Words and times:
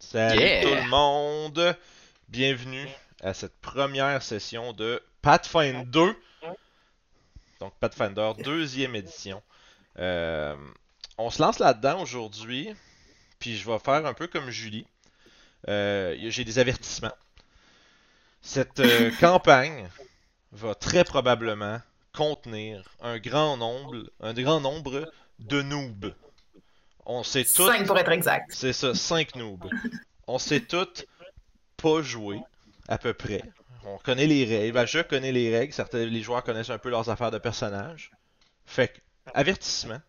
Salut 0.00 0.40
Yeah. 0.40 0.62
tout 0.62 0.74
le 0.74 0.88
monde! 0.88 1.76
Bienvenue 2.30 2.88
à 3.22 3.34
cette 3.34 3.54
première 3.60 4.22
session 4.22 4.72
de 4.72 5.00
Pathfinder 5.20 5.84
2. 5.86 6.16
Donc 7.60 7.74
Pathfinder, 7.78 8.32
deuxième 8.42 8.96
édition. 8.96 9.42
Euh, 9.98 10.56
on 11.18 11.28
se 11.30 11.42
lance 11.42 11.58
là-dedans 11.58 12.00
aujourd'hui, 12.00 12.74
puis 13.38 13.58
je 13.58 13.70
vais 13.70 13.78
faire 13.78 14.06
un 14.06 14.14
peu 14.14 14.26
comme 14.26 14.48
Julie. 14.48 14.86
Euh, 15.68 16.16
J'ai 16.30 16.44
des 16.44 16.58
avertissements. 16.58 17.14
Cette 18.40 18.80
euh, 18.80 19.10
campagne 19.20 19.86
va 20.52 20.74
très 20.74 21.04
probablement 21.04 21.78
contenir 22.14 22.82
un 23.02 23.18
grand 23.18 23.58
nombre, 23.58 24.10
un 24.20 24.32
grand 24.32 24.60
nombre 24.60 25.12
de 25.40 25.60
noobs. 25.60 26.14
On 27.12 27.24
sait 27.24 27.42
tous 27.42 27.66
5 27.66 27.88
pour 27.88 27.98
être 27.98 28.12
exact. 28.12 28.52
c'est 28.54 28.72
ça, 28.72 28.94
5 28.94 29.34
noobs. 29.34 29.68
On 30.28 30.38
sait 30.38 30.60
toutes 30.60 31.06
pas 31.76 32.02
jouer, 32.02 32.40
à 32.86 32.98
peu 32.98 33.14
près. 33.14 33.42
On 33.84 33.98
connaît 33.98 34.28
les 34.28 34.44
règles. 34.44 34.74
Ben, 34.74 34.86
je 34.86 35.00
connais 35.00 35.32
les 35.32 35.56
règles. 35.56 35.72
Certains 35.72 36.04
les 36.04 36.22
joueurs 36.22 36.44
connaissent 36.44 36.70
un 36.70 36.78
peu 36.78 36.88
leurs 36.88 37.10
affaires 37.10 37.32
de 37.32 37.38
personnages. 37.38 38.12
Fait 38.64 38.88
que, 38.88 39.00
avertissement, 39.34 40.00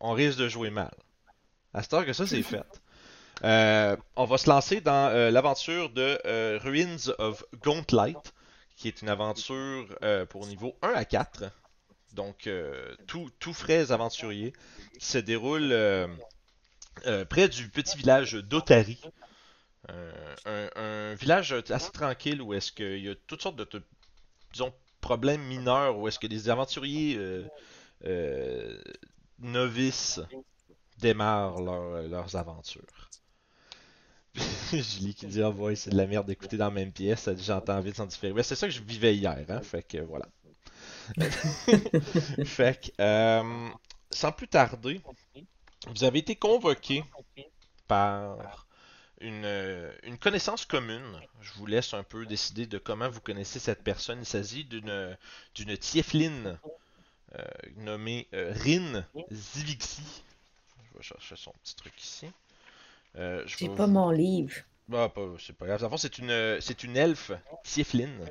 on 0.00 0.10
risque 0.10 0.38
de 0.38 0.48
jouer 0.48 0.70
mal. 0.70 0.90
À 1.72 1.82
cette 1.82 1.94
heure 1.94 2.04
que 2.04 2.12
ça, 2.12 2.26
c'est 2.26 2.42
fait. 2.42 2.66
Euh, 3.44 3.96
on 4.16 4.24
va 4.24 4.36
se 4.36 4.50
lancer 4.50 4.80
dans 4.80 5.08
euh, 5.08 5.30
l'aventure 5.30 5.90
de 5.90 6.18
euh, 6.26 6.58
Ruins 6.60 7.12
of 7.18 7.44
Gauntlet, 7.62 8.16
qui 8.74 8.88
est 8.88 9.02
une 9.02 9.08
aventure 9.08 9.86
pour 10.30 10.48
niveau 10.48 10.74
1 10.82 10.88
à 10.94 11.04
4. 11.04 11.44
Donc, 12.14 12.50
tout, 13.06 13.30
tout 13.38 13.54
frais 13.54 13.92
aventurier, 13.92 14.52
qui 14.98 15.06
se 15.06 15.18
déroule 15.18 15.72
euh, 17.06 17.24
près 17.24 17.48
du 17.48 17.68
petit 17.68 17.96
village 17.96 18.34
d'Otari. 18.34 19.00
Euh, 19.88 20.68
un, 20.76 21.14
village 21.14 21.52
assez 21.52 21.90
tranquille 21.90 22.42
où 22.42 22.52
est-ce 22.52 22.70
qu'il 22.70 22.98
y 22.98 23.08
a 23.08 23.14
toutes 23.26 23.42
sortes 23.42 23.56
de, 23.56 23.64
de- 23.64 23.82
problèmes 25.00 25.42
mineurs, 25.42 25.98
où 25.98 26.06
est-ce 26.08 26.18
que 26.18 26.26
des 26.26 26.50
aventuriers 26.50 27.18
euh, 28.04 28.82
novices 29.38 30.20
démarrent 30.98 31.62
leur- 31.62 32.02
leurs 32.02 32.36
aventures. 32.36 33.10
Julie 34.72 35.14
qui 35.14 35.26
dit 35.26 35.40
boy, 35.40 35.76
c'est 35.76 35.90
de 35.90 35.96
la 35.96 36.06
merde 36.06 36.26
d'écouter 36.26 36.56
dans 36.56 36.66
la 36.66 36.70
même 36.70 36.92
pièce, 36.92 37.28
j'entends 37.38 37.80
vite 37.80 37.96
sans 37.96 38.06
différer. 38.06 38.32
Ben, 38.32 38.42
c'est 38.42 38.54
ça 38.54 38.68
que 38.68 38.72
je 38.72 38.82
vivais 38.82 39.16
hier, 39.16 39.44
hein, 39.48 39.60
fait 39.62 39.82
que 39.82 39.98
voilà. 39.98 40.26
fait 42.44 42.92
que, 42.96 43.70
sans 44.10 44.32
plus 44.32 44.48
tarder, 44.48 45.00
vous 45.86 46.04
avez 46.04 46.18
été 46.20 46.36
convoqué 46.36 47.04
par 47.88 48.66
une, 49.20 49.44
euh, 49.44 49.92
une 50.04 50.18
connaissance 50.18 50.64
commune. 50.64 51.20
Je 51.40 51.52
vous 51.54 51.66
laisse 51.66 51.94
un 51.94 52.02
peu 52.02 52.26
décider 52.26 52.66
de 52.66 52.78
comment 52.78 53.08
vous 53.08 53.20
connaissez 53.20 53.58
cette 53.58 53.82
personne. 53.82 54.20
Il 54.20 54.26
s'agit 54.26 54.64
d'une 54.64 55.16
d'une 55.54 55.76
tiefline 55.76 56.58
euh, 57.38 57.44
nommée 57.76 58.28
euh, 58.34 58.52
Rin 58.56 59.04
Zivixi. 59.32 60.02
Je 60.92 60.98
vais 60.98 61.02
chercher 61.04 61.36
son 61.36 61.52
petit 61.62 61.76
truc 61.76 61.92
ici. 62.02 62.26
Euh, 63.16 63.42
je 63.46 63.56
J'ai 63.58 63.68
vais 63.68 63.76
pas 63.76 63.86
vous- 63.86 63.92
mon 63.92 64.10
livre. 64.10 64.54
ah, 64.92 65.08
pas, 65.08 65.22
c'est 65.38 65.52
pas 65.56 65.66
grave. 65.66 65.84
En 65.84 65.96
c'est 65.96 66.18
une, 66.18 66.58
c'est 66.60 66.84
une 66.84 66.96
elfe 66.96 67.32
tiefline. 67.64 68.26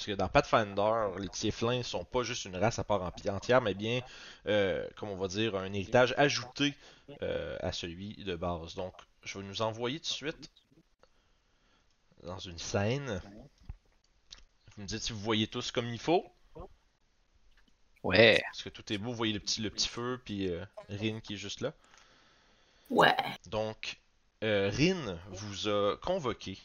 Parce 0.00 0.06
que 0.06 0.12
dans 0.12 0.30
Pathfinder, 0.30 1.10
les 1.18 1.28
tieflins 1.28 1.82
sont 1.82 2.06
pas 2.06 2.22
juste 2.22 2.46
une 2.46 2.56
race 2.56 2.78
à 2.78 2.84
part 2.84 3.02
en- 3.02 3.34
entière, 3.34 3.60
mais 3.60 3.74
bien, 3.74 4.00
euh, 4.46 4.88
comme 4.96 5.10
on 5.10 5.16
va 5.16 5.28
dire, 5.28 5.54
un 5.56 5.70
héritage 5.74 6.14
ajouté 6.16 6.74
euh, 7.20 7.58
à 7.60 7.70
celui 7.70 8.14
de 8.24 8.34
base. 8.34 8.74
Donc, 8.76 8.94
je 9.24 9.38
vais 9.38 9.44
nous 9.44 9.60
envoyer 9.60 10.00
tout 10.00 10.04
de 10.08 10.14
suite 10.14 10.50
dans 12.22 12.38
une 12.38 12.56
scène. 12.56 13.20
Vous 14.74 14.82
me 14.84 14.86
dites 14.86 15.02
si 15.02 15.12
vous 15.12 15.20
voyez 15.20 15.46
tous 15.48 15.70
comme 15.70 15.88
il 15.88 15.98
faut. 16.00 16.24
Ouais. 18.02 18.40
Parce 18.46 18.62
que 18.62 18.70
tout 18.70 18.90
est 18.94 18.96
beau, 18.96 19.10
vous 19.10 19.16
voyez 19.16 19.34
le 19.34 19.40
petit, 19.40 19.60
le 19.60 19.68
petit 19.68 19.88
feu, 19.88 20.18
puis 20.24 20.48
euh, 20.48 20.64
Rin 20.88 21.20
qui 21.20 21.34
est 21.34 21.36
juste 21.36 21.60
là. 21.60 21.74
Ouais. 22.88 23.14
Donc, 23.48 23.98
euh, 24.44 24.70
Rin 24.72 25.18
vous 25.28 25.68
a 25.68 25.98
convoqué, 25.98 26.52
euh, 26.52 26.62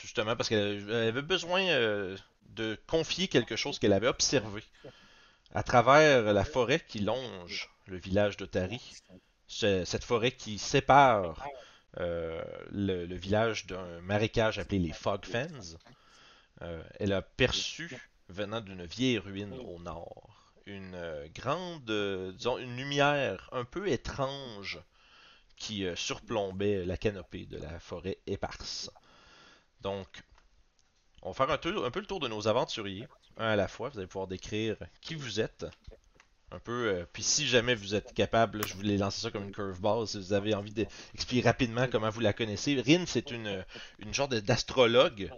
justement 0.00 0.36
parce 0.36 0.48
qu'elle 0.48 0.84
elle 0.90 1.08
avait 1.08 1.22
besoin 1.22 1.62
euh, 1.68 2.16
de 2.50 2.78
confier 2.86 3.28
quelque 3.28 3.56
chose 3.56 3.78
qu'elle 3.78 3.92
avait 3.92 4.08
observé 4.08 4.62
à 5.54 5.62
travers 5.62 6.32
la 6.32 6.44
forêt 6.44 6.80
qui 6.80 7.00
longe 7.00 7.70
le 7.86 7.96
village 7.98 8.36
d'Otari. 8.36 8.80
Ce- 9.46 9.84
Cette 9.84 10.04
forêt 10.04 10.32
qui 10.32 10.58
sépare 10.58 11.46
euh, 12.00 12.42
le, 12.70 13.04
village 13.14 13.66
d'un 13.66 14.00
marécage 14.00 14.58
appelé 14.58 14.78
les 14.78 14.92
Fog 14.92 15.24
Fens. 15.26 15.76
Euh, 16.62 16.82
elle 17.00 17.12
a 17.12 17.22
perçu, 17.22 17.96
venant 18.28 18.60
d'une 18.60 18.84
vieille 18.86 19.18
ruine 19.18 19.52
au 19.54 19.78
nord, 19.80 20.54
une 20.66 20.94
euh, 20.94 21.26
grande, 21.34 21.90
euh, 21.90 22.32
disons, 22.32 22.58
une 22.58 22.76
lumière 22.76 23.48
un 23.52 23.64
peu 23.64 23.88
étrange 23.88 24.78
qui 25.56 25.84
euh, 25.84 25.96
surplombait 25.96 26.84
la 26.84 26.96
canopée 26.96 27.46
de 27.46 27.58
la 27.58 27.78
forêt 27.80 28.18
éparse. 28.26 28.90
Donc, 29.82 30.22
on 31.22 31.30
va 31.30 31.34
faire 31.34 31.50
un, 31.50 31.58
peu 31.58 32.00
le 32.00 32.06
tour 32.06 32.20
de 32.20 32.28
nos 32.28 32.48
aventuriers, 32.48 33.06
un 33.36 33.48
à 33.48 33.56
la 33.56 33.68
fois. 33.68 33.88
Vous 33.88 33.98
allez 33.98 34.06
pouvoir 34.06 34.26
décrire 34.26 34.76
qui 35.00 35.14
vous 35.14 35.40
êtes. 35.40 35.66
Un 36.50 36.58
peu, 36.58 36.88
euh, 36.88 37.06
puis 37.10 37.22
si 37.22 37.46
jamais 37.46 37.74
vous 37.74 37.94
êtes 37.94 38.12
capable, 38.12 38.66
je 38.66 38.74
voulais 38.74 38.98
lancer 38.98 39.22
ça 39.22 39.30
comme 39.30 39.44
une 39.44 39.52
curveball, 39.52 40.06
si 40.06 40.18
vous 40.18 40.34
avez 40.34 40.54
envie 40.54 40.72
d'expliquer 40.72 41.48
rapidement 41.48 41.88
comment 41.90 42.10
vous 42.10 42.20
la 42.20 42.34
connaissez. 42.34 42.78
Rin, 42.80 43.04
c'est 43.06 43.30
une, 43.30 43.64
une 44.00 44.12
genre 44.12 44.28
d'astrologue, 44.28 45.30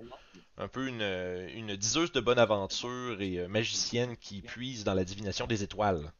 un 0.56 0.68
peu 0.68 0.88
une, 0.88 1.02
euh, 1.02 1.48
une 1.54 1.76
diseuse 1.76 2.12
de 2.12 2.20
bonne 2.20 2.38
aventure 2.38 3.20
et 3.20 3.38
euh, 3.38 3.48
magicienne 3.48 4.16
qui 4.16 4.40
puise 4.40 4.84
dans 4.84 4.94
la 4.94 5.04
divination 5.04 5.46
des 5.46 5.62
étoiles. 5.62 6.12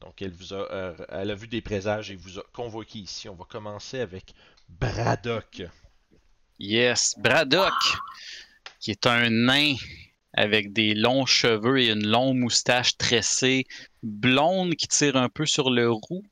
Donc 0.00 0.22
elle 0.22 0.32
vous 0.32 0.52
euh, 0.52 0.94
elle 1.08 1.30
a 1.30 1.34
vu 1.34 1.46
des 1.46 1.60
présages 1.60 2.10
et 2.10 2.16
vous 2.16 2.38
a 2.38 2.42
convoqué 2.52 3.00
ici. 3.00 3.28
On 3.28 3.34
va 3.34 3.44
commencer 3.44 4.00
avec 4.00 4.34
Braddock. 4.68 5.62
Yes. 6.60 7.14
Braddock, 7.18 7.72
qui 8.80 8.90
est 8.90 9.06
un 9.06 9.30
nain 9.30 9.74
avec 10.34 10.72
des 10.72 10.94
longs 10.94 11.26
cheveux 11.26 11.80
et 11.80 11.88
une 11.90 12.06
longue 12.06 12.36
moustache 12.36 12.96
tressée, 12.98 13.64
blonde 14.02 14.74
qui 14.74 14.86
tire 14.86 15.16
un 15.16 15.30
peu 15.30 15.46
sur 15.46 15.70
le 15.70 15.90
roux, 15.90 16.22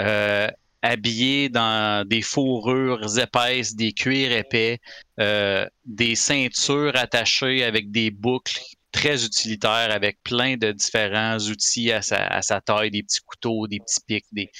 euh, 0.00 0.48
habillé 0.82 1.48
dans 1.48 2.06
des 2.06 2.22
fourrures 2.22 3.18
épaisses, 3.18 3.76
des 3.76 3.92
cuirs 3.92 4.32
épais, 4.32 4.80
euh, 5.20 5.64
des 5.84 6.16
ceintures 6.16 6.96
attachées 6.96 7.62
avec 7.62 7.92
des 7.92 8.10
boucles 8.10 8.58
très 8.90 9.24
utilitaires 9.24 9.92
avec 9.92 10.22
plein 10.24 10.56
de 10.56 10.72
différents 10.72 11.38
outils 11.38 11.92
à 11.92 12.02
sa, 12.02 12.26
à 12.26 12.42
sa 12.42 12.60
taille, 12.60 12.90
des 12.90 13.04
petits 13.04 13.20
couteaux, 13.24 13.68
des 13.68 13.78
petits 13.78 14.00
pics, 14.06 14.26
des, 14.32 14.50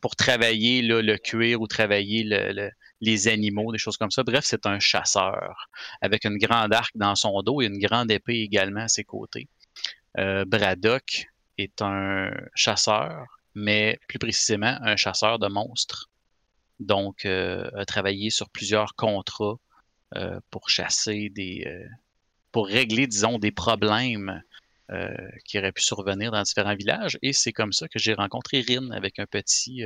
pour 0.00 0.14
travailler 0.16 0.80
le 0.80 1.18
cuir 1.18 1.60
ou 1.60 1.66
travailler 1.66 2.22
le- 2.22 2.52
le, 2.52 2.70
les 3.00 3.28
animaux, 3.28 3.72
des 3.72 3.78
choses 3.78 3.96
comme 3.96 4.10
ça. 4.10 4.22
Bref, 4.22 4.44
c'est 4.46 4.66
un 4.66 4.78
chasseur 4.78 5.68
avec 6.00 6.24
une 6.24 6.38
grande 6.38 6.72
arc 6.72 6.92
dans 6.94 7.14
son 7.14 7.42
dos 7.42 7.60
et 7.60 7.66
une 7.66 7.78
grande 7.78 8.10
épée 8.10 8.40
également 8.40 8.82
à 8.82 8.88
ses 8.88 9.04
côtés. 9.04 9.48
Euh, 10.18 10.44
Braddock 10.44 11.26
est 11.58 11.82
un 11.82 12.30
chasseur, 12.54 13.26
mais 13.54 13.98
plus 14.08 14.18
précisément 14.18 14.76
un 14.80 14.96
chasseur 14.96 15.38
de 15.38 15.48
monstres. 15.48 16.08
Donc, 16.80 17.24
euh, 17.24 17.70
a 17.76 17.84
travaillé 17.84 18.30
sur 18.30 18.50
plusieurs 18.50 18.94
contrats 18.94 19.58
euh, 20.16 20.40
pour 20.50 20.68
chasser 20.68 21.30
des, 21.30 21.64
euh, 21.66 21.88
pour 22.52 22.66
régler, 22.66 23.06
disons, 23.06 23.38
des 23.38 23.52
problèmes 23.52 24.42
qui 25.46 25.58
auraient 25.58 25.72
pu 25.72 25.82
survenir 25.82 26.30
dans 26.30 26.42
différents 26.42 26.74
villages. 26.76 27.18
Et 27.22 27.32
c'est 27.32 27.52
comme 27.52 27.72
ça 27.72 27.88
que 27.88 27.98
j'ai 27.98 28.12
rencontré 28.12 28.62
Rin 28.68 28.90
avec 28.90 29.18
un 29.18 29.24
petit, 29.24 29.82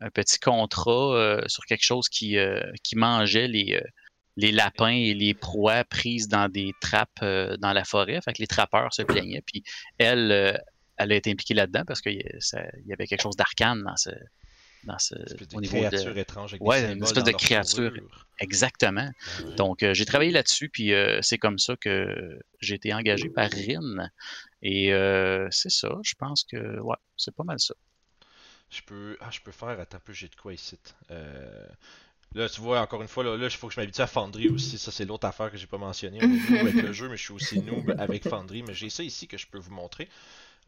un 0.00 0.10
petit 0.10 0.38
contrat 0.38 1.14
euh, 1.14 1.40
sur 1.46 1.64
quelque 1.64 1.84
chose 1.84 2.08
qui, 2.08 2.38
euh, 2.38 2.60
qui 2.82 2.96
mangeait 2.96 3.48
les, 3.48 3.74
euh, 3.74 3.86
les 4.36 4.52
lapins 4.52 4.90
et 4.90 5.14
les 5.14 5.34
proies 5.34 5.84
prises 5.84 6.28
dans 6.28 6.48
des 6.48 6.72
trappes 6.80 7.20
dans 7.20 7.72
la 7.72 7.84
forêt. 7.84 8.20
Fait 8.20 8.32
que 8.32 8.40
les 8.40 8.46
trappeurs 8.46 8.92
se 8.94 9.02
plaignaient. 9.02 9.42
Puis 9.42 9.64
elle, 9.98 10.60
elle 10.96 11.12
a 11.12 11.14
été 11.14 11.30
impliquée 11.30 11.54
là-dedans 11.54 11.82
parce 11.86 12.00
qu'il 12.00 12.14
y 12.14 12.92
avait 12.92 13.06
quelque 13.06 13.22
chose 13.22 13.36
d'arcane 13.36 13.82
dans 13.82 13.96
ce, 13.96 14.10
dans 14.84 14.98
ce, 14.98 15.14
au 15.54 15.60
niveau 15.60 15.78
créature 15.78 16.14
de... 16.14 16.20
étrange 16.20 16.52
avec 16.54 16.62
Ouais, 16.62 16.86
des 16.86 16.92
une 16.94 17.02
espèce 17.02 17.24
de 17.24 17.32
créature. 17.32 17.92
fourrure. 17.92 18.26
Exactement. 18.40 19.10
Ouais. 19.44 19.54
Donc, 19.56 19.82
euh, 19.82 19.94
j'ai 19.94 20.04
travaillé 20.04 20.30
là-dessus, 20.30 20.68
puis 20.68 20.92
euh, 20.92 21.18
c'est 21.22 21.38
comme 21.38 21.58
ça 21.58 21.74
que 21.76 22.38
j'ai 22.60 22.76
été 22.76 22.94
engagé 22.94 23.28
par 23.28 23.50
RIN. 23.50 24.08
Et 24.62 24.92
euh, 24.92 25.48
c'est 25.50 25.70
ça, 25.70 25.90
je 26.02 26.14
pense 26.18 26.44
que, 26.44 26.78
ouais, 26.80 26.96
c'est 27.16 27.34
pas 27.34 27.44
mal 27.44 27.58
ça. 27.58 27.74
Je 28.70 28.82
peux. 28.82 29.16
Ah, 29.20 29.28
je 29.30 29.40
peux 29.40 29.52
faire. 29.52 29.68
Attends 29.80 29.96
un 29.96 30.00
peu, 30.00 30.12
j'ai 30.12 30.28
de 30.28 30.34
quoi 30.36 30.52
ici. 30.52 30.78
Euh, 31.10 31.66
Là, 32.34 32.46
tu 32.46 32.60
vois, 32.60 32.82
encore 32.82 33.00
une 33.00 33.08
fois, 33.08 33.24
là, 33.24 33.38
là, 33.38 33.46
il 33.46 33.50
faut 33.50 33.68
que 33.68 33.74
je 33.74 33.80
m'habitue 33.80 34.02
à 34.02 34.06
Foundry 34.06 34.50
aussi. 34.50 34.76
Ça, 34.76 34.92
c'est 34.92 35.06
l'autre 35.06 35.26
affaire 35.26 35.50
que 35.50 35.56
j'ai 35.56 35.66
pas 35.66 35.78
mentionné. 35.78 36.18
On 36.22 36.26
est 36.26 36.50
noob 36.50 36.60
avec 36.60 36.74
le 36.74 36.92
jeu, 36.92 37.08
mais 37.08 37.16
je 37.16 37.22
suis 37.22 37.32
aussi 37.32 37.58
noob 37.62 37.94
avec 37.98 38.28
Foundry. 38.28 38.62
Mais 38.62 38.74
j'ai 38.74 38.90
ça 38.90 39.02
ici 39.02 39.26
que 39.26 39.38
je 39.38 39.46
peux 39.46 39.56
vous 39.56 39.70
montrer. 39.72 40.10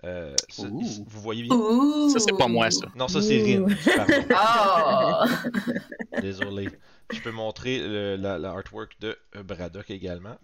Euh, 0.05 0.35
vous 0.57 1.05
voyez 1.21 1.43
bien? 1.43 1.55
Ouh. 1.55 2.09
Ça, 2.09 2.19
c'est 2.19 2.33
pas 2.39 2.49
moi, 2.49 2.71
ça. 2.71 2.87
Non, 2.97 3.09
ça 3.09 3.21
c'est. 3.21 3.43
Rin. 3.43 3.67
Pardon, 3.95 4.25
Oh! 4.35 6.21
désolé. 6.23 6.71
Je 7.13 7.21
peux 7.21 7.31
montrer 7.33 7.79
le- 7.87 8.17
la, 8.17 8.39
la 8.39 8.53
artwork 8.53 8.99
de 9.01 9.19
euh, 9.37 9.43
Braddock 9.43 9.91
également. 9.91 10.39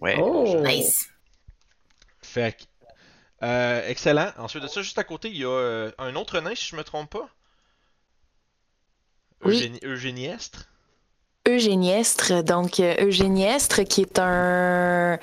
Ouais. 0.00 0.16
Oh! 0.20 0.60
nice. 0.64 1.08
Fait 2.22 2.56
que, 2.56 2.64
euh, 3.42 3.88
excellent. 3.88 4.30
Ensuite 4.38 4.62
de 4.62 4.68
ça, 4.68 4.82
juste 4.82 4.98
à 4.98 5.04
côté, 5.04 5.28
il 5.28 5.36
y 5.36 5.44
a 5.44 5.48
euh, 5.48 5.90
un 5.98 6.14
autre 6.16 6.40
nain, 6.40 6.54
si 6.54 6.66
je 6.66 6.76
me 6.76 6.84
trompe 6.84 7.10
pas. 7.10 7.28
Oui. 9.44 9.56
Eugénie, 9.56 9.80
Eugéniestre. 9.84 10.68
Eugéniestre, 11.46 12.42
donc 12.42 12.80
euh, 12.80 12.94
Eugéniestre 12.98 13.84
qui 13.84 14.00
est 14.02 14.18
un 14.18 15.18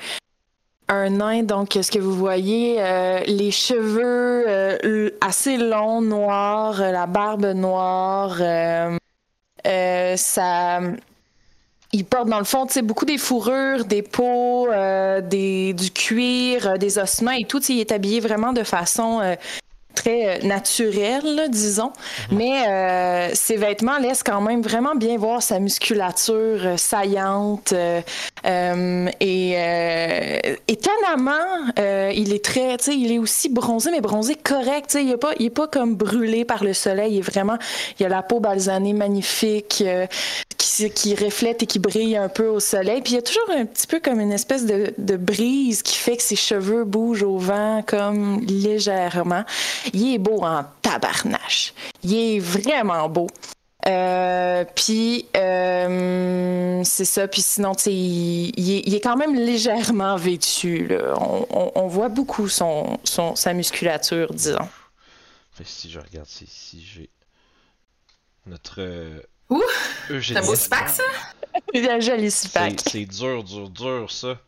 un 0.89 1.09
nain, 1.09 1.43
donc 1.43 1.77
ce 1.81 1.89
que 1.89 1.99
vous 1.99 2.13
voyez, 2.13 2.81
euh, 2.81 3.19
les 3.25 3.51
cheveux 3.51 4.45
euh, 4.47 5.09
assez 5.21 5.57
longs, 5.57 6.01
noirs, 6.01 6.79
la 6.79 7.07
barbe 7.07 7.45
noire, 7.45 8.37
euh, 8.39 8.97
euh, 9.65 10.15
il 11.93 12.05
porte 12.05 12.27
dans 12.27 12.39
le 12.39 12.43
fond, 12.43 12.65
tu 12.65 12.73
sais, 12.73 12.81
beaucoup 12.81 13.05
des 13.05 13.19
fourrures, 13.19 13.85
des 13.85 14.01
peaux, 14.01 14.67
euh, 14.67 15.21
des 15.21 15.73
du 15.73 15.91
cuir, 15.91 16.67
euh, 16.67 16.77
des 16.77 16.97
ossements 16.97 17.31
et 17.31 17.45
tout. 17.45 17.61
Il 17.69 17.79
est 17.79 17.91
habillé 17.91 18.19
vraiment 18.19 18.51
de 18.51 18.63
façon 18.63 19.19
euh, 19.21 19.35
très 19.93 20.37
euh, 20.37 20.47
naturelle, 20.47 21.35
là, 21.35 21.47
disons. 21.47 21.91
Mais 22.31 22.67
euh, 22.67 23.29
ses 23.33 23.57
vêtements 23.57 23.97
laissent 23.97 24.23
quand 24.23 24.41
même 24.41 24.61
vraiment 24.61 24.95
bien 24.95 25.17
voir 25.17 25.41
sa 25.41 25.59
musculature 25.59 26.35
euh, 26.65 26.77
saillante. 26.77 27.73
euh, 27.73 28.01
et 29.19 29.53
euh, 29.55 30.39
étonnamment, 30.67 31.71
il 32.13 32.33
est 32.33 32.43
très, 32.43 32.77
tu 32.77 32.83
sais, 32.85 32.95
il 32.95 33.11
est 33.11 33.19
aussi 33.19 33.49
bronzé, 33.49 33.91
mais 33.91 34.01
bronzé 34.01 34.35
correct. 34.35 34.87
Tu 34.89 34.97
sais, 34.97 35.03
il 35.03 35.11
est 35.11 35.17
pas, 35.17 35.31
il 35.39 35.47
est 35.47 35.49
pas 35.49 35.67
comme 35.67 35.95
brûlé 35.95 36.45
par 36.45 36.63
le 36.63 36.73
soleil. 36.73 37.13
Il 37.13 37.17
est 37.19 37.21
vraiment, 37.21 37.57
il 37.99 38.05
a 38.05 38.09
la 38.09 38.23
peau 38.23 38.39
balsanée 38.39 38.93
magnifique. 38.93 39.83
qui, 40.57 40.89
qui 40.91 41.15
reflète 41.15 41.61
et 41.63 41.65
qui 41.65 41.77
brille 41.79 42.17
un 42.17 42.29
peu 42.29 42.47
au 42.47 42.59
soleil. 42.59 43.01
Puis 43.01 43.13
il 43.13 43.15
y 43.15 43.19
a 43.19 43.21
toujours 43.21 43.49
un 43.55 43.65
petit 43.65 43.85
peu 43.85 43.99
comme 43.99 44.19
une 44.19 44.31
espèce 44.31 44.65
de, 44.65 44.93
de 44.97 45.17
brise 45.17 45.83
qui 45.83 45.97
fait 45.97 46.17
que 46.17 46.23
ses 46.23 46.35
cheveux 46.35 46.83
bougent 46.83 47.23
au 47.23 47.37
vent 47.37 47.83
comme 47.85 48.39
légèrement. 48.47 49.43
Il 49.91 50.13
est 50.13 50.17
beau 50.17 50.43
en 50.43 50.65
tabarnache. 50.81 51.73
Il 52.03 52.13
est 52.15 52.39
vraiment 52.39 53.09
beau. 53.09 53.27
Euh, 53.85 54.63
puis 54.75 55.25
euh, 55.35 56.81
c'est 56.85 57.03
ça. 57.05 57.27
Puis 57.27 57.41
sinon, 57.41 57.75
tu 57.75 57.83
sais, 57.83 57.93
il, 57.93 58.51
il 58.57 58.71
est, 58.77 58.83
il 58.85 58.95
est 58.95 59.01
quand 59.01 59.17
même 59.17 59.35
légèrement 59.35 60.15
vêtu. 60.15 60.87
Là. 60.87 61.15
On, 61.19 61.45
on- 61.49 61.71
on 61.75 61.87
voit 61.87 62.07
beaucoup 62.09 62.47
son, 62.47 62.97
son, 63.03 63.35
sa 63.35 63.53
musculature, 63.53 64.33
disons. 64.33 64.69
Fait 65.51 65.65
si 65.67 65.91
je 65.91 65.99
regarde 65.99 66.27
c'est 66.29 66.45
ici, 66.45 66.81
j'ai 66.83 67.09
notre 68.45 68.81
euh, 68.81 69.19
Ouh! 69.49 69.61
Eugénie. 70.09 70.39
C'est 70.39 70.45
un 70.45 70.47
beau 70.49 70.55
spack, 70.55 70.89
ça? 70.89 71.03
Il 71.73 71.87
a 71.89 71.95
un 71.95 71.99
joli. 71.99 72.31
C'est 72.31 72.49
c'est 72.89 73.05
dur, 73.05 73.43
dur, 73.43 73.69
dur 73.69 74.09
ça. 74.09 74.39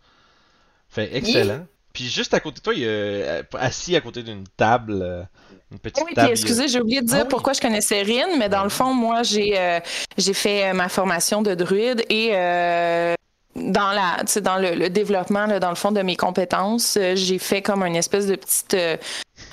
Fait 0.89 1.13
excellent. 1.15 1.65
Puis 1.95 2.09
juste 2.09 2.33
à 2.33 2.39
côté 2.41 2.57
de 2.57 2.61
toi, 2.61 2.73
il 2.75 2.81
y 2.81 2.85
a 2.85 2.89
euh, 2.89 3.43
assis 3.57 3.95
à 3.95 4.01
côté 4.01 4.21
d'une 4.21 4.43
table, 4.57 4.99
euh, 5.01 5.23
une 5.71 5.79
petite 5.79 5.97
Oui, 6.05 6.07
puis 6.07 6.15
table. 6.15 6.31
excusez, 6.31 6.67
j'ai 6.67 6.81
oublié 6.81 7.01
de 7.01 7.07
dire 7.07 7.19
Ah 7.21 7.23
oui. 7.23 7.27
pourquoi 7.29 7.53
je 7.53 7.61
connaissais 7.61 8.03
Rin, 8.03 8.37
mais 8.37 8.49
dans 8.49 8.63
le 8.63 8.69
fond, 8.69 8.93
moi, 8.93 9.23
j'ai 9.23 9.57
euh, 9.57 9.79
j'ai 10.17 10.33
fait 10.33 10.69
euh, 10.69 10.73
ma 10.73 10.89
formation 10.89 11.41
de 11.41 11.55
druide 11.55 12.03
et 12.09 12.31
euh, 12.33 13.15
dans 13.55 13.91
la 13.93 14.17
tu 14.25 14.33
sais, 14.33 14.41
dans 14.41 14.57
le, 14.57 14.75
le 14.75 14.89
développement, 14.89 15.45
là, 15.45 15.59
dans 15.61 15.69
le 15.69 15.75
fond 15.75 15.93
de 15.93 16.01
mes 16.01 16.17
compétences, 16.17 16.97
j'ai 17.15 17.39
fait 17.39 17.61
comme 17.61 17.83
une 17.83 17.95
espèce 17.95 18.27
de 18.27 18.35
petite 18.35 18.73
euh, 18.73 18.97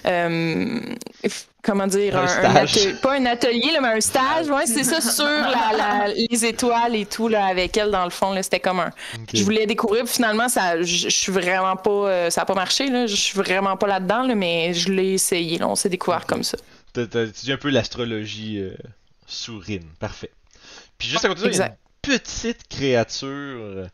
euh, 0.07 0.81
comment 1.63 1.87
dire 1.87 2.17
Un 2.17 2.25
un, 2.25 2.27
stage. 2.29 2.77
atel- 2.77 3.01
pas 3.01 3.15
un 3.15 3.27
atelier 3.27 3.71
là, 3.73 3.81
mais 3.81 3.89
un 3.97 4.01
stage 4.01 4.49
ouais 4.49 4.67
c'est 4.67 4.85
ça 4.85 5.01
sur 5.01 5.25
la, 5.25 5.73
la- 5.77 6.09
les 6.09 6.45
étoiles 6.45 6.97
et 6.97 7.07
tout 7.07 7.29
là 7.29 7.47
avec 7.47 7.77
elle 7.77 7.91
dans 7.91 8.05
le 8.05 8.11
fond 8.11 8.33
là 8.33 8.43
c'était 8.43 8.61
comme 8.61 8.81
un 8.81 8.91
je 9.33 9.43
voulais 9.45 9.67
découvrir, 9.67 10.05
puis 10.05 10.13
finalement, 10.15 10.49
ça, 10.49 10.83
je, 10.83 11.09
suis 11.09 11.33
vraiment 11.33 11.77
pas, 11.77 11.91
euh, 11.91 12.31
ça 12.31 12.43
a 12.43 12.45
pas 12.45 12.55
marché, 12.55 12.89
là. 12.89 13.07
Je 13.07 13.15
suis 13.17 13.37
vraiment 13.39 13.77
pas 13.77 13.87
là-dedans, 13.87 14.23
là, 14.27 14.35
mais 14.35 14.75
je 14.75 14.91
l'ai 14.93 15.15
essayé, 15.15 15.59
là. 15.59 15.69
On 15.69 15.75
s'est 15.75 15.89
découvert 15.89 16.27
comme 16.27 16.43
ça. 16.43 16.59
T'as 16.93 17.03
étudié 17.05 17.55
un 17.55 17.57
peu 17.57 17.71
l'astrologie 17.71 18.59
euh, 18.59 18.75
sous 19.27 19.59
Rin. 19.59 19.79
Parfait. 19.99 20.31
Puis 20.99 21.09
juste 21.09 21.25
à 21.25 21.29
côté 21.29 21.41
de 21.43 21.47
toi, 21.49 21.55
il 21.55 21.59
y 21.59 21.63
a 21.63 21.67
une 21.69 21.75
petite 22.19 22.69
créature 22.69 23.89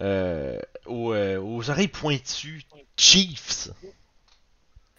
euh, 0.00 0.58
aux, 0.86 1.12
euh, 1.14 1.38
aux 1.40 1.70
oreilles 1.70 1.88
pointues. 1.88 2.62
Chiefs. 2.96 3.68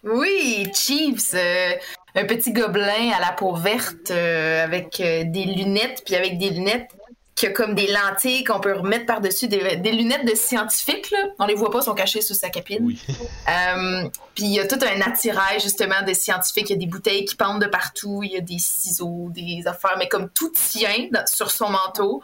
Oui, 0.03 0.67
Chiefs, 0.73 1.31
euh, 1.35 1.73
un 2.15 2.25
petit 2.25 2.51
gobelin 2.51 3.11
à 3.15 3.19
la 3.19 3.31
peau 3.31 3.53
verte 3.55 4.11
euh, 4.11 4.63
avec 4.63 4.99
euh, 4.99 5.23
des 5.25 5.45
lunettes, 5.45 6.03
puis 6.05 6.15
avec 6.15 6.37
des 6.37 6.49
lunettes 6.51 6.89
qui 7.35 7.47
a 7.47 7.49
comme 7.49 7.73
des 7.73 7.87
lentilles 7.87 8.43
qu'on 8.43 8.59
peut 8.59 8.73
remettre 8.73 9.07
par-dessus, 9.07 9.47
des, 9.47 9.77
des 9.77 9.91
lunettes 9.91 10.23
de 10.23 10.35
scientifique, 10.35 11.09
là. 11.09 11.17
On 11.39 11.47
les 11.47 11.55
voit 11.55 11.71
pas, 11.71 11.81
sont 11.81 11.95
cachées 11.95 12.21
sous 12.21 12.35
sa 12.35 12.49
capine. 12.49 12.85
Oui. 12.85 12.99
Euh, 13.09 14.07
puis 14.35 14.43
il 14.43 14.53
y 14.53 14.59
a 14.59 14.67
tout 14.67 14.77
un 14.83 15.01
attirail 15.01 15.59
justement 15.59 16.03
de 16.07 16.13
scientifiques. 16.13 16.69
Il 16.69 16.73
y 16.73 16.75
a 16.75 16.79
des 16.79 16.85
bouteilles 16.85 17.25
qui 17.25 17.35
pendent 17.35 17.59
de 17.59 17.65
partout, 17.67 18.21
il 18.23 18.31
y 18.31 18.37
a 18.37 18.41
des 18.41 18.59
ciseaux, 18.59 19.29
des 19.31 19.63
affaires, 19.65 19.95
mais 19.97 20.07
comme 20.07 20.29
tout 20.29 20.51
tient 20.51 21.07
dans- 21.11 21.25
sur 21.25 21.49
son 21.49 21.69
manteau. 21.69 22.21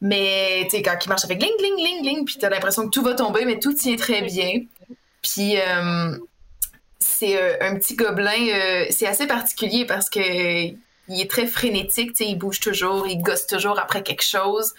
Mais 0.00 0.68
tu 0.70 0.76
sais, 0.76 0.82
quand 0.82 0.98
il 1.04 1.08
marche 1.08 1.24
avec 1.24 1.38
gling, 1.40 1.50
gling, 1.58 1.76
gling, 1.76 2.02
gling, 2.02 2.24
puis 2.24 2.36
t'as 2.38 2.48
l'impression 2.48 2.84
que 2.84 2.90
tout 2.90 3.02
va 3.02 3.14
tomber, 3.14 3.44
mais 3.46 3.58
tout 3.58 3.72
tient 3.72 3.96
très 3.96 4.22
bien. 4.22 4.60
Puis 5.20 5.56
c'est 7.04 7.36
euh, 7.40 7.56
un 7.60 7.76
petit 7.76 7.94
gobelin, 7.94 8.48
euh, 8.48 8.86
c'est 8.90 9.06
assez 9.06 9.26
particulier 9.26 9.84
parce 9.84 10.08
que 10.08 10.20
il 10.20 11.20
est 11.20 11.30
très 11.30 11.46
frénétique, 11.46 12.18
il 12.20 12.38
bouge 12.38 12.60
toujours, 12.60 13.06
il 13.06 13.20
gosse 13.20 13.46
toujours 13.46 13.78
après 13.78 14.02
quelque 14.02 14.24
chose. 14.24 14.74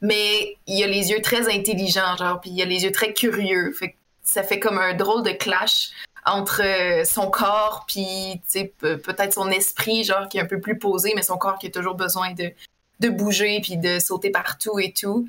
Mais 0.00 0.56
il 0.66 0.82
a 0.82 0.86
les 0.86 1.10
yeux 1.10 1.20
très 1.20 1.54
intelligents, 1.54 2.16
genre, 2.16 2.40
puis 2.40 2.50
il 2.50 2.62
a 2.62 2.64
les 2.64 2.84
yeux 2.84 2.92
très 2.92 3.12
curieux. 3.12 3.74
Ça 4.22 4.42
fait 4.42 4.58
comme 4.58 4.78
un 4.78 4.94
drôle 4.94 5.22
de 5.22 5.30
clash 5.30 5.90
entre 6.24 6.62
euh, 6.64 7.04
son 7.04 7.30
corps 7.30 7.84
puis 7.86 8.40
peut-être 8.80 9.32
son 9.32 9.48
esprit 9.48 10.02
genre 10.02 10.28
qui 10.28 10.38
est 10.38 10.40
un 10.40 10.46
peu 10.46 10.60
plus 10.60 10.76
posé 10.76 11.12
mais 11.14 11.22
son 11.22 11.36
corps 11.36 11.56
qui 11.56 11.68
a 11.68 11.70
toujours 11.70 11.94
besoin 11.94 12.32
de, 12.32 12.50
de 12.98 13.08
bouger 13.08 13.60
puis 13.62 13.76
de 13.76 14.00
sauter 14.00 14.30
partout 14.30 14.80
et 14.80 14.92
tout 14.92 15.28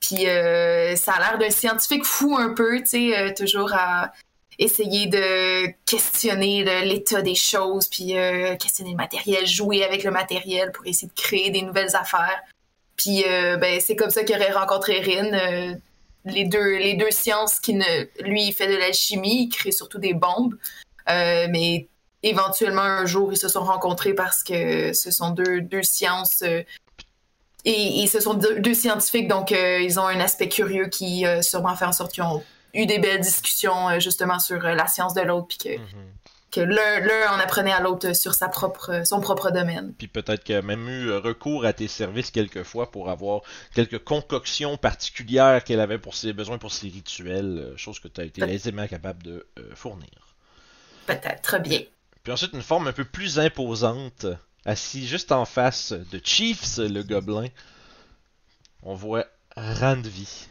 puis 0.00 0.24
ça 0.24 1.12
a 1.12 1.18
l'air 1.20 1.38
d'un 1.38 1.50
scientifique 1.50 2.04
fou 2.04 2.36
un 2.36 2.54
peu 2.54 2.80
tu 2.80 3.12
sais 3.12 3.34
toujours 3.34 3.72
à 3.72 4.10
essayer 4.62 5.06
de 5.06 5.66
questionner 5.84 6.64
le- 6.64 6.84
l'état 6.88 7.22
des 7.22 7.34
choses 7.34 7.86
puis 7.88 8.16
euh, 8.16 8.56
questionner 8.56 8.90
le 8.90 8.96
matériel 8.96 9.46
jouer 9.46 9.84
avec 9.84 10.04
le 10.04 10.10
matériel 10.10 10.72
pour 10.72 10.86
essayer 10.86 11.08
de 11.08 11.20
créer 11.20 11.50
des 11.50 11.62
nouvelles 11.62 11.94
affaires 11.96 12.40
puis 12.96 13.24
euh, 13.26 13.56
ben 13.56 13.80
c'est 13.80 13.96
comme 13.96 14.10
ça 14.10 14.22
qu'il 14.24 14.36
aurait 14.36 14.52
rencontré 14.52 15.00
Rin 15.00 15.32
euh, 15.32 15.74
les 16.24 16.44
deux, 16.44 16.76
les 16.78 16.94
deux 16.94 17.10
sciences 17.10 17.58
qui 17.58 17.74
ne. 17.74 17.84
Lui, 18.22 18.44
il 18.44 18.52
fait 18.52 18.68
de 18.68 18.76
l'alchimie, 18.76 19.44
il 19.44 19.48
crée 19.48 19.72
surtout 19.72 19.98
des 19.98 20.14
bombes. 20.14 20.54
Euh, 21.10 21.48
mais 21.50 21.88
éventuellement, 22.22 22.82
un 22.82 23.06
jour, 23.06 23.32
ils 23.32 23.36
se 23.36 23.48
sont 23.48 23.64
rencontrés 23.64 24.14
parce 24.14 24.44
que 24.44 24.92
ce 24.92 25.10
sont 25.10 25.30
deux, 25.30 25.62
deux 25.62 25.82
sciences. 25.82 26.42
euh, 26.42 26.62
et, 27.64 28.02
et 28.02 28.06
ce 28.06 28.20
sont 28.20 28.34
deux, 28.34 28.60
deux 28.60 28.74
scientifiques, 28.74 29.26
donc 29.26 29.50
euh, 29.50 29.80
ils 29.80 29.98
ont 29.98 30.06
un 30.06 30.20
aspect 30.20 30.48
curieux 30.48 30.86
qui 30.86 31.26
euh, 31.26 31.42
sûrement 31.42 31.74
fait 31.74 31.86
en 31.86 31.92
sorte 31.92 32.12
qu'ils 32.12 32.22
ont 32.22 32.44
eu 32.74 32.86
des 32.86 32.98
belles 32.98 33.20
discussions 33.20 33.88
euh, 33.90 34.00
justement 34.00 34.38
sur 34.38 34.64
euh, 34.64 34.74
la 34.74 34.86
science 34.86 35.14
de 35.14 35.20
l'autre, 35.20 35.48
puis 35.48 35.58
que, 35.58 35.78
Mhm. 35.78 36.12
que 36.50 36.60
l'un 36.60 37.32
en 37.32 37.38
apprenait 37.38 37.72
à 37.72 37.80
l'autre 37.80 38.14
sur 38.14 38.34
sa 38.34 38.48
propre, 38.48 39.02
son 39.04 39.20
propre 39.20 39.50
domaine. 39.50 39.94
Puis 39.96 40.08
peut-être 40.08 40.44
qu'il 40.44 40.54
a 40.54 40.62
même 40.62 40.88
eu 40.88 41.08
euh, 41.08 41.18
recours 41.18 41.64
à 41.64 41.72
tes 41.72 41.88
services 41.88 42.30
quelquefois 42.30 42.90
pour 42.90 43.10
avoir 43.10 43.40
quelques 43.74 44.02
concoctions 44.04 44.76
particulières 44.76 45.64
qu'elle 45.64 45.80
avait 45.80 45.98
pour 45.98 46.14
ses 46.14 46.32
besoins 46.32 46.58
pour 46.58 46.72
ses 46.72 46.88
rituels, 46.88 47.58
euh, 47.58 47.76
chose 47.76 48.00
que 48.00 48.08
tu 48.08 48.20
as 48.20 48.24
été 48.24 48.42
aisément 48.42 48.86
capable 48.86 49.22
de 49.22 49.46
euh, 49.58 49.74
fournir. 49.74 50.08
Peut-être 51.06 51.58
bien. 51.60 51.80
Puis 52.22 52.32
ensuite, 52.32 52.52
une 52.52 52.62
forme 52.62 52.86
un 52.86 52.92
peu 52.92 53.04
plus 53.04 53.38
imposante, 53.40 54.26
assis 54.64 55.06
juste 55.06 55.32
en 55.32 55.44
face 55.44 55.92
de 55.92 56.20
Chiefs, 56.22 56.78
le 56.78 57.02
gobelin. 57.02 57.48
On 58.84 58.94
voit 58.94 59.26
Randvi. 59.56 60.46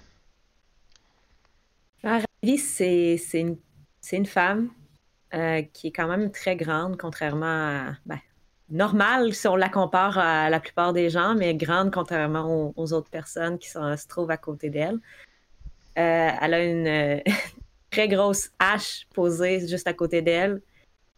Ravi, 2.04 2.58
c'est 2.58 3.18
c'est 3.18 3.42
une, 4.18 4.26
femme 4.26 4.72
euh, 5.36 5.62
qui 5.62 5.88
est 5.88 5.92
quand 5.92 6.08
même 6.08 6.32
très 6.32 6.56
grande, 6.56 6.98
contrairement 6.98 7.46
à. 7.46 7.92
Ben, 8.06 8.20
normale 8.70 9.34
si 9.34 9.48
on 9.48 9.56
la 9.56 9.70
compare 9.70 10.18
à 10.18 10.50
la 10.50 10.60
plupart 10.60 10.94
des 10.94 11.10
gens, 11.10 11.36
mais 11.36 11.54
grande 11.54 11.92
contrairement 11.92 12.74
aux, 12.76 12.94
autres 12.94 13.10
personnes 13.10 13.60
qui 13.60 13.70
se 13.70 14.08
trouvent 14.08 14.32
à 14.32 14.38
côté 14.38 14.70
d'elle. 14.70 15.00
Euh, 15.98 16.30
elle 16.42 16.54
a 16.54 16.64
une 16.64 16.88
euh, 16.88 17.20
très 17.92 18.08
grosse 18.08 18.50
hache 18.60 19.08
posée 19.14 19.68
juste 19.68 19.88
à 19.88 19.94
côté 19.94 20.22
d'elle. 20.22 20.62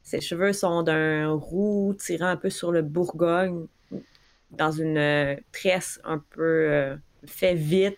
Ses 0.01 0.19
cheveux 0.19 0.51
sont 0.51 0.83
d'un 0.83 1.29
roux 1.31 1.95
tirant 1.97 2.27
un 2.27 2.37
peu 2.37 2.49
sur 2.49 2.73
le 2.73 2.81
bourgogne, 2.81 3.67
dans 4.51 4.71
une 4.71 5.39
tresse 5.53 6.01
un 6.03 6.19
peu 6.31 6.97
fait 7.25 7.55
vite 7.55 7.97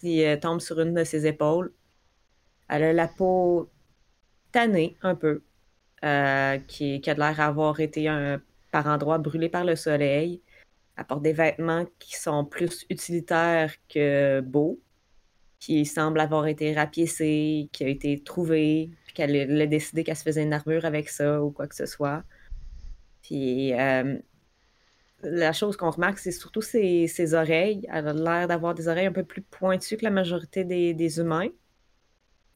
qui 0.00 0.24
tombe 0.40 0.60
sur 0.60 0.80
une 0.80 0.94
de 0.94 1.04
ses 1.04 1.26
épaules. 1.26 1.72
Elle 2.68 2.82
a 2.84 2.92
la 2.92 3.08
peau 3.08 3.70
tannée 4.52 4.96
un 5.02 5.14
peu. 5.14 5.42
euh, 6.04 6.58
qui, 6.68 7.00
qui 7.00 7.10
a 7.10 7.14
l'air 7.14 7.36
d'avoir 7.36 7.80
été 7.80 8.06
un, 8.08 8.40
par 8.70 8.86
endroits 8.86 9.18
brûlé 9.18 9.48
par 9.48 9.64
le 9.64 9.76
soleil. 9.76 10.42
Elle 10.96 11.04
porte 11.04 11.22
des 11.22 11.32
vêtements 11.32 11.86
qui 11.98 12.16
sont 12.16 12.44
plus 12.44 12.86
utilitaires 12.90 13.72
que 13.88 14.40
beaux, 14.40 14.80
qui 15.58 15.84
semble 15.86 16.20
avoir 16.20 16.46
été 16.46 16.74
rapiécé, 16.74 17.68
qui 17.72 17.84
a 17.84 17.88
été 17.88 18.22
trouvé, 18.22 18.90
puis 19.06 19.14
qu'elle 19.14 19.60
a 19.60 19.66
décidé 19.66 20.04
qu'elle 20.04 20.16
se 20.16 20.22
faisait 20.22 20.42
une 20.42 20.52
armure 20.52 20.84
avec 20.84 21.08
ça 21.08 21.42
ou 21.42 21.50
quoi 21.50 21.66
que 21.66 21.74
ce 21.74 21.86
soit. 21.86 22.22
Puis 23.22 23.72
euh, 23.74 24.18
la 25.22 25.52
chose 25.52 25.76
qu'on 25.76 25.90
remarque, 25.90 26.18
c'est 26.18 26.30
surtout 26.30 26.62
ses, 26.62 27.34
oreilles. 27.34 27.86
Elle 27.92 28.08
a 28.08 28.12
l'air 28.12 28.48
d'avoir 28.48 28.74
des 28.74 28.88
oreilles 28.88 29.06
un 29.06 29.12
peu 29.12 29.24
plus 29.24 29.42
pointues 29.42 29.96
que 29.96 30.04
la 30.04 30.10
majorité 30.10 30.64
des, 30.64 31.18
humains. 31.18 31.48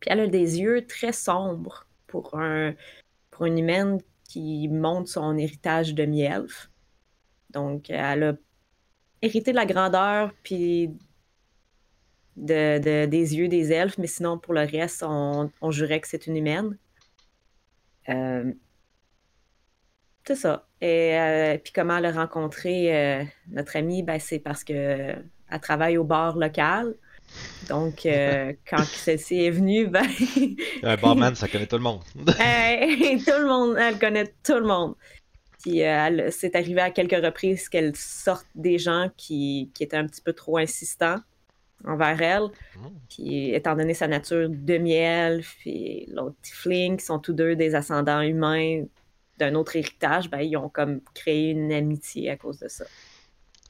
Puis 0.01 0.11
elle 0.11 0.21
a 0.21 0.27
des 0.27 0.61
yeux 0.61 0.87
très 0.87 1.13
sombres 1.13 1.87
pour, 2.07 2.35
un, 2.39 2.75
pour 3.31 3.47
une 3.47 3.59
humaine 3.59 3.99
qui 4.25 4.69
montre 4.69 5.09
son 5.09 5.37
héritage 5.37 5.95
de 5.95 6.03
elfe 6.03 6.71
Donc, 7.51 7.91
elle 7.91 8.23
a 8.23 8.35
hérité 9.23 9.51
de 9.53 9.57
la 9.57 9.67
grandeur 9.67 10.33
puis 10.43 10.91
de, 12.37 12.79
de, 12.79 13.07
des 13.07 13.37
yeux 13.37 13.49
des 13.49 13.73
elfes, 13.73 13.99
mais 13.99 14.07
sinon, 14.07 14.39
pour 14.39 14.55
le 14.55 14.63
reste, 14.63 15.03
on, 15.07 15.51
on 15.61 15.71
jurait 15.71 16.01
que 16.01 16.09
c'est 16.09 16.27
une 16.27 16.37
humaine. 16.37 16.79
Euh, 18.09 18.53
c'est 20.27 20.37
ça. 20.37 20.69
Et 20.81 21.19
euh, 21.19 21.59
puis 21.59 21.73
comment 21.73 21.99
elle 21.99 22.07
a 22.07 22.13
rencontré 22.13 22.95
euh, 22.97 23.25
notre 23.49 23.77
amie, 23.77 24.03
ben, 24.03 24.19
c'est 24.19 24.39
parce 24.39 24.65
qu'elle 24.65 25.29
travaille 25.61 25.99
au 25.99 26.05
bar 26.05 26.37
local. 26.37 26.95
Donc, 27.69 28.05
euh, 28.07 28.53
quand 28.69 28.85
celle-ci 28.85 29.45
est 29.45 29.51
venue, 29.51 29.87
ben. 29.87 30.07
Un 30.83 30.97
barman, 30.97 31.35
ça 31.35 31.49
connaît 31.49 31.67
tout 31.67 31.77
le 31.77 31.83
monde. 31.83 32.03
tout 32.15 32.25
le 32.27 33.47
monde, 33.47 33.77
elle 33.79 33.99
connaît 33.99 34.35
tout 34.43 34.59
le 34.59 34.67
monde. 34.67 34.95
Puis, 35.63 35.85
euh, 35.85 36.31
c'est 36.31 36.57
arrivé 36.57 36.81
à 36.81 36.91
quelques 36.91 37.23
reprises 37.23 37.69
qu'elle 37.69 37.95
sorte 37.95 38.47
des 38.55 38.79
gens 38.79 39.11
qui, 39.17 39.71
qui, 39.75 39.85
étaient 39.85 39.97
un 39.97 40.07
petit 40.07 40.23
peu 40.23 40.33
trop 40.33 40.59
insistants 40.59 41.19
envers 41.85 42.21
elle. 42.23 42.49
Mm. 42.77 42.87
Puis, 43.09 43.51
étant 43.55 43.77
donné 43.77 43.95
sa 43.95 44.09
nature 44.09 44.49
demi 44.51 44.97
puis 45.43 46.07
l'autre 46.09 46.37
Tifling, 46.43 46.97
qui 46.97 47.05
sont 47.05 47.19
tous 47.19 47.35
deux 47.35 47.57
des 47.57 47.75
ascendants 47.75 48.23
humains 48.23 48.85
d'un 49.39 49.55
autre 49.55 49.77
héritage, 49.77 50.31
ben, 50.31 50.41
ils 50.41 50.57
ont 50.57 50.69
comme 50.69 51.01
créé 51.15 51.51
une 51.51 51.73
amitié 51.73 52.31
à 52.31 52.37
cause 52.37 52.59
de 52.59 52.69
ça. 52.69 52.85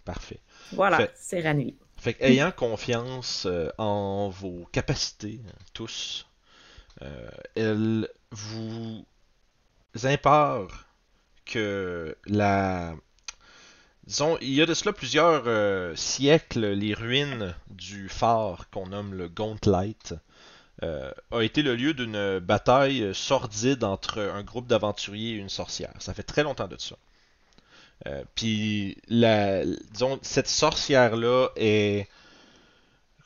Parfait. 0.05 0.41
Voilà, 0.73 1.09
c'est 1.15 1.41
Ranui. 1.41 1.77
Fait 2.01 2.17
ayant 2.21 2.51
confiance 2.51 3.45
euh, 3.45 3.69
en 3.77 4.31
vos 4.31 4.67
capacités, 4.73 5.39
tous, 5.75 6.27
euh, 7.03 7.31
elle 7.57 8.09
vous 8.31 9.05
impare 10.03 10.87
que 11.45 12.17
la. 12.25 12.95
Disons, 14.05 14.39
il 14.41 14.55
y 14.55 14.63
a 14.63 14.67
de 14.67 14.73
cela 14.73 14.95
plusieurs 14.95 15.43
euh, 15.45 15.95
siècles, 15.95 16.69
les 16.69 16.95
ruines 16.95 17.55
du 17.69 18.09
phare 18.09 18.71
qu'on 18.71 18.87
nomme 18.87 19.13
le 19.13 19.29
Gauntlet 19.29 19.95
a 20.83 21.43
été 21.43 21.61
le 21.61 21.77
lieu 21.77 21.93
d'une 21.93 22.39
bataille 22.39 23.15
sordide 23.15 23.85
entre 23.85 24.19
un 24.19 24.43
groupe 24.43 24.67
d'aventuriers 24.67 25.33
et 25.33 25.37
une 25.37 25.51
sorcière. 25.51 25.93
Ça 25.99 26.15
fait 26.15 26.23
très 26.23 26.43
longtemps 26.43 26.69
de 26.69 26.79
ça. 26.79 26.97
Euh, 28.07 28.23
puis, 28.35 28.97
disons, 29.09 30.19
cette 30.23 30.49
sorcière-là 30.49 31.49
est. 31.57 32.09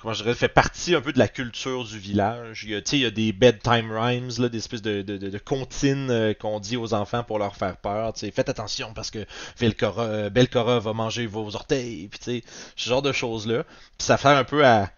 Comment 0.00 0.14
fait 0.14 0.48
partie 0.48 0.94
un 0.94 1.00
peu 1.00 1.14
de 1.14 1.18
la 1.18 1.28
culture 1.28 1.82
du 1.84 1.98
village. 1.98 2.64
Il 2.64 2.72
y 2.72 2.74
a, 2.74 2.80
il 2.92 2.98
y 2.98 3.06
a 3.06 3.10
des 3.10 3.32
bedtime 3.32 3.90
rhymes, 3.90 4.28
là, 4.38 4.50
des 4.50 4.58
espèces 4.58 4.82
de, 4.82 5.00
de, 5.00 5.16
de, 5.16 5.38
comptines 5.38 6.10
euh, 6.10 6.34
qu'on 6.34 6.60
dit 6.60 6.76
aux 6.76 6.92
enfants 6.92 7.24
pour 7.24 7.38
leur 7.38 7.56
faire 7.56 7.78
peur. 7.78 8.12
Faites 8.14 8.50
attention 8.50 8.92
parce 8.92 9.10
que 9.10 9.24
Belcora, 9.58 10.28
Belcora 10.28 10.78
va 10.78 10.92
manger 10.92 11.24
vos 11.24 11.56
orteils. 11.56 12.08
Puis, 12.08 12.44
ce 12.76 12.88
genre 12.88 13.00
de 13.00 13.12
choses-là. 13.12 13.62
Puis 13.96 14.04
ça 14.06 14.18
fait 14.18 14.28
un 14.28 14.44
peu 14.44 14.66
à 14.66 14.90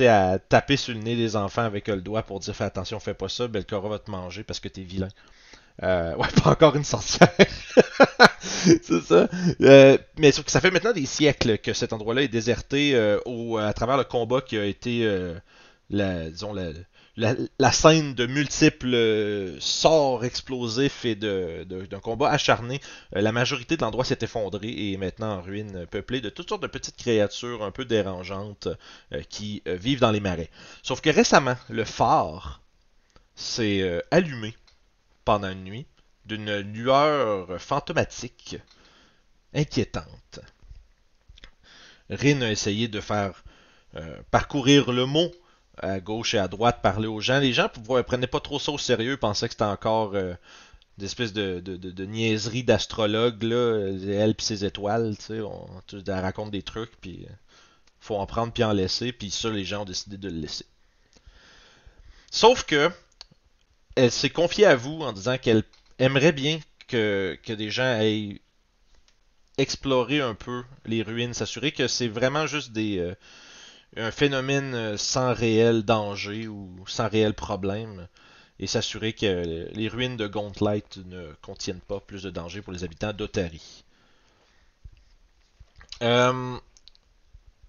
à 0.00 0.38
taper 0.38 0.76
sur 0.76 0.94
le 0.94 1.00
nez 1.00 1.16
des 1.16 1.36
enfants 1.36 1.62
avec 1.62 1.88
le 1.88 2.00
doigt 2.00 2.22
pour 2.22 2.40
dire 2.40 2.54
fais 2.54 2.64
attention, 2.64 3.00
fais 3.00 3.14
pas 3.14 3.28
ça, 3.28 3.48
Belcora 3.48 3.88
va 3.88 3.98
te 3.98 4.10
manger 4.10 4.44
parce 4.44 4.60
que 4.60 4.68
t'es 4.68 4.82
vilain. 4.82 5.08
Euh, 5.82 6.14
ouais, 6.16 6.28
pas 6.42 6.50
encore 6.50 6.76
une 6.76 6.84
sorcière. 6.84 7.32
c'est 8.40 9.00
ça. 9.02 9.28
Euh, 9.60 9.98
mais 10.18 10.32
sauf 10.32 10.44
que 10.44 10.50
ça 10.50 10.60
fait 10.60 10.70
maintenant 10.70 10.92
des 10.92 11.06
siècles 11.06 11.58
que 11.58 11.72
cet 11.72 11.92
endroit-là 11.92 12.22
est 12.22 12.28
déserté 12.28 12.94
euh, 12.94 13.18
à 13.56 13.72
travers 13.72 13.96
le 13.96 14.04
combat 14.04 14.40
qui 14.40 14.58
a 14.58 14.64
été, 14.64 15.04
euh, 15.04 15.34
la, 15.88 16.28
disons, 16.28 16.52
la, 16.52 17.34
la, 17.58 17.72
scène 17.72 18.14
de 18.14 18.26
multiples 18.26 19.56
sorts 19.58 20.24
explosifs 20.24 21.04
et 21.04 21.14
d'un 21.14 21.64
de, 21.66 21.86
de, 21.86 21.96
combat 21.96 22.30
acharné. 22.30 22.80
la 23.12 23.32
majorité 23.32 23.76
de 23.76 23.82
l'endroit 23.82 24.04
s'est 24.04 24.18
effondré 24.22 24.68
et 24.68 24.92
est 24.92 24.96
maintenant 24.96 25.38
en 25.38 25.42
ruine, 25.42 25.86
peuplé 25.90 26.20
de 26.20 26.30
toutes 26.30 26.48
sortes 26.48 26.62
de 26.62 26.66
petites 26.66 26.96
créatures 26.96 27.62
un 27.62 27.72
peu 27.72 27.84
dérangeantes 27.84 28.68
qui 29.28 29.62
vivent 29.66 30.00
dans 30.00 30.12
les 30.12 30.20
marais. 30.20 30.50
Sauf 30.82 31.00
que 31.00 31.10
récemment, 31.10 31.56
le 31.68 31.84
phare 31.84 32.62
s'est 33.34 34.02
allumé 34.10 34.54
pendant 35.24 35.50
une 35.50 35.64
nuit 35.64 35.86
d'une 36.26 36.58
lueur 36.58 37.60
fantomatique 37.60 38.56
inquiétante. 39.54 40.40
Rin 42.10 42.42
a 42.42 42.50
essayé 42.50 42.88
de 42.88 43.00
faire 43.00 43.42
euh, 43.96 44.16
parcourir 44.30 44.92
le 44.92 45.06
mot 45.06 45.30
à 45.78 46.00
gauche 46.00 46.34
et 46.34 46.38
à 46.38 46.48
droite, 46.48 46.80
parler 46.82 47.08
aux 47.08 47.20
gens. 47.20 47.38
Les 47.38 47.52
gens 47.52 47.70
ne 47.76 48.02
prenaient 48.02 48.26
pas 48.26 48.40
trop 48.40 48.58
ça 48.58 48.72
au 48.72 48.78
sérieux, 48.78 49.16
pensaient 49.16 49.48
que 49.48 49.54
c'était 49.54 49.64
encore 49.64 50.14
euh, 50.14 50.34
des 50.98 51.06
espèces 51.06 51.32
de, 51.32 51.60
de, 51.60 52.04
niaiseries 52.04 52.64
d'astrologues, 52.64 53.42
là, 53.42 53.88
elle 53.88 54.30
et 54.30 54.42
ses 54.42 54.64
étoiles, 54.64 55.14
on, 55.30 55.66
elle 55.92 56.10
raconte 56.12 56.50
des 56.50 56.62
trucs, 56.62 57.00
puis 57.00 57.26
euh, 57.28 57.32
faut 58.00 58.16
en 58.16 58.26
prendre 58.26 58.52
puis 58.52 58.64
en 58.64 58.72
laisser, 58.72 59.12
puis 59.12 59.30
ça, 59.30 59.48
les 59.48 59.64
gens 59.64 59.82
ont 59.82 59.86
décidé 59.86 60.18
de 60.18 60.28
le 60.28 60.40
laisser. 60.40 60.66
Sauf 62.30 62.64
que 62.64 62.90
elle 63.96 64.10
s'est 64.10 64.30
confiée 64.30 64.66
à 64.66 64.76
vous 64.76 65.00
en 65.00 65.12
disant 65.12 65.38
qu'elle 65.38 65.64
aimerait 65.98 66.32
bien 66.32 66.60
que, 66.88 67.38
des 67.46 67.70
gens 67.70 67.84
aillent 67.84 68.40
explorer 69.58 70.20
un 70.20 70.34
peu 70.34 70.64
les 70.86 71.02
ruines, 71.02 71.34
s'assurer 71.34 71.72
que 71.72 71.86
c'est 71.86 72.08
vraiment 72.08 72.46
juste 72.46 72.72
des 72.72 72.98
euh, 72.98 73.14
un 73.96 74.10
phénomène 74.10 74.74
euh, 74.74 74.96
sans 74.96 75.34
réel 75.34 75.82
danger 75.82 76.46
ou 76.48 76.84
sans 76.86 77.08
réel 77.08 77.34
problème 77.34 78.08
et 78.58 78.66
s'assurer 78.66 79.12
que 79.12 79.68
les 79.72 79.88
ruines 79.88 80.16
de 80.16 80.26
Gauntlet 80.26 80.84
ne 81.06 81.32
contiennent 81.42 81.80
pas 81.80 81.98
plus 81.98 82.22
de 82.22 82.30
danger 82.30 82.62
pour 82.62 82.72
les 82.72 82.84
habitants 82.84 83.12
d'Otari. 83.12 83.84
Euh, 86.02 86.58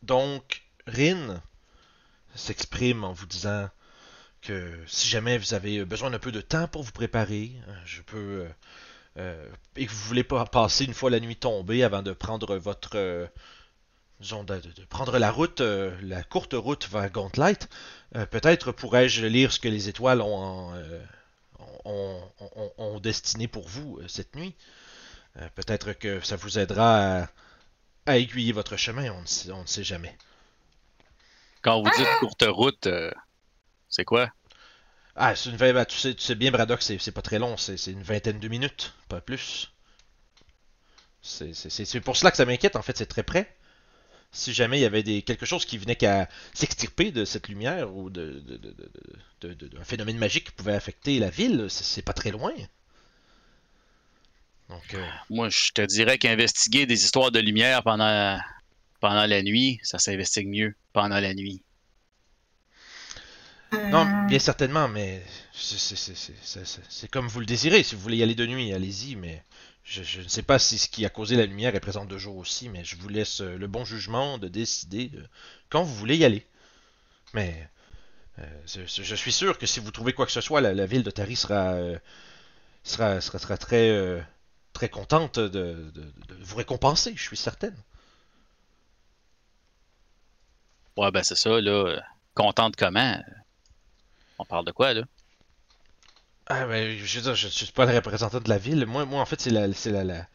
donc, 0.04 0.64
Rin 0.88 1.42
s'exprime 2.36 3.04
en 3.04 3.14
vous 3.14 3.26
disant 3.26 3.70
que 4.42 4.74
si 4.88 5.08
jamais 5.08 5.38
vous 5.38 5.54
avez 5.54 5.86
besoin 5.86 6.10
d'un 6.10 6.20
peu 6.20 6.32
de 6.32 6.42
temps 6.42 6.68
pour 6.68 6.84
vous 6.84 6.92
préparer, 6.92 7.52
euh, 7.68 7.74
je 7.86 8.02
peux 8.02 8.18
euh, 8.18 8.48
euh, 9.18 9.50
et 9.76 9.86
que 9.86 9.92
vous 9.92 10.08
voulez 10.08 10.24
pas 10.24 10.46
passer 10.46 10.86
une 10.86 10.94
fois 10.94 11.10
la 11.10 11.20
nuit 11.20 11.36
tombée 11.36 11.84
avant 11.84 12.02
de 12.02 12.14
prendre 12.14 12.56
votre 12.56 12.96
euh, 12.96 13.28
disons, 14.22 14.46
de, 14.46 14.56
de, 14.56 14.86
prendre 14.86 15.18
la 15.18 15.32
route, 15.32 15.60
euh, 15.60 15.94
la 16.02 16.24
courte 16.24 16.54
route 16.54 16.88
vers 16.90 17.10
Gauntlet, 17.10 17.58
peut-être 18.30 18.72
pourrais-je 18.72 19.26
lire 19.26 19.52
ce 19.52 19.60
que 19.60 19.68
les 19.68 19.90
étoiles 19.90 20.22
ont, 20.22 20.74
ont, 21.86 23.00
destiné 23.00 23.48
pour 23.48 23.68
vous 23.68 24.00
cette 24.08 24.36
nuit. 24.36 24.54
peut-être 25.56 25.94
que 25.94 26.22
ça 26.22 26.36
vous 26.36 26.60
aidera 26.60 27.28
à, 28.06 28.18
aiguiller 28.18 28.52
votre 28.52 28.78
chemin, 28.78 29.12
on 29.12 29.22
ne, 29.22 29.54
on 29.54 29.62
ne 29.62 29.68
sait 29.68 29.84
jamais. 29.84 30.16
Quand 31.64 31.82
vous 31.82 31.90
dites 31.98 32.08
courte 32.20 32.46
route, 32.48 32.88
c'est 33.92 34.06
quoi? 34.06 34.32
Ah, 35.16 35.36
c'est 35.36 35.50
une 35.50 35.58
ben, 35.58 35.86
tu, 35.86 35.98
sais, 35.98 36.16
tu 36.16 36.24
sais 36.24 36.36
bien, 36.36 36.52
Braddock, 36.52 36.82
c'est 36.82 37.12
pas 37.12 37.22
très 37.22 37.38
long, 37.38 37.58
c'est 37.58 37.76
une 37.88 38.02
vingtaine 38.02 38.40
de 38.40 38.48
minutes, 38.48 38.94
pas 39.10 39.22
plus. 39.22 39.72
C'est 41.22 42.00
pour 42.00 42.18
cela 42.18 42.32
que 42.32 42.38
ça 42.38 42.46
m'inquiète, 42.46 42.76
en 42.76 42.82
fait, 42.82 42.98
c'est 42.98 43.06
très 43.06 43.24
près. 43.24 43.56
Si 44.32 44.54
jamais 44.54 44.80
il 44.80 44.82
y 44.82 44.86
avait 44.86 45.04
des, 45.04 45.22
quelque 45.24 45.46
chose 45.46 45.66
qui 45.66 45.78
venait 45.78 45.98
qu'à 45.98 46.30
s'extirper 46.54 47.12
de 47.12 47.26
cette 47.26 47.50
lumière 47.50 47.94
ou 47.94 48.10
de, 48.10 48.40
de, 48.40 48.58
de, 49.42 49.54
de, 49.54 49.78
un 49.78 49.84
phénomène 49.84 50.18
magique 50.18 50.46
qui 50.46 50.52
pouvait 50.54 50.74
affecter 50.74 51.20
la 51.20 51.30
ville, 51.30 51.68
c'est 51.70 52.02
pas 52.02 52.14
très 52.14 52.32
loin. 52.32 52.54
Donc, 54.70 54.94
euh... 54.94 55.06
Moi, 55.30 55.50
je 55.50 55.72
te 55.74 55.82
dirais 55.82 56.18
qu'investiguer 56.18 56.86
des 56.86 57.04
histoires 57.04 57.32
de 57.32 57.40
lumière 57.40 57.84
pendant, 57.84 58.40
pendant 59.02 59.26
la 59.26 59.44
nuit, 59.44 59.82
ça 59.84 60.00
s'investigue 60.00 60.48
mieux 60.48 60.76
pendant 60.94 61.20
la 61.20 61.34
nuit. 61.34 61.62
Non, 63.74 64.06
euh. 64.06 64.28
bien 64.28 64.40
certainement, 64.40 64.88
mais 64.88 65.24
c'est 65.54 67.08
comme 67.10 67.28
vous 67.28 67.40
le 67.40 67.46
désirez. 67.46 67.84
Si 67.84 67.96
vous 67.96 68.02
voulez 68.02 68.18
y 68.18 68.24
aller 68.24 68.36
de 68.36 68.46
nuit, 68.46 68.74
allez-y, 68.74 69.16
mais 69.16 69.44
je, 69.84 70.04
je, 70.04 70.22
ne 70.22 70.28
sais 70.28 70.44
pas 70.44 70.60
si 70.60 70.78
ce 70.78 70.90
qui 70.90 71.06
a 71.06 71.10
causé 71.10 71.36
la 71.38 71.46
lumière 71.46 71.76
est 71.76 71.80
présent 71.80 72.06
de 72.06 72.18
jour 72.18 72.36
aussi, 72.38 72.70
mais 72.70 72.84
je 72.84 72.96
vous 72.98 73.08
laisse 73.10 73.42
euh, 73.42 73.58
le 73.58 73.68
bon 73.68 73.86
jugement 73.86 74.38
de 74.38 74.48
décider 74.48 75.10
de 75.10 75.24
quand 75.70 75.84
vous 75.84 75.96
voulez 75.96 76.18
y 76.18 76.26
aller. 76.26 76.46
Mais 77.34 77.70
euh, 78.40 78.44
je, 78.68 78.82
je, 79.04 79.16
suis 79.16 79.32
sûr 79.32 79.58
que 79.58 79.66
si 79.68 79.80
vous 79.80 79.92
trouvez 79.92 80.14
quoi 80.14 80.26
que 80.26 80.32
ce 80.34 80.42
soit, 80.42 80.62
la, 80.62 80.74
la 80.74 80.86
ville 80.86 81.04
de 81.04 81.12
Tari 81.12 81.36
sera 81.36 81.74
euh, 81.74 81.98
sera, 82.84 83.22
sera, 83.22 83.40
sera 83.40 83.58
très, 83.58 83.90
euh, 83.90 84.22
très 84.74 84.90
contente 84.90 85.40
de, 85.40 85.92
de- 85.94 86.14
de 86.30 86.36
vous 86.42 86.56
récompenser, 86.58 87.14
je 87.16 87.24
suis 87.24 87.38
certaine. 87.38 87.76
Ouais, 90.98 91.12
ben 91.12 91.22
c'est 91.24 91.36
ça, 91.36 91.60
là. 91.62 92.02
Contente 92.34 92.76
comment? 92.78 93.22
On 94.42 94.46
parle 94.46 94.66
de 94.66 94.72
quoi, 94.72 94.94
là? 94.94 95.04
Ah, 96.48 96.66
ben, 96.68 96.98
je 96.98 97.16
veux 97.18 97.22
dire, 97.24 97.36
je 97.36 97.48
suis 97.48 97.72
pas 97.72 97.86
le 97.86 97.96
représentant 97.96 98.40
de 98.40 98.50
la 98.50 98.58
ville. 98.58 98.86
Moi, 98.86 99.06
moi 99.06 99.22
en 99.22 99.26
fait, 99.26 99.40
c'est 99.40 99.50
la, 99.52 99.72
c'est 99.74 99.92
la, 99.92 100.04
la- 100.04 100.28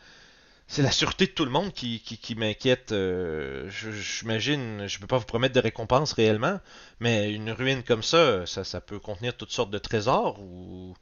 c'est 0.68 0.82
la 0.82 0.90
sûreté 0.92 1.26
de 1.26 1.32
tout 1.32 1.44
le 1.46 1.50
monde 1.52 1.72
qui, 1.72 2.00
qui, 2.00 2.18
qui 2.18 2.34
m'inquiète. 2.36 2.92
Euh, 2.92 3.68
je- 3.70 3.90
J'imagine, 3.92 4.86
je 4.88 4.98
peux 5.00 5.06
pas 5.08 5.18
vous 5.18 5.26
promettre 5.26 5.54
de 5.54 5.60
récompense 5.60 6.12
réellement, 6.14 6.60
mais 7.00 7.32
une 7.32 7.50
ruine 7.52 7.82
comme 7.84 8.02
ça, 8.04 8.46
ça, 8.46 8.64
ça 8.64 8.80
peut 8.82 8.98
contenir 9.00 9.36
toutes 9.36 9.52
sortes 9.52 9.70
de 9.70 9.78
trésors 9.78 10.40
ou, 10.40 10.94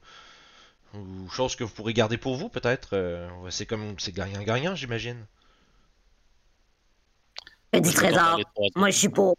ou 0.95 1.29
choses 1.29 1.55
que 1.55 1.63
vous 1.63 1.73
pourrez 1.73 1.93
garder 1.93 2.17
pour 2.17 2.35
vous, 2.37 2.49
peut-être. 2.49 2.89
Euh, 2.93 3.29
c'est 3.51 3.65
comme, 3.67 3.95
c'est 3.99 4.11
gagnant-gagnant, 4.13 4.75
j'imagine. 4.75 5.25
Fais 7.73 7.81
du 7.81 7.89
Je 7.89 7.93
vais 7.93 7.97
trésor. 8.07 8.23
parler 8.23 8.43
de 8.43 8.49
trois- 8.49 8.69
Moi, 8.75 8.89
je 8.89 8.97
suis 8.97 9.09
pour. 9.09 9.37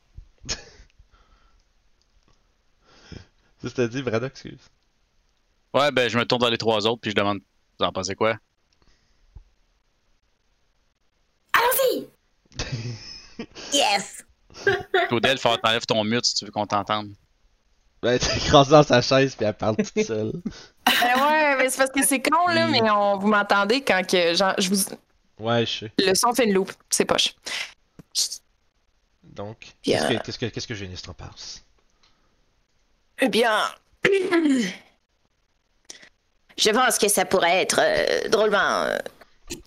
Que 3.63 3.69
t'as 3.69 3.89
dit, 3.89 4.03
Braddock, 4.03 4.33
excuse. 4.33 4.59
Ouais, 5.75 5.91
ben 5.91 6.09
je 6.09 6.19
me 6.19 6.25
tourne 6.25 6.41
dans 6.43 6.49
les 6.49 6.59
trois 6.59 6.87
autres 6.87 7.01
puis 7.01 7.11
je 7.11 7.17
demande, 7.17 7.41
vous 7.79 7.87
en 7.87 7.93
pensez 7.93 8.15
quoi? 8.15 8.37
Allons-y! 11.53 12.07
yes! 13.73 14.25
Claudel, 15.09 15.39
faut 15.39 15.57
t'enlèves 15.57 15.87
ton 15.87 16.03
mute 16.05 16.25
si 16.25 16.35
tu 16.35 16.45
veux 16.47 16.51
qu'on 16.51 16.67
t'entende. 16.67 17.11
Ben, 18.03 18.19
t'es 18.19 18.37
écrasé 18.37 18.71
dans 18.71 18.83
sa 18.83 19.03
chaise 19.03 19.35
puis 19.35 19.47
elle 19.47 19.55
parle 19.55 19.77
toute 19.77 20.05
seule. 20.05 20.33
Ben 20.87 21.21
ouais, 21.21 21.57
mais 21.59 21.69
c'est 21.69 21.79
parce 21.79 21.91
que 21.91 22.07
c'est 22.07 22.23
con, 22.23 22.47
là, 22.47 22.69
mais 22.69 22.81
on, 22.91 23.19
vous 23.19 23.27
m'entendez 23.27 23.83
quand 23.83 24.07
que, 24.07 24.35
genre, 24.35 24.55
je 24.57 24.71
vous, 24.71 24.77
Ouais, 25.39 25.67
je 25.67 25.79
sais. 25.81 25.93
le 25.99 26.15
son 26.15 26.33
fait 26.33 26.45
une 26.45 26.55
loupe. 26.55 26.73
C'est 26.89 27.05
poche. 27.05 27.35
Donc, 29.25 29.75
qu'est-ce 29.83 30.07
que, 30.07 30.23
qu'est-ce 30.23 30.39
que, 30.39 30.47
qu'est-ce 30.47 30.67
que 30.67 30.75
Génistre 30.75 31.11
en 31.11 31.15
pense? 31.15 31.63
Eh 33.21 33.29
bien, 33.29 33.59
Je 36.59 36.71
pense 36.71 36.99
que 36.99 37.09
ça 37.09 37.25
pourrait 37.25 37.63
être 37.63 37.81
euh, 37.81 38.29
drôlement. 38.29 38.83
euh, 38.85 38.99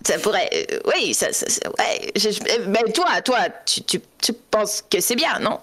ça 0.04 0.18
pourrait. 0.18 0.48
euh, 0.52 0.80
oui, 0.92 1.14
ça. 1.14 1.32
ça- 1.32 1.48
ça- 1.48 1.70
ouais. 1.78 2.10
je- 2.16 2.30
je- 2.30 2.66
ben, 2.66 2.92
toi, 2.92 3.22
toi, 3.22 3.48
tu, 3.64 3.82
tu, 3.82 4.00
tu 4.20 4.32
penses 4.32 4.82
que 4.82 5.00
c'est 5.00 5.14
bien, 5.16 5.38
non? 5.38 5.60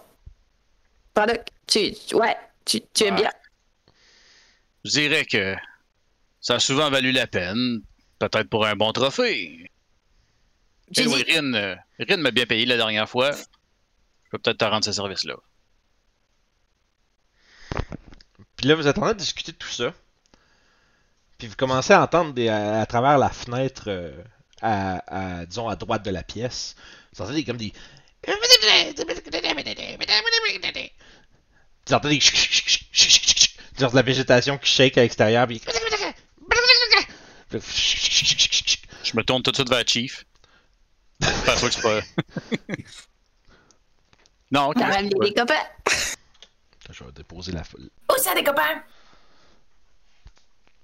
Braddock, 1.15 1.41
tu. 1.65 1.94
tu- 1.94 2.15
Ouais, 2.15 2.36
tu, 2.65 2.82
tu 2.94 3.03
aimes 3.06 3.15
bien? 3.15 3.32
Je 4.86 4.91
dirais 4.91 5.25
que 5.25 5.56
ça 6.39 6.56
a 6.56 6.60
souvent 6.60 6.89
valu 6.89 7.12
la 7.12 7.27
peine, 7.27 7.82
peut-être 8.20 8.50
pour 8.50 8.65
un 8.65 8.75
bon 8.75 8.91
trophée. 8.94 9.70
Dit- 10.91 11.01
Rin, 11.29 11.75
Rin 12.00 12.17
m'a 12.17 12.32
bien 12.32 12.46
payé 12.46 12.65
la 12.65 12.77
dernière 12.77 13.10
fois. 13.10 13.32
Je 13.34 14.29
peux 14.32 14.38
peut-être 14.39 14.58
te 14.60 14.65
rendre 14.65 14.86
ce 14.86 14.94
service-là. 14.94 15.36
Puis 18.56 18.68
là, 18.68 18.76
vous 18.76 18.88
êtes 18.88 18.98
en 18.98 19.02
train 19.02 19.14
de 19.14 19.20
discuter 19.20 19.52
de 19.52 19.58
tout 19.58 19.70
ça. 19.70 19.94
Puis 21.38 21.48
vous 21.48 21.56
commencez 21.56 21.94
à 21.94 22.02
entendre 22.02 22.34
des, 22.34 22.50
à, 22.50 22.82
à 22.82 22.86
travers 22.86 23.18
la 23.18 23.30
fenêtre, 23.30 23.86
euh, 23.88 24.12
à, 24.62 25.40
à, 25.40 25.46
disons, 25.46 25.70
à 25.70 25.76
droite 25.76 26.04
de 26.04 26.10
la 26.10 26.24
pièce, 26.24 26.76
vous 27.14 27.24
entendez 27.24 27.44
comme 27.44 27.58
des... 27.58 27.74
Vous 31.86 31.94
entendez 31.94 32.20
des... 32.20 32.22
Genre 33.80 33.92
de 33.92 33.96
la 33.96 34.02
végétation 34.02 34.58
qui 34.58 34.72
shake 34.72 34.98
à 34.98 35.02
l'extérieur, 35.02 35.46
puis... 35.48 35.62
Je 37.52 39.16
me 39.16 39.24
tourne 39.24 39.44
tout 39.44 39.52
de 39.52 39.56
suite 39.56 39.70
vers 39.70 39.88
Chief. 39.88 40.26
Enfin, 41.22 41.56
faut 41.56 41.68
que 41.68 41.74
c'est 41.74 41.82
pas. 41.82 42.02
non, 44.52 44.70
ok. 44.70 44.76
On 44.78 44.88
va 44.88 44.96
amener 44.98 45.12
Je 46.92 47.04
vais 47.04 47.12
déposer 47.12 47.52
la 47.52 47.64
foule. 47.64 47.90
Oh, 48.10 48.16
ça, 48.18 48.34
des 48.34 48.44
copains! 48.44 48.82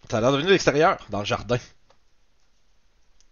Ça 0.10 0.18
a 0.18 0.22
l'air 0.22 0.32
de 0.32 0.36
venir 0.38 0.48
de 0.50 0.54
l'extérieur, 0.54 0.98
dans 1.10 1.20
le 1.20 1.26
jardin. 1.26 1.58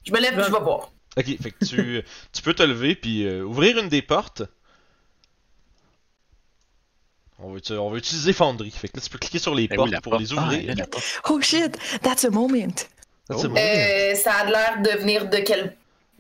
Je 0.06 0.12
me 0.12 0.20
lève 0.20 0.34
et 0.40 0.44
je 0.44 0.52
vais 0.52 0.60
voir. 0.60 0.92
Ok, 1.18 1.26
fait 1.42 1.52
que 1.52 1.66
tu, 1.66 2.02
tu 2.32 2.42
peux 2.42 2.54
te 2.54 2.64
lever 2.64 2.96
puis 2.96 3.26
euh, 3.28 3.44
ouvrir 3.44 3.78
une 3.78 3.90
des 3.90 4.02
portes. 4.02 4.44
On 7.40 7.54
va, 7.54 7.60
on 7.82 7.90
va 7.90 7.98
utiliser 7.98 8.34
Foundry. 8.34 8.72
Fait 8.72 8.88
que 8.88 8.98
là, 8.98 9.04
tu 9.04 9.10
peux 9.10 9.18
cliquer 9.18 9.40
sur 9.40 9.54
les 9.56 9.64
Eh 9.70 9.76
portes 9.76 9.92
pour 10.02 10.12
porte. 10.14 10.22
les 10.22 10.32
Ah, 10.38 10.44
ouvrir. 10.44 10.76
oh 11.30 11.42
shit, 11.42 11.78
that's 12.02 12.24
a 12.24 12.30
moment. 12.30 12.70
Ça, 13.28 13.38
c'est 13.38 13.46
Oh. 13.46 13.50
bon. 13.50 13.56
Euh, 13.58 14.16
ça 14.16 14.34
a 14.34 14.46
l'air 14.46 14.82
de 14.82 15.00
venir 15.00 15.28
de 15.30 15.38
quel 15.38 15.76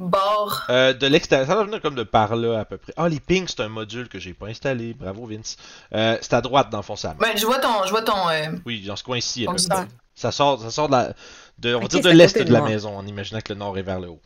bord? 0.10 0.64
Euh, 0.70 0.94
de 0.94 1.08
l'extérieur, 1.08 1.48
ça 1.48 1.56
va 1.56 1.64
venir 1.64 1.82
comme 1.82 1.96
de 1.96 2.04
par 2.04 2.36
là 2.36 2.60
à 2.60 2.66
peu 2.66 2.78
près. 2.78 2.94
Ah, 2.98 3.08
les 3.10 3.20
pings, 3.20 3.48
c'est 3.48 3.62
un 3.62 3.70
module 3.70 4.10
que 4.10 4.20
j'ai 4.20 4.34
pas 4.34 4.48
installé. 4.48 4.94
Bravo, 4.94 5.26
Vince. 5.26 5.58
Euh, 5.94 6.18
c'est 6.22 6.34
à 6.34 6.42
droite 6.42 6.70
dans 6.70 6.78
le 6.80 6.84
fond, 6.84 6.96
ça. 6.96 7.16
Ben, 7.20 7.36
je 7.38 7.46
vois 7.46 7.60
ton. 7.60 7.84
Je 7.86 7.90
vois 7.92 8.02
ton. 8.02 8.30
euh, 8.30 8.52
Oui, 8.66 8.82
dans 8.86 8.96
ce 8.96 9.04
coin-ci. 9.04 9.44
à 9.44 9.46
ton 9.48 9.56
peu 9.56 9.64
près. 9.70 9.80
guidon. 9.86 9.92
Ça 10.16 10.32
sort, 10.32 10.62
ça 10.62 10.70
sort 10.72 10.88
de 10.88 10.94
la, 10.94 11.14
de, 11.58 11.74
on 11.76 11.80
va 11.82 11.88
dire 11.88 12.02
de 12.02 12.10
l'est 12.10 12.38
de 12.38 12.44
de 12.44 12.52
la 12.54 12.62
maison, 12.62 12.96
en 12.98 13.06
imaginant 13.08 13.40
que 13.42 13.54
le 13.54 13.60
nord 13.60 13.78
est 13.78 13.82
vers 13.84 14.00
le 14.00 14.10
haut. 14.10 14.22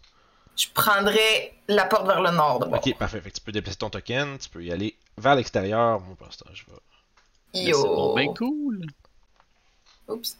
Je 0.58 0.68
prendrais 0.74 1.54
la 1.68 1.86
porte 1.86 2.06
vers 2.08 2.22
le 2.22 2.32
nord. 2.32 2.68
Ok, 2.72 2.98
parfait. 2.98 3.20
Fait 3.22 3.30
que 3.30 3.36
tu 3.36 3.42
peux 3.42 3.52
déplacer 3.52 3.78
ton 3.78 3.90
token, 3.90 4.38
tu 4.38 4.50
peux 4.50 4.64
y 4.64 4.72
aller 4.72 4.96
vers 5.18 5.36
l'extérieur. 5.36 6.02
L'instant, 6.22 6.46
je 6.54 6.64
vais. 6.66 6.72
Mais 7.54 7.66
C'est 7.66 7.72
bon, 7.84 8.10
Yo. 8.10 8.16
ben 8.16 8.34
cool. 8.34 8.82
Oups. 10.08 10.38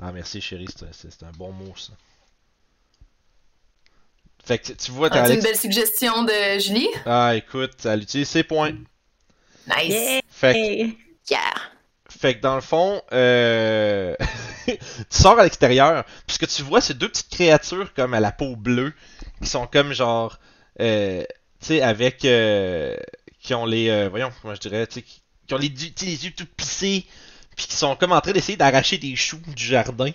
Ah, 0.00 0.12
merci, 0.12 0.40
chérie, 0.40 0.66
c'est 0.74 0.84
un- 0.84 0.92
c'est 0.92 1.10
c'est 1.12 1.22
un 1.24 1.30
bon 1.32 1.52
mot, 1.52 1.74
ça. 1.76 1.92
Fait 4.44 4.58
que 4.58 4.72
tu 4.72 4.90
vois, 4.90 5.10
t'es 5.10 5.18
Ah, 5.18 5.28
une 5.32 5.42
belle 5.42 5.56
suggestion 5.56 6.24
de 6.24 6.58
Julie? 6.58 6.88
Ah, 7.06 7.34
écoute, 7.36 7.84
elle 7.84 8.02
utilise 8.02 8.28
ses 8.28 8.42
points. 8.42 8.72
Nice. 9.66 9.88
Yeah! 9.88 10.20
Fait 10.28 10.54
que, 10.54 11.32
Yeah! 11.32 11.54
fait 12.08 12.36
que 12.36 12.40
dans 12.40 12.54
le 12.56 12.60
fond, 12.60 13.02
euh... 13.12 14.16
tu 14.66 14.76
sors 15.10 15.38
à 15.38 15.44
l'extérieur, 15.44 16.04
puis 16.26 16.34
ce 16.34 16.38
que 16.38 16.46
tu 16.46 16.62
vois, 16.62 16.80
c'est 16.80 16.96
deux 16.96 17.08
petites 17.08 17.28
créatures 17.30 17.92
comme 17.94 18.14
à 18.14 18.20
la 18.20 18.32
peau 18.32 18.56
bleue, 18.56 18.92
qui 19.42 19.48
sont 19.48 19.66
comme 19.66 19.92
genre, 19.92 20.38
euh, 20.80 21.22
tu 21.60 21.66
sais, 21.66 21.82
avec, 21.82 22.24
euh, 22.24 22.96
qui 23.40 23.54
ont 23.54 23.66
les, 23.66 23.88
euh, 23.90 24.08
voyons, 24.08 24.32
comment 24.42 24.54
je 24.54 24.60
dirais, 24.60 24.86
tu 24.86 24.94
sais, 24.94 25.02
qui, 25.02 25.22
ont 25.54 25.58
les, 25.58 25.68
les 25.68 26.24
yeux 26.24 26.32
tout 26.36 26.46
pissés, 26.56 27.06
puis 27.56 27.66
qui 27.66 27.76
sont 27.76 27.96
comme 27.96 28.12
en 28.12 28.20
train 28.20 28.32
d'essayer 28.32 28.56
d'arracher 28.56 28.98
des 28.98 29.16
choux 29.16 29.40
du 29.56 29.64
jardin. 29.64 30.10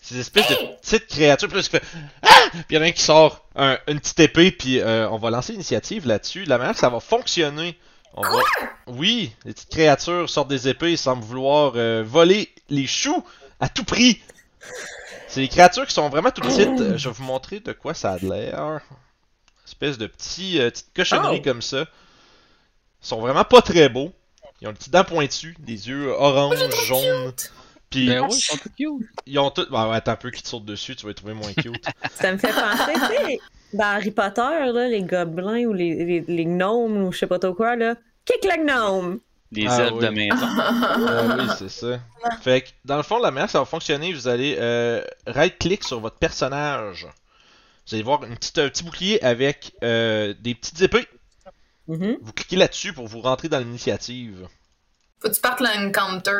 Ces 0.00 0.18
espèces 0.20 0.48
de 0.48 0.54
petites 0.80 1.06
créatures, 1.08 1.48
tu 1.52 1.62
fais 1.64 1.82
Ah! 2.22 2.28
Puis 2.52 2.64
il 2.70 2.74
y 2.76 2.78
en 2.78 2.82
a 2.82 2.86
un 2.86 2.92
qui 2.92 3.02
sort 3.02 3.44
un- 3.56 3.78
une 3.88 4.00
petite 4.00 4.20
épée, 4.20 4.50
puis 4.52 4.80
euh, 4.80 5.08
on 5.10 5.18
va 5.18 5.30
lancer 5.30 5.52
l'initiative 5.52 6.06
là-dessus. 6.06 6.44
La 6.44 6.56
manière 6.56 6.74
que 6.74 6.80
ça 6.80 6.88
va 6.88 7.00
fonctionner, 7.00 7.76
on 8.14 8.22
va... 8.22 8.38
Oui, 8.86 9.32
les 9.44 9.52
petites 9.52 9.68
créatures 9.70 10.30
sortent 10.30 10.48
des 10.48 10.68
épées, 10.68 10.92
ils 10.92 10.98
semblent 10.98 11.24
vouloir 11.24 11.72
euh, 11.76 12.02
voler 12.06 12.48
les 12.70 12.86
choux 12.86 13.22
à 13.60 13.68
tout 13.68 13.84
prix. 13.84 14.22
C'est 15.26 15.40
des 15.40 15.48
créatures 15.48 15.86
qui 15.86 15.92
sont 15.92 16.08
vraiment 16.08 16.30
tout 16.30 16.40
petites. 16.42 16.80
Euh, 16.80 16.96
Je 16.96 17.08
vais 17.08 17.14
vous 17.14 17.24
montrer 17.24 17.60
de 17.60 17.72
quoi 17.72 17.92
ça 17.92 18.12
a 18.12 18.18
l'air. 18.18 18.80
Espèce 19.66 19.98
de 19.98 20.06
petits, 20.06 20.58
euh, 20.60 20.70
petites 20.70 20.94
cochonneries 20.94 21.40
Oh. 21.40 21.44
comme 21.44 21.60
ça. 21.60 21.80
Ils 23.02 23.06
sont 23.06 23.20
vraiment 23.20 23.44
pas 23.44 23.60
très 23.62 23.88
beaux. 23.90 24.12
Ils 24.60 24.68
ont 24.68 24.72
des 24.72 24.76
petites 24.78 24.92
dents 24.92 25.04
pointues, 25.04 25.56
des 25.60 25.88
yeux 25.88 26.08
orange, 26.10 26.58
jaunes. 26.86 27.32
Puis 27.90 28.06
Ben 28.06 28.22
oui, 28.24 28.36
ils 28.36 28.40
sont 28.40 28.56
tout 28.56 28.68
cute. 28.76 29.08
ils 29.26 29.38
ont 29.38 29.50
tout. 29.50 29.66
Bah 29.70 29.88
ouais, 29.88 29.96
attends 29.96 30.12
un 30.12 30.16
peu 30.16 30.30
qui 30.30 30.42
te 30.42 30.48
saute 30.48 30.64
dessus, 30.64 30.94
tu 30.96 31.04
vas 31.04 31.10
les 31.10 31.14
trouver 31.14 31.34
moins 31.34 31.52
cute. 31.54 31.84
Ça 32.20 32.32
me 32.32 32.38
fait 32.38 32.52
penser, 32.52 32.92
tu 32.94 33.00
sais, 33.26 33.38
dans 33.72 33.84
Harry 33.84 34.10
Potter, 34.10 34.42
là, 34.72 34.88
les 34.88 35.02
gobelins 35.02 35.64
ou 35.66 35.72
les, 35.72 36.04
les, 36.04 36.20
les 36.26 36.44
gnomes 36.44 36.98
ou 37.04 37.12
je 37.12 37.18
sais 37.18 37.26
pas 37.26 37.38
trop 37.38 37.54
quoi, 37.54 37.76
là. 37.76 37.94
Kick 38.24 38.44
le 38.44 38.64
gnome! 38.66 39.20
Les 39.52 39.66
Ah 39.66 39.84
elfes 39.84 39.92
oui. 39.94 40.04
de 40.04 40.08
maison. 40.10 40.36
Ah 40.58 41.36
oui, 41.38 41.44
c'est 41.58 41.70
ça. 41.70 42.00
Fait 42.42 42.60
que, 42.62 42.68
dans 42.84 42.98
le 42.98 43.02
fond, 43.02 43.18
la 43.18 43.30
manière 43.30 43.46
que 43.46 43.52
ça 43.52 43.60
va 43.60 43.64
fonctionner, 43.64 44.12
vous 44.12 44.28
allez 44.28 44.56
euh, 44.58 45.02
right-click 45.26 45.82
sur 45.84 46.00
votre 46.00 46.16
personnage. 46.18 47.06
Vous 47.86 47.94
allez 47.94 48.02
voir 48.02 48.22
une 48.24 48.36
petite, 48.36 48.58
un 48.58 48.68
petit 48.68 48.84
bouclier 48.84 49.22
avec 49.24 49.72
euh, 49.82 50.34
des 50.38 50.54
petites 50.54 50.82
épées. 50.82 51.06
Mhm. 51.88 52.18
Vous 52.20 52.32
cliquez 52.32 52.56
là-dessus 52.56 52.92
pour 52.92 53.06
vous 53.08 53.20
rentrer 53.20 53.48
dans 53.48 53.58
l'initiative. 53.58 54.46
Faut 55.20 55.28
que 55.28 55.34
tu 55.34 55.40
partes 55.40 55.60
l'encounter. 55.60 56.30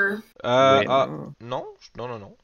Euh, 0.44 0.78
Oui. 0.80 0.86
ah, 0.88 1.08
non, 1.40 1.66
non, 1.96 2.06
non, 2.08 2.18
non. 2.18 2.36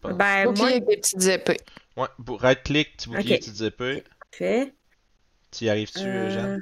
Pas- 0.00 0.12
Ben, 0.14 0.52
moi, 0.56 0.68
avec 0.68 0.86
des 0.86 0.96
petites 0.96 1.22
épées. 1.26 1.60
Ouais, 1.96 2.08
bou- 2.18 2.36
right-click, 2.36 2.96
petit 2.96 3.08
bouclier, 3.08 3.34
Ok. 3.34 3.40
petites 3.40 3.60
épées. 3.60 4.02
fait. 4.32 4.74
Tu 5.52 5.64
y 5.66 5.68
arrives-tu, 5.70 6.00
Euh, 6.00 6.30
Jeanne? 6.30 6.60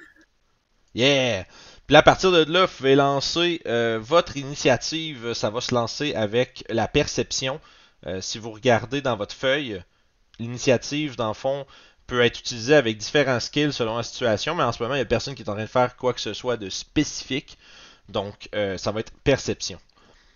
Yeah! 0.95 1.45
Puis 1.87 1.93
là, 1.95 2.01
à 2.01 2.03
partir 2.03 2.33
de 2.33 2.45
là, 2.53 2.67
vous 2.67 2.77
pouvez 2.77 2.97
lancer 2.97 3.63
euh, 3.67 3.99
votre 4.03 4.37
initiative. 4.37 5.33
Ça 5.35 5.51
va 5.51 5.61
se 5.61 5.73
lancer 5.75 6.15
avec 6.15 6.65
la 6.69 6.89
perception. 6.89 7.61
Euh, 8.07 8.21
si 8.21 8.39
vous 8.39 8.51
regardez 8.51 9.01
dans 9.03 9.17
votre 9.17 9.35
feuille, 9.35 9.81
l'initiative, 10.41 11.15
dans 11.17 11.29
le 11.29 11.35
fond, 11.35 11.65
peut 12.11 12.23
être 12.23 12.41
utilisée 12.41 12.75
avec 12.75 12.99
différents 12.99 13.39
skills 13.39 13.73
selon 13.73 13.97
la 13.97 14.03
situation, 14.03 14.57
mais 14.57 14.65
en 14.65 14.73
ce 14.73 14.83
moment, 14.83 14.97
il 14.97 14.99
n'y 14.99 15.03
a 15.03 15.07
personne 15.07 15.37
qui 15.37 15.43
est 15.43 15.49
en 15.49 15.53
train 15.55 15.63
de 15.63 15.69
faire 15.69 15.97
quoi 15.97 16.13
que 16.13 16.21
ce 16.21 16.35
soit 16.35 16.57
de 16.57 16.69
spécifique. 16.69 17.57
Donc, 18.09 18.49
euh, 18.53 18.77
ça 18.79 18.91
va 18.91 18.99
être 18.99 19.13
perception. 19.23 19.79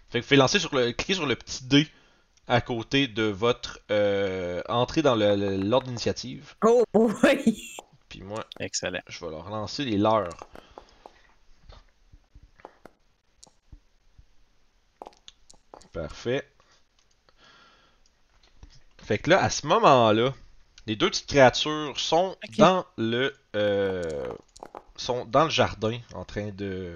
Fait 0.08 0.20
que 0.20 0.24
vous 0.24 0.28
pouvez 0.28 0.36
lancer 0.36 0.60
sur 0.60 0.72
le, 0.72 0.92
cliquer 0.92 1.14
sur 1.14 1.26
le 1.26 1.34
petit 1.34 1.64
dé 1.64 1.88
à 2.46 2.60
côté 2.60 3.08
de 3.08 3.24
votre 3.24 3.80
euh, 3.90 4.62
entrée 4.68 5.02
dans 5.02 5.16
l'ordre 5.16 5.88
d'initiative. 5.88 6.54
Oh 6.64 6.84
oui! 6.94 7.76
Puis 8.08 8.22
moi, 8.22 8.44
Excellent. 8.60 9.00
je 9.08 9.24
vais 9.24 9.32
leur 9.32 9.50
lancer 9.50 9.84
les 9.84 9.98
leurs. 9.98 10.28
Parfait. 15.92 16.48
Fait 18.98 19.18
que 19.18 19.30
là, 19.30 19.42
à 19.42 19.50
ce 19.50 19.66
moment-là, 19.66 20.32
les 20.86 20.96
deux 20.96 21.10
petites 21.10 21.26
créatures 21.28 21.98
sont 21.98 22.36
dans 22.58 22.84
le 22.96 23.34
euh, 23.56 24.02
sont 24.96 25.24
dans 25.24 25.44
le 25.44 25.50
jardin 25.50 25.98
en 26.14 26.24
train 26.24 26.50
de 26.50 26.94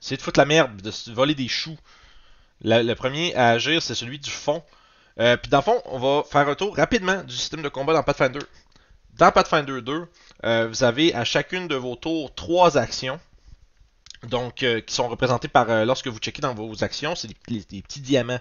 c'est 0.00 0.16
de 0.16 0.22
foutre 0.22 0.38
la 0.40 0.44
merde, 0.46 0.80
de 0.82 0.92
voler 1.12 1.34
des 1.34 1.48
choux. 1.48 1.78
La- 2.60 2.82
le 2.82 2.94
premier 2.94 3.34
à 3.34 3.50
agir, 3.50 3.80
c'est 3.82 3.94
celui 3.94 4.18
du 4.18 4.30
fond. 4.30 4.62
Euh, 5.18 5.36
Puis 5.36 5.50
dans 5.50 5.58
le 5.58 5.62
fond, 5.62 5.80
on 5.86 5.98
va 5.98 6.24
faire 6.24 6.48
un 6.48 6.54
tour 6.54 6.76
rapidement 6.76 7.22
du 7.22 7.34
système 7.34 7.62
de 7.62 7.68
combat 7.68 7.92
dans 7.94 8.02
Pathfinder. 8.02 8.40
Dans 9.14 9.30
Pathfinder 9.32 9.80
2, 9.80 10.06
euh, 10.44 10.68
vous 10.68 10.82
avez 10.84 11.14
à 11.14 11.24
chacune 11.24 11.68
de 11.68 11.76
vos 11.76 11.96
tours 11.96 12.34
trois 12.34 12.76
actions. 12.76 13.18
Donc, 14.24 14.62
euh, 14.62 14.80
qui 14.80 14.94
sont 14.94 15.08
représentées 15.08 15.48
par, 15.48 15.84
lorsque 15.84 16.08
vous 16.08 16.18
checkez 16.18 16.40
dans 16.42 16.54
vos 16.54 16.82
actions, 16.82 17.14
c'est 17.14 17.28
des 17.28 17.34
petits 17.82 18.00
diamants. 18.00 18.40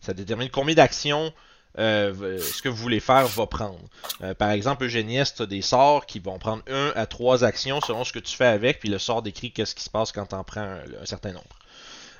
Ça 0.00 0.12
détermine 0.14 0.48
combien 0.50 0.74
d'actions 0.74 1.32
euh, 1.78 2.38
ce 2.38 2.62
que 2.62 2.68
vous 2.68 2.76
voulez 2.76 3.00
faire 3.00 3.26
va 3.26 3.46
prendre. 3.46 3.80
Euh, 4.22 4.34
par 4.34 4.50
exemple, 4.50 4.84
Eugénieste, 4.84 5.36
tu 5.36 5.42
as 5.42 5.46
des 5.46 5.62
sorts 5.62 6.06
qui 6.06 6.18
vont 6.18 6.38
prendre 6.38 6.62
1 6.68 6.92
à 6.96 7.06
3 7.06 7.44
actions 7.44 7.80
selon 7.80 8.04
ce 8.04 8.12
que 8.12 8.18
tu 8.18 8.36
fais 8.36 8.46
avec, 8.46 8.80
puis 8.80 8.88
le 8.88 8.98
sort 8.98 9.22
décrit 9.22 9.52
qu'est-ce 9.52 9.74
qui 9.74 9.84
se 9.84 9.90
passe 9.90 10.12
quand 10.12 10.26
tu 10.26 10.34
en 10.34 10.44
prends 10.44 10.60
un, 10.60 11.06
certain 11.06 11.32
nombre. 11.32 11.58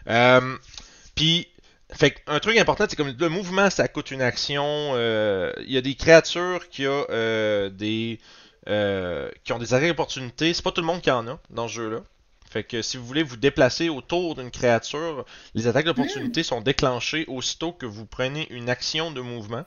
Euh, 0.09 0.57
puis, 1.15 1.49
fait 1.93 2.23
un 2.29 2.39
truc 2.39 2.57
important, 2.59 2.87
c'est 2.89 2.97
comme 2.97 3.15
le 3.19 3.29
mouvement, 3.29 3.69
ça 3.71 3.89
coûte 3.89 4.13
une 4.13 4.23
action. 4.23 4.95
Il 4.97 5.73
y 5.73 5.77
a 5.77 5.81
des 5.81 5.97
créatures 5.97 6.69
qui, 6.69 6.83
des, 6.85 8.21
qui 9.45 9.53
ont 9.53 9.59
des 9.59 9.75
arrêts 9.75 9.89
d'opportunité. 9.89 10.55
C'est 10.55 10.63
pas 10.63 10.71
tout 10.71 10.81
le 10.81 10.87
monde 10.87 11.01
qui 11.01 11.11
en 11.11 11.27
a 11.27 11.41
dans 11.51 11.67
ce 11.67 11.75
jeu-là. 11.75 12.03
Fait 12.51 12.65
que 12.65 12.83
si 12.83 12.97
vous 12.97 13.07
voulez 13.07 13.23
vous 13.23 13.37
déplacer 13.37 13.89
autour 13.89 14.35
d'une 14.35 14.51
créature, 14.51 15.25
les 15.55 15.69
attaques 15.69 15.85
d'opportunité 15.85 16.43
sont 16.43 16.61
déclenchées 16.61 17.25
aussitôt 17.29 17.73
que 17.73 17.87
vous 17.87 18.07
prenez 18.07 18.53
une 18.53 18.69
action 18.69 19.13
de 19.13 19.21
mouvement 19.21 19.65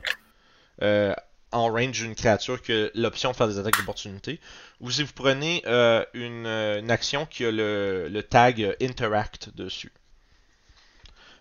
euh, 0.82 1.14
en 1.54 1.72
range 1.72 2.02
d'une 2.02 2.14
créature 2.14 2.62
que 2.62 2.92
l'option 2.94 3.32
de 3.32 3.38
faire 3.38 3.48
des 3.48 3.58
attaques 3.58 3.78
d'opportunité. 3.78 4.42
Ou 4.82 4.92
si 4.92 5.04
vous 5.04 5.14
prenez 5.16 5.64
euh, 5.66 6.04
une, 6.14 6.92
action 6.92 7.26
qui 7.26 7.46
a 7.46 7.52
le, 7.52 8.22
tag 8.30 8.76
Interact 8.82 9.56
dessus. 9.56 9.94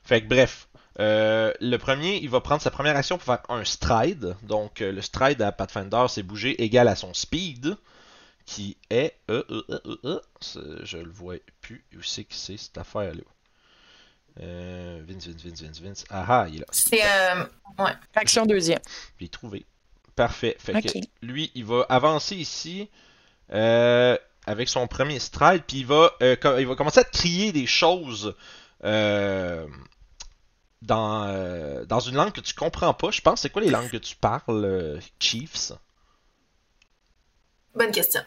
Fait 0.05 0.23
que 0.23 0.29
bref, 0.29 0.69
euh, 1.01 1.53
le 1.61 1.77
premier, 1.77 2.19
il 2.23 2.31
va 2.31 2.41
prendre 2.41 2.63
sa 2.63 2.71
première 2.71 2.97
action 2.97 3.19
pour 3.19 3.25
faire 3.25 3.43
un 3.49 3.65
stride. 3.65 4.37
Donc 4.45 4.79
le 4.79 5.01
stride 5.01 5.43
à 5.43 5.51
Pathfinder, 5.51 6.05
c'est 6.09 6.23
bouger 6.23 6.63
égal 6.63 6.87
à 6.87 6.95
son 6.95 7.13
speed, 7.15 7.77
qui 8.47 8.77
est... 8.91 9.15
Euh, 9.31 9.43
euh, 9.51 9.63
euh, 9.71 9.97
euh, 10.05 10.21
euh, 10.57 10.81
je 10.85 10.99
le 10.99 11.11
vois 11.11 11.37
plus. 11.61 11.85
Où 11.97 12.03
c'est 12.03 12.25
que 12.25 12.35
c'est 12.35 12.57
cette 12.57 12.79
affaire-là? 12.79 13.23
Euh, 14.41 15.03
Vince, 15.07 15.27
Vince, 15.29 15.43
Vince, 15.45 15.63
Vince, 15.63 15.81
Vince. 15.81 16.05
Ah 16.11 16.25
ah, 16.27 16.47
il 16.49 16.57
est 16.57 16.59
là. 16.61 16.67
C'est. 16.71 17.03
euh, 17.05 17.45
Action 18.15 18.47
deuxième. 18.47 18.81
Je 19.19 19.25
l'ai 19.25 19.29
trouvé. 19.29 19.67
Parfait. 20.17 20.57
Fait 20.59 20.77
Ok. 20.77 20.93
que 20.93 20.99
lui, 21.23 21.51
il 21.55 21.65
va 21.65 21.87
avancer 21.89 22.37
ici 22.37 22.89
euh, 23.53 24.17
avec 24.47 24.69
son 24.69 24.87
premier 24.87 25.19
stride, 25.19 25.63
puis 25.67 25.79
il 25.81 25.87
va, 25.87 26.13
euh, 26.23 26.37
il 26.59 26.67
va 26.67 26.75
commencer 26.77 27.01
à 27.01 27.05
te 27.05 27.17
crier 27.17 27.53
des 27.53 27.67
choses 27.67 28.35
euh, 28.85 29.67
dans, 30.83 31.25
euh, 31.25 31.85
dans 31.85 32.01
une 32.01 32.15
langue 32.17 32.33
que 32.33 32.41
tu 32.41 32.55
comprends 32.55 32.95
pas. 32.95 33.11
Je 33.11 33.21
pense, 33.21 33.41
c'est 33.43 33.51
quoi 33.51 33.63
les 33.63 33.71
langues 33.71 33.91
que 33.91 33.97
tu 33.99 34.17
parles, 34.17 34.65
euh, 34.65 35.01
Chiefs? 35.21 35.73
Bonne 37.75 37.93
question. 37.93 38.21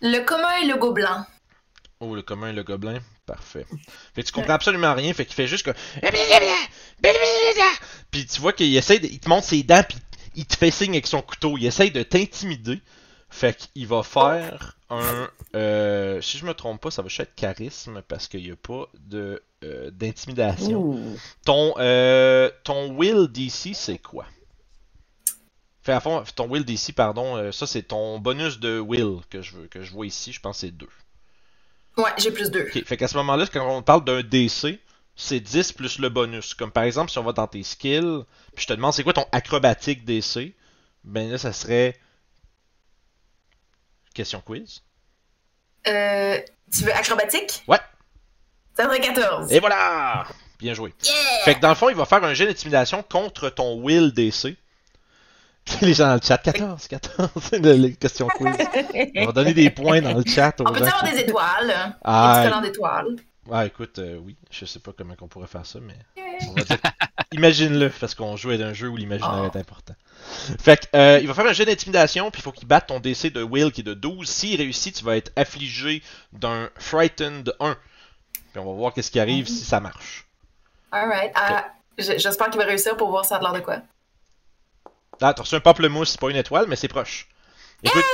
Le 0.00 0.20
commun 0.20 0.56
et 0.62 0.66
le 0.66 0.76
gobelin. 0.76 1.26
Oh, 2.00 2.14
le 2.14 2.22
commun 2.22 2.48
et 2.48 2.52
le 2.52 2.62
gobelin. 2.62 3.00
Parfait. 3.26 3.66
Fait 4.14 4.22
que 4.22 4.26
tu 4.26 4.32
comprends 4.32 4.52
absolument 4.54 4.94
rien, 4.94 5.14
fait 5.14 5.24
qu'il 5.24 5.34
fait 5.34 5.46
juste 5.46 5.64
que. 5.64 5.70
Puis 8.10 8.26
tu 8.26 8.40
vois 8.40 8.52
qu'il 8.52 8.76
essaie 8.76 8.98
de... 8.98 9.06
Il 9.06 9.18
te 9.18 9.28
montre 9.28 9.46
ses 9.46 9.62
dents, 9.62 9.82
puis 9.88 9.98
il 10.34 10.46
te 10.46 10.56
fait 10.56 10.70
signe 10.70 10.92
avec 10.92 11.06
son 11.06 11.22
couteau. 11.22 11.56
Il 11.56 11.64
essaie 11.64 11.90
de 11.90 12.02
t'intimider. 12.02 12.80
Fait 13.30 13.56
qu'il 13.56 13.86
va 13.86 14.02
faire 14.02 14.76
un. 14.90 15.28
euh, 15.56 16.20
si 16.20 16.38
je 16.38 16.46
me 16.46 16.54
trompe 16.54 16.80
pas, 16.80 16.90
ça 16.92 17.02
va 17.02 17.08
juste 17.08 17.20
être 17.20 17.34
charisme, 17.34 18.02
parce 18.06 18.28
qu'il 18.28 18.44
n'y 18.44 18.50
a 18.52 18.56
pas 18.56 18.86
de 19.00 19.42
euh, 19.64 19.90
d'intimidation. 19.90 21.00
Ton, 21.44 21.74
euh, 21.78 22.50
ton 22.62 22.92
will 22.92 23.26
DC, 23.28 23.74
c'est 23.74 23.98
quoi? 23.98 24.26
Fait 25.84 25.92
à 25.92 26.00
fond, 26.00 26.24
ton 26.34 26.48
will 26.48 26.64
DC, 26.64 26.94
pardon, 26.96 27.36
euh, 27.36 27.52
ça 27.52 27.66
c'est 27.66 27.82
ton 27.82 28.18
bonus 28.18 28.58
de 28.58 28.80
will 28.80 29.20
que 29.28 29.42
je, 29.42 29.54
veux, 29.54 29.66
que 29.66 29.82
je 29.82 29.92
vois 29.92 30.06
ici, 30.06 30.32
je 30.32 30.40
pense 30.40 30.56
que 30.56 30.60
c'est 30.62 30.70
2. 30.70 30.88
Ouais, 31.98 32.10
j'ai 32.16 32.30
plus 32.30 32.50
deux. 32.50 32.66
Ok, 32.74 32.84
fait 32.86 32.96
qu'à 32.96 33.06
ce 33.06 33.18
moment-là, 33.18 33.46
quand 33.52 33.68
on 33.68 33.82
parle 33.82 34.02
d'un 34.02 34.22
DC, 34.22 34.80
c'est 35.14 35.40
10 35.40 35.72
plus 35.72 35.98
le 35.98 36.08
bonus. 36.08 36.54
Comme 36.54 36.72
par 36.72 36.84
exemple, 36.84 37.10
si 37.10 37.18
on 37.18 37.22
va 37.22 37.32
dans 37.32 37.46
tes 37.46 37.62
skills, 37.62 38.24
puis 38.54 38.62
je 38.62 38.66
te 38.66 38.72
demande 38.72 38.94
c'est 38.94 39.02
quoi 39.02 39.12
ton 39.12 39.26
acrobatique 39.30 40.06
DC, 40.06 40.54
ben 41.04 41.30
là, 41.30 41.36
ça 41.36 41.52
serait. 41.52 41.94
Question 44.14 44.40
quiz. 44.40 44.82
Euh, 45.86 46.40
tu 46.72 46.84
veux 46.84 46.94
acrobatique? 46.94 47.62
Ouais. 47.68 47.78
Ça 48.74 48.84
serait 48.84 49.00
14. 49.00 49.52
Et 49.52 49.60
voilà! 49.60 50.26
Bien 50.58 50.72
joué. 50.72 50.94
Fait 51.44 51.56
que 51.56 51.60
dans 51.60 51.68
le 51.68 51.74
fond, 51.74 51.90
il 51.90 51.96
va 51.96 52.06
faire 52.06 52.24
un 52.24 52.32
jet 52.32 52.46
d'intimidation 52.46 53.02
contre 53.02 53.50
ton 53.50 53.82
will 53.82 54.12
DC. 54.12 54.56
Les 55.80 55.94
gens 55.94 56.08
dans 56.08 56.14
le 56.14 56.20
chat, 56.22 56.38
14, 56.38 56.88
14, 56.88 57.30
c'est 57.40 57.58
la 57.58 57.74
la 57.74 57.88
question 57.90 58.28
quiz. 58.28 58.54
On 59.16 59.26
va 59.26 59.32
donner 59.32 59.54
des 59.54 59.70
points 59.70 60.00
dans 60.02 60.12
le 60.12 60.22
chat 60.26 60.60
aux 60.60 60.64
On 60.68 60.72
peut 60.72 60.78
gens 60.80 60.84
avoir 60.86 61.04
qui- 61.04 61.12
des 61.12 61.20
étoiles? 61.22 61.96
Ah, 62.04 62.60
Des 62.62 62.68
d'étoiles. 62.68 63.16
Ouais, 63.46 63.66
écoute, 63.66 63.98
euh, 63.98 64.18
oui, 64.22 64.36
je 64.50 64.64
sais 64.64 64.78
pas 64.78 64.92
comment 64.96 65.14
on 65.20 65.26
pourrait 65.28 65.46
faire 65.46 65.66
ça, 65.66 65.78
mais 65.80 65.94
on 66.48 66.52
va 66.54 66.62
dire, 66.62 66.78
imagine-le, 67.32 67.90
parce 67.90 68.14
qu'on 68.14 68.36
joue 68.36 68.50
à 68.50 68.54
un 68.54 68.72
jeu 68.72 68.88
où 68.88 68.96
l'imaginaire 68.96 69.42
Oh. 69.44 69.50
est 69.54 69.58
important. 69.58 69.94
Fait 70.58 70.80
que, 70.80 70.96
euh, 70.96 71.18
il 71.20 71.28
va 71.28 71.34
faire 71.34 71.46
un 71.46 71.52
jet 71.52 71.66
d'intimidation, 71.66 72.30
puis 72.30 72.40
il 72.40 72.42
faut 72.42 72.52
qu'il 72.52 72.66
batte 72.66 72.86
ton 72.86 73.00
DC 73.00 73.30
de 73.30 73.42
Will 73.42 73.70
qui 73.70 73.82
est 73.82 73.84
de 73.84 73.92
12. 73.92 74.26
S'il 74.28 74.56
réussit, 74.58 74.94
tu 74.96 75.04
vas 75.04 75.16
être 75.16 75.30
affligé 75.36 76.02
d'un 76.32 76.70
Frightened 76.78 77.54
1. 77.60 77.76
Puis 78.52 78.60
on 78.60 78.64
va 78.64 78.72
voir 78.72 78.94
qu'est-ce 78.94 79.10
qui 79.10 79.20
arrive 79.20 79.46
si 79.46 79.64
ça 79.64 79.78
marche. 79.80 80.24
Alright. 80.90 81.32
Ah, 81.34 81.66
j- 81.98 82.14
J'espère 82.18 82.48
qu'il 82.48 82.58
va 82.60 82.66
réussir 82.66 82.96
pour 82.96 83.10
voir 83.10 83.26
ça 83.26 83.36
a 83.36 83.40
l'air 83.40 83.52
de 83.52 83.60
quoi. 83.60 83.78
Ah, 85.24 85.34
t'as 85.34 85.42
reçu 85.42 85.54
un 85.54 85.60
pamplemousse, 85.60 86.10
c'est 86.10 86.20
pas 86.20 86.30
une 86.30 86.36
étoile, 86.36 86.66
mais 86.68 86.76
c'est 86.76 86.88
proche. 86.88 87.28
Écoute, 87.82 88.04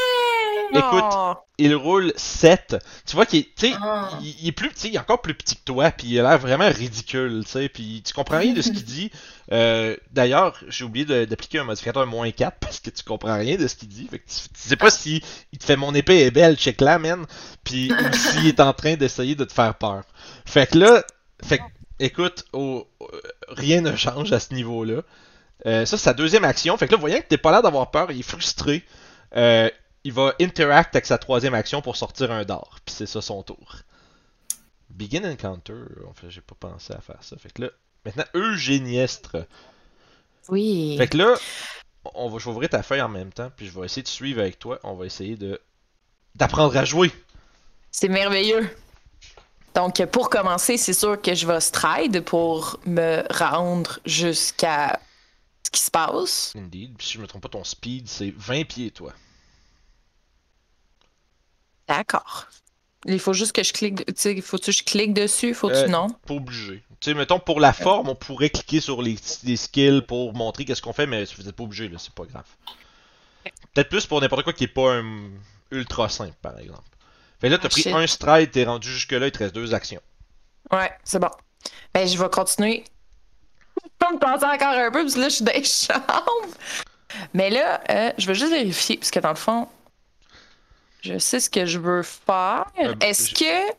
écoute, 0.72 1.04
Oh. 1.12 1.34
il 1.58 1.74
roule 1.74 2.12
7. 2.16 2.76
Tu 3.06 3.14
vois 3.16 3.26
qu'il 3.26 3.40
est, 3.40 3.72
Ah. 3.82 4.10
il, 4.22 4.34
il 4.42 4.48
est 4.48 4.52
plus 4.52 4.68
petit, 4.70 4.88
il 4.88 4.94
est 4.94 4.98
encore 4.98 5.20
plus 5.20 5.34
petit 5.34 5.56
que 5.56 5.62
toi, 5.64 5.90
puis 5.90 6.08
il 6.08 6.20
a 6.20 6.22
l'air 6.28 6.38
vraiment 6.38 6.68
ridicule, 6.68 7.42
tu 7.44 7.50
sais, 7.50 7.68
puis 7.68 8.02
tu 8.04 8.12
comprends 8.12 8.38
rien 8.38 8.52
de 8.52 8.62
ce 8.62 8.70
qu'il 8.70 8.84
dit. 8.84 9.10
Euh, 9.52 9.96
D'ailleurs, 10.12 10.58
j'ai 10.68 10.84
oublié 10.84 11.04
d'appliquer 11.26 11.58
un 11.60 11.64
modificateur 11.64 12.06
moins 12.06 12.30
4 12.30 12.58
parce 12.60 12.80
que 12.80 12.90
tu 12.90 13.02
comprends 13.02 13.36
rien 13.38 13.56
de 13.56 13.66
ce 13.66 13.74
qu'il 13.74 13.88
dit. 13.88 14.06
Fait 14.10 14.18
que 14.18 14.28
tu, 14.28 14.48
tu 14.48 14.68
sais 14.68 14.76
pas 14.76 14.90
si 14.90 15.22
il 15.52 15.58
te 15.58 15.64
fait 15.64 15.76
mon 15.76 15.94
épée 15.94 16.20
est 16.20 16.30
belle, 16.30 16.56
check 16.56 16.80
là, 16.80 16.98
man, 16.98 17.26
puis 17.64 17.92
ou 17.92 18.12
s'il 18.14 18.46
est 18.46 18.60
en 18.60 18.72
train 18.72 18.94
d'essayer 18.94 19.34
de 19.34 19.44
te 19.44 19.52
faire 19.52 19.74
peur. 19.74 20.02
Fait 20.46 20.68
que 20.70 20.78
là, 20.78 21.04
fait 21.44 21.58
que, 21.58 21.62
écoute, 21.98 22.44
au- 22.52 22.86
rien 23.48 23.80
ne 23.80 23.94
change 23.96 24.32
à 24.32 24.40
ce 24.40 24.54
niveau-là. 24.54 25.02
Euh, 25.66 25.84
ça, 25.84 25.96
c'est 25.96 26.04
sa 26.04 26.14
deuxième 26.14 26.44
action. 26.44 26.76
Fait 26.76 26.86
que 26.86 26.92
là, 26.92 26.98
voyant 26.98 27.18
que 27.18 27.26
t'es 27.26 27.38
pas 27.38 27.50
l'air 27.50 27.62
d'avoir 27.62 27.90
peur, 27.90 28.10
il 28.10 28.20
est 28.20 28.22
frustré. 28.22 28.84
Euh, 29.36 29.70
il 30.04 30.12
va 30.12 30.34
interact 30.40 30.94
avec 30.94 31.06
sa 31.06 31.18
troisième 31.18 31.54
action 31.54 31.82
pour 31.82 31.96
sortir 31.96 32.30
un 32.32 32.44
dard. 32.44 32.78
Puis 32.84 32.94
c'est 32.94 33.06
ça 33.06 33.20
son 33.20 33.42
tour. 33.42 33.76
Begin 34.88 35.30
Encounter. 35.30 35.82
En 36.08 36.14
fait, 36.14 36.30
j'ai 36.30 36.40
pas 36.40 36.56
pensé 36.58 36.92
à 36.92 37.00
faire 37.00 37.22
ça. 37.22 37.36
Fait 37.36 37.52
que 37.52 37.62
là, 37.62 37.68
maintenant, 38.04 38.24
Eugéniestre. 38.34 39.46
Oui. 40.48 40.96
Fait 40.96 41.08
que 41.08 41.18
là, 41.18 41.34
on 42.14 42.28
va, 42.28 42.38
je 42.38 42.44
vais 42.44 42.50
ouvrir 42.50 42.70
ta 42.70 42.82
feuille 42.82 43.02
en 43.02 43.08
même 43.08 43.32
temps. 43.32 43.50
Puis 43.54 43.66
je 43.66 43.78
vais 43.78 43.84
essayer 43.84 44.02
de 44.02 44.08
suivre 44.08 44.40
avec 44.40 44.58
toi. 44.58 44.80
On 44.82 44.94
va 44.94 45.06
essayer 45.06 45.36
de 45.36 45.60
d'apprendre 46.34 46.76
à 46.76 46.84
jouer. 46.84 47.12
C'est 47.90 48.08
merveilleux. 48.08 48.68
Donc, 49.74 50.04
pour 50.06 50.30
commencer, 50.30 50.76
c'est 50.76 50.92
sûr 50.92 51.20
que 51.20 51.34
je 51.34 51.46
vais 51.46 51.60
stride 51.60 52.22
pour 52.22 52.78
me 52.86 53.22
rendre 53.32 54.00
jusqu'à 54.04 54.98
ce 55.72 55.78
qui 55.78 55.84
se 55.86 55.90
passe. 55.90 56.52
Indeed. 56.56 56.96
Puis 56.96 57.06
si 57.06 57.12
je 57.14 57.20
me 57.20 57.26
trompe 57.26 57.42
pas, 57.42 57.48
ton 57.48 57.64
speed, 57.64 58.08
c'est 58.08 58.30
20 58.36 58.64
pieds, 58.66 58.90
toi. 58.90 59.12
D'accord. 61.88 62.46
Il 63.06 63.18
faut 63.18 63.32
juste 63.32 63.52
que 63.52 63.62
je 63.62 63.72
clique. 63.72 64.04
Tu 64.06 64.12
sais, 64.16 64.40
faut-tu 64.40 64.66
que 64.66 64.76
je 64.76 64.82
clique 64.84 65.14
dessus? 65.14 65.54
Faut-tu 65.54 65.74
Euh, 65.76 65.88
non? 65.88 66.08
Pas 66.26 66.34
obligé. 66.34 66.82
Tu 67.00 67.10
sais, 67.10 67.14
mettons, 67.14 67.40
pour 67.40 67.60
la 67.60 67.72
forme, 67.72 68.08
on 68.10 68.14
pourrait 68.14 68.50
cliquer 68.50 68.80
sur 68.80 69.00
les, 69.00 69.16
les 69.44 69.56
skills 69.56 70.02
pour 70.06 70.34
montrer 70.34 70.64
qu'est-ce 70.66 70.82
qu'on 70.82 70.92
fait, 70.92 71.06
mais 71.06 71.24
vous 71.38 71.48
êtes 71.48 71.56
pas 71.56 71.62
obligé, 71.62 71.88
là, 71.88 71.96
c'est 71.98 72.12
pas 72.12 72.24
grave. 72.24 72.44
Peut-être 73.72 73.88
plus 73.88 74.06
pour 74.06 74.20
n'importe 74.20 74.44
quoi 74.44 74.52
qui 74.52 74.64
est 74.64 74.68
pas 74.68 74.96
un 74.96 75.30
ultra 75.70 76.08
simple, 76.10 76.36
par 76.42 76.58
exemple. 76.58 76.82
Fait 77.40 77.46
que 77.48 77.52
là, 77.52 77.58
t'as 77.58 77.66
Ah, 77.68 77.70
pris 77.70 77.82
shit. 77.82 77.94
un 77.94 78.06
stride, 78.06 78.50
t'es 78.50 78.64
rendu 78.64 78.90
jusque-là, 78.92 79.26
il 79.28 79.32
te 79.32 79.38
reste 79.38 79.54
deux 79.54 79.72
actions. 79.72 80.02
Ouais, 80.70 80.92
c'est 81.04 81.18
bon. 81.18 81.30
Ben, 81.94 82.06
je 82.06 82.18
vais 82.18 82.28
continuer. 82.28 82.84
Je 84.00 84.06
vais 84.06 84.12
me 84.14 84.18
passer 84.18 84.44
encore 84.46 84.68
un 84.74 84.90
peu, 84.90 85.02
parce 85.02 85.14
que 85.14 85.20
là, 85.20 85.28
je 85.28 85.34
suis 85.34 85.44
dans 85.44 85.52
les 85.52 85.64
chambres. 85.64 86.54
Mais 87.34 87.50
là, 87.50 87.80
euh, 87.90 88.12
je 88.18 88.26
vais 88.26 88.34
juste 88.34 88.52
vérifier, 88.52 88.96
parce 88.96 89.10
que 89.10 89.20
dans 89.20 89.28
le 89.30 89.34
fond, 89.34 89.68
je 91.02 91.18
sais 91.18 91.40
ce 91.40 91.50
que 91.50 91.66
je 91.66 91.78
veux 91.78 92.02
faire. 92.02 92.66
Euh, 92.82 92.94
Est-ce 93.00 93.30
je- 93.30 93.34
que. 93.34 93.72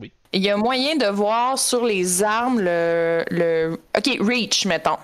Oui. 0.00 0.12
Il 0.32 0.42
y 0.42 0.50
a 0.50 0.56
moyen 0.56 0.96
de 0.96 1.06
voir 1.06 1.58
sur 1.58 1.84
les 1.84 2.22
armes 2.22 2.60
le. 2.60 3.24
le... 3.30 3.80
Ok, 3.96 4.16
reach, 4.20 4.64
mettons. 4.66 4.98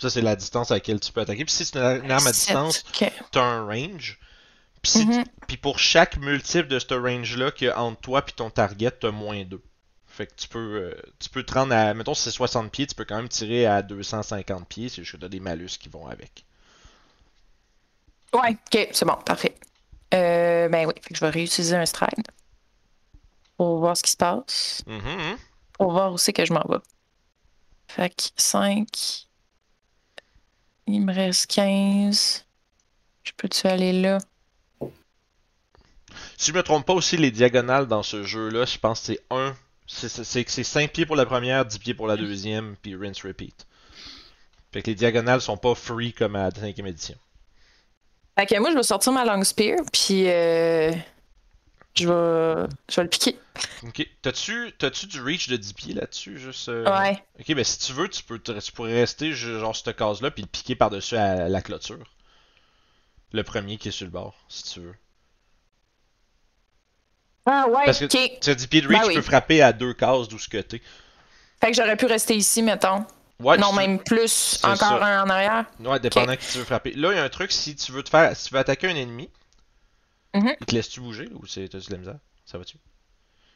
Ça, 0.00 0.10
c'est 0.10 0.20
la 0.20 0.36
distance 0.36 0.70
à 0.70 0.74
laquelle 0.74 1.00
tu 1.00 1.10
peux 1.10 1.22
attaquer. 1.22 1.44
Puis 1.44 1.52
si 1.52 1.64
c'est 1.64 1.76
une, 1.76 2.08
arme 2.12 2.24
à 2.28 2.30
distance, 2.30 2.84
Ok. 2.90 3.10
t'as 3.32 3.42
un 3.42 3.66
range. 3.66 4.20
Puis, 4.80 4.92
si 4.92 5.04
Mhm. 5.04 5.24
tu- 5.24 5.30
puis 5.48 5.56
pour 5.56 5.80
chaque 5.80 6.18
multiple 6.18 6.68
de 6.68 6.78
ce 6.78 6.94
range-là 6.94 7.50
qu'il 7.50 7.66
y 7.66 7.70
a 7.70 7.80
entre 7.82 8.00
toi 8.00 8.24
et 8.28 8.30
ton 8.30 8.48
target, 8.48 8.92
t'as 8.92 9.10
moins 9.10 9.42
2. 9.42 9.60
Fait 10.18 10.26
que 10.26 10.34
tu 10.34 10.48
peux, 10.48 10.58
euh, 10.58 11.00
tu 11.20 11.30
peux 11.30 11.44
te 11.44 11.54
rendre 11.54 11.72
à. 11.72 11.94
Mettons, 11.94 12.12
si 12.12 12.24
c'est 12.24 12.32
60 12.32 12.72
pieds, 12.72 12.88
tu 12.88 12.96
peux 12.96 13.04
quand 13.04 13.14
même 13.14 13.28
tirer 13.28 13.66
à 13.66 13.82
250 13.82 14.66
pieds. 14.66 14.88
C'est 14.88 15.04
juste 15.04 15.12
que 15.12 15.16
t'as 15.18 15.28
des 15.28 15.38
malus 15.38 15.78
qui 15.78 15.88
vont 15.88 16.08
avec. 16.08 16.44
Ouais, 18.34 18.50
ok, 18.50 18.88
c'est 18.90 19.04
bon, 19.04 19.14
parfait. 19.24 19.54
Euh, 20.12 20.68
ben 20.68 20.88
oui, 20.88 20.94
fait 21.00 21.10
que 21.10 21.14
je 21.14 21.20
vais 21.20 21.30
réutiliser 21.30 21.76
un 21.76 21.86
stride 21.86 22.26
pour 23.56 23.78
voir 23.78 23.96
ce 23.96 24.02
qui 24.02 24.10
se 24.10 24.16
passe. 24.16 24.82
Mhm, 24.88 24.96
mhm. 24.96 25.36
Pour 25.74 25.92
voir 25.92 26.12
où 26.12 26.18
c'est 26.18 26.32
que 26.32 26.44
je 26.44 26.52
m'en 26.52 26.66
vais. 26.68 26.78
Fait 27.86 28.10
que 28.10 28.24
5. 28.36 28.88
Il 30.88 31.06
me 31.06 31.14
reste 31.14 31.46
15. 31.46 32.44
Je 33.22 33.30
peux-tu 33.36 33.68
aller 33.68 33.92
là? 33.92 34.18
Si 36.36 36.50
je 36.50 36.56
me 36.56 36.64
trompe 36.64 36.86
pas 36.86 36.94
aussi, 36.94 37.16
les 37.16 37.30
diagonales 37.30 37.86
dans 37.86 38.02
ce 38.02 38.24
jeu-là, 38.24 38.64
je 38.64 38.78
pense 38.78 38.98
que 38.98 39.06
c'est 39.06 39.20
1. 39.30 39.54
C'est 39.90 40.08
c'est- 40.08 40.48
c'est 40.48 40.64
5 40.64 40.92
pieds 40.92 41.06
pour 41.06 41.16
la 41.16 41.24
première, 41.26 41.64
10 41.64 41.78
pieds 41.78 41.94
pour 41.94 42.06
la 42.06 42.16
deuxième, 42.16 42.76
puis 42.82 42.94
rinse 42.94 43.22
repeat. 43.24 43.66
Fait 44.70 44.82
que 44.82 44.88
les 44.90 44.94
diagonales 44.94 45.40
sont 45.40 45.56
pas 45.56 45.74
free 45.74 46.12
comme 46.12 46.36
à 46.36 46.44
la 46.44 46.50
5ème 46.50 46.86
édition. 46.86 47.16
Fait 48.38 48.46
que 48.46 48.58
moi, 48.60 48.70
je 48.70 48.76
vais 48.76 48.82
sortir 48.82 49.12
ma 49.12 49.24
long 49.24 49.42
spear, 49.42 49.78
puis 49.92 50.28
euh, 50.28 50.92
je 51.96 52.06
vais, 52.06 52.66
je 52.90 52.96
vais 52.96 53.02
le 53.02 53.08
piquer. 53.08 53.38
Ok. 53.82 54.06
T'as-tu 54.22 55.06
du 55.06 55.20
reach 55.22 55.48
de 55.48 55.56
10 55.56 55.72
pieds 55.72 55.94
là-dessus 55.94 56.38
juste, 56.38 56.68
euh, 56.68 56.84
Ouais. 56.84 57.20
Ok, 57.40 57.54
ben 57.54 57.64
si 57.64 57.78
tu 57.78 57.92
veux, 57.94 58.08
tu, 58.08 58.22
peux, 58.22 58.38
tu 58.38 58.72
pourrais 58.72 58.94
rester 59.00 59.32
genre 59.32 59.74
cette 59.74 59.96
case-là 59.96 60.30
puis 60.30 60.42
le 60.42 60.48
piquer 60.48 60.76
par-dessus 60.76 61.16
à 61.16 61.48
la 61.48 61.62
clôture. 61.62 62.04
Le 63.32 63.42
premier 63.42 63.78
qui 63.78 63.88
est 63.88 63.92
sur 63.92 64.04
le 64.06 64.12
bord, 64.12 64.34
si 64.48 64.62
tu 64.64 64.80
veux. 64.80 64.94
Ah 67.50 67.66
ouais, 67.68 67.84
Parce 67.86 67.98
que 68.00 68.04
ok. 68.04 68.38
Tu 68.40 68.50
as 68.50 68.54
10 68.54 68.66
pieds 68.66 68.80
de 68.82 68.88
Ben 68.88 68.98
reach, 68.98 69.06
oui. 69.08 69.14
tu 69.14 69.20
peux 69.20 69.24
frapper 69.26 69.62
à 69.62 69.72
deux 69.72 69.94
cases 69.94 70.28
d'où 70.28 70.38
ce 70.38 70.48
que 70.48 70.58
t'es. 70.58 70.82
Fait 71.60 71.70
que 71.70 71.76
j'aurais 71.76 71.96
pu 71.96 72.06
rester 72.06 72.34
ici, 72.36 72.62
mettons. 72.62 73.04
Ouais, 73.40 73.56
non, 73.56 73.72
même 73.72 74.00
plus, 74.00 74.58
encore 74.64 74.76
ça. 74.76 75.04
un 75.04 75.22
en 75.24 75.28
arrière. 75.30 75.64
Ouais, 75.80 75.98
dépendant 76.00 76.36
qui 76.36 76.46
tu 76.46 76.58
veux 76.58 76.64
frapper. 76.64 76.92
Là, 76.92 77.12
il 77.12 77.16
y 77.16 77.20
a 77.20 77.24
un 77.24 77.28
truc, 77.28 77.52
si 77.52 77.76
tu 77.76 77.92
veux 77.92 78.02
te 78.02 78.10
faire. 78.10 78.36
Si 78.36 78.48
tu 78.48 78.54
veux 78.54 78.60
attaquer 78.60 78.88
un 78.88 78.96
ennemi, 78.96 79.30
Mhm. 80.34 80.54
il 80.60 80.66
te 80.66 80.74
laisse-tu 80.74 81.00
bouger 81.00 81.28
ou 81.34 81.46
c'est 81.46 81.72
de 81.72 81.80
la 81.90 81.96
misère? 81.98 82.16
Ça 82.44 82.58
va-tu? 82.58 82.76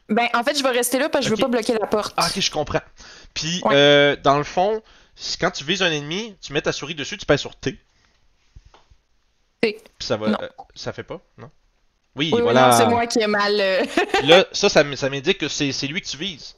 Ben, 0.09 0.27
en 0.33 0.43
fait, 0.43 0.57
je 0.57 0.63
vais 0.63 0.69
rester 0.71 0.99
là 0.99 1.07
parce 1.09 1.25
que 1.25 1.29
je 1.29 1.35
veux 1.35 1.41
pas 1.41 1.47
bloquer 1.49 1.73
la 1.73 1.85
porte. 1.87 2.13
Ah, 2.17 2.27
ok, 2.27 2.39
je 2.39 2.51
comprends. 2.51 2.81
Puis, 3.33 3.61
Ouais. 3.65 3.75
euh, 3.75 4.15
dans 4.15 4.37
le 4.37 4.43
fond, 4.43 4.81
quand 5.39 5.51
tu 5.51 5.63
vises 5.65 5.81
un 5.83 5.91
ennemi, 5.91 6.35
tu 6.41 6.51
mets 6.53 6.61
ta 6.61 6.71
souris 6.71 6.95
dessus, 6.95 7.17
tu 7.17 7.25
pèses 7.25 7.39
sur 7.41 7.55
T. 7.55 7.77
T. 9.61 9.73
Puis 9.97 10.07
ça 10.07 10.17
va. 10.17 10.27
Euh, 10.27 10.49
ça 10.75 10.91
fait 10.93 11.03
pas? 11.03 11.21
Non? 11.37 11.49
Oui, 12.15 12.29
voilà. 12.29 12.71
c'est 12.73 12.85
moi 12.85 13.07
qui 13.07 13.19
ai 13.19 13.27
mal. 13.27 13.59
euh, 13.59 13.83
là, 14.23 14.45
ça, 14.51 14.69
ça, 14.69 14.83
ça 14.95 15.09
m'indique 15.09 15.39
que 15.39 15.47
c'est 15.47 15.71
lui 15.87 16.01
que 16.01 16.07
tu 16.07 16.17
vises. 16.17 16.55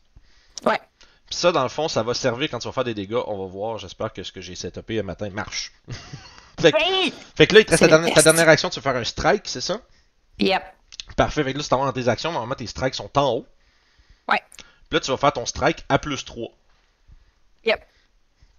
Ouais. 0.66 0.80
Puis 1.28 1.36
ça, 1.36 1.52
dans 1.52 1.64
le 1.64 1.70
fond, 1.70 1.88
ça 1.88 2.04
va 2.04 2.14
servir 2.14 2.50
quand 2.50 2.60
tu 2.60 2.68
vas 2.68 2.74
faire 2.74 2.84
des 2.84 2.94
dégâts. 2.94 3.22
On 3.28 3.38
va 3.38 3.46
voir. 3.46 3.78
J'espère 3.78 4.12
que 4.14 4.22
ce 4.24 4.32
que 4.32 4.42
j'ai 4.42 4.56
setupé 4.56 4.96
le 4.96 5.04
matin 5.04 5.30
marche. 5.30 5.72
fait, 6.60 6.72
que, 6.72 6.78
Hey! 6.78 7.14
fait 7.36 7.48
que 7.48 7.54
là, 7.56 7.60
il 7.62 7.66
te 7.66 7.72
reste 7.72 7.82
ta 7.82 7.88
dernière, 7.88 8.10
ta 8.10 8.16
test. 8.16 8.26
dernière 8.26 8.50
action, 8.50 8.70
tu 8.70 8.80
vas 8.80 8.92
faire 8.92 9.00
un 9.00 9.04
strike, 9.04 9.44
c'est 9.46 9.62
ça? 9.62 9.80
Yep. 10.40 10.62
Parfait. 11.16 11.44
Fait 11.44 11.54
que 11.54 11.58
là, 11.58 11.64
si 11.64 11.70
dans 11.70 11.92
tes 11.94 12.08
actions, 12.10 12.32
normalement, 12.32 12.56
tes 12.56 12.68
strikes 12.68 12.96
sont 12.96 13.10
en 13.18 13.30
haut. 13.32 13.48
Ouais. 14.28 14.42
Puis 14.58 14.66
là, 14.92 15.00
tu 15.00 15.10
vas 15.12 15.18
faire 15.18 15.34
ton 15.34 15.46
strike 15.46 15.84
à 15.90 15.98
plus 16.00 16.26
3. 16.26 16.50
Yep. 17.66 17.82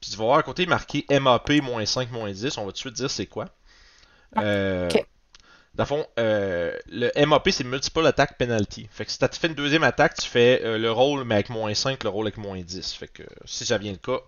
Puis 0.00 0.10
tu 0.10 0.16
vas 0.16 0.24
voir 0.24 0.38
à 0.38 0.42
côté 0.42 0.66
marqué 0.66 1.04
MAP 1.10 1.50
moins 1.62 1.84
5, 1.84 2.10
moins 2.10 2.30
10. 2.30 2.56
On 2.58 2.62
va 2.62 2.66
tout 2.68 2.72
de 2.72 2.78
suite 2.78 2.94
dire 2.94 3.10
c'est 3.10 3.26
quoi. 3.26 3.46
Euh, 4.38 4.88
Ok. 4.88 5.06
Dans 5.76 5.84
le 5.84 5.88
fond, 5.88 6.06
euh, 6.18 6.74
le 6.90 7.10
MAP 7.26 7.50
c'est 7.50 7.64
Multiple 7.64 8.06
Attack 8.06 8.38
Penalty. 8.38 8.88
Fait 8.90 9.04
que 9.04 9.10
si 9.12 9.18
tu 9.18 9.26
fais 9.38 9.48
une 9.48 9.54
deuxième 9.54 9.82
attaque, 9.84 10.14
tu 10.14 10.26
fais 10.28 10.62
euh, 10.64 10.78
le 10.78 10.90
rôle 10.90 11.24
mais 11.24 11.34
avec 11.36 11.50
moins 11.50 11.74
5, 11.74 12.02
le 12.02 12.08
rôle 12.10 12.26
avec 12.26 12.38
moins 12.38 12.58
10. 12.60 12.92
Fait 12.94 13.08
que 13.08 13.22
si 13.44 13.66
ça 13.66 13.76
vient 13.78 13.92
le 13.92 13.98
cas. 13.98 14.20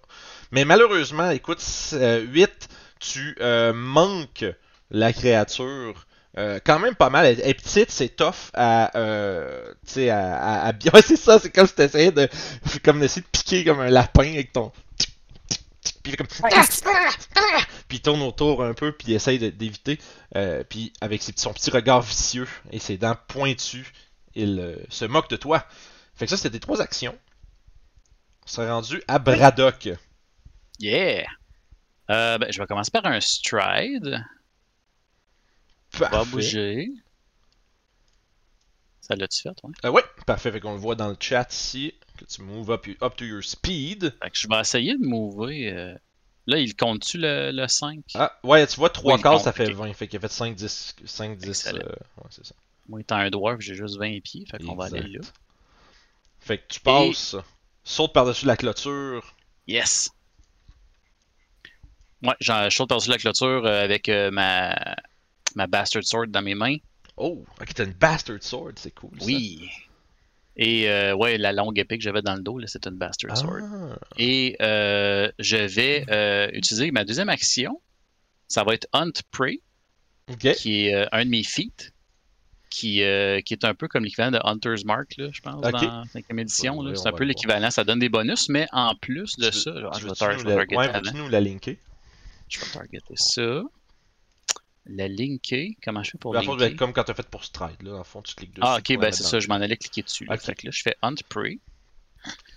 Mais 0.53 0.65
malheureusement, 0.67 1.31
écoute, 1.31 1.63
8, 1.93 2.69
tu 3.01 3.37
euh, 3.41 3.73
manques 3.73 4.45
la 4.91 5.13
créature. 5.13 6.07
euh, 6.37 6.61
quand 6.65 6.79
même 6.79 6.95
pas 6.95 7.11
mal. 7.11 7.27
Elle, 7.27 7.41
est 7.41 7.55
petite, 7.55 7.91
c'est 7.91 8.11
tough 8.15 8.51
à. 8.55 8.97
Euh, 8.99 9.73
tu 9.87 9.95
sais, 9.95 10.11
à, 10.11 10.37
à, 10.37 10.67
à 10.69 10.73
bien. 10.73 10.91
Ouais, 10.95 11.03
c'est 11.03 11.17
ça, 11.17 11.39
c'est 11.39 11.51
comme 11.51 11.67
si 11.67 11.75
t'essayais 11.75 12.13
de. 12.13 12.29
Comme 12.85 13.01
d'essayer 13.01 13.23
de 13.23 13.27
piquer 13.39 13.65
comme 13.65 13.81
un 13.81 13.91
lapin 13.91 14.29
avec 14.35 14.53
ton. 14.53 14.71
Puis 14.99 15.09
il 16.05 16.11
fait 16.13 16.17
comme. 16.19 16.27
Ouais. 16.45 16.51
Puis 17.89 17.99
il 17.99 18.03
tourne 18.03 18.21
autour 18.23 18.63
un 18.63 18.75
peu, 18.75 18.93
puis 18.93 19.09
il 19.09 19.15
essaye 19.15 19.39
d'éviter. 19.39 19.99
Euh, 20.37 20.63
puis 20.63 20.93
avec 21.01 21.23
ses, 21.23 21.33
son 21.37 21.55
petit 21.55 21.71
regard 21.71 22.03
vicieux 22.03 22.49
et 22.71 22.79
ses 22.79 22.99
dents 22.99 23.17
pointues, 23.29 23.93
il 24.35 24.61
euh, 24.61 24.77
se 24.91 25.07
moque 25.07 25.31
de 25.31 25.37
toi. 25.37 25.67
Fait 26.15 26.27
que 26.27 26.31
ça, 26.31 26.37
c'était 26.37 26.61
trois 26.61 26.83
actions. 26.83 27.19
On 28.45 28.47
s'est 28.49 28.69
rendu 28.69 29.03
à 29.09 29.19
Braddock. 29.19 29.89
Yeah! 30.79 31.27
Euh, 32.11 32.39
ben, 32.39 32.51
je 32.53 32.59
vais 32.61 32.67
commencer 32.67 32.91
par 32.91 33.07
un 33.07 33.21
stride. 33.21 34.23
Va 35.95 36.09
Parfait. 36.11 36.31
bouger. 36.31 36.89
Ça 39.01 39.17
l'a-tu 39.17 39.43
fait, 39.43 39.49
ouais? 39.65 39.73
Euh, 39.87 39.91
ouais, 39.91 40.03
parfait. 40.27 40.53
Fait 40.53 40.61
qu'on 40.61 40.73
le 40.73 40.79
voit 40.79 40.95
dans 40.95 41.09
le 41.09 41.17
chat 41.19 41.51
ici. 41.53 41.95
Que 42.19 42.25
tu 42.27 42.43
move 42.43 42.71
up, 42.71 42.87
up 43.03 43.17
to 43.17 43.25
your 43.25 43.43
speed. 43.43 44.15
Fait 44.23 44.31
que 44.31 44.37
je 44.37 44.49
vais 44.49 44.61
essayer 44.61 44.97
de 44.99 45.07
mover. 45.07 45.97
Là, 46.49 46.59
il 46.59 46.75
compte-tu 46.75 47.19
le, 47.19 47.51
le 47.53 47.69
5? 47.69 48.01
Ah, 48.15 48.33
ouais, 48.43 48.67
tu 48.67 48.77
vois, 48.77 48.89
3 48.89 49.17
Oui, 49.17 49.23
bon, 49.23 49.39
ça 49.39 49.53
fait 49.53 49.69
ok. 49.69 49.75
20. 49.75 49.93
Fait 49.93 50.09
qu'il 50.09 50.17
a 50.17 50.21
fait 50.21 50.33
5, 50.33 50.55
10. 50.57 50.97
5, 51.05 51.37
10. 51.37 51.47
Excellent. 51.47 51.85
euh, 51.85 51.93
ouais, 52.17 52.29
c'est 52.31 52.47
ça. 52.47 52.55
Moi, 52.89 53.01
étant 53.03 53.17
un 53.17 53.29
dwarf, 53.29 53.61
j'ai 53.61 53.75
juste 53.75 53.99
20 53.99 54.21
pieds. 54.23 54.47
Fait 54.51 54.59
qu'on 54.59 54.75
va 54.75 54.87
aller 54.87 55.03
là. 55.03 55.21
Fait 56.41 56.57
que 56.57 56.65
tu 56.69 56.81
passes, 56.81 57.37
saute 57.85 58.15
par-dessus 58.15 58.47
la 58.47 58.57
clôture. 58.57 59.37
Yes! 59.67 60.09
Ouais, 62.23 62.35
je 62.41 62.71
saute 62.71 62.89
par-dessus 62.89 63.11
la 63.11 63.19
clôture 63.19 63.67
euh, 63.67 63.85
avec 63.85 64.09
euh, 64.09 64.31
ma, 64.31 64.75
ma 65.55 65.67
Bastard 65.67 66.05
Sword 66.05 66.29
dans 66.29 66.41
mes 66.41 66.55
mains. 66.55 66.77
Oh, 67.19 67.45
ok, 67.61 67.75
t'as 67.75 67.85
une 67.85 67.93
Bastard 67.93 68.43
Sword, 68.43 68.73
c'est 68.77 68.93
cool. 68.93 69.21
ça. 69.21 69.27
Et 70.59 70.89
euh, 70.91 71.15
ouais, 71.15 71.39
la 71.39 71.53
longue 71.53 71.79
épée 71.79 71.99
que 71.99 72.03
j'avais 72.05 72.23
dans 72.23 72.35
le 72.35 72.43
dos, 72.43 72.59
là, 72.59 72.67
c'est 72.67 72.87
une 72.87 72.97
Bastard 72.97 73.37
Sword. 73.37 73.63
Ah, 73.63 73.97
Et 74.19 74.57
euh, 74.61 75.31
je 75.39 75.57
vais 75.57 76.05
euh, 76.11 76.49
utiliser 76.53 76.91
ma 76.91 77.05
deuxième 77.05 77.29
action. 77.29 77.81
Ça 78.49 78.65
va 78.65 78.75
être 78.75 78.89
Hunt 78.93 79.13
Prey, 79.31 79.61
qui 80.55 80.87
est 80.87 80.95
euh, 80.95 81.07
un 81.13 81.25
de 81.25 81.31
mes 81.31 81.45
feats, 81.45 81.91
qui, 82.71 83.03
euh, 83.03 83.41
qui 83.41 83.55
est 83.55 83.65
un 83.65 83.75
peu 83.75 83.89
comme 83.89 84.05
l'équivalent 84.05 84.31
de 84.33 84.41
Hunter's 84.43 84.85
Mark, 84.85 85.17
là, 85.17 85.29
je 85.33 85.41
pense, 85.41 85.61
dans 85.61 85.71
la 85.71 86.05
cinquième 86.13 86.39
édition. 86.41 86.83
C'est 86.97 87.09
un 87.09 87.13
peu 87.13 87.25
le 87.25 87.29
l'équivalent. 87.29 87.71
Ça 87.71 87.85
donne 87.85 87.99
des 88.01 88.09
bonus, 88.09 88.49
mais 88.49 88.67
en 88.73 88.95
plus 88.97 89.37
de 89.37 89.51
Tu 89.51 89.59
ça, 89.59 89.71
veux- 89.71 89.81
genre, 89.81 89.93
tu 89.93 90.01
je 90.01 90.05
vais 90.05 90.09
veux-tu 90.11 90.19
tar- 90.19 90.33
nous 90.33 90.39
je 90.39 90.45
vais 90.45 90.51
la- 90.51 90.57
targeter 90.57 90.77
Ouais, 90.77 90.85
avant? 90.89 90.99
veux-tu 91.01 91.17
nous 91.17 91.29
la 91.29 91.41
linker? 91.41 91.77
Je 92.49 92.59
vais 92.61 92.67
targeter 92.67 93.15
ça. 93.17 93.63
La 94.89 95.07
linker, 95.09 95.75
comment 95.85 96.03
je 96.03 96.13
fais 96.13 96.19
pour 96.19 96.33
doit 96.33 96.43
linker? 96.43 96.63
être 96.63 96.77
comme 96.77 96.93
quand 96.93 97.05
t'as 97.05 97.15
fait 97.15 97.29
pour 97.29 97.45
Stride, 97.45 97.83
là. 97.83 97.99
Le 97.99 98.03
fond, 98.05 98.23
tu 98.23 98.35
cliques 98.35 98.53
dessus. 98.55 98.63
Ah, 98.67 98.77
ok, 98.79 98.89
la 98.89 98.97
ben 98.97 99.13
c'est 99.13 99.23
ça, 99.23 99.39
je 99.41 99.49
m'en 99.49 99.57
allais 99.57 99.77
cliquer 99.77 100.03
dessus. 100.03 100.25
là. 100.25 100.35
Ok. 100.35 100.41
Fait 100.41 100.55
que 100.55 100.67
là, 100.67 100.71
je 100.73 100.83
fais 100.83 100.97
Hunt 101.03 101.15
Prey. 101.29 101.59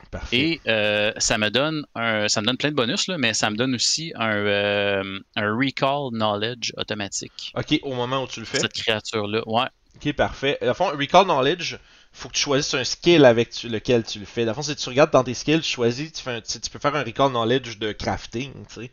Parfait. 0.09 0.37
Et 0.37 0.61
euh, 0.67 1.13
ça 1.17 1.37
me 1.37 1.49
donne 1.49 1.85
un, 1.95 2.27
ça 2.27 2.41
me 2.41 2.45
donne 2.47 2.57
plein 2.57 2.69
de 2.71 2.75
bonus, 2.75 3.07
là, 3.07 3.17
mais 3.17 3.33
ça 3.33 3.49
me 3.49 3.55
donne 3.55 3.75
aussi 3.75 4.11
un, 4.15 4.33
euh, 4.35 5.19
un 5.35 5.55
Recall 5.55 6.09
Knowledge 6.11 6.73
automatique. 6.77 7.53
Ok, 7.55 7.79
au 7.83 7.93
moment 7.93 8.23
où 8.23 8.27
tu 8.27 8.39
le 8.41 8.45
fais. 8.45 8.59
Cette 8.59 8.73
créature-là. 8.73 9.41
Ouais. 9.47 9.67
Ok, 9.95 10.13
parfait. 10.13 10.57
Le 10.61 10.73
fond, 10.73 10.87
Recall 10.97 11.25
Knowledge, 11.25 11.77
faut 12.13 12.27
que 12.29 12.33
tu 12.33 12.41
choisisses 12.41 12.73
un 12.73 12.83
skill 12.83 13.25
avec 13.25 13.49
tu- 13.51 13.69
lequel 13.69 14.03
tu 14.03 14.19
le 14.19 14.25
fais. 14.25 14.43
Dans 14.45 14.51
le 14.51 14.55
fond, 14.55 14.61
si 14.61 14.75
tu 14.75 14.89
regardes 14.89 15.11
dans 15.11 15.23
tes 15.23 15.33
skills, 15.33 15.61
tu 15.61 15.69
choisis, 15.69 16.11
tu, 16.11 16.21
fais 16.21 16.31
un- 16.31 16.41
tu, 16.41 16.59
tu 16.59 16.69
peux 16.69 16.79
faire 16.79 16.95
un 16.95 17.03
Recall 17.03 17.29
Knowledge 17.29 17.77
de 17.77 17.91
crafting, 17.93 18.51
tu 18.67 18.73
sais. 18.85 18.91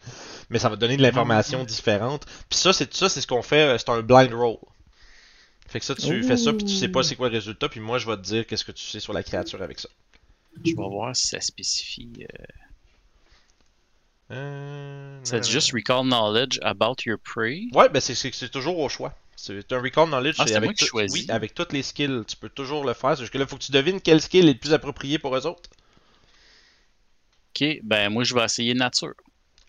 Mais 0.51 0.59
ça 0.59 0.69
va 0.69 0.77
te 0.77 0.81
donner 0.81 0.97
de 0.97 1.03
l'information 1.03 1.65
différente. 1.65 2.27
Puis 2.49 2.59
ça, 2.59 2.73
c'est 2.73 2.93
ça, 2.95 3.09
c'est 3.09 3.21
ce 3.21 3.27
qu'on 3.27 3.43
fait, 3.43 3.63
euh, 3.75 3.79
c'est 3.79 3.89
un 3.91 4.03
blind 4.03 4.33
roll. 4.33 4.59
Fait 5.69 5.81
que 5.81 5.85
ça, 5.85 5.95
tu 5.95 6.23
fais 6.23 6.37
ça, 6.39 6.53
puis 6.55 6.65
tu 6.65 6.73
sais 6.75 6.89
pas 6.89 7.03
c'est 7.03 7.17
quoi 7.17 7.29
le 7.29 7.35
résultat, 7.35 7.69
puis 7.69 7.81
moi, 7.81 7.99
je 7.99 8.07
vais 8.07 8.17
te 8.17 8.23
dire 8.23 8.47
qu'est-ce 8.47 8.65
que 8.65 8.73
tu 8.73 8.85
sais 8.85 9.01
sur 9.01 9.13
la 9.13 9.23
créature 9.23 9.61
avec 9.63 9.79
ça. 9.81 9.89
Je 10.65 10.71
vais 10.71 10.77
voir 10.77 11.15
si 11.15 11.29
ça 11.29 11.41
spécifie. 11.41 12.11
euh, 12.23 12.45
Euh... 14.31 15.21
Ça 15.25 15.41
dit 15.41 15.51
juste 15.51 15.73
Recall 15.73 16.05
Knowledge 16.05 16.59
about 16.63 16.97
your 17.07 17.19
prey? 17.19 17.69
Ouais, 17.73 17.89
ben 17.89 18.01
c'est 18.01 18.49
toujours 18.51 18.79
au 18.79 18.89
choix. 18.89 19.15
C'est 19.41 19.73
un 19.73 19.81
recall 19.81 20.09
knowledge, 20.09 20.35
Ah, 20.41 20.47
c'est 20.49 20.57
avec 20.57 20.77
tout- 20.77 20.87
oui, 20.95 21.25
avec 21.29 21.55
toutes 21.55 21.73
les 21.73 21.85
skills, 21.85 22.25
tu 22.27 22.37
peux 22.37 22.49
toujours 22.49 22.85
le 22.85 22.93
faire. 22.93 23.13
C'est 23.17 23.23
juste 23.23 23.33
que 23.33 23.39
là, 23.39 23.47
faut 23.47 23.57
que 23.57 23.63
tu 23.63 23.71
devines 23.71 24.01
quel 24.01 24.21
skill 24.21 24.49
est 24.49 24.53
le 24.55 24.59
plus 24.59 24.73
approprié 24.73 25.21
pour 25.21 25.37
eux 25.37 25.47
autres. 25.47 25.71
Ok, 27.55 27.65
ben 27.85 28.09
moi 28.11 28.25
je 28.25 28.35
vais 28.35 28.45
essayer 28.45 28.75
nature. 28.75 29.15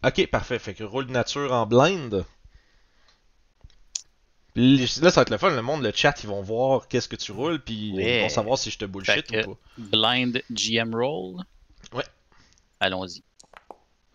Ok, 0.03 0.25
parfait. 0.27 0.57
Fait 0.57 0.73
que 0.73 0.83
roule 0.83 1.05
nature 1.05 1.53
en 1.53 1.67
blind. 1.67 2.25
Là, 4.55 4.87
ça 4.87 5.11
va 5.11 5.21
être 5.21 5.29
le 5.29 5.37
fun. 5.37 5.51
Le 5.51 5.61
monde, 5.61 5.83
le 5.83 5.91
chat, 5.93 6.15
ils 6.23 6.27
vont 6.27 6.41
voir 6.41 6.87
qu'est-ce 6.87 7.07
que 7.07 7.15
tu 7.15 7.31
roules, 7.31 7.59
puis 7.63 7.93
Ouais. 7.93 8.17
ils 8.17 8.21
vont 8.23 8.29
savoir 8.29 8.57
si 8.57 8.71
je 8.71 8.77
te 8.79 8.85
bullshit 8.85 9.27
Fait 9.29 9.45
ou 9.45 9.55
pas. 9.55 9.59
Blind 9.97 10.41
GM 10.49 10.93
roll. 10.95 11.43
Ouais. 11.93 12.03
Allons-y. 12.79 13.23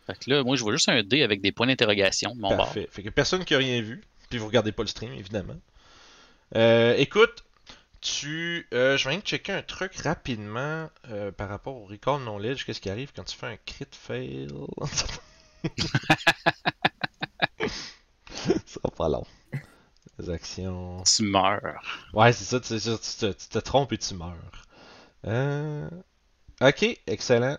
Fait 0.07 0.19
que 0.19 0.31
là, 0.31 0.43
moi 0.43 0.57
je 0.57 0.63
vois 0.63 0.73
juste 0.73 0.89
un 0.89 1.03
dé 1.05 1.23
avec 1.23 1.41
des 1.41 1.53
points 1.53 1.67
d'interrogation 1.69 2.35
bord. 2.35 2.57
Parfait. 2.57 2.89
Fait 2.91 3.03
que 3.05 3.09
personne 3.11 3.45
qui 3.45 3.55
a 3.55 3.59
rien 3.59 3.81
vu, 3.81 4.03
puis 4.31 4.39
vous 4.39 4.47
regardez 4.47 4.73
pas 4.73 4.83
le 4.83 4.89
stream, 4.89 5.13
évidemment. 5.13 5.57
Euh, 6.57 6.95
écoute, 6.99 7.45
tu. 8.03 8.69
euh, 8.75 8.99
je 8.99 9.09
viens 9.09 9.19
de 9.19 9.25
checker 9.25 9.53
un 9.53 9.63
truc 9.63 9.97
rapidement 9.99 10.91
euh, 11.11 11.33
par 11.33 11.51
rapport 11.51 11.77
au 11.77 11.87
recall 11.87 12.21
knowledge. 12.23 12.67
Qu'est-ce 12.67 12.83
qui 12.83 12.91
arrive 12.91 13.13
quand 13.17 13.25
tu 13.25 13.37
fais 13.37 13.49
un 13.49 13.59
crit 13.67 13.87
fail? 13.93 14.49
Ça 18.31 18.55
sera 18.67 18.91
pas 18.97 19.09
long. 19.09 19.25
Les 20.19 20.31
actions. 20.31 21.03
Tu 21.05 21.23
meurs. 21.25 21.83
Ouais, 22.15 22.33
c'est 22.33 22.45
ça, 22.45 22.61
tu, 22.61 22.79
tu- 22.81 22.99
tu 22.99 23.17
te, 23.19 23.33
tu 23.33 23.49
te 23.49 23.59
trompes 23.59 23.93
et 23.93 23.99
tu 23.99 24.15
meurs. 24.15 24.67
Euh, 25.27 25.89
Ok, 26.63 26.87
excellent. 27.09 27.59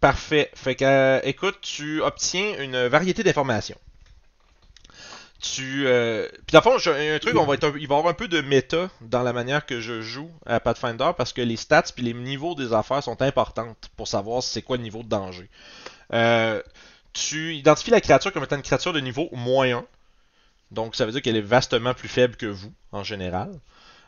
Parfait. 0.00 0.50
Fait 0.54 0.74
que, 0.76 1.20
écoute, 1.26 1.58
tu 1.60 2.00
obtiens 2.02 2.58
une 2.62 2.86
variété 2.86 3.22
d'informations. 3.22 3.78
Tu, 5.40 5.86
euh, 5.86 6.28
puis 6.46 6.52
dans 6.52 6.58
le 6.58 6.62
fond, 6.62 6.90
un 6.90 7.18
truc, 7.18 7.32
il 7.78 7.88
va 7.88 7.94
y 7.94 7.98
avoir 7.98 8.06
un 8.08 8.14
peu 8.14 8.28
de 8.28 8.42
méta 8.42 8.90
dans 9.00 9.22
la 9.22 9.32
manière 9.32 9.64
que 9.64 9.80
je 9.80 10.02
joue 10.02 10.30
à 10.44 10.60
Pathfinder 10.60 11.12
parce 11.16 11.32
que 11.32 11.40
les 11.40 11.56
stats 11.56 11.84
puis 11.94 12.04
les 12.04 12.12
niveaux 12.12 12.54
des 12.54 12.74
affaires 12.74 13.02
sont 13.02 13.22
importantes 13.22 13.88
pour 13.96 14.06
savoir 14.06 14.42
c'est 14.42 14.60
quoi 14.60 14.76
le 14.76 14.82
niveau 14.82 15.02
de 15.02 15.08
danger. 15.08 15.48
Euh, 16.12 16.62
tu 17.14 17.54
identifies 17.54 17.90
la 17.90 18.02
créature 18.02 18.32
comme 18.32 18.44
étant 18.44 18.56
une 18.56 18.62
créature 18.62 18.92
de 18.92 19.00
niveau 19.00 19.30
1. 19.34 19.82
Donc 20.72 20.94
ça 20.94 21.06
veut 21.06 21.12
dire 21.12 21.22
qu'elle 21.22 21.36
est 21.36 21.40
vastement 21.40 21.94
plus 21.94 22.08
faible 22.08 22.36
que 22.36 22.46
vous 22.46 22.72
en 22.92 23.02
général. 23.02 23.50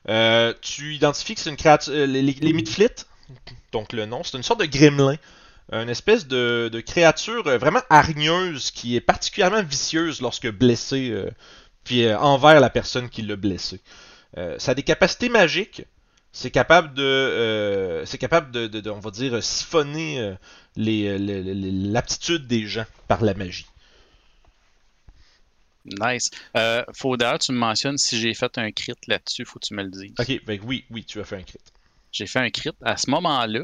Euh, 0.09 0.53
tu 0.61 0.95
identifies 0.95 1.35
que 1.35 1.41
c'est 1.41 1.51
une 1.51 1.57
créature. 1.57 1.95
euh, 1.95 2.07
Les, 2.07 2.21
les, 2.23 2.33
les 2.35 2.53
Midflit, 2.53 2.89
donc 3.73 3.93
le 3.95 4.05
nom, 4.05 4.23
c'est 4.23 4.37
une 4.37 4.43
sorte 4.43 4.61
de 4.61 4.67
gremlin. 4.67 5.17
Une 5.71 5.89
espèce 5.89 6.27
de, 6.27 6.69
de 6.71 6.81
créature 6.81 7.47
euh, 7.47 7.57
vraiment 7.57 7.83
hargneuse 7.89 8.71
qui 8.71 8.97
est 8.97 9.01
particulièrement 9.01 9.63
vicieuse 9.63 10.21
lorsque 10.21 10.51
blessée, 10.51 11.11
euh, 11.11 11.31
puis 11.85 12.05
euh, 12.05 12.19
envers 12.19 12.61
la 12.61 12.69
personne 12.69 13.09
qui 13.09 13.23
l'a 13.23 13.37
blessé. 13.37 13.81
Euh, 14.37 14.59
ça 14.59 14.73
a 14.73 14.75
des 14.75 14.83
capacités 14.83 15.29
magiques. 15.29 15.85
C'est 16.33 16.51
capable 16.51 16.95
de, 16.95 18.03
c'est 18.07 18.17
capable 18.19 18.51
de, 18.51 18.67
de- 18.67 18.81
de, 18.81 18.91
on 18.91 19.01
va 19.01 19.11
dire, 19.11 19.45
siphonner 19.45 20.35
l'aptitude 20.77 22.47
des 22.47 22.67
gens 22.67 22.87
par 23.07 23.23
la 23.23 23.35
magie. 23.35 23.67
Nice. 25.85 26.31
Faut 26.95 27.19
d'ailleurs, 27.19 27.39
tu 27.39 27.53
me 27.53 27.59
mentionnes 27.59 27.99
si 27.99 28.19
j'ai 28.19 28.33
fait 28.33 28.57
un 28.57 28.71
crit 28.73 28.95
là-dessus, 29.09 29.45
faut 29.45 29.59
que 29.59 29.67
tu 29.67 29.75
me 29.75 29.83
le 29.83 29.91
dises. 29.91 30.15
Ok, 30.19 30.27
que 30.27 30.65
oui, 30.65 30.87
oui, 30.91 31.05
tu 31.05 31.21
as 31.21 31.25
fait 31.25 31.37
un 31.37 31.43
crit. 31.43 31.59
J'ai 32.13 32.27
fait 32.27 32.39
un 32.39 32.49
crit. 32.51 32.71
À 32.83 32.97
ce 32.97 33.11
moment-là, 33.11 33.61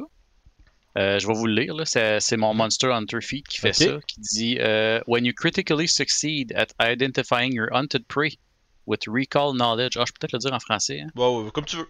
euh, 0.99 1.19
je 1.19 1.27
vais 1.27 1.35
vous 1.35 1.47
le 1.47 1.55
lire, 1.55 1.75
là, 1.75 1.85
c'est, 1.85 2.37
mon 2.37 2.55
Monster 2.55 2.89
Hunter 2.89 3.21
feed 3.21 3.47
qui 3.47 3.59
fait 3.59 3.73
ça, 3.73 3.99
qui 4.07 4.21
dit 4.21 4.57
euh, 4.59 5.01
When 5.07 5.25
you 5.25 5.33
critically 5.33 5.87
succeed 5.87 6.53
at 6.55 6.69
identifying 6.81 7.53
your 7.55 7.69
hunted 7.73 8.07
prey 8.09 8.39
with 8.87 9.01
recall 9.07 9.55
knowledge. 9.55 9.97
Ah, 9.97 10.05
je 10.07 10.13
peux 10.13 10.19
peut-être 10.21 10.33
le 10.33 10.39
dire 10.39 10.53
en 10.53 10.61
français. 10.61 11.01
hein. 11.01 11.11
Bon, 11.15 11.45
ouais, 11.45 11.51
comme 11.53 11.67
tu 11.67 11.77
veux. 11.77 11.89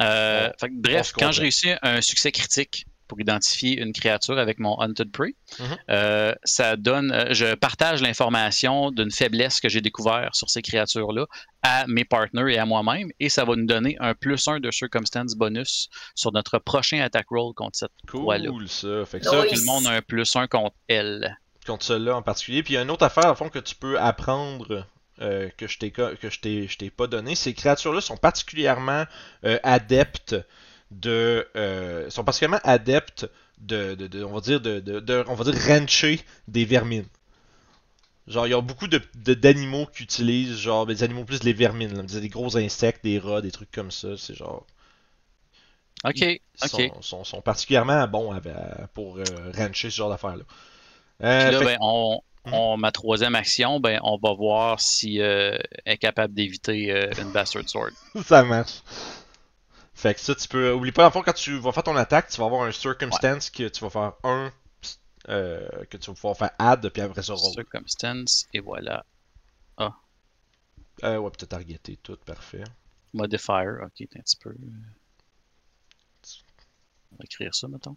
Euh, 0.00 0.50
fait 0.58 0.70
bref, 0.72 1.12
quand 1.12 1.32
je 1.32 1.40
réussis 1.40 1.70
un 1.82 2.00
succès 2.00 2.32
critique 2.32 2.86
pour 3.08 3.20
identifier 3.20 3.80
une 3.80 3.92
créature 3.92 4.38
avec 4.38 4.58
mon 4.58 4.80
Hunted 4.80 5.10
Prey, 5.12 5.34
Mhm. 5.58 5.66
euh, 5.90 6.34
ça 6.44 6.76
donne, 6.76 7.12
euh, 7.12 7.26
je 7.34 7.54
partage 7.54 8.00
l'information 8.02 8.90
d'une 8.90 9.10
faiblesse 9.10 9.60
que 9.60 9.68
j'ai 9.68 9.80
découvert 9.80 10.30
sur 10.34 10.48
ces 10.48 10.62
créatures-là 10.62 11.26
à 11.62 11.86
mes 11.86 12.04
partners 12.04 12.54
et 12.54 12.58
à 12.58 12.64
moi-même, 12.66 13.08
et 13.20 13.28
ça 13.28 13.44
va 13.44 13.54
nous 13.56 13.66
donner 13.66 13.96
un 14.00 14.14
plus 14.14 14.48
1 14.48 14.60
de 14.60 14.70
circumstance 14.70 15.34
bonus 15.34 15.88
sur 16.14 16.32
notre 16.32 16.58
prochain 16.58 17.00
attack 17.00 17.26
roll 17.30 17.54
contre 17.54 17.76
cette 17.78 17.90
Cool, 18.08 18.22
Voilà. 18.22 18.50
ça. 18.66 19.04
Fait 19.06 19.20
que 19.20 19.26
ça, 19.26 19.40
oui. 19.42 19.48
Tout 19.48 19.54
le 19.60 19.64
monde 19.66 19.86
a 19.86 19.90
un 19.90 20.02
plus 20.02 20.34
1 20.34 20.46
contre 20.46 20.74
elle. 20.88 21.36
contre 21.66 21.84
celle-là 21.84 22.16
en 22.16 22.22
particulier. 22.22 22.62
Puis 22.64 22.72
il 22.74 22.76
y 22.76 22.78
a 22.78 22.82
une 22.82 22.90
autre 22.90 23.04
affaire, 23.04 23.30
au 23.30 23.34
fond, 23.36 23.48
que 23.48 23.60
tu 23.60 23.74
peux 23.76 23.96
apprendre 24.00 24.84
euh, 25.20 25.48
que 25.56 25.68
je 25.68 25.78
t'ai 25.78 25.92
je 26.68 26.88
pas 26.90 27.06
donné. 27.06 27.34
Ces 27.36 27.54
créatures-là 27.54 28.00
sont 28.00 28.16
particulièrement 28.16 29.04
euh, 29.44 29.58
adeptes 29.62 30.34
de 30.92 31.46
euh, 31.56 32.10
sont 32.10 32.24
particulièrement 32.24 32.60
adeptes 32.64 33.28
de, 33.60 33.94
de, 33.94 34.06
de- 34.08 34.24
on 34.24 34.32
va 34.34 34.40
dire 34.40 34.60
de, 34.60 35.24
on 35.28 35.34
va 35.34 35.44
dire 35.50 35.56
rancher 35.68 36.20
des 36.48 36.64
vermines. 36.64 37.06
Genre, 38.26 38.48
il 38.48 38.50
y 38.50 38.54
a 38.54 38.60
beaucoup 38.60 38.88
d'animaux 38.88 39.86
qui 39.86 40.02
utilisent, 40.02 40.56
genre, 40.58 40.86
des 40.86 41.04
animaux 41.04 41.24
plus 41.24 41.44
les 41.44 41.52
vermines, 41.52 41.96
là. 41.96 42.02
des 42.02 42.28
gros 42.28 42.56
insectes, 42.56 43.04
des 43.04 43.20
rats, 43.20 43.40
des 43.42 43.52
trucs 43.52 43.70
comme 43.70 43.92
ça. 43.92 44.16
C'est 44.16 44.34
genre, 44.34 44.66
Ok, 46.04 46.22
ils 46.54 46.60
ok. 46.60 46.92
sont, 47.02 47.02
sont, 47.02 47.24
particulièrement 47.42 48.06
bons 48.08 48.32
pour 48.94 49.18
euh, 49.18 49.50
rancher 49.56 49.90
ce 49.90 49.96
genre 49.96 50.10
d'affaires-là. 50.10 50.44
Euh, 51.22 51.50
Puis 51.50 51.50
là, 51.50 51.62
fait- 51.62 51.66
ben, 51.66 51.76
on, 51.80 52.20
Mhm. 52.46 52.52
on- 52.52 52.76
ma 52.78 52.90
troisième 52.92 53.34
action, 53.34 53.80
ben, 53.80 54.00
on 54.02 54.18
va 54.18 54.32
voir 54.34 54.80
si 54.80 55.20
euh, 55.20 55.58
elle 55.84 55.94
est 55.94 55.98
capable 55.98 56.34
d'éviter 56.34 56.90
euh, 56.90 57.12
une 57.18 57.30
Bastard 57.30 57.68
Sword. 57.68 57.92
Ça 58.24 58.42
marche. 58.44 58.82
Fait 60.02 60.14
que 60.14 60.20
ça, 60.20 60.34
tu 60.34 60.48
peux. 60.48 60.72
Oublie 60.72 60.90
pas, 60.92 61.06
en 61.06 61.10
fond, 61.12 61.22
quand 61.22 61.32
tu 61.32 61.56
vas 61.58 61.70
faire 61.72 61.84
ton 61.84 61.96
attaque, 61.96 62.28
tu 62.28 62.38
vas 62.40 62.46
avoir 62.46 62.62
un 62.64 62.72
circumstance 62.72 63.50
que 63.50 63.68
tu 63.68 63.84
vas 63.84 63.90
faire 63.90 64.12
un. 64.24 64.52
euh, 65.28 65.68
que 65.90 65.96
tu 65.96 66.10
vas 66.10 66.14
pouvoir 66.14 66.36
faire 66.36 66.50
add, 66.58 66.88
puis 66.90 67.02
après 67.02 67.22
ça, 67.22 67.34
roll. 67.34 67.52
Circumstance, 67.52 68.46
et 68.52 68.60
voilà. 68.60 69.04
Euh, 71.04 71.16
ouais, 71.18 71.30
puis 71.30 71.38
t'as 71.38 71.46
targeté 71.46 71.96
tout, 71.96 72.16
parfait. 72.24 72.64
Modifier, 73.14 73.68
ok, 73.82 73.92
t'es 73.96 74.18
un 74.18 74.22
petit 74.22 74.36
peu. 74.36 74.50
euh, 74.50 74.54
On 77.12 77.16
va 77.16 77.24
écrire 77.24 77.54
ça, 77.54 77.68
mettons. 77.68 77.96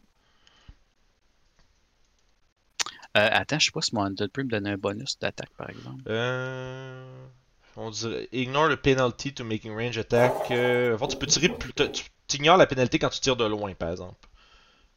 Euh, 3.17 3.29
attends, 3.31 3.59
je 3.59 3.65
sais 3.65 3.71
pas 3.71 3.81
si 3.81 3.95
mon 3.95 4.03
Undead 4.03 4.29
Prey 4.31 4.43
me 4.43 4.49
donnait 4.49 4.71
un 4.71 4.77
bonus 4.77 5.17
d'attaque, 5.19 5.53
par 5.57 5.69
exemple. 5.69 6.03
Euh. 6.07 7.27
On 7.75 7.89
dirait. 7.89 8.29
Ignore 8.31 8.69
the 8.69 8.75
penalty 8.75 9.33
to 9.33 9.43
making 9.43 9.73
range 9.75 9.97
attack. 9.97 10.33
Euh, 10.51 10.95
en 10.95 10.97
fait, 10.97 11.07
tu 11.07 11.17
peux 11.17 11.25
tirer 11.27 11.49
plus. 11.49 11.73
Tu 11.73 12.37
ignores 12.37 12.57
la 12.57 12.67
pénalité 12.67 12.99
quand 12.99 13.09
tu 13.09 13.19
tires 13.19 13.35
de 13.35 13.45
loin, 13.45 13.73
par 13.73 13.91
exemple. 13.91 14.27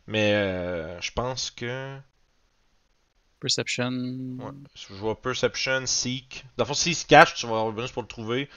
Mais 0.06 0.32
euh, 0.34 1.00
je 1.00 1.10
pense 1.12 1.50
que. 1.50 1.98
Perception. 3.40 3.90
Ouais. 3.90 4.52
Je 4.74 4.94
vois 4.94 5.20
Perception, 5.20 5.86
Seek. 5.86 6.44
Dans 6.56 6.64
le 6.64 6.68
fond, 6.68 6.74
s'il 6.74 6.94
se 6.94 7.06
cache, 7.06 7.34
tu 7.34 7.46
vas 7.46 7.52
avoir 7.52 7.66
un 7.66 7.72
bonus 7.72 7.92
pour 7.92 8.02
le 8.02 8.08
trouver. 8.08 8.48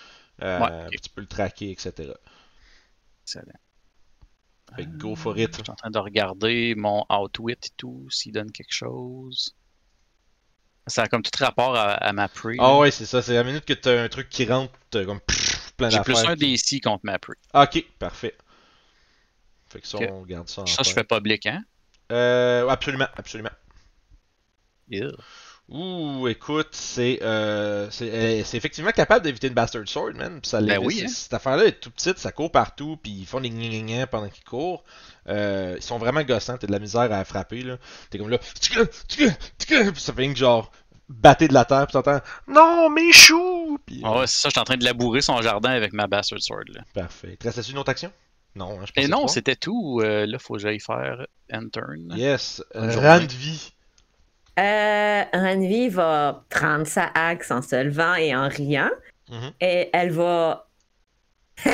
Euh, 0.42 0.60
Ouais, 0.60 0.88
tu 1.02 1.10
peux 1.10 1.22
le 1.22 1.28
traquer, 1.28 1.72
etc. 1.72 2.14
Excellent. 3.24 3.60
Fait 4.76 4.86
que 4.86 4.90
go 4.98 5.16
for 5.16 5.38
it. 5.38 5.56
Je 5.58 5.64
suis 5.64 5.72
en 5.72 5.76
train 5.76 5.92
de 5.92 6.00
regarder 6.00 6.74
mon 6.76 7.06
Outwit 7.10 7.58
et 7.66 7.70
tout, 7.76 8.08
s'il 8.10 8.32
donne 8.32 8.52
quelque 8.52 8.74
chose. 8.74 9.56
Ça 10.88 11.04
a 11.04 11.08
comme 11.08 11.22
tout 11.22 11.32
rapport 11.44 11.76
à, 11.76 11.92
à 11.94 12.12
ma 12.14 12.28
Prey. 12.28 12.56
Ah 12.60 12.78
ouais, 12.78 12.92
c'est 12.92 13.06
ça. 13.06 13.22
C'est 13.22 13.34
la 13.36 13.44
minute 13.44 13.66
que 13.66 13.74
t'as 13.74 14.02
un 14.04 14.10
truc 14.10 14.30
qui 14.30 14.46
rentre, 14.46 14.74
t'as 14.90 15.06
comme 15.06 15.20
pff, 15.22 15.74
plein 15.78 15.90
J'ai 15.90 16.00
plus 16.02 16.14
d'affaires. 16.14 16.32
un 16.32 16.36
DC 16.36 16.82
contre 16.84 17.02
ma 17.04 17.20
Prey. 17.20 17.36
Ok, 17.54 17.86
parfait. 18.00 18.36
Fait 19.70 19.80
que 19.80 19.88
ça, 19.88 20.00
on 20.00 20.24
garde 20.24 20.50
ça 20.50 20.64
en 20.64 20.66
Ça, 20.66 20.84
je 20.84 20.92
fais 20.92 21.04
public, 21.04 21.46
hein? 21.46 21.64
Euh, 22.12 22.68
absolument, 22.68 23.08
absolument. 23.16 23.52
Yeah. 24.90 25.12
Ouh, 25.70 26.28
écoute, 26.28 26.70
c'est 26.72 27.20
euh, 27.22 27.90
c'est 27.92 28.12
euh, 28.12 28.44
c'est 28.44 28.58
effectivement 28.58 28.92
capable 28.92 29.24
d'éviter 29.24 29.48
une 29.48 29.54
Bastard 29.54 29.88
Sword, 29.88 30.16
man. 30.16 30.42
Ça 30.44 30.60
Ben 30.62 30.80
oui, 30.80 31.02
hein. 31.06 31.08
Cette 31.08 31.34
affaire-là 31.34 31.66
est 31.66 31.80
tout 31.80 31.92
petite, 31.92 32.18
ça 32.18 32.34
court 32.34 32.52
partout, 32.52 32.98
puis 33.02 33.12
ils 33.12 33.26
font 33.26 33.40
des 33.40 33.50
gna 33.50 34.06
pendant 34.06 34.28
qu'ils 34.28 34.44
courent. 34.44 34.84
Euh, 35.30 35.76
ils 35.78 35.82
sont 35.84 35.98
vraiment 35.98 36.24
gossants, 36.24 36.58
t'as 36.58 36.68
de 36.68 36.74
la 36.74 36.80
misère 36.80 37.12
à 37.14 37.24
frapper, 37.24 37.62
là. 37.62 37.78
T'es 38.10 38.18
comme 38.18 38.30
là, 38.30 38.40
ça 39.98 40.14
fait 40.14 40.28
que 40.28 40.36
genre, 40.36 40.72
battre 41.08 41.46
de 41.48 41.54
la 41.54 41.66
terre, 41.66 41.88
puis 41.88 41.94
t'entends, 41.94 42.20
non, 42.48 42.90
mes 42.90 43.12
choux! 43.12 43.80
Puis, 43.86 44.02
Ah 44.04 44.12
euh, 44.12 44.20
ouais, 44.20 44.28
c'est 44.28 44.42
ça, 44.42 44.50
je 44.50 44.54
suis 44.54 44.60
en 44.60 44.66
train 44.66 44.78
de 44.78 44.84
labourer 44.84 45.22
son 45.22 45.42
jardin 45.42 45.72
avec 45.72 45.94
ma 45.94 46.08
Bastard 46.08 46.42
Sword. 46.42 46.66
Là. 46.74 46.82
Parfait. 46.94 47.38
Te 47.38 47.48
reste 47.48 47.70
une 47.70 47.78
autre 47.78 47.90
action? 47.90 48.12
Non, 48.56 48.80
hein, 48.80 48.86
je 48.86 48.92
pense 48.92 49.06
Et 49.06 49.08
non, 49.08 49.28
c'était 49.28 49.56
tout. 49.56 50.02
Euh, 50.04 50.26
là, 50.26 50.38
faut 50.38 50.56
que 50.56 50.60
j'aille 50.60 50.82
faire 50.82 51.26
trois. 51.72 52.18
Yes, 52.18 52.62
Bonne 52.74 53.30
euh, 54.60 55.24
Ranvi 55.34 55.90
va 55.90 56.44
prendre 56.50 56.86
sa 56.86 57.06
axe 57.16 57.52
en 57.52 57.62
se 57.62 57.76
levant 57.84 58.16
et 58.16 58.36
en 58.36 58.48
riant. 58.50 58.90
Mhm. 59.30 59.52
Et 59.62 59.90
elle 59.94 60.12
va. 60.12 60.68
Puis 61.64 61.72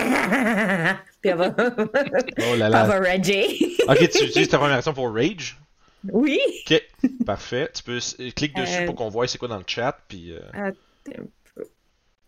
elle 1.32 1.36
va. 1.38 1.56
Oh 1.58 2.56
là 2.56 2.66
elle 2.68 2.72
là. 2.72 2.84
va 2.86 3.00
rager. 3.00 3.48
Ok, 3.88 4.10
tu 4.10 4.26
utilises 4.26 4.50
ta 4.50 4.58
première 4.58 4.78
action 4.78 4.94
pour 4.94 5.14
Rage? 5.14 5.58
oui. 6.12 6.40
Ok, 6.70 6.82
parfait. 7.26 7.70
Tu 7.74 7.84
peux 7.84 7.98
s- 7.98 8.18
clique 8.36 8.56
dessus 8.56 8.82
Euh. 8.84 8.86
pour 8.86 8.96
qu'on 8.96 9.10
voit 9.10 9.28
c'est 9.28 9.38
quoi 9.38 9.48
dans 9.48 9.58
le 9.58 9.64
chat, 9.66 9.98
puis... 10.08 10.34
euh, 10.34 10.40
Attends 10.54 10.68
un 10.68 10.72
peu. 11.14 11.28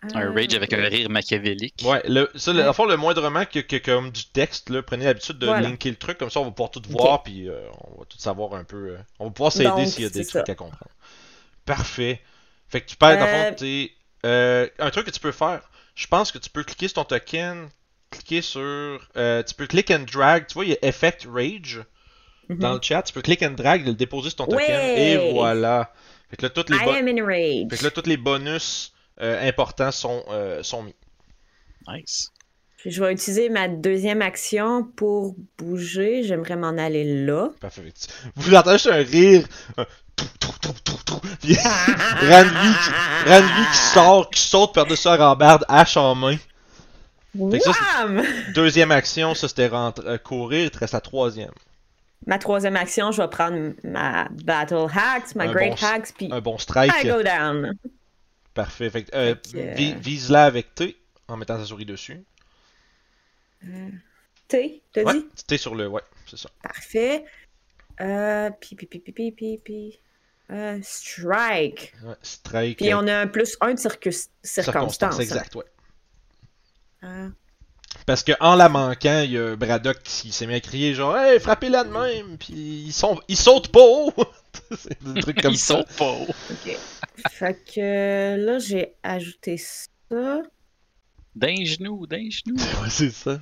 Un 0.02 0.22
Euh, 0.22 0.32
rage 0.34 0.54
avec 0.54 0.72
un 0.74 0.82
rire 0.88 1.10
machiavélique. 1.10 1.82
Ouais, 1.84 2.02
le, 2.08 2.30
ça, 2.36 2.54
le, 2.54 2.62
Ouais. 2.62 2.68
en 2.68 2.74
fond, 2.74 2.86
le 2.86 2.96
moindrement 2.96 3.46
que, 3.46 3.60
que 3.60 3.76
comme 3.78 4.12
du 4.12 4.26
texte, 4.26 4.70
là, 4.70 4.82
prenez 4.82 5.04
l'habitude 5.06 5.38
de 5.40 5.46
Voilà. 5.48 5.68
linker 5.68 5.90
le 5.92 5.98
truc, 5.98 6.18
comme 6.18 6.30
ça 6.30 6.40
on 6.40 6.46
va 6.46 6.52
pouvoir 6.52 6.72
tout 6.72 6.82
voir, 6.90 7.22
puis 7.24 7.50
euh, 7.50 7.68
on 7.92 8.00
va 8.00 8.06
tout 8.06 8.18
savoir 8.18 8.54
un 8.56 8.64
peu. 8.64 8.92
euh, 8.92 8.98
on 9.20 9.26
va 9.26 9.32
pouvoir 9.32 9.52
s'aider 9.52 9.86
s'il 9.86 10.04
y 10.04 10.08
a 10.08 10.10
des 10.10 10.26
trucs 10.26 10.48
ça. 10.48 10.52
à 10.52 10.56
comprendre. 10.56 10.92
Parfait. 11.66 12.22
Fait 12.70 12.82
que 12.82 12.88
tu 12.88 12.96
perds, 12.96 13.18
dans 13.18 13.26
le 13.26 13.32
Euh, 13.32 13.50
fond, 13.50 13.56
t'es. 13.58 13.92
euh, 14.26 14.68
un 14.80 14.90
truc 14.92 15.06
que 15.08 15.12
tu 15.12 15.20
peux 15.20 15.32
faire, 15.32 15.62
je 15.96 16.08
pense 16.08 16.32
que 16.32 16.38
tu 16.38 16.50
peux 16.50 16.64
cliquer 16.64 16.88
sur 16.88 16.96
ton 16.96 17.04
token, 17.06 17.70
cliquer 18.12 18.42
sur. 18.42 18.62
euh, 19.18 19.44
tu 19.44 19.54
peux 19.56 19.68
click 19.68 19.92
and 19.92 20.06
drag, 20.12 20.48
tu 20.48 20.54
vois, 20.56 20.66
il 20.66 20.72
y 20.72 20.74
a 20.74 20.86
Effect 20.88 21.28
Rage 21.32 21.84
mhm. 22.50 22.58
dans 22.60 22.74
le 22.74 22.80
chat, 22.82 23.04
tu 23.04 23.14
peux 23.14 23.22
click 23.22 23.42
and 23.44 23.52
drag, 23.52 23.86
le 23.86 23.94
déposer 23.94 24.30
sur 24.30 24.38
ton 24.38 24.48
token, 24.48 24.68
Ouais. 24.68 24.94
et 24.96 25.18
voilà. 25.34 25.94
Fait 26.30 26.38
que 26.38 26.44
là, 26.44 26.50
toutes 26.50 26.70
les, 26.70 26.78
I 26.78 26.86
bo- 26.86 26.92
am 26.92 27.08
in 27.08 27.26
rage. 27.26 27.68
fait 27.70 27.78
que 27.78 27.84
là, 27.84 27.92
tous 27.92 28.08
les 28.08 28.18
bonus 28.18 28.94
importants 29.20 29.92
sont, 29.92 30.24
euh, 30.30 30.64
sont 30.64 30.84
mis. 30.84 30.96
Nice. 31.88 32.30
Puis 32.78 32.92
Je 32.92 33.04
vais 33.04 33.12
utiliser 33.12 33.50
ma 33.50 33.68
deuxième 33.68 34.22
action 34.22 34.84
pour 34.84 35.36
bouger. 35.58 36.24
J'aimerais 36.24 36.56
m'en 36.56 36.78
aller 36.78 37.26
là. 37.26 37.50
Parfait. 37.60 37.84
Vous 38.36 38.56
entendez 38.56 38.78
juste 38.78 38.88
un 38.88 39.04
rire. 39.04 39.46
un 39.78 39.86
Puis 41.42 41.56
Ranvi 42.22 42.74
qui, 42.84 43.30
Ranvi 43.30 43.66
qui 43.72 43.78
sort, 43.94 44.30
qui 44.30 44.42
saute 44.42 44.74
par-dessus 44.74 45.08
la 45.08 45.18
rambarde, 45.18 45.66
hache 45.68 45.98
en 45.98 46.16
main. 46.16 46.38
Ça! 47.60 48.08
Deuxième 48.56 48.92
action, 48.92 49.36
ça 49.36 49.48
c'était 49.48 49.68
rentre- 49.68 50.04
euh, 50.06 50.18
courir, 50.18 50.64
il 50.66 50.72
te 50.72 50.80
reste 50.80 50.94
la 50.94 51.02
troisième. 51.02 51.52
Ma 52.26 52.38
troisième 52.40 52.76
action, 52.76 53.12
je 53.12 53.22
vais 53.22 53.28
prendre 53.30 53.74
ma 53.84 54.28
Battle 54.44 54.88
Hacks, 54.94 55.36
ma 55.36 55.46
Un 55.46 55.52
Great 55.52 55.80
bon- 55.80 55.88
Hacks, 55.88 56.14
puis 56.18 56.28
Un 56.32 56.42
bon 56.42 56.58
strike. 56.58 56.92
I 57.04 57.08
go 57.08 57.22
down. 57.24 57.74
Parfait. 58.64 58.90
Fait 58.90 59.14
euh, 59.16 59.36
Fait 59.36 59.52
que, 59.52 59.58
euh, 59.58 59.74
vi- 59.76 59.94
vise-la 59.96 60.46
avec 60.46 60.76
T 60.76 60.98
en 61.28 61.38
mettant 61.38 61.58
ta 61.58 61.66
souris 61.66 61.86
dessus. 61.86 62.24
T, 64.48 64.82
t'as 64.94 65.04
Ouais, 65.04 65.14
dit? 65.14 65.26
T 65.48 65.58
sur 65.58 65.76
le. 65.76 65.88
Ouais, 65.88 66.02
c'est 66.28 66.38
ça. 66.38 66.50
Parfait. 66.64 67.24
Euh, 68.02 68.50
puis, 68.60 68.76
puis, 68.76 68.88
puis, 68.88 69.00
puis, 69.00 69.32
puis, 69.32 69.58
puis. 69.64 70.00
Euh, 70.52 70.80
strike. 70.82 71.94
Ouais, 72.04 72.16
strike. 72.24 72.78
Puis 72.80 72.92
euh, 72.92 72.98
on 72.98 73.08
a 73.08 73.20
un 73.20 73.28
plus 73.28 73.56
un 73.62 73.74
de 73.76 73.80
circus- 73.80 74.30
circonstance. 74.44 75.16
hein. 75.16 75.20
exact, 75.20 75.56
ouais. 75.56 75.66
Parce 78.06 78.24
que 78.24 78.32
en 78.40 78.56
la 78.56 78.70
manquant, 78.70 79.22
il 79.24 79.32
y 79.32 79.38
a 79.38 79.56
Braddock 79.56 80.02
qui 80.04 80.32
s'est 80.32 80.48
mis 80.48 80.56
à 80.56 80.60
crier 80.60 80.94
genre 80.94 81.16
Hey, 81.18 81.40
frappez-la 81.40 81.84
de 81.84 81.90
même! 81.90 82.38
Puis 82.38 82.54
ils, 82.88 82.92
sont... 82.94 83.20
ils 83.28 83.38
sautent 83.38 83.72
pas 83.72 83.82
haut! 83.84 84.14
c'est 84.78 85.02
des 85.04 85.22
trucs 85.22 85.42
comme 85.42 85.54
Ils 85.54 85.58
ça. 85.60 85.78
sont 85.80 85.86
pas 85.98 86.12
hauts. 86.12 86.28
ok. 86.52 86.78
fait 87.30 87.58
que 87.76 88.36
là, 88.38 88.60
j'ai 88.60 88.94
ajouté 89.04 89.58
ça. 89.58 90.42
D'un 91.36 91.64
genou, 91.64 92.06
d'un 92.08 92.28
genou. 92.30 92.56
Ouais, 92.82 92.90
c'est 92.90 93.12
ça. 93.12 93.40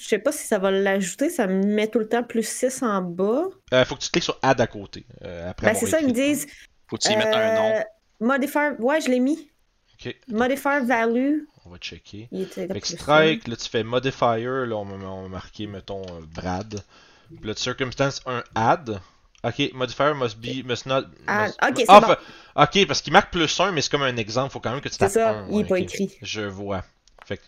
Je 0.00 0.04
sais 0.06 0.18
pas 0.18 0.30
si 0.30 0.46
ça 0.46 0.58
va 0.58 0.70
l'ajouter. 0.70 1.30
Ça 1.30 1.46
me 1.46 1.64
met 1.64 1.88
tout 1.88 1.98
le 1.98 2.08
temps 2.08 2.22
plus 2.22 2.46
6 2.46 2.82
en 2.82 3.02
bas. 3.02 3.44
Euh, 3.72 3.84
faut 3.84 3.96
que 3.96 4.02
tu 4.02 4.10
cliques 4.10 4.24
sur 4.24 4.38
Add 4.42 4.60
à 4.60 4.66
côté. 4.66 5.06
euh, 5.24 5.50
après 5.50 5.68
Ben, 5.68 5.74
c'est 5.74 5.86
ça, 5.86 6.00
ils 6.00 6.08
me 6.08 6.12
disent. 6.12 6.46
Faut-tu 6.88 7.10
y 7.12 7.16
mettre 7.16 7.36
un 7.36 7.54
nom? 7.54 7.74
euh, 7.76 7.80
Modifier. 8.20 8.70
Ouais, 8.78 9.00
je 9.00 9.08
l'ai 9.08 9.20
mis. 9.20 9.50
Ok, 9.94 10.14
Modifier 10.28 10.80
value. 10.84 11.40
On 11.66 11.70
va 11.70 11.78
checker. 11.78 12.28
Fait 12.54 12.80
que 12.80 12.86
strike, 12.86 13.48
là 13.48 13.56
tu 13.56 13.68
fais 13.68 13.82
modifier, 13.82 14.66
là 14.66 14.76
on 14.76 14.84
m'a 14.84 15.28
marqué, 15.28 15.66
mettons, 15.66 16.02
euh, 16.02 16.20
Brad. 16.34 16.82
Puis 17.28 17.48
là, 17.48 17.54
circumstance, 17.56 18.22
un 18.26 18.42
add. 18.54 19.00
Ok, 19.42 19.70
modifier 19.74 20.14
must 20.14 20.38
be, 20.38 20.64
must 20.64 20.86
not. 20.86 21.02
Ah, 21.26 21.46
must- 21.46 21.58
ok, 21.62 21.74
c'est 21.76 21.84
Ah, 21.88 22.00
bon. 22.00 22.62
ok, 22.62 22.86
parce 22.86 23.00
qu'il 23.02 23.12
marque 23.12 23.32
plus 23.32 23.60
1, 23.60 23.72
mais 23.72 23.82
c'est 23.82 23.90
comme 23.90 24.02
un 24.02 24.16
exemple, 24.16 24.52
faut 24.52 24.60
quand 24.60 24.70
même 24.72 24.80
que 24.80 24.88
tu 24.88 24.94
C'est 24.94 24.98
tapes 25.00 25.12
ça, 25.12 25.30
un, 25.30 25.48
il 25.50 25.60
est 25.60 25.64
pas 25.64 25.78
écrit. 25.78 26.16
Je 26.22 26.42
vois. 26.42 26.84
Fait 27.24 27.36
que, 27.38 27.42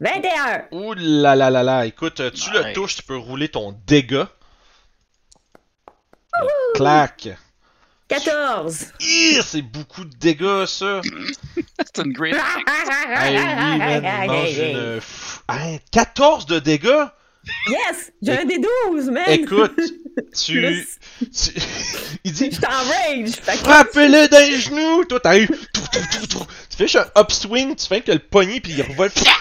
21. 0.00 0.66
ouh 0.72 0.94
là 0.94 1.34
là 1.36 1.50
là 1.50 1.62
là, 1.62 1.86
écoute, 1.86 2.20
euh, 2.20 2.30
tu 2.30 2.50
le 2.52 2.72
touches, 2.72 2.96
tu 2.96 3.02
peux 3.02 3.16
rouler 3.16 3.48
ton 3.48 3.76
dégât. 3.86 4.28
Clac! 6.74 7.28
14. 8.12 8.86
Ih, 9.00 9.40
c'est 9.42 9.62
beaucoup 9.62 10.04
de 10.04 10.14
dégâts 10.16 10.66
ça! 10.66 11.00
C'est 11.94 12.04
une 12.04 12.12
great. 12.12 12.34
Hey, 13.08 13.36
oui, 13.36 13.42
man, 13.42 14.02
il 14.24 14.30
mange 14.30 14.58
une. 14.58 14.94
Pff, 14.96 15.42
hein, 15.48 15.76
14 15.90 16.46
de 16.46 16.58
dégâts? 16.58 17.06
Yes! 17.68 18.12
J'ai 18.22 18.38
un 18.38 18.44
des 18.44 18.58
12, 18.58 19.06
man! 19.10 19.24
Écoute, 19.28 19.72
tu. 20.44 20.60
Il 22.24 22.32
dit 22.32 22.50
Je 22.50 22.56
suis 22.56 22.66
en 22.66 22.68
rage! 22.68 23.30
Fait 23.30 23.52
que- 23.52 23.58
Frappez-le 23.58 24.28
dans 24.28 24.38
les 24.38 24.58
genoux! 24.58 25.04
Toi, 25.04 25.20
t'as 25.20 25.38
eu. 25.38 25.46
tout, 25.46 25.56
tout, 25.72 26.18
tout, 26.20 26.26
tout. 26.26 26.46
Tu 26.70 26.76
fais 26.76 26.88
juste 26.88 27.04
un 27.16 27.20
upswing, 27.22 27.74
tu 27.76 27.86
fais 27.86 28.02
que 28.02 28.12
le 28.12 28.18
poignet, 28.18 28.60
puis 28.60 28.72
il 28.72 28.82
revole. 28.82 29.10
Pia! 29.10 29.32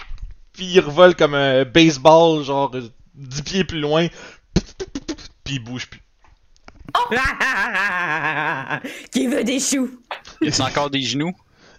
Puis 0.53 0.65
il 0.65 0.79
revole 0.79 1.15
comme 1.15 1.33
un 1.35 1.65
baseball, 1.65 2.43
genre 2.43 2.71
euh, 2.75 2.89
10 3.15 3.41
pieds 3.41 3.63
plus 3.65 3.79
loin. 3.81 4.07
Puis 5.43 5.55
il 5.55 5.59
bouge 5.59 5.87
plus. 5.87 6.01
Qui 9.11 9.27
veut 9.27 9.43
des 9.43 9.59
choux? 9.59 9.89
Y 10.41 10.49
a 10.61 10.65
encore 10.65 10.89
des 10.89 11.01
genoux? 11.01 11.33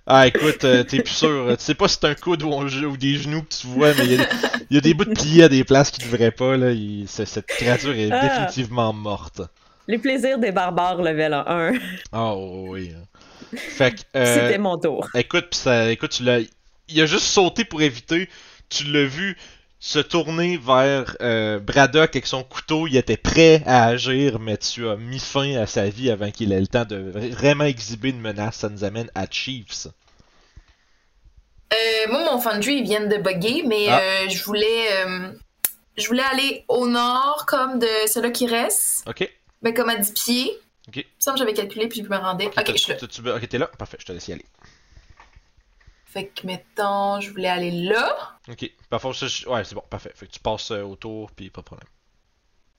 Ah, 0.06 0.26
écoute, 0.26 0.64
euh, 0.64 0.82
t'es 0.82 1.00
plus 1.02 1.12
sûr. 1.14 1.46
Tu 1.56 1.64
sais 1.64 1.74
pas 1.74 1.86
si 1.86 1.96
c'est 2.00 2.08
un 2.08 2.14
coude 2.14 2.42
ou, 2.42 2.52
un 2.54 2.66
jeu- 2.66 2.88
ou 2.88 2.96
des 2.96 3.16
genoux 3.16 3.42
que 3.42 3.54
tu 3.54 3.66
vois, 3.68 3.94
mais 3.94 4.04
il 4.04 4.12
y, 4.12 4.14
a 4.14 4.18
des- 4.24 4.30
il 4.70 4.74
y 4.74 4.78
a 4.78 4.80
des 4.80 4.94
bouts 4.94 5.04
de 5.04 5.12
pliés 5.14 5.44
à 5.44 5.48
des 5.48 5.62
places 5.62 5.90
qui 5.92 6.00
devraient 6.00 6.32
pas, 6.32 6.56
là. 6.56 6.72
Il- 6.72 7.06
c'est- 7.08 7.24
cette 7.26 7.46
créature 7.46 7.94
est 7.94 8.10
Ah. 8.10 8.20
définitivement 8.28 8.92
morte. 8.92 9.42
Les 9.86 9.98
plaisirs 9.98 10.38
des 10.38 10.50
barbares 10.52 11.00
level 11.02 11.32
1. 11.34 11.72
Ah, 12.12 12.34
oh, 12.34 12.66
oui. 12.70 12.92
hein. 12.96 13.56
Fait 13.56 13.92
que. 13.94 14.00
euh, 14.16 14.34
C'était 14.48 14.58
mon 14.58 14.76
tour. 14.78 15.08
Écoute, 15.14 15.50
pis 15.50 15.58
ça, 15.58 15.90
écoute, 15.92 16.10
tu 16.10 16.24
l'as, 16.24 16.40
il 16.88 17.00
a 17.00 17.06
juste 17.06 17.24
sauté 17.26 17.64
pour 17.64 17.80
éviter. 17.82 18.28
Tu 18.68 18.84
l'as 18.84 19.04
vu 19.04 19.36
se 19.84 19.98
tourner 19.98 20.58
vers 20.58 21.16
euh, 21.22 21.58
Braddock 21.58 22.10
avec 22.14 22.28
son 22.28 22.44
couteau. 22.44 22.86
Il 22.86 22.96
était 22.96 23.16
prêt 23.16 23.62
à 23.66 23.86
agir, 23.86 24.38
mais 24.38 24.56
tu 24.56 24.88
as 24.88 24.94
mis 24.94 25.18
fin 25.18 25.56
à 25.56 25.66
sa 25.66 25.88
vie 25.88 26.08
avant 26.08 26.30
qu'il 26.30 26.52
ait 26.52 26.60
le 26.60 26.68
temps 26.68 26.84
de 26.84 26.96
vraiment 27.32 27.64
exhiber 27.64 28.10
une 28.10 28.20
menace. 28.20 28.58
Ça 28.58 28.68
nous 28.68 28.84
amène 28.84 29.10
à 29.16 29.26
Chiefs. 29.28 29.88
Euh, 31.72 31.76
moi, 32.12 32.24
mon 32.32 32.40
Foundry, 32.40 32.74
ils 32.76 32.84
viennent 32.84 33.08
de 33.08 33.16
bugger, 33.16 33.64
mais 33.66 33.86
Ah. 33.88 33.98
euh, 34.00 34.28
je 34.28 34.42
voulais. 34.44 34.86
euh, 35.04 35.32
je 35.96 36.06
voulais 36.06 36.22
aller 36.22 36.64
au 36.68 36.86
nord, 36.86 37.44
comme 37.46 37.78
de 37.80 37.88
celui 38.06 38.30
qui 38.32 38.46
reste, 38.46 39.02
Ok. 39.08 39.28
mais 39.62 39.74
comme 39.74 39.88
à 39.88 39.96
10 39.96 40.12
pieds. 40.12 40.50
Ok. 40.88 40.96
Il 40.96 41.00
me 41.00 41.04
semble 41.18 41.34
que 41.34 41.38
j'avais 41.40 41.54
calculé, 41.54 41.88
puis 41.88 42.02
je 42.04 42.08
me 42.08 42.16
rendais. 42.16 42.46
Ok, 42.46 42.54
T'as- 42.54 42.64
je 42.72 42.76
suis 42.76 42.92
là. 42.92 42.98
t'as- 42.98 43.06
tu- 43.08 43.28
ok, 43.28 43.48
t'es 43.48 43.58
là? 43.58 43.66
Parfait, 43.78 43.96
je 44.00 44.06
te 44.06 44.12
laisse 44.12 44.28
y 44.28 44.32
aller. 44.32 44.44
Fait 46.12 46.26
que, 46.26 46.46
mettons, 46.46 47.20
je 47.20 47.30
voulais 47.30 47.48
aller 47.48 47.70
là, 47.70 48.36
Ok. 48.48 48.70
Parfois, 48.90 49.14
ça, 49.14 49.26
je- 49.28 49.46
ouais, 49.48 49.64
c'est 49.64 49.74
bon, 49.74 49.84
parfait. 49.88 50.12
Fait 50.14 50.26
que 50.26 50.32
tu 50.32 50.40
passes 50.40 50.70
euh, 50.72 50.82
autour, 50.82 51.30
puis 51.30 51.48
pas 51.50 51.60
de 51.62 51.66
problème. 51.66 51.88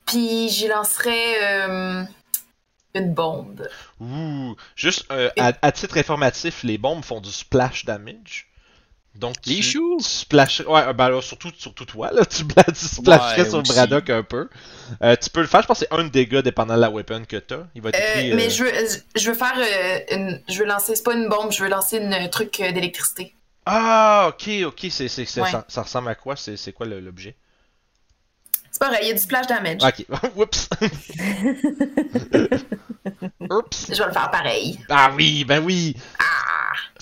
puis 0.06 0.50
j'y 0.50 0.68
lancerais 0.68 1.44
euh, 1.70 2.04
une 2.94 3.14
bombe. 3.14 3.68
Ouh. 4.00 4.56
Juste 4.76 5.06
euh, 5.12 5.30
à, 5.40 5.54
à 5.62 5.72
titre 5.72 5.98
informatif, 5.98 6.64
les 6.64 6.78
bombes 6.78 7.04
font 7.04 7.22
du 7.22 7.32
splash 7.32 7.86
damage. 7.86 8.50
Donc, 9.16 9.36
Les 9.45 9.57
tu, 9.57 9.64
choux! 9.64 9.97
tu 9.99 10.05
splasherais. 10.09 10.68
Ouais, 10.68 10.91
ben 10.93 11.09
là, 11.09 11.22
surtout, 11.22 11.51
surtout 11.55 11.86
toi, 11.86 12.11
là. 12.11 12.26
Tu, 12.26 12.43
bla- 12.43 12.64
tu 12.64 12.74
splasherais 12.86 13.43
Ouais, 13.43 13.49
sur 13.49 13.59
aussi. 13.59 13.72
Braddock 13.72 14.09
un 14.09 14.24
peu. 14.24 14.49
Euh, 15.03 15.16
tu 15.22 15.30
peux 15.30 15.41
le 15.41 15.47
faire, 15.47 15.61
je 15.61 15.68
pense 15.68 15.80
que 15.82 15.86
c'est 15.89 15.93
un 15.95 16.05
dégât 16.05 16.41
dépendant 16.41 16.76
de 16.76 16.82
la 16.82 16.89
weapon 16.89 17.24
que 17.28 17.38
t'as. 17.38 17.68
Il 17.76 17.82
va 17.84 17.89
être 17.89 17.99
Euh, 17.99 18.34
mais 18.36 18.47
euh, 18.47 18.49
je 18.49 18.64
veux, 18.64 18.72
je 19.16 19.30
veux 19.30 19.36
faire 19.38 19.53
une, 20.11 20.20
une- 20.20 20.41
Je 20.49 20.59
veux 20.59 20.66
lancer. 20.66 20.95
C'est 20.95 21.03
pas 21.03 21.14
une 21.14 21.30
bombe, 21.30 21.51
je 21.51 21.61
veux 21.64 21.70
lancer 21.70 21.97
une- 21.97 22.11
un 22.14 22.28
truc 22.28 22.57
d'électricité. 22.59 23.36
Ah, 23.68 24.26
ok, 24.30 24.49
ok. 24.66 24.80
C'est, 24.89 25.07
c'est, 25.07 25.26
c'est- 25.26 25.41
Ouais. 25.41 25.51
ça, 25.51 25.64
ça 25.68 25.84
ressemble 25.84 26.09
à 26.09 26.16
quoi? 26.16 26.36
C'est, 26.36 26.74
quoi 26.74 26.86
l'objet? 26.88 27.36
C'est 28.72 28.80
pareil, 28.80 28.99
il 29.03 29.07
y 29.09 29.11
a 29.11 29.14
du 29.14 29.20
splash 29.20 29.45
damage. 29.45 29.84
Ok. 29.84 30.05
Oups. 30.36 30.68
Oups. 33.49 33.88
Je 33.91 33.97
vais 33.99 34.07
le 34.07 34.11
faire 34.14 34.32
pareil. 34.32 34.80
Ah 34.89 35.11
oui, 35.16 35.43
ben 35.45 35.64
oui! 35.64 35.95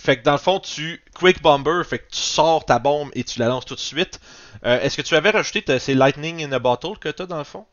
Fait 0.04 0.18
que 0.18 0.24
dans 0.24 0.32
le 0.32 0.38
fond, 0.40 0.60
tu. 0.60 1.04
Quick 1.14 1.42
Bomber, 1.44 1.84
fait 1.88 2.00
que 2.00 2.10
tu 2.10 2.18
sors 2.20 2.66
ta 2.66 2.80
bombe 2.80 3.12
et 3.14 3.24
tu 3.24 3.40
la 3.40 3.48
lances 3.48 3.66
tout 3.66 3.76
de 3.76 3.80
suite. 3.80 4.20
Euh, 4.66 4.80
Est-ce 4.82 4.98
que 4.98 5.02
tu 5.04 5.16
avais 5.16 5.30
rajouté 5.30 5.78
ces 5.80 5.94
Lightning 5.94 6.44
in 6.44 6.52
a 6.54 6.60
Bottle 6.60 6.98
que 7.00 7.10
t'as 7.10 7.28
dans 7.28 7.38
le 7.38 7.44
fond? 7.44 7.68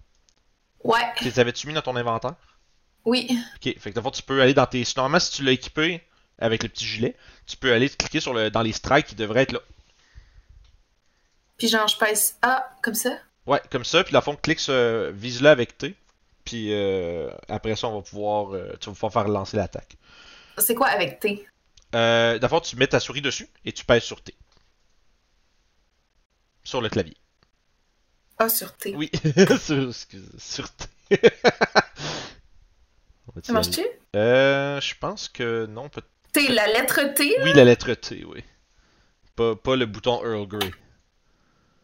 Ouais, 0.84 1.00
Les 1.22 1.38
avais-tu 1.40 1.66
mis 1.66 1.72
dans 1.74 1.80
ton 1.82 1.96
inventaire? 1.96 2.34
oui. 3.04 3.26
Ok, 3.56 3.74
fait 3.78 3.90
que 3.90 3.94
dans 3.94 4.00
le 4.02 4.04
fond, 4.04 4.10
tu 4.10 4.22
peux 4.22 4.42
aller 4.42 4.52
dans 4.54 4.66
tes. 4.66 4.84
Normalement, 4.96 5.20
si 5.20 5.32
tu 5.32 5.42
l'as 5.42 5.52
équipé 5.52 6.02
avec 6.38 6.62
le 6.62 6.68
petit 6.68 6.84
gilet, 6.86 7.16
tu 7.46 7.56
peux 7.56 7.72
aller 7.72 7.88
cliquer 7.88 8.20
sur 8.20 8.34
le... 8.34 8.50
dans 8.50 8.62
les 8.62 8.72
strikes 8.72 9.06
qui 9.06 9.14
devraient 9.14 9.42
être 9.42 9.52
là. 9.52 9.60
Puis 11.56 11.68
genre, 11.68 11.88
je 11.88 11.96
pèse 11.96 12.36
A 12.42 12.68
comme 12.82 12.94
ça? 12.94 13.10
Ouais, 13.46 13.60
comme 13.70 13.84
ça, 13.84 14.04
puis 14.04 14.12
dans 14.12 14.18
le 14.20 14.24
fond, 14.24 14.36
clique 14.36 14.60
sur. 14.60 15.10
Vise-le 15.12 15.48
avec 15.48 15.78
T. 15.78 15.94
Puis 16.44 16.72
euh, 16.72 17.30
après 17.48 17.74
ça, 17.76 17.88
on 17.88 17.96
va 17.96 18.02
pouvoir. 18.02 18.54
euh, 18.54 18.74
tu 18.80 18.90
vas 18.90 18.94
pouvoir 18.94 19.12
faire 19.12 19.28
lancer 19.28 19.56
l'attaque. 19.56 19.96
C'est 20.58 20.74
quoi 20.74 20.88
avec 20.88 21.20
T? 21.20 21.46
Euh, 21.94 22.38
fond, 22.48 22.60
tu 22.60 22.76
mets 22.76 22.86
ta 22.86 23.00
souris 23.00 23.22
dessus 23.22 23.48
et 23.64 23.72
tu 23.72 23.84
pèses 23.84 24.02
sur 24.04 24.20
T. 24.22 24.34
Sur 26.64 26.80
le 26.82 26.88
clavier. 26.88 27.16
A 28.38 28.48
sur 28.48 28.72
T. 28.76 28.94
Oui, 28.94 29.10
sur, 29.60 29.88
excuse- 29.88 30.38
sur 30.38 30.68
T. 30.70 30.86
Ça 33.42 33.52
marche-tu? 33.52 33.84
Euh, 34.16 34.80
je 34.80 34.94
pense 34.98 35.28
que 35.28 35.66
non. 35.66 35.88
peut- 35.88 36.02
T, 36.32 36.48
la 36.48 36.66
lettre 36.66 37.00
T? 37.14 37.36
Oui, 37.42 37.52
la 37.54 37.64
lettre 37.64 37.92
T, 37.94 38.24
oui. 38.24 38.42
Pas, 39.36 39.54
pas 39.56 39.76
le 39.76 39.86
bouton 39.86 40.22
Earl 40.24 40.46
Grey. 40.46 40.70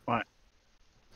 Ouais. 0.08 0.20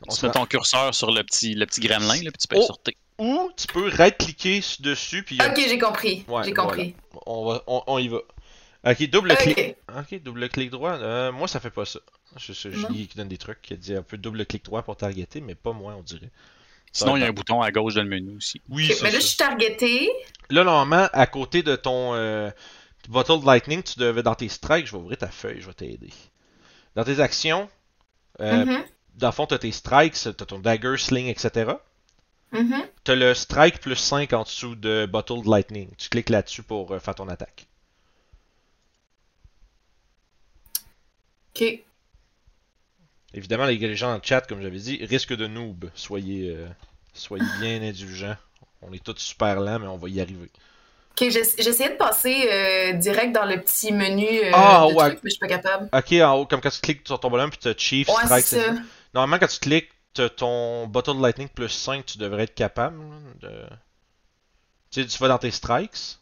On 0.07 0.11
Tu 0.13 0.15
se 0.19 0.25
mets 0.25 0.31
ton 0.31 0.45
curseur 0.45 0.93
sur 0.95 1.11
le 1.11 1.23
petit, 1.23 1.53
le 1.55 1.65
petit 1.65 1.81
gremlin, 1.81 2.15
là, 2.23 2.31
puis 2.31 2.39
tu 2.39 2.47
peux 2.47 2.57
Oh. 2.57 2.65
sur 2.65 2.81
T. 2.81 2.95
Ou 3.17 3.51
tu 3.57 3.67
peux 3.67 3.89
right-cliquer 3.89 4.61
dessus, 4.79 5.23
puis 5.23 5.37
Ok, 5.41 5.57
j'ai 5.57 5.77
compris. 5.77 6.23
Ouais, 6.29 6.43
j'ai 6.45 6.53
compris. 6.53 6.95
on, 7.25 7.45
va, 7.51 7.63
on, 7.67 7.83
on 7.87 7.97
y 7.99 8.07
va. 8.07 8.19
Ok, 8.85 9.09
double 9.09 9.35
clic. 9.35 9.75
Ok. 9.97 10.21
Double 10.23 10.49
clic 10.49 10.69
droit. 10.71 10.93
Euh, 10.93 11.31
moi, 11.31 11.47
ça 11.47 11.59
fait 11.59 11.69
pas 11.69 11.85
ça. 11.85 11.99
Je 12.37 12.69
Non. 12.69 12.87
Julie 12.87 13.07
qui 13.07 13.17
donne 13.17 13.27
des 13.27 13.37
trucs, 13.37 13.61
qui 13.61 13.75
dit 13.77 13.93
un 13.95 14.03
peu 14.03 14.17
double 14.17 14.45
clic 14.45 14.63
droit 14.63 14.83
pour 14.83 14.95
targeter, 14.95 15.41
mais 15.41 15.55
pas 15.55 15.73
moi, 15.73 15.95
on 15.97 16.01
dirait. 16.03 16.29
Sinon, 16.91 17.17
il 17.17 17.21
y 17.21 17.23
a 17.23 17.27
un 17.27 17.33
bouton 17.33 17.61
à 17.61 17.71
gauche 17.71 17.95
dans 17.95 18.03
le 18.03 18.09
menu 18.09 18.37
aussi. 18.37 18.61
Oui, 18.69 18.87
Ok, 18.89 18.95
c'est 18.97 19.03
mais 19.03 19.11
là, 19.11 19.19
ça. 19.19 19.19
je 19.19 19.27
suis 19.27 19.37
targetée. 19.37 20.09
Là, 20.49 20.63
normalement, 20.63 21.07
à 21.13 21.27
côté 21.27 21.61
de 21.61 21.75
ton 21.75 22.13
euh, 22.15 22.49
Bottle 23.09 23.41
de 23.41 23.45
Lightning, 23.45 23.83
tu 23.83 23.99
devais, 23.99 24.23
dans 24.23 24.33
tes 24.35 24.49
strikes, 24.49 24.87
je 24.87 24.93
vais 24.93 24.97
ouvrir 24.97 25.17
ta 25.17 25.27
feuille, 25.29 25.61
je 25.61 25.67
vais 25.67 25.73
t'aider. 25.73 26.09
Dans 26.95 27.03
tes 27.03 27.19
actions, 27.19 27.69
euh, 28.41 28.65
Mhm, 28.65 28.83
dans 29.15 29.27
le 29.27 29.33
fond, 29.33 29.45
tu 29.45 29.53
as 29.53 29.59
tes 29.59 29.71
strikes, 29.71 30.13
tu 30.13 30.29
as 30.29 30.33
ton 30.33 30.59
dagger, 30.59 30.95
sling, 30.97 31.27
etc. 31.27 31.73
mhm. 32.53 32.83
Tu 33.03 33.11
as 33.11 33.15
le 33.15 33.33
strike 33.35 33.81
plus 33.81 33.95
5 33.95 34.33
en 34.33 34.43
dessous 34.43 34.75
de 34.75 35.05
Bottle 35.05 35.43
de 35.43 35.49
Lightning. 35.49 35.89
Tu 35.97 36.09
cliques 36.09 36.29
là-dessus 36.29 36.63
pour 36.63 36.91
euh, 36.93 36.99
faire 36.99 37.15
ton 37.15 37.27
attaque. 37.29 37.67
Ok. 41.59 41.79
Évidemment, 43.33 43.65
les 43.65 43.95
gens 43.95 44.09
dans 44.09 44.15
le 44.15 44.21
chat, 44.23 44.41
comme 44.41 44.61
j'avais 44.61 44.77
dit, 44.79 44.97
risque 45.05 45.35
de 45.35 45.45
noob. 45.47 45.89
Soyez, 45.93 46.49
euh, 46.55 46.67
soyez 47.13 47.45
bien 47.59 47.81
indulgents. 47.81 48.35
On 48.81 48.91
est 48.93 49.03
tous 49.03 49.17
super 49.19 49.59
lents, 49.59 49.79
mais 49.79 49.87
on 49.87 49.97
va 49.97 50.09
y 50.09 50.19
arriver. 50.21 50.49
Ok, 51.11 51.29
j'ess- 51.29 51.55
j'essayais 51.59 51.89
de 51.91 51.95
passer 51.97 52.47
euh, 52.51 52.93
direct 52.93 53.33
dans 53.33 53.45
le 53.45 53.59
petit 53.61 53.91
menu 53.91 54.25
euh, 54.25 54.51
Ah, 54.53 54.87
de 54.89 54.93
ouais. 54.95 55.09
trucs, 55.09 55.23
mais 55.23 55.29
je 55.29 55.35
suis 55.35 55.39
pas 55.39 55.47
capable. 55.47 55.89
Ok, 55.93 56.11
en 56.13 56.33
haut, 56.37 56.45
comme 56.45 56.61
quand 56.61 56.69
tu 56.69 56.79
cliques 56.81 57.05
sur 57.05 57.19
ton 57.19 57.29
bonhomme, 57.29 57.49
puis 57.49 57.59
tu 57.59 57.67
as 57.67 57.75
Chief, 57.77 58.07
Ouais, 58.07 58.15
Strike, 58.25 58.45
c'est 58.45 58.61
ça. 58.61 58.73
Normalement, 59.13 59.39
quand 59.39 59.51
tu 59.51 59.59
cliques, 59.59 59.89
ton 60.37 60.87
Bottle 60.87 61.17
de 61.17 61.21
Lightning 61.21 61.47
plus 61.49 61.69
5, 61.69 62.05
tu 62.05 62.17
devrais 62.17 62.43
être 62.43 62.55
capable 62.55 62.99
de. 63.41 63.49
Tu 64.91 65.01
sais, 65.01 65.07
tu 65.07 65.17
vas 65.19 65.27
dans 65.27 65.37
tes 65.37 65.51
strikes, 65.51 66.17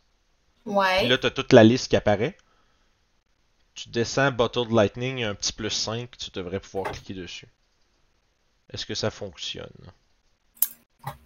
Ouais. 0.66 1.00
puis 1.00 1.08
là, 1.08 1.18
t'as 1.18 1.30
toute 1.32 1.54
la 1.54 1.64
liste 1.64 1.88
qui 1.90 1.96
apparaît. 1.96 2.36
Tu 3.78 3.90
descends 3.90 4.32
Bottle 4.32 4.68
de 4.70 4.74
Lightning, 4.76 5.18
il 5.20 5.22
y 5.22 5.24
a 5.24 5.30
un 5.30 5.36
petit 5.36 5.54
plus 5.54 5.70
5, 5.70 6.10
tu 6.18 6.32
devrais 6.32 6.60
pouvoir 6.60 6.92
cliquer 6.92 7.14
dessus. 7.14 7.48
Est-ce 8.74 8.88
que 8.88 8.96
ça 8.96 9.12
fonctionne? 9.12 9.70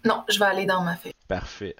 Non, 0.04 0.26
je 0.28 0.38
vais 0.38 0.46
aller 0.46 0.66
dans 0.66 0.84
ma 0.84 0.98
feuille. 0.98 1.14
Parfait. 1.30 1.78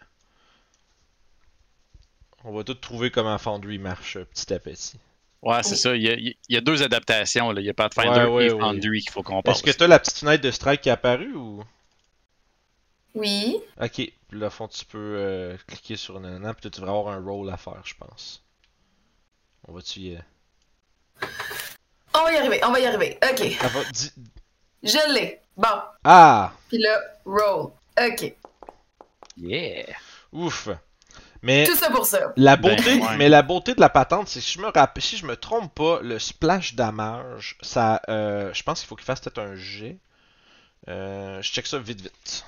On 2.46 2.54
va 2.54 2.64
tout 2.64 2.74
trouver 2.74 3.12
comment 3.12 3.38
Foundry 3.38 3.80
marche 3.80 4.16
euh, 4.16 4.24
petit 4.24 4.52
à 4.54 4.60
petit. 4.60 4.98
Ouais, 5.42 5.62
c'est 5.62 5.72
Oui. 5.72 5.78
ça. 5.78 5.96
Il 5.98 6.02
y, 6.04 6.10
a, 6.10 6.14
il 6.14 6.36
y 6.48 6.56
a 6.56 6.62
deux 6.62 6.82
adaptations. 6.84 7.52
Là. 7.52 7.60
Il 7.60 7.66
y 7.66 7.70
a 7.70 7.74
Pathfinder 7.74 8.24
Ouais, 8.24 8.26
ouais, 8.28 8.46
et 8.48 8.52
ouais. 8.54 8.60
Foundry 8.60 9.02
qu'il 9.02 9.12
faut 9.12 9.24
qu'on 9.24 9.42
passe. 9.42 9.58
Est-ce 9.58 9.64
que 9.74 9.78
t'as 9.78 9.88
la 9.88 10.00
petite 10.00 10.20
fenêtre 10.20 10.42
de 10.42 10.52
strike 10.52 10.82
qui 10.82 10.90
est 10.90 10.94
apparue 10.94 11.34
ou? 11.36 11.64
Oui. 13.14 13.58
Ok, 13.82 13.92
puis 13.96 14.40
là, 14.40 14.48
au 14.48 14.50
fond, 14.50 14.70
tu 14.70 14.86
peux 14.86 14.98
euh, 15.18 15.58
cliquer 15.68 15.98
sur 15.98 16.18
nanana, 16.22 16.54
puis 16.54 16.62
tu 16.72 16.80
devrais 16.80 16.92
avoir 16.98 17.14
un 17.14 17.22
roll 17.22 17.50
à 17.52 17.58
faire, 17.58 17.82
je 17.84 17.94
pense. 17.96 18.42
On 19.68 19.74
va-tu 19.74 20.00
y. 20.00 20.24
On 22.14 22.24
va 22.24 22.32
y 22.34 22.38
arriver, 22.38 22.60
on 22.64 22.72
va 22.72 22.80
y 22.80 22.86
arriver. 22.86 23.18
Ok. 23.24 23.48
Ah, 23.62 23.68
dis- 23.92 24.12
Je 24.84 25.14
l'ai. 25.14 25.40
Bon. 25.58 25.68
Ah! 26.04 26.52
Puis 26.70 26.78
là, 26.78 27.00
roll. 27.26 27.72
Ok. 28.00 28.34
Yeah! 29.38 29.86
Ouf! 30.34 30.70
Mais 31.44 31.66
Tout 31.66 31.76
ça 31.76 31.90
pour 31.90 32.06
ça. 32.06 32.34
la 32.38 32.56
Ben, 32.56 32.76
beauté, 32.76 33.00
ouais. 33.00 33.18
mais 33.18 33.28
la 33.28 33.42
beauté 33.42 33.74
de 33.74 33.82
la 33.82 33.90
patente, 33.90 34.28
c'est 34.28 34.40
que 34.40 34.46
si 34.46 34.54
je 34.54 34.60
me 34.62 34.68
rappelle, 34.68 35.02
si 35.02 35.18
je 35.18 35.26
me 35.26 35.36
trompe 35.36 35.74
pas, 35.74 36.00
le 36.02 36.20
splash 36.20 36.76
damage, 36.76 37.58
ça, 37.62 38.00
euh, 38.10 38.54
je 38.54 38.62
pense 38.62 38.80
qu'il 38.80 38.88
faut 38.88 38.96
qu'il 38.96 39.06
fasse 39.06 39.22
peut-être 39.22 39.40
un 39.40 39.56
G. 39.56 39.98
Euh, 40.88 41.42
je 41.42 41.52
check 41.52 41.66
ça 41.66 41.80
vite 41.80 42.02
vite. 42.02 42.46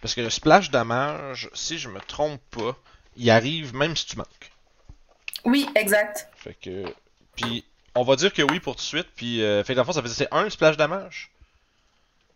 Parce 0.00 0.14
que 0.14 0.22
le 0.22 0.30
splash 0.30 0.70
damage, 0.70 1.50
si 1.54 1.78
je 1.78 1.88
me 1.88 2.00
trompe 2.00 2.40
pas, 2.50 2.76
il 3.16 3.30
arrive 3.30 3.74
même 3.76 3.94
si 3.96 4.06
tu 4.06 4.16
manques. 4.16 4.50
Oui, 5.44 5.68
exact. 5.76 6.28
Fait 6.36 6.54
que, 6.54 6.84
puis 7.36 7.64
on 7.94 8.02
va 8.02 8.16
dire 8.16 8.32
que 8.32 8.42
oui 8.42 8.60
pour 8.60 8.76
tout 8.76 8.82
de 8.82 8.86
suite. 8.86 9.08
Puis, 9.16 9.42
euh, 9.42 9.64
fait 9.64 9.72
que 9.72 9.76
dans 9.76 9.82
le 9.82 9.86
fond, 9.86 9.92
ça 9.92 10.02
c'est 10.06 10.28
un 10.30 10.48
splash 10.50 10.76
damage? 10.76 11.30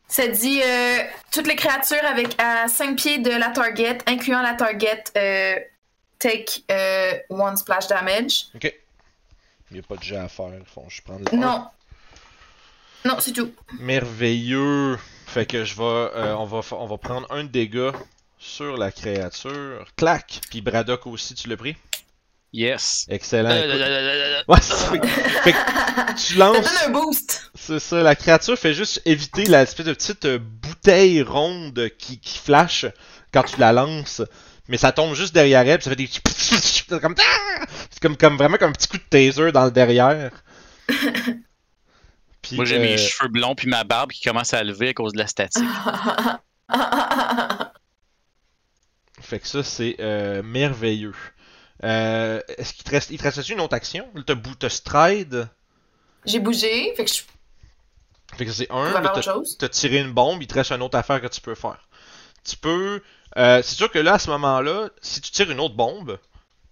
Ça 0.09 0.29
dit 0.29 0.61
euh, 0.63 0.99
toutes 1.33 1.47
les 1.47 1.57
créatures 1.57 2.05
avec 2.05 2.41
à 2.41 2.69
5 2.69 2.97
pieds 2.97 3.19
de 3.19 3.31
la 3.31 3.49
target, 3.51 3.99
incluant 4.07 4.43
la 4.43 4.55
target, 4.55 5.05
euh, 5.17 5.55
take 6.19 6.63
euh, 6.71 7.15
one 7.31 7.57
splash 7.57 7.87
damage. 7.87 8.47
Ok. 8.55 8.73
Il 9.71 9.75
n'y 9.75 9.81
a 9.81 9.83
pas 9.83 9.97
de 9.97 10.03
jet 10.03 10.17
à 10.17 10.29
faire. 10.29 10.51
Je 10.89 11.03
prends 11.03 11.19
le. 11.19 11.37
Non. 11.37 11.67
Non, 13.05 13.17
c'est 13.19 13.33
tout. 13.33 13.53
Merveilleux. 13.81 14.99
Fait 15.27 15.47
que 15.47 15.65
je 15.65 15.75
vais, 15.75 15.83
euh, 15.83 16.37
on 16.37 16.45
va, 16.45 16.61
on 16.73 16.87
va 16.87 16.99
prendre 16.99 17.27
un 17.33 17.45
dégât 17.45 17.93
sur 18.39 18.77
la 18.77 18.93
créature. 18.93 19.87
Clac. 19.97 20.41
Puis 20.51 20.61
Braddock 20.61 21.07
aussi, 21.07 21.35
tu 21.35 21.49
l'as 21.49 21.57
pris? 21.57 21.77
Yes! 22.57 23.05
Excellent. 23.09 23.51
Euh, 23.51 23.65
écoute. 23.65 23.81
euh, 23.81 23.85
euh, 23.85 24.39
euh, 24.39 24.43
Ouais, 24.47 24.59
c'est 24.63 24.75
ça. 24.75 24.91
Fait 25.43 25.53
que- 25.53 26.13
tu 26.15 26.35
Ça 26.35 26.39
lances. 26.39 26.57
donne 26.57 26.67
un 26.87 26.91
boost. 26.91 27.51
C'est 27.55 27.81
ça. 27.81 28.01
La 28.01 28.15
créature 28.15 28.57
fait 28.57 28.75
juste 28.75 29.03
éviter 29.05 29.45
la 29.47 29.63
espèce 29.63 29.87
de 29.87 29.93
petite 29.93 30.25
euh, 30.25 30.39
bouteille 30.39 31.21
ronde 31.23 31.89
qui, 31.99 32.21
qui 32.21 32.39
flash 32.39 32.87
quand 33.33 33.43
tu 33.43 33.59
la 33.59 33.73
lances. 33.73 34.23
Mais 34.69 34.77
ça 34.77 34.93
tombe 34.93 35.15
juste 35.15 35.35
derrière 35.35 35.67
elle, 35.67 35.79
puis 35.79 35.85
ça 35.85 35.91
fait 35.91 35.97
des 35.97 36.09
c'est 36.09 37.01
comme 37.01 37.17
c'est 37.91 38.01
comme, 38.01 38.17
comme 38.17 38.37
vraiment 38.37 38.57
comme 38.57 38.71
un 38.71 38.73
petit 38.73 38.87
coup 38.89 38.99
de 38.99 39.03
taser 39.11 39.51
dans 39.51 39.65
le 39.65 39.71
derrière. 39.73 40.31
Puis, 42.41 42.57
Moi, 42.57 42.67
j'ai 42.67 42.77
euh, 42.77 42.81
mes 42.81 42.99
cheveux 42.99 43.29
blonds 43.31 43.55
puis 43.55 43.69
ma 43.69 43.85
barbe 43.85 44.13
qui 44.13 44.21
commence 44.23 44.53
à 44.53 44.63
lever 44.63 44.91
à 44.91 44.93
cause 44.93 45.13
de 45.15 45.19
la 45.19 45.27
statique. 45.27 45.65
Fait 49.21 49.39
que 49.39 49.47
ça, 49.49 49.63
c'est 49.63 49.97
euh, 50.01 50.43
merveilleux. 50.43 51.15
Euh, 51.85 52.41
Est-ce 52.59 52.73
qu'il 52.75 52.85
te 52.85 52.91
reste, 52.91 53.11
il 53.11 53.19
te 53.19 53.23
reste 53.23 53.49
une 53.49 53.61
autre 53.61 53.75
action? 53.75 54.09
T'as 54.27 54.35
t'as 54.59 54.69
stride? 54.69 55.49
J'ai 56.25 56.41
bougé, 56.41 56.95
fait 56.97 57.05
que 57.05 57.11
je 57.13 57.23
Fait 58.37 58.47
que 58.47 58.53
c'est 58.53 58.71
un. 58.71 58.93
T'as 59.59 59.69
tiré 59.69 59.99
une 60.01 60.13
bombe, 60.13 60.43
il 60.43 60.47
te 60.49 60.55
reste 60.55 60.73
une 60.73 60.83
autre 60.83 60.97
affaire 60.97 61.21
que 61.21 61.27
tu 61.27 61.41
peux 61.41 61.55
faire. 61.55 61.87
Tu 62.45 62.57
peux. 62.57 63.03
euh, 63.37 63.63
c'est 63.63 63.75
sûr 63.75 63.91
que 63.91 63.99
là, 63.99 64.15
à 64.15 64.19
ce 64.19 64.31
moment-là, 64.31 64.91
si 65.03 65.21
tu 65.21 65.31
tires 65.31 65.51
une 65.51 65.61
autre 65.61 65.75
bombe, 65.75 66.19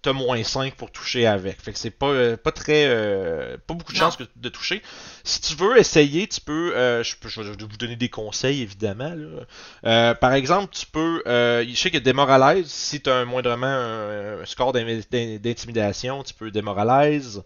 t'as 0.03 0.13
moins 0.13 0.43
5 0.43 0.75
pour 0.75 0.91
toucher 0.91 1.25
avec. 1.25 1.59
Fait 1.61 1.73
que 1.73 1.79
c'est 1.79 1.89
pas, 1.89 2.07
euh, 2.09 2.37
pas 2.37 2.51
très. 2.51 2.85
euh, 2.87 3.57
pas 3.65 3.73
beaucoup 3.73 3.91
de 3.93 3.97
que- 4.17 4.29
de 4.35 4.49
toucher. 4.49 4.83
Si 5.23 5.41
tu 5.41 5.55
veux 5.55 5.77
essayer, 5.79 6.27
tu 6.27 6.39
peux. 6.41 6.75
euh, 6.75 7.03
je, 7.03 7.15
peux 7.15 7.29
je 7.29 7.41
vais 7.41 7.55
vous 7.57 7.77
donner 7.77 7.95
des 7.95 8.09
conseils, 8.09 8.61
évidemment. 8.61 9.13
là. 9.15 9.45
Euh, 9.85 10.13
par 10.13 10.33
exemple, 10.33 10.73
tu 10.75 10.85
peux. 10.85 11.23
Euh, 11.25 11.65
je 11.67 11.75
sais 11.75 11.89
que 11.89 11.97
démoralise, 11.97 12.67
si 12.71 13.01
t'as 13.01 13.15
un, 13.15 13.25
moindrement 13.25 13.65
un, 13.65 14.41
un 14.41 14.45
score 14.45 14.71
d'in- 14.73 15.01
d'in- 15.11 15.37
d'intimidation, 15.37 16.23
tu 16.23 16.33
peux 16.35 16.51
démoralise. 16.51 17.41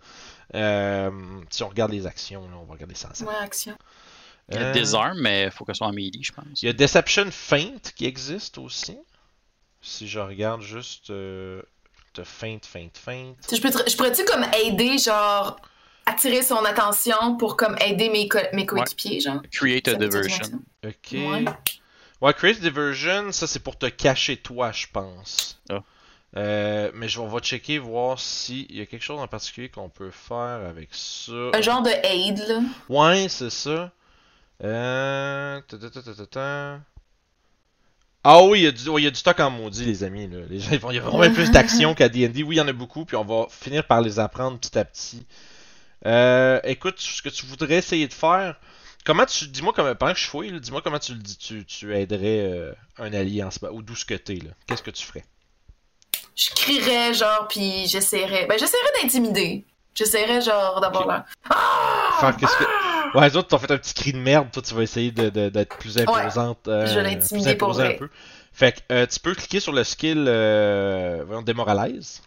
Euh, 0.56 1.12
si 1.50 1.64
on 1.64 1.70
regarde 1.70 1.92
les 1.92 2.06
actions, 2.06 2.42
là, 2.50 2.56
on 2.62 2.66
va 2.66 2.74
regarder 2.74 2.96
ça 2.96 3.10
ensemble. 3.12 3.30
Ouais, 3.32 3.38
action. 3.42 3.78
Il 4.50 4.56
y 4.56 4.60
a 4.60 4.62
Euh, 4.68 4.74
mais 5.18 5.44
il 5.46 5.52
faut 5.52 5.66
qu'elle 5.66 5.76
soit 5.76 5.88
en 5.88 5.92
melee, 5.94 6.22
je 6.24 6.32
pense. 6.32 6.62
il 6.62 6.68
y 6.68 6.70
a 6.70 6.74
Deception 6.74 7.28
Feint 7.32 7.80
qui 7.96 8.06
existe 8.06 8.58
aussi. 8.58 8.98
Si 9.82 10.08
je 10.08 10.20
regarde 10.20 10.62
juste 10.62 11.10
euh, 12.18 12.22
de 12.22 12.28
Feint, 12.28 12.60
Feint, 12.64 12.90
Feint. 12.94 13.34
Je, 13.52 13.62
peux 13.62 13.70
te- 13.70 13.90
je 13.90 13.96
pourrais-tu 13.96 14.26
comme 14.26 14.46
aider, 14.64 14.98
genre, 14.98 15.58
attirer 16.06 16.42
son 16.42 16.64
attention 16.66 17.38
pour 17.38 17.58
comme 17.58 17.76
aider 17.80 18.10
mes, 18.10 18.28
co- 18.28 18.40
mes 18.54 18.66
coéquipiers, 18.66 19.20
genre? 19.20 19.42
Create 19.52 19.88
a 19.88 19.96
diversion. 19.96 20.62
Ok. 20.86 20.94
Ouais. 21.14 21.46
Ouais, 22.20 22.34
Create 22.34 22.60
Diversion, 22.60 23.32
ça 23.32 23.46
c'est 23.46 23.60
pour 23.60 23.78
te 23.78 23.86
cacher 23.86 24.38
toi, 24.38 24.72
je 24.72 24.88
pense. 24.92 25.62
Ah. 25.70 25.84
Euh, 26.36 26.92
mais 26.96 27.08
je, 27.08 27.20
on 27.20 27.28
va 27.28 27.40
checker, 27.40 27.78
voir 27.78 28.20
s'il 28.20 28.76
y 28.76 28.82
a 28.82 28.86
quelque 28.88 29.04
chose 29.04 29.20
en 29.20 29.28
particulier 29.28 29.70
qu'on 29.70 29.90
peut 29.90 30.10
faire 30.12 30.62
avec 30.68 30.90
ça. 30.92 31.32
Un 31.54 31.62
genre 31.62 31.84
de 31.84 31.92
aid, 32.04 32.40
là? 32.48 32.60
Ouais, 32.90 33.28
c'est 33.30 33.52
ça. 33.52 33.92
Euh... 34.64 35.62
ta, 35.68 35.78
ta, 35.78 35.90
ta, 35.92 36.02
ta, 36.02 36.14
ta, 36.14 36.26
ta. 36.26 36.80
Ah 38.30 38.44
oui, 38.44 38.60
il 38.60 38.64
y, 38.64 38.68
a 38.68 38.72
du, 38.72 38.90
ouais, 38.90 39.02
il 39.02 39.06
y 39.06 39.08
a 39.08 39.10
du 39.12 39.18
stock 39.20 39.40
en 39.40 39.50
maudit, 39.50 39.86
les 39.86 40.04
amis. 40.04 40.28
Là. 40.28 40.40
Les 40.50 40.60
gens, 40.60 40.72
ils 40.74 40.80
vont, 40.80 40.92
il 40.92 40.96
y 40.96 40.98
a 40.98 41.02
vraiment 41.02 41.34
plus 41.34 41.50
d'actions 41.50 41.94
qu'à 41.94 42.10
D&D. 42.10 42.44
Oui, 42.44 42.56
il 42.56 42.58
y 42.58 42.62
en 42.62 42.68
a 42.68 42.74
beaucoup, 42.74 43.06
puis 43.06 43.16
on 43.16 43.24
va 43.24 43.48
finir 43.50 43.86
par 43.88 44.02
les 44.02 44.20
apprendre 44.20 44.60
petit 44.60 44.78
à 44.78 44.84
petit. 44.84 45.26
Euh, 46.06 46.60
écoute, 46.66 47.00
ce 47.00 47.22
que 47.22 47.30
tu 47.30 47.46
voudrais 47.46 47.76
essayer 47.76 48.06
de 48.06 48.14
faire... 48.14 48.58
Comment 49.06 49.26
tu... 49.26 49.48
Dis-moi, 49.48 49.72
comment, 49.74 49.96
pendant 49.96 50.12
que 50.14 50.20
je 50.20 50.28
fouille, 50.28 50.50
là, 50.50 50.60
dis-moi 50.60 50.82
comment 50.82 51.00
tu, 51.00 51.14
le 51.14 51.20
dis- 51.20 51.38
tu, 51.38 51.64
tu 51.64 51.96
aiderais 51.96 52.42
euh, 52.42 52.74
un 52.98 53.14
allié 53.14 53.42
en 53.44 53.50
ce 53.52 53.60
moment, 53.62 53.78
ou 53.78 53.82
d'où 53.82 53.96
ce 53.96 54.04
que 54.04 54.16
t'es, 54.16 54.36
là. 54.36 54.52
Qu'est-ce 54.68 54.84
que 54.84 54.92
tu 54.92 55.06
ferais? 55.06 55.24
Je 56.36 56.50
crierais, 56.50 57.14
genre, 57.14 57.48
puis 57.48 57.88
j'essaierais. 57.88 58.46
Ben, 58.48 58.60
j'essaierais 58.60 58.92
d'intimider. 59.02 59.66
J'essaierais, 59.96 60.42
genre, 60.42 60.82
d'avoir 60.82 61.04
Ok. 61.04 61.12
l'air. 61.12 61.24
Ah! 61.50 62.18
Faire 62.20 62.36
qu'est-ce 62.38 62.58
que... 62.58 62.66
Ouais, 63.14 63.30
les 63.30 63.36
autres 63.38 63.48
t'ont 63.50 63.58
fait 63.58 63.72
un 63.72 63.78
petit 63.78 63.94
cri 63.94 64.14
de 64.14 64.18
merde, 64.18 64.50
toi 64.52 64.62
tu 64.62 64.74
vas 64.74 64.82
essayer 64.84 65.12
de- 65.12 65.30
de- 65.30 65.50
d'être 65.50 65.78
plus 65.78 65.98
imposante. 65.98 66.68
euh, 66.68 66.88
je 66.88 66.96
vais 66.96 67.04
l'intimider 67.04 67.50
plus 67.52 67.58
pour 67.58 67.74
vrai. 67.74 67.96
un 67.96 67.98
peu. 67.98 68.10
Fait 68.54 68.72
que 68.74 68.94
euh, 68.94 69.06
tu 69.06 69.20
peux 69.20 69.34
cliquer 69.36 69.60
sur 69.60 69.72
le 69.74 69.84
skill 69.84 70.26
euh, 70.28 71.24
voyons, 71.26 71.42
démoralise. 71.42 72.22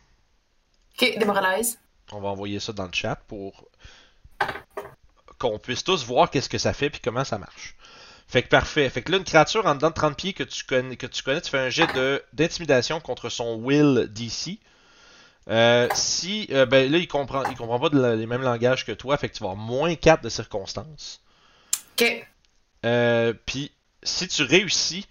Ok, 1.01 1.19
démoralise. 1.19 1.79
On 2.13 2.21
va 2.21 2.29
envoyer 2.29 2.61
ça 2.61 2.73
dans 2.73 2.85
le 2.87 2.93
chat 2.93 3.17
pour 3.29 3.65
qu'on 5.39 5.59
puisse 5.59 5.85
tous 5.85 6.05
voir 6.05 6.31
qu'est-ce 6.31 6.49
que 6.49 6.59
ça 6.59 6.73
fait 6.73 6.91
puis 6.91 7.01
comment 7.03 7.25
ça 7.25 7.39
marche. 7.39 7.75
Fait 8.29 8.43
que 8.43 8.49
parfait. 8.49 8.89
Fait 8.91 9.03
que 9.03 9.11
là, 9.11 9.19
une 9.19 9.25
créature 9.25 9.67
en 9.67 9.75
dedans 9.75 9.89
de 9.89 9.95
30 9.95 10.17
pieds 10.17 10.33
que 10.35 10.45
tu 10.45 10.65
connais, 10.65 10.97
que 10.97 11.07
tu, 11.07 11.23
connais, 11.23 11.41
tu 11.41 11.51
fais 11.51 11.59
un 11.59 11.69
jet 11.71 11.93
de, 11.95 12.23
d'intimidation 12.33 13.01
contre 13.01 13.29
son 13.29 13.55
will 13.57 14.09
DC. 14.13 14.61
Euh, 15.49 15.89
si, 15.95 16.47
euh, 16.51 16.67
ben 16.67 16.91
là, 16.91 16.99
il 16.99 17.09
comprend, 17.09 17.43
il 17.51 17.57
comprend 17.57 17.81
pas 17.81 17.89
de 17.89 17.99
la- 18.01 18.15
les 18.15 18.27
mêmes 18.27 18.43
langages 18.43 18.85
que 18.85 18.93
toi, 18.93 19.17
fait 19.17 19.29
que 19.29 19.35
tu 19.35 19.43
vas 19.43 19.51
avoir 19.51 19.65
moins 19.65 19.95
4 19.95 20.23
de 20.23 20.29
circonstances. 20.29 21.21
Ok. 22.01 22.27
Euh, 22.87 23.33
puis, 23.47 23.73
si 24.03 24.29
tu 24.29 24.43
réussis, 24.43 25.07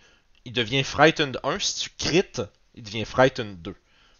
il 0.45 0.53
devient 0.53 0.83
Frightened 0.83 1.39
1. 1.43 1.59
Si 1.59 1.81
tu 1.81 1.89
crites, 1.97 2.41
il 2.75 2.83
devient 2.83 3.05
Frightened 3.05 3.61
2. 3.61 3.75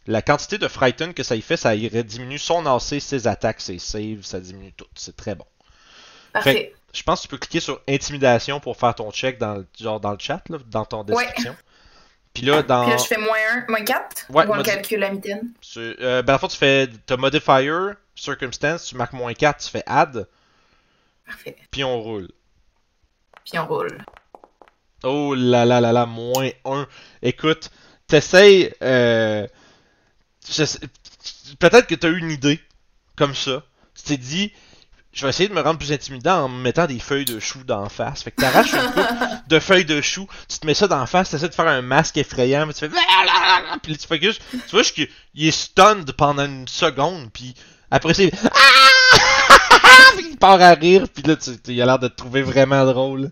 La 0.07 0.22
quantité 0.22 0.57
de 0.57 0.68
Frightened 0.68 1.14
que 1.14 1.24
ça 1.24 1.36
y 1.36 1.41
fait, 1.41 1.57
ça 1.57 1.76
irait 1.76 2.03
diminuer 2.03 2.38
son 2.39 2.66
AC, 2.66 2.99
ses 2.99 3.28
attaques, 3.28 3.62
ses 3.62 3.80
saves, 3.80 4.24
ça 4.24 4.39
diminue 4.39 4.74
tout. 4.74 4.88
C'est 4.95 5.16
très 5.16 5.36
bon. 5.36 5.45
Parfait. 6.34 6.74
Je 6.93 7.03
pense 7.03 7.20
que 7.20 7.24
tu 7.24 7.28
peux 7.30 7.38
cliquer 7.38 7.60
sur 7.60 7.80
Intimidation 7.88 8.60
pour 8.60 8.76
faire 8.76 8.95
ton 8.95 9.12
check 9.12 9.38
dans, 9.38 9.55
le- 9.55 9.68
genre 9.80 9.99
dans 9.99 10.12
le 10.12 10.18
chat, 10.20 10.41
là, 10.49 10.57
dans 10.68 10.86
ton 10.86 11.03
description. 11.03 11.55
Puis 12.40 12.48
là, 12.48 12.64
dans. 12.64 12.84
Puis 12.84 12.92
là, 12.92 12.98
je 12.98 13.04
fais 13.08 13.18
moins 13.18 13.38
1, 13.54 13.66
moins 13.70 13.84
4. 13.84 14.26
Ouais, 14.30 14.46
ou 14.48 14.52
on 14.52 14.56
modi- 14.58 14.64
calcule 14.70 15.00
la 15.00 15.12
mitaine. 15.12 15.52
tu- 15.62 15.80
euh, 15.80 16.22
ben, 16.22 16.36
en 16.36 16.40
fait, 16.40 16.48
tu 16.50 16.58
fais. 16.58 16.88
T'as 17.06 17.18
Modifier, 17.18 17.92
Circumstance, 18.16 18.86
tu 18.86 18.96
marques 18.96 19.14
moins 19.14 19.34
4, 19.34 19.64
tu 19.64 19.70
fais 19.70 19.84
Add, 19.86 20.28
Parfait. 21.26 21.56
puis 21.72 21.84
on 21.84 22.02
roule. 22.02 22.30
Puis 23.46 23.58
on 23.60 23.66
roule. 23.68 23.98
Oh 25.04 25.34
là 25.36 25.64
là 25.66 25.80
là 25.80 25.92
là, 25.94 26.06
moins 26.06 26.50
1. 26.66 26.88
Écoute, 27.22 27.70
t'essayes. 28.08 28.74
Euh, 28.82 29.48
Peut-être 31.60 31.88
que 31.88 31.96
t'as 31.96 32.10
eu 32.10 32.18
une 32.18 32.32
idée 32.32 32.60
comme 33.16 33.36
ça. 33.36 33.64
Tu 33.96 34.04
t'es 34.04 34.18
dit, 34.18 34.54
je 35.12 35.24
vais 35.26 35.30
essayer 35.30 35.49
de 35.49 35.53
me 35.53 35.62
rendre 35.62 35.80
plus 35.80 35.91
intimidant 35.91 36.43
en 36.45 36.49
me 36.49 36.62
mettant 36.62 36.86
des 36.86 36.99
feuilles 36.99 37.26
de 37.26 37.39
chou 37.39 37.64
d'en 37.64 37.89
face. 37.89 38.24
Fait 38.24 38.32
que 38.32 38.41
t'arraches 38.41 38.74
une 38.74 38.91
coupe 38.91 39.47
de 39.47 39.60
feuilles 39.60 39.86
de 39.86 40.01
chou, 40.01 40.28
tu 40.47 40.60
te 40.60 40.68
mets 40.68 40.74
ça 40.76 40.88
d'en 40.88 41.05
face, 41.07 41.32
t'essaies 41.32 41.49
de 41.49 41.55
faire 41.55 41.68
un 41.68 41.82
masque 41.82 42.18
effrayant, 42.18 42.66
mais 42.66 42.74
tu 42.74 42.80
fais. 42.82 42.89
Puis 42.89 43.91
là, 43.91 43.97
tu 43.97 44.07
fais 44.07 44.22
juste. 44.22 44.41
Tu 44.51 44.72
vois 44.72 44.84
qu'il 44.84 45.07
il 45.34 45.47
est 45.47 45.51
stunned 45.51 46.12
pendant 46.14 46.45
une 46.45 46.68
seconde, 46.68 47.32
puis 47.34 47.55
après 47.91 48.14
c'est. 48.14 48.32
Puis 50.18 50.28
il 50.32 50.38
part 50.38 50.62
à 50.62 50.74
rire, 50.74 51.05
puis 51.14 51.24
là, 51.24 51.36
tu- 51.36 51.51
il 51.68 51.82
a 51.82 51.86
l'air 51.86 51.99
de 51.99 52.07
te 52.07 52.16
trouver 52.16 52.41
vraiment 52.41 52.86
drôle. 52.86 53.32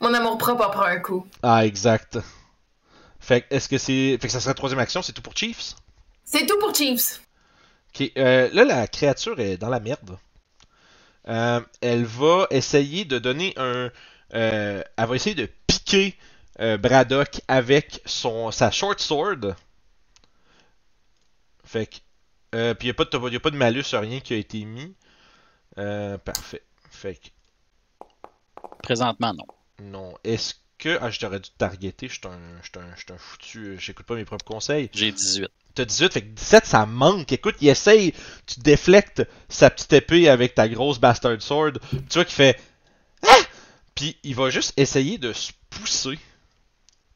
Mon 0.00 0.12
amour 0.14 0.38
propre 0.38 0.66
en 0.66 0.70
prend 0.70 0.84
un 0.84 0.98
coup. 0.98 1.26
Ah, 1.42 1.64
exact. 1.66 2.18
Fait 3.20 3.42
que, 3.42 3.54
est-ce 3.54 3.68
que 3.68 3.78
c'est. 3.78 4.16
Fait 4.20 4.28
que 4.28 4.32
ça 4.32 4.40
serait 4.40 4.50
la 4.50 4.54
troisième 4.54 4.78
action, 4.80 5.02
c'est 5.02 5.12
tout 5.12 5.22
pour 5.22 5.36
Chiefs? 5.36 5.74
C'est 6.24 6.46
tout 6.46 6.58
pour 6.60 6.74
Chiefs. 6.74 7.20
Euh, 8.16 8.48
là, 8.52 8.64
la 8.64 8.86
créature 8.86 9.40
est 9.40 9.56
dans 9.56 9.68
la 9.68 9.80
merde. 9.80 10.18
Euh, 11.28 11.60
elle 11.80 12.04
va 12.04 12.46
essayer 12.50 13.04
de 13.04 13.18
donner 13.18 13.52
un. 13.56 13.90
euh, 14.34 14.82
elle 14.96 15.06
va 15.06 15.14
essayer 15.16 15.34
de 15.34 15.48
piquer 15.66 16.16
Braddock 16.58 17.40
avec 17.46 18.00
son, 18.04 18.50
sa 18.50 18.70
short 18.70 18.98
sword. 19.00 19.54
Fait 21.64 21.86
que. 21.86 21.96
Puis 22.72 22.76
il 22.80 22.84
n'y 22.86 22.90
a, 22.90 22.94
pas 22.94 23.04
de- 23.04 23.30
y 23.30 23.36
a 23.36 23.40
pas 23.40 23.50
de 23.50 23.56
malus, 23.56 23.84
rien 23.92 24.20
qui 24.20 24.34
a 24.34 24.36
été 24.36 24.64
mis. 24.64 24.94
Parfait. 25.76 26.62
Fait 26.90 27.14
que. 27.14 27.28
Présentement, 28.82 29.34
non. 29.34 29.46
Non. 29.80 30.14
Est-ce 30.24 30.54
que. 30.78 30.98
Ah, 31.00 31.10
je 31.10 31.20
t'aurais 31.20 31.40
dû 31.40 31.50
te 31.50 31.56
targeter. 31.58 32.08
Je 32.08 32.14
suis 32.14 32.26
un, 32.26 32.38
je 32.62 32.68
suis 33.00 33.12
un, 33.12 33.18
foutu. 33.18 33.76
J'écoute 33.78 34.06
pas 34.06 34.14
mes 34.14 34.24
propres 34.24 34.44
conseils. 34.44 34.88
J'ai 34.92 35.12
18. 35.12 35.48
T'as 35.78 35.84
18, 35.84 36.12
fait 36.12 36.22
que 36.22 36.26
17, 36.26 36.66
ça 36.66 36.86
manque. 36.86 37.30
Écoute, 37.30 37.54
il 37.60 37.68
essaye, 37.68 38.12
tu 38.46 38.58
déflectes 38.58 39.22
sa 39.48 39.70
petite 39.70 39.92
épée 39.92 40.28
avec 40.28 40.56
ta 40.56 40.68
grosse 40.68 40.98
bastard 40.98 41.40
sword. 41.40 41.74
Tu 41.92 42.14
vois 42.14 42.24
qu'il 42.24 42.34
fait. 42.34 42.60
Ah! 43.24 43.36
Puis 43.94 44.16
il 44.24 44.34
va 44.34 44.50
juste 44.50 44.72
essayer 44.76 45.18
de 45.18 45.32
se 45.32 45.52
pousser. 45.70 46.18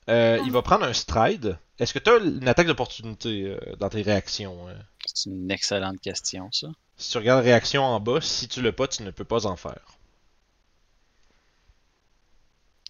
Euh, 0.09 0.39
il 0.45 0.53
va 0.53 0.63
prendre 0.63 0.85
un 0.85 0.93
stride. 0.93 1.59
Est-ce 1.81 1.93
que 1.93 1.99
t'as 1.99 2.21
une 2.21 2.47
attaque 2.47 2.69
d'opportunité 2.69 3.47
euh, 3.47 3.59
dans 3.81 3.89
tes 3.89 4.03
réactions 4.03 4.69
euh? 4.69 4.75
C'est 5.13 5.31
une 5.31 5.51
excellente 5.51 6.01
question, 6.01 6.49
ça. 6.53 6.69
Si 6.97 7.11
tu 7.11 7.19
regardes 7.19 7.43
réaction 7.43 7.83
en 7.83 7.99
bas, 7.99 8.21
si 8.21 8.47
tu 8.47 8.63
l'as 8.63 8.71
pas, 8.71 8.87
tu 8.87 9.03
ne 9.03 9.11
peux 9.11 9.25
pas 9.25 9.47
en 9.47 9.57
faire. 9.57 9.99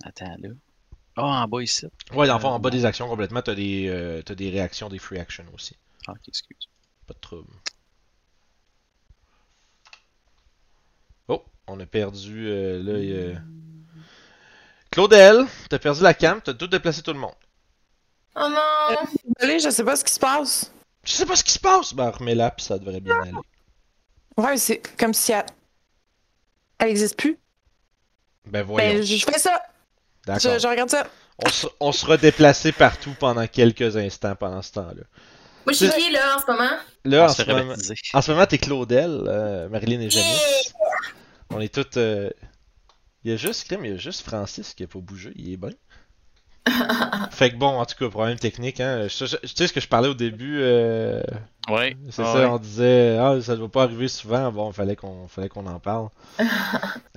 Attends, 0.04 0.36
là. 0.38 0.50
Ah, 1.16 1.42
en 1.44 1.48
bas 1.48 1.62
ici. 1.62 1.86
Ouais, 2.12 2.26
dans 2.26 2.34
le 2.34 2.40
fond, 2.40 2.48
en 2.48 2.58
bas 2.58 2.70
des 2.70 2.84
actions 2.84 3.08
complètement, 3.08 3.42
t'as 3.42 3.54
des, 3.54 3.86
euh, 3.88 4.22
t'as 4.22 4.34
des 4.34 4.50
réactions, 4.50 4.88
des 4.88 4.98
free 4.98 5.18
actions 5.18 5.44
aussi. 5.54 5.76
Ah, 6.08 6.12
ok, 6.12 6.28
excuse. 6.28 6.68
Pas 7.06 7.14
de 7.14 7.18
trouble. 7.20 7.52
Oh, 11.28 11.42
on 11.66 11.78
a 11.80 11.86
perdu 11.86 12.46
euh, 12.48 12.82
là. 12.82 12.98
il 12.98 13.10
y 13.10 13.32
a- 13.36 13.42
Claudel, 14.90 15.46
t'as 15.70 15.78
perdu 15.78 16.02
la 16.02 16.12
cam, 16.14 16.40
t'as 16.42 16.54
tout 16.54 16.66
déplacé 16.66 17.02
tout 17.02 17.12
le 17.12 17.18
monde. 17.18 17.34
Oh 18.36 18.48
non! 18.48 18.96
Désolée, 19.38 19.58
je 19.58 19.70
sais 19.70 19.84
pas 19.84 19.96
ce 19.96 20.04
qui 20.04 20.12
se 20.12 20.20
passe. 20.20 20.72
Je 21.04 21.12
sais 21.12 21.26
pas 21.26 21.36
ce 21.36 21.44
qui 21.44 21.52
se 21.52 21.58
passe. 21.58 21.94
Ben 21.94 22.08
remets-la 22.10 22.50
puis 22.50 22.64
ça 22.64 22.78
devrait 22.78 23.00
bien 23.00 23.18
aller. 23.20 23.32
Ouais, 24.36 24.56
c'est 24.56 24.80
comme 24.96 25.12
si 25.14 25.32
elle. 25.32 25.44
Elle 26.78 26.88
existe 26.90 27.18
plus. 27.18 27.38
Ben 28.46 28.62
voyons. 28.62 28.94
Ben, 28.98 29.02
je 29.02 29.24
fais 29.24 29.38
ça. 29.38 29.62
D'accord. 30.26 30.52
Je, 30.54 30.58
je 30.60 30.66
regarde 30.68 30.90
ça. 30.90 31.06
On, 31.44 31.48
se- 31.48 31.66
on 31.80 31.92
sera 31.92 32.16
déplacé 32.16 32.72
partout 32.72 33.14
pendant 33.18 33.46
quelques 33.46 33.96
instants 33.96 34.34
pendant 34.36 34.62
ce 34.62 34.72
temps-là. 34.72 35.02
Moi, 35.66 35.72
je 35.72 35.86
suis 35.86 35.88
qui, 35.90 36.10
là, 36.12 36.36
en 36.36 36.40
ce 36.40 36.46
moment? 36.50 36.70
Là, 37.04 37.22
On 37.22 37.24
en 37.24 37.28
se 37.28 37.42
ce, 37.44 37.50
moment, 37.50 37.74
en 38.14 38.22
ce 38.22 38.30
moment, 38.32 38.46
t'es 38.46 38.58
Claudel, 38.58 39.24
euh, 39.26 39.68
Marilyn 39.68 40.00
et 40.00 40.10
Janice. 40.10 40.72
On 41.50 41.60
est 41.60 41.72
toutes. 41.72 41.96
euh, 41.96 42.30
Il 43.24 43.30
y 43.30 43.34
a 43.34 43.36
juste, 43.36 43.64
crème, 43.66 43.84
il 43.84 43.92
y 43.92 43.94
a 43.94 43.98
juste 43.98 44.22
Francis 44.22 44.74
qui 44.74 44.82
a 44.84 44.86
pas 44.86 44.98
bougé, 44.98 45.32
il 45.36 45.52
est 45.52 45.56
bien. 45.56 45.70
fait 47.32 47.50
que 47.50 47.56
bon, 47.56 47.66
en 47.78 47.84
tout 47.84 47.96
cas, 47.98 48.08
problème 48.08 48.38
technique, 48.38 48.80
hein. 48.80 49.08
Je- 49.08 49.26
je- 49.26 49.36
Tu 49.36 49.48
sais 49.48 49.66
ce 49.66 49.72
que 49.72 49.80
je 49.80 49.88
parlais 49.88 50.08
au 50.08 50.14
début, 50.14 50.58
euh, 50.60 51.20
Ouais. 51.68 51.96
c'est 52.10 52.22
ah 52.22 52.32
ça, 52.32 52.38
ouais. 52.40 52.44
on 52.46 52.58
disait, 52.58 53.16
ah, 53.18 53.40
ça 53.40 53.56
ne 53.56 53.62
va 53.62 53.68
pas 53.68 53.82
arriver 53.84 54.06
souvent, 54.08 54.52
bon, 54.52 54.70
fallait 54.72 54.94
qu'on 54.96 55.26
fallait 55.28 55.48
qu'on 55.48 55.66
en 55.66 55.80
parle. 55.80 56.08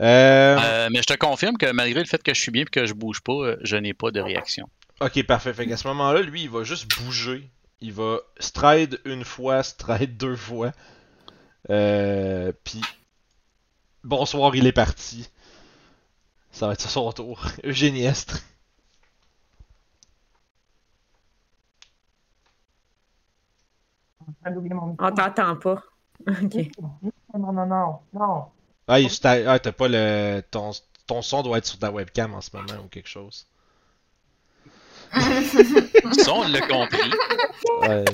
Euh, 0.01 0.57
Euh, 0.59 0.89
mais 0.91 0.99
je 0.99 1.13
te 1.13 1.17
confirme 1.17 1.57
que 1.57 1.71
malgré 1.71 1.99
le 2.01 2.05
fait 2.05 2.21
que 2.21 2.33
je 2.33 2.41
suis 2.41 2.51
bien 2.51 2.63
et 2.63 2.65
que 2.65 2.85
je 2.85 2.93
bouge 2.93 3.21
pas, 3.21 3.31
euh, 3.33 3.57
je 3.61 3.77
n'ai 3.77 3.93
pas 3.93 4.11
de 4.11 4.19
réaction. 4.19 4.67
Ok, 4.99 5.23
parfait. 5.23 5.53
Fait 5.53 5.65
qu'à 5.67 5.77
ce 5.77 5.87
moment-là, 5.87 6.21
lui, 6.21 6.43
il 6.43 6.49
va 6.49 6.63
juste 6.63 6.87
bouger. 6.99 7.49
Il 7.81 7.93
va 7.93 8.17
stride 8.39 8.99
une 9.05 9.23
fois, 9.23 9.63
stride 9.63 10.17
deux 10.17 10.35
fois. 10.35 10.71
Puis, 11.67 12.81
bonsoir, 14.03 14.55
il 14.55 14.67
est 14.67 14.71
parti. 14.73 15.29
Ça 16.51 16.67
va 16.67 16.73
être 16.73 16.81
son 16.89 17.11
tour. 17.11 17.45
Eugénie 17.63 18.03
Estre. 18.05 18.39
On 24.45 25.11
t'entend 25.11 25.55
pas. 25.55 25.83
OK. 26.27 26.55
Non, 27.37 27.51
non, 27.51 27.65
non, 27.65 27.99
non. 28.13 28.45
Ah, 28.87 28.97
t'as 29.21 29.51
ah, 29.51 29.59
t'as 29.59 29.71
pas 29.71 29.87
le. 29.87 30.41
Ton, 30.51 30.71
ton 31.07 31.21
son 31.21 31.43
doit 31.43 31.57
être 31.57 31.65
sur 31.65 31.79
ta 31.79 31.91
webcam 31.91 32.33
en 32.33 32.41
ce 32.41 32.49
moment 32.53 32.83
ou 32.83 32.87
quelque 32.87 33.09
chose. 33.09 33.47
Ça, 35.15 36.33
on 36.33 36.47
l'a 36.47 36.61
compris. 36.61 37.11
Ouais. 37.81 38.05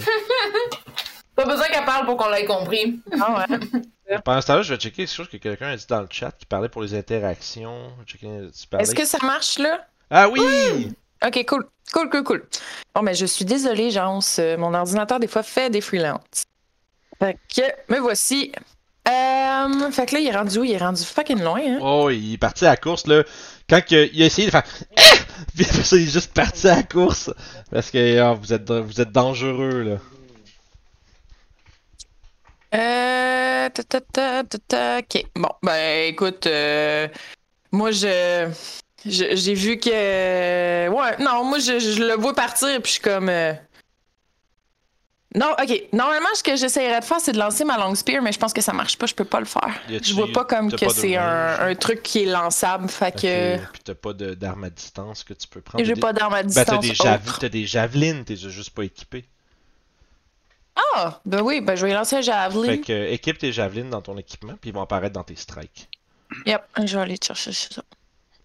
Pas 1.36 1.46
besoin 1.46 1.68
qu'elle 1.68 1.86
parle 1.86 2.06
pour 2.06 2.18
qu'on 2.18 2.30
l'ait 2.30 2.46
compris. 2.46 3.00
Ah 3.20 3.46
ouais. 3.50 4.18
Pendant 4.24 4.42
ce 4.42 4.48
temps-là, 4.48 4.62
je 4.62 4.74
vais 4.74 4.80
checker 4.80 5.06
quelque 5.06 5.16
chose 5.16 5.30
que 5.30 5.38
quelqu'un 5.38 5.70
a 5.70 5.78
dit 5.78 5.86
dans 5.88 6.02
le 6.02 6.08
chat 6.10 6.32
qui 6.32 6.46
parlait 6.46 6.70
pour 6.70 6.82
les 6.82 6.94
interactions. 6.94 7.92
Est-ce 8.80 8.94
que 8.94 9.06
ça 9.06 9.18
marche 9.24 9.58
là? 9.58 9.88
Ah 10.10 10.30
oui! 10.30 10.94
Ok, 11.26 11.46
cool. 11.48 11.66
Cool, 11.94 12.10
cool, 12.10 12.24
cool. 12.24 12.48
Bon, 12.96 13.02
mais 13.02 13.14
je 13.14 13.26
suis 13.26 13.46
désolée, 13.46 13.92
Jans. 13.92 14.20
euh, 14.40 14.58
Mon 14.58 14.74
ordinateur, 14.74 15.20
des 15.20 15.28
fois, 15.28 15.44
fait 15.44 15.70
des 15.70 15.82
freelances. 15.82 16.46
Fait 17.20 17.38
que, 17.54 17.62
me 17.94 18.00
voici. 18.00 18.52
Euh, 19.08 19.92
fait 19.92 20.06
que 20.06 20.16
là, 20.16 20.22
il 20.22 20.28
est 20.28 20.36
rendu 20.36 20.60
où? 20.60 20.64
Il 20.64 20.72
est 20.72 20.78
rendu 20.78 21.04
fucking 21.04 21.42
loin, 21.42 21.60
hein? 21.60 21.80
Oh, 21.82 22.10
il 22.10 22.34
est 22.34 22.38
parti 22.38 22.66
à 22.66 22.70
la 22.70 22.78
course, 22.78 23.08
là. 23.08 23.24
Quand 23.70 23.82
il 23.92 24.22
a 24.22 24.26
essayé 24.26 24.48
de 24.48 24.52
faire. 24.52 24.64
Puis 25.56 25.66
après 25.66 25.84
ça, 25.84 25.96
il 25.98 26.08
est 26.08 26.12
juste 26.12 26.34
parti 26.34 26.68
à 26.70 26.78
la 26.78 26.84
course. 26.84 27.30
Parce 27.72 27.92
que 27.92 28.20
ah, 28.20 28.34
vous, 28.34 28.54
êtes, 28.54 28.72
vous 28.72 29.02
êtes 29.02 29.12
dangereux, 29.12 29.82
là. 29.84 29.98
Euh. 32.74 33.70
ta, 33.70 33.84
ta, 33.84 34.02
ta, 34.02 34.44
ta, 34.44 34.58
ta, 34.68 34.98
Ok. 35.00 35.26
Bon, 35.36 35.50
ben, 35.62 36.08
écoute, 36.08 36.48
euh, 36.48 37.08
moi, 37.72 37.92
je. 37.92 38.50
J'ai 39.06 39.54
vu 39.54 39.78
que. 39.78 40.88
Ouais, 40.90 41.18
non, 41.20 41.44
moi, 41.44 41.60
je, 41.60 41.80
je 41.80 42.04
le 42.04 42.14
vois 42.16 42.34
partir, 42.36 42.70
puis 42.82 42.90
je 42.90 42.92
suis 42.94 43.02
comme. 43.02 43.30
euh, 43.30 43.54
Non, 45.34 45.56
ok. 45.62 45.84
Normalement, 45.94 46.28
ce 46.36 46.44
que 46.44 46.56
j'essayerais 46.56 47.00
de 47.00 47.06
faire, 47.06 47.20
c'est 47.22 47.32
de 47.32 47.40
lancer 47.40 47.64
ma 47.64 47.78
long 47.78 47.96
spear, 47.96 48.22
mais 48.22 48.32
je 48.32 48.38
pense 48.38 48.52
que 48.54 48.62
ça 48.62 48.74
marche 48.74 48.98
pas, 48.98 49.06
je 49.08 49.16
peux 49.16 49.26
pas 49.26 49.40
le 49.40 49.46
faire. 49.46 49.74
Je 49.90 50.14
vois 50.14 50.28
pas 50.34 50.44
comme 50.46 50.70
que 50.72 50.90
c'est 50.90 51.16
un, 51.16 51.60
un 51.70 51.76
truc 51.76 52.04
qui 52.04 52.24
est 52.24 52.26
lançable, 52.26 52.90
fait 52.90 53.12
que. 53.14 53.58
Puis 53.72 53.82
t'as 53.84 53.96
pas 53.96 54.14
d'arme 54.14 54.66
à 54.66 54.70
distance 54.70 55.24
que 55.24 55.34
tu 55.34 55.48
peux 55.48 55.62
prendre? 55.62 55.84
J'ai 55.86 55.96
pas 55.96 56.12
d'arme 56.14 56.34
à 56.34 56.44
des- 56.44 56.54
Ben, 56.54 56.66
t'as 56.66 56.78
distance. 56.78 56.86
des, 56.86 56.94
jav- 56.94 57.22
autre. 57.28 57.40
t'as 57.40 57.50
des 57.50 57.66
javelines, 57.66 58.24
t'es 58.26 58.36
juste 58.36 58.72
pas 58.72 58.84
équipé. 58.84 59.26
Ah! 60.94 61.20
Ben 61.26 61.42
oui, 61.42 61.62
ben 61.62 61.76
je 61.76 61.86
vais 61.86 61.94
lancer 61.94 62.18
un 62.18 62.22
javelin. 62.22 62.66
Fait 62.66 62.80
que 62.80 62.92
euh, 62.94 63.12
équipe 63.12 63.38
tes 63.38 63.52
javelines 63.52 63.90
dans 63.90 64.02
ton 64.02 64.18
équipement, 64.18 64.54
puis 64.60 64.70
ils 64.70 64.74
vont 64.74 64.82
apparaître 64.82 65.14
dans 65.14 65.24
tes 65.24 65.36
strikes. 65.36 65.90
Yep, 66.46 66.62
je 66.86 66.96
vais 66.98 67.04
aller 67.04 67.18
te 67.18 67.26
chercher 67.28 67.52
ça. 67.52 67.82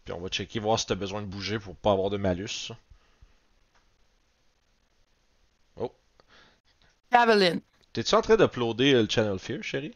Puis 0.07 0.15
on 0.15 0.21
va 0.21 0.29
checker, 0.29 0.61
voir 0.61 0.79
si 0.79 0.87
t'as 0.87 0.95
besoin 0.95 1.21
de 1.21 1.27
bouger 1.27 1.59
pour 1.59 1.77
pas 1.77 1.93
avoir 1.93 2.09
de 2.09 2.17
malus. 2.17 2.73
Javelin. 7.13 7.61
T'es-tu 7.93 8.15
en 8.15 8.23
train 8.23 8.37
d'uploader 8.37 8.95
euh, 8.95 9.03
le 9.03 9.09
Channel 9.09 9.39
Fear, 9.39 9.63
chérie? 9.63 9.95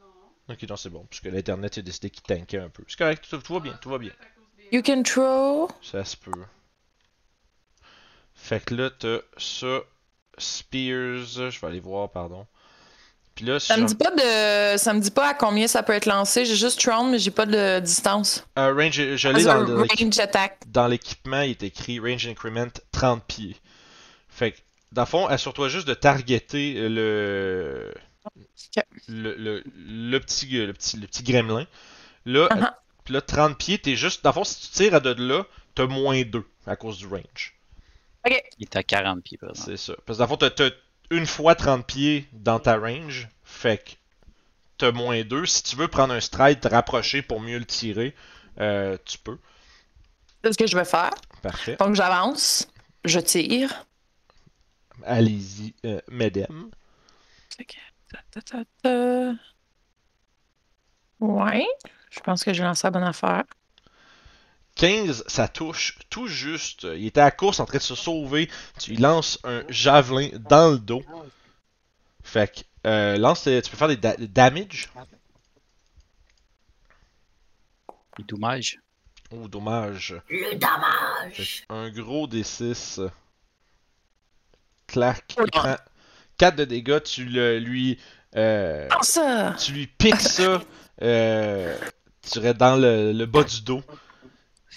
non. 0.00 0.52
Ok, 0.54 0.62
non, 0.68 0.76
c'est 0.76 0.90
bon, 0.90 1.06
puisque 1.08 1.24
l'internet 1.24 1.78
a 1.78 1.82
décidé 1.82 2.10
qu'il 2.10 2.22
tankait 2.22 2.58
un 2.58 2.68
peu. 2.68 2.84
C'est 2.86 2.98
correct, 2.98 3.26
tout, 3.28 3.38
tout 3.38 3.54
va 3.54 3.60
bien, 3.60 3.78
tout 3.80 3.90
va 3.90 3.98
bien. 3.98 4.12
You 4.70 4.82
can 4.82 5.02
throw. 5.02 5.68
Ça 5.82 6.04
se 6.04 6.16
peut. 6.16 6.44
Fait 8.34 8.62
que 8.64 8.74
là, 8.74 8.90
t'as 8.90 9.18
ça, 9.38 9.80
Spears, 10.36 11.50
je 11.50 11.60
vais 11.60 11.66
aller 11.66 11.80
voir, 11.80 12.10
pardon. 12.10 12.46
Puis 13.38 13.46
là, 13.46 13.60
si 13.60 13.68
Ça 13.68 13.76
me 13.76 13.86
dit 13.86 13.94
pas 13.94 14.10
de. 14.10 14.76
Ça 14.78 14.92
me 14.92 14.98
dit 15.00 15.12
pas 15.12 15.28
à 15.28 15.34
combien 15.34 15.68
ça 15.68 15.84
peut 15.84 15.92
être 15.92 16.06
lancé. 16.06 16.44
J'ai 16.44 16.56
juste 16.56 16.80
thrown, 16.80 17.08
mais 17.08 17.20
j'ai 17.20 17.30
pas 17.30 17.46
de 17.46 17.78
distance. 17.78 18.44
Euh, 18.58 18.74
range, 18.74 18.94
je 19.14 19.28
l'ai 19.28 19.44
dans, 19.44 19.50
un 19.52 19.64
le- 19.64 19.76
range 19.82 20.18
attack. 20.18 20.58
dans 20.66 20.88
l'équipement, 20.88 21.42
il 21.42 21.50
est 21.52 21.62
écrit 21.62 22.00
range 22.00 22.26
increment 22.26 22.66
30 22.90 23.22
pieds. 23.24 23.54
Fait 24.28 24.50
que, 24.50 24.56
dans 24.90 25.02
le 25.02 25.06
fond, 25.06 25.26
assure-toi 25.28 25.68
juste 25.68 25.86
de 25.86 25.94
targeter 25.94 26.88
le, 26.88 27.94
Ok. 28.24 28.82
le, 29.06 29.36
le, 29.36 29.62
le 29.86 30.18
petit, 30.18 30.46
le, 30.66 30.72
petit, 30.72 30.96
le 30.96 31.06
petit 31.06 31.22
gremlin. 31.22 31.64
Là, 32.26 32.48
Uh-huh. 32.48 32.72
puis 33.04 33.14
là, 33.14 33.20
30 33.20 33.56
pieds, 33.56 33.78
t'es 33.78 33.94
juste. 33.94 34.24
Dans 34.24 34.30
le 34.30 34.34
fond, 34.34 34.42
si 34.44 34.62
tu 34.62 34.68
tires 34.76 34.94
à 34.96 35.00
de 35.00 35.12
là, 35.22 35.44
t'as 35.76 35.86
moins 35.86 36.22
2 36.22 36.44
à 36.66 36.74
cause 36.74 36.98
du 36.98 37.06
range. 37.06 37.54
Il 38.26 38.64
est 38.64 38.74
à 38.76 38.82
40 38.82 39.22
pieds, 39.22 39.38
par 39.38 39.50
exemple. 39.50 39.70
C'est 39.70 39.76
ça. 39.76 39.94
Parce 40.04 40.18
que 40.18 40.24
dans 40.24 40.24
le 40.24 40.28
fond, 40.28 40.36
t'as 40.36 40.70
une 41.10 41.26
fois 41.26 41.54
30 41.54 41.86
pieds 41.86 42.28
dans 42.32 42.58
ta 42.58 42.76
range. 42.76 43.28
Fait 43.44 43.78
que 43.78 43.90
t'as 44.78 44.92
moins 44.92 45.22
2. 45.22 45.46
Si 45.46 45.62
tu 45.62 45.76
veux 45.76 45.88
prendre 45.88 46.14
un 46.14 46.20
stride, 46.20 46.60
te 46.60 46.68
rapprocher 46.68 47.22
pour 47.22 47.40
mieux 47.40 47.58
le 47.58 47.64
tirer, 47.64 48.14
euh, 48.60 48.96
tu 49.04 49.18
peux. 49.18 49.38
C'est 50.44 50.52
ce 50.52 50.58
que 50.58 50.66
je 50.66 50.76
vais 50.76 50.84
faire. 50.84 51.14
Parfait. 51.42 51.76
Donc 51.78 51.94
j'avance. 51.94 52.68
Je 53.04 53.20
tire. 53.20 53.86
Allez-y, 55.04 55.74
euh, 55.84 56.00
mesdames. 56.08 56.70
Ta, 58.32 58.40
ta, 58.40 58.64
ta. 58.82 59.32
Ouais. 61.20 61.66
Je 62.10 62.20
pense 62.20 62.42
que 62.42 62.52
j'ai 62.52 62.62
lancé 62.62 62.86
la 62.86 62.90
bonne 62.90 63.04
affaire. 63.04 63.44
15, 64.78 65.24
ça 65.26 65.48
touche 65.48 65.98
tout 66.08 66.26
juste. 66.28 66.84
Il 66.96 67.04
était 67.06 67.20
à 67.20 67.24
la 67.24 67.30
course 67.30 67.60
en 67.60 67.66
train 67.66 67.78
de 67.78 67.82
se 67.82 67.94
sauver. 67.94 68.48
Tu 68.80 68.92
lui 68.92 68.96
lances 68.98 69.38
un 69.44 69.62
javelin 69.68 70.30
dans 70.48 70.70
le 70.72 70.78
dos. 70.78 71.02
Fait 72.22 72.52
que, 72.52 72.60
euh, 72.88 73.16
lance, 73.18 73.42
tes- 73.44 73.60
tu 73.60 73.70
peux 73.70 73.76
faire 73.76 73.88
des, 73.88 73.96
da- 73.96 74.16
des 74.16 74.28
damage. 74.28 74.88
Il 78.18 78.22
est 78.22 78.28
dommage. 78.28 78.78
Oh, 79.30 79.48
dommage. 79.48 80.14
Le 80.30 80.54
dommage. 80.56 81.64
Un 81.68 81.90
gros 81.90 82.26
D6. 82.26 83.00
Clac. 84.86 85.34
Oh 85.38 85.42
Il 85.44 85.50
prend 85.50 85.76
4 86.38 86.56
de 86.56 86.64
dégâts. 86.64 87.02
Tu 87.02 87.24
le, 87.24 87.58
lui. 87.58 87.98
euh, 88.36 88.88
Oh, 88.92 89.02
ça! 89.02 89.54
tu 89.58 89.72
lui 89.72 89.86
piques 89.86 90.20
ça. 90.20 90.62
Euh, 91.02 91.76
tu 92.22 92.30
dirais 92.30 92.54
dans 92.54 92.76
le, 92.76 93.12
le 93.12 93.26
bas 93.26 93.42
du 93.44 93.60
dos. 93.62 93.82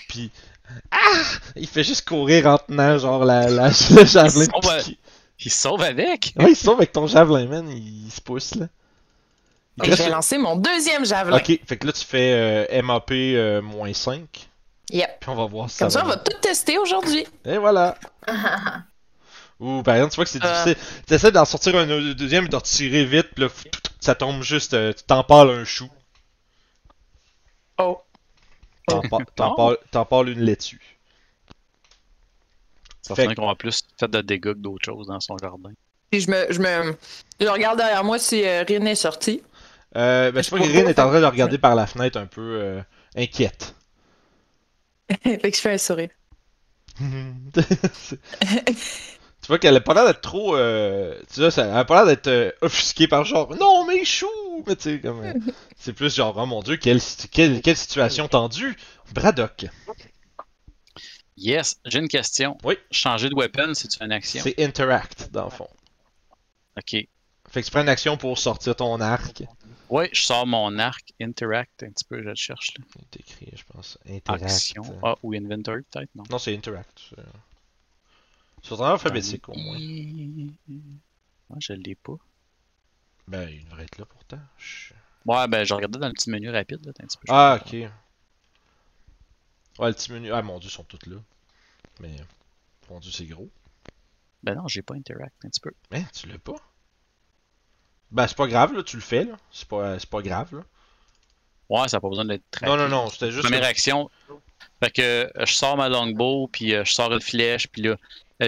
Puis. 0.09 0.31
Ah! 0.89 0.97
Il 1.55 1.67
fait 1.67 1.83
juste 1.83 2.07
courir 2.07 2.47
en 2.47 2.57
tenant, 2.57 2.97
genre, 2.97 3.25
la, 3.25 3.49
la, 3.49 3.67
le 3.91 4.05
javelin. 4.05 4.45
Oh, 4.53 4.59
ben. 4.63 4.77
piqué. 4.79 4.97
Il 5.43 5.51
se 5.51 5.59
sauve 5.59 5.81
avec! 5.81 6.33
Ouais, 6.37 6.51
il 6.51 6.55
se 6.55 6.63
sauve 6.65 6.77
avec 6.77 6.91
ton 6.91 7.07
javelin, 7.07 7.45
man. 7.47 7.67
Il, 7.69 8.05
il 8.05 8.11
se 8.11 8.21
pousse, 8.21 8.55
là. 8.55 8.67
Il 9.77 9.85
Et 9.85 9.89
reste- 9.89 9.99
je 9.99 10.03
vais 10.07 10.13
lancer 10.13 10.37
mon 10.37 10.55
deuxième 10.55 11.05
javelin. 11.05 11.37
Ok, 11.37 11.59
fait 11.65 11.77
que 11.77 11.87
là, 11.87 11.93
tu 11.93 12.05
fais 12.05 12.67
euh, 12.69 12.81
MAP 12.83 13.11
euh, 13.11 13.61
moins 13.61 13.91
5. 13.93 14.49
Yep. 14.91 15.09
Puis 15.21 15.29
on 15.29 15.35
va 15.35 15.45
voir 15.45 15.69
si 15.69 15.77
ça 15.77 15.85
Comme 15.85 15.89
ça, 15.91 16.03
on 16.05 16.07
va. 16.09 16.17
tout 16.17 16.37
tester 16.41 16.77
aujourd'hui. 16.77 17.25
Et 17.45 17.57
voilà. 17.57 17.97
Ouh, 19.59 19.81
par 19.83 19.95
exemple, 19.95 20.11
tu 20.11 20.15
vois 20.17 20.25
que 20.25 20.31
c'est 20.31 20.43
Euh. 20.43 20.63
difficile. 20.65 21.03
Tu 21.07 21.13
essaies 21.13 21.31
d'en 21.31 21.45
sortir 21.45 21.75
un 21.75 21.85
deuxième 22.13 22.45
et 22.45 22.49
d'en 22.49 22.57
retirer 22.59 23.05
vite, 23.05 23.27
puis 23.33 23.43
là, 23.45 23.49
ça 23.99 24.15
tombe 24.15 24.43
juste. 24.43 24.73
euh, 24.73 24.91
tu 24.93 25.03
t'en 25.03 25.23
parles 25.23 25.51
un 25.51 25.63
chou. 25.65 25.89
Oh. 27.77 28.01
T'en 28.88 29.01
par- 29.09 29.25
t'en 29.36 29.55
parles- 29.55 29.77
t'en 29.91 30.05
parles 30.05 30.29
une 30.29 30.41
laitue. 30.41 30.97
Ça 33.01 33.15
Fait 33.15 33.34
qu'on 33.36 33.49
a 33.49 33.55
plus 33.55 33.82
fait 33.99 34.07
de 34.09 34.21
dégâts 34.21 34.53
que 34.53 34.59
d'autres 34.59 34.86
choses 34.86 35.07
dans 35.07 35.19
son 35.19 35.38
jardin. 35.38 35.71
Puis 36.11 36.21
je 36.21 36.29
me, 36.29 36.45
je 36.51 36.59
me. 36.59 36.95
Je 37.39 37.47
regarde 37.47 37.77
derrière 37.77 38.03
moi 38.03 38.19
si 38.19 38.45
euh, 38.45 38.63
Rin 38.67 38.86
est 38.86 38.95
sorti. 38.95 39.41
Euh, 39.95 40.32
ben, 40.32 40.43
je 40.43 40.49
sais 40.49 40.57
pas 40.57 40.63
que 40.63 40.69
Rin 40.71 40.88
est 40.88 40.99
en 40.99 41.09
train 41.09 41.21
de 41.21 41.25
regarder 41.25 41.57
par 41.57 41.73
la 41.75 41.88
fenêtre 41.88 42.17
un 42.19 42.27
peu 42.27 42.59
euh, 42.61 42.82
inquiète. 43.15 43.75
fait 45.23 45.39
que 45.39 45.55
je 45.55 45.61
fais 45.61 45.73
un 45.73 45.77
sourire. 45.77 46.09
C'est- 49.52 49.56
vois 49.58 49.60
qu'elle 49.60 49.76
a 49.76 49.82
pas 49.82 49.93
l'air 49.93 50.06
d'être 50.06 50.22
trop. 50.22 50.56
Euh, 50.56 51.20
tu 51.34 51.39
vois, 51.41 51.52
ça, 51.52 51.66
elle 51.66 51.76
a 51.78 51.84
pas 51.86 51.95
l'air 51.95 52.06
d'être 52.06 52.28
euh, 52.28 52.52
offusquée 52.62 53.08
par 53.08 53.26
genre 53.26 53.54
non, 53.58 53.86
mes 53.86 54.06
choux! 54.06 54.28
Mais 54.68 54.76
tu 54.76 54.84
sais, 54.84 54.99
comme. 54.99 55.22
euh, 55.24 55.34
c'est 55.78 55.93
plus 55.93 56.16
genre, 56.16 56.36
oh 56.38 56.45
mon 56.45 56.62
dieu, 56.62 56.78
quelle, 56.78 57.02
situ- 57.02 57.28
quelle, 57.28 57.62
quelle 57.62 57.76
situation 57.78 58.28
tendue! 58.28 58.78
Braddock. 59.14 59.66
Yes, 61.38 61.78
j'ai 61.86 61.99
une 61.99 62.08
question. 62.08 62.58
Oui. 62.64 62.76
Changer 62.91 63.30
de 63.30 63.36
weapon, 63.36 63.74
c'est-tu 63.74 64.04
une 64.04 64.12
action? 64.12 64.41
C'est 64.43 64.62
interact, 64.62 65.30
dans 65.32 65.45
le 65.45 65.49
fond. 65.49 65.68
Ok. 66.78 66.91
Fait 67.49 67.62
que 67.62 67.66
tu 67.66 67.72
prends 67.72 67.82
une 67.82 67.89
action 67.89 68.16
pour 68.18 68.38
sortir 68.38 68.76
ton 68.76 68.99
arc. 69.02 69.43
Ouais, 69.89 70.10
je 70.14 70.22
sors 70.22 70.47
mon 70.47 70.80
arc, 70.80 71.12
interact, 71.22 71.84
un 71.84 71.89
petit 71.89 72.06
peu, 72.06 72.20
je 72.22 72.30
le 72.30 72.36
cherche 72.36 72.72
là. 72.78 72.86
C'est 73.12 73.20
écrit, 73.20 73.49
je 73.54 73.64
pense. 73.74 73.97
Interact. 74.10 74.43
Action. 74.43 74.84
Ah, 75.04 75.16
ou 75.24 75.34
inventory 75.34 75.82
peut-être, 75.91 76.10
non? 76.16 76.24
Non, 76.30 76.38
c'est 76.38 76.56
interact. 76.56 77.02
C'est 78.64 78.70
ton 78.70 78.84
alphabétique 78.84 79.47
au 79.49 79.53
moins. 79.55 79.78
Ah, 81.51 81.55
je 81.59 81.74
l'ai 81.74 81.95
pas. 81.95 82.16
Ben, 83.28 83.49
il 83.49 83.64
devrait 83.66 83.84
être 83.84 83.97
là 83.97 84.05
pourtant. 84.05 84.39
Je- 84.57 84.93
Ouais, 85.26 85.47
ben, 85.47 85.64
je 85.64 85.74
regardais 85.74 85.99
dans 85.99 86.07
le 86.07 86.14
petit 86.14 86.30
menu 86.32 86.49
rapide, 86.49 86.84
là, 86.86 86.93
t'as 86.93 87.03
un 87.03 87.07
petit 87.07 87.18
peu. 87.18 87.26
Ah, 87.30 87.59
ok. 87.62 87.72
Ouais, 87.74 87.89
le 89.89 89.93
petit 89.93 90.12
menu. 90.12 90.32
Ah, 90.34 90.41
mon 90.41 90.57
dieu, 90.59 90.70
ils 90.70 90.74
sont 90.74 90.84
tous 90.84 91.05
là. 91.09 91.18
Mais. 91.99 92.16
Mon 92.89 92.99
dieu, 92.99 93.12
c'est 93.12 93.26
gros. 93.26 93.49
Ben 94.43 94.55
non, 94.55 94.68
j'ai 94.68 94.82
pas 94.82 94.95
interact, 94.95 95.34
un 95.45 95.49
petit 95.49 95.59
peu. 95.62 95.72
Hein, 95.91 96.03
tu 96.14 96.28
l'as 96.28 96.39
pas? 96.39 96.55
Ben, 98.12 98.28
c'est 98.28 98.36
pas 98.36 98.47
grave, 98.47 98.74
là, 98.74 98.84
tu 98.84 98.95
le 98.97 99.01
fais, 99.01 99.24
là. 99.26 99.38
C'est 99.51 99.68
pas, 99.68 99.97
c'est 99.99 100.09
pas 100.09 100.22
grave, 100.22 100.55
là. 100.55 100.64
Ouais, 101.70 101.88
ça 101.88 101.97
n'a 101.97 102.01
pas 102.01 102.09
besoin 102.09 102.26
d'être 102.26 102.43
très. 102.51 102.66
Non, 102.66 102.76
non, 102.76 102.89
non, 102.89 103.09
c'était 103.09 103.32
juste. 103.32 103.43
Première 103.43 103.64
action. 103.64 104.09
Fait 104.84 104.89
que 104.91 105.01
euh, 105.01 105.45
je 105.45 105.53
sors 105.53 105.78
ma 105.78 105.88
longbow, 105.88 106.47
puis 106.47 106.74
euh, 106.74 106.84
je 106.84 106.91
sors 106.91 107.14
une 107.14 107.22
flèche, 107.22 107.68
puis 107.68 107.84
là, 107.84 107.91
euh, 107.91 107.95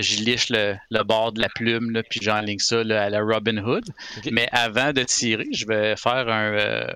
je 0.02 0.24
liche 0.24 0.50
le, 0.50 0.76
le 0.90 1.04
bord 1.04 1.32
de 1.34 1.42
la 1.42 1.50
plume, 1.50 1.92
là, 1.92 2.02
puis 2.04 2.20
j'enligne 2.22 2.60
ça 2.60 2.84
là, 2.84 3.04
à 3.04 3.10
la 3.10 3.22
Robin 3.22 3.58
Hood. 3.58 3.86
Mais 4.32 4.48
avant 4.52 4.92
de 4.94 5.04
tirer, 5.04 5.48
je 5.52 5.66
vais 5.68 5.96
faire 5.96 6.28
un. 6.30 6.54
euh, 6.54 6.94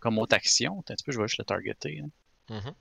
comme 0.00 0.18
autre 0.18 0.34
action. 0.36 0.80
Attends 0.80 0.92
Un 0.92 0.96
petit 0.96 1.04
peu, 1.04 1.12
je 1.12 1.18
vais 1.20 1.26
juste 1.28 1.38
le 1.38 1.44
targeter. 1.44 2.00
hein. 2.04 2.10
Mhm. 2.50 2.74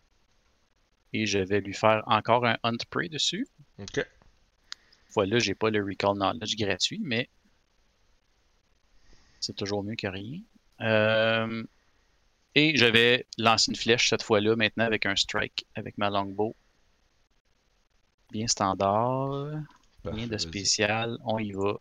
Et 1.14 1.26
je 1.26 1.40
vais 1.40 1.62
lui 1.62 1.74
faire 1.74 2.02
encore 2.08 2.46
un 2.46 2.58
Hunt 2.64 2.78
Prey 2.90 3.08
dessus. 3.08 3.48
Ok. 3.80 4.06
Voilà, 5.14 5.40
j'ai 5.40 5.54
pas 5.56 5.70
le 5.70 5.84
Recall 5.84 6.16
Knowledge 6.16 6.56
gratuit, 6.58 7.00
mais 7.04 7.30
c'est 9.40 9.56
toujours 9.56 9.84
mieux 9.84 9.96
que 9.96 10.08
rien. 10.08 10.40
Euh, 10.82 11.64
Et 12.56 12.76
je 12.78 12.86
vais 12.86 13.26
lancer 13.38 13.72
une 13.72 13.76
flèche 13.78 14.10
cette 14.10 14.24
fois-là, 14.24 14.56
maintenant 14.56 14.86
avec 14.86 15.06
un 15.06 15.16
strike, 15.16 15.66
avec 15.76 15.98
ma 15.98 16.10
longbow. 16.10 16.56
Bien 18.34 18.48
standard, 18.48 19.46
Parfait, 20.02 20.18
rien 20.18 20.28
de 20.28 20.38
spécial, 20.40 21.18
on 21.24 21.38
y 21.38 21.52
va. 21.52 21.76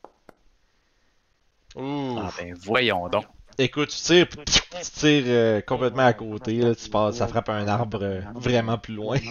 Ouh. 1.77 2.19
Ah 2.19 2.31
ben 2.37 2.55
voyons 2.55 3.09
donc. 3.09 3.25
Écoute, 3.57 3.89
tu 3.89 3.97
tires, 3.97 4.29
tu 4.29 4.91
tires 4.91 5.25
euh, 5.27 5.61
complètement 5.63 6.05
à 6.05 6.13
côté, 6.13 6.59
là, 6.59 6.75
tu 6.75 6.91
passes, 6.91 7.17
ça 7.17 7.27
frappe 7.27 7.49
un 7.49 7.67
arbre 7.67 8.03
euh, 8.03 8.21
vraiment 8.35 8.77
plus 8.77 8.95
loin. 8.95 9.19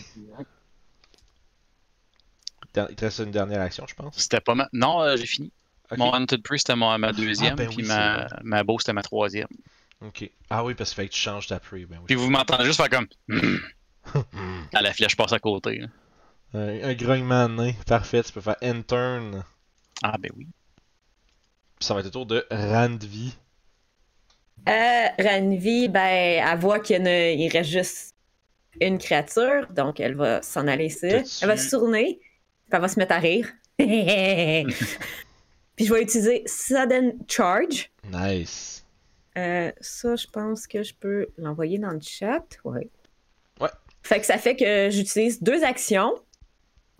Il 2.75 2.95
te 2.95 3.05
reste 3.05 3.19
une 3.19 3.31
dernière 3.31 3.61
action, 3.61 3.85
je 3.87 3.93
pense. 3.93 4.17
C'était 4.17 4.39
pas 4.39 4.55
mal. 4.55 4.69
Non, 4.73 5.03
euh, 5.03 5.15
j'ai 5.15 5.27
fini. 5.27 5.51
Mon 5.97 6.13
Hunted 6.13 6.41
Priest 6.41 6.67
c'était 6.67 6.79
ma 6.79 7.11
deuxième, 7.11 7.53
Ah, 7.53 7.55
ben 7.55 7.69
puis 7.69 7.83
ma, 7.85 8.29
ma 8.41 8.63
bow 8.63 8.79
c'était 8.79 8.93
ma 8.93 9.03
troisième. 9.03 9.47
Ok. 10.01 10.27
Ah 10.49 10.63
oui, 10.63 10.73
parce 10.73 10.89
que 10.91 10.95
fait 10.95 11.07
que 11.07 11.13
tu 11.13 11.19
changes 11.19 11.45
ta 11.45 11.59
pre. 11.59 11.85
Ben 11.87 11.97
oui. 11.99 12.05
Puis 12.07 12.15
vous 12.15 12.31
m'entendez 12.31 12.65
juste 12.65 12.77
faire 12.77 12.89
comme. 12.89 13.07
Quand 14.73 14.81
la 14.81 14.93
flèche 14.93 15.15
passe 15.15 15.33
à 15.33 15.39
côté. 15.39 15.79
là. 15.79 15.87
Un, 16.53 16.83
un 16.89 16.93
grognement 16.95 17.47
de. 17.47 17.71
Parfait, 17.85 18.23
tu 18.23 18.31
peux 18.33 18.41
faire 18.41 18.57
N-turn. 18.61 19.43
Ah 20.03 20.17
ben 20.19 20.31
oui. 20.37 20.47
Puis 21.79 21.85
ça 21.85 21.93
va 21.93 22.01
être 22.01 22.07
au 22.07 22.09
tour 22.11 22.25
de 22.25 22.45
Randvi. 22.51 23.33
Euh, 24.69 25.07
Ranvi, 25.19 25.87
ben, 25.87 26.43
elle 26.45 26.59
voit 26.59 26.79
qu'il 26.79 26.97
y 26.97 26.99
en 27.01 27.05
a- 27.05 27.31
il 27.31 27.49
reste 27.49 27.69
juste 27.71 28.15
une 28.79 28.97
créature, 28.99 29.67
donc 29.71 29.99
elle 29.99 30.15
va 30.15 30.41
s'en 30.41 30.67
aller 30.67 30.85
ici. 30.85 31.07
Elle 31.07 31.47
va 31.47 31.57
se 31.57 31.69
tourner, 31.75 32.19
puis 32.19 32.69
elle 32.71 32.81
va 32.81 32.87
se 32.87 32.99
mettre 32.99 33.13
à 33.13 33.19
rire. 33.19 33.51
Puis 35.75 35.85
je 35.87 35.93
vais 35.93 36.03
utiliser 36.03 36.43
Sudden 36.45 37.17
Charge. 37.27 37.89
Nice. 38.11 38.85
Euh, 39.37 39.71
ça, 39.79 40.15
je 40.15 40.27
pense 40.27 40.67
que 40.67 40.83
je 40.83 40.93
peux 40.93 41.27
l'envoyer 41.37 41.79
dans 41.79 41.91
le 41.91 42.01
chat. 42.01 42.43
Ouais. 42.63 42.89
Ouais. 43.59 43.69
Fait 44.03 44.19
que 44.19 44.25
ça 44.25 44.37
fait 44.37 44.55
que 44.55 44.89
j'utilise 44.91 45.41
deux 45.41 45.63
actions, 45.63 46.13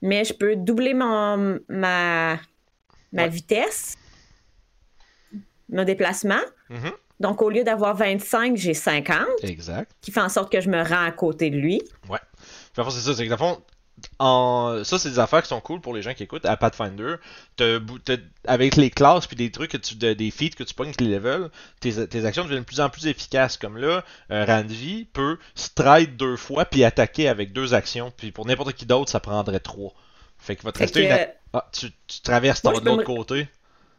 mais 0.01 0.23
je 0.25 0.33
peux 0.33 0.55
doubler 0.55 0.93
mon, 0.93 1.59
ma, 1.69 2.35
ma 3.13 3.23
Ouais. 3.23 3.29
vitesse, 3.29 3.97
mon 5.69 5.83
déplacement. 5.83 6.41
Mhm. 6.69 6.91
Donc, 7.19 7.41
au 7.41 7.49
lieu 7.49 7.63
d'avoir 7.63 7.95
25, 7.95 8.57
j'ai 8.57 8.73
50, 8.73 9.27
Exact. 9.43 9.91
qui 10.01 10.11
fait 10.11 10.21
en 10.21 10.29
sorte 10.29 10.51
que 10.51 10.59
je 10.59 10.69
me 10.69 10.81
rends 10.81 11.05
à 11.05 11.11
côté 11.11 11.49
de 11.51 11.57
lui. 11.57 11.81
Fond, 12.73 12.89
c'est 12.89 12.99
ça. 13.01 13.13
C'est 13.13 13.25
que 13.25 13.29
dans 13.29 13.35
le 13.35 13.37
fond, 13.55 13.61
en... 14.19 14.81
ça, 14.83 14.97
c'est 14.99 15.09
des 15.09 15.19
affaires 15.19 15.41
qui 15.41 15.47
sont 15.49 15.61
cool 15.61 15.81
pour 15.81 15.93
les 15.93 16.01
gens 16.01 16.13
qui 16.13 16.23
écoutent 16.23 16.45
à 16.45 16.57
Pathfinder. 16.57 17.15
T'as 17.55 17.79
bou- 17.79 17.99
t'as- 17.99 18.17
avec 18.45 18.75
les 18.75 18.89
classes 18.89 19.27
puis 19.27 19.35
des 19.35 19.51
trucs, 19.51 19.71
que 19.71 19.77
tu, 19.77 19.95
de- 19.95 20.13
des 20.13 20.31
feats 20.31 20.49
que 20.55 20.63
tu 20.63 20.73
pognes 20.73 20.87
avec 20.89 21.01
les 21.01 21.07
levels, 21.09 21.49
tes, 21.79 22.07
tes 22.07 22.25
actions 22.25 22.43
deviennent 22.43 22.61
de 22.61 22.65
plus 22.65 22.81
en 22.81 22.89
plus 22.89 23.07
efficaces. 23.07 23.57
Comme 23.57 23.77
là, 23.77 24.03
euh, 24.31 24.45
Ranvi 24.45 25.05
peut 25.05 25.37
stride 25.55 26.17
deux 26.17 26.35
fois 26.37 26.65
puis 26.65 26.83
attaquer 26.83 27.27
avec 27.27 27.53
deux 27.53 27.73
actions. 27.73 28.11
Puis 28.15 28.31
pour 28.31 28.45
n'importe 28.45 28.73
qui 28.73 28.85
d'autre, 28.85 29.11
ça 29.11 29.19
prendrait 29.19 29.59
trois. 29.59 29.93
Fait 30.37 30.55
qu'il 30.55 30.65
va 30.65 30.71
te 30.71 30.77
Fait 30.79 30.85
rester 30.85 31.07
que, 31.07 31.13
une. 31.13 31.27
Ah, 31.53 31.67
tu, 31.71 31.91
tu 32.07 32.21
traverses, 32.21 32.61
t'en 32.61 32.71
vas 32.71 32.79
de 32.79 32.85
l'autre 32.85 33.01
me- 33.01 33.05
côté. 33.15 33.47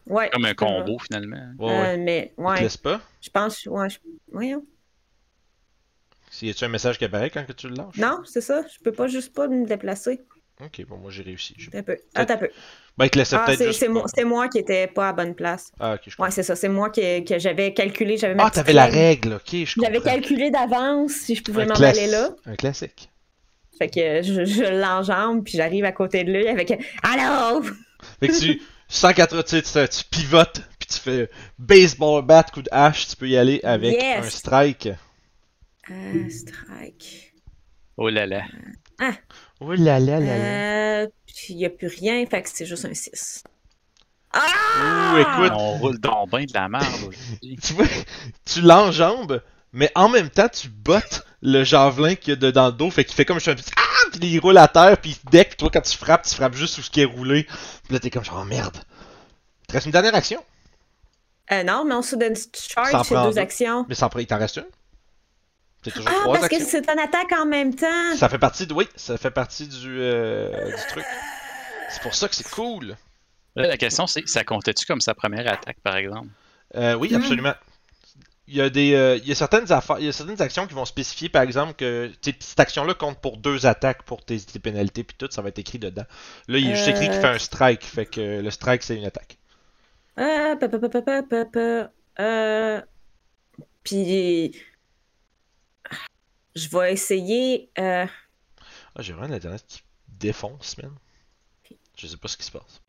ouais, 0.07 0.31
Comme 0.31 0.45
un 0.45 0.55
combo, 0.55 0.99
finalement. 0.99 1.53
Ouais, 1.59 1.67
ouais. 1.71 1.95
Euh, 1.95 1.97
mais, 1.99 2.33
te 2.37 2.61
laisse 2.63 2.77
pas. 2.77 3.01
je 3.21 3.31
pense, 3.31 3.67
ouais, 3.67 3.91
je- 3.91 3.99
voyons. 4.33 4.65
Y 6.41 6.51
a-tu 6.51 6.65
un 6.65 6.69
message 6.69 6.99
qui 6.99 7.05
apparaît 7.05 7.31
quand 7.31 7.45
que 7.47 7.53
tu 7.53 7.69
le 7.69 7.75
lâches? 7.75 7.97
Non, 7.99 8.21
c'est 8.25 8.41
ça, 8.41 8.63
je 8.63 8.79
peux 8.83 8.93
pas 8.93 9.07
juste 9.07 9.35
pas 9.35 9.49
me 9.49 9.67
déplacer. 9.67 10.21
Ok, 10.65 10.85
bon, 10.87 10.97
moi 10.99 11.11
j'ai 11.11 11.23
réussi. 11.23 11.55
Un 11.75 11.83
peu. 11.83 11.97
Un 12.15 12.25
peu. 12.25 12.49
Ben, 12.97 13.07
il 13.07 13.11
te 13.11 13.19
laissait 13.19 13.37
Ah, 13.37 13.45
peut-être 13.47 13.59
c'est 13.59 13.67
juste. 13.69 13.81
c'est 13.81 13.89
moi, 13.89 14.05
c'est 14.15 14.25
moi 14.25 14.49
qui 14.49 14.59
étais 14.59 14.87
pas 14.87 15.09
à 15.09 15.13
bonne 15.13 15.35
place. 15.35 15.73
Ah, 15.81 15.95
ok, 15.95 16.01
je 16.07 16.11
comprends. 16.11 16.25
Ouais, 16.25 16.31
c'est 16.31 16.43
ça, 16.43 16.55
c'est 16.57 16.69
moi 16.69 16.91
qui- 16.91 17.25
que 17.25 17.39
j'avais 17.39 17.73
calculé, 17.75 18.17
j'avais 18.17 18.37
Ah, 18.39 18.51
t'avais 18.51 18.73
la 18.73 18.87
règle. 18.87 19.35
ok, 19.35 19.65
je 19.65 19.81
J'avais 19.81 20.01
calculé 20.01 20.51
d'avance 20.51 21.13
si 21.13 21.35
je 21.35 21.43
pouvais 21.43 21.67
m'en 21.67 21.75
aller 21.75 22.07
là. 22.07 22.31
Un 22.47 22.55
classique. 22.55 23.09
Fait 23.79 23.89
que 23.89 24.23
je, 24.23 24.45
je 24.45 24.81
l'enjambe, 24.81 25.43
puis 25.43 25.55
j'arrive 25.57 25.85
à 25.87 25.93
côté 25.93 26.23
de 26.25 26.31
lui 26.33 26.47
avec 26.47 26.71
Allô! 27.03 27.63
Fait 28.21 28.29
que 28.29 28.39
tu, 28.39 28.63
180, 28.89 29.43
tu, 29.43 29.63
sais, 29.65 29.89
tu, 29.89 29.97
tu 29.97 30.05
pivotes, 30.11 30.61
puis 30.79 30.87
tu 30.89 30.99
fais 30.99 31.31
baseball 31.59 32.25
bat, 32.25 32.45
coup 32.45 32.63
de 32.63 32.69
hache, 32.71 33.09
tu 33.09 33.17
peux 33.17 33.29
y 33.29 33.37
aller 33.37 33.61
avec 33.65 33.95
Yes. 34.01 34.27
un 34.27 34.31
strike. 34.31 34.89
Euh, 35.91 36.29
strike. 36.31 37.35
Oh 37.97 38.09
là 38.09 38.27
là. 38.27 38.43
Oh 39.61 39.73
là 39.73 39.99
là 39.99 40.19
là 40.21 40.21
là. 40.21 40.33
Euh, 41.03 41.09
puis 41.27 41.47
il 41.51 41.57
n'y 41.57 41.67
a 41.67 41.71
plus 41.71 41.89
rien, 41.89 42.25
fait 42.27 42.43
que 42.43 42.49
c'est 42.53 42.67
juste 42.67 42.85
un 42.85 42.95
6. 42.95 43.45
Ah! 44.33 45.15
Ouh, 45.15 45.19
écoute, 45.19 45.53
On 45.55 45.79
roule 45.79 45.99
donc 46.01 46.31
bien 46.31 46.45
de 46.45 46.55
la 46.55 46.69
merde 46.69 46.85
aujourd'hui. 47.01 47.59
tu 47.63 47.73
vois, 47.75 47.87
tu 48.47 48.61
l'enjambes, 48.63 49.43
mais 49.73 49.91
en 49.95 50.09
même 50.09 50.31
temps, 50.31 50.49
tu 50.49 50.69
bottes 50.69 51.27
le 51.43 51.65
javelin 51.65 52.15
qu'il 52.15 52.31
y 52.31 52.33
a 52.33 52.37
de- 52.37 52.51
dans 52.51 52.67
le 52.67 52.73
dos, 52.73 52.91
fait 52.91 53.05
qu'il 53.05 53.15
fait 53.15 53.25
comme 53.25 53.39
je 53.39 53.45
fais 53.45 53.51
un 53.51 53.57
petit 53.57 53.73
ah, 53.77 54.09
puis 54.13 54.21
il 54.29 54.39
roule 54.39 54.57
à 54.59 54.69
terre, 54.69 54.97
puis 54.99 55.11
il 55.11 55.15
se 55.15 55.21
deck, 55.31 55.49
puis 55.49 55.57
toi, 55.59 55.71
quand 55.73 55.81
tu 55.83 55.97
frappes, 55.99 56.25
tu 56.27 56.35
frappes 56.35 56.55
juste 56.55 56.75
sur 56.75 56.85
ce 56.85 56.91
qui 56.91 57.03
est 57.03 57.07
roulé. 57.07 57.45
Puis 57.45 57.93
là, 57.93 57.99
t'es 57.99 58.09
comme 58.11 58.25
genre, 58.25 58.39
oh 58.43 58.45
merde. 58.45 58.77
Il 59.63 59.67
te 59.67 59.73
reste 59.75 59.87
une 59.87 59.93
dernière 59.93 60.15
action, 60.15 60.43
Euh, 61.51 61.63
non, 61.65 61.85
mais 61.85 61.95
en 61.95 62.03
sudden 62.03 62.35
Ça 62.37 62.49
charge, 62.53 63.07
c'est 63.09 63.15
deux 63.15 63.33
deux. 63.33 63.39
actions. 63.39 63.85
mais 63.89 63.95
ça 63.95 64.07
en 64.07 64.09
prend- 64.09 64.21
il 64.21 64.27
t'en 64.27 64.39
reste 64.39 64.57
une? 64.59 64.67
C'est 65.85 65.91
toujours 65.91 66.11
Ah, 66.13 66.21
trois 66.23 66.35
parce 66.39 66.49
que 66.49 66.65
c'est 66.65 66.89
une 66.91 66.99
attaque 66.99 67.33
en 67.33 67.47
même 67.47 67.75
temps. 67.75 68.17
Ça 68.17 68.29
fait 68.29 68.39
partie 68.39 68.67
de, 68.67 68.73
oui, 68.75 68.89
ça 68.97 69.17
fait 69.19 69.31
partie 69.31 69.67
du, 69.67 69.99
euh, 70.01 70.67
du 70.67 70.87
truc. 70.89 71.05
C'est 71.91 72.03
pour 72.03 72.15
ça 72.15 72.29
que 72.29 72.35
c'est 72.35 72.49
cool. 72.51 72.97
Là, 73.57 73.67
la 73.67 73.77
question, 73.77 74.07
c'est 74.07 74.27
ça 74.29 74.45
comptait-tu 74.45 74.87
comme 74.87 75.01
sa 75.01 75.15
première 75.15 75.47
attaque, 75.53 75.79
par 75.83 75.97
exemple? 75.97 76.29
Euh, 76.77 76.95
oui, 76.95 77.09
Mhm. 77.11 77.17
absolument. 77.17 77.55
Il 78.49 78.57
y 78.57 78.61
a 78.61 78.71
des, 78.71 78.95
euh, 78.95 79.17
il 79.19 79.29
y 79.29 79.33
a 79.33 79.35
certaines 79.35 79.71
affaires, 79.73 79.97
il 79.99 80.07
y 80.07 80.09
a 80.09 80.13
certaines 80.13 80.41
actions 80.43 80.67
qui 80.67 80.75
vont 80.75 80.85
spécifier, 80.85 81.29
par 81.29 81.43
exemple, 81.43 81.75
que 81.75 82.11
cette 82.23 82.59
action-là 82.61 82.95
compte 82.95 83.21
pour 83.21 83.37
deux 83.37 83.67
attaques 83.67 84.03
pour 84.05 84.25
tes, 84.25 84.39
tes 84.39 84.59
pénalités 84.59 85.05
puis 85.05 85.17
tout, 85.19 85.29
ça 85.31 85.43
va 85.43 85.49
être 85.49 85.59
écrit 85.59 85.79
dedans. 85.79 86.05
Là, 86.49 86.59
il 86.59 86.71
est 86.71 86.75
juste 86.75 86.89
écrit 86.89 87.09
qu'il 87.09 87.21
fait 87.21 87.27
un 87.29 87.39
strike, 87.39 87.85
fait 87.85 88.07
que 88.07 88.41
le 88.41 88.51
strike 88.51 88.83
c'est 88.83 88.97
une 88.97 89.05
attaque. 89.05 89.39
Pa, 90.17 90.57
pa, 90.61 90.69
pa, 90.69 90.79
pa, 90.79 91.03
pa, 91.03 91.23
pa, 91.23 91.45
pa. 91.45 91.91
Euh, 92.21 92.81
puis 93.85 94.53
je 96.55 96.69
vais 96.69 96.93
essayer. 96.93 97.71
Euh, 97.79 98.07
Ah, 98.95 99.03
j'ai 99.03 99.13
vraiment 99.13 99.29
l'internet 99.33 99.65
qui 99.67 99.83
défonce, 100.09 100.77
man. 100.79 100.93
Je 101.97 102.07
sais 102.07 102.17
pas 102.17 102.29
ce 102.29 102.37
qui 102.37 102.45
se 102.45 102.51
passe, 102.51 102.81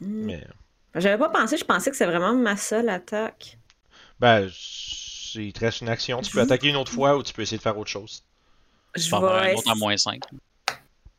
hmm, 0.00 0.24
mais 0.26 0.46
J'avais 0.94 1.18
pas 1.18 1.28
pensé, 1.30 1.56
je 1.56 1.64
pensais 1.64 1.90
que 1.90 1.96
c'est 1.96 2.06
vraiment 2.06 2.34
ma 2.34 2.56
seule 2.56 2.88
attaque. 2.88 3.58
ben, 4.20 4.48
c'est- 4.52 5.44
il 5.44 5.52
te 5.52 5.60
reste 5.60 5.80
une 5.82 5.88
action. 5.90 6.20
Tu 6.22 6.30
peux 6.30 6.40
attaquer 6.40 6.68
une 6.68 6.76
autre 6.76 6.92
fois 6.92 7.16
ou 7.16 7.22
tu 7.22 7.32
peux 7.34 7.42
essayer 7.42 7.58
de 7.58 7.62
faire 7.62 7.76
autre 7.78 7.90
chose. 7.90 8.22
Je 8.94 9.10
vais. 9.10 9.16
un 9.16 9.54
autre 9.56 9.70
à 9.70 9.74
moins 9.74 9.96
5. 9.96 10.22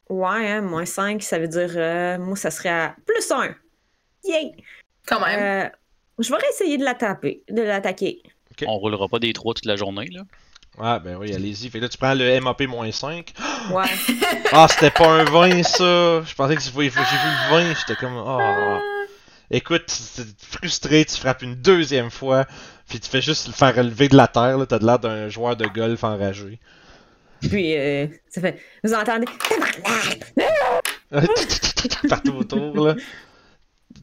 Ouais, 0.09 0.49
hein, 0.51 0.61
moins 0.61 0.85
5, 0.85 1.21
ça 1.21 1.38
veut 1.38 1.47
dire. 1.47 1.69
euh, 1.75 2.17
moi, 2.17 2.35
ça 2.35 2.49
serait 2.49 2.69
à 2.69 2.95
plus 3.05 3.29
1. 3.31 3.55
Yay! 4.23 4.55
Quand 5.05 5.19
même. 5.19 5.67
Euh, 5.67 5.69
je 6.19 6.31
vais 6.31 6.39
essayer 6.51 6.77
de 6.77 6.83
la 6.83 6.95
taper, 6.95 7.43
de 7.49 7.61
l'attaquer. 7.61 8.23
On 8.65 8.77
roulera 8.79 9.07
pas 9.07 9.19
des 9.19 9.33
trois 9.33 9.53
toute 9.53 9.65
la 9.65 9.75
journée, 9.75 10.07
là. 10.07 10.23
Ah, 10.80 10.99
ben 10.99 11.15
oui, 11.17 11.34
allez-y. 11.34 11.69
Fait 11.69 11.80
que 11.80 11.84
là, 11.86 11.89
tu 11.89 11.97
prends 11.97 12.13
le 12.13 12.39
MAP-5. 12.39 13.30
Ouais. 13.71 13.84
Ah, 14.53 14.67
c'était 14.69 14.91
pas 14.91 15.07
un 15.07 15.23
20, 15.25 15.63
ça. 15.63 15.84
Je 16.23 16.34
pensais 16.36 16.55
que 16.55 16.61
j'ai 16.61 16.71
vu 16.71 16.86
le 16.89 17.49
20. 17.49 17.73
J'étais 17.80 17.95
comme. 17.99 18.15
Oh. 18.15 18.80
Écoute, 19.51 19.86
tu- 19.88 20.21
frustré, 20.57 21.03
tu 21.05 21.15
frappes 21.17 21.41
une 21.41 21.55
deuxième 21.55 22.09
fois. 22.11 22.45
Puis 22.88 22.99
tu 22.99 23.09
fais 23.09 23.21
juste 23.21 23.47
le 23.47 23.53
faire 23.53 23.75
relever 23.75 24.07
de 24.07 24.15
la 24.15 24.28
terre. 24.28 24.57
là. 24.57 24.65
T'as 24.65 24.80
de 24.80 24.86
l'air 24.86 24.99
d'un 24.99 25.28
joueur 25.30 25.55
de 25.57 25.65
golf 25.65 26.03
enragé. 26.03 26.59
Puis, 27.41 27.75
euh, 27.78 28.07
ça 28.30 28.41
fait. 28.41 28.61
Vous 28.84 28.93
entendez? 28.93 29.25
Partout 32.09 32.34
autour, 32.36 32.86
là. 32.88 32.95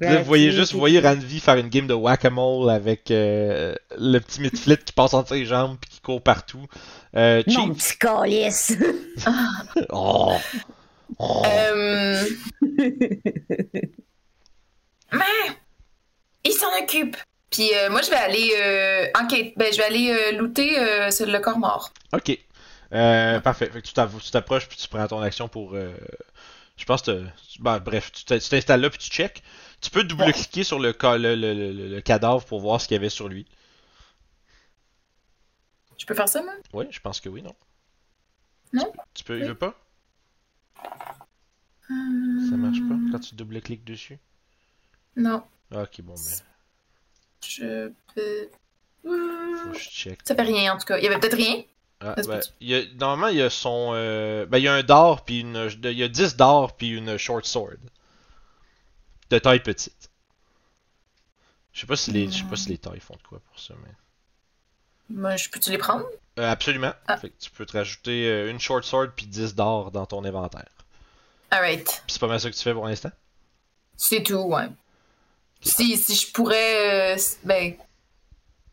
Là, 0.01 0.19
vous 0.19 0.25
voyez 0.25 0.51
juste, 0.51 0.73
vous 0.73 0.81
voyez 0.81 0.99
Ranvi 0.99 1.41
faire 1.41 1.57
une 1.57 1.69
game 1.69 1.87
de 1.87 1.95
whack-a-mole 1.95 2.69
avec 2.71 3.11
euh, 3.11 3.75
le 3.97 4.19
petit 4.19 4.41
midflit 4.41 4.77
qui 4.79 4.93
passe 4.93 5.15
entre 5.15 5.29
ses 5.31 5.45
jambes 5.45 5.77
puis 5.81 5.91
qui 5.91 6.01
court 6.01 6.23
partout. 6.23 6.67
Euh, 7.17 7.43
Mon 7.47 7.73
petit 7.73 7.97
calice. 7.99 8.77
Oh. 9.91 10.37
Oh. 11.19 11.43
Euh, 11.47 12.25
Mais 15.13 15.21
il 16.45 16.53
s'en 16.53 16.77
occupe. 16.83 17.17
Puis 17.51 17.71
euh, 17.75 17.89
moi, 17.91 18.03
je 18.03 18.11
vais 18.11 18.17
aller 18.17 18.51
euh, 18.59 19.07
enquête. 19.21 19.53
Ben, 19.57 19.73
je 19.73 19.79
vais 19.79 19.85
aller 19.85 20.11
euh, 20.11 20.39
looter 20.39 20.77
euh, 20.79 21.11
sur 21.13 21.27
le 21.27 21.39
corps 21.39 21.59
mort. 21.59 21.93
Ok. 22.13 22.37
Euh, 22.93 23.39
parfait. 23.41 23.71
Fait 23.73 23.81
que 23.81 23.87
tu 23.87 24.31
t'approches 24.31 24.69
puis 24.69 24.77
tu 24.77 24.89
prends 24.89 25.07
ton 25.07 25.21
action 25.21 25.47
pour. 25.49 25.77
Euh, 26.77 26.81
je 26.81 26.85
pense 26.85 27.03
que. 27.03 27.25
Ben, 27.61 27.79
bref, 27.79 28.13
tu 28.13 28.25
t'in- 28.25 28.39
tu 28.39 28.49
t'installes 28.49 28.81
là 28.81 28.91
puis 28.91 28.99
tu 28.99 29.11
check. 29.11 29.43
Tu 29.81 29.91
peux 29.91 30.05
double-cliquer 30.05 30.65
sur 30.65 30.79
le, 30.79 30.95
ca- 30.99 31.19
le, 31.19 31.35
le- 31.35 31.55
le- 31.55 31.89
le 31.89 32.01
cadavre 32.01 32.45
pour 32.45 32.61
voir 32.61 32.81
ce 32.81 32.89
qu'il 32.89 32.95
y 32.95 32.99
avait 32.99 33.11
sur 33.11 33.29
lui. 33.29 33.47
Je 35.99 36.07
peux 36.07 36.15
faire 36.15 36.29
ça, 36.29 36.43
moi? 36.43 36.55
Oui, 36.73 36.87
je 36.91 37.01
pense 37.01 37.21
que 37.21 37.29
oui, 37.29 37.43
non? 37.43 37.55
Non? 38.73 38.93
Tu 39.15 39.25
peux, 39.25 39.39
il 39.39 39.45
veut 39.47 39.55
pas? 39.55 39.75
Hmm, 41.89 42.49
Ça 42.51 42.57
marche 42.57 42.81
pas 42.89 42.95
quand 43.13 43.19
tu 43.21 43.35
double-cliques 43.35 43.85
dessus? 43.85 44.19
Non, 45.17 45.45
ok, 45.71 46.01
bon, 46.03 46.15
mais 46.15 46.37
je 47.47 47.63
peux. 47.63 48.51
faut 49.05 49.71
que 49.73 49.79
je 49.79 49.89
check. 49.91 50.21
Ça 50.25 50.35
fait 50.35 50.43
rien 50.43 50.75
en 50.75 50.79
tout 50.79 50.87
cas. 50.87 50.99
Il 50.99 51.05
y 51.05 51.07
avait 51.07 51.19
peut-être 51.21 51.37
rien? 51.37 51.63
Ah, 52.05 52.15
ben, 52.27 52.41
y 52.61 52.75
a, 52.75 52.83
normalement, 52.99 53.29
il 53.29 53.37
y 53.39 53.43
a 53.43 53.51
son. 53.51 53.93
euh, 53.95 54.47
ben, 54.47 54.59
il 54.59 54.65
y 54.65 54.69
a 54.69 54.75
un 54.75 54.83
d'or, 54.83 55.25
puis 55.25 55.41
une. 55.41 55.71
Il 55.85 55.93
y 55.93 56.03
a 56.03 56.09
10 56.09 56.37
d'or, 56.37 56.77
puis 56.77 56.91
une 56.91 57.17
short 57.17 57.45
sword. 57.47 57.79
De 59.31 59.39
taille 59.39 59.63
petite. 59.63 60.11
Je 61.73 61.81
sais 61.81 61.87
pas 61.87 61.97
si 61.97 62.13
les, 62.13 62.31
je 62.31 62.39
sais 62.39 62.45
pas 62.45 62.57
si 62.57 62.69
les 62.69 62.79
tailles 62.79 63.01
font 63.01 63.15
de 63.17 63.23
quoi 63.29 63.41
pour 63.41 63.59
ça, 63.59 63.75
mais. 63.83 63.91
Moi, 65.11 65.37
je 65.37 65.49
peux-tu 65.51 65.71
les 65.71 65.79
prendre? 65.79 66.05
Euh, 66.39 66.51
absolument. 66.51 66.93
Ah. 67.07 67.17
Fait 67.17 67.31
que 67.31 67.39
tu 67.41 67.51
peux 67.51 67.67
te 67.67 67.77
rajouter 67.77 68.27
euh, 68.29 68.51
une 68.51 68.59
short 68.61 68.85
sword 68.85 69.09
puis 69.17 69.27
10 69.27 69.55
d'or 69.55 69.91
dans 69.91 70.07
ton 70.07 70.25
inventaire. 70.25 70.69
Alright. 71.51 72.03
C'est 72.07 72.21
pas 72.21 72.27
mal 72.27 72.41
ça 72.41 72.51
que 72.51 72.57
tu 72.57 72.63
fais 72.63 72.73
pour 72.75 72.87
l'instant? 72.87 73.11
C'est 73.97 74.23
tout, 74.23 74.35
ouais. 74.39 74.69
Si, 75.61 75.97
si 75.97 76.15
je 76.15 76.33
pourrais. 76.33 77.15
euh, 77.15 77.19
ben. 77.45 77.75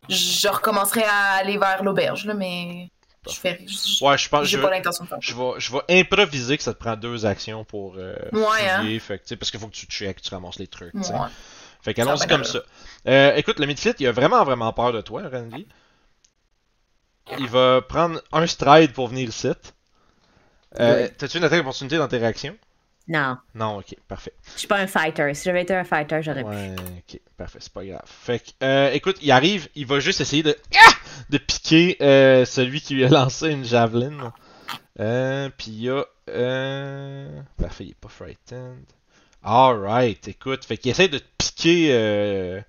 Je 0.09 0.47
recommencerai 0.47 1.03
à 1.03 1.33
aller 1.33 1.57
vers 1.57 1.83
l'auberge, 1.83 2.25
là, 2.25 2.33
mais. 2.33 2.89
Je 3.29 3.35
fais. 3.35 3.59
Ouais, 4.01 4.17
je 4.17 4.29
pense. 4.29 4.47
J'ai 4.47 4.57
Je, 4.57 4.61
pas 4.61 4.69
vais- 4.69 4.77
l'intention 4.77 5.03
de 5.03 5.09
faire. 5.09 5.19
je 5.21 5.35
vais, 5.35 5.51
je 5.59 5.71
vais 5.71 5.99
improviser 5.99 6.57
que 6.57 6.63
ça 6.63 6.73
te 6.73 6.79
prend 6.79 6.95
deux 6.95 7.25
actions 7.25 7.63
pour 7.63 7.95
euh, 7.97 8.15
Ouais, 8.31 8.67
hein. 8.67 8.99
fait 8.99 9.35
parce 9.37 9.51
qu'il 9.51 9.59
faut 9.59 9.67
que 9.67 9.75
tu 9.75 9.85
checkes, 9.85 10.21
tu 10.23 10.33
ramasses 10.33 10.57
les 10.57 10.65
trucs. 10.67 10.93
Ouais. 10.95 11.03
Fait 11.83 11.93
qu'allons-y 11.93 12.27
comme 12.27 12.43
ça. 12.43 12.59
Euh, 13.07 13.35
écoute, 13.35 13.59
le 13.59 13.67
midfit, 13.67 13.93
il 13.99 14.07
a 14.07 14.11
vraiment, 14.11 14.43
vraiment 14.43 14.73
peur 14.73 14.91
de 14.91 15.01
toi, 15.01 15.23
Randy. 15.31 15.67
Il 17.37 17.47
va 17.47 17.81
prendre 17.81 18.21
un 18.31 18.47
stride 18.47 18.93
pour 18.93 19.07
venir 19.07 19.29
ici. 19.29 19.47
Euh, 19.47 19.53
Ouais. 21.03 21.09
T'as-tu 21.09 21.37
une 21.37 21.43
attaque 21.43 21.59
d'opportunité 21.59 21.97
dans 21.97 22.07
tes 22.07 22.17
réactions? 22.17 22.57
Non, 23.07 23.37
Non, 23.55 23.77
ok, 23.79 23.95
parfait. 24.07 24.33
je 24.53 24.59
suis 24.59 24.67
pas 24.67 24.77
un 24.79 24.87
fighter. 24.87 25.33
Si 25.33 25.43
j'avais 25.45 25.63
été 25.63 25.73
un 25.75 25.83
fighter, 25.83 26.21
j'aurais 26.21 26.43
pu. 26.43 26.49
Ouais, 26.49 26.75
ok, 26.99 27.19
parfait, 27.35 27.57
c'est 27.59 27.73
pas 27.73 27.83
grave. 27.83 28.01
Fait 28.05 28.39
que, 28.39 28.51
euh, 28.63 28.91
écoute, 28.93 29.17
il 29.21 29.31
arrive, 29.31 29.67
il 29.75 29.85
va 29.85 29.99
juste 29.99 30.21
essayer 30.21 30.43
de, 30.43 30.55
Ah! 30.75 30.91
de 31.29 31.37
piquer 31.37 31.97
euh, 32.01 32.45
celui 32.45 32.79
qui 32.79 32.93
lui 32.95 33.03
a 33.03 33.09
lancé 33.09 33.49
une 33.49 33.65
javeline. 33.65 34.31
Euh, 34.99 35.49
puis 35.57 35.71
il 35.71 35.81
y 35.83 35.89
a, 35.89 36.05
euh, 36.29 37.41
parfait, 37.57 37.85
il 37.85 37.91
est 37.91 37.95
pas 37.95 38.07
frightened. 38.09 38.85
Alright, 39.43 40.27
écoute, 40.27 40.63
fait 40.65 40.77
qu'il 40.77 40.91
essaie 40.91 41.07
de 41.09 41.19
piquer 41.37 41.87
euh, 41.91 42.61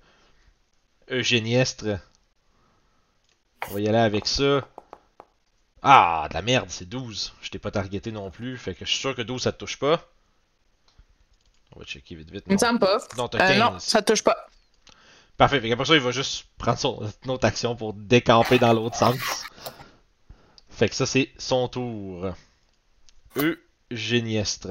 Eugéniestre. 1.11 1.99
On 3.69 3.73
va 3.75 3.79
y 3.79 3.87
aller 3.87 3.97
avec 3.97 4.25
ça. 4.25 4.67
Ah, 5.81 6.27
de 6.29 6.33
la 6.33 6.41
merde, 6.41 6.69
c'est 6.69 6.87
12. 6.89 7.33
Je 7.41 7.49
t'ai 7.49 7.59
pas 7.59 7.71
targeté 7.71 8.11
non 8.11 8.31
plus, 8.31 8.57
fait 8.57 8.73
que 8.73 8.83
je 8.85 8.89
suis 8.89 8.99
sûr 8.99 9.15
que 9.15 9.21
12 9.21 9.43
ça 9.43 9.51
te 9.51 9.57
touche 9.59 9.77
pas. 9.77 10.09
On 11.75 11.79
va 11.79 11.85
checker 11.85 12.15
vite 12.15 12.29
vite. 12.31 12.43
Il 12.47 12.53
me 12.53 12.57
semble 12.57 12.79
pas. 12.79 12.99
Non, 13.17 13.27
t'as 13.27 13.43
Euh, 13.45 13.47
15. 13.47 13.59
non, 13.59 13.79
ça 13.79 14.01
touche 14.01 14.23
pas. 14.23 14.47
Parfait, 15.37 15.59
fait 15.59 15.69
qu'après 15.69 15.85
ça, 15.85 15.95
il 15.95 16.01
va 16.01 16.11
juste 16.11 16.45
prendre 16.57 16.77
son 16.77 17.09
une 17.25 17.31
autre 17.31 17.45
action 17.45 17.75
pour 17.75 17.93
décamper 17.93 18.59
dans 18.59 18.71
l'autre 18.73 18.95
sens. 18.95 19.15
Fait 20.69 20.89
que 20.89 20.95
ça, 20.95 21.05
c'est 21.05 21.31
son 21.37 21.67
tour. 21.67 22.27
Eugéniestre. 23.91 24.69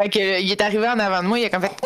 Fait 0.00 0.08
que, 0.08 0.18
euh, 0.18 0.38
il 0.40 0.50
est 0.50 0.60
arrivé 0.60 0.88
en 0.88 0.98
avant 0.98 1.22
de 1.22 1.28
moi, 1.28 1.38
il 1.38 1.44
a 1.44 1.50
comme 1.50 1.62
fait. 1.62 1.76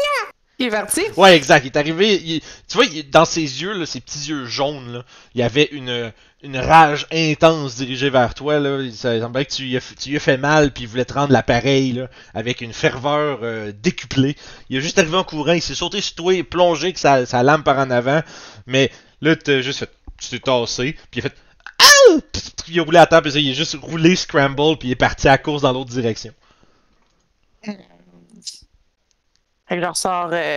Il 0.59 0.67
est 0.67 0.71
parti. 0.71 1.03
Ouais, 1.17 1.37
exact, 1.37 1.65
il 1.65 1.69
est 1.69 1.77
arrivé. 1.77 2.17
il- 2.17 2.41
tu 2.41 2.75
vois, 2.77 2.85
il- 2.87 3.09
dans 3.11 3.25
ses 3.25 3.43
yeux, 3.43 3.73
là, 3.75 3.87
ses 3.87 4.01
petits 4.01 4.29
yeux 4.29 4.45
jaunes, 4.47 4.93
là, 4.93 5.05
il 5.35 5.41
y 5.41 5.45
avait 5.45 5.69
une, 5.71 6.13
une 6.43 6.57
rage 6.57 7.07
intense 7.13 7.77
dirigée 7.77 8.11
vers 8.11 8.35
toi. 8.35 8.59
Là. 8.59 8.81
Il 8.83 8.93
ça 8.93 9.21
semblait 9.21 9.45
que 9.45 9.53
tu 9.55 9.63
lui, 9.63 9.77
as, 9.77 9.81
f- 9.81 9.95
tu 9.97 10.09
lui 10.11 10.17
as 10.17 10.21
fait 10.21 10.37
mal, 10.37 10.73
puis 10.73 10.83
il 10.85 10.89
voulait 10.89 11.05
te 11.05 11.15
rendre 11.15 11.33
l'appareil 11.33 11.93
là, 11.93 12.09
avec 12.35 12.61
une 12.61 12.73
ferveur 12.73 13.39
euh, 13.43 13.73
décuplée. 13.73 14.37
Il 14.69 14.77
est 14.77 14.81
juste 14.81 14.99
arrivé 14.99 15.17
en 15.17 15.23
courant, 15.25 15.53
il 15.53 15.63
s'est 15.63 15.77
sauté 15.77 16.01
sur 16.01 16.17
toi 16.17 16.35
et 16.35 16.43
plongé 16.43 16.93
que 16.93 16.99
sa, 16.99 17.25
sa 17.25 17.43
lame 17.45 17.63
par 17.63 17.79
en 17.79 17.91
avant. 17.91 18.23
Mais 18.67 18.91
là, 19.21 19.37
t'as 19.37 19.61
juste 19.61 19.79
fait. 19.79 19.91
Tu 20.21 20.31
t'es 20.31 20.41
tassé, 20.41 20.97
puis 21.13 21.21
il 21.21 21.27
a 21.27 21.29
fait. 21.29 21.37
Ah! 21.79 22.19
Il 22.71 22.81
a 22.81 22.83
roulé 22.83 22.99
à 22.99 23.07
terre, 23.07 23.23
puis 23.23 23.31
ça, 23.31 23.39
il 23.39 23.49
est 23.51 23.55
juste 23.55 23.77
roulé 23.81 24.17
scramble, 24.17 24.77
puis 24.77 24.89
il 24.89 24.91
est 24.91 24.97
parti 24.97 25.29
à 25.29 25.33
la 25.33 25.39
course 25.39 25.63
dans 25.63 25.73
l'autre 25.73 25.91
direction. 25.91 26.33
Fait 29.69 29.77
que 29.77 29.83
je 29.83 29.87
ressors. 29.89 30.31
euh, 30.33 30.57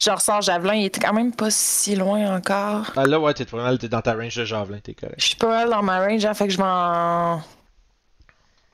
Je 0.00 0.10
ressors 0.10 0.42
Javelin, 0.42 0.74
il 0.74 0.86
était 0.86 1.00
quand 1.00 1.12
même 1.12 1.32
pas 1.34 1.50
si 1.50 1.94
loin 1.94 2.36
encore. 2.36 2.90
Ah, 2.96 3.04
là, 3.04 3.20
ouais, 3.20 3.32
t'es 3.34 3.44
pas 3.44 3.56
mal, 3.58 3.78
t'es 3.78 3.88
dans 3.88 4.00
ta 4.02 4.14
range 4.14 4.34
de 4.34 4.44
javelin, 4.44 4.80
t'es 4.80 4.94
correct. 4.94 5.14
Je 5.18 5.26
suis 5.26 5.36
pas 5.36 5.46
mal 5.48 5.70
dans 5.70 5.82
ma 5.82 6.04
range, 6.04 6.24
hein, 6.24 6.34
fait 6.34 6.46
que 6.48 6.52
je 6.52 6.56
vais 6.58 6.64
en. 6.66 7.40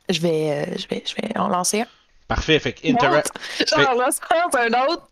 Je 0.09 0.21
vais, 0.21 0.51
euh, 0.69 0.75
je 0.79 0.87
vais, 0.89 1.05
je 1.07 1.15
vais 1.17 1.37
en 1.39 1.49
lancer 1.49 1.83
un. 1.83 1.87
Parfait, 2.29 2.59
fait 2.59 2.73
que 2.73 2.89
interact. 2.89 3.31
J'en 3.77 3.93
lance 3.95 4.21
un, 4.31 4.59
un 4.59 4.87
autre. 4.87 5.09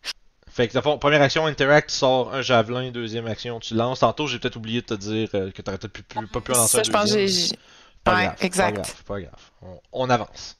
Fait 0.49 0.67
que, 0.67 0.81
fond, 0.81 0.97
première 0.97 1.21
action, 1.21 1.45
interact, 1.45 1.89
tu 1.91 1.95
sors 1.95 2.33
un 2.33 2.41
javelin, 2.41 2.89
deuxième 2.89 3.27
action, 3.27 3.59
tu 3.59 3.75
lances. 3.75 3.99
Tantôt, 3.99 4.25
j'ai 4.25 4.39
peut-être 4.39 4.55
oublié 4.55 4.81
de 4.81 4.87
te 4.87 4.93
dire 4.95 5.29
euh, 5.35 5.51
que 5.51 5.61
t'aurais 5.61 5.77
peut-être 5.77 5.93
pu- 5.93 6.01
pu- 6.01 6.25
pas 6.27 6.41
pu 6.41 6.51
en 6.53 6.55
lancer 6.55 6.77
Ça, 6.77 6.79
un 6.79 6.83
je 6.83 6.91
pense 6.91 7.03
que 7.03 7.09
j'ai. 7.09 7.21
deuxième. 7.25 7.49
j'ai- 7.59 7.59
Pas 8.03 8.15
Ouais, 8.15 8.23
grave, 8.23 8.35
exact. 8.41 8.75
Pas 8.75 8.81
grave, 8.81 9.03
pas 9.03 9.19
grave. 9.21 9.51
On, 9.61 9.79
on 10.05 10.09
avance. 10.09 10.57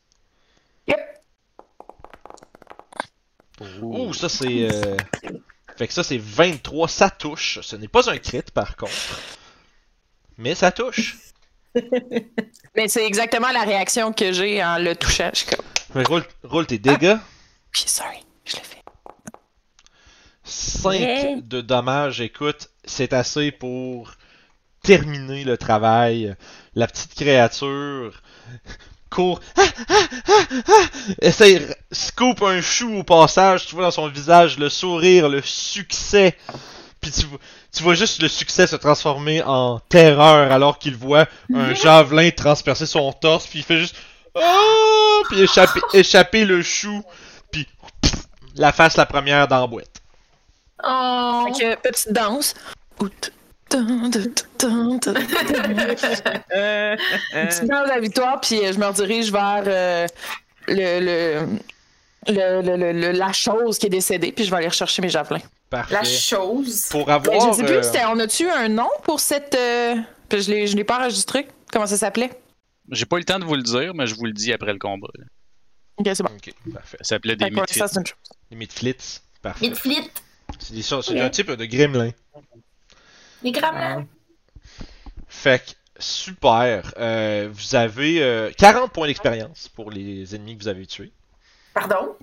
Yep. 0.87 0.99
Ouh, 3.81 4.13
ça 4.13 4.29
c'est. 4.29 4.69
euh, 4.71 4.97
Fait 5.77 5.87
que 5.87 5.93
ça 5.93 6.03
c'est 6.03 6.17
23, 6.19 6.87
ça 6.87 7.09
touche. 7.09 7.59
Ce 7.61 7.75
n'est 7.75 7.87
pas 7.87 8.09
un 8.09 8.17
crit 8.17 8.41
par 8.53 8.75
contre. 8.75 9.19
Mais 10.37 10.53
ça 10.55 10.71
touche. 10.71 11.17
Mais 12.75 12.87
c'est 12.87 13.05
exactement 13.05 13.51
la 13.51 13.63
réaction 13.63 14.13
que 14.13 14.31
j'ai 14.31 14.63
en 14.63 14.77
le 14.79 14.95
touchant. 14.95 15.31
Que 15.93 16.07
roule, 16.07 16.25
roule 16.43 16.65
tes 16.67 16.79
dégâts. 16.79 17.17
Ok, 17.17 17.83
sorry, 17.87 18.17
je 18.45 18.55
l'ai 18.55 18.61
fait. 18.63 18.83
5 20.43 20.93
Yeah. 20.93 21.41
de 21.41 21.61
dommages. 21.61 22.21
Écoute, 22.21 22.69
c'est 22.85 23.13
assez 23.13 23.51
pour 23.51 24.13
terminer 24.83 25.43
le 25.43 25.57
travail. 25.57 26.35
La 26.75 26.87
petite 26.87 27.15
créature 27.15 28.21
court. 29.09 29.39
Ah, 29.57 29.63
ah, 29.89 29.93
ah, 30.27 30.43
ah, 30.67 30.85
essaye, 31.21 31.61
scoop 31.91 32.41
un 32.43 32.61
chou 32.61 32.99
au 32.99 33.03
passage. 33.03 33.65
Tu 33.65 33.75
vois 33.75 33.85
dans 33.85 33.91
son 33.91 34.07
visage 34.07 34.57
le 34.57 34.69
sourire, 34.69 35.29
le 35.29 35.41
succès. 35.41 36.35
Puis 37.01 37.11
tu, 37.11 37.25
vois- 37.25 37.39
tu 37.73 37.83
vois 37.83 37.93
juste 37.93 38.21
le 38.21 38.27
succès 38.27 38.67
se 38.67 38.75
transformer 38.75 39.41
en 39.43 39.79
terreur 39.79 40.51
alors 40.51 40.79
qu'il 40.79 40.95
voit 40.95 41.27
un 41.53 41.73
javelin 41.75 42.29
transpercer 42.31 42.85
son 42.85 43.11
torse. 43.13 43.47
Puis 43.47 43.59
il 43.59 43.65
fait 43.65 43.77
juste. 43.79 43.95
Oh! 44.35 45.23
Puis 45.29 45.41
échapper, 45.41 45.81
échapper 45.93 46.45
le 46.45 46.61
chou. 46.61 47.03
Puis 47.51 47.67
pff, 48.01 48.13
la 48.55 48.71
face 48.71 48.97
la 48.97 49.05
première 49.05 49.47
dans 49.47 49.61
la 49.61 49.67
boîte. 49.67 50.01
Oh. 50.83 51.45
Fait 51.47 51.75
que, 51.75 51.81
petite 51.81 52.11
danse. 52.13 52.53
Out. 52.99 53.31
Euh, 56.55 56.95
de 56.95 57.87
la 57.89 57.99
victoire, 57.99 58.39
puis 58.41 58.59
euh, 58.65 58.73
je 58.73 58.79
me 58.79 58.85
redirige 58.85 59.31
vers 59.31 59.63
euh, 59.65 60.07
le, 60.67 60.99
le, 60.99 61.47
le, 62.27 62.61
le- 62.61 62.77
le- 62.77 62.91
le- 62.93 63.11
la 63.11 63.31
chose 63.33 63.77
qui 63.77 63.87
est 63.87 63.89
décédée, 63.89 64.31
puis 64.31 64.45
je 64.45 64.49
vais 64.51 64.57
aller 64.57 64.67
rechercher 64.67 65.01
mes 65.01 65.09
javelins. 65.09 65.41
Parfait. 65.69 65.93
La 65.93 66.03
chose? 66.03 66.87
Pour 66.89 67.07
Mais 67.07 67.13
avoir. 67.13 67.53
je 67.53 67.57
sais 67.57 67.63
plus, 67.65 67.75
euh, 67.75 68.05
on 68.09 68.19
a-tu 68.19 68.49
un 68.49 68.69
nom 68.69 68.89
pour 69.03 69.19
cette. 69.19 69.55
euh, 69.55 69.95
puis 70.29 70.41
je 70.41 70.51
l'ai 70.51 70.67
je 70.67 70.75
l'ai 70.77 70.83
pas 70.83 70.99
enregistré. 70.99 71.47
Comment 71.71 71.85
ça 71.87 71.97
s'appelait? 71.97 72.31
J'ai 72.89 73.05
pas 73.05 73.17
eu 73.17 73.19
le 73.19 73.25
temps 73.25 73.39
de 73.39 73.43
vous 73.45 73.55
le 73.55 73.63
dire, 73.63 73.93
mais 73.93 74.07
je 74.07 74.15
vous 74.15 74.25
le 74.25 74.31
dis 74.31 74.53
après 74.53 74.71
le 74.71 74.79
combat. 74.79 75.07
là. 75.17 75.25
Ok, 75.97 76.07
c'est 76.13 76.23
bon. 76.23 76.29
Ok, 76.35 76.53
parfait. 76.73 76.97
Ça 77.01 77.15
s'appelait 77.15 77.35
des 77.35 77.49
chose. 77.53 77.91
Les 78.49 78.55
midflits. 78.57 79.19
Parfait. 79.41 79.67
Midflit. 79.67 80.09
C'est 80.59 80.73
des 80.73 80.81
c'est 80.81 81.19
un 81.19 81.29
type 81.29 81.51
de 81.51 81.65
gremlin. 81.65 82.11
Les 83.43 83.51
gremlins. 83.51 84.05
Fait 85.27 85.63
que, 85.65 85.71
super. 85.99 86.93
Euh, 86.97 87.49
vous 87.51 87.75
avez 87.75 88.21
euh, 88.23 88.51
40 88.57 88.91
points 88.91 89.07
d'expérience 89.07 89.67
pour 89.69 89.91
les 89.91 90.35
ennemis 90.35 90.57
que 90.57 90.63
vous 90.63 90.67
avez 90.69 90.85
tués. 90.85 91.11
Pardon? 91.73 92.15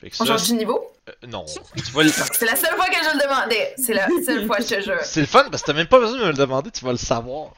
Fait 0.00 0.10
que 0.10 0.16
On 0.20 0.24
ça, 0.24 0.36
change 0.38 0.48
de 0.50 0.54
niveau? 0.54 0.80
euh, 1.08 1.12
non. 1.28 1.44
Tu 1.76 1.92
vas 1.92 2.02
le- 2.02 2.08
C'est 2.10 2.46
la 2.46 2.56
seule 2.56 2.74
fois 2.74 2.86
que 2.86 2.96
je 2.96 3.16
le 3.16 3.22
demandais. 3.22 3.74
C'est 3.76 3.94
la 3.94 4.08
seule 4.24 4.46
fois, 4.46 4.56
je 4.60 4.66
te 4.74 4.80
jure. 4.80 4.98
C'est 5.02 5.20
le 5.20 5.26
fun 5.26 5.44
parce 5.50 5.62
que 5.62 5.66
t'as 5.68 5.72
même 5.74 5.86
pas 5.86 6.00
besoin 6.00 6.18
de 6.18 6.22
me 6.24 6.28
le 6.30 6.34
demander, 6.36 6.70
tu 6.70 6.84
vas 6.84 6.92
le 6.92 6.96
savoir. 6.98 7.52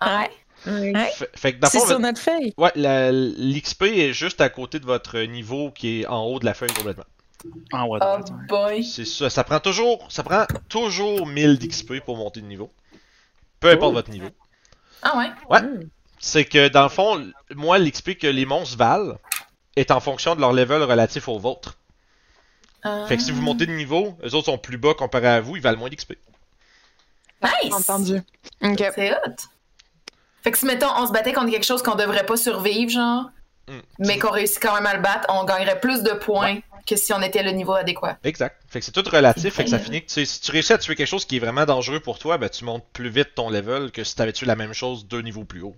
Ouais? 0.00 0.30
ouais. 0.66 1.10
Fait, 1.10 1.30
fait 1.36 1.52
que 1.54 1.58
dans 1.58 1.66
le 1.66 1.70
C'est 1.70 1.78
fond, 1.78 1.84
sur 1.86 1.94
votre- 1.96 2.00
notre 2.06 2.20
feuille. 2.20 2.54
ouais, 2.56 2.72
la- 2.76 3.10
l'XP 3.12 3.82
est 3.82 4.12
juste 4.12 4.40
à 4.40 4.48
côté 4.48 4.78
de 4.78 4.86
votre 4.86 5.18
niveau 5.20 5.70
qui 5.70 6.02
est 6.02 6.06
en 6.06 6.22
haut 6.24 6.38
de 6.38 6.44
la 6.44 6.54
feuille 6.54 6.72
complètement. 6.72 7.04
Ah 7.72 7.86
ouais, 7.86 7.98
Oh 8.02 8.18
boy. 8.48 8.84
C'est 8.84 9.04
ça, 9.04 9.30
ça 9.30 9.44
prend 9.44 9.60
toujours, 9.60 10.06
ça 10.10 10.22
prend 10.22 10.46
toujours 10.68 11.26
1000 11.26 11.58
d'XP 11.58 12.00
pour 12.04 12.16
monter 12.16 12.40
de 12.40 12.46
niveau. 12.46 12.70
Peu 13.60 13.70
importe 13.70 13.94
votre 13.94 14.10
niveau. 14.10 14.28
Ah 15.02 15.16
ouais? 15.18 15.30
Ouais. 15.50 15.60
c'est 16.18 16.44
que 16.44 16.68
dans 16.68 16.82
le 16.84 16.88
fond, 16.88 17.24
moi, 17.54 17.78
l'XP 17.78 18.18
que 18.18 18.26
les 18.26 18.46
monstres 18.46 18.76
valent 18.76 19.16
est 19.76 19.90
en 19.90 20.00
fonction 20.00 20.34
de 20.34 20.40
leur 20.40 20.52
level 20.52 20.82
relatif 20.82 21.28
au 21.28 21.38
vôtre. 21.38 21.76
Euh, 22.84 23.06
Fait 23.06 23.16
que 23.16 23.22
si 23.22 23.32
vous 23.32 23.42
montez 23.42 23.66
de 23.66 23.72
niveau, 23.72 24.16
eux 24.24 24.34
autres 24.34 24.46
sont 24.46 24.58
plus 24.58 24.78
bas 24.78 24.94
comparé 24.94 25.28
à 25.28 25.40
vous, 25.40 25.56
ils 25.56 25.62
valent 25.62 25.78
moins 25.78 25.88
d'XP. 25.90 26.14
Nice! 27.42 27.72
Entendu. 27.72 28.22
Ok. 28.62 28.82
C'est 28.94 29.12
hot. 29.12 29.32
Fait 30.42 30.52
que 30.52 30.58
si, 30.58 30.64
mettons, 30.66 30.88
on 30.96 31.06
se 31.06 31.12
battait 31.12 31.32
contre 31.32 31.50
quelque 31.50 31.66
chose 31.66 31.82
qu'on 31.82 31.96
devrait 31.96 32.24
pas 32.26 32.36
survivre, 32.36 32.90
genre, 32.90 33.30
Hmm. 33.68 33.80
mais 33.98 34.16
qu'on 34.20 34.30
réussit 34.30 34.62
quand 34.62 34.72
même 34.76 34.86
à 34.86 34.94
le 34.94 35.02
battre, 35.02 35.26
on 35.28 35.42
gagnerait 35.44 35.80
plus 35.80 36.04
de 36.04 36.12
points 36.12 36.60
que 36.86 36.96
si 36.96 37.12
on 37.12 37.20
était 37.20 37.42
le 37.42 37.50
niveau 37.50 37.72
adéquat. 37.74 38.18
Exact. 38.24 38.62
Fait 38.68 38.78
que 38.80 38.84
c'est 38.86 38.92
tout 38.92 39.02
relatif, 39.10 39.54
fait 39.54 39.64
que 39.64 39.70
ça 39.70 39.78
finit 39.78 40.04
que 40.04 40.10
si 40.10 40.40
tu 40.40 40.50
réussis 40.52 40.72
à 40.72 40.78
tuer 40.78 40.94
quelque 40.94 41.06
chose 41.08 41.24
qui 41.24 41.36
est 41.36 41.40
vraiment 41.40 41.64
dangereux 41.66 42.00
pour 42.00 42.18
toi, 42.18 42.38
ben 42.38 42.48
tu 42.48 42.64
montes 42.64 42.84
plus 42.92 43.08
vite 43.10 43.34
ton 43.34 43.50
level 43.50 43.90
que 43.90 44.04
si 44.04 44.14
t'avais 44.14 44.32
tué 44.32 44.46
la 44.46 44.56
même 44.56 44.72
chose 44.72 45.06
deux 45.06 45.20
niveaux 45.22 45.44
plus 45.44 45.62
haut. 45.62 45.76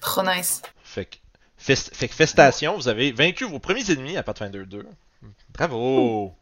Trop 0.00 0.22
nice. 0.22 0.62
Fait 0.84 1.06
que, 1.06 1.16
fest- 1.58 1.90
fait 1.94 2.06
que 2.08 2.14
festation, 2.14 2.76
vous 2.76 2.88
avez 2.88 3.10
vaincu 3.12 3.44
vos 3.44 3.58
premiers 3.58 3.90
ennemis 3.90 4.16
à 4.16 4.22
Pathfinder 4.22 4.64
2. 4.66 4.86
Bravo! 5.54 6.34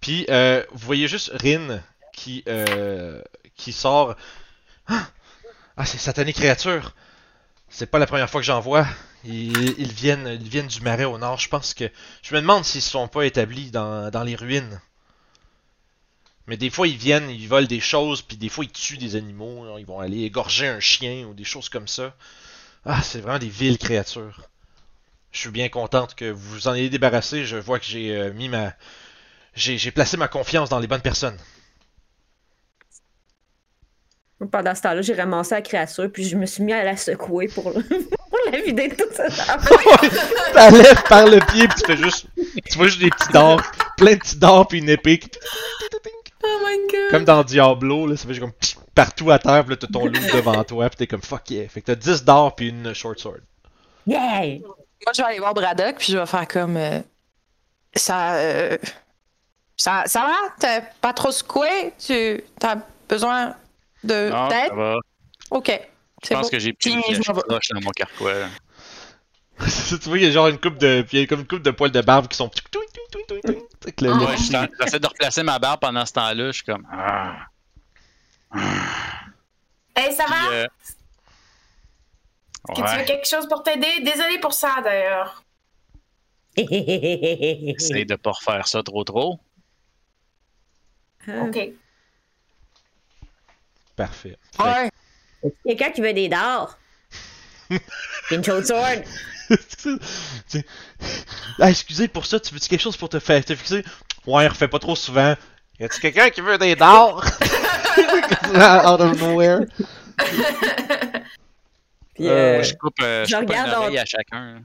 Puis, 0.00 0.24
euh, 0.30 0.64
vous 0.70 0.86
voyez 0.86 1.08
juste 1.08 1.30
Rin 1.34 1.80
qui, 2.12 2.44
euh, 2.48 3.20
qui 3.56 3.72
sort. 3.72 4.14
Ah, 4.86 5.06
Ah, 5.76 5.84
c'est 5.84 5.98
satanique 5.98 6.36
créature! 6.36 6.94
C'est 7.68 7.86
pas 7.90 7.98
la 7.98 8.06
première 8.06 8.30
fois 8.30 8.40
que 8.40 8.46
j'en 8.46 8.60
vois. 8.60 8.86
Ils, 9.24 9.92
viennent, 9.92 10.36
du 10.36 10.80
marais 10.80 11.04
au 11.04 11.18
nord. 11.18 11.38
Je 11.38 11.48
pense 11.48 11.74
que. 11.74 11.90
Je 12.22 12.34
me 12.34 12.40
demande 12.40 12.64
s'ils 12.64 12.82
se 12.82 12.90
sont 12.90 13.08
pas 13.08 13.26
établis 13.26 13.70
dans, 13.70 14.24
les 14.24 14.36
ruines. 14.36 14.80
Mais 16.46 16.56
des 16.56 16.70
fois, 16.70 16.88
ils 16.88 16.96
viennent, 16.96 17.28
ils 17.28 17.48
volent 17.48 17.66
des 17.66 17.80
choses, 17.80 18.22
puis 18.22 18.36
des 18.36 18.48
fois, 18.48 18.64
ils 18.64 18.70
tuent 18.70 18.96
des 18.96 19.16
animaux. 19.16 19.78
Ils 19.78 19.84
vont 19.84 20.00
aller 20.00 20.22
égorger 20.22 20.68
un 20.68 20.80
chien 20.80 21.26
ou 21.26 21.34
des 21.34 21.44
choses 21.44 21.68
comme 21.68 21.88
ça. 21.88 22.14
Ah, 22.86 23.02
c'est 23.02 23.20
vraiment 23.20 23.38
des 23.38 23.48
villes 23.48 23.78
créatures. 23.78 24.48
Je 25.32 25.40
suis 25.40 25.50
bien 25.50 25.68
contente 25.68 26.14
que 26.14 26.30
vous 26.30 26.50
vous 26.50 26.68
en 26.68 26.74
ayez 26.74 26.88
débarrassé. 26.88 27.44
Je 27.44 27.56
vois 27.56 27.78
que 27.78 27.84
j'ai 27.84 28.16
euh, 28.16 28.32
mis 28.32 28.48
ma. 28.48 28.72
J'ai 29.54 29.90
placé 29.90 30.16
ma 30.16 30.28
confiance 30.28 30.70
dans 30.70 30.78
les 30.78 30.86
bonnes 30.86 31.02
personnes. 31.02 31.36
Pendant 34.52 34.74
ce 34.74 34.82
temps-là, 34.82 35.02
j'ai 35.02 35.14
ramassé 35.14 35.54
la 35.56 35.62
créature, 35.62 36.08
puis 36.12 36.24
je 36.24 36.36
me 36.36 36.46
suis 36.46 36.62
mis 36.62 36.72
à 36.72 36.84
la 36.84 36.96
secouer 36.96 37.48
pour. 37.48 37.72
Pour 38.28 38.52
la 38.52 38.60
vider 38.60 38.88
de 38.88 38.94
tout 38.94 39.08
ça. 39.14 39.28
Ça 40.54 40.70
lève 40.70 41.02
par 41.08 41.26
le 41.26 41.38
pied, 41.50 41.66
puis 41.66 41.78
tu 41.80 41.86
fais 41.86 41.96
juste. 41.96 42.26
Tu 42.70 42.76
vois 42.78 42.86
juste 42.86 43.00
des 43.00 43.10
petits 43.10 43.32
dards, 43.32 43.60
plein 43.96 44.12
de 44.12 44.18
petits 44.18 44.36
dards, 44.36 44.68
puis 44.68 44.78
une 44.78 44.88
épée. 44.90 45.18
qui- 45.18 45.30
Oh 46.44 46.58
my 46.64 46.76
god. 46.92 47.10
Comme 47.10 47.24
dans 47.24 47.42
Diablo, 47.42 48.06
là, 48.06 48.16
ça 48.16 48.26
fait 48.28 48.34
juste 48.34 48.40
comme 48.42 48.52
partout 48.94 49.30
à 49.30 49.38
terre, 49.38 49.64
puis 49.64 49.70
là 49.70 49.76
t'as 49.80 49.86
ton 49.88 50.04
loup 50.06 50.12
devant 50.32 50.62
toi, 50.62 50.88
puis 50.88 50.98
t'es 50.98 51.06
comme 51.06 51.22
fuck 51.22 51.50
yeah. 51.50 51.68
Fait 51.68 51.80
que 51.80 51.86
t'as 51.86 51.94
10 51.96 52.22
dards, 52.24 52.54
puis 52.54 52.68
une 52.68 52.94
short 52.94 53.18
sword. 53.18 53.38
Yeah! 54.06 54.58
Moi, 54.60 55.12
je 55.16 55.22
vais 55.22 55.28
aller 55.28 55.38
voir 55.40 55.54
Braddock, 55.54 55.96
puis 55.98 56.12
je 56.12 56.18
vais 56.18 56.26
faire 56.26 56.46
comme. 56.46 56.76
euh, 56.76 57.00
ça. 57.94 58.34
euh, 58.34 58.78
ça, 59.76 60.04
ça 60.06 60.20
va? 60.20 60.34
T'es 60.60 60.82
pas 61.00 61.12
trop 61.12 61.30
secoué? 61.32 61.92
Tu 61.98 62.40
as 62.62 62.76
besoin 63.08 63.54
de 64.04 64.30
Non, 64.30 64.48
d'aide? 64.48 64.68
ça 64.68 64.74
va. 64.74 64.96
Ok. 65.50 65.80
Je 66.24 66.28
pense 66.34 66.42
bon. 66.42 66.48
que 66.50 66.58
j'ai 66.58 66.72
m'en 67.28 67.34
vais. 67.34 67.42
roche 67.48 67.68
dans 67.68 67.80
mon 67.80 67.90
carquois. 67.90 68.34
tu 69.88 70.08
vois, 70.08 70.18
il 70.18 70.24
y 70.24 70.26
a 70.26 70.30
genre 70.30 70.48
une 70.48 70.58
coupe 70.58 70.78
de. 70.78 71.02
Puis 71.02 71.18
il 71.18 71.20
y 71.20 71.24
a 71.24 71.26
comme 71.26 71.40
une 71.40 71.46
coupe 71.46 71.62
de 71.62 71.70
poils 71.70 71.90
de 71.90 72.00
barbe 72.00 72.28
qui 72.28 72.36
sont. 72.36 72.50
le- 74.00 74.12
Ouais, 74.26 74.36
j'essaie 74.36 75.00
de 75.00 75.06
replacer 75.06 75.42
ma 75.42 75.58
barbe 75.58 75.80
pendant 75.80 76.04
ce 76.06 76.12
temps-là. 76.12 76.46
Je 76.48 76.52
suis 76.52 76.64
comme. 76.64 76.86
Ah. 76.92 77.46
Hey, 79.96 80.12
ça 80.14 80.24
Puis, 80.24 80.32
va? 80.34 80.50
euh, 80.52 80.66
Que 82.68 82.74
tu 82.74 82.98
veux 82.98 83.04
quelque 83.04 83.26
chose 83.28 83.48
pour 83.48 83.62
t'aider? 83.62 84.00
Désolé 84.04 84.38
pour 84.38 84.52
ça, 84.54 84.76
d'ailleurs. 84.82 85.42
essaye 86.56 88.04
de 88.06 88.16
pas 88.16 88.32
refaire 88.32 88.66
ça 88.68 88.82
trop 88.82 89.04
trop. 89.04 89.38
Ah. 91.28 91.42
OK. 91.44 91.58
Parfait. 93.98 94.38
Fait 94.56 94.62
Ouais. 94.62 94.90
Est-ce 95.44 95.52
quelqu'un 95.66 95.90
qui 95.90 96.00
veut 96.00 96.12
des 96.14 96.28
dards? 96.28 96.78
Une 98.30 98.42
chaude 98.44 98.64
sword? 98.64 99.02
Tu- 100.48 100.64
ah, 101.58 101.70
excusez 101.70 102.06
pour 102.08 102.24
ça, 102.26 102.38
tu 102.40 102.54
veux-tu 102.54 102.68
quelque 102.68 102.80
chose 102.80 102.96
pour 102.96 103.08
te 103.10 103.18
faire 103.18 103.44
te 103.44 103.54
fixer? 103.54 103.84
Ouais, 104.26 104.46
refais 104.46 104.68
pas 104.68 104.78
trop 104.78 104.94
souvent. 104.96 105.34
Y 105.80 105.84
a-tu 105.84 106.00
quelqu'un 106.00 106.30
qui 106.30 106.40
veut 106.40 106.58
des 106.58 106.76
dards? 106.76 107.18
Out 108.54 109.00
of 109.00 109.20
nowhere. 109.20 109.60
Puis, 112.14 112.26
Euh, 112.28 112.30
euh, 112.30 112.54
Moi, 112.54 112.62
je 112.62 112.74
coupe, 112.74 113.00
euh, 113.02 113.24
je 113.24 113.30
je 113.30 113.36
coupe 113.36 113.42
une 113.44 113.48
regarde 113.50 113.72
oreille 113.74 113.98
en- 113.98 114.02
à 114.02 114.04
chacun. 114.04 114.62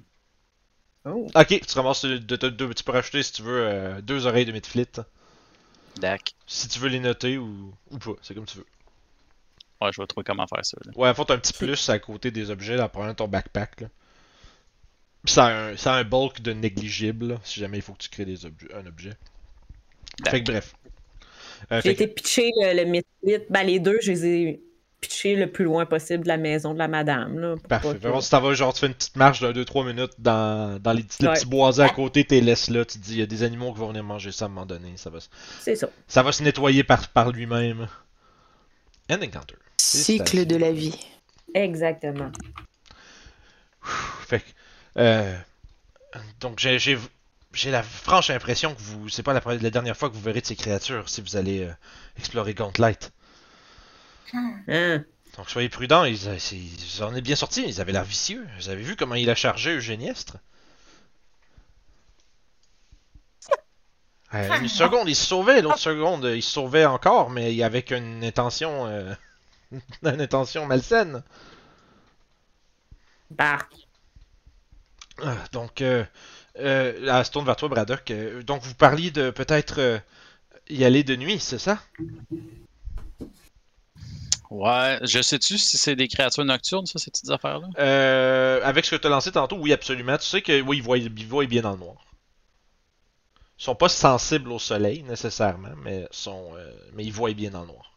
oh. 1.06 1.28
Ok, 1.36 1.48
tu 1.68 1.76
ramasses 1.78 2.06
de, 2.06 2.18
de- 2.18 2.50
de- 2.50 2.74
tu 2.74 2.84
peux 2.84 2.92
rajouter 2.92 3.24
si 3.24 3.32
tu 3.34 3.42
veux 3.44 3.66
euh, 3.68 4.02
deux 4.02 4.26
oreilles 4.26 4.46
de 4.46 4.52
midflit. 4.52 4.88
Dac. 5.98 6.34
Si 6.48 6.68
tu 6.68 6.80
veux 6.80 6.90
les 6.90 7.00
noter 7.00 7.38
ou, 7.38 7.74
ou 7.92 7.98
pas, 8.00 8.14
c'est 8.22 8.34
comme 8.34 8.46
tu 8.46 8.58
veux. 8.58 8.66
Ouais, 9.84 9.92
je 9.94 10.02
vais 10.02 10.08
trouver 10.08 10.24
comment 10.24 10.48
faire 10.48 10.66
ça. 10.66 10.78
là. 10.86 10.92
Ouais, 10.96 11.10
en 11.10 11.14
fait, 11.14 11.26
t'as 11.26 11.34
un 11.36 11.40
petit 11.40 11.54
plus 11.54 11.90
à 11.90 12.00
côté 12.00 12.32
des 12.32 12.50
objets 12.50 12.80
en 12.80 12.90
prenant 12.90 13.14
ton 13.14 13.28
backpack. 13.28 13.82
Là. 13.82 13.88
Puis 15.26 15.34
ça 15.34 15.46
a, 15.46 15.52
un, 15.70 15.78
ça 15.78 15.94
a 15.94 15.98
un 16.00 16.04
bulk 16.04 16.42
de 16.42 16.52
négligible 16.54 17.28
là, 17.30 17.36
si 17.44 17.60
jamais 17.60 17.78
il 17.78 17.82
faut 17.82 17.94
que 17.94 18.00
tu 18.04 18.10
crées 18.10 18.26
des 18.26 18.46
objets, 18.46 18.68
un 18.74 18.86
objet. 18.86 19.14
Fait 20.28 20.44
que 20.44 20.52
bref. 20.52 20.74
Euh, 21.72 21.80
J'ai 21.84 21.96
que- 21.96 22.04
été 22.04 22.08
pitché 22.14 22.52
le, 22.62 22.84
le 22.84 22.86
Misfit. 22.90 23.46
Ben, 23.50 23.64
les 23.64 23.80
deux, 23.80 23.98
je 24.02 24.12
les 24.12 24.26
ai 24.26 24.64
pitchés 25.00 25.36
le 25.36 25.50
plus 25.52 25.64
loin 25.66 25.86
possible 25.86 26.24
de 26.24 26.28
la 26.30 26.38
maison 26.38 26.74
de 26.74 26.80
la 26.80 26.88
madame. 26.90 27.40
Là, 27.40 27.56
Parfait. 27.70 27.94
Vraiment, 27.96 28.20
si 28.22 28.30
t'en 28.30 28.42
vas, 28.42 28.54
genre, 28.54 28.74
tu 28.74 28.82
fais 28.82 28.88
une 28.88 28.94
petite 28.94 29.16
marche 29.16 29.40
d'un 29.42 29.52
2-3 29.54 29.86
minutes 29.88 30.12
dans, 30.20 30.78
dans 30.82 30.92
les, 30.94 31.04
petits- 31.04 31.22
les 31.24 31.28
Ouais. 31.30 31.34
petits 31.36 31.46
boisés 31.46 31.84
à 31.84 31.90
côté, 31.90 32.24
t'es 32.26 32.42
laisses 32.42 32.70
là, 32.70 32.84
tu 32.86 33.00
te 33.00 33.04
dis, 33.04 33.14
il 33.14 33.20
y 33.20 33.22
a 33.22 33.26
des 33.26 33.44
animaux 33.44 33.74
qui 33.74 33.80
vont 33.80 33.88
venir 33.90 34.04
manger 34.04 34.32
ça 34.34 34.46
à 34.46 34.48
un 34.48 34.52
moment 34.52 34.66
donné, 34.66 34.94
ça 34.98 35.10
va, 35.10 35.20
se- 35.22 35.28
C'est 35.62 35.76
ça. 35.76 35.90
ça 36.08 36.22
va 36.24 36.32
se 36.34 36.44
nettoyer 36.44 36.84
par, 36.84 37.08
par 37.10 37.32
lui-même. 37.32 37.88
End 39.10 39.16
encounter. 39.22 39.56
Cycle 39.84 40.46
de 40.46 40.56
la 40.56 40.72
vie. 40.72 40.98
Exactement. 41.54 42.32
Fait 44.28 44.40
que, 44.40 44.46
euh, 44.98 45.38
donc 46.40 46.60
j'ai, 46.60 46.98
la 47.66 47.84
franche 47.84 48.30
impression 48.30 48.74
que 48.74 48.82
vous, 48.82 49.10
c'est 49.10 49.24
pas 49.24 49.34
la, 49.34 49.70
dernière 49.70 49.98
fois 49.98 50.10
que 50.10 50.16
vous 50.16 50.22
verrez 50.22 50.42
de 50.42 50.46
ces 50.46 50.56
créatures 50.56 51.10
si 51.10 51.22
vous 51.22 51.36
allez 51.36 51.64
euh, 51.64 51.74
explorer 52.18 52.54
Gauntlet. 52.54 52.98
Hein? 54.34 55.04
Donc 55.38 55.50
soyez 55.50 55.70
prudents, 55.70 56.06
ils, 56.06 56.30
euh, 56.30 56.38
ils 56.52 57.04
en 57.04 57.14
est 57.14 57.22
bien 57.22 57.36
sortis, 57.36 57.64
ils 57.68 57.82
avaient 57.82 57.92
l'air 57.92 58.04
vicieux. 58.04 58.48
Vous 58.60 58.70
avez 58.70 58.82
vu 58.82 58.96
comment 58.96 59.16
il 59.16 59.30
a 59.30 59.36
chargé 59.36 59.76
Eugéniestre 59.76 60.38
Euh, 64.34 64.60
Une 64.60 64.68
seconde, 64.68 65.08
il 65.08 65.16
se 65.16 65.26
sauvait, 65.26 65.62
l'autre 65.62 65.78
seconde, 65.78 66.26
il 66.26 66.42
se 66.42 66.52
sauvait 66.52 66.86
encore, 66.86 67.30
mais 67.30 67.62
avec 67.62 67.92
une 67.92 68.24
intention, 68.24 68.88
euh, 68.88 69.14
une 70.04 70.22
intention 70.22 70.66
malsaine. 70.66 71.24
Bark. 73.30 73.74
Ah, 75.22 75.38
Donc, 75.52 75.82
euh, 75.82 76.04
euh, 76.60 77.24
se 77.24 77.32
tourne 77.32 77.46
vers 77.46 77.56
toi, 77.56 77.70
Braddock. 77.70 78.10
Euh, 78.12 78.44
donc, 78.44 78.62
vous 78.64 78.74
parliez 78.76 79.12
de 79.12 79.30
peut-être 79.32 79.80
euh, 79.80 80.00
y 80.70 80.86
aller 80.86 81.04
de 81.04 81.16
nuit, 81.18 81.40
c'est 81.40 81.60
ça? 81.60 81.80
Ouais, 84.50 85.00
je 85.04 85.22
sais-tu 85.22 85.58
si 85.58 85.78
c'est 85.78 85.96
des 85.96 86.08
créatures 86.08 86.46
nocturnes, 86.46 86.86
ça, 86.86 87.00
ces 87.00 87.12
petites 87.12 87.30
affaires-là? 87.32 87.68
euh, 87.80 88.62
Avec 88.64 88.86
ce 88.86 88.92
que 88.96 89.02
tu 89.02 89.08
as 89.08 89.10
lancé 89.10 89.32
tantôt, 89.32 89.58
oui, 89.58 89.74
absolument. 89.74 90.18
Tu 90.18 90.26
sais 90.26 90.42
que 90.42 90.62
oui, 90.62 90.78
ils 90.78 90.84
voient, 90.84 90.98
ils 90.98 91.28
voient 91.28 91.46
bien 91.46 91.62
dans 91.62 91.72
le 91.72 91.78
noir. 91.80 91.98
Ils 93.58 93.64
sont 93.64 93.74
pas 93.74 93.90
sensibles 93.90 94.52
au 94.52 94.60
soleil 94.60 95.02
nécessairement, 95.02 95.74
mais 95.78 96.08
sont, 96.12 96.52
euh, 96.56 96.72
mais 96.94 97.04
ils 97.04 97.12
voient 97.12 97.34
bien 97.34 97.50
dans 97.50 97.62
le 97.62 97.68
noir. 97.70 97.93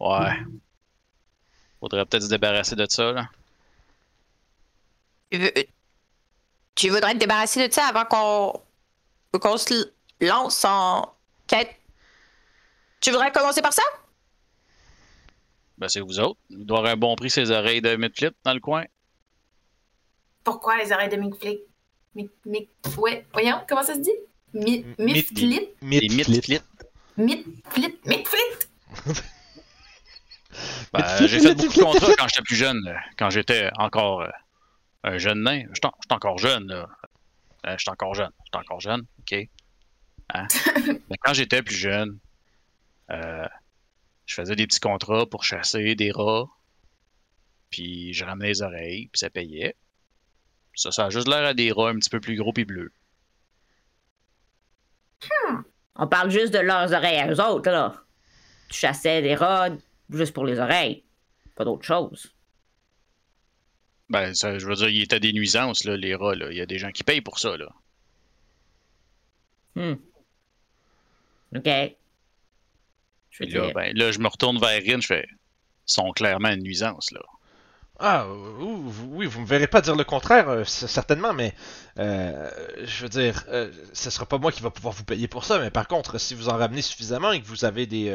Ouais. 0.00 0.36
Faudrait 1.80 2.04
peut-être 2.06 2.24
se 2.24 2.28
débarrasser 2.28 2.74
de 2.76 2.86
ça, 2.88 3.12
là. 3.12 3.28
Tu, 5.30 5.38
veux- 5.38 5.52
tu 6.74 6.88
voudrais 6.90 7.14
te 7.14 7.18
débarrasser 7.18 7.66
de 7.68 7.72
ça 7.72 7.86
avant 7.86 8.04
qu'on 8.04 8.60
qu'on 9.38 9.56
se 9.58 9.92
lance 10.20 10.64
en 10.64 11.12
quête? 11.46 11.74
Tu 13.00 13.10
voudrais 13.10 13.30
commencer 13.32 13.60
par 13.60 13.72
ça? 13.72 13.82
Ben, 15.76 15.88
c'est 15.88 16.00
vous 16.00 16.18
autres. 16.20 16.40
Il 16.48 16.64
doit 16.64 16.78
avoir 16.78 16.92
un 16.92 16.96
bon 16.96 17.14
prix 17.16 17.28
ses 17.28 17.50
oreilles 17.50 17.82
de 17.82 17.96
Midflip 17.96 18.34
dans 18.44 18.54
le 18.54 18.60
coin. 18.60 18.84
Pourquoi 20.42 20.78
les 20.78 20.90
oreilles 20.92 21.10
de 21.10 21.16
Mick, 21.16 21.34
Mick, 22.46 22.70
ouais, 22.96 23.26
voyons, 23.32 23.60
comment 23.68 23.82
ça 23.82 23.94
se 23.94 24.00
dit? 24.00 24.10
Mi, 24.54 24.76
M- 24.78 24.94
Miflit? 24.98 25.68
Les 25.82 26.08
Mid-flit. 26.08 26.60
Midflip. 28.06 28.64
Midflip, 30.94 31.28
j'ai 31.28 31.40
fait 31.40 31.54
beaucoup 31.54 31.78
de 31.78 31.82
contrats 31.82 32.12
quand 32.18 32.28
j'étais 32.28 32.42
plus 32.42 32.56
jeune. 32.56 32.96
Quand 33.18 33.30
j'étais 33.30 33.70
encore 33.76 34.22
euh, 34.22 34.30
un 35.04 35.18
jeune 35.18 35.42
nain. 35.42 35.64
J'étais 35.72 35.88
encore 36.10 36.38
jeune, 36.38 36.66
là. 36.66 36.88
Euh, 37.66 37.74
J'étais 37.78 37.90
encore 37.90 38.14
jeune. 38.14 38.30
J'étais 38.44 38.58
encore 38.58 38.80
jeune, 38.80 39.02
OK? 39.20 39.48
Hein? 40.34 40.46
Mais 41.10 41.16
quand 41.20 41.34
j'étais 41.34 41.62
plus 41.62 41.76
jeune, 41.76 42.18
euh, 43.10 43.46
je 44.26 44.34
faisais 44.34 44.56
des 44.56 44.66
petits 44.66 44.80
contrats 44.80 45.26
pour 45.26 45.44
chasser 45.44 45.94
des 45.94 46.10
rats. 46.10 46.46
Puis 47.70 48.12
je 48.12 48.24
ramenais 48.24 48.48
les 48.48 48.62
oreilles, 48.62 49.08
puis 49.08 49.18
ça 49.18 49.30
payait. 49.30 49.76
Ça, 50.74 50.90
ça 50.90 51.06
a 51.06 51.10
juste 51.10 51.28
l'air 51.28 51.44
à 51.44 51.54
des 51.54 51.72
rats 51.72 51.88
un 51.88 51.96
petit 51.96 52.10
peu 52.10 52.20
plus 52.20 52.36
gros 52.36 52.52
puis 52.52 52.64
bleus. 52.64 52.92
On 55.96 56.06
parle 56.06 56.30
juste 56.30 56.52
de 56.52 56.58
leurs 56.58 56.92
oreilles 56.92 57.18
à 57.18 57.30
eux 57.30 57.40
autres, 57.40 57.70
là. 57.70 57.94
Tu 58.68 58.78
chassais 58.78 59.22
des 59.22 59.34
rats 59.34 59.70
juste 60.10 60.32
pour 60.32 60.44
les 60.44 60.58
oreilles. 60.58 61.04
Pas 61.54 61.64
d'autre 61.64 61.84
chose. 61.84 62.32
Ben, 64.08 64.34
ça, 64.34 64.58
je 64.58 64.66
veux 64.66 64.74
dire, 64.74 64.88
il 64.88 65.02
était 65.02 65.20
des 65.20 65.32
nuisances, 65.32 65.84
là, 65.84 65.96
les 65.96 66.14
rats, 66.14 66.34
là. 66.34 66.50
Il 66.50 66.56
y 66.56 66.60
a 66.60 66.66
des 66.66 66.78
gens 66.78 66.92
qui 66.92 67.02
payent 67.02 67.20
pour 67.20 67.38
ça, 67.38 67.56
là. 67.56 67.72
Hmm. 69.74 69.96
OK. 71.54 71.68
Je 73.30 73.44
là, 73.44 73.72
ben, 73.74 73.96
là, 73.96 74.12
je 74.12 74.18
me 74.18 74.28
retourne 74.28 74.58
vers 74.58 74.82
Rin, 74.82 75.00
je 75.00 75.06
fais. 75.06 75.26
Ils 75.28 75.92
sont 75.92 76.10
clairement 76.12 76.50
une 76.50 76.62
nuisance, 76.62 77.10
là. 77.10 77.22
Ah, 77.98 78.26
oui, 78.28 79.26
vous 79.26 79.40
me 79.40 79.46
verrez 79.46 79.66
pas 79.66 79.80
dire 79.80 79.96
le 79.96 80.04
contraire, 80.04 80.50
euh, 80.50 80.64
certainement, 80.64 81.32
mais 81.32 81.54
euh, 81.98 82.50
je 82.84 83.02
veux 83.02 83.08
dire, 83.08 83.44
euh, 83.48 83.72
ce 83.94 84.10
sera 84.10 84.26
pas 84.26 84.36
moi 84.36 84.52
qui 84.52 84.60
va 84.60 84.70
pouvoir 84.70 84.92
vous 84.92 85.04
payer 85.04 85.28
pour 85.28 85.44
ça, 85.46 85.58
mais 85.58 85.70
par 85.70 85.88
contre, 85.88 86.18
si 86.18 86.34
vous 86.34 86.50
en 86.50 86.58
ramenez 86.58 86.82
suffisamment 86.82 87.32
et 87.32 87.40
que 87.40 87.46
vous 87.46 87.64
avez 87.64 87.86
des, 87.86 88.10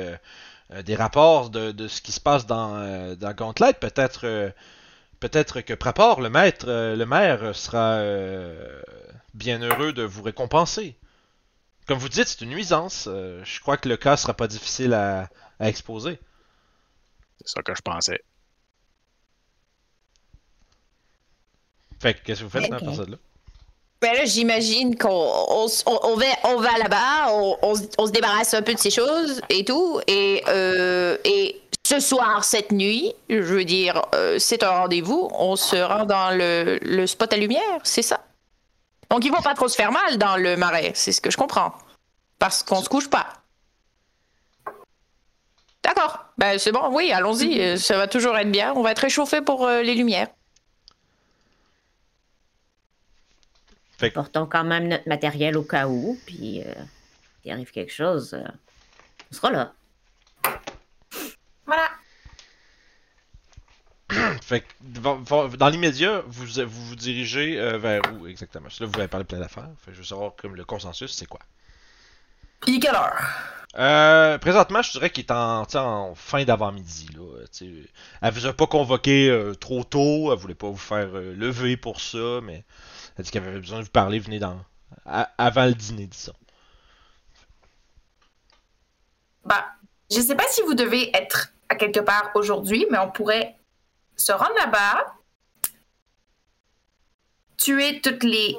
euh, 0.72 0.84
des 0.84 0.96
rapports 0.96 1.50
de, 1.50 1.88
ce 1.88 2.02
qui 2.02 2.12
se 2.12 2.20
passe 2.20 2.46
dans, 2.46 3.16
dans 3.18 3.34
Gauntlet, 3.34 3.74
peut-être 3.74 4.54
peut-être 5.20 5.62
que 5.62 5.74
Prapor, 5.74 6.22
le 6.22 6.30
maître, 6.30 6.68
le 6.68 7.06
maire, 7.06 7.56
sera 7.56 8.02
bien 9.34 9.60
heureux 9.62 9.94
de 9.94 10.04
vous 10.04 10.24
récompenser. 10.24 10.96
Comme 11.88 11.98
vous 12.00 12.10
dites, 12.10 12.28
c'est 12.28 12.42
une 12.42 12.50
nuisance. 12.52 13.10
je 13.10 13.60
crois 13.62 13.78
que 13.78 13.90
le 13.90 13.98
cas 13.98 14.18
sera 14.18 14.34
pas 14.36 14.48
difficile 14.48 14.94
à, 14.94 15.30
à 15.60 15.70
exposer. 15.70 16.20
C'est 17.42 17.50
ça 17.56 17.62
que 17.64 17.76
je 17.76 17.82
pensais. 17.82 18.22
Fait 22.02 22.16
que 22.16 22.20
qu'est-ce 22.26 22.40
que 22.40 22.46
vous 22.46 22.50
faites 22.50 22.70
dans 22.70 22.78
Ok. 22.78 22.82
la 22.82 22.88
partie 22.88 23.06
de 23.06 23.12
là? 23.12 23.18
Ben 24.02 24.14
là, 24.16 24.26
j'imagine 24.26 24.98
qu'on 24.98 25.10
on, 25.10 26.16
va, 26.16 26.26
on 26.46 26.56
va 26.60 26.78
là-bas, 26.80 27.28
on, 27.34 27.58
on 27.62 27.76
se- 27.76 27.84
on 28.00 28.08
se 28.08 28.12
débarrasse 28.12 28.54
un 28.56 28.64
peu 28.64 28.74
de 28.74 28.80
ces 28.80 28.90
choses 28.90 29.40
et 29.50 29.64
tout, 29.64 30.02
et, 30.08 30.44
euh, 30.48 31.18
et 31.24 31.62
ce 31.86 32.00
soir, 32.00 32.44
cette 32.44 32.72
nuit, 32.72 33.14
je 33.30 33.36
veux 33.38 33.64
dire, 33.64 34.02
euh, 34.16 34.40
c'est 34.40 34.64
un 34.64 34.72
rendez-vous, 34.72 35.30
on 35.36 35.56
se 35.56 35.76
rend 35.76 36.06
dans 36.06 36.32
le, 36.36 36.80
le 36.82 37.06
spot 37.06 37.32
à 37.32 37.38
lumière, 37.38 37.62
c'est 37.84 38.02
ça. 38.02 38.22
Donc, 39.12 39.24
ils 39.24 39.32
vont 39.32 39.42
pas 39.44 39.54
trop 39.54 39.68
se 39.68 39.76
faire 39.76 39.92
mal 39.92 40.18
dans 40.18 40.36
le 40.38 40.58
marais, 40.58 40.94
c'est 40.96 41.12
ce 41.12 41.22
que 41.22 41.30
je 41.30 41.38
comprends. 41.38 41.74
Parce 42.40 42.64
qu'on 42.64 42.82
se 42.82 42.90
couche 42.90 43.10
pas. 43.10 43.28
D'accord, 45.84 46.26
ben 46.40 46.58
c'est 46.58 46.72
bon, 46.72 46.90
oui, 46.92 47.12
allons-y, 47.12 47.60
euh, 47.62 47.78
ça 47.78 47.98
va 47.98 48.08
toujours 48.08 48.36
être 48.38 48.52
bien, 48.52 48.74
on 48.76 48.82
va 48.82 48.92
être 48.92 49.00
réchauffé 49.00 49.42
pour 49.42 49.68
euh, 49.68 49.82
les 49.84 49.94
lumières. 49.94 50.28
Portons 54.10 54.46
quand 54.46 54.64
même 54.64 54.88
notre 54.88 55.08
matériel 55.08 55.58
au 55.58 55.64
cas 55.64 55.88
où, 55.88 56.18
puis 56.26 56.62
euh, 56.62 56.74
s'il 57.42 57.52
arrive 57.52 57.72
quelque 57.72 57.94
chose, 57.94 58.34
euh, 58.34 58.44
on 59.32 59.36
sera 59.36 59.52
là. 59.52 59.74
Voilà. 61.66 61.90
Fait 64.42 64.62
que, 64.62 65.56
dans 65.58 65.70
l'immédiat, 65.70 66.24
vous, 66.28 66.46
vous 66.46 66.86
vous 66.88 66.96
dirigez 66.96 67.60
euh, 67.60 67.78
vers 67.78 68.02
où 68.14 68.28
exactement? 68.28 68.68
Là, 68.80 68.86
vous 68.86 69.00
avez 69.00 69.08
parlé 69.08 69.26
plein 69.26 69.40
d'affaires. 69.40 69.70
Fait 69.80 69.92
que 69.92 69.94
je 69.94 70.00
veux 70.00 70.08
savoir 70.08 70.36
comme 70.36 70.56
le 70.56 70.66
consensus, 70.66 71.12
c'est 71.12 71.28
quoi? 71.28 71.40
Il 72.68 72.76
est 72.76 72.80
quelle 72.80 72.96
heure? 72.96 73.22
Euh, 73.78 74.38
présentement, 74.38 74.82
je 74.82 74.92
dirais 74.92 75.10
qu'il 75.10 75.24
est 75.24 75.32
en, 75.32 76.14
fin 76.16 76.44
d'avant-midi. 76.44 77.08
Là, 77.16 77.46
elle 78.22 78.34
vous 78.34 78.46
a 78.46 78.54
pas 78.54 78.68
convoqué 78.68 79.30
euh, 79.30 79.56
trop 79.56 79.84
tôt, 79.84 80.32
elle 80.32 80.38
voulait 80.38 80.56
pas 80.56 80.70
vous 80.70 80.76
faire 80.76 81.10
euh, 81.14 81.34
lever 81.36 81.78
pour 81.78 82.02
ça, 82.02 82.42
mais 82.44 82.66
elle 83.18 83.26
dit 83.26 83.32
qu'elle 83.32 83.44
avait 83.44 83.60
besoin 83.60 83.80
de 83.80 83.84
vous 83.84 83.90
parler, 83.90 84.20
venez 84.20 84.40
dans 84.40 84.64
avant 85.06 85.66
le 85.66 85.74
dîner, 85.74 86.08
disons. 86.08 86.34
Bah, 89.44 89.66
je 90.12 90.20
sais 90.20 90.36
pas 90.36 90.48
si 90.50 90.62
vous 90.62 90.74
devez 90.74 91.16
être 91.16 91.54
à 91.70 91.76
quelque 91.76 92.00
part 92.00 92.32
aujourd'hui, 92.36 92.86
mais 92.92 92.98
on 92.98 93.10
pourrait 93.10 93.56
se 94.16 94.32
rendre 94.32 94.56
là-bas, 94.58 95.16
tuer 97.58 98.02
toutes 98.02 98.24
les 98.24 98.58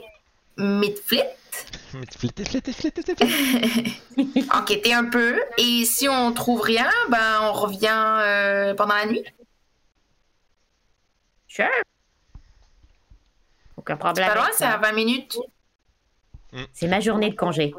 midflits, 0.56 1.20
enquêter 4.52 4.94
un 4.94 5.04
peu, 5.04 5.40
et 5.58 5.84
si 5.84 6.08
on 6.08 6.32
trouve 6.32 6.62
rien, 6.62 6.90
ben 7.10 7.40
on 7.42 7.52
revient 7.52 8.16
euh, 8.20 8.74
pendant 8.74 8.94
la 8.94 9.06
nuit. 9.06 9.24
Sure. 11.46 11.68
Aucun 13.82 13.94
C'est 13.94 13.98
problème. 13.98 14.28
pas 14.28 14.34
loin, 14.36 14.48
c'est 14.56 14.64
à 14.64 14.78
20 14.78 14.92
minutes. 14.92 15.38
C'est 16.72 16.86
ma 16.86 17.00
journée 17.00 17.30
de 17.30 17.34
congé. 17.34 17.74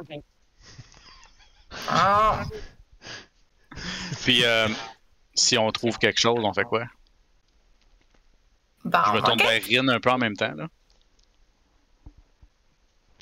Ah, 1.88 2.44
Puis, 4.24 4.44
euh, 4.44 4.68
si 5.34 5.58
on 5.58 5.72
trouve 5.72 5.98
quelque 5.98 6.20
chose, 6.20 6.44
on 6.44 6.54
fait 6.54 6.66
quoi? 6.66 6.86
ben, 8.86 9.02
Je 9.08 9.12
me 9.14 9.22
tourne 9.22 9.40
vers 9.40 9.62
Rin 9.64 9.88
un 9.88 10.00
peu 10.00 10.12
en 10.12 10.18
même 10.18 10.36
temps. 10.36 10.54
Là. 10.56 10.68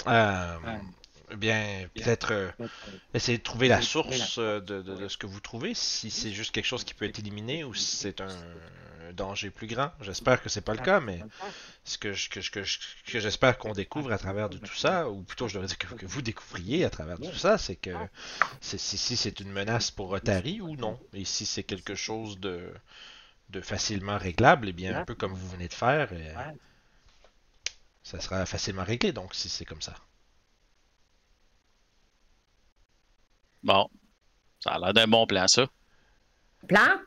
Euh, 0.08 0.58
bien, 1.36 1.88
peut-être 1.94 2.34
euh, 2.34 2.52
essayer 3.14 3.38
de 3.38 3.44
trouver 3.44 3.68
la 3.68 3.82
source 3.82 4.38
euh, 4.40 4.60
de, 4.60 4.82
de- 4.82 4.96
de 4.96 5.08
ce 5.08 5.18
que 5.18 5.28
vous 5.28 5.40
trouvez, 5.40 5.74
si 5.76 6.10
c'est 6.10 6.32
juste 6.32 6.52
quelque 6.52 6.66
chose 6.66 6.84
qui 6.84 6.96
peut 6.96 7.06
être 7.06 7.20
éliminé 7.20 7.64
ou 7.64 7.74
si 7.76 7.96
c'est 7.98 8.20
un, 8.22 8.28
un 9.12 9.14
danger 9.14 9.50
plus 9.50 9.68
grand. 9.68 9.92
J'espère 10.02 10.42
que 10.42 10.50
c'est 10.50 10.62
pas 10.62 10.74
le 10.74 10.80
cas, 10.82 11.00
mais 11.00 11.22
ce 11.84 11.98
que 11.98 12.14
je- 12.14 12.30
que 12.30 12.42
je- 12.42 12.52
que 12.52 12.64
je- 12.64 12.80
que 13.06 13.20
j'espère 13.20 13.58
qu'on 13.58 13.74
découvre 13.74 14.12
à 14.12 14.18
travers 14.18 14.50
de 14.50 14.58
tout 14.58 14.76
ça, 14.76 15.10
ou 15.10 15.22
plutôt 15.24 15.48
je 15.48 15.54
devrais 15.56 15.68
dire 15.68 15.78
que, 15.78 15.94
que 15.94 16.06
vous 16.06 16.22
découvriez 16.22 16.86
à 16.86 16.90
travers 16.90 17.18
de 17.20 17.28
tout 17.30 17.38
ça, 17.38 17.58
c'est 17.58 17.76
que 17.76 17.92
c'est- 18.62 18.78
si, 18.78 18.98
si 18.98 19.18
c'est 19.18 19.40
une 19.40 19.52
menace 19.52 19.92
pour 19.92 20.08
Rotary 20.10 20.62
ou 20.62 20.76
non, 20.76 21.00
et 21.14 21.26
si 21.26 21.46
c'est 21.46 21.64
quelque 21.64 21.96
chose 21.96 22.40
de, 22.40 22.74
de 23.50 23.62
facilement 23.62 24.18
réglable, 24.18 24.70
et 24.70 24.74
bien 24.74 24.96
un 25.02 25.06
peu 25.06 25.16
comme 25.16 25.34
vous 25.34 25.50
venez 25.50 25.68
de 25.68 25.74
faire, 25.74 26.10
euh, 26.12 26.34
ça 28.04 28.20
sera 28.20 28.46
facilement 28.46 28.84
réglé. 28.84 29.12
Donc 29.12 29.36
si 29.36 29.50
c'est 29.50 29.66
comme 29.66 29.82
ça. 29.82 29.96
Bon. 33.64 33.90
Ça 34.60 34.72
a 34.72 34.80
l'air 34.80 34.94
d'un 34.94 35.08
bon 35.08 35.26
plan, 35.26 35.48
ça. 35.48 35.68
Plan? 36.68 37.00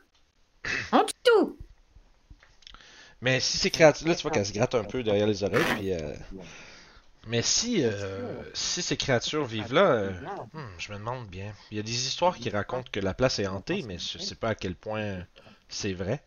On 0.91 1.03
tue 1.05 1.13
tout! 1.23 1.57
Mais 3.25 3.39
si 3.39 3.57
ces 3.57 3.71
créatures. 3.71 4.07
Là, 4.07 4.15
tu 4.15 4.21
vois 4.21 4.31
qu'elle 4.31 4.45
se 4.45 4.53
gratte 4.53 4.75
un 4.75 4.83
peu 4.83 5.03
derrière 5.03 5.27
les 5.27 5.43
oreilles, 5.43 5.65
puis. 5.75 5.91
euh, 5.93 6.13
Mais 7.27 7.41
si, 7.41 7.83
euh, 7.83 8.43
si 8.53 8.83
ces 8.83 8.97
créatures 8.97 9.45
vivent 9.45 9.73
là, 9.73 9.91
euh, 9.93 10.11
hmm, 10.53 10.67
je 10.77 10.91
me 10.93 10.97
demande 10.99 11.27
bien. 11.27 11.51
Il 11.71 11.77
y 11.77 11.79
a 11.79 11.83
des 11.83 12.07
histoires 12.07 12.37
qui 12.37 12.49
racontent 12.51 12.89
que 12.91 12.99
la 12.99 13.15
place 13.15 13.39
est 13.39 13.47
hantée, 13.47 13.81
mais 13.87 13.97
je 13.97 14.19
sais 14.19 14.35
pas 14.35 14.49
à 14.49 14.55
quel 14.55 14.75
point 14.75 15.25
c'est 15.67 15.93
vrai. 15.93 16.21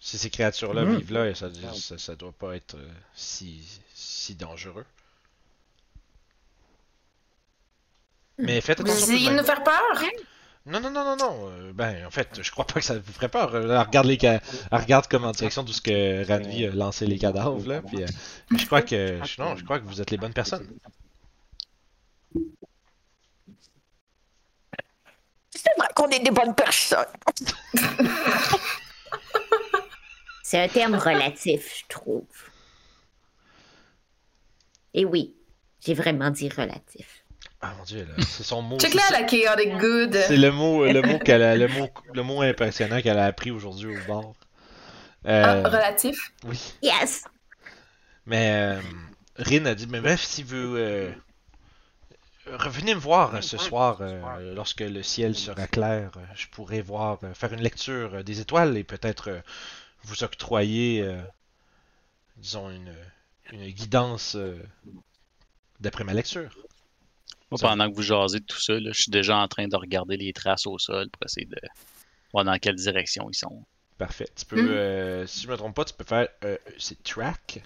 Si 0.00 0.18
ces 0.18 0.30
créatures-là 0.30 0.84
Mhm. 0.84 0.96
vivent 0.96 1.12
là, 1.12 1.34
ça, 1.34 1.48
ça, 1.74 1.98
ça 1.98 2.14
doit 2.16 2.32
pas 2.32 2.56
être 2.56 2.74
euh, 2.76 2.88
si, 3.14 3.62
si 3.94 4.34
dangereux. 4.34 4.86
Mais 8.38 8.60
faites 8.60 8.80
attention. 8.80 9.06
de 9.06 9.12
même. 9.24 9.36
nous 9.36 9.44
faire 9.44 9.62
peur? 9.64 10.02
Non, 10.68 10.80
non, 10.80 10.90
non, 10.90 11.04
non, 11.04 11.16
non. 11.16 11.48
euh, 11.50 11.72
ben, 11.72 12.04
en 12.06 12.10
fait, 12.10 12.42
je 12.42 12.50
crois 12.50 12.66
pas 12.66 12.74
que 12.74 12.82
ça 12.86 12.98
vous 12.98 13.12
ferait 13.12 13.28
peur. 13.28 13.54
Euh, 13.54 13.70
Elle 13.70 13.78
regarde, 13.86 14.06
les 14.06 14.18
ca- 14.18 14.40
elle 14.70 14.78
regarde 14.80 15.06
comme 15.08 15.24
en 15.24 15.32
direction 15.32 15.62
d'où 15.62 15.72
ce 15.72 15.80
que 15.80 16.26
Ranvi 16.26 16.66
a 16.66 16.70
lancé 16.70 17.06
les 17.06 17.18
cadavres, 17.18 17.66
là. 17.66 17.80
Puis, 17.82 18.02
euh, 18.02 18.06
je 18.56 18.66
crois 18.66 18.82
que, 18.82 19.18
non, 19.40 19.56
je 19.56 19.64
crois 19.64 19.80
que 19.80 19.84
vous 19.86 20.00
êtes 20.00 20.10
les 20.10 20.18
bonnes 20.18 20.34
personnes. 20.34 20.68
C'est 25.50 25.70
vrai 25.78 25.88
qu'on 25.94 26.08
est 26.10 26.20
des 26.20 26.30
bonnes 26.30 26.54
personnes. 26.54 27.06
C'est 30.42 30.62
un 30.62 30.68
terme 30.68 30.94
relatif, 30.94 31.80
je 31.80 31.84
trouve. 31.88 32.24
Et 34.94 35.04
oui, 35.04 35.34
j'ai 35.84 35.92
vraiment 35.94 36.30
dit 36.30 36.48
relatif. 36.48 37.17
Ah 37.60 37.74
mon 37.76 37.84
dieu, 37.84 38.06
là, 38.06 38.24
c'est 38.24 38.44
son 38.44 38.62
mot. 38.62 38.78
Check 38.78 38.94
là 38.94 39.02
la 39.10 39.24
chaotic 39.24 39.76
good. 39.78 40.14
C'est 40.14 40.36
le 40.36 40.52
mot, 40.52 40.84
le 40.86 41.02
mot 41.02 41.18
qu'elle 41.18 41.42
a, 41.42 41.56
le 41.56 41.68
mot, 41.68 41.88
le 42.14 42.22
mot 42.22 42.40
impressionnant 42.42 43.00
qu'elle 43.02 43.18
a 43.18 43.24
appris 43.26 43.50
aujourd'hui 43.50 43.88
au 43.88 43.98
bar. 44.06 44.32
Euh, 45.26 45.62
Ah, 45.64 45.68
relatif? 45.68 46.32
oui. 46.44 46.74
Yes! 46.82 47.24
Mais 48.26 48.52
euh, 48.52 48.80
Rin 49.36 49.64
a 49.66 49.74
dit, 49.74 49.86
mais 49.88 50.00
bref, 50.00 50.22
si 50.22 50.42
vous 50.44 50.76
euh, 50.76 51.10
revenez 52.46 52.94
me 52.94 53.00
voir 53.00 53.34
euh, 53.34 53.40
ce 53.40 53.56
soir, 53.58 53.98
euh, 54.00 54.54
lorsque 54.54 54.80
le 54.80 55.02
ciel 55.02 55.34
sera 55.34 55.66
clair, 55.66 56.12
euh, 56.16 56.20
je 56.36 56.46
pourrai 56.48 56.80
voir, 56.82 57.18
euh, 57.24 57.34
faire 57.34 57.52
une 57.52 57.62
lecture 57.62 58.14
euh, 58.14 58.22
des 58.22 58.40
étoiles 58.40 58.76
et 58.76 58.84
peut-être 58.84 59.30
euh, 59.30 59.40
vous 60.04 60.22
octroyer, 60.22 61.02
euh, 61.02 61.20
disons, 62.36 62.70
une, 62.70 62.94
une 63.52 63.68
guidance 63.70 64.36
euh, 64.36 64.56
d'après 65.80 66.04
ma 66.04 66.14
lecture. 66.14 66.56
Moi, 67.50 67.58
pendant 67.60 67.88
que 67.90 67.94
vous 67.94 68.02
jasez 68.02 68.40
de 68.40 68.44
tout 68.44 68.60
ça, 68.60 68.74
là, 68.74 68.90
je 68.92 69.02
suis 69.02 69.10
déjà 69.10 69.38
en 69.38 69.48
train 69.48 69.66
de 69.68 69.76
regarder 69.76 70.16
les 70.16 70.32
traces 70.32 70.66
au 70.66 70.78
sol 70.78 71.08
pour 71.10 71.22
essayer 71.24 71.46
de 71.46 71.56
voir 72.32 72.44
dans 72.44 72.58
quelle 72.58 72.74
direction 72.76 73.28
ils 73.30 73.34
sont. 73.36 73.64
Parfait. 73.96 74.28
Tu 74.36 74.44
peux, 74.44 74.60
Mhm. 74.62 74.68
euh, 74.68 75.26
si 75.26 75.42
je 75.42 75.48
me 75.48 75.56
trompe 75.56 75.74
pas, 75.74 75.84
tu 75.84 75.94
peux 75.94 76.04
faire, 76.04 76.28
euh, 76.44 76.56
c'est 76.78 77.02
track. 77.02 77.62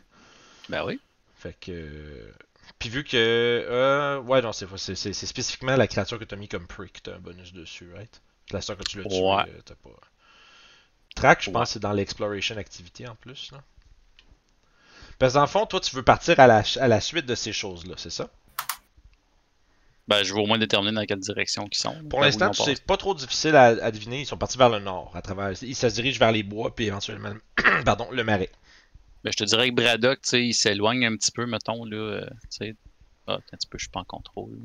Ben 0.68 0.84
oui. 0.84 1.00
Fait 1.36 1.54
que. 1.60 1.72
euh, 1.72 2.32
Puis 2.78 2.88
vu 2.88 3.02
que. 3.04 3.16
Euh, 3.16 4.20
ouais, 4.20 4.40
non, 4.40 4.52
c'est 4.52 4.66
c'est- 4.78 4.94
c'est- 4.94 5.12
c'est 5.12 5.26
spécifiquement 5.26 5.76
la 5.76 5.86
créature 5.88 6.18
que 6.18 6.24
t'as 6.24 6.36
mis 6.36 6.48
comme 6.48 6.66
prick, 6.66 7.02
t'as 7.02 7.16
un 7.16 7.18
bonus 7.18 7.52
dessus, 7.52 7.92
right? 7.92 8.22
La 8.50 8.60
seule 8.60 8.76
que 8.76 8.84
tu 8.84 8.98
l'as 9.02 9.08
tué, 9.08 9.20
Ouais. 9.20 9.42
euh, 9.48 9.60
t'as 9.64 9.74
pas. 9.74 9.90
Track, 11.16 11.42
je 11.42 11.50
Ouais. 11.50 11.54
pense 11.54 11.68
que 11.68 11.72
c'est 11.74 11.80
dans 11.80 11.92
l'exploration 11.92 12.56
activity 12.56 13.06
en 13.06 13.14
plus, 13.16 13.50
là. 13.52 13.62
Parce 15.18 15.32
que 15.32 15.38
dans 15.38 15.42
le 15.42 15.48
fond, 15.48 15.66
toi, 15.66 15.80
tu 15.80 15.94
veux 15.94 16.02
partir 16.02 16.38
à 16.40 16.46
la, 16.46 16.62
à 16.80 16.88
la 16.88 17.00
suite 17.00 17.26
de 17.26 17.34
ces 17.34 17.52
choses-là, 17.52 17.94
c'est 17.98 18.10
ça? 18.10 18.30
Ben, 20.08 20.24
je 20.24 20.34
veux 20.34 20.40
au 20.40 20.46
moins 20.46 20.58
déterminer 20.58 20.94
dans 20.96 21.04
quelle 21.06 21.20
direction 21.20 21.66
ils 21.70 21.76
sont. 21.78 21.94
Pour 22.10 22.20
l'instant, 22.20 22.52
c'est 22.52 22.84
pas 22.84 22.96
trop 22.96 23.14
difficile 23.14 23.54
à, 23.54 23.66
à 23.66 23.90
deviner. 23.92 24.20
Ils 24.22 24.26
sont 24.26 24.36
partis 24.36 24.58
vers 24.58 24.68
le 24.68 24.80
nord, 24.80 25.12
à 25.14 25.22
travers. 25.22 25.52
Ils 25.62 25.76
se 25.76 25.86
dirigent 25.86 26.18
vers 26.18 26.32
les 26.32 26.42
bois, 26.42 26.74
puis 26.74 26.86
éventuellement, 26.86 27.32
pardon, 27.84 28.08
le 28.10 28.24
marais. 28.24 28.50
Ben, 29.22 29.30
je 29.30 29.36
te 29.36 29.44
dirais 29.44 29.70
que 29.70 29.74
Braddock, 29.74 30.20
tu 30.22 30.28
sais, 30.30 30.44
il 30.44 30.54
s'éloigne 30.54 31.06
un 31.06 31.16
petit 31.16 31.30
peu, 31.30 31.46
mettons, 31.46 31.84
là. 31.84 31.96
euh, 31.96 32.26
tu 32.50 32.66
sais. 32.66 32.74
Ah, 33.28 33.34
un 33.52 33.56
petit 33.56 33.68
peu, 33.68 33.78
je 33.78 33.84
suis 33.84 33.90
pas 33.90 34.00
en 34.00 34.04
contrôle. 34.04 34.58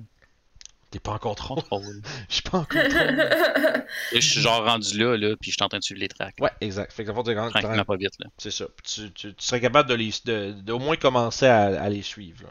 T'es 0.89 0.99
pas 0.99 1.11
en 1.11 1.19
contrôle? 1.19 1.61
Je 2.29 2.33
suis 2.33 2.41
pas 2.43 2.59
en 2.59 2.63
contrôle. 2.65 2.87
Je 4.13 4.19
suis 4.19 4.41
genre 4.41 4.63
rendu 4.65 4.97
là, 4.97 5.17
là, 5.17 5.35
puis 5.39 5.51
je 5.51 5.55
suis 5.57 5.63
en 5.63 5.67
train 5.67 5.79
de 5.79 5.83
suivre 5.83 5.99
les 5.99 6.07
tracks. 6.07 6.35
ouais, 6.39 6.49
exact. 6.61 6.93
Fait 6.93 7.03
que 7.03 7.11
t'es 7.11 7.35
Tranquillement, 7.35 7.83
pas 7.85 7.97
vite, 7.97 8.13
là. 8.19 8.27
C'est 8.37 8.51
ça. 8.51 8.65
Tu, 8.83 9.11
tu- 9.11 9.33
tu 9.35 9.45
serais 9.45 9.59
capable 9.61 9.89
de 9.89 9.95
les 9.95 10.11
de, 10.25 10.53
de 10.53 10.71
au 10.71 10.79
moins 10.79 10.95
commencer 10.95 11.45
à, 11.45 11.81
à 11.81 11.89
les 11.89 12.01
suivre. 12.01 12.43
là. 12.45 12.49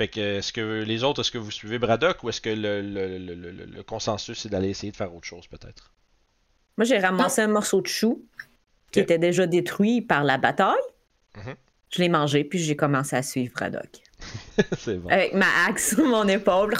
Fait 0.00 0.08
que 0.08 0.38
est-ce 0.38 0.50
que 0.50 0.82
les 0.82 1.04
autres, 1.04 1.20
est-ce 1.20 1.30
que 1.30 1.36
vous 1.36 1.50
suivez 1.50 1.78
Braddock 1.78 2.24
ou 2.24 2.30
est-ce 2.30 2.40
que 2.40 2.48
le, 2.48 2.80
le, 2.80 3.18
le, 3.18 3.34
le- 3.66 3.82
consensus 3.82 4.38
c'est 4.40 4.48
d'aller 4.48 4.70
essayer 4.70 4.90
de 4.90 4.96
faire 4.96 5.14
autre 5.14 5.26
chose 5.26 5.46
peut-être? 5.46 5.92
Moi, 6.78 6.86
j'ai 6.86 6.96
ramassé 6.98 7.42
un 7.42 7.48
morceau 7.48 7.82
de 7.82 7.86
chou 7.86 8.24
qui 8.92 9.00
était 9.00 9.18
déjà 9.18 9.46
détruit 9.46 10.00
par 10.00 10.24
la 10.24 10.38
bataille. 10.38 10.80
Mhm. 11.36 11.54
Je 11.90 11.98
l'ai 12.00 12.08
mangé, 12.08 12.44
puis 12.44 12.58
j'ai 12.58 12.76
commencé 12.76 13.14
à 13.14 13.22
suivre 13.22 13.52
Braddock. 13.52 13.90
c'est 14.78 14.96
bon. 14.96 15.10
Avec 15.10 15.34
ma 15.34 15.66
axe 15.68 15.94
sur 15.94 16.06
mon 16.06 16.26
épaule. 16.28 16.74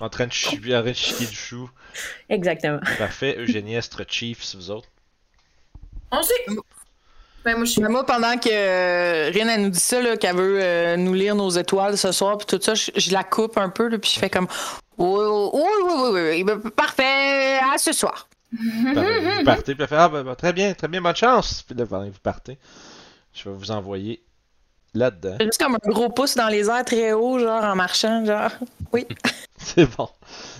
En 0.00 0.08
train 0.08 0.26
de 0.26 0.32
chier, 0.32 0.56
de 0.58 0.92
chier 0.94 1.26
du 1.26 1.34
chou. 1.34 1.70
Exactement. 2.30 2.80
Parfait. 2.96 3.36
Eugénie 3.38 3.74
Estre 3.74 4.04
Chief, 4.08 4.42
c'est 4.42 4.56
vous 4.56 4.70
autres? 4.70 4.88
On 6.10 6.22
sait. 6.22 6.46
Ben, 7.44 7.56
moi, 7.56 7.64
je 7.64 7.72
suis. 7.72 7.82
Mais 7.82 7.88
moi, 7.88 8.06
pendant 8.06 8.36
que 8.38 8.48
euh, 8.50 9.30
elle 9.34 9.62
nous 9.62 9.70
dit 9.70 9.80
ça, 9.80 10.00
là, 10.00 10.16
qu'elle 10.16 10.36
veut 10.36 10.58
euh, 10.62 10.96
nous 10.96 11.14
lire 11.14 11.34
nos 11.34 11.50
étoiles 11.50 11.98
ce 11.98 12.10
soir, 12.12 12.38
puis 12.38 12.46
tout 12.46 12.62
ça, 12.62 12.74
je, 12.74 12.90
je 12.96 13.12
la 13.12 13.24
coupe 13.24 13.58
un 13.58 13.68
peu, 13.68 13.88
là, 13.88 13.98
puis 13.98 14.10
je 14.14 14.18
fais 14.18 14.30
comme 14.30 14.48
oui, 14.98 15.24
oui, 15.52 15.62
oui, 16.12 16.20
oui, 16.30 16.44
ben, 16.44 16.58
parfait, 16.70 17.58
à 17.58 17.78
ce 17.78 17.92
soir. 17.92 18.28
Vous 18.52 19.44
partez, 19.44 19.74
puis 19.74 19.82
elle 19.82 19.88
fait 19.88 19.96
Ah, 19.96 20.08
ben, 20.08 20.22
ben, 20.22 20.34
très 20.34 20.52
bien, 20.52 20.72
très 20.74 20.88
bien, 20.88 21.00
bonne 21.00 21.16
chance. 21.16 21.62
Puis 21.62 21.76
là, 21.76 21.86
pendant 21.86 22.06
que 22.06 22.12
vous 22.12 22.20
partez. 22.22 22.58
Je 23.32 23.48
vais 23.48 23.56
vous 23.56 23.72
envoyer 23.72 24.22
là-dedans. 24.94 25.36
Juste 25.40 25.60
comme 25.60 25.74
un 25.74 25.90
gros 25.90 26.08
pouce 26.08 26.36
dans 26.36 26.48
les 26.48 26.70
airs 26.70 26.84
très 26.84 27.12
haut, 27.12 27.38
genre 27.38 27.64
en 27.64 27.74
marchant, 27.74 28.24
genre. 28.24 28.52
Oui. 28.92 29.06
C'est 29.58 29.86
bon. 29.96 30.08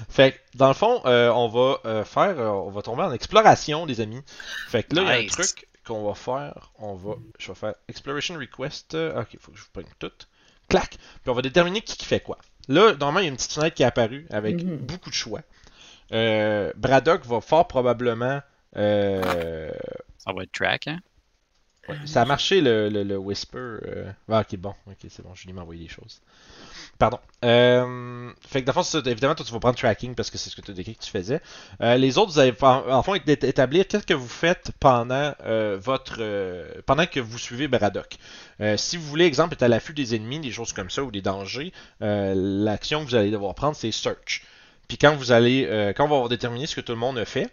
Fait 0.09 0.33
que, 0.33 0.39
dans 0.59 0.69
le 0.69 0.75
fond, 0.75 1.01
euh, 1.05 1.31
on 1.31 1.49
va 1.49 1.79
euh, 1.85 2.05
faire, 2.05 2.39
euh, 2.39 2.49
on 2.49 2.71
va 2.71 2.83
tomber 2.83 3.03
en 3.03 3.13
exploration, 3.13 3.87
les 3.87 4.01
amis. 4.01 4.23
Fait 4.69 4.83
que 4.83 4.97
là, 4.97 5.03
il 5.03 5.09
y 5.09 5.11
a 5.11 5.25
un 5.25 5.27
truc 5.27 5.69
qu'on 5.85 6.05
va 6.07 6.15
faire. 6.15 6.73
On 6.79 6.95
va, 6.95 7.15
je 7.39 7.49
vais 7.49 7.55
faire 7.55 7.75
Exploration 7.89 8.35
Request. 8.37 8.95
euh, 8.95 9.21
ok, 9.21 9.37
faut 9.41 9.53
que 9.53 9.59
je 9.59 9.63
vous 9.65 9.71
prenne 9.73 9.87
tout. 9.99 10.11
Clac. 10.69 10.91
Puis 10.91 11.31
on 11.31 11.35
va 11.35 11.43
déterminer 11.43 11.81
qui, 11.83 11.97
qui 11.97 12.07
fait 12.07 12.21
quoi. 12.21 12.39
Là, 12.69 12.95
normalement, 12.95 13.21
il 13.21 13.25
y 13.25 13.27
a 13.27 13.31
une 13.31 13.37
petite 13.37 13.53
fenêtre 13.53 13.75
qui 13.77 13.83
est 13.83 13.87
apparue 13.87 14.27
avec 14.31 14.63
Mhm. 14.63 14.77
beaucoup 14.79 15.11
de 15.11 15.15
choix. 15.15 15.41
Euh, 16.13 16.73
Braddock 16.77 17.25
va 17.27 17.41
fort 17.41 17.69
probablement. 17.69 18.41
euh, 18.77 19.71
Ça 20.19 20.33
va 20.33 20.43
être 20.45 20.53
track, 20.53 20.89
hein? 20.89 20.99
Ça 22.07 22.23
a 22.23 22.25
marché 22.25 22.61
le, 22.61 22.89
le, 22.89 23.03
le 23.03 23.17
Whisper. 23.17 23.59
euh. 23.59 24.13
Ah, 24.31 24.41
ok, 24.41 24.57
bon. 24.57 24.75
Ok, 24.87 24.97
c'est 25.09 25.23
bon. 25.23 25.35
Julie 25.35 25.53
m'a 25.53 25.63
envoyé 25.63 25.83
des 25.83 25.89
choses. 25.89 26.21
Pardon. 26.99 27.19
Euh, 27.45 28.31
Fait 28.47 28.61
que, 28.63 28.67
d'abord, 28.67 28.87
évidemment, 29.07 29.35
toi, 29.35 29.45
tu 29.45 29.53
vas 29.53 29.59
prendre 29.61 29.77
tracking 29.77 30.15
parce 30.15 30.31
que 30.31 30.39
c'est 30.39 30.49
ce 30.51 30.57
que 30.57 30.61
tu 30.63 30.71
as 30.71 30.75
décrit 30.75 30.95
que 30.95 31.03
tu 31.03 31.11
faisais. 31.11 31.41
Euh, 31.81 31.97
les 31.97 32.19
autres, 32.19 32.33
vous 32.33 32.39
allez 32.39 32.55
en, 32.61 32.89
en 32.89 33.03
fond 33.03 33.15
établir 33.15 33.87
qu'est-ce 33.89 34.07
que 34.07 34.15
vous 34.15 34.29
faites 34.29 34.71
pendant 34.81 35.35
euh, 35.45 35.77
votre. 35.81 36.23
pendant 36.83 37.07
que 37.07 37.21
vous 37.21 37.39
suivez 37.39 37.69
Braddock. 37.69 38.17
Si 38.77 38.97
vous 38.97 39.05
voulez, 39.07 39.25
exemple, 39.25 39.55
être 39.55 39.63
à 39.63 39.69
l'affût 39.69 39.95
des 39.95 40.15
ennemis, 40.15 40.41
des 40.41 40.53
choses 40.53 40.73
comme 40.73 40.91
ça 40.91 41.03
ou 41.03 41.11
des 41.11 41.23
dangers, 41.23 41.73
l'action 42.01 43.05
que 43.05 43.11
vous 43.11 43.15
allez 43.17 43.31
devoir 43.31 43.55
prendre, 43.55 43.77
c'est 43.77 43.91
search. 43.93 44.43
Puis 44.89 44.99
quand 44.99 45.15
vous 45.17 45.33
allez. 45.33 45.93
quand 45.97 46.05
on 46.05 46.09
va 46.09 46.15
avoir 46.17 46.29
déterminé 46.29 46.67
ce 46.67 46.77
que 46.77 46.81
tout 46.81 46.93
le 46.93 46.99
monde 46.99 47.19
a 47.19 47.25
fait, 47.25 47.51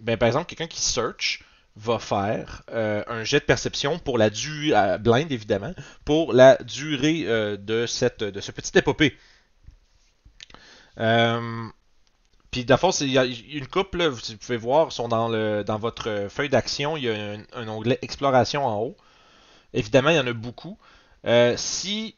ben, 0.00 0.16
par 0.16 0.26
exemple, 0.26 0.46
quelqu'un 0.46 0.66
qui 0.66 0.80
search 0.80 1.44
va 1.76 1.98
faire 1.98 2.62
euh, 2.70 3.02
un 3.06 3.24
jet 3.24 3.40
de 3.40 3.44
perception 3.44 3.98
pour 3.98 4.18
la 4.18 4.30
durée, 4.30 4.74
euh, 4.74 5.26
évidemment, 5.30 5.74
pour 6.04 6.32
la 6.32 6.56
durée 6.56 7.24
euh, 7.26 7.56
de, 7.56 7.86
cette, 7.86 8.22
de 8.22 8.40
ce 8.40 8.52
épopée. 8.76 9.16
Puis 12.50 12.66
d'abord, 12.66 12.94
il 13.00 13.08
y 13.08 13.18
a 13.18 13.24
une 13.24 13.66
couple, 13.66 14.04
vous 14.04 14.36
pouvez 14.36 14.58
voir, 14.58 14.92
sont 14.92 15.08
dans, 15.08 15.28
le, 15.28 15.64
dans 15.64 15.78
votre 15.78 16.26
feuille 16.28 16.50
d'action, 16.50 16.98
il 16.98 17.04
y 17.04 17.08
a 17.08 17.36
un, 17.54 17.68
onglet 17.68 17.98
exploration 18.02 18.66
en 18.66 18.78
haut. 18.78 18.96
Évidemment, 19.72 20.10
il 20.10 20.16
y 20.16 20.20
en 20.20 20.26
a 20.26 20.34
beaucoup. 20.34 20.76
Si, 21.56 22.14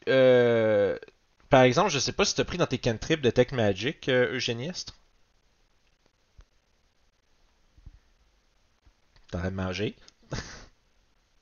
par 1.49 1.63
exemple, 1.63 1.89
je 1.89 1.99
sais 1.99 2.11
pas 2.11 2.25
si 2.25 2.35
tu 2.35 2.41
as 2.41 2.45
pris 2.45 2.57
dans 2.57 2.65
tes 2.65 2.79
cantrips 2.79 3.21
de 3.21 3.29
Tech 3.29 3.51
Magic, 3.51 4.09
euh, 4.09 4.39
T'es 9.29 9.37
en 9.37 9.39
train 9.39 9.51
de 9.51 9.55
manger. 9.55 9.95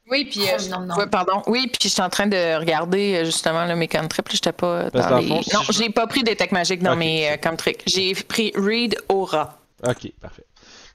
Oui, 0.09 0.25
puis. 0.25 0.41
Oh, 0.43 0.61
euh, 0.61 0.67
non, 0.69 0.81
non. 0.81 0.95
ouais, 0.95 1.07
pardon. 1.07 1.41
Oui, 1.47 1.67
puis 1.67 1.77
je 1.83 1.87
suis 1.87 2.01
en 2.01 2.09
train 2.09 2.27
de 2.27 2.59
regarder 2.59 3.15
euh, 3.15 3.25
justement 3.25 3.63
là, 3.65 3.75
mes 3.75 3.87
cantrips. 3.87 4.29
J'étais 4.31 4.51
pas 4.51 4.89
Parce 4.91 5.09
dans 5.09 5.09
que 5.09 5.09
dans 5.09 5.17
les. 5.19 5.27
le 5.29 5.35
fond, 5.35 5.41
si 5.43 5.53
non, 5.55 5.61
je- 5.63 5.71
j'ai 5.71 5.89
pas 5.89 6.07
pris 6.07 6.23
des 6.23 6.35
techs 6.35 6.51
magiques 6.51 6.81
dans 6.83 6.95
mes 6.95 7.29
euh, 7.31 7.37
cantrips. 7.37 7.81
J'ai 7.87 8.13
pris 8.13 8.51
Read 8.55 8.97
Aura. 9.09 9.59
Ok, 9.87 10.11
parfait. 10.19 10.45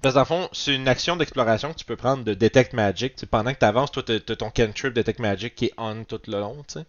Parce 0.02 0.12
que 0.15 0.19
dans 0.19 0.20
le 0.20 0.27
fond, 0.27 0.48
c'est 0.52 0.74
une 0.74 0.86
action 0.89 1.16
d'exploration 1.16 1.73
que 1.73 1.78
tu 1.78 1.85
peux 1.85 1.97
prendre 1.97 2.23
de 2.23 2.35
Detect 2.35 2.73
Magic. 2.74 3.16
Tu 3.16 3.20
sais, 3.20 3.27
pendant 3.27 3.52
que 3.52 3.59
tu 3.59 3.65
avances, 3.65 3.90
toi, 3.90 4.02
tu 4.02 4.12
as 4.12 4.36
ton 4.36 4.51
cantrip 4.51 4.93
Detect 4.93 5.19
Magic 5.19 5.55
qui 5.55 5.65
est 5.66 5.74
on 5.78 6.05
tout 6.05 6.20
le 6.28 6.39
long. 6.39 6.62
tu 6.69 6.74
sais. 6.81 6.86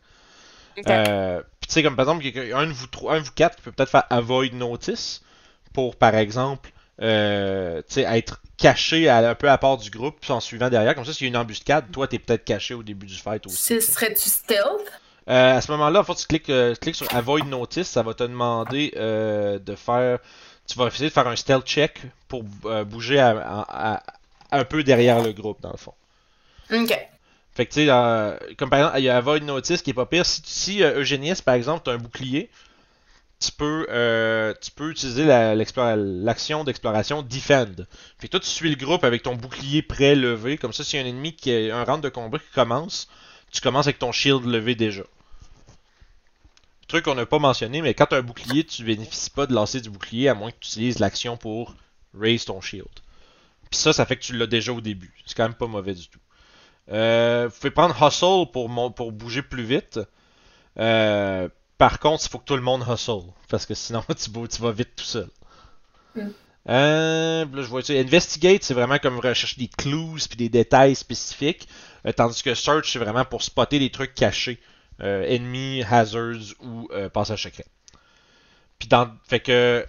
Euh, 0.87 1.41
Puis 1.59 1.67
tu 1.69 1.73
sais, 1.73 1.83
comme 1.83 1.95
par 1.95 2.03
exemple, 2.05 2.25
un 2.53 2.67
de 2.67 2.71
vous, 2.71 2.87
trois, 2.87 3.15
un 3.15 3.19
de 3.19 3.23
vous 3.25 3.31
quatre 3.33 3.55
qui 3.57 3.61
peut 3.63 3.71
peut-être 3.71 3.89
faire 3.89 4.03
Avoid 4.09 4.53
Notice 4.53 5.21
pour, 5.73 5.95
par 5.95 6.15
exemple, 6.15 6.69
euh, 7.01 7.81
être 7.97 8.41
caché 8.57 9.07
à- 9.07 9.29
un 9.29 9.35
peu 9.35 9.49
à 9.49 9.57
part 9.57 9.77
du 9.77 9.89
groupe, 9.89 10.17
puis 10.19 10.31
en 10.31 10.39
suivant 10.39 10.69
derrière. 10.69 10.95
Comme 10.95 11.05
ça, 11.05 11.13
s'il 11.13 11.25
y 11.25 11.27
a 11.27 11.29
une 11.29 11.37
embuscade, 11.37 11.85
toi, 11.91 12.07
tu 12.07 12.15
es 12.15 12.19
peut-être 12.19 12.43
caché 12.45 12.73
au 12.73 12.83
début 12.83 13.05
du 13.05 13.15
fight 13.15 13.45
aussi. 13.45 13.55
Ce 13.57 13.79
serait-tu 13.79 14.29
stealth? 14.29 14.65
Euh, 15.29 15.57
à 15.57 15.61
ce 15.61 15.71
moment-là, 15.71 15.99
en 16.01 16.03
fait, 16.03 16.15
tu 16.15 16.25
cliques, 16.25 16.49
euh, 16.49 16.73
tu 16.73 16.79
cliques 16.79 16.95
sur 16.95 17.13
Avoid 17.15 17.45
Notice, 17.47 17.87
ça 17.87 18.01
va 18.01 18.13
te 18.13 18.23
demander 18.23 18.93
euh, 18.97 19.59
de 19.59 19.75
faire. 19.75 20.19
Tu 20.67 20.77
vas 20.77 20.87
essayer 20.87 21.09
de 21.09 21.13
faire 21.13 21.27
un 21.27 21.35
stealth 21.35 21.65
check 21.65 22.01
pour 22.27 22.43
bouger 22.43 23.19
à- 23.19 23.37
à- 23.39 23.95
à- 23.97 24.03
un 24.51 24.65
peu 24.65 24.83
derrière 24.83 25.21
le 25.21 25.31
groupe, 25.31 25.61
dans 25.61 25.71
le 25.71 25.77
fond. 25.77 25.93
Ok. 26.73 26.97
Fait 27.55 27.65
que 27.65 27.73
tu 27.73 27.85
sais, 27.85 28.55
comme 28.55 28.69
par 28.69 28.79
exemple, 28.79 28.99
il 28.99 29.03
y 29.03 29.09
a 29.09 29.17
Avoid 29.17 29.43
Notice 29.43 29.81
qui 29.81 29.89
est 29.91 29.93
pas 29.93 30.05
pire. 30.05 30.25
Si, 30.25 30.41
si 30.45 30.81
Eugénius, 30.83 31.41
par 31.41 31.55
exemple, 31.55 31.81
tu 31.83 31.89
as 31.89 31.93
un 31.93 31.97
bouclier, 31.97 32.49
tu 33.39 33.51
peux, 33.53 33.87
euh, 33.89 34.53
tu 34.61 34.71
peux 34.71 34.91
utiliser 34.91 35.23
l'action 35.25 36.63
d'exploration 36.65 37.21
Defend. 37.21 37.85
Fait 38.17 38.27
que 38.27 38.31
toi, 38.31 38.39
tu 38.39 38.47
suis 38.47 38.69
le 38.69 38.75
groupe 38.75 39.03
avec 39.03 39.23
ton 39.23 39.35
bouclier 39.35 39.81
prêt 39.81 40.15
levé. 40.15 40.57
Comme 40.57 40.73
ça, 40.73 40.83
s'il 40.83 40.99
un 40.99 41.05
ennemi 41.05 41.33
qui 41.33 41.69
a 41.69 41.77
un 41.77 41.83
round 41.85 42.03
de 42.03 42.09
combat 42.09 42.37
qui 42.39 42.51
commence, 42.53 43.07
tu 43.51 43.61
commences 43.61 43.87
avec 43.87 43.99
ton 43.99 44.11
shield 44.11 44.45
levé 44.45 44.75
déjà. 44.75 45.03
Truc 46.87 47.05
qu'on 47.05 47.15
n'a 47.15 47.25
pas 47.25 47.39
mentionné, 47.39 47.81
mais 47.81 47.93
quand 47.93 48.07
tu 48.07 48.15
as 48.15 48.17
un 48.17 48.23
bouclier, 48.23 48.65
tu 48.65 48.83
bénéficies 48.83 49.29
pas 49.29 49.45
de 49.45 49.53
lancer 49.53 49.79
du 49.79 49.89
bouclier 49.89 50.27
à 50.27 50.33
moins 50.33 50.51
que 50.51 50.57
tu 50.59 50.69
utilises 50.69 50.99
l'action 50.99 51.37
pour 51.37 51.75
raise 52.13 52.45
ton 52.45 52.59
shield. 52.59 52.87
Puis 53.69 53.79
ça, 53.79 53.93
ça 53.93 54.05
fait 54.05 54.17
que 54.17 54.23
tu 54.23 54.35
l'as 54.35 54.47
déjà 54.47 54.73
au 54.73 54.81
début. 54.81 55.13
C'est 55.25 55.37
quand 55.37 55.43
même 55.43 55.53
pas 55.53 55.67
mauvais 55.67 55.93
du 55.93 56.07
tout. 56.07 56.19
Euh, 56.91 57.47
vous 57.47 57.55
pouvez 57.55 57.71
prendre 57.71 57.95
Hustle 58.03 58.51
pour, 58.51 58.95
pour 58.95 59.11
bouger 59.11 59.43
plus 59.43 59.63
vite. 59.63 59.99
Euh, 60.79 61.47
par 61.79 61.99
contre, 61.99 62.25
il 62.25 62.29
faut 62.29 62.39
que 62.39 62.43
tout 62.43 62.57
le 62.57 62.61
monde 62.61 62.85
hustle. 62.87 63.23
Parce 63.47 63.65
que 63.65 63.73
sinon, 63.73 64.03
tu, 64.17 64.61
vas 64.61 64.71
vite 64.71 64.95
tout 64.95 65.05
seul. 65.05 65.29
Mm. 66.13 66.27
Euh, 66.67 67.45
là, 67.45 67.61
je 67.61 67.67
vois 67.67 67.81
ça. 67.81 67.93
Investigate, 67.93 68.63
c'est 68.63 68.73
vraiment 68.73 68.99
comme 68.99 69.17
rechercher 69.17 69.55
des 69.57 69.69
clues 69.69 70.27
puis 70.27 70.37
des 70.37 70.49
détails 70.49 70.93
spécifiques. 70.93 71.67
Euh, 72.05 72.11
tandis 72.11 72.43
que 72.43 72.53
Search, 72.53 72.91
c'est 72.91 72.99
vraiment 72.99 73.23
pour 73.23 73.41
spotter 73.41 73.79
des 73.79 73.89
trucs 73.89 74.13
cachés. 74.13 74.59
Euh, 75.01 75.23
ennemis, 75.25 75.81
hazards 75.89 76.53
ou 76.59 76.89
euh, 76.91 77.07
passage 77.09 77.43
secret. 77.43 77.65
Puis 78.77 78.89
dans. 78.89 79.09
Fait 79.23 79.39
que. 79.39 79.87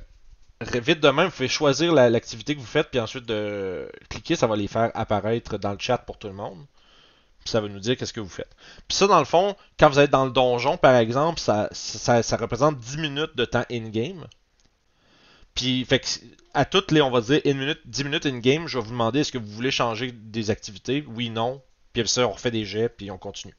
Vite 0.75 1.01
de 1.01 1.09
même, 1.09 1.27
vous 1.27 1.33
pouvez 1.33 1.49
choisir 1.49 1.93
la- 1.93 2.11
l'activité 2.11 2.55
que 2.55 2.61
vous 2.61 2.67
faites, 2.67 2.91
puis 2.91 3.01
ensuite 3.01 3.25
de 3.25 3.91
cliquer, 4.11 4.37
ça 4.37 4.47
va 4.47 4.57
les 4.57 4.69
faire 4.69 4.91
apparaître 4.93 5.57
dans 5.57 5.73
le 5.73 5.79
chat 5.79 5.97
pour 5.97 6.19
tout 6.19 6.29
le 6.29 6.35
monde. 6.35 6.67
Puis 7.45 7.51
ça 7.51 7.61
va 7.61 7.69
nous 7.69 7.81
dire 7.81 7.97
qu'est-ce 7.97 8.13
que 8.13 8.21
vous 8.21 8.29
faites. 8.29 8.55
Puis 8.87 8.97
ça, 8.97 9.07
dans 9.07 9.19
le 9.19 9.25
fond, 9.25 9.57
quand 9.79 9.89
vous 9.89 9.99
êtes 9.99 10.11
dans 10.11 10.25
le 10.25 10.31
donjon, 10.31 10.77
par 10.77 10.97
exemple, 10.97 11.41
ça, 11.41 11.69
ça, 11.73 12.23
ça 12.23 12.37
représente 12.37 12.79
10 12.79 12.99
minutes 12.99 13.37
de 13.37 13.45
temps 13.45 13.65
in-game. 13.71 14.27
Puis, 15.55 15.85
fait 15.85 16.01
que, 16.01 16.07
à 16.55 16.65
toutes 16.65 16.91
les, 16.91 17.01
on 17.01 17.11
va 17.11 17.21
dire, 17.21 17.41
une 17.45 17.59
minute, 17.59 17.81
10 17.87 18.05
minutes 18.05 18.27
in-game, 18.27 18.67
je 18.67 18.79
vais 18.79 18.85
vous 18.85 18.91
demander 18.91 19.21
est-ce 19.21 19.33
que 19.33 19.39
vous 19.39 19.51
voulez 19.51 19.71
changer 19.71 20.13
des 20.13 20.51
activités? 20.51 21.05
Oui, 21.09 21.31
non. 21.31 21.63
Puis 21.93 22.03
après 22.03 22.09
ça, 22.09 22.27
on 22.27 22.33
refait 22.33 22.51
des 22.51 22.65
jets, 22.65 22.89
puis 22.91 23.11
on 23.11 23.19
continue. 23.19 23.55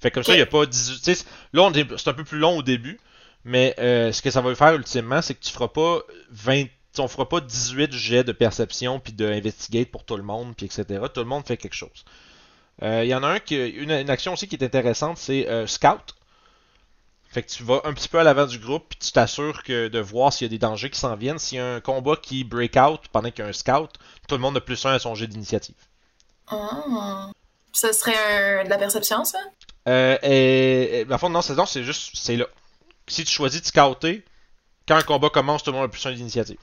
Fait 0.00 0.10
que 0.10 0.14
comme 0.14 0.24
ça, 0.24 0.32
il 0.32 0.36
n'y 0.36 0.42
a 0.42 0.46
pas 0.46 0.66
18. 0.66 1.02
tu 1.02 1.14
sais, 1.14 1.24
là, 1.52 1.70
c'est 1.96 2.08
un 2.08 2.14
peu 2.14 2.24
plus 2.24 2.38
long 2.38 2.58
au 2.58 2.62
début, 2.62 2.98
mais 3.44 3.74
euh, 3.78 4.10
ce 4.10 4.20
que 4.20 4.30
ça 4.30 4.40
va 4.40 4.54
faire 4.54 4.74
ultimement, 4.74 5.22
c'est 5.22 5.34
que 5.34 5.44
tu 5.44 5.52
feras 5.52 5.68
pas 5.68 6.00
20. 6.30 6.64
On 6.98 7.08
fera 7.08 7.28
pas 7.28 7.40
18 7.40 7.92
jets 7.92 8.24
de 8.24 8.32
perception 8.32 9.00
puis 9.00 9.12
de 9.12 9.24
investigate 9.24 9.90
pour 9.90 10.04
tout 10.04 10.16
le 10.16 10.22
monde, 10.22 10.54
puis 10.56 10.66
etc. 10.66 10.84
Tout 11.14 11.20
le 11.20 11.26
monde 11.26 11.46
fait 11.46 11.56
quelque 11.56 11.74
chose. 11.74 12.04
Euh, 12.82 13.04
Il 13.04 13.08
y 13.08 13.14
en 13.14 13.22
a 13.22 13.28
un 13.28 13.38
qui, 13.38 13.56
une, 13.56 13.90
une 13.90 14.10
action 14.10 14.32
aussi 14.32 14.48
qui 14.48 14.56
est 14.56 14.64
intéressante, 14.64 15.18
c'est 15.18 15.48
euh, 15.48 15.66
Scout. 15.66 16.14
Fait 17.30 17.42
que 17.42 17.48
tu 17.50 17.62
vas 17.62 17.80
un 17.84 17.94
petit 17.94 18.08
peu 18.08 18.18
à 18.18 18.24
l'avant 18.24 18.46
du 18.46 18.58
groupe, 18.58 18.84
puis 18.90 18.98
tu 18.98 19.10
t'assures 19.12 19.62
que 19.62 19.88
de 19.88 19.98
voir 20.00 20.32
s'il 20.32 20.44
y 20.46 20.48
a 20.48 20.50
des 20.50 20.58
dangers 20.58 20.90
qui 20.90 20.98
s'en 20.98 21.16
viennent. 21.16 21.38
S'il 21.38 21.58
y 21.58 21.60
a 21.60 21.74
un 21.76 21.80
combat 21.80 22.16
qui 22.16 22.44
break 22.44 22.76
out 22.76 23.00
pendant 23.10 23.30
qu'il 23.30 23.42
y 23.42 23.46
a 23.46 23.48
un 23.48 23.52
scout, 23.54 23.90
tout 24.28 24.34
le 24.34 24.40
monde 24.40 24.56
a 24.56 24.60
plus 24.60 24.84
un 24.84 24.92
à 24.92 24.98
son 24.98 25.14
jet 25.14 25.26
d'initiative. 25.26 25.74
Ah. 26.48 27.30
Ça 27.72 27.92
serait 27.94 28.60
un- 28.60 28.64
de 28.64 28.68
la 28.68 28.76
perception, 28.76 29.24
ça? 29.24 29.38
Euh, 29.88 30.18
et, 30.22 31.00
et, 31.10 31.18
fond, 31.18 31.30
non, 31.30 31.40
c'est 31.40 31.54
non, 31.54 31.64
c'est 31.64 31.84
juste, 31.84 32.10
c'est 32.14 32.36
là. 32.36 32.44
Si 33.08 33.24
tu 33.24 33.32
choisis 33.32 33.62
de 33.62 33.66
scouter, 33.66 34.24
quand 34.86 34.96
un 34.96 35.02
combat 35.02 35.30
commence, 35.30 35.62
tout 35.62 35.70
le 35.70 35.76
monde 35.78 35.86
a 35.86 35.88
plus 35.88 36.04
un 36.06 36.12
d'initiative. 36.12 36.58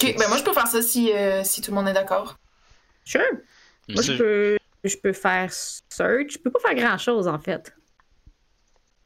Ok, 0.00 0.14
ben 0.18 0.28
moi 0.28 0.36
je 0.36 0.44
peux 0.44 0.52
faire 0.52 0.68
ça 0.68 0.80
si, 0.82 1.12
euh, 1.12 1.42
si 1.44 1.60
tout 1.62 1.70
le 1.70 1.76
monde 1.76 1.88
est 1.88 1.92
d'accord. 1.94 2.36
Sure. 3.04 3.22
Moi, 3.88 4.02
je 4.02 4.12
C'est- 4.12 4.18
peux, 4.18 4.58
je 4.84 4.96
peux 4.96 5.12
faire 5.12 5.52
search. 5.52 6.32
Je 6.32 6.38
peux 6.38 6.50
pas 6.50 6.60
faire 6.60 6.74
grand 6.74 6.98
chose, 6.98 7.26
en 7.28 7.38
fait. 7.38 7.72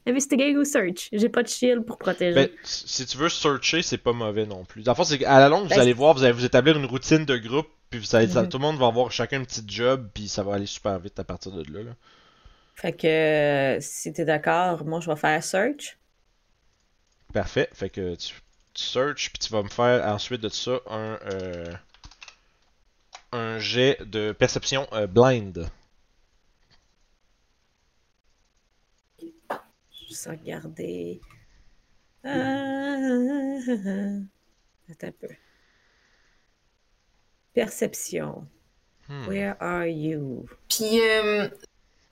Investigate 0.05 0.57
ou 0.57 0.65
search. 0.65 1.09
J'ai 1.13 1.29
pas 1.29 1.45
de 1.45 1.49
shield 1.49 1.85
pour 1.85 1.97
protéger. 1.97 2.35
Ben, 2.35 2.49
si 2.65 3.07
tu 3.07 3.17
veux 3.17 3.29
searcher, 3.29 3.83
c'est 3.83 3.99
pas 3.99 4.13
mauvais 4.13 4.47
non 4.47 4.65
plus. 4.65 4.83
Dans 4.83 4.95
c'est 5.05 5.19
qu'à 5.19 5.39
la 5.39 5.49
longue, 5.49 5.65
vous 5.65 5.69
Ben, 5.69 5.81
allez 5.81 5.93
voir, 5.93 6.15
vous 6.15 6.25
allez 6.25 6.33
vous 6.33 6.45
établir 6.45 6.77
une 6.77 6.87
routine 6.87 7.25
de 7.25 7.37
groupe, 7.37 7.69
puis 7.89 8.01
vous 8.01 8.17
allez, 8.17 8.27
Mhm. 8.27 8.49
tout 8.49 8.59
le 8.59 8.63
monde 8.63 8.79
va 8.79 8.87
avoir 8.89 9.13
chacun 9.13 9.41
un 9.41 9.45
petit 9.45 9.63
job, 9.65 10.09
puis 10.13 10.27
ça 10.27 10.43
va 10.43 10.55
aller 10.55 10.67
super 10.67 10.99
vite 10.99 11.19
à 11.21 11.25
partir 11.25 11.53
de 11.53 11.63
là. 11.73 11.85
là. 11.85 11.93
Fait 12.75 12.93
que 12.93 13.79
si 13.81 14.13
t'es 14.13 14.25
d'accord, 14.25 14.85
moi 14.85 14.99
je 15.01 15.09
vais 15.09 15.15
faire 15.17 15.45
search. 15.45 15.97
Parfait. 17.33 17.69
Fait 17.73 17.89
que 17.91 18.17
tu, 18.17 18.35
tu 18.75 18.83
searches, 18.83 19.31
puis 19.31 19.39
tu 19.39 19.53
vas 19.53 19.63
me 19.63 19.69
faire 19.69 20.05
ensuite 20.09 20.41
de 20.41 20.49
ça 20.49 20.81
un, 20.91 21.19
euh, 21.33 21.65
un 23.33 23.59
jet 23.59 23.99
de 24.05 24.33
perception 24.33 24.87
euh, 24.93 25.07
blind. 25.07 25.69
Juste 30.09 30.27
regarder. 30.27 31.21
Euh... 32.25 34.21
Attends 34.91 35.07
un 35.07 35.13
peu. 35.13 35.29
Perception. 37.55 38.47
Hmm. 39.09 39.27
Where 39.27 39.57
are 39.61 39.87
you? 39.87 40.47
Puis, 40.69 41.01
euh, 41.01 41.49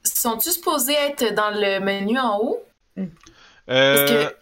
sont-tu 0.03 0.51
supposés 0.51 0.95
être 0.95 1.35
dans 1.35 1.51
le 1.51 1.81
menu 1.81 2.19
en 2.19 2.39
haut? 2.39 2.65
Euh, 2.99 3.07
Parce 3.67 4.11
que 4.11 4.37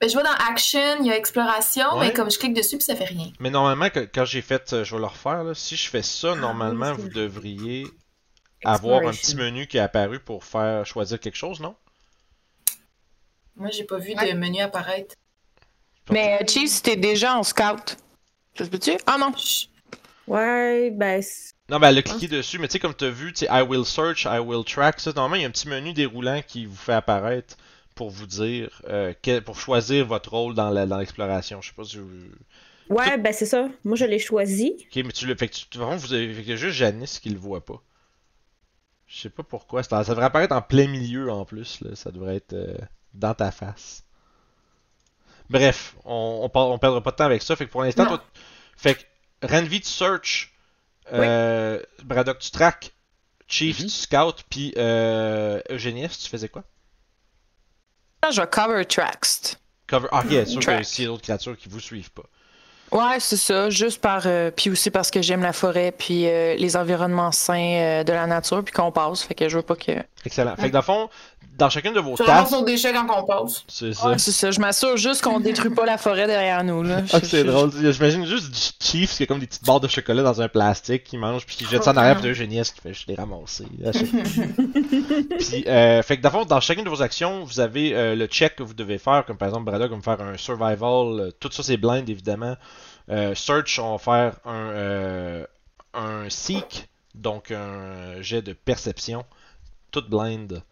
ben, 0.00 0.08
je 0.08 0.14
vois 0.14 0.22
dans 0.22 0.32
Action, 0.48 0.96
il 1.00 1.06
y 1.06 1.10
a 1.10 1.16
Exploration, 1.16 1.98
Ouais. 1.98 2.06
mais 2.08 2.12
comme 2.12 2.30
je 2.30 2.38
clique 2.38 2.54
dessus, 2.54 2.76
puis 2.76 2.84
ça 2.84 2.96
fait 2.96 3.04
rien. 3.04 3.30
Mais 3.38 3.50
normalement, 3.50 3.90
que- 3.90 4.00
quand 4.12 4.24
j'ai 4.24 4.40
fait, 4.42 4.72
euh, 4.72 4.84
je 4.84 4.94
vais 4.94 5.00
le 5.00 5.06
refaire, 5.06 5.44
là, 5.44 5.54
si 5.54 5.76
je 5.76 5.88
fais 5.90 6.02
ça, 6.02 6.34
normalement, 6.34 6.86
Ah 6.86 6.90
oui, 6.92 6.96
c'est 6.96 7.02
vous 7.02 7.08
devriez 7.10 7.86
avoir 8.64 9.06
un 9.06 9.10
petit 9.12 9.36
menu 9.36 9.66
qui 9.66 9.76
est 9.76 9.80
apparu 9.80 10.18
pour 10.20 10.44
faire 10.44 10.86
choisir 10.86 11.20
quelque 11.20 11.36
chose, 11.36 11.60
non? 11.60 11.74
Moi, 13.56 13.68
j'ai 13.70 13.84
pas 13.84 13.98
vu 13.98 14.14
Ouais. 14.16 14.32
de 14.32 14.38
menu 14.38 14.60
apparaître. 14.60 15.14
Mais 16.10 16.38
euh, 16.40 16.46
Cheese, 16.46 16.80
t'es 16.82 16.96
déjà 16.96 17.36
en 17.36 17.42
scout. 17.42 17.96
Ça 18.56 18.64
se 18.64 18.70
peut-tu? 18.70 18.92
Ah 19.06 19.16
non. 19.18 19.32
Ouais, 20.26 20.90
ben. 20.90 21.22
Non, 21.68 21.78
ben 21.78 21.88
elle 21.88 21.98
a 21.98 22.02
cliqué 22.02 22.26
dessus, 22.26 22.58
mais 22.58 22.66
tu 22.68 22.72
sais, 22.72 22.78
comme 22.80 22.94
tu 22.94 23.04
as 23.04 23.10
vu, 23.10 23.32
tu 23.32 23.40
sais, 23.40 23.48
I 23.50 23.62
will 23.62 23.84
search, 23.84 24.24
I 24.24 24.38
will 24.40 24.64
track, 24.64 24.98
ça, 25.00 25.12
normalement, 25.12 25.36
il 25.36 25.42
y 25.42 25.44
a 25.44 25.48
un 25.48 25.52
petit 25.52 25.68
menu 25.68 25.92
déroulant 25.92 26.40
qui 26.46 26.66
vous 26.66 26.74
fait 26.76 26.92
apparaître 26.94 27.56
pour 28.00 28.08
vous 28.08 28.24
dire, 28.24 28.80
euh, 28.88 29.12
pour 29.44 29.60
choisir 29.60 30.06
votre 30.06 30.30
rôle 30.30 30.54
dans 30.54 30.70
l'exploration. 30.70 31.60
Je 31.60 31.68
sais 31.68 31.74
pas 31.74 31.84
si 31.84 31.98
vous... 31.98 32.08
Ouais, 32.88 33.18
ben 33.18 33.30
c'est 33.30 33.44
ça. 33.44 33.68
Moi 33.84 33.94
je 33.94 34.06
l'ai 34.06 34.18
choisi. 34.18 34.72
Ok, 34.86 35.04
mais 35.04 35.12
tu 35.12 35.26
le 35.26 35.36
fait 35.36 35.48
que 35.48 35.54
tu, 35.54 35.66
vraiment, 35.76 35.96
vous 35.96 36.14
avez, 36.14 36.32
fait 36.32 36.42
que 36.42 36.56
juste 36.56 36.78
Janice 36.78 37.18
qui 37.18 37.28
le 37.28 37.38
voit 37.38 37.62
pas. 37.62 37.82
Je 39.06 39.18
sais 39.20 39.28
pas 39.28 39.42
pourquoi. 39.42 39.82
Ça 39.82 40.02
devrait 40.02 40.24
apparaître 40.24 40.56
en 40.56 40.62
plein 40.62 40.88
milieu 40.88 41.30
en 41.30 41.44
plus, 41.44 41.82
là. 41.82 41.94
Ça 41.94 42.10
devrait 42.10 42.36
être 42.36 42.54
euh, 42.54 42.74
dans 43.12 43.34
ta 43.34 43.50
face. 43.50 44.02
Bref, 45.50 45.94
on, 46.06 46.48
on, 46.54 46.58
on 46.58 46.78
perdra 46.78 47.02
pas 47.02 47.10
de 47.10 47.16
temps 47.16 47.24
avec 47.24 47.42
ça. 47.42 47.54
Fait 47.54 47.66
que 47.66 47.70
pour 47.70 47.82
l'instant, 47.82 48.06
toi, 48.06 48.24
fait 48.78 48.94
que 48.94 49.46
Renvi, 49.46 49.82
tu 49.82 49.88
search, 49.90 50.54
euh, 51.12 51.82
Braddock, 52.04 52.38
tu 52.38 52.50
track, 52.50 52.92
Chief, 53.46 53.78
Mhm. 53.78 53.84
tu 53.84 53.90
scout, 53.90 54.44
puis 54.48 54.72
euh, 54.78 55.60
Eugénius, 55.68 56.18
tu 56.18 56.30
faisais 56.30 56.48
quoi? 56.48 56.64
Je 58.30 58.40
vais 58.40 58.46
cover 58.46 58.84
tracks. 58.84 59.56
Cover. 59.86 60.08
Ah, 60.12 60.20
ok, 60.20 60.30
c'est 60.30 60.46
sûr 60.46 60.60
que 60.60 60.82
s'il 60.82 61.04
y 61.04 61.06
a 61.06 61.10
d'autres 61.10 61.22
créatures 61.22 61.56
qui 61.56 61.68
vous 61.68 61.80
suivent 61.80 62.10
pas. 62.12 62.22
Ouais, 62.92 63.20
c'est 63.20 63.36
ça. 63.36 63.70
Juste 63.70 64.00
par. 64.00 64.22
euh, 64.26 64.50
puis 64.50 64.68
aussi 64.70 64.90
parce 64.90 65.10
que 65.10 65.22
j'aime 65.22 65.42
la 65.42 65.52
forêt, 65.52 65.92
puis 65.96 66.26
euh, 66.26 66.56
les 66.56 66.76
environnements 66.76 67.30
sains 67.32 67.74
euh, 67.76 68.04
de 68.04 68.12
la 68.12 68.26
nature, 68.26 68.64
puis 68.64 68.72
qu'on 68.74 68.90
passe. 68.90 69.22
Fait 69.22 69.34
que 69.34 69.48
je 69.48 69.56
veux 69.56 69.62
pas 69.62 69.76
que. 69.76 69.92
Excellent. 70.24 70.56
Fait 70.56 70.68
que 70.68 70.72
dans 70.72 70.80
le 70.80 70.84
fond, 70.84 71.08
dans 71.60 71.68
chacune 71.68 71.92
de 71.92 72.00
vos 72.00 72.16
Tu 72.16 72.22
ramasses 72.22 72.50
tasses, 72.50 72.58
nos 72.58 72.64
déchets 72.64 72.92
quand 72.92 73.06
on 73.18 73.24
passe. 73.24 73.64
c'est 73.68 73.92
ça. 73.92 74.08
Ouais, 74.08 74.18
c'est 74.18 74.32
ça. 74.32 74.50
Je 74.50 74.60
m'assure 74.60 74.96
juste 74.96 75.22
qu'on 75.22 75.40
détruit 75.40 75.70
pas 75.70 75.84
la 75.84 75.98
forêt 75.98 76.26
derrière 76.26 76.64
nous, 76.64 76.82
là. 76.82 77.02
Ah, 77.12 77.18
c'est 77.22 77.44
drôle. 77.44 77.70
J'imagine 77.72 78.24
juste 78.24 78.50
du 78.50 78.60
Chief 78.80 79.14
qui 79.14 79.24
a 79.24 79.26
comme 79.26 79.38
des 79.40 79.46
petites 79.46 79.64
barres 79.64 79.80
de 79.80 79.88
chocolat 79.88 80.22
dans 80.22 80.40
un 80.40 80.48
plastique 80.48 81.04
qui 81.04 81.18
mange 81.18 81.44
puis 81.44 81.56
qui 81.56 81.66
jette 81.66 81.84
ça 81.84 81.92
en 81.92 81.96
arrière 81.98 82.18
puis 82.18 82.30
Eugénie 82.30 82.62
qui 82.62 82.80
fait 82.80 82.94
je 82.94 83.06
l'ai 83.06 83.14
ramassé. 83.14 83.64
à 83.84 83.92
chaque 83.92 84.06
fois. 84.06 84.20
puis 85.38 85.64
euh, 85.66 86.02
fait 86.02 86.18
que 86.18 86.28
fond, 86.30 86.44
dans 86.44 86.60
chacune 86.60 86.84
de 86.84 86.90
vos 86.90 87.02
actions, 87.02 87.44
vous 87.44 87.60
avez 87.60 87.94
euh, 87.94 88.14
le 88.14 88.26
check 88.26 88.56
que 88.56 88.62
vous 88.62 88.74
devez 88.74 88.98
faire, 88.98 89.24
comme 89.26 89.36
par 89.36 89.48
exemple 89.48 89.64
Braddock 89.66 89.90
va 89.90 89.96
me 89.96 90.02
faire 90.02 90.20
un 90.20 90.36
survival, 90.36 91.20
euh, 91.20 91.30
tout 91.38 91.50
ça 91.52 91.62
c'est 91.62 91.76
blind 91.76 92.08
évidemment. 92.08 92.56
Euh, 93.10 93.34
search, 93.34 93.78
on 93.78 93.96
va 93.96 93.98
faire 93.98 94.34
un, 94.44 94.70
euh, 94.70 95.46
un 95.94 96.30
seek, 96.30 96.88
donc 97.14 97.50
un 97.50 98.22
jet 98.22 98.40
de 98.42 98.52
perception, 98.52 99.24
tout 99.90 100.04
blind. 100.08 100.62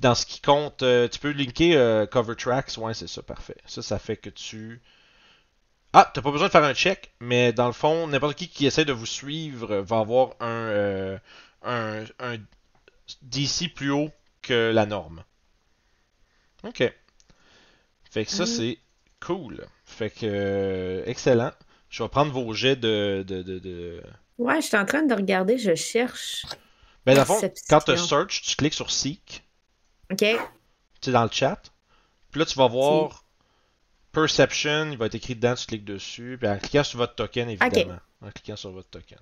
Dans 0.00 0.14
ce 0.16 0.26
qui 0.26 0.40
compte, 0.40 0.82
euh, 0.82 1.08
tu 1.08 1.18
peux 1.20 1.30
linker 1.32 1.76
euh, 1.76 2.06
cover 2.06 2.36
tracks, 2.36 2.76
ouais 2.78 2.94
c'est 2.94 3.08
ça, 3.08 3.22
parfait. 3.22 3.56
Ça, 3.66 3.82
ça 3.82 3.98
fait 3.98 4.16
que 4.16 4.30
tu 4.30 4.80
ah, 5.92 6.10
t'as 6.12 6.22
pas 6.22 6.30
besoin 6.30 6.46
de 6.48 6.52
faire 6.52 6.64
un 6.64 6.74
check, 6.74 7.12
mais 7.20 7.52
dans 7.52 7.66
le 7.66 7.72
fond, 7.72 8.06
n'importe 8.06 8.36
qui 8.36 8.48
qui 8.48 8.66
essaie 8.66 8.84
de 8.84 8.92
vous 8.92 9.06
suivre 9.06 9.76
va 9.78 9.98
avoir 9.98 10.30
un, 10.40 10.46
euh, 10.48 11.18
un, 11.62 12.04
un 12.20 12.36
DC 13.22 13.68
plus 13.68 13.90
haut 13.90 14.10
que 14.42 14.70
la 14.72 14.86
norme. 14.86 15.24
Ok. 16.64 16.82
Fait 18.10 18.24
que 18.24 18.30
ça, 18.30 18.44
Mhm. 18.44 18.46
c'est 18.46 18.78
cool. 19.20 19.66
Fait 19.84 20.10
que, 20.10 21.02
excellent. 21.06 21.52
Je 21.90 22.02
vais 22.02 22.08
prendre 22.08 22.32
vos 22.32 22.52
jets 22.52 22.76
de. 22.76 23.24
de, 23.26 23.42
de, 23.42 23.58
de- 23.58 24.02
Ouais, 24.38 24.60
je 24.60 24.66
suis 24.68 24.76
en 24.76 24.86
train 24.86 25.02
de 25.02 25.14
regarder, 25.14 25.58
je 25.58 25.74
cherche. 25.74 26.46
Ben, 27.06 27.14
dans 27.14 27.22
le 27.22 27.26
fond, 27.26 27.40
quand 27.68 27.80
tu 27.80 27.96
search, 27.96 28.42
tu 28.42 28.56
cliques 28.56 28.74
sur 28.74 28.90
Seek, 28.90 29.42
Ok. 30.10 30.18
tu 30.18 30.26
sais, 31.02 31.12
dans 31.12 31.22
le 31.24 31.30
chat. 31.30 31.60
Puis 32.30 32.38
là, 32.40 32.46
tu 32.46 32.58
vas 32.58 32.66
voir 32.68 33.24
Perception, 34.12 34.90
il 34.90 34.98
va 34.98 35.06
être 35.06 35.14
écrit 35.14 35.34
dedans, 35.34 35.54
tu 35.54 35.66
cliques 35.66 35.84
dessus. 35.84 36.36
Puis 36.40 36.48
en 36.48 36.58
cliquant 36.58 36.82
sur 36.84 36.98
votre 36.98 37.14
token, 37.14 37.48
évidemment. 37.50 37.98
En 38.22 38.30
cliquant 38.30 38.56
sur 38.56 38.70
votre 38.72 38.88
token. 38.90 39.18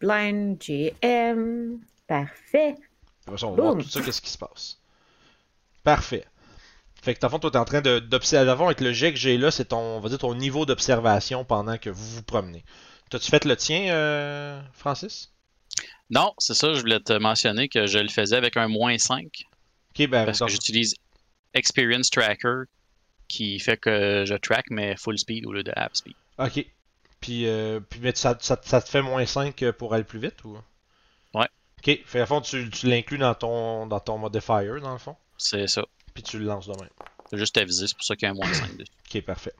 Blind 0.00 0.58
GM. 0.60 1.78
Parfait. 2.06 2.76
Après 3.26 3.38
ça, 3.38 3.46
on 3.46 3.54
va 3.54 3.62
voir 3.62 3.74
tout 3.78 3.88
ça, 3.88 4.00
qu'est-ce 4.00 4.20
qui 4.20 4.30
se 4.30 4.38
passe. 4.38 4.78
Parfait. 5.82 6.24
Fait 7.00 7.14
que, 7.14 7.20
dans 7.20 7.28
le 7.28 7.32
fond, 7.32 7.38
toi, 7.40 7.50
t'es 7.50 7.58
en 7.58 7.64
train 7.64 7.80
de- 7.80 7.98
d'observer. 7.98 8.46
D'abord, 8.46 8.66
avec 8.66 8.80
le 8.80 8.92
jet 8.92 9.12
que 9.12 9.18
j'ai 9.18 9.36
là, 9.38 9.50
c'est 9.50 9.66
ton, 9.66 9.78
on 9.80 10.00
va 10.00 10.08
dire, 10.08 10.18
ton 10.18 10.34
niveau 10.34 10.66
d'observation 10.66 11.44
pendant 11.44 11.78
que 11.78 11.90
vous 11.90 12.04
vous 12.16 12.22
promenez. 12.22 12.64
T'as-tu 13.10 13.28
fait 13.30 13.44
le 13.44 13.56
tien, 13.56 13.92
euh, 13.92 14.60
Francis? 14.72 15.31
Non, 16.10 16.32
c'est 16.38 16.54
ça, 16.54 16.74
je 16.74 16.80
voulais 16.80 17.00
te 17.00 17.12
mentionner 17.14 17.68
que 17.68 17.86
je 17.86 17.98
le 17.98 18.08
faisais 18.08 18.36
avec 18.36 18.56
un 18.56 18.68
moins 18.68 18.98
5 18.98 19.26
Ok, 19.98 20.08
ben, 20.08 20.24
parce 20.26 20.38
que 20.40 20.48
j'utilise 20.48 20.94
Experience 21.54 22.10
Tracker 22.10 22.64
qui 23.28 23.58
fait 23.58 23.76
que 23.78 24.24
je 24.26 24.34
track 24.34 24.66
mais 24.70 24.96
full 24.96 25.18
speed 25.18 25.46
au 25.46 25.52
lieu 25.52 25.62
de 25.62 25.72
half 25.76 25.92
speed. 25.94 26.14
ok. 26.38 26.66
Puis, 27.20 27.46
euh, 27.46 27.78
puis 27.80 28.00
mais 28.00 28.12
ça, 28.16 28.36
ça, 28.40 28.60
ça 28.64 28.82
te 28.82 28.88
fait 28.88 29.00
moins 29.00 29.24
5 29.24 29.70
pour 29.78 29.94
aller 29.94 30.02
plus 30.04 30.18
vite, 30.18 30.42
ou? 30.44 30.58
Ouais. 31.34 31.46
Ok, 31.78 32.00
fait 32.04 32.20
à 32.20 32.26
fond, 32.26 32.40
tu, 32.40 32.68
tu 32.68 32.88
l'inclus 32.88 33.16
dans 33.18 33.34
ton, 33.34 33.86
dans 33.86 34.00
ton 34.00 34.18
modifier, 34.18 34.80
dans 34.82 34.92
le 34.92 34.98
fond? 34.98 35.16
C'est 35.38 35.66
ça. 35.68 35.82
Puis 36.14 36.22
tu 36.24 36.38
le 36.38 36.44
lances 36.46 36.66
de 36.66 36.72
même. 36.72 36.90
C'est 37.30 37.38
juste 37.38 37.56
avisé, 37.56 37.86
c'est 37.86 37.94
pour 37.96 38.04
ça 38.04 38.16
qu'il 38.16 38.26
y 38.26 38.28
a 38.28 38.32
un 38.32 38.34
moins 38.34 38.52
5 38.52 38.76
dessus. 38.76 38.90
Ok, 39.14 39.22
parfait. 39.22 39.52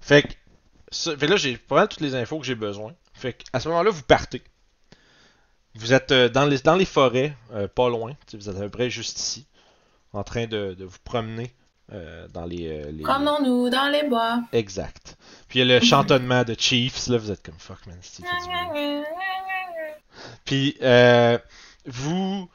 Fait 0.00 0.22
que, 0.22 0.28
ça- 0.90 1.16
fait 1.16 1.26
que 1.26 1.30
là, 1.32 1.36
j'ai 1.36 1.56
pas 1.56 1.76
mal 1.76 1.88
toutes 1.88 2.00
les 2.00 2.14
infos 2.14 2.38
que 2.38 2.46
j'ai 2.46 2.54
besoin. 2.54 2.94
Fait 3.18 3.32
que, 3.32 3.44
à 3.52 3.60
ce 3.60 3.68
moment-là, 3.68 3.90
vous 3.90 4.02
partez. 4.02 4.42
Vous 5.74 5.92
êtes 5.92 6.12
euh, 6.12 6.28
dans, 6.28 6.44
les, 6.46 6.58
dans 6.58 6.76
les 6.76 6.84
forêts, 6.84 7.36
euh, 7.52 7.68
pas 7.68 7.88
loin. 7.88 8.14
Vous 8.32 8.48
êtes 8.48 8.56
à 8.56 8.60
peu 8.60 8.68
près 8.70 8.88
juste 8.90 9.18
ici, 9.18 9.46
en 10.12 10.22
train 10.24 10.46
de, 10.46 10.74
de 10.74 10.84
vous 10.84 10.98
promener 11.04 11.52
euh, 11.92 12.26
dans 12.28 12.44
les. 12.46 12.66
euh, 12.68 12.90
les- 12.90 13.02
Promenons-nous 13.02 13.68
dans 13.70 13.88
les 13.92 14.04
bois. 14.08 14.42
Exact. 14.52 15.16
Puis 15.48 15.60
il 15.60 15.66
y 15.66 15.70
a 15.72 15.78
le 15.78 15.84
chantonnement 15.84 16.44
de 16.44 16.54
Chiefs, 16.58 17.06
là, 17.08 17.18
vous 17.18 17.30
êtes 17.30 17.42
comme 17.44 17.58
fuck, 17.58 17.78
man. 17.86 17.98
Puis, 20.44 20.76
euh, 20.82 21.38
vous. 21.84 22.48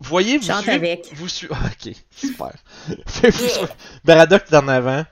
Voyez, 0.00 0.38
vous 0.38 0.46
Chante 0.46 0.62
suivez- 0.62 0.76
avec. 0.76 1.08
Vous 1.14 1.28
suivez. 1.28 1.54
ok, 1.86 1.94
super. 2.12 2.52
Vous 2.88 3.30
suivez- 3.32 3.66
Baradoc 4.04 4.44
est 4.50 4.54
en 4.56 4.68
avant. 4.68 5.04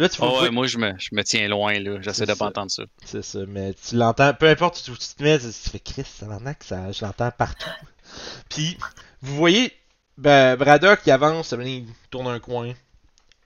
Là, 0.00 0.08
tu 0.08 0.16
Oh, 0.22 0.40
ouais, 0.40 0.50
moi 0.50 0.66
je 0.66 0.78
me, 0.78 0.94
je 0.98 1.10
me 1.12 1.22
tiens 1.22 1.46
loin 1.46 1.78
là, 1.78 1.98
j'essaie 2.00 2.20
C'est 2.20 2.26
de 2.26 2.30
ça. 2.32 2.36
pas 2.38 2.46
entendre 2.46 2.70
ça. 2.70 2.84
C'est 3.04 3.22
ça, 3.22 3.40
mais 3.46 3.74
tu 3.74 3.96
l'entends, 3.96 4.32
peu 4.32 4.48
importe 4.48 4.78
où 4.88 4.96
tu 4.96 5.14
te 5.14 5.22
mets, 5.22 5.38
tu 5.38 5.52
fais 5.52 5.78
Chris, 5.78 6.04
ça 6.04 6.26
ça, 6.60 6.90
je 6.90 7.04
l'entends 7.04 7.30
partout. 7.30 7.68
Puis, 8.48 8.78
vous 9.20 9.36
voyez, 9.36 9.72
ben, 10.16 10.56
Braddock, 10.56 11.00
il 11.04 11.10
avance, 11.10 11.54
il 11.60 11.84
tourne 12.10 12.28
un 12.28 12.38
coin, 12.40 12.72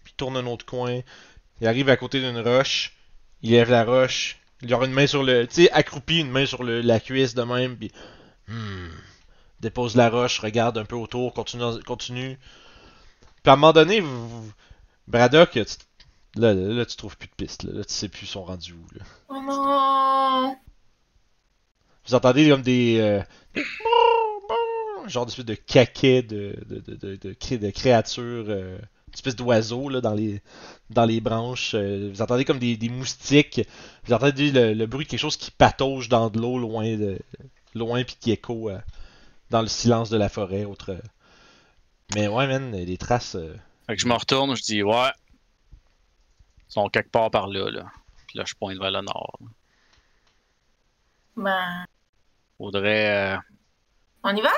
puis 0.04 0.12
il 0.12 0.16
tourne 0.16 0.36
un 0.36 0.46
autre 0.46 0.64
coin, 0.64 1.00
il 1.60 1.66
arrive 1.66 1.88
à 1.88 1.96
côté 1.96 2.20
d'une 2.20 2.38
roche, 2.38 2.94
il 3.42 3.50
lève 3.50 3.70
la 3.70 3.84
roche, 3.84 4.38
il 4.62 4.72
aura 4.72 4.86
une 4.86 4.92
main 4.92 5.08
sur 5.08 5.24
le, 5.24 5.48
tu 5.48 5.64
sais, 5.64 5.72
accroupi, 5.72 6.20
une 6.20 6.30
main 6.30 6.46
sur 6.46 6.62
le, 6.62 6.82
la 6.82 7.00
cuisse 7.00 7.34
de 7.34 7.42
même, 7.42 7.76
puis, 7.76 7.90
hmm, 8.46 8.88
dépose 9.58 9.96
la 9.96 10.08
roche, 10.08 10.38
regarde 10.38 10.78
un 10.78 10.84
peu 10.84 10.94
autour, 10.96 11.34
continue, 11.34 11.82
continue. 11.84 12.38
Puis 13.42 13.50
à 13.50 13.54
un 13.54 13.56
moment 13.56 13.72
donné, 13.72 13.98
vous, 14.00 14.28
vous- 14.28 14.52
Braddock, 15.08 15.50
tu- 15.52 15.64
là, 16.36 16.54
là, 16.54 16.74
là, 16.74 16.86
tu 16.86 16.96
trouves 16.96 17.16
plus 17.16 17.28
de 17.28 17.34
piste, 17.34 17.62
là, 17.64 17.72
là, 17.72 17.84
tu 17.84 17.92
sais 17.92 18.08
plus 18.08 18.22
ils 18.24 18.28
sont 18.28 18.44
rendus 18.44 18.72
où, 18.74 18.86
là. 18.98 19.04
Oh 19.28 19.40
non! 19.42 20.56
Vous 22.06 22.14
entendez 22.14 22.48
comme 22.48 22.62
des. 22.62 22.98
euh, 23.00 23.22
des 23.54 23.64
genre 25.08 25.26
d'espèce 25.26 25.44
de 25.44 25.54
caquet 25.54 26.22
de, 26.22 26.56
de, 26.66 26.78
de, 26.80 26.94
de, 26.96 27.16
de 27.16 27.32
cré- 27.34 27.58
de 27.58 27.70
créatures, 27.70 28.46
euh, 28.48 28.76
une 29.08 29.14
espèce 29.14 29.36
d'oiseaux 29.36 29.88
là, 29.88 30.00
dans, 30.00 30.14
les, 30.14 30.40
dans 30.90 31.04
les 31.04 31.20
branches. 31.20 31.74
euh, 31.74 32.10
vous 32.12 32.22
entendez 32.22 32.44
comme 32.44 32.58
des, 32.58 32.76
des 32.76 32.88
moustiques. 32.88 33.60
Vous 34.06 34.12
entendez 34.12 34.50
le, 34.50 34.74
le 34.74 34.86
bruit 34.86 35.04
de 35.04 35.10
quelque 35.10 35.20
chose 35.20 35.36
qui 35.36 35.50
patauge 35.50 36.08
dans 36.08 36.30
de 36.30 36.38
l'eau 36.40 36.58
loin, 36.58 36.96
de, 36.96 37.18
loin 37.74 38.02
puis 38.04 38.16
qui 38.18 38.30
écho 38.32 38.68
à, 38.70 38.82
dans 39.50 39.60
le 39.62 39.68
silence 39.68 40.10
de 40.10 40.16
la 40.16 40.28
forêt. 40.28 40.64
Autre... 40.64 40.96
Mais 42.14 42.26
ouais, 42.28 42.46
man, 42.46 42.70
des 42.72 42.96
traces. 42.98 43.34
euh, 43.36 43.54
Fait 43.86 43.96
que 43.96 44.02
je 44.02 44.08
me 44.08 44.14
retourne, 44.14 44.56
je 44.56 44.62
dis 44.62 44.82
ouais. 44.82 45.10
Ils 46.76 46.80
sont 46.80 46.88
quelque 46.88 47.10
part 47.10 47.30
par 47.30 47.46
là, 47.46 47.70
là. 47.70 47.84
Puis 48.26 48.38
là, 48.38 48.44
je 48.46 48.54
pointe 48.54 48.78
vers 48.78 48.90
le 48.90 49.00
nord. 49.02 49.38
Ben, 51.36 51.84
Faudrait. 52.58 53.34
euh, 53.34 53.36
on 54.24 54.34
y 54.34 54.40
va? 54.40 54.50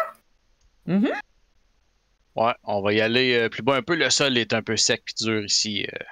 Ouais, 2.36 2.54
on 2.64 2.80
va 2.82 2.92
y 2.94 3.00
aller 3.02 3.34
euh, 3.34 3.48
plus 3.50 3.62
bas 3.62 3.76
un 3.76 3.82
peu. 3.82 3.96
Le 3.96 4.08
sol 4.08 4.38
est 4.38 4.54
un 4.54 4.62
peu 4.62 4.76
sec 4.76 5.02
et 5.10 5.24
dur 5.24 5.44
ici. 5.44 5.86
euh. 5.92 6.04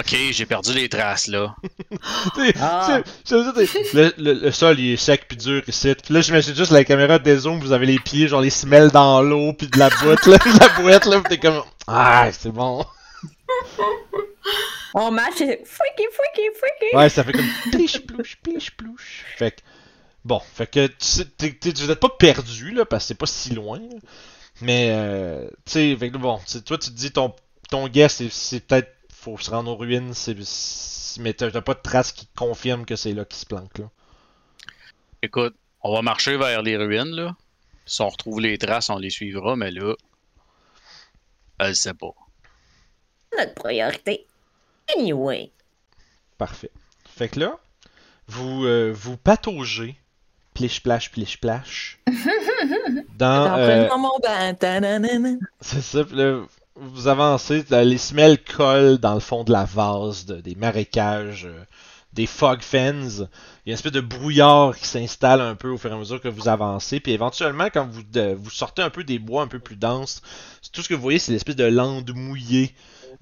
Ok, 0.00 0.14
j'ai 0.32 0.44
perdu 0.44 0.74
les 0.74 0.88
traces 0.90 1.28
là. 1.28 1.56
T'sais, 2.34 2.52
Ah. 2.60 3.00
le, 3.30 4.12
le- 4.18 4.32
le 4.34 4.50
sol 4.52 4.78
il 4.78 4.92
est 4.92 4.96
sec 4.96 5.26
puis 5.26 5.36
dur 5.38 5.62
ici. 5.66 5.94
Puis 6.04 6.12
là 6.12 6.20
j'imagine 6.20 6.54
juste 6.54 6.72
la 6.72 6.84
caméra 6.84 7.18
des 7.18 7.36
zooms, 7.38 7.58
vous 7.60 7.72
avez 7.72 7.86
les 7.86 7.98
pieds 7.98 8.28
genre 8.28 8.42
les 8.42 8.50
semelles 8.50 8.90
dans 8.90 9.22
l'eau 9.22 9.54
puis 9.54 9.66
de 9.68 9.78
la 9.78 9.88
boîte 9.88 10.26
là, 10.26 10.36
de 10.44 10.60
la 10.60 10.68
boîte 10.82 11.06
là, 11.06 11.20
pis 11.22 11.28
t'es 11.30 11.38
comme 11.38 11.62
ah 11.86 12.28
c'est 12.32 12.50
bon. 12.52 12.84
On 14.94 15.10
match, 15.10 15.40
et 15.40 15.62
freaky, 15.64 16.04
freaky, 16.12 16.48
freaky. 16.56 16.96
Ouais 16.96 17.08
ça 17.08 17.22
fait 17.24 17.32
comme 17.32 17.48
pliche 17.70 18.00
plouche 18.06 18.36
pliche 18.42 18.70
plouche. 18.72 19.24
Fait 19.36 19.50
que 19.52 19.60
bon, 20.24 20.40
fait 20.40 20.66
que 20.70 20.86
tu 20.86 20.94
sais, 21.00 21.24
t'es- 21.26 21.52
t'es- 21.52 21.72
vous 21.72 21.90
êtes 21.90 22.00
pas 22.00 22.08
perdu 22.18 22.70
là 22.72 22.84
parce 22.84 23.04
que 23.04 23.08
c'est 23.08 23.14
pas 23.14 23.26
si 23.26 23.54
loin. 23.54 23.78
là. 23.78 23.96
Mais 24.60 24.88
euh, 24.92 25.46
tu 25.66 25.72
sais, 25.72 25.96
fait 25.96 26.10
que 26.10 26.16
bon, 26.16 26.40
toi 26.66 26.78
tu 26.78 26.90
te 26.90 26.94
dis 26.96 27.12
ton 27.12 27.34
ton 27.70 27.86
guess 27.88 28.16
c'est- 28.16 28.32
c'est 28.32 28.60
peut-être 28.60 28.92
faut 29.12 29.36
se 29.38 29.50
rendre 29.50 29.70
aux 29.72 29.76
ruines, 29.76 30.14
c'est 30.14 30.36
c'est- 30.44 31.20
mais 31.20 31.34
t'as 31.34 31.50
t'as 31.50 31.60
pas 31.60 31.74
de 31.74 31.82
traces 31.82 32.12
qui 32.12 32.26
confirment 32.36 32.86
que 32.86 32.96
c'est 32.96 33.12
là 33.12 33.24
qui 33.24 33.36
se 33.38 33.46
planque 33.46 33.78
là. 33.78 33.90
Écoute, 35.22 35.54
on 35.82 35.94
va 35.94 36.02
marcher 36.02 36.36
vers 36.36 36.62
les 36.62 36.76
ruines 36.76 37.14
là. 37.14 37.36
Si 37.86 38.00
on 38.02 38.08
retrouve 38.08 38.40
les 38.40 38.56
traces, 38.58 38.90
on 38.90 38.98
les 38.98 39.10
suivra, 39.10 39.54
mais 39.56 39.70
là. 39.70 39.94
Elle 41.58 41.74
sait 41.76 41.94
pas. 41.94 42.12
Notre 43.38 43.54
priorité. 43.54 44.26
Anyway. 44.96 45.50
Parfait. 46.38 46.70
Fait 47.16 47.28
que 47.28 47.40
là, 47.40 47.56
vous, 48.26 48.64
euh, 48.64 48.92
vous 48.94 49.16
pataugez, 49.16 49.96
pliche 50.54 50.82
plash 50.82 51.10
pliche 51.10 51.38
plash, 51.40 51.98
dans, 53.18 53.44
euh, 53.58 53.88
c'est 55.60 55.82
ça, 55.82 56.00
là, 56.12 56.40
vous 56.76 57.08
avancez, 57.08 57.64
là, 57.70 57.84
les 57.84 57.98
semelles 57.98 58.42
collent 58.42 58.98
dans 58.98 59.14
le 59.14 59.20
fond 59.20 59.44
de 59.44 59.52
la 59.52 59.64
vase, 59.64 60.26
de- 60.26 60.40
des 60.40 60.54
marécages, 60.54 61.46
euh, 61.46 61.64
des 62.12 62.26
fog 62.26 62.60
fens. 62.62 63.18
Il 63.66 63.70
y 63.70 63.70
a 63.70 63.72
une 63.72 63.72
espèce 63.74 63.92
de 63.92 64.00
brouillard 64.00 64.76
qui 64.76 64.86
s'installe 64.86 65.40
un 65.40 65.54
peu 65.56 65.68
au 65.70 65.76
fur 65.78 65.90
et 65.90 65.94
à 65.94 65.98
mesure 65.98 66.20
que 66.20 66.28
vous 66.28 66.48
avancez, 66.48 67.00
puis 67.00 67.12
éventuellement, 67.12 67.66
quand 67.72 67.86
vous, 67.88 68.02
de- 68.04 68.34
vous 68.34 68.50
sortez 68.50 68.82
un 68.82 68.90
peu 68.90 69.02
des 69.04 69.18
bois 69.18 69.42
un 69.42 69.48
peu 69.48 69.58
plus 69.58 69.76
denses, 69.76 70.22
tout 70.72 70.82
ce 70.82 70.88
que 70.88 70.94
vous 70.94 71.02
voyez, 71.02 71.18
c'est 71.18 71.32
l'espèce 71.32 71.56
de 71.56 71.64
lande 71.64 72.10
mouillée 72.14 72.74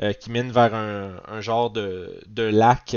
euh, 0.02 0.12
qui 0.12 0.30
mène 0.30 0.50
vers 0.52 0.74
un, 0.74 1.20
un 1.28 1.40
genre 1.40 1.70
de, 1.70 2.20
de 2.28 2.42
lac 2.42 2.96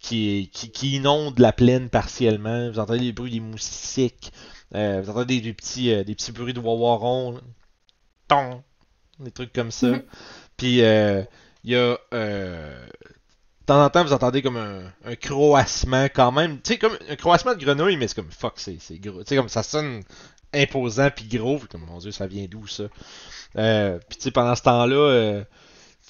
qui, 0.00 0.38
est- 0.40 0.46
qui, 0.46 0.70
qui 0.70 0.96
inonde 0.96 1.38
la 1.38 1.52
plaine 1.52 1.88
partiellement. 1.90 2.70
Vous 2.70 2.78
entendez 2.78 3.00
les 3.00 3.12
bruits 3.12 3.32
des 3.32 3.40
moustiques, 3.40 4.32
euh, 4.74 5.00
vous 5.02 5.10
entendez 5.10 5.36
des, 5.36 5.40
des 5.42 5.54
petits, 5.54 5.92
euh, 5.92 6.04
des 6.04 6.14
petits 6.14 6.32
bruits 6.32 6.54
de 6.54 6.60
wawarons. 6.60 7.40
Ton! 8.28 8.62
des 9.20 9.32
trucs 9.32 9.52
comme 9.52 9.70
ça. 9.70 9.88
Puis 10.56 10.82
euh, 10.82 11.22
il 11.64 11.72
y 11.72 11.76
a 11.76 11.98
de 12.12 12.74
temps 13.66 13.84
en 13.84 13.90
temps 13.90 14.04
vous 14.04 14.12
entendez 14.12 14.42
comme 14.42 14.56
un, 14.56 14.82
un 15.04 15.14
croassement 15.16 16.04
quand 16.06 16.32
même, 16.32 16.60
tu 16.60 16.72
sais 16.74 16.78
comme 16.78 16.96
un 17.08 17.16
croassement 17.16 17.54
de 17.54 17.64
grenouille 17.64 17.96
mais 17.96 18.08
c'est 18.08 18.16
comme 18.16 18.30
fuck 18.30 18.54
c'est 18.58 18.78
gros, 18.98 19.20
tu 19.22 19.28
sais 19.28 19.36
comme 19.36 19.48
ça 19.48 19.62
sonne 19.62 20.02
imposant 20.54 21.10
puis 21.14 21.26
gros, 21.26 21.58
puis 21.58 21.68
comme 21.68 21.84
mon 21.86 21.98
dieu 21.98 22.10
ça 22.10 22.26
vient 22.26 22.46
d'où 22.48 22.66
ça? 22.66 22.84
Euh, 23.56 23.98
puis 24.08 24.18
tu 24.18 24.24
sais 24.24 24.30
pendant 24.30 24.54
ce 24.56 24.62
temps-là 24.62 24.96
euh, 24.96 25.44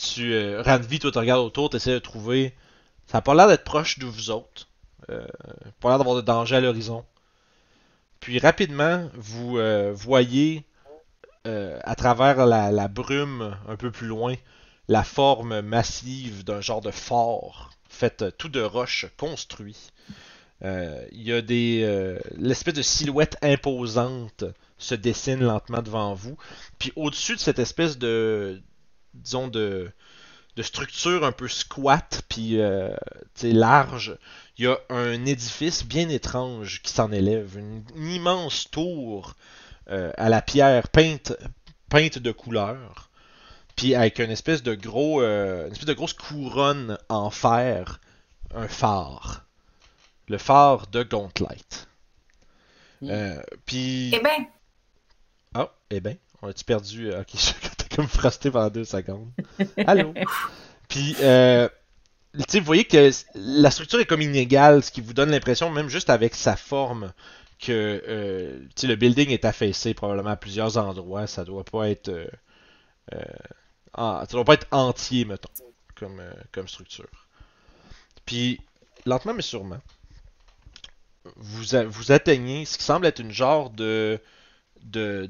tu 0.00 0.32
euh, 0.32 0.62
Ranvi 0.62 0.98
toi 0.98 1.12
tu 1.12 1.18
regardes 1.18 1.44
autour, 1.44 1.70
tu 1.70 1.76
essaies 1.76 1.92
de 1.92 1.98
trouver 1.98 2.54
ça 3.10 3.18
a 3.18 3.22
pas 3.22 3.34
l'air 3.34 3.48
d'être 3.48 3.64
proche 3.64 3.98
de 3.98 4.06
vous 4.06 4.30
autres. 4.30 4.68
Euh, 5.10 5.26
pas 5.80 5.88
l'air 5.88 5.98
d'avoir 5.98 6.14
de 6.14 6.20
danger 6.20 6.56
à 6.56 6.60
l'horizon. 6.60 7.04
Puis 8.20 8.38
rapidement, 8.38 9.10
vous 9.14 9.58
euh, 9.58 9.92
voyez 9.92 10.64
euh, 11.48 11.80
à 11.82 11.96
travers 11.96 12.46
la, 12.46 12.88
brume 12.88 13.56
un 13.66 13.74
peu 13.74 13.90
plus 13.90 14.06
loin 14.06 14.34
la 14.86 15.02
forme 15.02 15.60
massive 15.60 16.44
d'un 16.44 16.60
genre 16.60 16.82
de 16.82 16.90
fort 16.90 17.70
fait 17.88 18.22
euh, 18.22 18.30
tout 18.30 18.48
de 18.48 18.60
roches 18.60 19.06
construit. 19.16 19.90
Il 20.62 21.22
y 21.22 21.32
a 21.32 21.40
des 21.40 22.18
l'espèce 22.36 22.74
de 22.74 22.82
silhouette 22.82 23.38
imposante 23.40 24.44
se 24.76 24.94
dessine 24.94 25.40
lentement 25.40 25.80
devant 25.80 26.12
vous. 26.12 26.36
Puis 26.78 26.92
au-dessus 26.96 27.34
de 27.34 27.40
cette 27.40 27.58
espèce 27.58 27.96
de 27.96 28.62
disons 29.14 29.48
de 29.48 29.90
de 30.56 30.62
structure 30.62 31.24
un 31.24 31.32
peu 31.32 31.48
squat 31.48 32.22
puis 32.28 32.60
euh, 32.60 32.90
tu 33.34 33.42
sais, 33.42 33.52
large, 33.52 34.16
il 34.58 34.64
y 34.64 34.68
a 34.68 34.78
un 34.88 35.24
édifice 35.24 35.84
bien 35.84 36.08
étrange 36.08 36.82
qui 36.82 36.92
s'en 36.92 37.12
élève, 37.12 37.56
une, 37.56 37.84
une 37.94 38.10
immense 38.10 38.70
tour 38.70 39.36
euh, 39.88 40.12
à 40.16 40.28
la 40.28 40.42
pierre 40.42 40.88
peinte, 40.88 41.32
peinte 41.88 42.18
de 42.18 42.32
couleur, 42.32 43.10
puis 43.76 43.94
avec 43.94 44.18
une 44.18 44.30
espèce 44.30 44.62
de 44.62 44.74
gros, 44.74 45.22
euh, 45.22 45.66
une 45.66 45.72
espèce 45.72 45.86
de 45.86 45.94
grosse 45.94 46.12
couronne 46.12 46.98
en 47.08 47.30
fer, 47.30 48.00
un 48.54 48.68
phare, 48.68 49.46
le 50.28 50.38
phare 50.38 50.88
de 50.88 51.02
Gauntlet. 51.02 51.56
Euh, 53.04 53.40
puis 53.64 54.10
Eh 54.14 54.20
ben, 54.20 54.46
ah, 55.54 55.72
eh 55.90 56.00
ben, 56.00 56.16
on 56.42 56.48
a-tu 56.48 56.64
perdu 56.64 57.12
Ok, 57.14 57.30
comme 58.08 58.08
frosté 58.08 58.50
pendant 58.50 58.70
deux 58.70 58.84
secondes. 58.84 59.30
Allô? 59.86 60.14
Puis 60.88 61.14
euh, 61.20 61.68
vous 62.34 62.64
voyez 62.64 62.84
que 62.84 63.10
la 63.34 63.70
structure 63.70 64.00
est 64.00 64.06
comme 64.06 64.22
inégale, 64.22 64.82
ce 64.82 64.90
qui 64.90 65.00
vous 65.00 65.12
donne 65.12 65.30
l'impression, 65.30 65.70
même 65.70 65.88
juste 65.88 66.10
avec 66.10 66.34
sa 66.34 66.56
forme, 66.56 67.12
que 67.58 68.02
euh, 68.08 68.58
le 68.82 68.94
building 68.94 69.30
est 69.30 69.44
affaissé 69.44 69.92
probablement 69.94 70.30
à 70.30 70.36
plusieurs 70.36 70.78
endroits. 70.78 71.26
Ça 71.26 71.44
doit 71.44 71.64
pas 71.64 71.90
être, 71.90 72.08
euh, 72.08 72.26
euh, 73.14 73.22
ça 73.96 74.26
doit 74.30 74.44
pas 74.44 74.54
être 74.54 74.66
entier, 74.70 75.24
mettons, 75.24 75.50
comme, 75.94 76.20
euh, 76.20 76.66
structure. 76.66 77.08
Puis 78.24 78.60
lentement 79.06 79.34
mais 79.34 79.42
sûrement, 79.42 79.80
vous, 81.36 81.64
vous 81.86 82.12
atteignez 82.12 82.64
ce 82.64 82.78
qui 82.78 82.84
semble 82.84 83.06
être 83.06 83.18
une 83.18 83.32
genre 83.32 83.70
de, 83.70 84.20
de, 84.82 85.28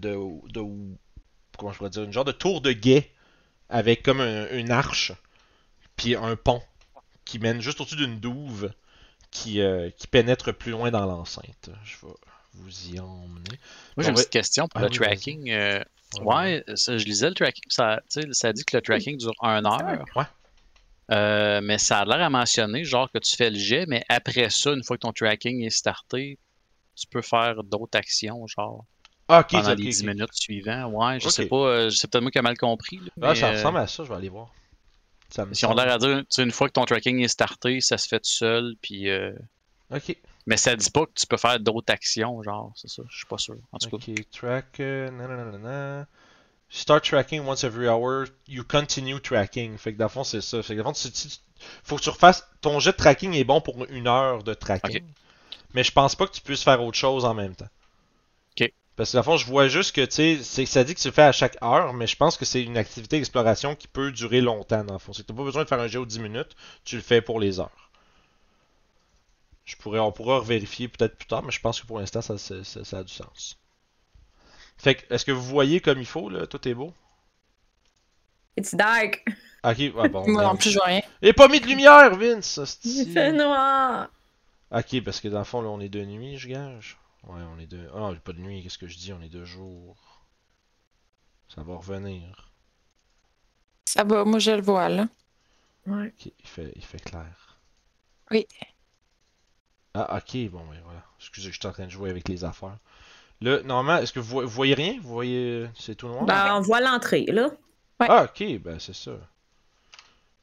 comment 1.61 1.73
je 1.73 1.78
pourrais 1.78 1.91
dire, 1.91 2.03
une 2.03 2.12
genre 2.12 2.24
de 2.24 2.32
tour 2.32 2.61
de 2.61 2.73
guet 2.73 3.11
avec 3.69 4.03
comme 4.03 4.20
un- 4.20 4.49
une 4.51 4.70
arche, 4.73 5.12
puis 5.97 6.16
un 6.16 6.35
pont 6.35 6.62
qui 7.24 7.39
mène 7.39 7.61
juste 7.61 7.81
au-dessus 7.81 7.97
d'une 7.97 8.19
douve 8.19 8.73
qui, 9.31 9.61
euh, 9.61 9.91
qui 9.97 10.09
pénètre 10.09 10.53
plus 10.53 10.73
loin 10.73 10.91
dans 10.91 11.07
l'enceinte. 11.07 11.70
Je 11.85 11.95
vais 12.05 12.12
vous 12.55 12.89
y 12.89 12.99
emmener. 12.99 13.59
Moi, 13.97 14.03
j'ai 14.03 14.09
une 14.09 14.15
petite 14.16 14.31
question 14.31 14.66
pour 14.66 14.81
Ah 14.81 14.85
le 14.85 14.89
oui, 14.91 14.97
tracking. 14.97 15.51
euh, 15.53 15.85
ouais, 16.23 16.65
ça, 16.74 16.99
je 16.99 17.05
lisais 17.05 17.28
le 17.28 17.35
tracking. 17.35 17.62
Ça, 17.69 18.01
ça 18.32 18.53
dit 18.53 18.65
que 18.65 18.77
le 18.77 18.82
tracking 18.82 19.16
dure 19.19 19.35
une 19.43 19.66
heure. 19.66 20.05
Ouais. 20.16 20.24
Euh, 21.12 21.61
mais 21.62 21.78
ça 21.78 22.01
a 22.01 22.05
l'air 22.05 22.20
à 22.23 22.31
mentionner, 22.31 22.85
genre 22.85 23.11
que 23.12 23.19
tu 23.19 23.37
fais 23.37 23.51
le 23.51 23.59
jet, 23.59 23.85
mais 23.87 24.05
après 24.09 24.49
ça, 24.51 24.73
une 24.73 24.82
fois 24.82 24.97
que 24.97 25.03
ton 25.03 25.12
tracking 25.12 25.65
est 25.65 25.70
starté, 25.70 26.39
tu 26.97 27.07
peux 27.07 27.23
faire 27.23 27.62
d'autres 27.65 27.99
actions, 27.99 28.47
genre 28.47 28.85
Ah, 29.32 29.40
ok, 29.40 29.47
pendant 29.52 29.65
ça, 29.65 29.74
les 29.74 29.82
ok, 29.85 29.89
10 29.90 30.01
ok. 30.02 30.07
minutes 30.09 30.35
suivantes. 30.35 30.93
Ouais, 30.93 31.20
je 31.20 31.28
sais 31.28 31.47
pas, 31.47 31.57
euh, 31.57 31.90
c'est 31.90 32.11
peut-être 32.11 32.23
moi 32.23 32.31
qui 32.31 32.39
ai 32.39 32.43
mal 32.43 32.57
compris. 32.59 32.98
là, 32.98 33.31
Ah, 33.31 33.35
ça 33.35 33.48
euh, 33.48 33.52
ressemble 33.52 33.78
à 33.78 33.86
ça, 33.86 34.05
je 34.05 34.09
vais 34.09 34.15
aller 34.16 34.28
voir. 34.28 34.52
Ça 35.28 35.47
me 35.47 35.55
Si 35.55 35.65
on 35.65 35.69
semble- 35.69 35.81
a 35.81 35.85
l'air 35.85 35.94
à 35.94 35.98
dire, 35.98 36.19
tu 36.20 36.27
sais, 36.31 36.43
une 36.43 36.51
fois 36.51 36.66
que 36.69 36.73
ton 36.73 36.85
tracking 36.85 37.20
est 37.23 37.28
starté, 37.28 37.81
ça 37.81 37.97
se 37.98 38.09
fait 38.09 38.19
tout 38.19 38.28
seul, 38.31 38.74
puis. 38.82 39.09
euh, 39.09 39.32
Ok, 39.93 40.16
Mais 40.47 40.57
ça 40.57 40.74
dit 40.77 40.90
pas 40.90 41.07
que 41.07 41.12
tu 41.15 41.27
peux 41.27 41.36
faire 41.36 41.59
d'autres 41.61 41.93
actions, 41.93 42.43
genre, 42.43 42.73
c'est 42.74 42.89
ça, 42.89 43.02
je 43.09 43.16
suis 43.16 43.27
pas 43.27 43.39
sûr. 43.39 43.57
En 43.73 43.78
tout 43.78 43.90
cas. 43.90 43.97
ok, 43.97 44.31
track, 44.31 44.81
euh, 44.81 45.11
nananana. 45.11 46.07
Start 46.69 47.05
tracking 47.05 47.40
once 47.47 47.65
every 47.65 47.89
hour, 47.89 48.27
you 48.47 48.62
continue 48.65 49.20
tracking. 49.20 49.77
Fait 49.77 49.93
que 49.93 49.98
dans 49.98 50.05
le 50.05 50.09
fond, 50.11 50.23
c'est 50.24 50.40
ça. 50.40 50.62
Fait 50.62 50.74
que 50.77 50.81
dans 50.82 50.90
le 50.90 50.94
fond, 50.94 51.01
si 51.11 51.11
tu- 51.28 51.36
faut 51.82 51.97
que 51.97 52.02
tu 52.02 52.11
refasses. 52.11 52.47
Ton 52.61 52.78
jet 52.78 52.93
de 52.93 52.97
tracking 52.97 53.35
est 53.35 53.43
bon 53.44 53.61
pour 53.61 53.85
une 53.90 54.07
heure 54.07 54.43
de 54.44 54.55
tracking. 54.55 55.02
Mais 55.74 55.82
je 55.85 55.90
pense 55.93 56.15
pas 56.15 56.27
que 56.27 56.32
tu 56.32 56.40
puisses 56.40 56.62
faire 56.62 56.82
autre 56.82 56.97
chose 56.97 57.24
en 57.24 57.35
même 57.35 57.55
temps. 57.57 57.69
Parce 59.01 59.12
que 59.12 59.16
dans 59.16 59.20
le 59.20 59.24
fond, 59.24 59.36
je 59.39 59.47
vois 59.47 59.66
juste 59.66 59.97
que, 59.97 60.05
tu 60.05 60.44
sais, 60.44 60.66
ça 60.66 60.85
dit 60.85 60.94
que 60.94 61.01
tu 61.01 61.09
le 61.09 61.14
fais 61.14 61.22
à 61.22 61.32
chaque 61.32 61.56
heure, 61.62 61.94
mais 61.94 62.06
je 62.06 62.16
pense 62.16 62.36
que 62.36 62.44
c'est 62.44 62.62
une 62.62 62.77
activité 62.77 63.16
d'exploration 63.16 63.74
qui 63.74 63.89
peut 63.89 64.12
durer 64.12 64.43
longtemps, 64.43 64.85
dans 64.85 64.93
le 64.93 64.98
fond. 64.98 65.14
C'est 65.14 65.22
que 65.22 65.28
t'as 65.28 65.35
pas 65.39 65.43
besoin 65.43 65.62
de 65.64 65.68
faire 65.70 65.81
un 65.81 65.86
jet 65.86 65.97
aux 65.97 66.05
10 66.05 66.20
minutes, 66.20 66.55
tu 66.85 66.97
le 66.97 67.01
fais 67.02 67.22
pour 67.22 67.40
les 67.40 67.60
heures. 67.60 67.90
Je 69.64 69.74
pourrais, 69.77 70.01
on 70.01 70.12
pourra 70.12 70.40
vérifier 70.40 70.89
peut-être 70.89 71.16
plus 71.16 71.27
tard, 71.27 71.43
mais 71.43 71.51
je 71.51 71.60
pense 71.60 71.81
que 71.81 71.86
pour 71.86 71.98
l'instant, 71.98 72.20
ça, 72.20 72.36
ça- 72.36 72.62
ça- 72.62 72.85
ça 72.85 72.98
a 72.98 73.02
du 73.02 73.14
sens. 73.14 73.59
Fait 74.77 74.97
que, 74.97 75.14
est-ce 75.14 75.24
que 75.24 75.32
vous 75.32 75.44
voyez 75.44 75.81
comme 75.81 76.01
il 76.01 76.06
faut, 76.06 76.28
là? 76.28 76.47
Tout 76.47 76.68
est 76.68 76.74
beau? 76.74 76.93
It's 78.59 78.74
dark. 78.74 79.24
Ok, 79.64 79.78
ouais, 79.78 80.09
bon. 80.10 80.24
Moi 80.28 80.43
non 80.43 80.56
plus, 80.56 80.72
je 80.72 80.77
vois 80.77 80.89
rien. 80.89 81.01
Et 81.22 81.32
pas 81.32 81.48
mis 81.48 81.60
de 81.60 81.66
lumière, 81.66 82.14
Vince! 82.16 82.60
Il 82.85 83.10
fait 83.10 83.32
noir. 83.32 84.10
Ok, 84.70 85.02
parce 85.02 85.22
que 85.22 85.28
dans 85.28 85.39
le 85.39 85.44
fond, 85.47 85.62
là, 85.62 85.70
on 85.70 85.81
est 85.81 85.89
de 85.89 86.05
nuit, 86.05 86.36
je 86.36 86.48
gage. 86.48 86.98
Ouais, 87.24 87.40
on 87.55 87.59
est 87.59 87.66
de. 87.66 87.88
Ah 87.94 87.98
non, 87.98 88.16
pas 88.16 88.32
de 88.32 88.38
nuit, 88.40 88.62
qu'est-ce 88.62 88.78
que 88.78 88.86
je 88.88 88.97
dis? 88.97 89.12
On 89.12 89.20
est 89.20 89.28
de 89.28 89.44
jour. 89.44 89.97
Ça 91.48 91.62
va 91.62 91.76
revenir. 91.76 92.51
Ça 93.84 94.05
va, 94.05 94.24
moi 94.24 94.38
je 94.38 94.52
le 94.52 94.62
vois 94.62 94.88
là. 94.88 95.06
Ouais. 95.86 96.09
Ok, 96.09 96.26
il 96.38 96.48
fait, 96.48 96.72
il 96.76 96.84
fait 96.84 97.01
clair. 97.01 97.59
Oui. 98.30 98.47
Ah, 99.94 100.16
ok, 100.18 100.51
bon, 100.51 100.64
ben 100.68 100.80
voilà. 100.84 101.05
Excusez, 101.18 101.51
je 101.51 101.59
suis 101.59 101.66
en 101.68 101.72
train 101.72 101.86
de 101.86 101.90
jouer 101.90 102.10
avec 102.10 102.28
les 102.28 102.44
affaires. 102.44 102.78
Là, 103.40 103.62
normalement, 103.62 104.01
est-ce 104.01 104.12
que 104.12 104.20
vous, 104.20 104.36
vo- 104.36 104.42
vous 104.42 104.48
voyez 104.48 104.74
rien? 104.74 104.98
Vous 105.01 105.09
voyez. 105.09 105.68
C'est 105.74 105.97
tout 105.97 106.06
noir? 106.06 106.24
Ben, 106.24 106.55
on 106.56 106.60
voit 106.60 106.80
l'entrée, 106.80 107.24
là. 107.26 107.48
ouais. 107.98 108.06
Ah, 108.09 108.24
ok, 108.24 108.59
ben 108.60 108.78
c'est 108.78 108.94
ça. 108.94 109.12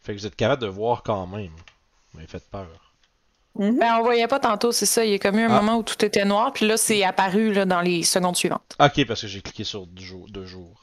Fait 0.01 0.13
que 0.13 0.19
vous 0.19 0.25
êtes 0.25 0.35
capable 0.35 0.61
de 0.63 0.67
voir 0.67 1.03
quand 1.03 1.25
même. 1.27 1.55
Mais 2.13 2.27
faites 2.27 2.49
peur. 2.49 2.86
Mhm. 3.57 3.79
Ben, 3.79 3.97
on 3.99 4.03
voyait 4.03 4.27
pas 4.27 4.39
tantôt, 4.39 4.71
c'est 4.71 4.85
ça. 4.85 5.03
Il 5.05 5.11
y 5.11 5.15
a 5.15 5.19
comme 5.19 5.37
eu 5.39 5.43
un 5.43 5.49
Ah. 5.51 5.61
moment 5.61 5.77
où 5.77 5.83
tout 5.83 6.03
était 6.05 6.25
noir, 6.25 6.53
puis 6.53 6.67
là, 6.67 6.77
c'est 6.77 7.03
apparu 7.03 7.53
là, 7.53 7.65
dans 7.65 7.81
les 7.81 8.03
secondes 8.03 8.35
suivantes. 8.35 8.75
Ok, 8.79 9.05
parce 9.05 9.21
que 9.21 9.27
j'ai 9.27 9.41
cliqué 9.41 9.63
sur 9.63 9.87
deux 9.87 10.03
jours. 10.03 10.27
Deux 10.29 10.45
jours. 10.45 10.81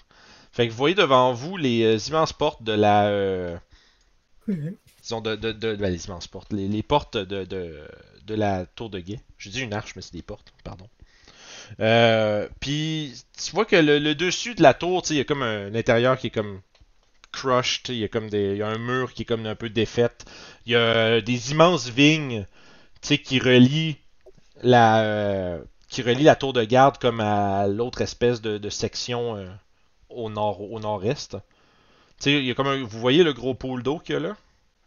Fait 0.52 0.66
que 0.66 0.72
vous 0.72 0.78
voyez 0.78 0.94
devant 0.94 1.32
vous 1.32 1.56
les 1.56 1.82
euh, 1.84 1.98
immenses 2.08 2.32
portes 2.32 2.62
de 2.62 2.72
la. 2.72 3.06
euh, 3.06 3.56
disons, 5.02 5.20
de. 5.20 5.36
de, 5.36 5.52
de- 5.52 5.76
ben, 5.76 5.90
les 5.92 6.06
immenses 6.06 6.26
portes. 6.28 6.52
Les, 6.52 6.68
les 6.68 6.82
portes 6.82 7.16
de, 7.16 7.44
de, 7.44 7.80
de 8.24 8.34
la 8.34 8.66
tour 8.66 8.90
de 8.90 9.00
guet. 9.00 9.20
J'ai 9.38 9.50
dit 9.50 9.60
une 9.62 9.72
arche, 9.74 9.94
mais 9.96 10.02
c'est 10.02 10.12
des 10.14 10.22
portes, 10.22 10.52
pardon. 10.64 10.88
Euh, 11.80 12.48
Puis, 12.60 13.14
tu 13.42 13.52
vois 13.52 13.64
que 13.64 13.76
le, 13.76 13.98
le 13.98 14.14
dessus 14.14 14.54
de 14.54 14.62
la 14.62 14.74
tour, 14.74 15.02
il 15.10 15.16
y 15.16 15.20
a 15.20 15.24
comme 15.24 15.42
un, 15.42 15.74
intérieur 15.74 16.18
qui 16.18 16.28
est 16.28 16.30
comme 16.30 16.60
crushed. 17.32 17.88
Il 17.88 17.96
y 17.96 18.04
a 18.04 18.08
comme 18.08 18.28
des, 18.30 18.52
il 18.52 18.56
y 18.58 18.62
a 18.62 18.68
un 18.68 18.78
mur 18.78 19.12
qui 19.12 19.22
est 19.22 19.26
comme 19.26 19.46
un 19.46 19.54
peu 19.54 19.68
défaite. 19.70 20.24
Il 20.66 20.72
y 20.72 20.76
a 20.76 21.20
des 21.20 21.50
immenses 21.52 21.88
vignes, 21.88 22.46
sais, 23.08 23.18
qui 23.18 23.38
relient 23.38 23.96
la. 24.62 25.02
euh, 25.02 25.62
qui 25.88 26.02
relie 26.02 26.24
la 26.24 26.36
tour 26.36 26.52
de 26.52 26.64
garde 26.64 26.98
comme 26.98 27.20
à 27.20 27.66
l'autre 27.68 28.00
espèce 28.02 28.40
de, 28.42 28.58
de 28.58 28.70
section 28.70 29.36
euh, 29.36 29.48
au 30.10 30.30
nord 30.30 30.60
au 30.72 30.80
nord-est. 30.80 31.32
Tu 31.32 31.38
sais, 32.18 32.32
il 32.38 32.44
y 32.46 32.50
a 32.50 32.54
comme 32.54 32.66
un- 32.68 32.82
vous 32.84 33.00
voyez 33.00 33.24
le 33.24 33.32
gros 33.32 33.54
pôle 33.54 33.82
d'eau 33.82 33.98
qu'il 34.00 34.14
y 34.14 34.18
a 34.18 34.20
là? 34.20 34.36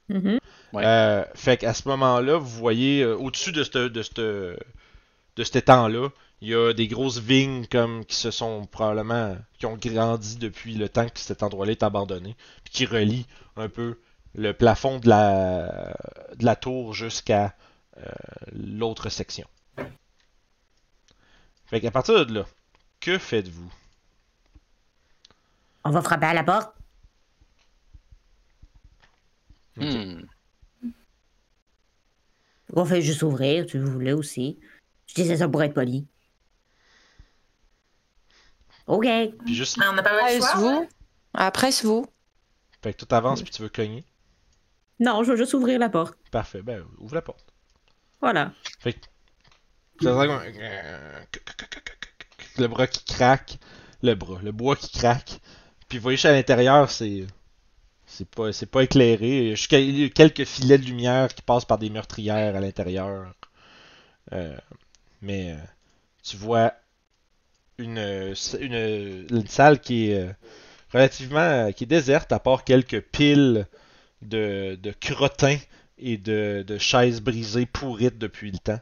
Mhm. 0.09 0.39
Ouais. 0.73 0.83
Euh, 0.85 1.23
fait 1.35 1.57
qu'à 1.57 1.73
ce 1.73 1.87
moment-là, 1.89 2.37
vous 2.37 2.47
voyez 2.47 3.01
euh, 3.03 3.15
au-dessus 3.17 3.51
de 3.53 3.63
ce 3.63 3.87
de 3.89 4.01
cette- 4.03 4.19
de 4.19 5.43
cet 5.43 5.55
étang-là, 5.55 6.09
il 6.41 6.49
y 6.49 6.55
a 6.55 6.73
des 6.73 6.87
grosses 6.87 7.19
vignes 7.19 7.65
comme 7.67 8.05
qui 8.05 8.15
se 8.15 8.31
sont 8.31 8.65
probablement 8.65 9.37
qui 9.59 9.65
ont 9.65 9.77
grandi 9.77 10.37
depuis 10.37 10.75
le 10.75 10.89
temps 10.89 11.07
que 11.07 11.19
cet 11.19 11.43
endroit-là 11.43 11.71
est 11.73 11.83
abandonné, 11.83 12.35
puis 12.63 12.73
qui 12.73 12.85
relient 12.85 13.25
un 13.55 13.69
peu 13.69 13.99
le 14.35 14.53
plafond 14.53 14.99
de 14.99 15.09
la 15.09 15.95
de 16.37 16.45
la 16.45 16.55
tour 16.55 16.93
jusqu'à 16.93 17.45
euh, 17.45 17.49
l'autre 18.53 19.09
section. 19.09 19.47
Fait 21.65 21.81
qu'à 21.81 21.91
partir 21.91 22.25
de 22.25 22.33
là, 22.33 22.45
que 22.99 23.17
faites-vous? 23.17 23.71
On 25.83 25.91
va 25.91 26.01
frapper 26.01 26.27
à 26.27 26.33
la 26.33 26.43
porte. 26.43 26.73
Hmm. 29.75 30.21
On 32.73 32.85
fait 32.85 33.01
juste 33.01 33.21
ouvrir, 33.23 33.69
si 33.69 33.77
vous 33.77 33.91
voulez 33.91 34.13
aussi. 34.13 34.59
Je 35.07 35.13
disais 35.15 35.37
ça 35.37 35.47
pour 35.47 35.63
être 35.63 35.73
poli. 35.73 36.05
OK. 38.87 39.05
Puis 39.45 39.55
juste, 39.55 39.77
Mais 39.77 39.87
on 39.87 39.93
n'a 39.93 40.03
pas. 40.03 40.17
Presse-vous. 40.17 40.87
Après, 41.33 41.71
c'est 41.71 41.85
vous. 41.85 42.05
fait 42.81 42.93
que 42.93 43.03
tout 43.03 43.13
avance 43.13 43.41
puis 43.41 43.51
tu 43.51 43.61
veux 43.61 43.69
cogner? 43.69 44.05
Non, 44.99 45.23
je 45.23 45.31
veux 45.31 45.37
juste 45.37 45.53
ouvrir 45.53 45.77
la 45.79 45.89
porte. 45.89 46.17
Parfait, 46.31 46.61
ben 46.61 46.83
ouvre 46.97 47.15
la 47.15 47.21
porte. 47.21 47.53
Voilà. 48.21 48.51
Comme 49.99 50.19
un- 50.19 50.41
Le 52.57 52.67
bras 52.67 52.87
qui 52.87 53.03
craque. 53.05 53.57
Le 54.03 54.13
bras, 54.15 54.39
le 54.43 54.51
bois 54.51 54.75
qui 54.75 54.89
craque. 54.91 55.39
Puis 55.89 55.97
vous 55.97 56.03
voyez 56.03 56.17
juste 56.17 56.25
à 56.25 56.31
l'intérieur, 56.33 56.89
c'est. 56.89 57.25
C'est 58.09 58.27
pas, 58.29 58.53
c'est 58.53 58.65
pas 58.67 58.83
éclairé. 58.83 59.37
Il 59.39 59.47
y 59.49 59.51
a 59.51 59.55
juste 59.55 59.69
quel- 59.69 60.11
quelques 60.11 60.45
filets 60.45 60.77
de 60.77 60.85
lumière 60.85 61.33
qui 61.33 61.41
passent 61.41 61.65
par 61.65 61.77
des 61.77 61.89
meurtrières 61.89 62.55
à 62.55 62.59
l'intérieur. 62.61 63.33
Euh, 64.33 64.57
mais 65.21 65.51
euh, 65.51 65.57
tu 66.23 66.37
vois 66.37 66.73
une, 67.77 67.97
euh, 67.99 68.33
une, 68.59 69.27
une 69.29 69.47
salle 69.47 69.79
qui 69.81 70.09
est 70.11 70.21
euh, 70.21 70.33
relativement 70.93 71.39
euh, 71.39 71.71
qui 71.71 71.83
est 71.83 71.87
déserte 71.87 72.31
à 72.31 72.39
part 72.39 72.63
quelques 72.63 73.01
piles 73.01 73.67
de, 74.21 74.75
de 74.81 74.91
crottins 74.91 75.57
et 75.99 76.17
de, 76.17 76.63
de 76.67 76.77
chaises 76.77 77.21
brisées 77.21 77.65
pourrites 77.65 78.17
depuis 78.17 78.51
le 78.51 78.59
temps. 78.59 78.79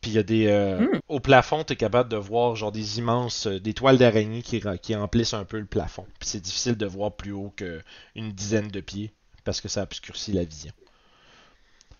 Puis 0.00 0.10
il 0.12 0.14
y 0.14 0.18
a 0.18 0.22
des. 0.22 0.46
euh, 0.48 0.80
Mm. 0.80 1.00
Au 1.08 1.20
plafond, 1.20 1.64
tu 1.64 1.72
es 1.74 1.76
capable 1.76 2.08
de 2.08 2.16
voir 2.16 2.56
genre 2.56 2.72
des 2.72 2.98
immenses. 2.98 3.46
euh, 3.46 3.60
des 3.60 3.74
toiles 3.74 3.98
d'araignée 3.98 4.42
qui, 4.42 4.62
qui 4.82 4.96
emplissent 4.96 5.34
un 5.34 5.44
peu 5.44 5.58
le 5.58 5.66
plafond. 5.66 6.06
Puis 6.18 6.28
c'est 6.30 6.40
difficile 6.40 6.76
de 6.76 6.86
voir 6.86 7.12
plus 7.16 7.32
haut 7.32 7.52
qu'une 7.56 8.32
dizaine 8.32 8.68
de 8.68 8.80
pieds 8.80 9.12
parce 9.44 9.60
que 9.60 9.68
ça 9.68 9.82
obscurcit 9.82 10.32
la 10.32 10.44
vision. 10.44 10.72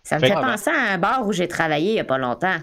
Ça 0.03 0.19
me 0.19 0.23
Fait 0.23 0.37
penser 0.39 0.69
à 0.69 0.93
un 0.93 0.97
bar 0.97 1.27
où 1.27 1.33
j'ai 1.33 1.47
travaillé 1.49 1.91
il 1.91 1.95
y 1.95 1.99
a 1.99 2.05
pas 2.05 2.17
longtemps. 2.17 2.59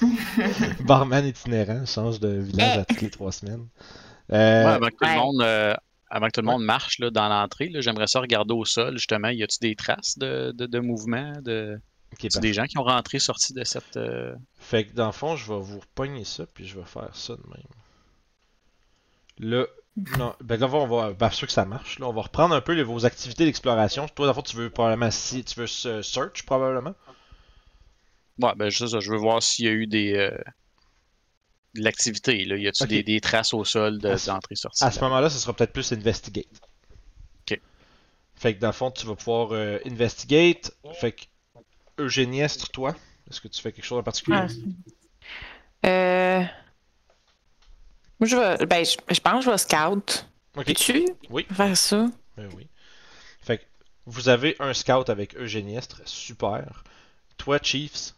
Barman 0.80 1.26
itinérant 1.26 1.84
change 1.86 2.20
de 2.20 2.28
village 2.28 2.76
à 2.76 2.84
toutes 2.84 3.00
les 3.02 3.10
trois 3.10 3.32
semaines. 3.32 3.66
Ouais, 4.62 4.70
Euh, 4.70 4.72
avant, 4.72 4.88
que 4.88 4.94
tout 4.94 5.04
ouais. 5.04 5.08
le 5.08 5.14
monde, 5.14 5.42
avant 6.10 6.26
que 6.26 6.32
tout 6.32 6.40
le 6.40 6.46
monde 6.46 6.62
marche 6.64 6.98
là, 6.98 7.10
dans 7.10 7.28
l'entrée, 7.28 7.70
j'aimerais 7.76 8.06
ça 8.06 8.20
regarder 8.20 8.54
au 8.54 8.64
sol, 8.64 8.96
justement. 8.96 9.28
Y 9.28 9.42
a-tu 9.42 9.58
des 9.60 9.74
traces 9.74 10.18
de, 10.18 10.52
de, 10.52 10.66
de 10.66 10.78
mouvement? 10.78 11.32
De... 11.42 11.80
des 12.40 12.52
gens 12.52 12.66
qui 12.66 12.78
ont 12.78 12.84
rentré, 12.84 13.18
sorti 13.18 13.52
de 13.54 13.64
cette. 13.64 13.96
euh, 13.96 14.34
Fait 14.58 14.84
que 14.84 14.94
dans 14.94 15.06
le 15.06 15.12
fond, 15.12 15.36
je 15.36 15.52
vais 15.52 15.58
vous 15.60 15.80
repogner 15.80 16.24
ça, 16.24 16.46
puis 16.46 16.66
je 16.66 16.78
vais 16.78 16.86
faire 16.86 17.14
ça 17.14 17.34
de 17.34 17.42
même. 17.48 17.66
Là, 19.38 19.66
non, 20.18 20.34
ben 20.40 20.58
là, 20.60 20.68
on 20.72 20.86
va, 20.86 21.12
ben, 21.12 21.30
sûr 21.30 21.46
que 21.46 21.52
ça 21.52 21.64
marche. 21.64 21.98
Là, 21.98 22.06
on 22.06 22.12
va 22.12 22.22
reprendre 22.22 22.54
un 22.54 22.60
peu 22.60 22.72
les- 22.72 22.82
vos 22.82 23.04
activités 23.04 23.44
d'exploration. 23.44 24.06
Toi, 24.08 24.26
dans 24.26 24.32
le 24.32 24.34
fond, 24.34 24.42
tu 24.42 24.56
veux 24.56 24.70
probablement 24.70 25.10
si, 25.10 25.44
tu 25.44 25.60
veux 25.60 25.66
se- 25.66 26.02
search 26.02 26.44
probablement? 26.44 26.94
Ouais, 28.38 28.52
ben 28.56 28.70
c'est 28.70 28.86
ça. 28.88 29.00
Je 29.00 29.10
veux 29.10 29.16
voir 29.18 29.42
s'il 29.42 29.64
y 29.64 29.68
a 29.68 29.72
eu 29.72 29.86
des. 29.86 30.14
euh, 30.14 30.36
de 31.76 31.84
l'activité. 31.84 32.44
Là. 32.44 32.56
Y 32.56 32.68
a-tu 32.68 32.82
Ok. 32.84 32.88
des, 32.88 33.02
des 33.02 33.20
traces 33.20 33.54
au 33.54 33.64
sol 33.64 33.98
de- 33.98 34.08
À 34.08 34.18
ce- 34.18 34.26
d'entrée-sortie? 34.26 34.84
À 34.84 34.90
ce 34.90 35.00
moment-là, 35.00 35.30
ce 35.30 35.38
sera 35.38 35.52
peut-être 35.54 35.72
plus 35.72 35.92
investigate. 35.92 36.46
Ok. 37.50 37.60
Fait 38.36 38.54
que 38.54 38.60
dans 38.60 38.68
le 38.68 38.72
fond, 38.72 38.90
tu 38.90 39.06
vas 39.06 39.14
pouvoir 39.14 39.48
euh, 39.52 39.78
investigate. 39.86 40.72
Fait 41.00 41.12
que 41.12 41.22
Eugéniestre, 41.98 42.68
toi, 42.70 42.94
est-ce 43.30 43.40
que 43.40 43.48
tu 43.48 43.60
fais 43.62 43.72
quelque 43.72 43.84
chose 43.84 43.98
en 43.98 44.02
particulier? 44.02 44.38
Ah. 45.82 45.86
Euh... 45.88 46.44
Moi, 48.20 48.28
je 48.28 48.36
vais. 48.36 48.66
Ben, 48.66 48.84
je, 48.84 48.96
je 49.14 49.20
pense 49.20 49.44
que 49.44 49.46
je 49.46 49.50
vais 49.50 49.58
scout. 49.58 50.26
Ok. 50.56 50.64
Peux-tu 50.66 51.06
Oui. 51.30 51.46
faire 51.52 51.76
ça? 51.76 52.06
Ben 52.36 52.48
oui. 52.56 52.66
Fait 53.42 53.58
que 53.58 53.64
vous 54.06 54.28
avez 54.28 54.56
un 54.58 54.72
scout 54.74 55.08
avec 55.10 55.36
Eugéniestre, 55.36 56.00
super. 56.06 56.82
Toi, 57.36 57.58
Chiefs? 57.62 58.14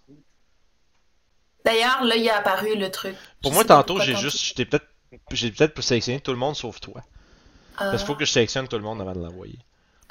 D'ailleurs, 1.68 2.02
là, 2.04 2.16
il 2.16 2.26
a 2.30 2.38
apparu 2.38 2.76
le 2.76 2.90
truc. 2.90 3.14
Pour 3.42 3.52
Je 3.52 3.56
moi, 3.56 3.64
tantôt, 3.64 4.00
j'ai 4.00 4.16
juste. 4.16 4.38
J'étais 4.42 4.64
peut-être. 4.64 4.86
J'ai 5.32 5.50
peut-être 5.50 5.78
sélectionné 5.82 6.18
tout 6.20 6.30
le 6.32 6.38
monde 6.38 6.56
sauf 6.56 6.80
toi. 6.80 7.02
Ah, 7.76 7.90
Parce 7.90 7.98
qu'il 7.98 8.06
faut 8.06 8.14
que 8.14 8.24
je 8.24 8.30
sélectionne 8.32 8.66
tout 8.68 8.76
le 8.76 8.82
monde 8.82 9.00
avant 9.02 9.12
de 9.14 9.20
l'envoyer. 9.22 9.58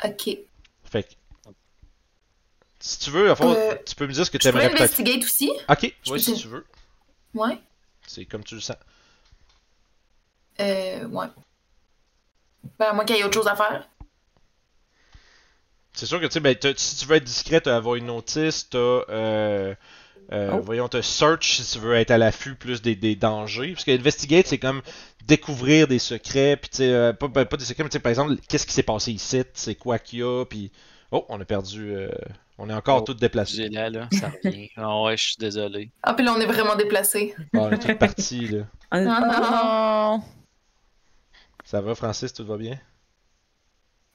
Ok. 0.03 0.29
Fait 0.85 1.03
que. 1.03 1.13
Si 2.79 2.99
tu 2.99 3.09
veux, 3.09 3.31
à 3.31 3.35
fond, 3.35 3.53
Euh, 3.55 3.73
tu 3.87 3.95
peux 3.95 4.05
me 4.05 4.13
dire 4.13 4.23
ce 4.23 4.29
que 4.29 4.37
tu 4.37 4.47
Je 4.47 4.51
peux 4.51 4.57
aimerais 4.59 4.69
peut-être. 4.69 4.81
investigate 4.99 5.23
aussi? 5.23 5.49
Ok, 5.67 5.79
Je 5.81 5.87
oui, 5.87 5.93
peux 6.11 6.19
si 6.19 6.33
dire- 6.33 6.41
tu 6.43 6.47
veux. 6.47 6.65
Ouais. 7.33 7.57
C'est 8.05 8.25
comme 8.25 8.43
tu 8.43 8.53
le 8.53 8.61
sens. 8.61 8.77
Euh, 10.59 11.05
ouais. 11.07 11.27
Ben, 12.77 12.85
à 12.85 12.93
moins 12.93 13.03
qu'il 13.05 13.15
y 13.15 13.19
ait 13.19 13.23
autre 13.23 13.33
chose 13.33 13.47
à 13.47 13.55
faire. 13.55 13.87
C'est 15.93 16.05
sûr 16.05 16.19
que 16.21 16.27
tu 16.27 16.33
sais, 16.33 16.39
ben, 16.39 16.55
si 16.77 16.95
tu 16.97 17.05
veux 17.07 17.15
être 17.15 17.23
discret, 17.23 17.61
t'as 17.61 17.75
avoir 17.75 17.95
une 17.95 18.05
notice, 18.05 18.69
t'as. 18.69 18.77
Euh, 18.77 19.73
euh, 20.31 20.51
Oh. 20.53 20.59
Voyons, 20.61 20.87
t'as 20.87 21.01
search 21.01 21.57
si 21.61 21.73
tu 21.73 21.79
veux 21.79 21.95
être 21.95 22.11
à 22.11 22.17
l'affût 22.17 22.55
plus 22.55 22.81
des, 22.81 22.95
des 22.95 23.15
dangers. 23.15 23.73
Parce 23.73 23.85
que 23.85 23.91
investigate, 23.91 24.47
c'est 24.47 24.57
comme 24.57 24.81
découvrir 25.25 25.87
des 25.87 25.99
secrets, 25.99 26.57
puis 26.57 26.69
tu 26.69 26.77
sais, 26.77 26.91
euh, 26.93 27.13
pas, 27.13 27.27
pas, 27.29 27.57
des 27.57 27.65
secrets, 27.65 27.83
mais 27.83 27.89
tu 27.89 27.93
sais, 27.93 27.99
par 27.99 28.09
exemple, 28.09 28.35
qu'est-ce 28.47 28.65
qui 28.65 28.73
s'est 28.73 28.83
passé 28.83 29.11
ici, 29.11 29.43
c'est 29.53 29.75
quoi 29.75 29.99
qu'il 29.99 30.19
y 30.19 30.23
a, 30.23 30.45
puis. 30.45 30.71
Oh, 31.11 31.25
on 31.29 31.39
a 31.39 31.45
perdu. 31.45 31.91
euh, 31.95 32.09
on 32.57 32.69
est 32.69 32.73
encore 32.73 32.97
Oh, 33.01 33.05
tous 33.05 33.13
déplacés. 33.13 33.55
J'ai 33.57 33.69
là, 33.69 33.89
là, 33.89 34.09
ça 34.11 34.31
revient. 34.43 34.69
Ah 34.77 35.01
ouais, 35.03 35.15
je 35.15 35.23
suis 35.27 35.35
désolé. 35.39 35.89
Ah, 36.03 36.13
puis 36.13 36.25
là, 36.25 36.33
on 36.35 36.39
est 36.41 36.45
vraiment 36.45 36.75
déplacé. 36.75 37.33
Ah, 37.53 37.59
on 37.59 37.71
est 37.71 37.77
tous 37.77 37.95
partis, 37.95 38.47
là. 38.47 38.63
On- 38.91 39.01
Non, 39.05 39.19
non, 39.21 39.27
non. 39.27 40.19
Oh. 40.19 40.23
Ça 41.63 41.79
va, 41.81 41.95
Francis, 41.95 42.33
tout 42.33 42.45
va 42.45 42.57
bien? 42.57 42.77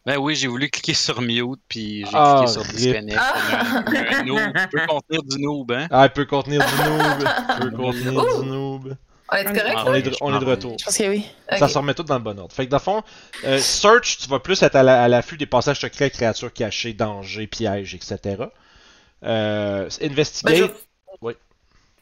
Ben 0.04 0.16
oui, 0.18 0.34
j'ai 0.34 0.48
voulu 0.48 0.68
cliquer 0.68 0.94
sur 0.94 1.20
mute, 1.20 1.60
puis 1.68 2.00
j'ai 2.04 2.10
Ah, 2.12 2.34
cliqué 2.38 2.52
sur 2.52 2.64
disconnect. 2.64 3.18
Ah. 3.20 3.84
un, 4.18 4.22
noob. 4.24 4.52
peut 4.70 4.86
contenir 4.88 5.22
du 5.22 5.40
noob, 5.40 5.72
hein? 5.72 5.86
Ah, 5.92 6.06
il 6.06 6.10
peut 6.10 6.24
contenir 6.26 6.60
du 6.66 6.90
noob. 6.90 7.28
Il 7.62 7.70
peut 7.70 7.76
contenir 7.76 8.16
Ouh. 8.24 8.42
du 8.42 8.48
noob. 8.48 8.96
On 9.30 9.36
est 9.36 9.44
correct? 9.44 9.74
Ah 9.76 9.84
On 9.86 9.94
est 9.94 10.02
de, 10.02 10.10
je 10.10 10.16
on 10.20 10.34
est 10.36 10.40
de 10.40 10.44
m'en- 10.44 10.50
retour. 10.50 10.76
Je 10.78 10.84
pense 10.84 10.98
que 10.98 11.08
oui. 11.08 11.24
Ça 11.58 11.68
se 11.68 11.78
remet 11.78 11.94
tout 11.94 12.02
dans 12.02 12.16
le 12.16 12.20
bon 12.20 12.38
ordre. 12.38 12.52
Fait 12.52 12.66
que 12.66 12.70
dans 12.70 12.76
le 12.78 12.82
fond, 12.82 13.02
euh, 13.44 13.58
search, 13.58 14.18
tu 14.18 14.28
vas 14.28 14.40
plus 14.40 14.60
être 14.62 14.74
à 14.76 14.82
la- 14.82 15.02
à 15.04 15.08
l'affût 15.08 15.36
des 15.38 15.46
passages 15.46 15.80
secrets, 15.80 16.10
créatures 16.10 16.52
cachées, 16.52 16.92
dangers, 16.92 17.46
pièges, 17.46 17.94
etc. 17.94 18.18
Euh, 19.24 19.88
Ben, 20.00 20.10
investigate, 20.10 20.56
je... 20.56 20.64
Oui. 21.22 21.34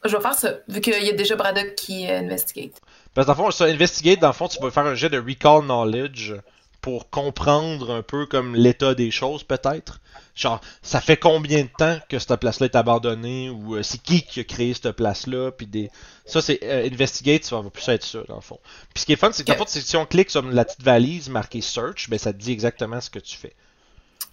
Je 0.03 0.15
vais 0.17 0.21
faire 0.21 0.33
ça, 0.33 0.53
vu 0.67 0.81
qu'il 0.81 1.03
y 1.03 1.09
a 1.09 1.13
déjà 1.13 1.35
Braddock 1.35 1.75
qui 1.75 2.09
euh, 2.09 2.17
investigate. 2.19 2.81
Parce 3.13 3.27
que 3.27 3.31
dans 3.31 3.37
le 3.37 3.43
fond, 3.45 3.51
ça, 3.51 3.65
investigate, 3.65 4.19
dans 4.19 4.27
le 4.27 4.33
fond, 4.33 4.47
tu 4.47 4.59
vas 4.59 4.71
faire 4.71 4.85
un 4.87 4.95
jet 4.95 5.09
de 5.09 5.19
recall 5.19 5.61
knowledge 5.63 6.33
pour 6.81 7.09
comprendre 7.09 7.91
un 7.91 8.01
peu 8.01 8.25
comme 8.25 8.55
l'état 8.55 8.95
des 8.95 9.11
choses, 9.11 9.43
peut-être? 9.43 10.01
Genre, 10.35 10.59
ça 10.81 10.99
fait 11.01 11.17
combien 11.17 11.63
de 11.63 11.69
temps 11.77 11.99
que 12.09 12.17
cette 12.17 12.35
place-là 12.37 12.65
est 12.65 12.75
abandonnée, 12.75 13.49
ou 13.49 13.75
euh, 13.75 13.83
c'est 13.83 14.01
qui 14.01 14.23
qui 14.23 14.39
a 14.39 14.43
créé 14.43 14.73
cette 14.73 14.91
place-là, 14.91 15.51
puis 15.51 15.67
des... 15.67 15.91
Ça, 16.25 16.41
c'est 16.41 16.59
euh, 16.63 16.85
investigate, 16.85 17.43
ça 17.43 17.59
va 17.59 17.69
plus 17.69 17.87
être 17.89 18.03
ça, 18.03 18.19
dans 18.27 18.35
le 18.35 18.41
fond. 18.41 18.59
Puis 18.93 19.01
ce 19.01 19.05
qui 19.05 19.13
est 19.13 19.17
fun, 19.17 19.31
c'est 19.31 19.45
que 19.45 19.53
si 19.67 19.97
on 19.97 20.05
clique 20.05 20.31
sur 20.31 20.41
la 20.41 20.65
petite 20.65 20.81
valise 20.81 21.29
marquée 21.29 21.61
search, 21.61 22.09
ben 22.09 22.17
ça 22.17 22.33
te 22.33 22.37
dit 22.37 22.51
exactement 22.51 22.99
ce 22.99 23.09
que 23.09 23.19
tu 23.19 23.37
fais. 23.37 23.53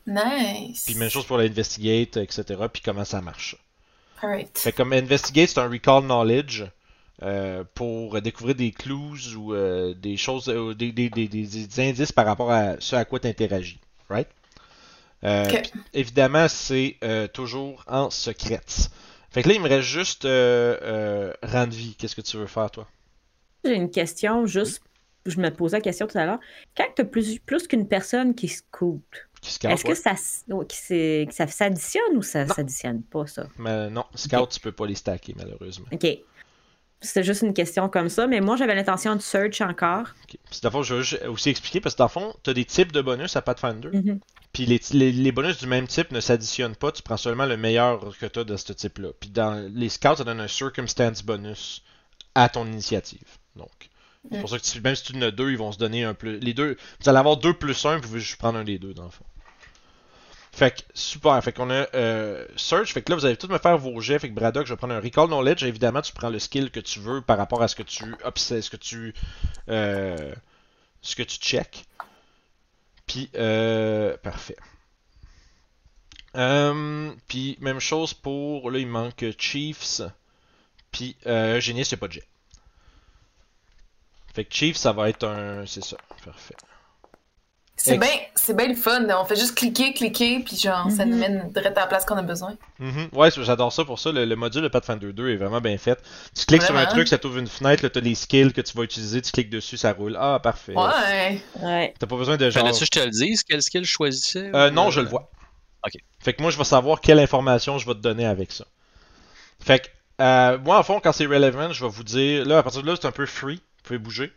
Nice. 0.07 0.85
Puis 0.87 0.95
même 0.95 1.11
chose 1.11 1.27
pour 1.27 1.37
l'investigate, 1.37 2.17
etc., 2.17 2.45
puis 2.73 2.83
comment 2.83 3.05
ça 3.05 3.21
marche. 3.21 3.57
Alright. 4.23 4.59
Fait 4.59 4.73
comme 4.73 4.93
Investigate, 4.93 5.51
c'est 5.51 5.61
un 5.61 5.69
recall 5.69 6.03
knowledge 6.03 6.65
euh, 7.23 7.65
pour 7.75 8.21
découvrir 8.23 8.55
des 8.55 8.71
clues 8.71 9.37
ou 9.37 9.55
euh, 9.55 9.95
des 9.95 10.17
choses, 10.17 10.49
euh, 10.49 10.75
des, 10.75 10.93
des, 10.93 11.11
des, 11.11 11.29
des- 11.29 11.47
des 11.47 11.81
indices 11.89 12.13
par 12.13 12.27
rapport 12.27 12.51
à 12.51 12.77
ce 12.81 12.97
à 12.97 13.05
quoi 13.05 13.21
tu 13.21 13.29
interagis. 13.29 13.81
Right? 14.09 14.29
Euh, 15.25 15.45
évidemment, 15.95 16.49
c'est 16.49 16.97
euh, 17.03 17.27
toujours 17.27 17.85
en 17.89 18.11
secret. 18.11 18.61
Fait 19.31 19.43
que 19.43 19.49
là, 19.49 19.55
il 19.55 19.61
me 19.61 19.69
reste 19.69 19.89
juste 19.89 20.25
euh, 20.25 20.79
euh, 20.83 21.33
Randvi. 21.43 21.95
Qu'est-ce 21.99 22.17
que 22.17 22.21
tu 22.21 22.37
veux 22.37 22.47
faire, 22.47 22.71
toi? 22.71 22.87
J'ai 23.65 23.75
une 23.75 23.91
question, 23.91 24.47
juste, 24.47 24.83
je 25.27 25.39
me 25.41 25.51
posais 25.51 25.77
la 25.79 25.81
question 25.81 26.07
tout 26.07 26.17
à 26.19 26.25
l'heure. 26.25 26.39
Quand 26.77 26.87
tu 26.95 27.03
as 27.03 27.05
plus, 27.05 27.39
plus 27.41 27.67
qu'une 27.67 27.89
personne 27.89 28.35
qui 28.35 28.49
scout, 28.49 29.03
Qui 29.41 29.53
scout, 29.53 29.71
est-ce 29.71 29.85
que 29.85 29.95
ça, 29.95 30.13
s- 30.13 30.45
qui 30.69 30.77
c'est- 30.77 31.27
que 31.29 31.35
ça 31.35 31.47
s'additionne 31.47 32.17
ou 32.17 32.23
ça 32.23 32.47
s'additionne 32.47 33.03
pas, 33.03 33.27
ça? 33.27 33.47
Mais 33.59 33.91
non, 33.91 34.05
scout, 34.15 34.49
tu 34.51 34.61
peux 34.61 34.73
pas 34.73 34.87
les 34.87 34.95
stacker, 34.95 35.35
malheureusement. 35.37 35.87
OK. 35.93 36.07
C'était 37.01 37.23
juste 37.23 37.43
une 37.43 37.55
question 37.55 37.89
comme 37.89 38.09
ça, 38.09 38.27
mais 38.27 38.41
moi, 38.41 38.57
j'avais 38.57 38.75
l'intention 38.75 39.15
de 39.15 39.21
search 39.21 39.61
encore. 39.61 40.07
Puis, 40.27 40.39
dans 40.63 40.69
le 40.69 40.73
fond, 40.73 40.83
je 40.83 40.95
veux 40.97 41.03
juste 41.03 41.25
aussi 41.27 41.49
expliquer, 41.49 41.81
parce 41.81 41.95
que 41.95 41.99
dans 41.99 42.07
le 42.07 42.11
fond, 42.11 42.35
tu 42.43 42.51
as 42.51 42.55
des 42.55 42.65
types 42.65 42.91
de 42.93 43.01
bonus 43.01 43.37
à 43.37 43.43
Pathfinder. 43.43 43.89
Mhm. 43.93 44.19
Puis 44.53 44.65
les, 44.67 44.81
les, 44.93 45.13
les 45.13 45.31
bonus 45.33 45.59
du 45.59 45.67
même 45.67 45.87
type 45.87 46.11
ne 46.11 46.21
s'additionnent 46.21 46.75
pas, 46.75 46.91
tu 46.91 47.03
prends 47.03 47.17
seulement 47.19 47.47
le 47.47 47.57
meilleur 47.57 48.17
que 48.19 48.27
tu 48.27 48.39
as 48.41 48.45
de 48.45 48.57
ce 48.57 48.73
type-là. 48.73 49.11
Puis 49.21 49.31
dans 49.31 49.71
les 49.73 49.89
scouts, 49.91 50.17
ça 50.17 50.25
donne 50.25 50.41
un 50.41 50.49
circumstance 50.49 51.23
bonus 51.23 51.85
à 52.35 52.49
ton 52.49 52.67
initiative. 52.67 53.27
Donc, 53.57 53.71
c'est 54.33 54.41
pour 54.41 54.49
ça 54.51 54.59
que 54.59 54.65
tu- 54.65 54.81
même 54.81 54.97
si 54.97 55.05
tu 55.05 55.17
en 55.17 55.23
as 55.23 55.31
deux, 55.31 55.51
ils 55.51 55.59
vont 55.59 55.71
se 55.71 55.79
donner 55.79 56.03
un 56.05 56.15
plus. 56.15 56.39
Les 56.41 56.55
deux, 56.55 56.77
vous 57.01 57.09
allez 57.09 57.19
avoir 57.19 57.37
deux 57.37 57.53
plus 57.55 57.85
un, 57.87 57.97
vous 57.97 58.03
pouvez 58.03 58.21
juste 58.21 58.37
prendre 58.39 58.59
un 58.59 58.65
des 58.65 58.79
deux 58.79 58.95
dans 58.95 59.05
le 59.05 59.11
fond. 59.11 59.25
Fait 60.59 60.73
que 60.73 60.83
super, 60.93 61.41
fait 61.45 61.53
qu'on 61.53 61.71
a 61.71 61.87
euh, 61.95 62.45
search, 62.57 62.93
fait 62.93 63.01
que 63.03 63.13
là 63.13 63.17
vous 63.17 63.25
allez 63.25 63.37
tous 63.37 63.47
me 63.47 63.59
faire 63.59 63.79
vos 63.79 64.01
jets, 64.01 64.19
fait 64.19 64.29
que 64.29 64.35
Braddock, 64.35 64.67
je 64.67 64.73
vais 64.73 64.77
prendre 64.77 64.93
un 64.93 65.01
recall 65.01 65.29
knowledge, 65.29 65.63
évidemment 65.63 66.03
tu 66.03 66.13
prends 66.13 66.31
le 66.31 66.41
skill 66.41 66.73
que 66.73 66.81
tu 66.81 66.99
veux 66.99 67.21
par 67.21 67.39
rapport 67.39 67.63
à 67.63 67.69
ce 67.69 67.77
que 67.77 67.85
tu 67.85 68.05
obsèdes, 68.25 68.63
ce 68.63 68.71
que 68.71 68.77
tu 68.77 69.15
euh, 69.69 70.35
ce 71.01 71.15
que 71.15 71.23
tu 71.23 71.39
check. 71.39 71.85
Puis, 73.07 73.31
euh, 73.37 74.17
parfait. 74.19 74.57
Puis, 77.29 77.57
même 77.61 77.79
chose 77.79 78.13
pour. 78.13 78.73
Là, 78.73 78.81
il 78.81 78.89
manque 78.89 79.25
Chiefs. 79.39 80.03
Puis, 80.91 81.17
euh, 81.27 81.61
Génie, 81.61 81.85
c'est 81.85 81.97
pas 81.97 82.09
de 82.09 82.15
jet. 82.15 82.29
Fait 84.35 84.45
que 84.45 84.53
Chiefs, 84.53 84.77
ça 84.77 84.93
va 84.93 85.09
être 85.09 85.25
un. 85.25 85.67
C'est 85.67 85.85
ça. 85.85 85.97
Parfait. 86.25 86.57
C'est 87.81 87.97
bien 87.97 88.09
c'est 88.35 88.57
bien 88.57 88.69
le 88.69 88.75
fun. 88.75 89.07
On 89.09 89.25
fait 89.25 89.37
juste 89.37 89.55
cliquer, 89.55 89.93
cliquer, 89.95 90.41
puis 90.41 90.57
genre, 90.57 90.91
ça 90.91 91.05
Mhm. 91.05 91.11
nous 91.11 91.17
mène 91.19 91.51
direct 91.53 91.77
à 91.79 91.83
la 91.83 91.87
place 91.87 92.05
qu'on 92.05 92.17
a 92.17 92.23
besoin. 92.23 92.57
Mhm. 92.79 93.09
Ouais, 93.13 93.31
j'adore 93.31 93.73
ça 93.73 93.85
pour 93.85 93.99
ça. 93.99 94.11
Le, 94.13 94.25
le 94.25 94.37
module 94.37 94.63
de 94.63 94.69
Pathfinder 94.69 95.13
2 95.13 95.31
est 95.31 95.37
vraiment 95.37 95.61
bien 95.61 95.79
fait. 95.79 95.99
Tu 96.35 96.45
cliques 96.45 96.63
sur 96.63 96.77
un 96.77 96.87
truc, 96.87 97.07
ça 97.09 97.19
t'ouvre 97.19 97.39
une 97.39 97.47
fenêtre, 97.47 97.83
là, 97.83 97.91
t'as 97.91 98.01
les 98.01 98.15
skills 98.15 98.53
que 98.53 98.61
tu 98.61 98.77
vas 98.77 98.83
utiliser, 98.83 99.23
tu 99.23 99.31
cliques 99.33 99.51
dessus, 99.51 99.77
ça 99.77 99.93
roule. 99.93 100.17
Ah, 100.19 100.41
parfait. 100.43 100.75
Ouais. 100.75 101.41
Ouais. 101.61 101.95
T'as 101.99 102.07
pas 102.07 102.17
besoin 102.17 102.37
de 102.37 102.51
genre. 102.51 102.63
Fallait-tu 102.63 102.81
que 102.81 102.87
je 102.87 102.91
te 102.91 103.05
le 103.05 103.11
dise, 103.11 103.43
quel 103.45 103.63
skill 103.63 103.85
je 103.85 103.91
choisissais? 103.91 104.51
Euh, 104.55 104.71
ou, 104.71 104.75
non, 104.75 104.91
je 104.91 105.01
le 105.01 105.09
vois. 105.09 105.31
Ok. 105.87 105.93
Fait 106.19 106.33
que 106.33 106.43
moi, 106.43 106.51
je 106.51 106.59
vais 106.59 106.65
savoir 106.65 107.01
quelle 107.01 107.21
information 107.21 107.79
je 107.79 107.87
vais 107.87 107.95
te 107.95 108.01
donner 108.01 108.27
avec 108.27 108.51
ça. 108.53 108.65
Fait 109.61 109.79
que, 109.81 109.89
euh, 110.23 110.59
moi, 110.59 110.79
en 110.79 110.83
fond, 110.83 111.01
quand 111.03 111.13
c'est 111.13 111.27
relevant, 111.27 111.73
je 111.73 111.85
vais 111.85 111.91
vous 111.91 112.03
dire, 112.05 112.45
là, 112.45 112.59
à 112.59 112.63
partir 112.63 112.83
de 112.83 112.87
là, 112.89 112.97
c'est 113.01 113.07
un 113.07 113.13
peu 113.13 113.27
free. 113.27 113.57
Vous 113.57 113.83
pouvez 113.85 113.99
bouger. 113.99 114.33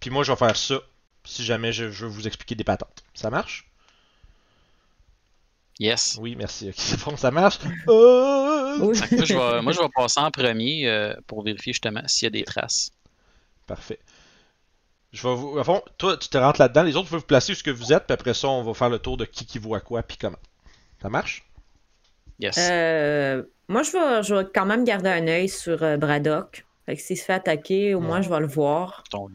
Puis 0.00 0.10
moi, 0.10 0.24
je 0.24 0.32
vais 0.32 0.36
faire 0.38 0.56
ça 0.56 0.76
si 1.24 1.44
jamais 1.44 1.72
je, 1.72 1.90
je 1.90 2.06
veux 2.06 2.10
vous 2.12 2.26
expliquer 2.26 2.54
des 2.54 2.64
patentes. 2.64 3.02
Ça 3.14 3.30
marche? 3.30 3.66
Yes. 5.78 6.18
Oui, 6.20 6.36
merci. 6.36 6.68
Ok, 6.68 6.74
c'est 6.78 7.02
bon, 7.04 7.16
ça 7.16 7.30
marche. 7.30 7.58
Euh, 7.88 8.78
Oui. 8.80 8.98
Moi, 9.12 9.24
je 9.24 9.34
vais, 9.34 9.62
moi, 9.62 9.72
je 9.72 9.80
vais 9.80 9.88
passer 9.94 10.20
en 10.20 10.30
premier 10.30 10.88
euh, 10.88 11.14
pour 11.26 11.42
vérifier 11.42 11.72
justement 11.72 12.02
s'il 12.06 12.26
y 12.26 12.28
a 12.28 12.30
des 12.30 12.44
traces. 12.44 12.90
Parfait. 13.66 13.98
Je 15.12 15.26
vais 15.26 15.34
vous. 15.34 15.58
À 15.58 15.64
fond, 15.64 15.82
toi, 15.98 16.16
tu 16.16 16.28
te 16.28 16.38
rentres 16.38 16.60
là-dedans. 16.60 16.82
Les 16.82 16.94
autres, 16.96 17.04
vous 17.04 17.08
pouvez 17.10 17.20
vous 17.20 17.26
placer 17.26 17.52
où 17.52 17.54
ce 17.54 17.62
que 17.62 17.70
vous 17.70 17.92
êtes. 17.92 18.06
Puis 18.06 18.14
après 18.14 18.34
ça, 18.34 18.48
on 18.48 18.62
va 18.62 18.74
faire 18.74 18.90
le 18.90 18.98
tour 18.98 19.16
de 19.16 19.24
qui 19.24 19.44
qui 19.46 19.58
voit 19.58 19.80
quoi. 19.80 20.02
Puis 20.02 20.16
comment. 20.18 20.38
Ça 21.02 21.08
marche? 21.08 21.44
Yes. 22.38 22.56
Euh, 22.58 23.42
moi, 23.68 23.82
je 23.82 23.92
vais, 23.92 24.22
je 24.22 24.34
vais 24.34 24.46
quand 24.54 24.66
même 24.66 24.84
garder 24.84 25.08
un 25.10 25.26
œil 25.26 25.48
sur 25.48 25.82
euh, 25.82 25.96
Braddock. 25.96 26.64
Fait 26.86 26.96
que 26.96 27.02
s'il 27.02 27.16
se 27.16 27.24
fait 27.24 27.32
attaquer, 27.34 27.94
au 27.94 28.00
moins, 28.00 28.22
je 28.22 28.28
vais 28.28 28.40
le 28.40 28.46
voir. 28.46 29.02
Ton- 29.10 29.30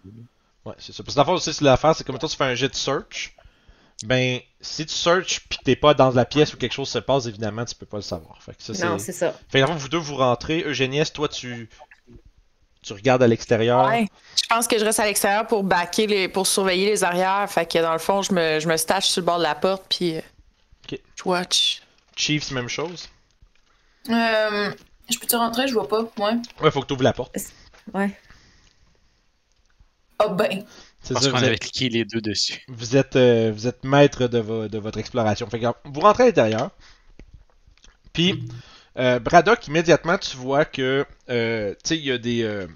Ouais, 0.65 0.73
c'est 0.79 0.93
ça. 0.93 1.03
Parce 1.03 1.13
que 1.13 1.19
dans 1.19 1.23
le 1.23 1.25
fond, 1.27 1.33
aussi, 1.33 1.53
c'est 1.53 1.63
l'affaire, 1.63 1.95
c'est 1.95 2.03
comme 2.05 2.17
toi, 2.17 2.27
tu 2.27 2.35
fais 2.35 2.43
un 2.43 2.55
jet 2.55 2.69
de 2.69 2.75
search. 2.75 3.35
Ben, 4.03 4.39
si 4.59 4.85
tu 4.85 4.93
searches 4.93 5.41
puis 5.47 5.57
que 5.59 5.63
t'es 5.63 5.75
pas 5.75 5.93
dans 5.93 6.09
la 6.11 6.25
pièce 6.25 6.53
où 6.53 6.57
quelque 6.57 6.73
chose 6.73 6.89
se 6.89 6.99
passe, 6.99 7.27
évidemment, 7.27 7.63
tu 7.65 7.75
peux 7.75 7.85
pas 7.85 7.97
le 7.97 8.03
savoir. 8.03 8.41
Fait 8.41 8.53
que 8.55 8.61
ça, 8.61 8.85
Non, 8.85 8.97
c'est. 8.99 9.11
ça. 9.13 9.33
Fait 9.49 9.61
que 9.61 9.71
vous 9.71 9.87
deux, 9.89 9.97
vous 9.97 10.15
rentrez. 10.17 10.63
Eugéniès, 10.65 11.11
toi, 11.13 11.27
tu. 11.29 11.69
Tu 12.81 12.93
regardes 12.93 13.23
à 13.23 13.27
l'extérieur? 13.27 13.87
Ouais. 13.87 14.05
Je 14.39 14.47
pense 14.47 14.67
que 14.67 14.77
je 14.77 14.85
reste 14.85 14.99
à 14.99 15.05
l'extérieur 15.05 15.47
pour 15.47 15.63
backer 15.63 16.05
les, 16.05 16.27
pour 16.27 16.45
surveiller 16.45 16.85
les 16.87 17.03
arrières. 17.03 17.49
Fait 17.49 17.65
que 17.65 17.79
dans 17.79 17.93
le 17.93 17.97
fond, 17.99 18.21
je 18.21 18.31
me, 18.31 18.59
je 18.59 18.67
me 18.67 18.77
stache 18.77 19.07
sur 19.07 19.21
le 19.21 19.25
bord 19.25 19.37
de 19.39 19.43
la 19.43 19.55
porte 19.55 19.85
puis 19.89 20.17
euh, 20.17 20.21
Ok. 20.91 20.99
je 21.15 21.23
watch. 21.23 21.81
Chiefs, 22.15 22.51
même 22.51 22.69
chose? 22.69 23.09
Euh, 24.09 24.71
je 25.09 25.17
peux-tu 25.17 25.35
rentrer? 25.35 25.67
Je 25.67 25.73
vois 25.73 25.87
pas. 25.87 26.01
Ouais. 26.19 26.33
Ouais, 26.61 26.69
faut 26.69 26.81
que 26.81 26.85
tu 26.87 26.93
ouvres 26.93 27.01
la 27.03 27.13
porte. 27.13 27.35
Ouais. 27.93 28.15
Ah 30.19 30.27
ben. 30.29 30.65
C'est 31.01 31.13
Parce 31.13 31.25
ça, 31.25 31.31
qu'on 31.31 31.37
vous 31.37 31.43
avait 31.43 31.55
êtes, 31.55 31.59
cliqué 31.59 31.89
les 31.89 32.05
deux 32.05 32.21
dessus. 32.21 32.65
vous 32.67 32.95
êtes, 32.95 33.15
euh, 33.15 33.51
vous 33.53 33.67
êtes 33.67 33.83
maître 33.83 34.27
de, 34.27 34.39
vo- 34.39 34.67
de 34.67 34.77
votre 34.77 34.99
exploration. 34.99 35.49
Fait 35.49 35.59
que 35.59 35.65
vous 35.85 35.99
rentrez 36.01 36.23
à 36.23 36.25
l'intérieur. 36.27 36.71
Puis, 38.13 38.43
euh, 38.97 39.19
Braddock, 39.19 39.67
immédiatement, 39.67 40.17
tu 40.17 40.37
vois 40.37 40.65
que, 40.65 41.05
euh, 41.29 41.73
tu 41.73 41.79
sais, 41.89 41.97
il 41.97 42.05
y 42.05 42.11
a 42.11 42.17
des, 42.17 42.43
euh, 42.43 42.67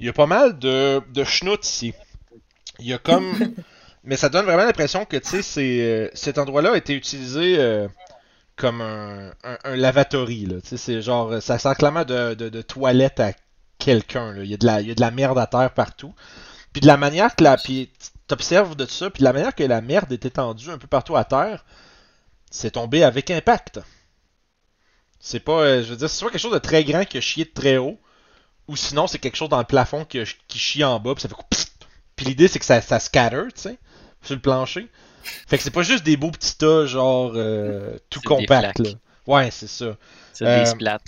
il 0.00 0.06
y 0.06 0.08
a 0.08 0.12
pas 0.12 0.26
mal 0.26 0.58
de, 0.58 1.02
de 1.12 1.24
schnout 1.24 1.64
ici. 1.64 1.94
Il 2.80 2.86
y 2.86 2.94
a 2.94 2.98
comme, 2.98 3.34
mais 4.04 4.16
ça 4.16 4.28
donne 4.30 4.46
vraiment 4.46 4.64
l'impression 4.64 5.04
que, 5.06 5.16
tu 5.18 5.28
sais, 5.28 5.42
c'est, 5.42 5.80
euh, 5.82 6.10
cet 6.14 6.38
endroit-là 6.38 6.72
a 6.72 6.76
été 6.76 6.94
utilisé 6.94 7.56
euh, 7.58 7.88
comme 8.56 8.80
un, 8.82 9.30
un, 9.44 9.58
un 9.64 9.76
lavatory, 9.76 10.46
là. 10.46 10.60
Tu 10.62 10.70
sais, 10.70 10.76
c'est 10.78 11.02
genre, 11.02 11.42
ça 11.42 11.58
sert 11.58 11.76
clairement 11.76 12.04
de, 12.04 12.34
de, 12.34 12.48
de 12.48 12.62
toilette 12.62 13.20
à 13.20 13.32
quelqu'un, 13.78 14.32
là. 14.32 14.44
Il 14.44 14.50
y 14.50 14.54
a 14.54 14.58
de 14.58 14.66
la, 14.66 14.80
il 14.82 14.88
y 14.88 14.92
a 14.92 14.94
de 14.94 15.00
la 15.02 15.10
merde 15.12 15.38
à 15.38 15.46
terre 15.46 15.72
partout. 15.74 16.14
Puis 16.72 16.80
de 16.80 16.86
la 16.86 16.96
manière 16.96 17.34
que 17.36 17.44
la, 17.44 17.56
puis 17.56 17.90
t'observes 18.26 18.76
de 18.76 18.86
ça, 18.86 19.10
puis 19.10 19.20
de 19.20 19.24
la 19.24 19.32
manière 19.32 19.54
que 19.54 19.62
la 19.62 19.80
merde 19.80 20.12
est 20.12 20.24
étendue 20.24 20.70
un 20.70 20.78
peu 20.78 20.86
partout 20.86 21.16
à 21.16 21.24
terre, 21.24 21.64
c'est 22.50 22.72
tombé 22.72 23.02
avec 23.04 23.30
impact. 23.30 23.80
C'est 25.20 25.40
pas, 25.40 25.60
euh, 25.60 25.82
je 25.82 25.90
veux 25.90 25.96
dire, 25.96 26.10
c'est 26.10 26.18
soit 26.18 26.30
quelque 26.30 26.40
chose 26.40 26.52
de 26.52 26.58
très 26.58 26.84
grand 26.84 27.04
qui 27.04 27.18
a 27.18 27.20
chié 27.20 27.44
de 27.44 27.50
très 27.50 27.76
haut, 27.76 27.98
ou 28.68 28.76
sinon 28.76 29.06
c'est 29.06 29.18
quelque 29.18 29.36
chose 29.36 29.48
dans 29.48 29.58
le 29.58 29.64
plafond 29.64 30.04
qui, 30.04 30.18
a- 30.20 30.24
qui 30.48 30.58
chie 30.58 30.82
en 30.84 30.98
bas, 30.98 31.14
puis 31.14 31.22
ça 31.22 31.28
fait. 31.28 31.34
Puis 32.16 32.26
l'idée 32.26 32.48
c'est 32.48 32.58
que 32.58 32.64
ça, 32.64 32.80
ça 32.80 32.98
scatter, 33.00 33.44
tu 33.54 33.60
sais, 33.62 33.78
sur 34.22 34.34
le 34.34 34.40
plancher. 34.40 34.88
Fait 35.46 35.56
que 35.56 35.62
c'est 35.62 35.70
pas 35.70 35.82
juste 35.82 36.02
des 36.04 36.16
beaux 36.16 36.30
petits 36.32 36.56
tas, 36.56 36.86
genre, 36.86 37.32
euh, 37.36 37.96
tout 38.10 38.20
compact, 38.20 38.78
là. 38.80 38.90
Ouais, 39.26 39.50
c'est 39.52 39.68
ça. 39.68 39.96
C'est 40.32 40.44
Euh, 40.46 40.58
des 40.60 40.66
splats. 40.66 40.98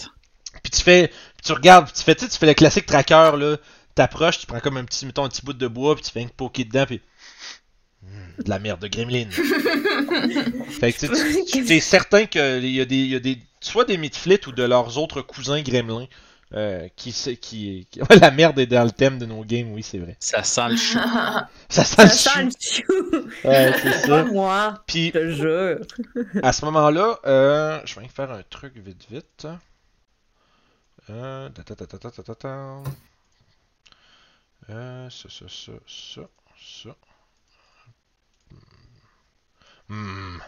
Puis 0.62 0.70
tu 0.70 0.82
fais, 0.82 1.11
tu 1.45 1.53
regardes, 1.53 1.93
tu 1.93 2.03
fais, 2.03 2.15
tu 2.15 2.28
fais 2.28 2.47
le 2.47 2.55
classique 2.55 2.86
tracker 2.86 3.32
là, 3.36 3.57
t'approches, 3.94 4.38
tu 4.40 4.46
prends 4.46 4.60
comme 4.60 4.76
un 4.76 4.84
petit, 4.84 5.06
mettons 5.06 5.24
un 5.24 5.28
petit 5.28 5.42
bout 5.42 5.52
de 5.52 5.66
bois, 5.68 5.94
puis 5.94 6.04
tu 6.04 6.10
fais 6.10 6.22
un 6.24 6.28
poker 6.28 6.64
dedans, 6.66 6.86
puis 6.86 7.00
de 8.38 8.48
la 8.50 8.58
merde 8.58 8.80
de 8.80 8.88
gremlin. 8.88 9.30
fait 10.70 10.92
que 10.92 11.06
tu 11.06 11.14
sais, 11.14 11.44
tu- 11.44 11.64
tu 11.64 11.72
es 11.72 11.80
certain 11.80 12.26
qu'il 12.26 12.66
y 12.66 12.80
a 12.80 12.84
des, 12.84 12.96
y 13.06 13.14
a 13.14 13.20
des, 13.20 13.38
soit 13.60 13.84
des 13.84 13.96
midflits 13.96 14.40
ou 14.46 14.52
de 14.52 14.62
leurs 14.62 14.98
autres 14.98 15.22
cousins 15.22 15.62
gremlins. 15.62 16.06
Euh, 16.52 16.86
qui, 16.94 17.10
se- 17.10 17.30
qui, 17.30 17.88
qui- 17.90 18.00
Ouais, 18.02 18.16
la 18.20 18.30
merde 18.30 18.56
est 18.60 18.66
dans 18.66 18.84
le 18.84 18.92
thème 18.92 19.18
de 19.18 19.26
nos 19.26 19.42
games, 19.44 19.72
oui, 19.72 19.82
c'est 19.82 19.98
vrai. 19.98 20.16
Ça 20.20 20.44
sent 20.44 20.68
le 20.68 20.76
chou. 20.76 20.98
Ça 21.68 21.84
sent 21.84 22.06
Ça 22.06 22.42
le 22.42 22.50
sent 22.50 22.60
chou. 22.86 22.92
le 22.92 23.20
chou. 23.22 23.28
Ouais, 23.48 23.72
c'est 23.82 23.90
Pas 24.08 24.22
ça. 24.22 24.24
moi, 24.26 24.84
Puis 24.86 25.06
je 25.06 25.10
te 25.18 25.30
jure. 25.30 25.80
à 26.44 26.52
ce 26.52 26.64
moment-là, 26.66 27.18
euh, 27.26 27.80
je 27.84 27.98
vais 27.98 28.06
faire 28.06 28.30
un 28.30 28.42
truc 28.48 28.74
vite 28.76 29.04
vite. 29.10 29.48
Euh, 31.10 31.48
ta 31.48 31.62
ta 31.64 31.74
ta 31.74 31.86
ta 31.86 31.98
ta 31.98 32.10
ta 32.10 32.22
ta 32.22 32.34
ta. 32.36 32.82
Euh, 34.70 35.11
ça, 35.11 35.28
ça, 35.28 35.47
ça, 35.49 35.73
ça, 35.86 36.23
ça. 36.57 36.97
Hmm. 39.89 40.39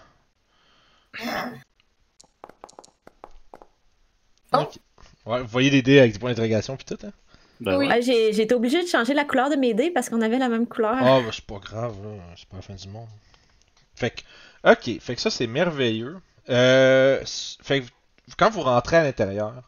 Oh. 4.52 4.58
Ok. 4.58 4.78
Ouais, 5.26 5.42
vous 5.42 5.48
voyez 5.48 5.70
les 5.70 5.82
dés 5.82 5.98
avec 5.98 6.12
des 6.12 6.18
points 6.18 6.30
d'interrogation 6.30 6.76
puis 6.76 6.86
tout, 6.86 7.06
hein? 7.06 7.12
Ben 7.60 7.76
Oui. 7.78 7.86
ouais. 7.86 7.94
Ah, 7.94 8.00
j'ai 8.00 8.40
été 8.40 8.54
obligée 8.54 8.82
de 8.82 8.88
changer 8.88 9.14
la 9.14 9.24
couleur 9.24 9.50
de 9.50 9.56
mes 9.56 9.74
dés 9.74 9.90
parce 9.90 10.08
qu'on 10.08 10.20
avait 10.20 10.38
la 10.38 10.48
même 10.48 10.66
couleur. 10.66 10.96
Ah, 10.98 11.20
bah, 11.20 11.30
c'est 11.32 11.44
pas 11.44 11.58
grave, 11.58 11.96
là. 12.02 12.10
C'est 12.36 12.48
pas 12.48 12.56
la 12.56 12.62
fin 12.62 12.74
du 12.74 12.88
monde. 12.88 13.08
Fait 13.94 14.10
que, 14.10 14.70
ok, 14.70 15.00
fait 15.00 15.14
que 15.14 15.20
ça, 15.20 15.30
c'est 15.30 15.46
merveilleux. 15.46 16.18
Euh, 16.48 17.22
fait 17.62 17.80
que, 17.80 17.86
quand 18.36 18.50
vous 18.50 18.62
rentrez 18.62 18.98
à 18.98 19.04
l'intérieur, 19.04 19.62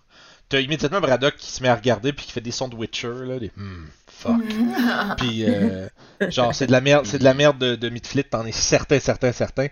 t'as 0.49 0.61
immédiatement 0.61 1.01
Braddock 1.01 1.37
qui 1.37 1.51
se 1.51 1.63
met 1.63 1.69
à 1.69 1.75
regarder 1.75 2.13
puis 2.13 2.27
qui 2.27 2.33
fait 2.33 2.41
des 2.41 2.51
sons 2.51 2.69
de 2.69 2.77
Witcher, 2.77 3.25
là, 3.25 3.39
des 3.39 3.51
hmm, 3.57 3.87
fuck. 4.19 5.17
Puis, 5.19 5.45
euh, 5.45 5.89
genre, 6.29 6.55
c'est 6.55 6.67
de 6.67 6.73
la 6.73 6.81
merde, 6.81 7.07
c'est 7.07 7.19
de 7.19 7.25
la 7.25 7.35
merde 7.35 7.59
de, 7.59 7.77
de 7.77 7.89
Midflit, 7.89 8.25
t'en 8.25 8.45
es 8.45 8.53
certain, 8.53 8.99
certain, 9.01 9.33
certain. 9.33 9.69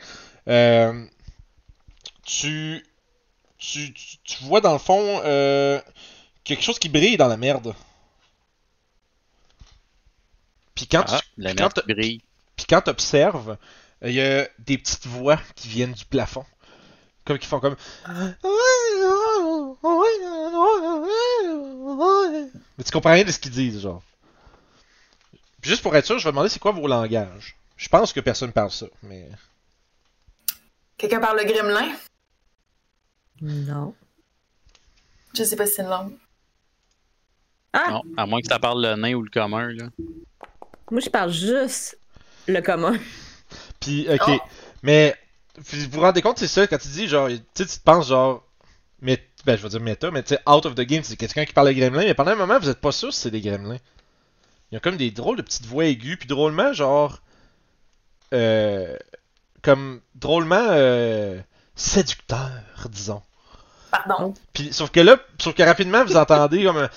Euh, 0.48 1.05
tu, 2.24 2.85
tu, 3.59 3.93
tu, 3.93 4.44
vois 4.44 4.60
dans 4.60 4.73
le 4.73 4.78
fond 4.78 5.20
euh, 5.24 5.81
quelque 6.44 6.62
chose 6.62 6.78
qui 6.78 6.89
brille 6.89 7.16
dans 7.16 7.28
la 7.28 7.36
merde. 7.36 7.74
Puis 10.74 10.86
quand 10.86 11.05
Ah, 11.09 11.20
tu, 11.20 11.27
la 11.39 11.51
puis 11.51 11.56
quand 11.59 11.77
merde 11.77 11.85
brille. 11.89 12.23
puis 12.56 12.66
quand 12.68 12.82
t'observes, 12.82 13.56
il 14.02 14.12
y 14.12 14.20
a 14.20 14.47
des 14.59 14.78
petites 14.78 15.06
voix 15.06 15.39
qui 15.55 15.68
viennent 15.68 15.93
du 15.94 16.05
plafond. 16.05 16.44
Comme 17.24 17.39
qui 17.39 17.47
font 17.48 17.59
comme. 17.59 17.77
Mais 22.78 22.85
tu 22.85 22.90
comprends 22.93 23.12
rien 23.12 23.24
de 23.24 23.32
ce 23.32 23.39
qu'ils 23.39 23.51
disent, 23.51 23.81
genre. 23.81 24.02
Puis 25.66 25.72
juste 25.72 25.82
pour 25.82 25.97
être 25.97 26.06
sûr, 26.06 26.16
je 26.20 26.24
vais 26.24 26.30
demander 26.30 26.48
c'est 26.48 26.60
quoi 26.60 26.70
vos 26.70 26.86
langages. 26.86 27.56
Je 27.76 27.88
pense 27.88 28.12
que 28.12 28.20
personne 28.20 28.52
parle 28.52 28.70
ça, 28.70 28.86
mais. 29.02 29.28
Quelqu'un 30.97 31.18
parle 31.18 31.40
le 31.40 31.52
gremlin? 31.52 31.93
Non. 33.43 33.93
Je 35.36 35.43
sais 35.43 35.56
pas 35.56 35.66
si 35.66 35.74
c'est 35.74 35.82
une 35.82 35.88
langue. 35.88 36.12
Ah, 37.72 37.90
Non, 37.90 38.02
à 38.16 38.26
moins 38.26 38.40
que 38.43 38.47
tu 38.47 38.60
parles 38.60 38.80
le 38.80 38.94
nain 38.94 39.14
ou 39.14 39.22
le 39.22 39.28
commun, 39.28 39.72
là. 39.72 39.86
moi 40.88 41.01
je 41.01 41.10
parle 41.10 41.32
juste 41.32 41.98
le 42.47 42.60
commun. 42.60 42.97
Puis, 43.80 44.06
ok. 44.09 44.22
Oh. 44.28 44.38
Mais, 44.84 45.16
vous 45.56 45.90
vous 45.90 46.01
rendez 46.01 46.22
compte, 46.22 46.38
c'est 46.38 46.47
ça, 46.47 46.68
quand 46.68 46.78
tu 46.78 46.86
dis, 46.86 47.09
genre, 47.09 47.26
tu 47.26 47.34
sais, 47.55 47.66
tu 47.66 47.76
te 47.76 47.82
penses, 47.82 48.06
genre, 48.06 48.47
mais, 49.01 49.20
ben, 49.44 49.56
je 49.56 49.64
vais 49.64 49.68
dire 49.70 49.80
méta, 49.80 50.12
mais 50.12 50.22
tu 50.22 50.36
sais, 50.36 50.40
out 50.48 50.64
of 50.64 50.76
the 50.76 50.82
game, 50.82 51.02
c'est 51.02 51.16
quelqu'un 51.16 51.44
qui 51.44 51.52
parle 51.52 51.66
de 51.66 51.72
gremlins, 51.72 52.05
mais 52.05 52.14
pendant 52.14 52.30
un 52.30 52.36
moment, 52.36 52.56
vous 52.60 52.68
êtes 52.68 52.80
pas 52.80 52.93
sûr 52.93 53.12
si 53.12 53.18
c'est 53.18 53.32
des 53.32 53.40
gremlins. 53.40 53.78
Il 54.70 54.74
y 54.74 54.76
a 54.76 54.80
comme 54.80 54.97
des 54.97 55.10
drôles 55.10 55.36
de 55.36 55.43
petites 55.43 55.66
voix 55.66 55.84
aiguës, 55.84 56.16
puis 56.18 56.26
drôlement, 56.26 56.72
genre, 56.72 57.20
euh, 58.32 58.97
comme, 59.62 60.01
drôlement, 60.14 60.66
euh, 60.70 61.40
séducteur, 61.74 62.51
disons. 62.90 63.22
Pardon? 63.90 64.34
Puis, 64.52 64.72
sauf 64.72 64.90
que 64.90 65.01
là, 65.01 65.16
sauf 65.38 65.55
que 65.55 65.62
rapidement, 65.62 66.05
vous 66.05 66.16
entendez 66.16 66.64
comme 66.64 66.78
un... 66.78 66.90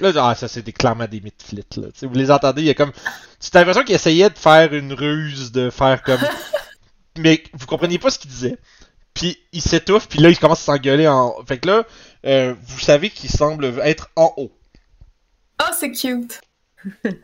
Là, 0.00 0.12
ah, 0.16 0.34
ça 0.34 0.48
c'était 0.48 0.72
clairement 0.72 1.06
des 1.06 1.20
mythes 1.20 1.52
là. 1.52 1.62
Tu 1.70 1.80
sais, 1.94 2.06
vous 2.06 2.14
les 2.14 2.30
entendez, 2.30 2.62
il 2.62 2.66
y 2.66 2.70
a 2.70 2.74
comme. 2.74 2.92
Tu 2.92 3.50
as 3.54 3.58
l'impression 3.58 3.84
qu'ils 3.84 3.94
essayaient 3.94 4.30
de 4.30 4.38
faire 4.38 4.72
une 4.72 4.92
ruse, 4.92 5.52
de 5.52 5.70
faire 5.70 6.02
comme. 6.02 6.20
Mais 7.18 7.44
vous 7.52 7.66
compreniez 7.66 7.98
pas 7.98 8.10
ce 8.10 8.18
qu'ils 8.18 8.30
disaient. 8.30 8.58
Puis 9.16 9.38
ils 9.52 9.62
s'étouffent, 9.62 10.08
puis 10.08 10.20
là 10.20 10.28
ils 10.28 10.38
commencent 10.38 10.68
à 10.68 10.74
s'engueuler 10.74 11.08
en. 11.08 11.34
Fait 11.46 11.58
que 11.58 11.66
là, 11.68 11.84
euh, 12.26 12.54
vous 12.62 12.78
savez 12.78 13.08
qu'ils 13.08 13.30
semblent 13.30 13.80
être 13.82 14.10
en 14.14 14.34
haut. 14.36 14.52
Oh, 15.62 15.72
c'est 15.76 15.90
cute. 15.90 16.42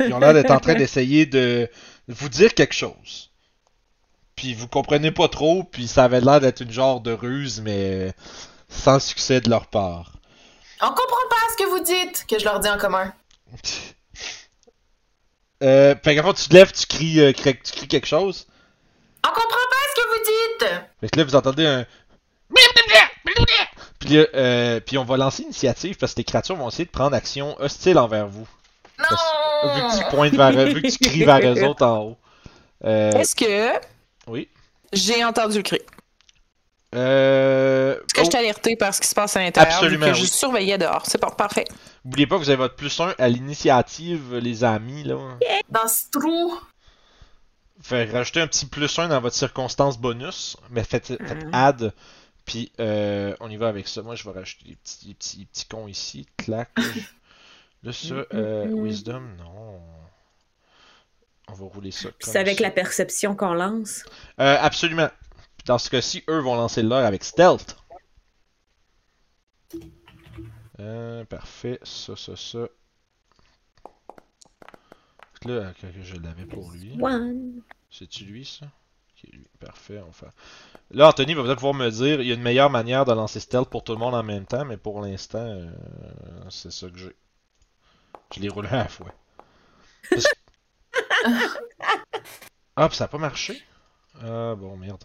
Ils 0.00 0.12
ont 0.14 0.18
l'air 0.18 0.32
d'être 0.32 0.50
en 0.50 0.58
train 0.58 0.74
d'essayer 0.82 1.26
de 1.26 1.68
vous 2.08 2.30
dire 2.30 2.54
quelque 2.54 2.74
chose. 2.74 3.30
Puis 4.36 4.54
vous 4.54 4.68
comprenez 4.68 5.10
pas 5.10 5.28
trop, 5.28 5.64
puis 5.64 5.86
ça 5.86 6.04
avait 6.04 6.22
l'air 6.22 6.40
d'être 6.40 6.62
une 6.62 6.72
genre 6.72 7.02
de 7.02 7.12
ruse, 7.12 7.60
mais 7.60 8.14
sans 8.70 8.98
succès 8.98 9.42
de 9.42 9.50
leur 9.50 9.66
part. 9.66 10.14
On 10.80 10.88
comprend 10.88 11.28
pas 11.28 11.36
ce 11.50 11.62
que 11.62 11.68
vous 11.68 11.84
dites, 11.84 12.24
que 12.26 12.38
je 12.38 12.44
leur 12.44 12.58
dis 12.58 12.70
en 12.70 12.78
commun. 12.78 13.12
Euh, 15.64 15.94
fait 16.02 16.16
tu 16.16 16.48
te 16.48 16.54
lèves, 16.54 16.72
tu 16.72 16.86
cries, 16.86 17.20
euh, 17.20 17.32
tu 17.32 17.72
cries 17.72 17.86
quelque 17.86 18.08
chose. 18.08 18.48
On 19.24 19.28
comprend 19.28 19.44
pas 19.44 19.76
ce 19.94 20.02
que 20.02 20.08
vous 20.08 20.24
dites! 20.24 20.41
Fait 21.00 21.08
que 21.08 21.18
là, 21.18 21.24
vous 21.24 21.34
entendez 21.34 21.66
un. 21.66 21.86
Puis, 23.98 24.16
là, 24.16 24.26
euh, 24.34 24.80
puis 24.80 24.98
on 24.98 25.04
va 25.04 25.16
lancer 25.16 25.42
l'initiative 25.42 25.96
parce 25.96 26.12
que 26.12 26.18
les 26.18 26.24
créatures 26.24 26.56
vont 26.56 26.68
essayer 26.68 26.84
de 26.84 26.90
prendre 26.90 27.14
action 27.14 27.56
hostile 27.60 27.98
envers 27.98 28.26
vous. 28.26 28.46
Non! 28.98 29.74
Vu 29.74 29.80
que 29.80 29.98
tu 29.98 30.04
pointes 30.10 30.34
vers 30.34 30.58
eux, 30.58 30.64
vu 30.64 30.82
que 30.82 30.88
tu 30.88 30.98
cries 30.98 31.24
vers 31.24 31.40
eux 31.40 31.64
autres 31.64 31.86
en 31.86 31.98
haut. 32.00 32.16
Euh, 32.84 33.12
Est-ce 33.12 33.36
que 33.36 33.80
oui. 34.26 34.48
j'ai 34.92 35.24
entendu 35.24 35.58
le 35.58 35.62
cri? 35.62 35.80
Euh. 36.94 37.94
Est-ce 37.94 38.14
que 38.14 38.20
oh, 38.20 38.24
je 38.24 38.30
t'ai 38.30 38.38
alerté 38.38 38.76
par 38.76 38.92
ce 38.92 39.00
qui 39.00 39.06
se 39.06 39.14
passe 39.14 39.36
à 39.36 39.40
l'intérieur? 39.40 39.72
Absolument, 39.72 40.06
vu 40.06 40.12
que 40.12 40.18
oui. 40.18 40.24
Je 40.24 40.30
surveillais 40.30 40.78
dehors? 40.78 41.04
C'est 41.06 41.20
bon, 41.20 41.30
parfait. 41.30 41.64
Oubliez 42.04 42.26
pas 42.26 42.36
que 42.36 42.42
vous 42.42 42.50
avez 42.50 42.56
votre 42.56 42.74
plus 42.74 43.00
1 43.00 43.14
à 43.18 43.28
l'initiative, 43.28 44.36
les 44.36 44.64
amis, 44.64 45.04
là. 45.04 45.16
Dans 45.70 45.88
ce 45.88 46.10
trou. 46.10 46.58
Fait 47.82 48.04
rajouter 48.10 48.40
un 48.40 48.46
petit 48.46 48.66
plus 48.66 48.98
1 48.98 49.08
dans 49.08 49.20
votre 49.20 49.34
circonstance 49.36 49.98
bonus, 49.98 50.56
mais 50.70 50.84
faites, 50.84 51.08
faites 51.08 51.44
Mhm. 51.44 51.50
add, 51.52 51.92
puis 52.44 52.70
euh, 52.80 53.34
on 53.40 53.50
y 53.50 53.56
va 53.56 53.68
avec 53.68 53.88
ça. 53.88 54.02
Moi, 54.02 54.14
je 54.14 54.24
vais 54.24 54.30
rajouter 54.38 54.64
des 54.70 54.76
petits, 54.76 55.06
des 55.08 55.14
petits, 55.14 55.36
des 55.38 55.44
petits 55.46 55.64
cons 55.66 55.88
ici, 55.88 56.26
clac. 56.36 56.70
Là, 57.82 57.92
ça, 57.92 58.14
euh, 58.34 58.66
Mhm. 58.68 58.82
wisdom, 58.84 59.20
non. 59.38 59.80
On 61.48 61.54
va 61.54 61.66
rouler 61.66 61.90
ça. 61.90 62.08
C'est 62.20 62.38
avec 62.38 62.58
ça. 62.58 62.62
la 62.62 62.70
perception 62.70 63.34
qu'on 63.34 63.52
lance? 63.54 64.04
Euh, 64.40 64.56
absolument. 64.60 65.10
Dans 65.66 65.78
ce 65.78 65.90
cas-ci, 65.90 66.22
eux 66.28 66.38
vont 66.38 66.54
lancer 66.54 66.82
leur 66.82 67.04
avec 67.04 67.24
stealth. 67.24 67.76
Euh, 70.80 71.24
parfait, 71.24 71.78
ça, 71.82 72.14
ça, 72.16 72.36
ça. 72.36 72.68
Là, 75.44 75.72
que 75.80 75.86
je 76.02 76.16
l'avais 76.16 76.46
pour 76.46 76.70
lui. 76.70 76.96
One. 77.00 77.62
C'est-tu 77.90 78.24
lui, 78.24 78.44
ça? 78.44 78.66
Ok, 78.66 79.30
lui. 79.32 79.46
Parfait, 79.60 80.00
faire. 80.12 80.32
Là, 80.90 81.08
Anthony 81.08 81.34
va 81.34 81.42
peut-être 81.42 81.56
pouvoir 81.58 81.74
me 81.74 81.90
dire 81.90 82.20
il 82.20 82.28
y 82.28 82.32
a 82.32 82.34
une 82.34 82.42
meilleure 82.42 82.70
manière 82.70 83.04
de 83.04 83.12
lancer 83.12 83.40
stealth 83.40 83.68
pour 83.70 83.84
tout 83.84 83.92
le 83.92 83.98
monde 83.98 84.14
en 84.14 84.22
même 84.22 84.46
temps, 84.46 84.64
mais 84.64 84.76
pour 84.76 85.00
l'instant, 85.02 85.38
euh, 85.46 85.70
c'est 86.50 86.72
ça 86.72 86.88
que 86.90 86.98
j'ai. 86.98 87.16
Je 88.34 88.40
l'ai 88.40 88.48
roulé 88.48 88.68
à 88.68 88.78
la 88.78 88.88
fois. 88.88 89.14
Parce- 90.12 90.26
ah, 92.76 92.90
ça 92.90 93.04
a 93.04 93.08
pas 93.08 93.18
marché? 93.18 93.62
Ah, 94.20 94.54
bon, 94.56 94.76
merde. 94.76 95.04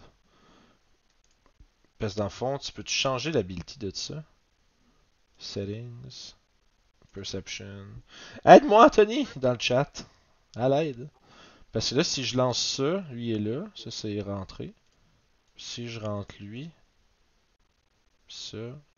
Parce 2.00 2.14
que 2.14 2.18
dans 2.18 2.24
le 2.24 2.30
fond, 2.30 2.58
tu 2.58 2.72
peux-tu 2.72 2.92
changer 2.92 3.30
l'hability 3.30 3.78
de 3.78 3.92
ça? 3.94 4.24
Settings. 5.38 6.34
Perception. 7.12 7.86
Aide-moi, 8.44 8.86
Anthony, 8.86 9.28
dans 9.36 9.52
le 9.52 9.58
chat. 9.60 10.06
À 10.56 10.68
l'aide. 10.68 11.08
Parce 11.72 11.90
que 11.90 11.96
là, 11.96 12.04
si 12.04 12.24
je 12.24 12.36
lance 12.36 12.58
ça, 12.76 13.04
lui 13.12 13.32
est 13.32 13.38
là. 13.38 13.64
Ça, 13.74 13.90
c'est 13.90 14.20
rentré. 14.20 14.72
Si 15.56 15.88
je 15.88 16.00
rentre 16.00 16.34
lui. 16.40 16.70
Ça. 18.28 18.56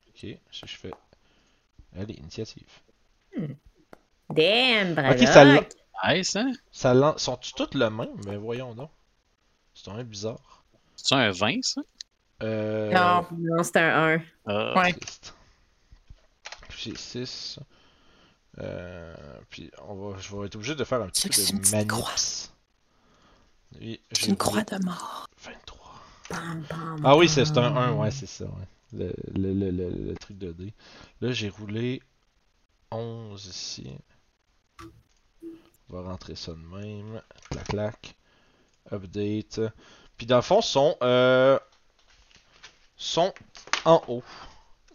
Ok. 0.09 0.21
Si 0.21 0.39
je 0.67 0.77
fais. 0.77 0.93
Allez, 1.97 2.15
initiative. 2.15 2.69
Damn, 4.31 4.93
Ok, 4.93 5.19
ça 5.27 5.45
l'a- 5.45 5.53
Braddock. 5.55 5.69
Nice, 6.09 6.37
hein? 6.37 6.53
Ça 6.71 6.95
lance. 6.95 7.23
Sont-ils 7.23 7.53
toutes 7.55 7.75
le 7.75 7.91
même? 7.91 8.15
Mais 8.27 8.37
voyons 8.37 8.75
donc. 8.75 8.91
C'est 9.75 9.91
un 9.91 10.03
bizarre. 10.05 10.63
C'est 10.97 11.15
un 11.15 11.31
20, 11.31 11.63
ça? 11.65 11.81
Euh. 12.43 12.91
Non. 12.93 13.27
Non, 13.39 13.63
c'est 13.63 13.77
un 13.79 14.15
1. 14.17 14.23
Ah, 14.47 14.75
Ouais. 14.81 14.95
J'ai 16.79 16.97
6. 16.97 17.59
Euh, 18.59 19.15
puis 19.49 19.71
on 19.87 19.95
va, 19.95 20.19
je 20.19 20.37
vais 20.37 20.47
être 20.47 20.57
obligé 20.57 20.75
de 20.75 20.85
faire 20.85 21.01
un 21.01 21.09
petit 21.09 21.29
peu 21.29 21.41
une 21.51 21.59
de 21.59 21.63
petite 21.63 21.89
croix? 21.89 22.17
C'est 22.17 22.51
j'ai 24.13 24.29
une 24.29 24.37
croix 24.37 24.63
de 24.65 24.85
mort. 24.85 25.27
23. 25.43 25.95
Bam, 26.31 26.65
bam, 26.69 27.01
Ah 27.05 27.17
oui, 27.17 27.29
c'est 27.29 27.45
c'est 27.45 27.59
un 27.59 27.71
bam. 27.71 27.79
1, 27.79 27.93
ouais, 27.95 28.11
c'est 28.11 28.27
ça. 28.27 28.45
Ouais. 28.45 28.67
Le, 28.93 29.13
le, 29.35 29.71
le, 29.71 29.91
le 29.91 30.15
truc 30.17 30.37
de 30.39 30.53
dé. 30.53 30.75
Là, 31.21 31.33
j'ai 31.33 31.49
roulé 31.49 32.03
11 32.91 33.47
ici. 33.47 33.89
On 35.89 35.95
va 35.97 36.03
rentrer 36.03 36.35
ça 36.35 36.53
de 36.53 36.59
même. 36.59 37.23
Clac, 37.51 37.65
clac. 37.69 38.15
Update. 38.93 39.61
Puis 40.17 40.27
dans 40.27 40.37
le 40.37 40.43
fond, 40.43 40.61
sont, 40.61 40.97
euh, 41.03 41.59
sont 42.97 43.33
en 43.85 44.03
haut. 44.09 44.25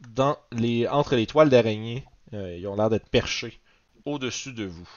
Dans 0.10 0.38
les, 0.52 0.88
entre 0.88 1.16
les 1.16 1.26
toiles 1.26 1.50
d'araignée. 1.50 2.06
Euh, 2.34 2.58
ils 2.58 2.68
ont 2.68 2.76
l'air 2.76 2.90
d'être 2.90 3.10
perchés 3.10 3.60
au-dessus 4.06 4.54
de 4.54 4.66
vous. 4.66 4.90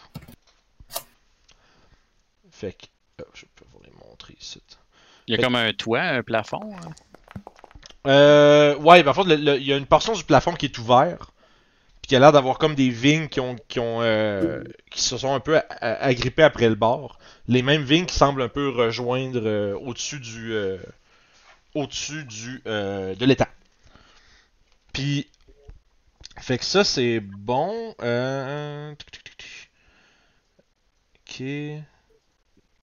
Fait 2.50 2.72
que. 2.72 2.86
je 3.34 3.44
peux 3.55 3.64
vous 3.72 3.80
les 3.84 3.92
montrer 4.06 4.36
ici. 4.40 4.62
Il 5.26 5.36
y 5.36 5.38
a 5.38 5.42
comme 5.42 5.55
un 5.55 5.72
toit, 5.72 6.00
un 6.00 6.22
plafond. 6.22 6.74
hein? 6.74 6.90
Euh, 8.06 8.76
ouais, 8.76 9.02
ben, 9.02 9.10
en 9.10 9.14
fait, 9.14 9.22
il 9.34 9.64
y 9.64 9.72
a 9.72 9.76
une 9.76 9.86
portion 9.86 10.14
du 10.14 10.24
plafond 10.24 10.55
qui 10.55 10.66
est 10.66 10.78
ouverte. 10.78 11.30
Puis 12.00 12.09
qui 12.09 12.16
a 12.16 12.20
l'air 12.20 12.32
d'avoir 12.32 12.59
comme 12.59 12.74
des 12.74 12.90
vignes 12.90 13.28
qui 13.28 13.40
ont, 13.40 13.56
qui 13.68 13.80
ont, 13.80 14.00
euh, 14.02 14.62
qui 14.90 15.02
se 15.02 15.18
sont 15.18 15.34
un 15.34 15.40
peu 15.40 15.60
agrippées 15.80 16.44
après 16.44 16.68
le 16.68 16.74
bord. 16.74 17.18
Les 17.48 17.62
mêmes 17.62 17.82
vignes 17.82 18.06
qui 18.06 18.14
semblent 18.16 18.42
un 18.42 18.48
peu 18.48 18.68
rejoindre 18.70 19.40
euh, 19.44 19.74
au-dessus 19.74 20.20
du, 20.20 20.52
euh, 20.52 20.78
au-dessus 21.74 22.24
du, 22.24 22.62
de 22.64 23.24
l'étang. 23.24 23.48
Puis, 24.92 25.28
fait 26.40 26.59
que 26.59 26.65
ça, 26.65 26.85
c'est 26.85 27.20
bon. 27.20 27.94
Euh... 28.02 28.94
Ok. 31.28 31.43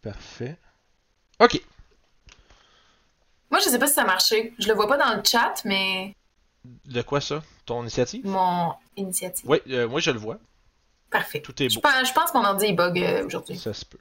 Parfait. 0.01 0.57
Ok. 1.39 1.61
Moi, 3.49 3.59
je 3.59 3.69
sais 3.69 3.79
pas 3.79 3.87
si 3.87 3.93
ça 3.93 4.03
a 4.03 4.05
marché. 4.05 4.53
Je 4.59 4.67
le 4.67 4.73
vois 4.73 4.87
pas 4.87 4.97
dans 4.97 5.15
le 5.15 5.23
chat, 5.23 5.61
mais 5.65 6.15
De 6.85 7.01
quoi 7.01 7.21
ça? 7.21 7.43
Ton 7.65 7.81
initiative? 7.81 8.25
mon 8.25 8.73
initiative. 8.97 9.45
Oui, 9.49 9.59
euh, 9.69 9.87
moi 9.87 9.99
je 9.99 10.11
le 10.11 10.19
vois. 10.19 10.37
Parfait. 11.09 11.41
Tout 11.41 11.61
est 11.63 11.69
Je 11.69 11.75
beau. 11.75 11.81
pense, 11.81 12.07
je 12.07 12.13
pense 12.13 12.31
que 12.31 12.37
mon 12.37 12.43
ordi 12.45 12.65
est 12.65 12.73
bug 12.73 12.99
euh, 12.99 13.25
aujourd'hui. 13.25 13.57
Ça 13.57 13.73
se 13.73 13.85
peut. 13.85 13.99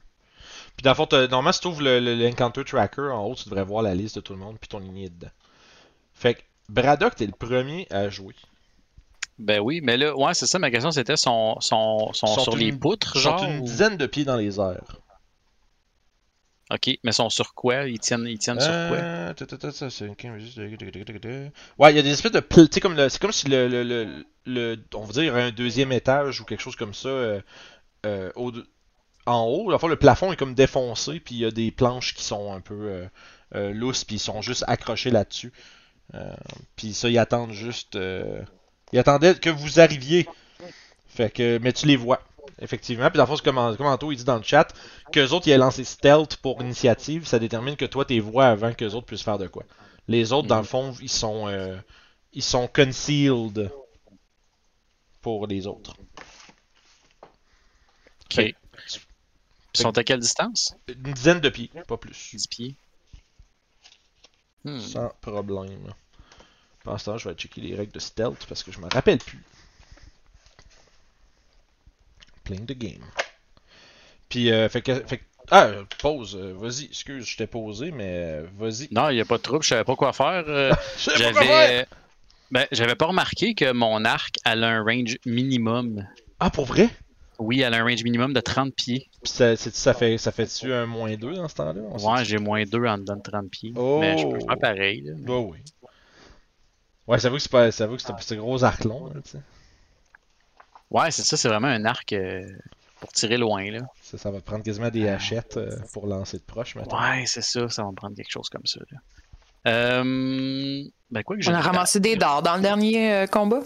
Puis 0.76 0.82
dans 0.82 0.90
le 0.90 0.96
fond, 0.96 1.08
normalement, 1.10 1.52
si 1.52 1.60
tu 1.60 1.68
ouvres 1.68 1.82
le, 1.82 2.00
le- 2.00 2.14
l'Encounter 2.14 2.64
Tracker, 2.64 3.10
en 3.12 3.24
haut, 3.26 3.34
tu 3.34 3.44
devrais 3.44 3.64
voir 3.64 3.82
la 3.82 3.94
liste 3.94 4.16
de 4.16 4.20
tout 4.20 4.32
le 4.32 4.38
monde, 4.40 4.58
puis 4.58 4.68
ton 4.68 4.78
lignée 4.80 5.04
est 5.06 5.10
dedans. 5.10 5.30
Fait 6.14 6.34
que 6.34 6.40
Braddock, 6.68 7.14
t'es 7.14 7.26
le 7.26 7.32
premier 7.32 7.86
à 7.90 8.08
jouer. 8.10 8.34
Ben 9.38 9.60
oui, 9.60 9.80
mais 9.82 9.96
là, 9.96 10.16
ouais, 10.16 10.32
c'est 10.34 10.46
ça, 10.46 10.58
ma 10.58 10.70
question 10.70 10.90
c'était 10.92 11.16
sont, 11.16 11.56
sont, 11.60 12.12
sont, 12.12 12.26
Sont 12.28 12.40
sur 12.40 12.52
une- 12.54 12.60
les 12.60 12.72
poutres, 12.72 13.12
Ils 13.16 13.20
sont 13.22 13.30
genre. 13.30 13.42
une 13.50 13.58
ou- 13.60 13.64
dizaine 13.64 13.96
de 13.96 14.06
pieds 14.06 14.24
dans 14.24 14.36
les 14.36 14.60
airs. 14.60 15.00
Ok, 16.70 16.90
mais 17.04 17.12
sont 17.12 17.28
sur 17.28 17.52
quoi? 17.54 17.84
Ils 17.86 17.98
tiennent, 17.98 18.26
ils 18.26 18.38
tiennent 18.38 18.58
sur 18.60 18.72
quoi? 18.88 18.98
Ouais, 21.78 21.92
il 21.92 21.96
y 21.96 21.98
a 21.98 22.02
des 22.02 22.10
espèces 22.10 22.32
de 22.32 22.40
tu 22.66 22.74
sais 22.74 22.80
comme 22.80 22.96
le 22.96 23.08
c'est 23.10 23.20
comme 23.20 23.32
si 23.32 23.48
le, 23.48 23.68
le, 23.68 23.82
le, 23.82 24.24
le- 24.46 24.78
on 24.94 25.04
va 25.04 25.12
dire 25.12 25.34
un 25.34 25.50
deuxième 25.50 25.92
étage 25.92 26.40
ou 26.40 26.44
quelque 26.44 26.60
chose 26.62 26.76
comme 26.76 26.94
ça 26.94 27.08
euh, 27.08 27.40
euh, 28.06 28.30
au 28.34 28.50
en 29.26 29.42
haut, 29.44 29.70
fois 29.78 29.88
le 29.90 29.96
plafond 29.96 30.32
est 30.32 30.36
comme 30.36 30.54
défoncé 30.54 31.20
puis 31.20 31.34
il 31.34 31.40
y 31.40 31.44
a 31.44 31.50
des 31.50 31.70
planches 31.70 32.14
qui 32.14 32.22
sont 32.24 32.52
un 32.52 32.60
peu 32.60 33.08
euh, 33.54 33.72
lousses 33.72 34.04
puis 34.04 34.16
ils 34.16 34.20
sont 34.20 34.40
juste 34.40 34.64
accrochés 34.66 35.10
là-dessus. 35.10 35.52
Puis 36.76 36.94
ça 36.94 37.08
ils 37.10 37.18
attendent 37.18 37.52
juste 37.52 37.96
ils 38.94 38.98
attendaient 39.00 39.34
que 39.34 39.50
vous 39.50 39.80
arriviez. 39.80 40.26
Fait 41.08 41.28
que 41.28 41.58
mais 41.58 41.72
tu 41.72 41.86
les 41.86 41.96
vois. 41.96 42.22
Effectivement, 42.60 43.10
puis 43.10 43.16
dans 43.18 43.24
le 43.24 43.36
fond, 43.36 43.42
comme, 43.42 43.76
comme 43.76 43.86
Anto, 43.86 44.12
il 44.12 44.16
dit 44.16 44.24
dans 44.24 44.36
le 44.36 44.42
chat, 44.44 44.68
qu'eux 45.12 45.28
autres, 45.30 45.48
ils 45.48 45.50
aient 45.50 45.58
lancé 45.58 45.82
stealth 45.82 46.36
pour 46.36 46.62
initiative, 46.62 47.26
ça 47.26 47.40
détermine 47.40 47.74
que 47.76 47.84
toi, 47.84 48.04
t'es 48.04 48.20
vois 48.20 48.46
avant 48.46 48.72
qu'eux 48.72 48.92
autres 48.92 49.06
puissent 49.06 49.22
faire 49.24 49.38
de 49.38 49.48
quoi. 49.48 49.64
Les 50.06 50.32
autres, 50.32 50.46
dans 50.46 50.58
le 50.58 50.64
fond, 50.64 50.94
ils 51.02 51.08
sont, 51.10 51.48
euh, 51.48 51.76
ils 52.32 52.42
sont 52.44 52.68
concealed 52.68 53.72
pour 55.20 55.48
les 55.48 55.66
autres. 55.66 55.94
Ok. 58.26 58.34
Fait- 58.36 58.54
Ils 59.76 59.80
sont 59.80 59.98
à 59.98 60.04
quelle 60.04 60.20
distance? 60.20 60.76
Une 60.86 61.12
dizaine 61.12 61.40
de 61.40 61.48
pieds, 61.48 61.70
pas 61.88 61.96
plus. 61.96 62.30
10 62.32 62.46
pieds. 62.46 62.76
Hmm. 64.64 64.78
Sans 64.78 65.08
problème. 65.20 65.92
Pendant 66.84 66.98
ce 66.98 67.04
temps, 67.06 67.18
je 67.18 67.28
vais 67.28 67.34
checker 67.34 67.60
les 67.60 67.74
règles 67.74 67.92
de 67.92 67.98
stealth 67.98 68.46
parce 68.46 68.62
que 68.62 68.70
je 68.70 68.78
me 68.78 68.86
rappelle 68.88 69.18
plus. 69.18 69.42
Playing 72.44 72.66
the 72.66 72.72
game. 72.78 73.02
Puis, 74.28 74.52
euh, 74.52 74.68
fait 74.68 74.82
que. 74.82 74.94
Fait 75.06 75.18
que- 75.18 75.24
ah, 75.50 75.70
pause. 75.98 76.36
euh, 76.40 76.54
vas-y, 76.56 76.84
excuse, 76.86 77.24
je 77.26 77.36
t'ai 77.36 77.46
posé, 77.46 77.90
mais 77.90 78.12
euh, 78.16 78.46
vas-y. 78.58 78.88
Non, 78.92 79.08
il 79.10 79.14
n'y 79.14 79.20
a 79.20 79.24
pas 79.24 79.36
de 79.38 79.42
trouble, 79.42 79.62
je 79.62 79.68
savais 79.68 79.84
pas 79.84 79.96
quoi 79.96 80.12
faire. 80.12 80.44
J'avais. 81.16 81.86
Ben, 82.50 82.66
j'avais 82.70 82.94
pas 82.94 83.06
remarqué 83.06 83.54
que 83.54 83.72
mon 83.72 84.04
arc 84.04 84.36
elle 84.44 84.62
a 84.62 84.68
un 84.68 84.82
range 84.84 85.16
minimum. 85.26 86.06
Ah, 86.38 86.50
pour 86.50 86.66
vrai? 86.66 86.88
Oui, 87.38 87.62
elle 87.62 87.74
a 87.74 87.78
un 87.78 87.84
range 87.84 88.04
minimum 88.04 88.32
de 88.32 88.40
30 88.40 88.72
pieds. 88.74 89.08
Ça, 89.24 89.56
ça 89.56 89.92
fait 89.94 90.18
ça 90.18 90.30
fait-tu 90.30 90.72
un 90.72 90.86
moins 90.86 91.16
2 91.16 91.34
dans 91.34 91.48
ce 91.48 91.54
temps-là? 91.56 91.80
Ouais, 91.80 92.24
j'ai 92.24 92.38
moins 92.38 92.62
2 92.64 92.84
en 92.86 92.98
dedans 92.98 93.16
de 93.16 93.22
30 93.22 93.50
pieds. 93.50 93.72
Oh. 93.74 93.98
Mais 94.00 94.18
je 94.18 94.26
peux 94.28 94.38
faire 94.38 94.58
pareil. 94.60 95.00
là. 95.00 95.14
Ouais, 95.14 95.46
oui. 95.50 95.58
Ouais, 97.06 97.18
ça 97.18 97.28
vaut 97.28 97.36
que 97.36 97.42
c'est 97.42 97.50
pas. 97.50 97.70
Ça 97.70 97.86
que 97.86 97.98
c'est 97.98 98.10
un 98.10 98.14
petit 98.14 98.36
gros 98.36 98.64
arc 98.64 98.84
long, 98.84 99.08
là, 99.08 99.20
tu 99.22 99.30
sais. 99.32 99.40
Ouais, 100.90 101.10
c'est 101.10 101.22
ça, 101.24 101.36
c'est 101.36 101.48
vraiment 101.48 101.68
un 101.68 101.84
arc 101.84 102.12
euh, 102.12 102.46
pour 103.00 103.12
tirer 103.12 103.36
loin. 103.36 103.70
Là. 103.70 103.80
Ça, 104.00 104.16
ça 104.16 104.30
va 104.30 104.40
prendre 104.40 104.62
quasiment 104.62 104.90
des 104.90 105.08
hachettes 105.08 105.56
euh, 105.56 105.76
pour 105.92 106.06
lancer 106.06 106.38
de 106.38 106.44
proche, 106.44 106.74
maintenant. 106.76 107.00
Ouais, 107.00 107.24
c'est 107.26 107.42
ça, 107.42 107.68
ça 107.68 107.82
va 107.82 107.90
me 107.90 107.94
prendre 107.96 108.16
quelque 108.16 108.30
chose 108.30 108.48
comme 108.48 108.64
ça. 108.64 108.80
Là. 108.90 108.98
Euh, 109.66 110.84
ben 111.10 111.22
quoi 111.22 111.36
que 111.36 111.42
j'ai 111.42 111.50
On 111.50 111.54
a 111.54 111.58
une 111.58 111.64
ramassé 111.64 111.98
des 112.00 112.16
dards 112.16 112.42
dans 112.42 112.56
le 112.56 112.62
dernier 112.62 113.12
euh, 113.12 113.26
combat. 113.26 113.62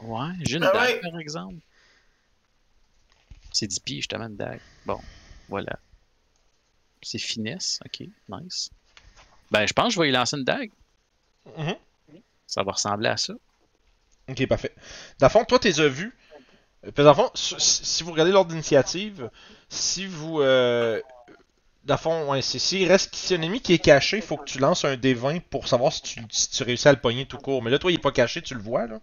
Ouais, 0.00 0.30
j'ai 0.40 0.56
une 0.56 0.64
Ah 0.64 0.72
dague 0.72 0.94
ouais. 1.02 1.10
par 1.10 1.20
exemple. 1.20 1.56
C'est 3.52 3.66
10 3.66 3.80
pieds 3.80 3.96
justement 3.96 4.26
une 4.26 4.36
dague. 4.36 4.60
Bon, 4.86 5.00
voilà. 5.48 5.78
C'est 7.02 7.18
finesse, 7.18 7.80
ok, 7.84 8.06
nice. 8.28 8.70
Ben 9.50 9.66
je 9.66 9.72
pense 9.72 9.88
que 9.88 9.94
je 9.94 10.00
vais 10.00 10.08
y 10.08 10.12
lancer 10.12 10.36
une 10.36 10.44
dague. 10.44 10.70
Mhm. 11.56 11.74
Ça 12.48 12.64
va 12.64 12.72
ressembler 12.72 13.10
à 13.10 13.16
ça. 13.16 13.34
Ok, 14.28 14.44
parfait. 14.48 14.74
Dans 15.20 15.26
le 15.26 15.30
fond, 15.30 15.44
toi, 15.44 15.60
t'es 15.60 15.78
as 15.78 15.88
vus. 15.88 16.16
Euh, 16.84 16.90
Puis 16.90 17.04
dans 17.04 17.10
le 17.10 17.16
fond, 17.16 17.30
si 17.34 18.02
vous 18.02 18.10
regardez 18.10 18.32
l'ordre 18.32 18.50
d'initiative, 18.50 19.30
si 19.68 20.06
vous. 20.06 20.40
Euh, 20.40 21.00
dans 21.84 21.94
le 21.94 21.98
fond, 21.98 22.30
ouais, 22.30 22.42
c'est 22.42 22.58
s'il 22.58 22.88
reste 22.88 23.14
si 23.14 23.34
un 23.34 23.42
ennemi 23.42 23.60
qui 23.60 23.72
est 23.74 23.78
caché, 23.78 24.16
il 24.16 24.22
faut 24.22 24.36
que 24.36 24.44
tu 24.44 24.58
lances 24.58 24.84
un 24.84 24.96
D20 24.96 25.40
pour 25.40 25.68
savoir 25.68 25.92
si 25.92 26.02
tu, 26.02 26.20
si 26.30 26.50
tu 26.50 26.62
réussis 26.64 26.88
à 26.88 26.92
le 26.92 27.00
pogner 27.00 27.26
tout 27.26 27.38
court. 27.38 27.62
Mais 27.62 27.70
là, 27.70 27.78
toi, 27.78 27.92
il 27.92 27.94
est 27.94 28.02
pas 28.02 28.12
caché, 28.12 28.42
tu 28.42 28.54
le 28.54 28.60
vois, 28.60 28.86
là. 28.86 29.00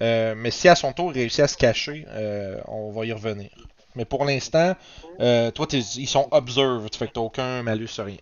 Euh, 0.00 0.34
mais 0.36 0.50
si 0.50 0.68
à 0.68 0.74
son 0.74 0.92
tour 0.92 1.12
il 1.12 1.18
réussit 1.18 1.40
à 1.40 1.48
se 1.48 1.56
cacher, 1.56 2.06
euh, 2.08 2.60
on 2.66 2.92
va 2.92 3.04
y 3.04 3.12
revenir. 3.12 3.50
Mais 3.94 4.06
pour 4.06 4.24
l'instant, 4.24 4.74
euh, 5.20 5.50
toi, 5.50 5.66
ils 5.72 6.08
sont 6.08 6.28
observed, 6.30 6.94
fait 6.94 7.08
que 7.08 7.12
t'as 7.12 7.20
aucun 7.20 7.62
malus, 7.62 7.88
rien. 7.98 8.16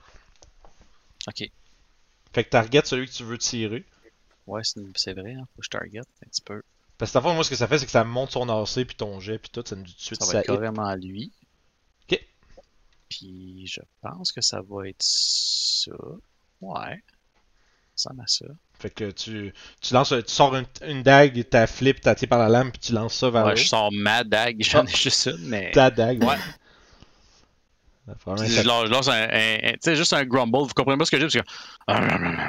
Ok. 1.29 1.49
Fait 2.33 2.45
que 2.45 2.51
target 2.51 2.83
celui 2.85 3.07
que 3.07 3.13
tu 3.13 3.25
veux 3.25 3.39
tirer. 3.39 3.85
Ouais, 4.47 4.63
c'est 4.65 5.13
vrai, 5.13 5.35
hein, 5.35 5.45
faut 5.55 5.61
que 5.61 5.65
je 5.65 5.71
target 5.71 5.99
un 6.01 6.29
petit 6.29 6.43
peu. 6.43 6.63
Parce 6.99 7.13
que 7.13 7.15
dans 7.19 7.21
le 7.25 7.29
fond, 7.31 7.35
moi, 7.35 7.45
ce 7.45 7.51
que 7.51 7.57
ça 7.57 7.67
fait, 7.67 7.79
c'est 7.79 7.87
que 7.87 7.91
ça 7.93 8.05
monte 8.05 8.31
son 8.33 8.49
AC 8.49 8.85
puis 8.87 8.97
ton 8.97 9.21
jet 9.21 9.39
puis 9.39 9.51
tout, 9.51 9.63
ça 9.65 9.75
nous 9.77 9.85
dit 9.85 9.93
tout 9.93 9.99
de 9.99 10.03
suite 10.03 10.23
Ça 10.23 10.33
va 10.33 10.41
être 10.41 10.51
hit. 10.51 10.55
carrément 10.55 10.95
lui. 10.97 11.33
Ok. 12.11 12.21
Puis 13.09 13.67
je 13.67 13.81
pense 14.03 14.33
que 14.33 14.41
ça 14.41 14.61
va 14.69 14.89
être 14.89 15.03
ça. 15.03 15.93
Ouais. 16.61 17.03
Ça 17.95 18.13
m'a 18.13 18.25
ça. 18.27 18.47
Fait 18.79 18.91
que 18.91 19.11
tu, 19.11 19.53
tu 19.81 19.95
lances, 19.95 20.09
tu 20.09 20.23
sors 20.33 20.55
une, 20.57 20.65
une 20.87 21.03
dague, 21.03 21.47
ta 21.49 21.67
flip, 21.67 22.01
t'as 22.01 22.15
tiré 22.15 22.29
par 22.29 22.39
la 22.39 22.49
lame, 22.49 22.71
puis 22.71 22.81
tu 22.81 22.93
lances 22.93 23.15
ça 23.15 23.29
vers 23.31 23.45
Ouais, 23.47 23.57
je 23.57 23.67
sors 23.69 23.91
ma 23.93 24.25
dague, 24.25 24.57
j'en 24.61 24.87
ai 24.87 24.95
juste 24.95 25.27
une, 25.27 25.49
mais. 25.49 25.71
Ta 25.73 25.91
dague. 25.91 26.23
Ouais. 26.25 26.37
Je 28.07 28.63
lance, 28.67 28.87
je 28.87 28.91
lance 28.91 29.09
un, 29.09 29.13
un- 29.29 29.59
un- 29.63 29.73
tu 29.73 29.79
sais, 29.83 29.97
juste 29.97 30.13
un 30.15 30.25
grumble. 30.25 30.57
Vous 30.59 30.69
comprenez 30.75 30.99
pas 30.99 31.05
ce 31.05 31.11
que 31.11 31.19
j'ai? 31.29 31.43
Parce 31.87 31.97
que. 31.97 32.41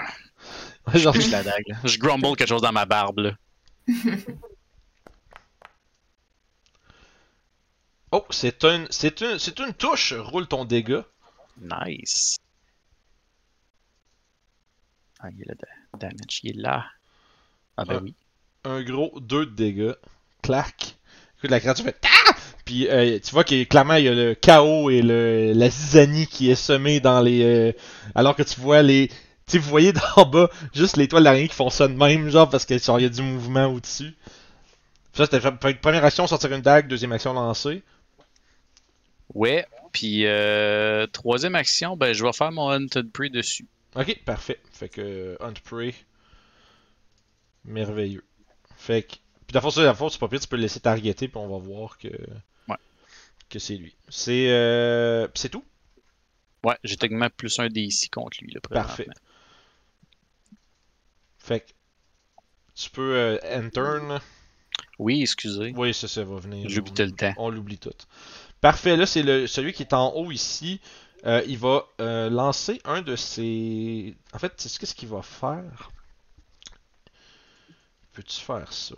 Genre- 0.94 1.14
Je 1.14 1.32
la 1.32 1.44
dague. 1.52 1.64
là. 1.68 1.76
Je 1.84 1.98
grumble 1.98 2.36
quelque 2.36 2.50
chose 2.50 2.62
dans 2.62 2.72
ma 2.72 2.86
barbe. 2.86 3.20
Là. 3.20 3.32
Oh, 8.12 8.26
c'est 8.30 8.66
un, 8.66 8.86
c'est 8.90 9.22
une, 9.22 9.40
c'est 9.40 9.58
une 9.60 9.74
touche. 9.74 10.14
Roule 10.14 10.48
ton 10.48 10.66
dégât. 10.66 11.06
Nice. 11.62 12.38
Ah, 15.20 15.30
il 15.34 15.42
est 15.42 15.46
là, 15.46 15.54
le 15.94 16.00
damage. 16.00 16.40
Il 16.44 16.50
est 16.52 16.62
là. 16.62 16.86
Ah, 17.78 17.86
ben 17.86 18.02
oui. 18.04 18.16
Un 18.66 18.84
gros 18.84 19.18
2 19.22 19.46
de 19.46 19.52
dégâts. 19.52 19.94
Clac. 20.42 20.98
Écoute, 21.38 21.52
la 21.52 21.60
créature 21.60 21.86
fait 21.86 22.00
Ah! 22.04 22.34
Puis 22.66 22.88
euh, 22.90 23.18
tu 23.20 23.32
vois 23.32 23.44
qu'il 23.44 23.68
clairement 23.68 23.96
il 23.96 24.06
y 24.06 24.08
a 24.08 24.14
le 24.14 24.36
chaos 24.36 24.90
et 24.90 25.02
le, 25.02 25.54
la 25.56 25.70
zizanie 25.70 26.28
qui 26.28 26.50
est 26.52 26.56
semée 26.56 27.00
dans 27.00 27.22
les. 27.22 27.44
euh, 27.44 27.72
alors 28.14 28.36
que 28.36 28.44
tu 28.44 28.60
vois 28.60 28.82
les. 28.82 29.10
Tu 29.48 29.54
sais, 29.54 29.58
vous 29.58 29.70
voyez 29.70 29.94
d'en 29.94 30.26
bas 30.32 30.50
juste 30.74 30.98
les 30.98 31.08
toiles 31.08 31.24
d'araignée 31.24 31.48
qui 31.48 31.56
font 31.56 31.70
ça 31.70 31.88
de 31.88 31.94
même, 31.94 32.30
genre 32.30 32.50
parce 32.50 32.66
que 32.66 32.78
genre, 32.78 33.00
il 33.00 33.04
y 33.04 33.06
a 33.06 33.10
du 33.10 33.22
mouvement 33.22 33.66
au-dessus. 33.68 34.16
Ça, 35.14 35.26
c'était 35.26 35.42
première 35.76 36.06
action, 36.06 36.26
sortir 36.28 36.54
une 36.54 36.62
dague, 36.62 36.88
deuxième 36.88 37.12
action, 37.12 37.34
lancer. 37.34 37.84
Ouais. 39.34 39.66
Puis, 39.92 40.26
euh, 40.26 41.06
troisième 41.08 41.56
action, 41.56 41.98
ben, 41.98 42.14
je 42.14 42.24
vais 42.24 42.32
faire 42.32 42.52
mon 42.52 42.70
Hunted 42.70 43.12
Prey 43.12 43.30
dessus. 43.30 43.68
Ok, 43.96 44.24
parfait. 44.24 44.60
Fait 44.72 44.88
que 44.88 45.38
Hunt 45.42 45.54
Prey. 45.66 45.94
Merveilleux. 47.66 48.24
Fait 48.78 49.04
que. 49.04 49.16
Puis 49.48 49.54
la 49.54 49.62
force, 49.62 49.76
c'est 49.76 50.20
pas 50.20 50.30
pire, 50.30 50.40
tu 50.40 50.48
peux 50.48 50.56
le 50.56 50.62
laisser 50.62 50.80
targeter, 50.80 51.28
puis 51.28 51.38
on 51.38 51.48
va 51.48 51.58
voir 51.58 51.98
que. 51.98 52.08
Ouais. 52.70 52.78
Que 53.50 53.60
c'est 53.60 53.76
lui. 53.76 53.96
C'est. 54.08 54.50
Euh... 54.50 55.28
c'est 55.34 55.50
tout? 55.50 55.66
Ouais, 56.64 56.78
j'ai 56.84 56.96
techniquement 56.96 57.30
plus 57.36 57.60
un 57.60 57.68
DC 57.68 58.10
contre 58.12 58.38
lui. 58.42 58.54
Là, 58.54 58.62
Parfait. 58.62 59.08
Fait 61.42 61.62
que. 61.62 61.72
Tu 62.76 62.90
peux 62.90 63.16
euh, 63.16 63.38
enter. 63.44 64.18
Oui, 65.00 65.22
excusez. 65.22 65.74
Oui, 65.76 65.94
ça, 65.94 66.08
ça 66.08 66.24
va 66.24 66.40
venir. 66.40 66.70
J'oublie 66.70 66.94
tout 66.94 67.04
le 67.04 67.12
temps. 67.12 67.34
On 67.38 67.50
l'oublie 67.50 67.78
tout. 67.78 67.90
Parfait, 68.62 68.96
là, 68.96 69.06
c'est 69.06 69.24
le 69.24 69.48
celui 69.48 69.74
qui 69.74 69.84
est 69.84 69.94
en 69.94 70.14
haut 70.14 70.32
ici. 70.32 70.80
Euh, 71.26 71.44
il 71.48 71.58
va 71.58 71.86
euh, 72.00 72.30
lancer 72.30 72.82
un 72.86 73.02
de 73.02 73.16
ses. 73.16 74.16
En 74.34 74.40
fait, 74.40 74.60
sais 74.60 74.80
qu'est-ce 74.80 74.96
qu'il 74.96 75.10
va 75.10 75.22
faire? 75.22 75.92
Peux-tu 78.14 78.40
faire 78.40 78.72
ça? 78.72 78.96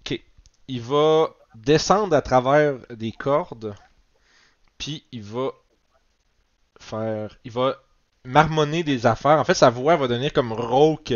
Ok. 0.00 0.20
Il 0.68 0.80
va 0.80 1.34
descendre 1.54 2.14
à 2.14 2.22
travers 2.22 2.78
des 2.90 3.12
cordes. 3.12 3.74
Puis 4.78 5.04
il 5.12 5.22
va 5.22 5.50
faire. 6.80 7.36
Il 7.44 7.50
va 7.52 7.76
marmonner 8.24 8.82
des 8.82 9.06
affaires. 9.06 9.38
En 9.38 9.44
fait, 9.44 9.54
sa 9.54 9.70
voix 9.70 9.96
va 9.96 10.08
devenir 10.08 10.32
comme 10.32 10.52
rauque, 10.52 11.14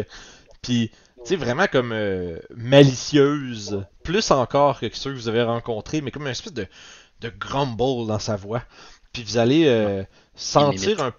puis 0.63 0.91
tu 1.19 1.31
sais, 1.31 1.37
vraiment 1.37 1.67
comme 1.71 1.93
euh, 1.93 2.39
malicieuse. 2.55 3.85
Plus 4.03 4.31
encore 4.31 4.81
que 4.81 4.87
ceux 4.93 5.13
que 5.13 5.17
vous 5.17 5.29
avez 5.29 5.43
rencontrés, 5.43 6.01
mais 6.01 6.11
comme 6.11 6.23
une 6.23 6.29
espèce 6.29 6.53
de, 6.53 6.67
de 7.21 7.29
grumble 7.31 8.07
dans 8.07 8.19
sa 8.19 8.37
voix. 8.37 8.63
Puis 9.13 9.23
vous 9.25 9.39
allez 9.39 9.67
euh, 9.67 10.05
sentir 10.35 11.03
un. 11.03 11.15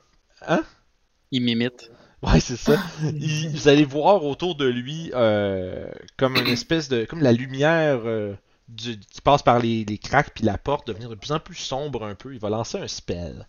Hein? 0.47 0.63
Il 1.31 1.41
m'imite. 1.43 1.91
Ouais, 2.23 2.39
c'est 2.39 2.55
ça. 2.57 2.77
Il- 3.03 3.49
vous 3.49 3.67
allez 3.67 3.85
voir 3.85 4.23
autour 4.23 4.55
de 4.55 4.65
lui 4.65 5.11
euh, 5.13 5.89
comme 6.17 6.35
une 6.35 6.47
espèce 6.47 6.89
de. 6.89 7.05
comme 7.05 7.21
la 7.21 7.31
lumière 7.31 8.01
euh, 8.05 8.33
du- 8.69 8.99
qui 8.99 9.21
passe 9.21 9.43
par 9.43 9.59
les, 9.59 9.83
les 9.85 9.97
craques 9.97 10.31
puis 10.33 10.43
la 10.43 10.57
porte 10.57 10.87
devenir 10.87 11.09
de 11.09 11.15
plus 11.15 11.31
en 11.31 11.39
plus 11.39 11.55
sombre 11.55 12.05
un 12.05 12.15
peu. 12.15 12.33
Il 12.33 12.39
va 12.39 12.49
lancer 12.49 12.77
un 12.79 12.87
spell. 12.87 13.47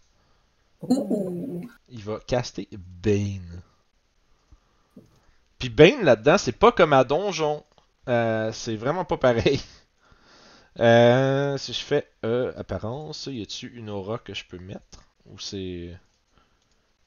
Ouh. 0.82 1.68
Il 1.88 2.02
va 2.02 2.18
caster 2.20 2.68
Bane. 2.72 3.62
Puis 5.58 5.68
Bane 5.68 6.02
là-dedans, 6.04 6.38
c'est 6.38 6.52
pas 6.52 6.72
comme 6.72 6.92
à 6.92 7.04
Donjon. 7.04 7.64
Euh, 8.08 8.52
c'est 8.52 8.76
vraiment 8.76 9.04
pas 9.04 9.16
pareil. 9.18 9.60
Euh, 10.80 11.58
si 11.58 11.72
je 11.72 11.80
fais 11.80 12.08
euh, 12.24 12.52
apparence, 12.56 13.26
y 13.30 13.42
a-tu 13.42 13.68
une 13.76 13.90
aura 13.90 14.18
que 14.18 14.32
je 14.34 14.44
peux 14.44 14.58
mettre? 14.58 15.04
Ou 15.26 15.38
c'est. 15.38 15.98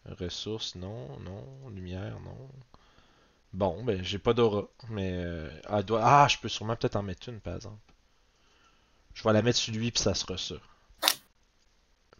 Ressources, 0.05 0.75
non, 0.75 1.17
non. 1.21 1.69
Lumière, 1.69 2.19
non. 2.19 2.49
Bon, 3.53 3.81
ben 3.85 4.03
j'ai 4.03 4.19
pas 4.19 4.33
d'aura. 4.33 4.67
Mais. 4.89 5.13
euh, 5.13 5.49
elle 5.69 5.83
doit- 5.85 6.01
ah, 6.03 6.27
je 6.27 6.37
peux 6.37 6.49
sûrement 6.49 6.75
peut-être 6.75 6.97
en 6.97 7.03
mettre 7.03 7.29
une 7.29 7.39
par 7.39 7.55
exemple. 7.55 7.79
Je 9.13 9.23
vais 9.23 9.31
la 9.31 9.41
mettre 9.41 9.57
sur 9.57 9.73
lui 9.73 9.89
puis 9.89 10.01
ça 10.03 10.13
sera 10.13 10.37
ça. 10.37 10.55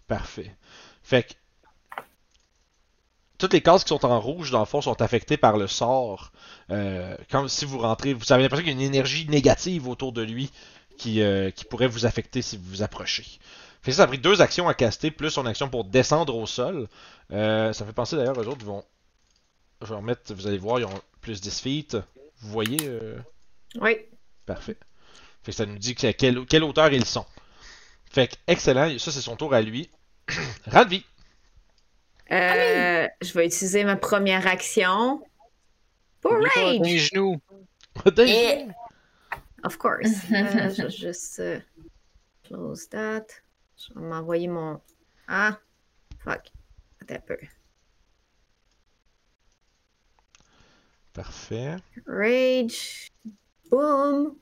Parfait. 0.07 0.55
Fait 1.01 1.23
que 1.23 1.33
toutes 3.41 3.53
les 3.53 3.61
cases 3.61 3.83
qui 3.83 3.89
sont 3.89 4.05
en 4.05 4.19
rouge, 4.19 4.51
dans 4.51 4.59
le 4.59 4.65
fond, 4.65 4.81
sont 4.81 5.01
affectées 5.01 5.35
par 5.35 5.57
le 5.57 5.67
sort. 5.67 6.31
Euh, 6.69 7.15
comme 7.31 7.49
si 7.49 7.65
vous 7.65 7.79
rentrez, 7.79 8.13
vous 8.13 8.31
avez 8.31 8.43
l'impression 8.43 8.63
qu'il 8.63 8.73
y 8.73 8.75
a 8.75 8.79
une 8.79 8.93
énergie 8.93 9.27
négative 9.27 9.87
autour 9.87 10.11
de 10.11 10.21
lui 10.21 10.51
qui, 10.97 11.21
euh, 11.21 11.49
qui 11.49 11.65
pourrait 11.65 11.87
vous 11.87 12.05
affecter 12.05 12.43
si 12.43 12.57
vous 12.57 12.69
vous 12.69 12.83
approchez. 12.83 13.25
Fait 13.81 13.89
que 13.89 13.91
ça, 13.93 13.97
ça 13.97 14.03
a 14.03 14.07
pris 14.07 14.19
deux 14.19 14.41
actions 14.41 14.67
à 14.67 14.75
caster, 14.75 15.09
plus 15.09 15.31
son 15.31 15.47
action 15.47 15.69
pour 15.69 15.85
descendre 15.85 16.35
au 16.35 16.45
sol. 16.45 16.87
Euh, 17.31 17.73
ça 17.73 17.83
fait 17.83 17.93
penser 17.93 18.15
d'ailleurs, 18.15 18.39
eux 18.39 18.47
autres 18.47 18.63
vont. 18.63 18.85
Je 19.81 19.87
vais 19.87 19.95
remettre, 19.95 20.33
vous 20.35 20.45
allez 20.45 20.59
voir, 20.59 20.79
ils 20.79 20.85
ont 20.85 21.01
plus 21.21 21.41
10 21.41 21.59
feet. 21.61 21.97
Vous 22.41 22.51
voyez 22.51 22.77
euh, 22.83 23.17
Oui. 23.79 23.97
Parfait. 24.45 24.77
Fait 25.41 25.51
que 25.51 25.57
ça 25.57 25.65
nous 25.65 25.79
dit 25.79 25.95
que 25.95 26.05
à 26.05 26.13
quelle, 26.13 26.45
quelle 26.45 26.63
hauteur 26.63 26.93
ils 26.93 27.05
sont. 27.05 27.25
Fait 28.11 28.27
que, 28.27 28.35
excellent, 28.45 28.99
ça 28.99 29.11
c'est 29.11 29.21
son 29.21 29.35
tour 29.35 29.55
à 29.55 29.61
lui. 29.61 29.89
Ranvi. 30.67 31.03
Euh, 32.31 33.07
je 33.21 33.33
vais 33.33 33.45
utiliser 33.45 33.83
ma 33.83 33.95
première 33.97 34.47
action. 34.47 35.23
Pour 36.21 36.33
rage, 36.33 36.81
tes 36.81 36.97
genoux. 36.97 37.41
Et- 38.19 38.67
of 39.63 39.77
course. 39.77 40.09
Euh, 40.31 40.69
je 40.69 40.83
vais 40.83 40.89
juste 40.89 41.39
euh, 41.39 41.59
close 42.43 42.87
that. 42.89 43.25
Je 43.77 43.93
vais 43.93 44.01
m'envoyer 44.01 44.47
mon. 44.47 44.79
Ah, 45.27 45.57
fuck. 46.23 46.51
Attends 47.01 47.15
un 47.15 47.19
peu. 47.19 47.37
Parfait. 51.13 51.75
Rage. 52.07 53.11
Boom. 53.69 54.35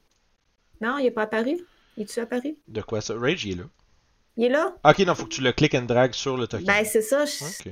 Non, 0.81 0.97
il 0.97 1.03
n'est 1.05 1.11
pas 1.11 1.23
apparu? 1.23 1.57
Il 1.97 2.03
est-tu 2.03 2.19
apparu? 2.19 2.55
De 2.67 2.81
quoi 2.81 3.01
ça? 3.01 3.15
Rage, 3.17 3.45
il 3.45 3.53
est 3.59 3.63
là. 3.63 3.69
Il 4.39 4.45
est 4.45 4.49
là? 4.49 4.73
Ok, 4.85 4.99
non, 4.99 5.15
faut 5.15 5.25
que 5.25 5.33
tu 5.33 5.41
le 5.41 5.51
click 5.51 5.75
and 5.75 5.81
drag 5.81 6.13
sur 6.13 6.37
le 6.37 6.47
token. 6.47 6.65
Ben, 6.65 6.85
c'est 6.85 7.01
ça. 7.01 7.25
je-. 7.25 7.69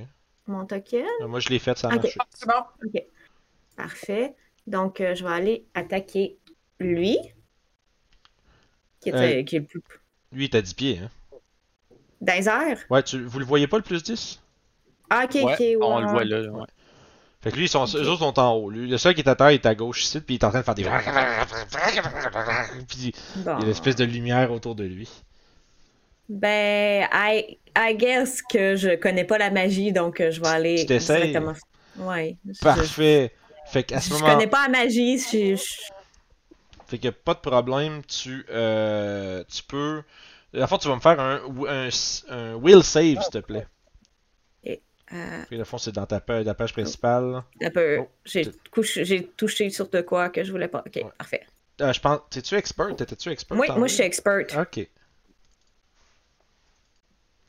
Mon 0.48 0.65
token. 0.65 1.06
Euh, 1.22 1.27
Moi, 1.27 1.39
je 1.39 1.48
l'ai 1.48 1.60
fait, 1.60 1.77
ça 1.77 1.88
a 1.88 1.95
marché. 1.95 2.18
C'est 2.34 2.45
bon. 2.45 2.53
OK. 2.85 3.03
Parfait. 3.77 4.35
Donc, 4.68 4.99
euh, 4.99 5.15
je 5.15 5.23
vais 5.23 5.31
aller 5.31 5.65
attaquer 5.73 6.38
lui. 6.81 7.18
Qui 8.99 9.10
est, 9.10 9.14
Euh. 9.14 9.39
euh, 9.39 9.44
qui 9.44 9.56
est 9.56 9.60
le 9.60 9.65
plus. 9.65 9.81
Lui, 10.34 10.48
il 10.48 10.53
est 10.53 10.57
à 10.57 10.61
10 10.61 10.73
pieds, 10.73 10.99
hein. 10.99 11.10
Dans 12.19 12.34
les 12.38 12.49
airs? 12.49 12.80
Ouais, 12.89 13.02
tu, 13.02 13.23
vous 13.23 13.39
le 13.39 13.45
voyez 13.45 13.68
pas 13.68 13.77
le 13.77 13.84
plus 13.84 14.03
10? 14.03 14.41
Ah, 15.10 15.23
ok, 15.23 15.35
Ouais, 15.35 15.44
ok. 15.44 15.60
ouais, 15.60 15.77
on 15.80 15.99
le 16.02 16.07
voit 16.07 16.26
là. 16.26 16.41
là, 16.41 16.52
ouais. 16.52 16.65
Fait 17.39 17.52
que 17.52 17.56
lui, 17.56 17.65
ils 17.65 17.69
sont, 17.69 17.85
eux 17.85 18.10
autres 18.10 18.19
sont 18.19 18.38
en 18.39 18.56
haut. 18.56 18.69
Lui, 18.69 18.89
le 18.89 18.98
seul 18.98 19.14
qui 19.15 19.22
est 19.22 19.30
à 19.30 19.35
terre, 19.35 19.52
il 19.52 19.56
est 19.56 19.65
à 19.65 19.73
gauche 19.76 20.03
ici, 20.03 20.19
puis 20.19 20.35
il 20.35 20.39
est 20.39 20.44
en 20.44 20.49
train 20.49 20.60
de 20.60 20.65
faire 20.65 20.76
des. 20.76 20.84
Puis 22.89 23.14
Bon. 23.38 23.41
il 23.45 23.45
y 23.45 23.49
a 23.61 23.65
une 23.65 23.69
espèce 23.69 23.95
de 23.95 24.03
lumière 24.03 24.52
autour 24.52 24.76
de 24.76 24.84
lui. 24.84 25.07
Ben, 26.30 27.08
I, 27.12 27.58
I 27.76 27.94
guess 27.94 28.41
que 28.41 28.76
je 28.76 28.95
connais 28.98 29.24
pas 29.26 29.38
la 29.38 29.49
magie, 29.49 29.91
donc 29.94 30.20
euh, 30.20 30.32
je 30.32 30.41
vais 30.41 30.48
aller 30.48 30.78
Tu 30.78 30.86
t'essayes? 30.86 31.41
directement. 31.41 31.54
Ouais. 31.95 32.38
Je, 32.45 32.54
Parfait. 32.62 33.34
Fait 33.66 33.84
qu'à 33.84 33.99
ce 34.02 34.14
je 34.14 34.14
moment. 34.14 34.28
connais 34.32 34.48
pas 34.48 34.64
la 34.68 34.70
magie. 34.84 35.18
Je, 35.18 35.56
je- 35.56 35.91
Fait 36.88 36.98
que 36.99 37.10
pas 37.10 37.34
de 37.36 37.40
problème, 37.40 38.04
tu, 38.06 38.45
euh, 38.49 39.44
tu 39.49 39.64
peux. 39.64 40.04
La 40.54 40.68
fois, 40.68 40.78
tu 40.78 40.88
vas 40.88 40.95
me 40.95 41.02
faire 41.02 41.20
un, 41.20 41.41
un, 41.68 41.90
un 42.30 42.56
will 42.56 42.84
save, 42.84 43.22
s'il 43.22 43.30
te 43.32 43.38
plaît. 43.40 43.68
euh, 45.14 45.44
Puis, 45.49 45.58
le 45.58 45.64
fond, 45.66 45.78
c'est 45.78 45.91
dans 45.91 46.06
ta 46.06 46.20
page, 46.22 46.45
ta 46.45 46.54
page 46.54 46.74
principale. 46.74 47.44
Oh, 47.95 48.08
j'ai, 48.26 48.44
j'ai 49.04 49.28
touché 49.38 49.70
sur 49.70 49.90
de 49.90 50.02
quoi 50.02 50.30
que 50.30 50.44
je 50.44 50.52
voulais 50.52 50.68
pas. 50.68 50.84
Ok, 50.86 50.94
Ouais. 51.02 51.12
parfait. 51.18 51.45
Euh, 51.82 51.94
je 51.94 51.99
pense. 52.02 52.20
T'es-tu 52.30 52.56
expert? 52.56 52.95
T'étais-tu 52.95 53.30
expert? 53.30 53.58
Oui, 53.58 53.68
moi 53.76 53.88
je 53.88 53.94
suis 53.94 54.04
expert. 54.04 54.45
Ok. 54.58 54.90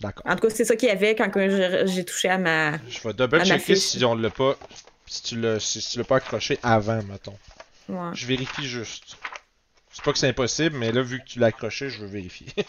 D'accord. 0.01 0.25
En 0.27 0.37
tout 0.37 0.47
cas, 0.47 0.55
c'est 0.55 0.65
ça 0.65 0.77
qu'il 0.77 0.89
y 0.89 0.93
avait 0.93 1.17
quand 1.17 1.31
j'ai, 1.35 2.05
touché 2.05 2.29
à 2.29 2.39
ma. 2.39 2.79
Je 2.89 3.01
vais 3.03 3.13
double 3.13 3.45
checker 3.45 3.75
si 3.75 4.05
on 4.05 4.15
l'a 4.15 4.31
pas. 4.31 4.57
Si 5.07 5.23
tu 5.23 5.41
l'as 5.41 5.59
si, 5.59 5.81
tu 5.81 5.99
l'as 5.99 6.05
pas 6.05 6.17
accroché 6.17 6.59
avant, 6.63 7.03
mettons. 7.03 7.37
Ouais. 7.89 8.11
Je 8.15 8.27
vérifie 8.27 8.67
juste. 8.67 9.17
C'est 9.91 10.05
pas 10.05 10.13
que 10.13 10.19
c'est 10.19 10.29
impossible, 10.29 10.77
mais 10.77 10.93
là, 10.93 11.03
vu 11.03 11.19
que 11.19 11.25
tu 11.25 11.41
l'as 11.41 11.49
accroché, 11.49 11.91
je 11.91 11.99
veux 11.99 12.07
vérifier. 12.07 12.47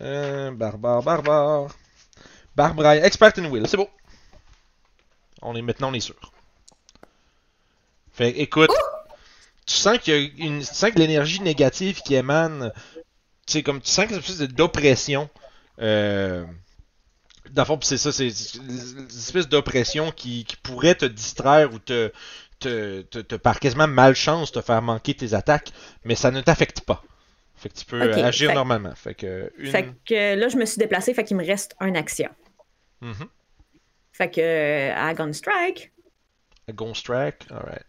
euh, 0.00 0.52
barbare, 0.52 1.02
barbare. 1.02 1.74
Barbara, 2.54 2.96
expert 2.98 3.32
in 3.38 3.46
will, 3.46 3.66
c'est 3.66 3.76
beau. 3.76 3.88
On 5.42 5.56
est 5.56 5.62
maintenant, 5.62 5.90
on 5.90 5.94
est 5.94 6.00
sûr. 6.00 6.32
Fait 8.12 8.30
écoute, 8.30 8.70
tu 9.66 9.74
sens 9.74 9.98
qu'il 9.98 10.14
y 10.14 10.16
a 10.16 10.44
une, 10.44 10.60
tu 10.60 10.66
sens 10.66 10.90
que 10.90 10.98
l'énergie 10.98 11.40
négative 11.40 12.02
qui 12.02 12.14
émane, 12.14 12.72
sais, 13.50 13.62
comme 13.62 13.80
tu 13.80 13.88
sens 13.90 14.06
que 14.06 14.10
c'est 14.14 14.16
une 14.16 14.32
espèce 14.32 14.48
d'oppression. 14.48 15.28
Euh, 15.80 16.44
dans 17.50 17.62
le 17.62 17.66
fond, 17.66 17.78
c'est 17.82 17.98
ça, 17.98 18.12
c'est 18.12 18.28
une 18.56 19.06
espèce 19.08 19.48
d'oppression 19.48 20.10
qui, 20.12 20.44
qui 20.44 20.56
pourrait 20.56 20.94
te 20.94 21.04
distraire 21.06 21.72
ou 21.72 21.78
te, 21.78 22.12
te, 22.58 23.02
te, 23.02 23.18
te- 23.20 23.36
par 23.36 23.58
quasiment 23.60 23.86
malchance 23.88 24.52
te 24.52 24.60
faire 24.60 24.82
manquer 24.82 25.14
tes 25.14 25.34
attaques, 25.34 25.72
mais 26.04 26.14
ça 26.14 26.30
ne 26.30 26.40
t'affecte 26.40 26.80
pas. 26.82 27.02
Fait 27.56 27.68
que 27.70 27.74
tu 27.74 27.84
peux 27.86 28.12
agir 28.24 28.50
fait- 28.50 28.54
normalement. 28.54 28.94
Fait 28.94 29.14
que 29.14 29.52
une. 29.58 29.70
Fait 29.70 29.88
que 30.06 30.34
là, 30.36 30.48
je 30.48 30.56
me 30.56 30.64
suis 30.64 30.78
déplacée, 30.78 31.14
fait 31.14 31.24
qu'il 31.24 31.36
me 31.36 31.44
reste 31.44 31.74
une 31.80 31.96
action. 31.96 32.28
Mhm. 33.00 33.28
Fait 34.12 34.30
que, 34.30 34.40
euh, 34.40 34.94
à 34.96 35.14
Gun 35.14 35.32
Strike, 35.32 35.92
A 36.68 36.72
Ghost 36.72 37.00
Strike, 37.00 37.46
alright. 37.50 37.84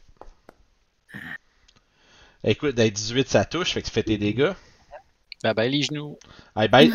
Écoute, 2.44 2.76
dans 2.76 2.88
18 2.88 3.28
ça 3.28 3.44
touche, 3.46 3.74
fait 3.74 3.82
que 3.82 3.88
tu 3.88 3.92
fais 3.92 4.04
tes 4.04 4.18
dégâts. 4.18 4.54
Bye 5.44 5.54
bye 5.54 5.70
les 5.70 5.84
genoux. 5.84 6.18
Hey, 6.56 6.68
bye. 6.68 6.92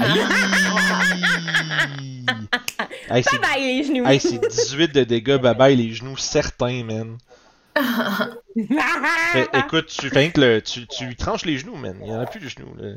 Hey, 3.10 3.22
bye 3.22 3.38
bye 3.40 3.60
les 3.60 3.84
genoux! 3.84 4.06
hey, 4.06 4.20
c'est 4.20 4.38
18 4.38 4.92
de 4.94 5.04
dégâts, 5.04 5.36
bye 5.38 5.54
bye 5.54 5.76
les 5.76 5.92
genoux, 5.92 6.16
certains, 6.16 6.84
man. 6.84 7.18
Fait, 9.32 9.48
écoute, 9.54 9.86
tu, 9.86 10.08
fais 10.10 10.30
que 10.30 10.40
le, 10.40 10.62
tu, 10.62 10.86
tu 10.86 11.06
lui 11.06 11.16
tranches 11.16 11.44
les 11.44 11.58
genoux, 11.58 11.76
man. 11.76 11.96
Il 12.02 12.08
y 12.08 12.12
en 12.12 12.20
a 12.20 12.26
plus 12.26 12.40
de 12.40 12.48
genoux, 12.48 12.74
là. 12.78 12.92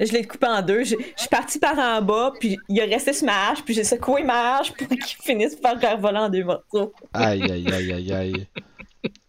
Je 0.00 0.10
l'ai 0.10 0.24
coupé 0.26 0.46
en 0.48 0.60
deux. 0.62 0.82
Je, 0.84 0.96
je 0.96 1.20
suis 1.20 1.28
partie 1.30 1.58
par 1.60 1.78
en 1.78 2.02
bas, 2.02 2.32
puis 2.40 2.58
il 2.68 2.80
a 2.80 2.84
resté 2.84 3.12
sur 3.12 3.26
ma 3.26 3.50
hache, 3.50 3.62
puis 3.62 3.74
j'ai 3.74 3.84
secoué 3.84 4.24
ma 4.24 4.56
hache 4.58 4.72
pour 4.72 4.88
qu'il 4.88 4.98
finisse 5.22 5.54
par 5.54 5.74
revoler 5.80 6.18
en 6.18 6.28
deux 6.28 6.42
morceaux. 6.44 6.92
Aïe, 7.12 7.42
aïe, 7.42 7.72
aïe, 7.72 7.92
aïe, 7.92 8.12
aïe. 8.12 8.46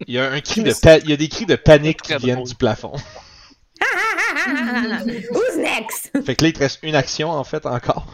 Il 0.08 0.14
y 0.16 0.18
a 0.20 0.32
un 0.32 0.40
cri 0.42 0.64
de 0.64 0.74
pa- 0.82 0.98
il 0.98 1.10
y 1.10 1.14
a 1.14 1.18
des 1.18 1.28
cris 1.30 1.46
de 1.46 1.56
panique 1.56 2.02
qui 2.02 2.16
viennent 2.16 2.38
drôle. 2.38 2.48
du 2.48 2.56
plafond. 2.56 2.94
Who's 5.32 5.58
next? 5.58 6.12
Fait 6.26 6.36
que 6.36 6.44
là, 6.44 6.50
il 6.50 6.54
te 6.54 6.60
reste 6.60 6.80
une 6.84 6.96
action, 6.96 7.30
en 7.30 7.44
fait, 7.44 7.66
encore. 7.66 8.06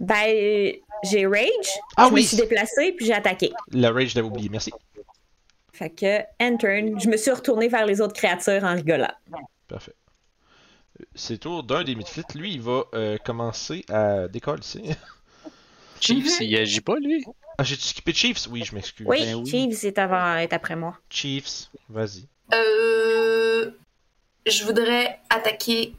Ben, 0.00 0.72
j'ai 1.04 1.26
rage. 1.26 1.48
Ah 1.96 2.06
je 2.08 2.14
oui. 2.14 2.22
me 2.22 2.26
suis 2.26 2.36
déplacée, 2.36 2.92
puis 2.92 3.06
j'ai 3.06 3.14
attaqué. 3.14 3.52
Le 3.72 3.88
rage, 3.88 4.10
je 4.10 4.16
l'avais 4.16 4.28
oublié, 4.28 4.48
merci. 4.48 4.72
Fait 5.72 5.90
que, 5.90 6.20
end 6.40 6.56
turn, 6.56 7.00
je 7.00 7.08
me 7.08 7.16
suis 7.16 7.30
retournée 7.30 7.68
vers 7.68 7.86
les 7.86 8.00
autres 8.00 8.14
créatures 8.14 8.64
en 8.64 8.74
rigolant. 8.74 9.12
Parfait. 9.68 9.94
C'est 11.14 11.34
le 11.34 11.38
tour 11.38 11.62
d'un 11.62 11.84
des 11.84 11.94
midfits. 11.94 12.22
Lui, 12.34 12.54
il 12.54 12.60
va 12.60 12.84
euh, 12.94 13.16
commencer 13.24 13.84
à 13.88 14.26
décoller 14.26 14.60
ici. 14.62 14.82
Chiefs, 16.00 16.40
il 16.40 16.56
agit 16.56 16.80
pas 16.80 16.96
lui? 16.96 17.24
Ah, 17.56 17.64
j'ai-tu 17.64 17.82
skippé 17.82 18.12
Chiefs? 18.12 18.48
Oui, 18.50 18.64
je 18.64 18.74
m'excuse. 18.74 19.06
Oui, 19.08 19.20
Ben 19.20 19.34
oui. 19.36 19.50
Chiefs 19.50 19.84
est, 19.84 19.98
avant, 19.98 20.36
est 20.36 20.52
après 20.52 20.76
moi. 20.76 20.96
Chiefs, 21.10 21.70
vas-y. 21.88 22.26
Euh, 22.54 23.37
je 24.50 24.64
voudrais 24.64 25.20
attaquer. 25.30 25.94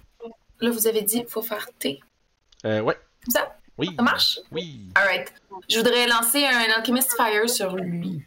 Là, 0.59 0.71
vous 0.71 0.87
avez 0.87 1.01
dit 1.01 1.19
qu'il 1.19 1.29
faut 1.29 1.41
faire 1.41 1.67
T. 1.79 2.01
Euh, 2.65 2.81
ouais. 2.81 2.97
Comme 3.23 3.33
ça? 3.33 3.55
Oui. 3.77 3.93
Ça 3.95 4.01
marche? 4.03 4.39
Oui. 4.51 4.89
Alright. 4.95 5.33
Je 5.69 5.77
voudrais 5.77 6.07
lancer 6.07 6.45
un 6.45 6.71
Alchemist 6.77 7.15
Fire 7.15 7.49
sur 7.49 7.75
lui. 7.75 8.23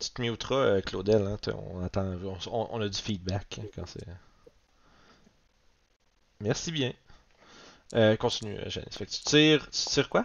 Tu 0.00 0.10
te 0.10 0.22
muteras, 0.22 0.54
euh, 0.54 0.80
Claudel. 0.80 1.26
Hein, 1.26 1.36
on, 1.72 1.84
attend, 1.84 2.16
on, 2.50 2.80
a 2.80 2.88
du 2.88 2.98
feedback 2.98 3.60
hein, 3.60 3.66
quand 3.74 3.86
c'est. 3.86 4.06
Merci 6.40 6.72
bien. 6.72 6.92
Euh, 7.94 8.16
continue, 8.16 8.56
euh, 8.58 8.68
Janice. 8.70 8.96
Fait 8.96 9.06
que 9.06 9.10
tu 9.10 9.22
tires. 9.22 9.68
Tu 9.70 9.86
tires 9.86 10.08
quoi? 10.08 10.24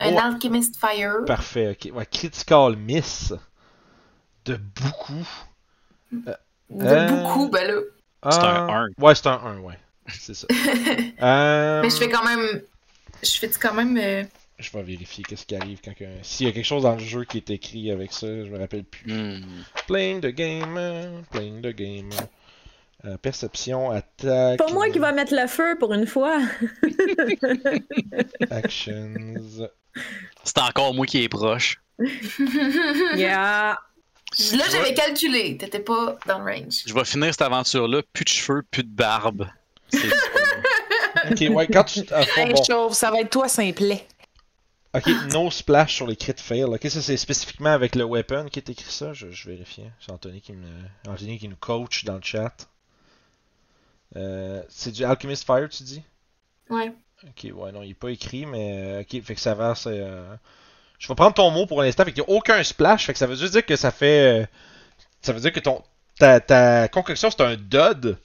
Un 0.00 0.14
Oh. 0.14 0.18
Alchemist 0.18 0.76
Fire. 0.76 1.24
Parfait, 1.26 1.70
ok. 1.70 1.94
Ouais, 1.94 2.06
critical 2.06 2.76
miss. 2.76 3.32
De 4.44 4.56
beaucoup. 4.56 5.28
De 6.70 6.84
Euh, 6.86 7.08
beaucoup, 7.08 7.48
ben 7.50 7.66
là. 7.66 7.80
C'est 8.30 8.38
un 8.38 8.68
1. 8.68 8.88
Ouais, 8.98 9.14
c'est 9.14 9.26
un 9.26 9.32
1, 9.44 9.58
ouais. 9.60 9.78
C'est 10.08 10.34
ça. 10.34 10.46
Euh, 11.22 11.82
Mais 11.82 11.90
je 11.90 11.96
fais 11.96 12.08
quand 12.08 12.24
même. 12.24 12.62
Je 13.22 13.30
fais 13.38 13.48
quand 13.60 13.74
même. 13.74 13.96
euh, 13.96 14.24
Je 14.58 14.70
vais 14.72 14.82
vérifier 14.82 15.24
qu'est-ce 15.24 15.46
qui 15.46 15.56
arrive 15.56 15.80
quand. 15.84 15.92
S'il 16.22 16.46
y 16.46 16.50
a 16.50 16.52
quelque 16.52 16.64
chose 16.64 16.82
dans 16.84 16.94
le 16.94 16.98
jeu 17.02 17.24
qui 17.24 17.38
est 17.38 17.50
écrit 17.50 17.90
avec 17.90 18.12
ça, 18.12 18.26
je 18.26 18.50
me 18.50 18.58
rappelle 18.58 18.84
plus. 18.84 19.12
Hmm. 19.12 19.40
Playing 19.86 20.20
the 20.20 20.26
game, 20.34 20.76
euh, 20.76 21.20
playing 21.30 21.60
the 21.62 21.74
game. 21.74 22.10
Euh, 23.06 23.16
perception, 23.18 23.90
attaque. 23.90 24.58
Pas 24.58 24.72
moi 24.72 24.88
qui 24.88 24.98
va 24.98 25.12
mettre 25.12 25.34
le 25.34 25.46
feu 25.46 25.76
pour 25.78 25.92
une 25.92 26.06
fois. 26.06 26.38
Actions. 28.50 29.14
C'est 30.42 30.58
encore 30.60 30.94
moi 30.94 31.06
qui 31.06 31.22
est 31.22 31.28
proche. 31.28 31.80
Yeah. 33.14 33.78
Là, 34.56 34.64
j'avais 34.70 34.94
calculé. 34.94 35.56
T'étais 35.56 35.78
pas 35.80 36.16
dans 36.26 36.38
le 36.40 36.44
range. 36.52 36.82
Je 36.86 36.92
vais 36.94 37.04
finir 37.04 37.32
cette 37.32 37.42
aventure-là, 37.42 38.02
plus 38.12 38.24
de 38.24 38.28
cheveux, 38.30 38.62
plus 38.70 38.82
de 38.84 38.88
barbe. 38.88 39.48
C'est 39.90 39.98
Ok, 41.30 41.54
ouais, 41.56 41.66
quand 41.68 41.84
tu. 41.84 42.00
ah, 42.12 42.22
bon. 42.36 42.62
chauve, 42.64 42.92
ça 42.92 43.10
va 43.10 43.20
être 43.20 43.30
toi 43.30 43.48
simplet. 43.48 44.06
Ok, 44.94 45.06
no 45.32 45.50
splash 45.50 45.94
sur 45.94 46.06
les 46.06 46.16
crit 46.16 46.34
fail. 46.36 46.64
Ok, 46.64 46.82
ça 46.88 47.00
c'est 47.02 47.16
spécifiquement 47.16 47.70
avec 47.72 47.94
le 47.94 48.04
weapon 48.04 48.46
qui 48.50 48.58
est 48.58 48.68
écrit 48.68 48.90
ça. 48.92 49.12
Je, 49.12 49.30
je 49.30 49.48
vérifie. 49.48 49.82
C'est 50.00 50.12
Anthony 50.12 50.40
qui 50.40 50.52
me, 50.52 50.68
Anthony 51.08 51.38
qui 51.38 51.48
nous 51.48 51.56
coach 51.56 52.04
dans 52.04 52.16
le 52.16 52.22
chat. 52.22 52.68
Euh, 54.16 54.62
c'est 54.68 54.92
du 54.92 55.04
Alchemist 55.04 55.44
Fire, 55.44 55.68
tu 55.68 55.82
dis? 55.82 56.02
Ouais. 56.70 56.92
Ok, 57.24 57.50
ouais, 57.54 57.72
non, 57.72 57.82
il 57.82 57.90
est 57.90 57.94
pas 57.94 58.10
écrit, 58.10 58.44
mais 58.46 58.72
euh, 58.78 59.00
ok, 59.00 59.22
fait 59.22 59.34
que 59.34 59.40
ça 59.40 59.54
va, 59.54 59.74
c'est. 59.74 59.88
euh, 60.00 60.34
Je 61.04 61.08
vais 61.08 61.14
prendre 61.14 61.34
ton 61.34 61.50
mot 61.50 61.66
pour 61.66 61.82
l'instant, 61.82 62.02
fait 62.06 62.12
qu'il 62.14 62.24
n'y 62.26 62.32
a 62.32 62.36
aucun 62.38 62.64
splash, 62.64 63.04
fait 63.04 63.12
que 63.12 63.18
ça 63.18 63.26
veut 63.26 63.36
juste 63.36 63.52
dire 63.52 63.66
que 63.66 63.76
ça 63.76 63.90
fait. 63.90 64.40
euh, 64.42 64.46
Ça 65.20 65.34
veut 65.34 65.40
dire 65.40 65.52
que 65.52 65.60
ton 65.60 65.82
ta, 66.18 66.40
ta 66.40 66.88
concoction 66.88 67.30
c'est 67.30 67.42
un 67.42 67.56
dud. 67.56 68.16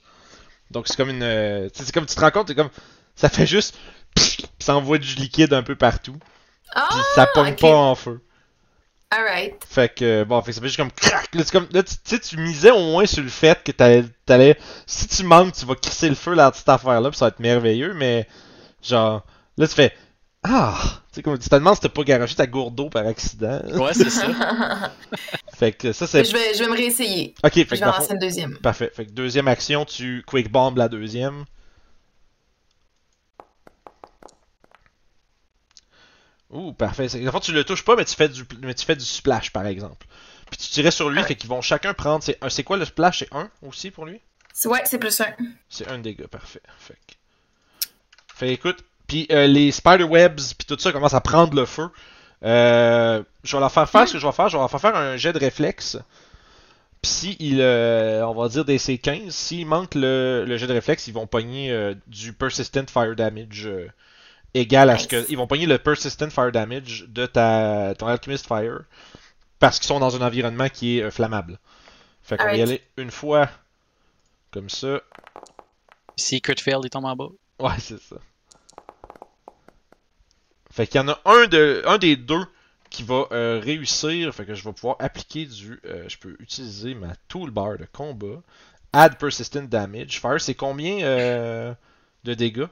Donc 0.71 0.87
c'est 0.87 0.95
comme 0.95 1.09
une. 1.09 1.23
euh, 1.23 1.67
tu 1.75 1.83
c'est 1.83 1.91
comme 1.93 2.05
tu 2.05 2.15
te 2.15 2.21
rends 2.21 2.31
compte, 2.31 2.47
c'est 2.47 2.55
comme. 2.55 2.69
Ça 3.15 3.27
fait 3.27 3.45
juste. 3.45 3.77
Pis 4.15 4.45
ça 4.59 4.77
envoie 4.77 4.97
du 4.97 5.13
liquide 5.15 5.53
un 5.53 5.61
peu 5.63 5.75
partout. 5.75 6.15
Ah! 6.73 6.87
Puis 6.89 6.99
ça 7.15 7.27
pogne 7.33 7.55
pas 7.55 7.75
en 7.75 7.95
feu. 7.95 8.21
Alright. 9.11 9.55
Fait 9.67 9.93
que, 9.93 10.23
bon, 10.23 10.39
fait 10.41 10.51
que 10.51 10.55
ça 10.55 10.61
fait 10.61 10.67
juste 10.67 10.77
comme 10.77 10.91
crac. 10.91 11.33
Là, 11.33 11.43
comme, 11.51 11.67
là 11.71 11.81
tu 11.83 11.95
tu 11.95 11.99
sais, 12.15 12.19
tu 12.19 12.37
misais 12.37 12.71
au 12.71 12.79
moins 12.79 13.05
sur 13.07 13.23
le 13.23 13.29
fait 13.29 13.61
que 13.63 13.71
t'allais, 13.71 14.05
t'allais- 14.25 14.57
si 14.85 15.07
tu 15.07 15.23
manques, 15.23 15.53
tu 15.53 15.65
vas 15.65 15.75
crisser 15.75 16.07
le 16.09 16.15
feu 16.15 16.33
là, 16.35 16.51
cette 16.53 16.69
affaire-là, 16.69 17.09
puis 17.09 17.17
ça 17.17 17.25
va 17.25 17.29
être 17.29 17.39
merveilleux, 17.39 17.93
mais, 17.95 18.27
genre, 18.83 19.25
là, 19.57 19.67
tu 19.67 19.73
fais, 19.73 19.93
ah, 20.43 20.77
tu 21.11 21.15
sais, 21.15 21.21
comme, 21.23 21.37
tu 21.37 21.49
te 21.49 21.55
demandes 21.55 21.75
si 21.75 21.81
t'as 21.81 21.89
pas 21.89 22.03
garoché 22.03 22.35
ta 22.35 22.47
gourde 22.47 22.73
d'eau 22.75 22.89
par 22.89 23.05
accident. 23.05 23.61
Ouais, 23.77 23.93
c'est 23.93 24.09
ça. 24.09 24.27
Fait 25.57 25.73
que 25.73 25.91
ça, 25.91 26.07
c'est. 26.07 26.23
je, 26.23 26.31
vais, 26.31 26.53
je 26.53 26.59
vais 26.63 26.69
me 26.69 26.75
réessayer. 26.77 27.35
Ok, 27.43 27.51
fait 27.53 27.63
Je 27.63 27.69
que, 27.71 27.75
vais 27.75 27.83
en 27.85 27.91
fond- 27.93 27.99
lancer 27.99 28.13
une 28.13 28.19
deuxième. 28.19 28.57
parfait. 28.59 28.89
Fait 28.95 29.05
que 29.05 29.11
deuxième 29.11 29.49
action, 29.49 29.83
tu 29.83 30.23
quick 30.25 30.49
bomb 30.49 30.77
la 30.77 30.87
deuxième. 30.87 31.43
Ouh, 36.49 36.73
parfait. 36.73 37.07
Le 37.15 37.29
fond, 37.31 37.39
tu 37.39 37.51
le 37.51 37.63
touches 37.63 37.83
pas, 37.85 37.95
mais 37.95 38.05
tu 38.05 38.15
fais 38.15 38.29
du, 38.29 38.43
mais 38.61 38.73
tu 38.73 38.85
fais 38.85 38.95
du 38.95 39.05
splash, 39.05 39.51
par 39.51 39.65
exemple. 39.67 40.07
Puis 40.49 40.57
tu 40.59 40.67
tirais 40.69 40.91
sur 40.91 41.09
lui, 41.09 41.19
ouais. 41.19 41.27
fait 41.27 41.35
qu'ils 41.35 41.49
vont 41.49 41.61
chacun 41.61 41.93
prendre. 41.93 42.23
C'est 42.23 42.37
un- 42.43 42.49
c'est 42.49 42.63
quoi 42.63 42.77
le 42.77 42.85
splash? 42.85 43.19
C'est 43.19 43.33
un 43.35 43.51
aussi 43.61 43.91
pour 43.91 44.05
lui? 44.05 44.19
C'est- 44.53 44.67
Ouais, 44.67 44.81
c'est 44.85 44.97
plus 44.97 45.19
un. 45.21 45.27
C'est 45.69 45.87
un 45.89 45.99
dégât, 45.99 46.27
parfait. 46.27 46.61
Fait 46.79 46.95
que. 47.07 47.13
Fait 48.33 48.47
que, 48.47 48.51
écoute, 48.53 48.83
puis 49.09 49.27
euh, 49.31 49.47
les 49.47 49.71
spiderwebs, 49.71 50.53
puis 50.57 50.65
tout 50.67 50.77
ça 50.79 50.93
commence 50.93 51.13
à 51.13 51.19
prendre 51.19 51.55
le 51.55 51.65
feu. 51.65 51.89
Euh, 52.45 53.21
je 53.43 53.55
vais 53.57 53.59
leur 53.59 53.71
faire 53.71 53.89
faire 53.89 54.07
ce 54.07 54.13
que 54.13 54.19
je 54.19 54.25
vais 54.25 54.31
faire. 54.31 54.47
Je 54.47 54.55
vais 54.55 54.61
leur 54.61 54.71
faire 54.71 54.79
faire 54.79 54.95
un 54.95 55.17
jet 55.17 55.33
de 55.33 55.39
réflexe. 55.39 55.97
Puis 57.01 57.11
si 57.11 57.37
il, 57.39 57.59
euh, 57.59 58.25
on 58.27 58.33
va 58.33 58.47
dire 58.49 58.65
des 58.65 58.77
C15, 58.77 59.31
s'il 59.31 59.65
manque 59.65 59.95
le, 59.95 60.45
le 60.45 60.57
jet 60.57 60.67
de 60.67 60.73
réflexe, 60.73 61.07
ils 61.07 61.13
vont 61.13 61.27
pogner 61.27 61.71
euh, 61.71 61.95
du 62.07 62.33
persistent 62.33 62.89
fire 62.89 63.15
damage 63.15 63.65
euh, 63.65 63.87
égal 64.53 64.89
à 64.89 64.97
ce 64.97 65.07
que. 65.07 65.25
Ils 65.29 65.37
vont 65.37 65.47
pogner 65.47 65.65
le 65.65 65.77
persistent 65.77 66.29
fire 66.29 66.51
damage 66.51 67.05
de 67.07 67.25
ta 67.25 67.93
ton 67.97 68.07
alchemist 68.07 68.47
fire 68.47 68.81
parce 69.59 69.79
qu'ils 69.79 69.87
sont 69.87 69.99
dans 69.99 70.15
un 70.15 70.25
environnement 70.25 70.69
qui 70.69 70.99
est 70.99 71.03
euh, 71.03 71.11
flammable. 71.11 71.57
Fait 72.21 72.37
qu'on 72.37 72.45
va 72.45 72.55
y 72.55 72.61
aller 72.61 72.83
une 72.97 73.11
fois 73.11 73.49
comme 74.51 74.69
ça. 74.69 75.01
Secret 76.15 76.55
fail, 76.59 76.79
il 76.83 76.89
tombe 76.89 77.05
en 77.05 77.15
bas. 77.15 77.29
Ouais, 77.59 77.75
c'est 77.79 77.99
ça. 77.99 78.17
Fait 80.79 80.87
qu'il 80.87 81.01
y 81.01 81.03
en 81.03 81.09
a 81.09 81.19
un, 81.25 81.45
de, 81.47 81.83
un 81.85 81.97
des 81.97 82.15
deux 82.15 82.45
qui 82.89 83.03
va 83.03 83.25
euh, 83.33 83.59
réussir. 83.61 84.33
Fait 84.33 84.45
que 84.45 84.55
je 84.55 84.63
vais 84.63 84.71
pouvoir 84.71 84.95
appliquer 84.99 85.45
du. 85.45 85.77
euh, 85.85 86.05
je 86.07 86.17
peux 86.17 86.37
utiliser 86.39 86.93
ma 86.93 87.09
toolbar 87.27 87.77
de 87.77 87.85
combat. 87.91 88.41
Add 88.93 89.17
persistent 89.17 89.67
damage. 89.67 90.21
Fire, 90.21 90.39
c'est 90.39 90.53
combien 90.55 91.01
euh, 91.01 91.73
de 92.23 92.33
dégâts? 92.33 92.67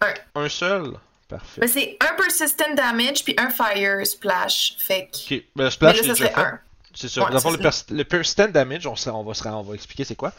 Un. 0.00 0.14
Un 0.42 0.48
seul? 0.48 0.92
Parfait. 1.26 1.62
Mais 1.62 1.66
c'est 1.66 1.96
un 2.08 2.14
persistent 2.14 2.72
damage 2.76 3.24
puis 3.24 3.34
un 3.36 3.50
fire 3.50 4.06
splash. 4.06 4.76
Fait 4.78 5.10
que. 5.12 5.34
Ok, 5.34 5.42
ben, 5.56 5.70
splash, 5.70 6.02
déjà 6.02 6.14
fait. 6.14 6.32
un. 6.36 6.60
C'est. 6.94 7.18
Ouais, 7.18 7.30
Dans 7.32 7.50
le 7.50 7.58
c'est 7.72 7.86
pers- 7.96 8.06
persistent 8.06 8.52
damage, 8.52 8.86
on, 8.86 8.92
va, 9.24 9.34
se- 9.34 9.48
on 9.48 9.62
va 9.62 9.74
expliquer 9.74 10.04
c'est 10.04 10.14
quoi. 10.14 10.32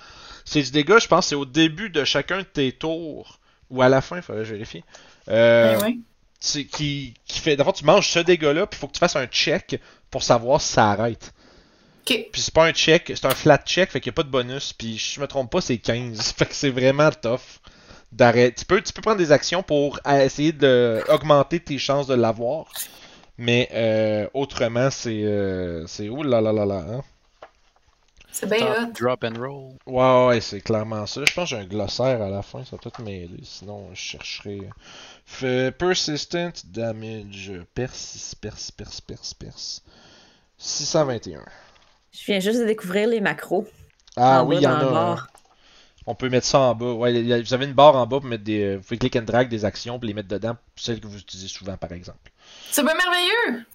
C'est 0.45 0.61
du 0.61 0.71
dégât, 0.71 0.99
je 0.99 1.09
pense, 1.09 1.27
c'est 1.27 1.35
au 1.35 1.43
début 1.43 1.89
de 1.89 2.05
chacun 2.05 2.37
de 2.37 2.43
tes 2.43 2.71
tours. 2.71 3.37
Ou 3.69 3.81
à 3.81 3.89
la 3.89 3.99
fin, 3.99 4.15
il 4.15 4.21
faudrait 4.21 4.43
vérifier. 4.45 4.85
Euh, 5.27 5.77
Ben 5.77 5.83
ouais. 5.83 5.97
Tu- 6.43 6.65
qui, 6.67 7.13
qui 7.25 7.39
fait. 7.39 7.55
D'abord, 7.55 7.73
tu 7.73 7.85
manges 7.85 8.09
ce 8.09 8.19
dégât-là, 8.19 8.67
puis 8.67 8.77
il 8.77 8.79
faut 8.81 8.87
que 8.87 8.93
tu 8.93 8.99
fasses 8.99 9.15
un 9.15 9.27
check 9.27 9.79
pour 10.11 10.23
savoir 10.23 10.61
si 10.61 10.73
ça 10.73 10.91
arrête. 10.91 11.33
Puis 12.31 12.41
c'est 12.41 12.53
pas 12.53 12.65
un 12.65 12.73
check, 12.73 13.13
c'est 13.15 13.25
un 13.25 13.29
flat 13.33 13.59
check, 13.65 13.89
fait 13.91 14.01
qu'il 14.01 14.09
n'y 14.11 14.13
a 14.15 14.17
pas 14.17 14.23
de 14.23 14.29
bonus. 14.29 14.73
Puis 14.73 14.97
je 14.97 15.21
me 15.21 15.27
trompe 15.27 15.49
pas, 15.51 15.61
c'est 15.61 15.77
15. 15.77 16.33
Fait 16.37 16.45
que 16.45 16.53
c'est 16.53 16.69
vraiment 16.69 17.09
tough 17.11 17.39
d'arrêter. 18.11 18.55
Tu 18.59 18.65
peux, 18.65 18.81
tu 18.81 18.91
peux 18.91 19.01
prendre 19.01 19.17
des 19.17 19.31
actions 19.31 19.63
pour 19.63 19.99
essayer 20.05 20.51
d'augmenter 20.51 21.59
tes 21.61 21.77
chances 21.77 22.07
de 22.07 22.13
l'avoir. 22.15 22.65
Mais 23.37 23.69
euh, 23.73 24.27
autrement, 24.33 24.89
c'est. 24.91 25.23
Euh, 25.23 25.87
c'est. 25.87 26.09
Ouh 26.09 26.23
là 26.23 26.41
là 26.41 26.51
là 26.51 26.65
là. 26.65 26.85
Hein? 26.89 27.03
C'est 28.33 28.49
bien 28.49 28.65
hot. 28.87 28.91
Drop 28.99 29.23
and 29.23 29.39
roll. 29.39 29.73
Ouais, 29.85 30.25
ouais, 30.27 30.41
c'est 30.41 30.59
clairement 30.61 31.05
ça. 31.05 31.21
Je 31.23 31.33
pense 31.33 31.49
que 31.51 31.55
j'ai 31.55 31.61
un 31.61 31.65
glossaire 31.65 32.19
à 32.21 32.29
la 32.29 32.41
fin, 32.41 32.63
ça 32.65 32.71
va 32.71 32.77
peut-être 32.79 33.01
m'aider. 33.03 33.39
Sinon, 33.43 33.89
je 33.93 33.99
chercherai. 33.99 34.61
Fait 35.25 35.71
persistent 35.71 36.65
damage. 36.65 37.51
Persis, 37.75 38.35
pers, 38.35 38.57
pers, 38.75 39.01
pers, 39.05 39.35
pers. 39.37 39.81
621. 40.57 41.45
Je 42.11 42.25
viens 42.25 42.39
juste 42.39 42.59
de 42.59 42.65
découvrir 42.65 43.07
les 43.07 43.21
macros. 43.21 43.67
Ah 44.15 44.43
En 44.43 44.47
oui, 44.47 44.57
il 44.57 44.63
y 44.63 44.67
en 44.67 44.71
dans 44.71 44.77
a. 44.77 44.81
le 44.81 44.87
un. 44.87 44.91
bar. 44.93 45.27
On 46.05 46.15
peut 46.15 46.29
mettre 46.29 46.47
ça 46.47 46.59
en 46.59 46.75
bas. 46.75 46.91
Ouais, 46.93 47.41
vous 47.41 47.53
avez 47.53 47.65
une 47.65 47.73
barre 47.73 47.95
en 47.95 48.05
bas 48.07 48.19
pour 48.19 48.25
mettre 48.29 48.43
des. 48.43 48.77
Vous 48.77 48.81
pouvez 48.83 48.97
click 48.97 49.15
and 49.15 49.21
drag 49.21 49.47
des 49.47 49.63
actions 49.63 49.99
pour 49.99 50.05
les 50.07 50.13
mettre 50.13 50.27
dedans. 50.27 50.57
Celles 50.75 50.99
que 50.99 51.07
vous 51.07 51.19
utilisez 51.19 51.47
souvent, 51.47 51.77
par 51.77 51.91
exemple. 51.91 52.31
C'est 52.71 52.83
bien 52.83 52.93
merveilleux. 52.95 53.65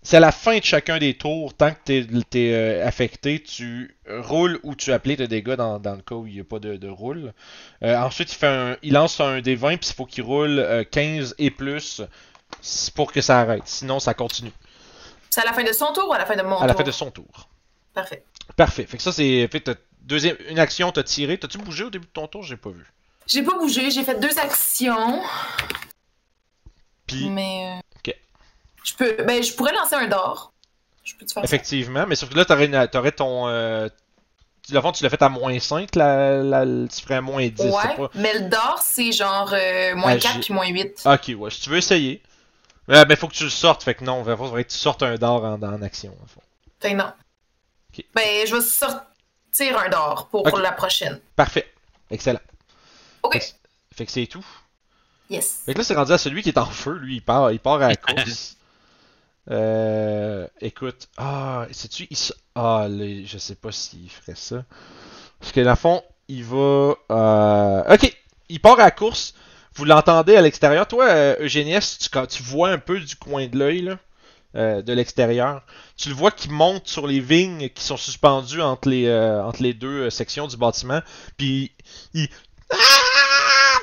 c'est- 0.07 0.17
à 0.17 0.19
la 0.19 0.31
fin 0.31 0.57
de 0.57 0.63
chacun 0.63 0.97
des 0.99 1.13
tours, 1.15 1.53
tant 1.53 1.71
que 1.71 1.77
t'es 1.83 1.99
es, 1.99 2.53
euh, 2.53 2.87
affecté, 2.87 3.41
tu 3.41 3.95
roules 4.07 4.59
ou 4.63 4.75
tu 4.75 4.91
appliques 4.93 5.17
tes 5.17 5.27
dégâts 5.27 5.55
dans, 5.55 5.79
dans 5.79 5.95
le 5.95 6.01
cas 6.01 6.15
où 6.15 6.27
il 6.27 6.33
n'y 6.35 6.39
a 6.39 6.43
pas 6.43 6.59
de, 6.59 6.77
de 6.77 6.87
roule. 6.89 7.33
Euh, 7.83 7.95
ensuite, 7.97 8.31
il, 8.31 8.35
fait 8.35 8.47
un, 8.47 8.77
il 8.83 8.93
lance 8.93 9.19
un 9.19 9.41
des 9.41 9.55
20 9.55 9.77
puis 9.77 9.89
il 9.89 9.93
faut 9.95 10.05
qu'il 10.05 10.23
roule 10.23 10.59
euh, 10.59 10.83
15 10.83 11.35
et 11.37 11.51
plus 11.51 12.01
pour 12.95 13.11
que 13.11 13.21
ça 13.21 13.39
arrête. 13.41 13.63
Sinon, 13.65 13.99
ça 13.99 14.13
continue. 14.13 14.51
C'est 15.29 15.41
à 15.41 15.45
la 15.45 15.53
fin 15.53 15.63
de 15.63 15.73
son 15.73 15.91
tour 15.93 16.07
ou 16.09 16.13
à 16.13 16.17
la 16.17 16.25
fin 16.25 16.35
de 16.35 16.41
mon 16.41 16.57
À 16.57 16.65
la 16.67 16.73
tour? 16.73 16.81
fin 16.81 16.87
de 16.87 16.91
son 16.91 17.11
tour. 17.11 17.49
Parfait. 17.93 18.23
Parfait. 18.55 18.85
Fait 18.85 18.97
que 18.97 19.03
ça, 19.03 19.11
c'est. 19.11 19.49
Deuxième, 20.01 20.37
une 20.49 20.57
action, 20.59 20.91
t'as 20.91 21.03
tiré. 21.03 21.37
T'as-tu 21.37 21.57
bougé 21.57 21.83
au 21.83 21.89
début 21.89 22.05
de 22.05 22.11
ton 22.11 22.27
tour? 22.27 22.41
J'ai 22.43 22.55
pas 22.55 22.69
vu. 22.69 22.85
J'ai 23.27 23.43
pas 23.43 23.57
bougé, 23.57 23.91
j'ai 23.91 24.03
fait 24.03 24.17
deux 24.21 24.39
actions, 24.39 25.21
Puis, 27.05 27.29
mais. 27.29 27.81
Je 28.87 28.93
peux. 28.95 29.23
Ben, 29.23 29.43
je 29.43 29.53
pourrais 29.53 29.73
lancer 29.73 29.95
un 29.95 30.07
d'or. 30.07 30.53
Je 31.03 31.13
peux 31.15 31.25
te 31.25 31.31
faire 31.33 31.43
ça? 31.43 31.45
effectivement, 31.45 32.05
mais 32.07 32.15
sauf 32.15 32.29
que 32.29 32.35
là, 32.35 32.45
t'aurais, 32.45 32.65
une- 32.65 32.87
t'aurais 32.87 33.11
ton. 33.11 33.47
Euh, 33.47 33.89
le 34.69 34.81
fond, 34.81 34.91
tu 34.91 35.03
l'as 35.03 35.09
fait 35.09 35.21
à 35.21 35.29
moins 35.29 35.57
5, 35.59 35.95
la, 35.95 36.37
la- 36.43 36.65
tu 36.87 37.01
ferais 37.01 37.15
à 37.15 37.21
moins 37.21 37.47
10. 37.47 37.53
c'est 37.57 37.63
Ouais, 37.69 37.95
pas... 37.95 38.09
mais 38.15 38.33
le 38.39 38.49
d'or, 38.49 38.79
c'est 38.83 39.11
genre 39.13 39.49
euh, 39.53 39.95
moins 39.95 40.11
Ah, 40.13 40.17
4 40.17 40.33
j'ai- 40.35 40.39
puis 40.41 40.53
moins 40.53 40.67
8. 40.67 41.01
Ok, 41.05 41.31
ouais, 41.37 41.49
si 41.51 41.61
tu 41.61 41.69
veux 41.69 41.77
essayer. 41.77 42.21
Euh, 42.89 43.03
ben, 43.05 43.15
faut 43.17 43.27
que 43.27 43.33
tu 43.33 43.43
le 43.45 43.49
sortes, 43.49 43.83
fait 43.83 43.95
que 43.95 44.03
non, 44.03 44.23
il 44.27 44.35
faudrait 44.37 44.63
que 44.65 44.71
tu 44.71 44.77
sortes 44.77 45.03
un 45.03 45.15
d'or 45.15 45.43
en, 45.43 45.61
en 45.61 45.81
action. 45.81 46.15
en 46.23 46.27
fond. 46.27 46.41
Fait 46.81 46.91
que 46.91 46.95
non. 46.95 47.11
Ok. 47.93 48.05
Ben, 48.13 48.45
je 48.47 48.55
vais 48.55 48.61
sortir 48.61 49.77
un 49.79 49.89
d'or 49.89 50.27
pour 50.29 50.57
la 50.59 50.71
prochaine. 50.73 51.19
Parfait. 51.35 51.73
Excellent. 52.11 52.39
Ok. 53.23 53.33
Fait 53.33 53.39
que- 53.39 53.45
Fait 53.95 54.05
que 54.05 54.11
c'est 54.11 54.27
tout. 54.27 54.45
Yes. 55.29 55.61
Fait 55.65 55.73
que 55.73 55.77
là, 55.79 55.83
c'est 55.85 55.95
rendu 55.95 56.11
à 56.11 56.17
celui 56.17 56.43
qui 56.43 56.49
est 56.49 56.57
en 56.57 56.65
feu, 56.65 56.93
lui, 56.93 57.15
il 57.15 57.21
part, 57.21 57.51
il 57.51 57.59
part 57.59 57.81
à 57.81 57.87
la 57.89 57.95
course. 57.95 58.56
Euh, 59.49 60.47
écoute, 60.61 61.07
ah, 61.17 61.67
sais-tu, 61.71 62.07
il 62.09 62.17
ah, 62.55 62.87
je 62.89 63.37
sais 63.37 63.55
pas 63.55 63.71
s'il 63.71 64.09
ferait 64.09 64.35
ça. 64.35 64.63
Parce 65.39 65.51
que, 65.51 65.61
dans 65.61 65.71
le 65.71 65.75
fond, 65.75 66.03
il 66.27 66.43
va, 66.43 66.95
euh, 67.11 67.93
ok, 67.93 68.17
il 68.49 68.59
part 68.59 68.79
à 68.79 68.91
course, 68.91 69.33
vous 69.75 69.85
l'entendez 69.85 70.35
à 70.35 70.41
l'extérieur. 70.41 70.87
Toi, 70.87 71.07
euh, 71.07 71.47
tu, 71.47 72.09
tu 72.29 72.43
vois 72.43 72.69
un 72.69 72.79
peu 72.79 72.99
du 72.99 73.15
coin 73.15 73.47
de 73.47 73.57
l'œil, 73.57 73.81
là, 73.81 73.99
euh, 74.55 74.81
de 74.81 74.93
l'extérieur, 74.93 75.61
tu 75.97 76.09
le 76.09 76.15
vois 76.15 76.31
qui 76.31 76.49
monte 76.49 76.87
sur 76.87 77.05
les 77.05 77.19
vignes 77.19 77.69
qui 77.69 77.83
sont 77.83 77.97
suspendues 77.97 78.61
entre 78.61 78.89
les, 78.89 79.05
euh, 79.05 79.73
deux 79.73 80.09
sections 80.09 80.47
du 80.47 80.57
bâtiment, 80.57 81.01
puis 81.37 81.71
il, 82.13 82.27
ah! 82.71 82.75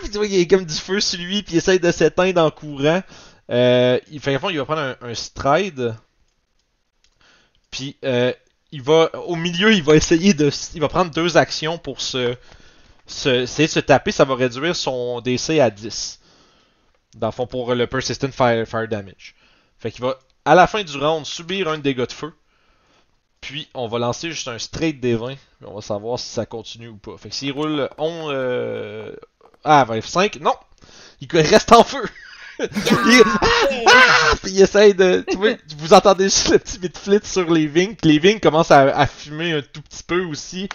Puis 0.00 0.10
tu 0.10 0.18
vois, 0.18 0.26
il 0.26 0.34
y 0.34 0.42
a 0.42 0.44
comme 0.44 0.66
du 0.66 0.74
feu 0.74 1.00
sur 1.00 1.18
lui, 1.20 1.42
puis 1.42 1.54
il 1.54 1.58
essaye 1.58 1.80
de 1.80 1.90
s'éteindre 1.90 2.42
en 2.42 2.50
courant. 2.50 3.02
Euh, 3.50 3.98
il 4.10 4.20
fait 4.20 4.38
il 4.50 4.58
va 4.58 4.64
prendre 4.64 4.96
un, 5.00 5.14
stride. 5.14 5.94
Puis 7.70 7.96
euh, 8.04 8.32
il 8.72 8.82
va 8.82 9.10
au 9.26 9.36
milieu, 9.36 9.72
il 9.72 9.82
va 9.82 9.96
essayer 9.96 10.34
de, 10.34 10.50
il 10.74 10.80
va 10.80 10.88
prendre 10.88 11.10
deux 11.10 11.36
actions 11.36 11.78
pour 11.78 12.00
se, 12.00 12.36
essayer 13.06 13.66
de 13.66 13.72
se 13.72 13.80
taper. 13.80 14.12
Ça 14.12 14.24
va 14.24 14.34
réduire 14.34 14.74
son 14.74 15.20
DC 15.20 15.60
à 15.60 15.70
10. 15.70 16.20
Dans 17.16 17.28
le 17.28 17.32
fond, 17.32 17.46
pour 17.46 17.74
le 17.74 17.86
persistent 17.86 18.32
fire, 18.32 18.66
fire 18.66 18.88
damage. 18.88 19.34
Fait 19.78 19.90
qu'il 19.90 20.02
va 20.02 20.18
à 20.44 20.54
la 20.54 20.66
fin 20.66 20.82
du 20.82 20.96
round 20.96 21.24
subir 21.26 21.68
un 21.68 21.78
dégât 21.78 22.06
de 22.06 22.12
feu. 22.12 22.32
Puis 23.40 23.68
on 23.74 23.88
va 23.88 23.98
lancer 23.98 24.30
juste 24.30 24.48
un 24.48 24.58
straight 24.58 25.00
des 25.00 25.16
20. 25.16 25.34
puis 25.34 25.38
On 25.66 25.74
va 25.74 25.82
savoir 25.82 26.18
si 26.18 26.28
ça 26.28 26.46
continue 26.46 26.88
ou 26.88 26.96
pas. 26.96 27.16
Fait 27.18 27.28
que 27.28 27.34
s'il 27.34 27.52
roule 27.52 27.88
11. 27.98 28.30
Euh... 28.32 29.14
Ah, 29.64 29.84
25. 29.84 30.40
Non! 30.40 30.54
Il 31.20 31.28
reste 31.30 31.72
en 31.72 31.84
feu! 31.84 32.04
Il... 32.60 33.22
Ah! 33.26 33.40
Ah! 33.86 34.34
Puis 34.42 34.52
il 34.52 34.62
essaye 34.62 34.94
de. 34.94 35.24
Tu 35.28 35.36
vois, 35.36 35.52
vous 35.78 35.92
entendez 35.92 36.24
juste 36.24 36.50
le 36.50 36.58
petit 36.58 36.78
bit 36.78 36.96
flit 36.96 37.18
sur 37.24 37.50
les 37.52 37.66
vignes. 37.66 37.94
Puis 37.94 38.12
les 38.12 38.18
vignes 38.18 38.40
commencent 38.40 38.70
à, 38.70 38.96
à 38.96 39.06
fumer 39.06 39.52
un 39.52 39.62
tout 39.62 39.82
petit 39.82 40.02
peu 40.02 40.22
aussi. 40.24 40.68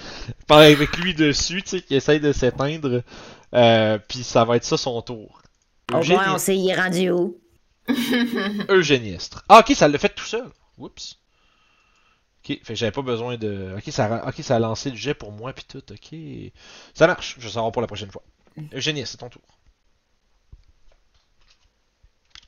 par- 0.47 0.59
Avec 0.59 0.97
lui 0.97 1.13
dessus, 1.13 1.61
tu 1.63 1.69
sais, 1.69 1.81
qui 1.81 1.95
essaye 1.95 2.19
de 2.19 2.31
s'éteindre. 2.31 3.03
Euh, 3.55 3.97
puis 4.07 4.23
ça 4.23 4.45
va 4.45 4.57
être 4.57 4.63
ça 4.65 4.77
son 4.77 5.01
tour. 5.01 5.41
Au 5.93 5.97
Eugénie- 5.97 6.15
moins, 6.19 6.33
on 6.35 6.37
sait 6.37 6.55
il 6.57 6.69
est 6.69 6.75
rendu 6.79 7.09
où? 7.09 7.37
Eugéniestre. 8.69 9.43
Ah, 9.49 9.59
ok, 9.59 9.75
ça 9.75 9.87
l'a 9.87 9.97
fait 9.97 10.09
tout 10.09 10.25
seul. 10.25 10.45
Oups. 10.77 11.17
Ok, 12.43 12.59
fait 12.63 12.75
j'avais 12.75 12.91
pas 12.91 13.01
besoin 13.01 13.37
de. 13.37 13.73
Ok, 13.77 13.83
ça 13.91 14.05
a... 14.05 14.29
ok, 14.29 14.35
ça 14.41 14.55
a 14.55 14.59
lancé 14.59 14.89
le 14.91 14.95
jet 14.95 15.13
pour 15.13 15.31
moi, 15.31 15.53
puis 15.53 15.65
tout. 15.67 15.83
Ok. 15.91 16.19
Ça 16.93 17.07
marche. 17.07 17.35
Je 17.39 17.49
saurai 17.49 17.71
pour 17.71 17.81
la 17.81 17.87
prochaine 17.87 18.11
fois. 18.11 18.23
Eugéniestre, 18.73 19.11
c'est 19.13 19.17
ton 19.17 19.29
tour. 19.29 19.41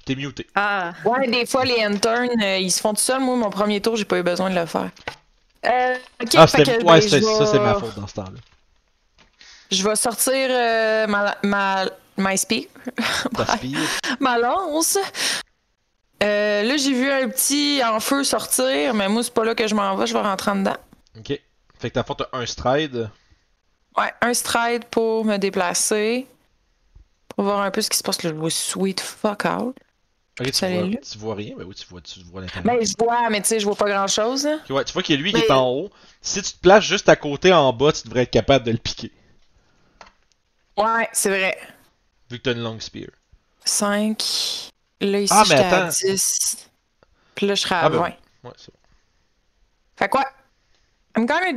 T'es 0.05 0.15
muté. 0.15 0.47
Ah, 0.55 0.93
Ouais, 1.05 1.27
des 1.29 1.45
fois, 1.45 1.63
les 1.65 1.83
interns, 1.83 2.29
euh, 2.41 2.57
ils 2.57 2.71
se 2.71 2.81
font 2.81 2.93
tout 2.93 3.01
seuls. 3.01 3.21
Moi, 3.21 3.35
mon 3.35 3.49
premier 3.49 3.79
tour, 3.81 3.95
j'ai 3.95 4.05
pas 4.05 4.17
eu 4.17 4.23
besoin 4.23 4.49
de 4.49 4.55
le 4.55 4.65
faire. 4.65 4.89
Euh, 5.65 5.95
ok, 6.23 6.29
Ah, 6.35 6.47
fait 6.47 6.57
c'était. 6.65 6.77
que, 6.79 6.83
Ouais, 6.83 6.99
ben, 6.99 7.21
ça, 7.21 7.45
c'est 7.45 7.59
ma 7.59 7.73
vais- 7.75 7.79
faute 7.79 7.95
dans 7.99 8.07
ce 8.07 8.13
temps-là. 8.15 8.39
Je 9.71 9.87
vais 9.87 9.95
sortir 9.95 10.33
euh, 10.49 11.07
ma, 11.07 11.35
ma, 11.43 11.85
my 12.17 12.37
spear, 12.37 12.63
ma 14.19 14.37
lance. 14.37 14.97
Euh, 16.23 16.63
là, 16.63 16.77
j'ai 16.77 16.93
vu 16.93 17.09
un 17.09 17.29
petit 17.29 17.81
en 17.83 17.99
feu 17.99 18.23
sortir, 18.23 18.93
mais 18.93 19.07
moi, 19.07 19.23
c'est 19.23 19.33
pas 19.33 19.43
là 19.45 19.55
que 19.55 19.67
je 19.67 19.73
m'en 19.75 19.95
vais, 19.95 20.07
je 20.07 20.13
vais 20.13 20.21
rentrer 20.21 20.51
en 20.51 20.55
dedans. 20.57 20.77
Ok. 21.17 21.39
Fait 21.79 21.89
que 21.89 21.93
t'as 21.95 22.03
fait 22.03 22.13
un 22.33 22.45
stride. 22.45 23.09
Ouais, 23.97 24.11
un 24.21 24.33
stride 24.33 24.85
pour 24.85 25.25
me 25.25 25.37
déplacer. 25.37 26.27
Pour 27.35 27.45
voir 27.45 27.61
un 27.61 27.71
peu 27.71 27.81
ce 27.81 27.89
qui 27.89 27.97
se 27.97 28.03
passe 28.03 28.21
là. 28.23 28.29
Je 28.31 28.35
vois 28.35 28.51
sweet 28.51 28.99
fuck 28.99 29.45
out. 29.45 29.75
Ok, 30.39 30.51
tu 30.51 30.65
vois, 30.65 30.87
là? 30.87 30.97
tu 31.11 31.17
vois 31.17 31.35
rien, 31.35 31.55
mais 31.57 31.63
oui, 31.65 31.75
tu 31.75 31.85
vois, 31.87 32.01
tu 32.01 32.19
vois 32.23 32.41
l'intérieur. 32.41 32.63
Ben, 32.63 32.85
je 32.85 32.93
vois, 32.97 33.29
mais 33.29 33.41
tu 33.41 33.47
sais, 33.49 33.59
je 33.59 33.65
vois 33.65 33.75
pas 33.75 33.89
grand 33.89 34.07
chose. 34.07 34.45
Ok, 34.47 34.69
ouais, 34.75 34.83
tu 34.85 34.93
vois 34.93 35.03
qu'il 35.03 35.15
y 35.15 35.19
a 35.19 35.21
lui 35.21 35.31
qui 35.33 35.39
Mais- 35.39 35.45
est 35.45 35.51
en 35.51 35.67
haut. 35.69 35.91
Si 36.21 36.41
tu 36.41 36.53
te 36.53 36.59
places 36.59 36.85
juste 36.85 37.09
à 37.09 37.15
côté 37.15 37.51
en 37.53 37.71
bas, 37.73 37.91
tu 37.91 38.03
devrais 38.07 38.23
être 38.23 38.31
capable 38.31 38.65
de 38.65 38.71
le 38.71 38.77
piquer. 38.77 39.11
Ouais, 40.77 41.07
c'est 41.11 41.29
vrai. 41.29 41.57
Vu 42.29 42.37
que 42.37 42.43
t'as 42.43 42.53
une 42.53 42.63
longue 42.63 42.81
spear. 42.81 43.09
5. 43.65 44.71
Là, 45.01 45.19
ici, 45.19 45.33
Ah, 45.35 45.43
mais 45.49 45.55
j'étais 45.57 45.67
à 45.67 45.85
attends. 45.85 45.97
10. 46.07 46.69
Puis 47.35 47.45
là, 47.47 47.55
je 47.55 47.61
serai 47.61 47.75
à 47.75 47.85
Ah, 47.85 47.89
ben 47.89 47.97
20. 47.97 48.03
Ouais, 48.43 48.51
c'est 48.57 48.71
bon. 48.71 48.79
Fait 49.97 50.09
quoi? 50.09 50.25
I'm 51.17 51.25
gonna, 51.25 51.47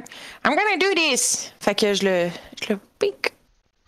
I'm 0.44 0.56
gonna 0.56 0.76
do 0.78 0.92
this! 0.96 1.52
Fait 1.60 1.74
que 1.76 1.94
je 1.94 2.04
le, 2.04 2.30
je 2.60 2.72
le 2.72 2.80
pique. 2.98 3.32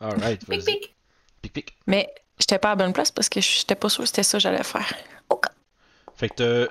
Alright, 0.01 0.47
vas-y. 0.47 0.65
pic. 0.65 0.95
Pic, 1.43 1.53
pic. 1.53 1.77
Mais 1.87 2.15
j'étais 2.39 2.59
pas 2.59 2.69
à 2.69 2.73
la 2.73 2.85
bonne 2.85 2.93
place 2.93 3.11
parce 3.11 3.29
que 3.29 3.41
j'étais 3.41 3.75
pas 3.75 3.89
sûre 3.89 4.03
que 4.05 4.09
c'était 4.09 4.23
ça 4.23 4.39
que 4.39 4.43
j'allais 4.43 4.63
faire. 4.63 4.93
Fait 6.17 6.31
que 6.31 6.71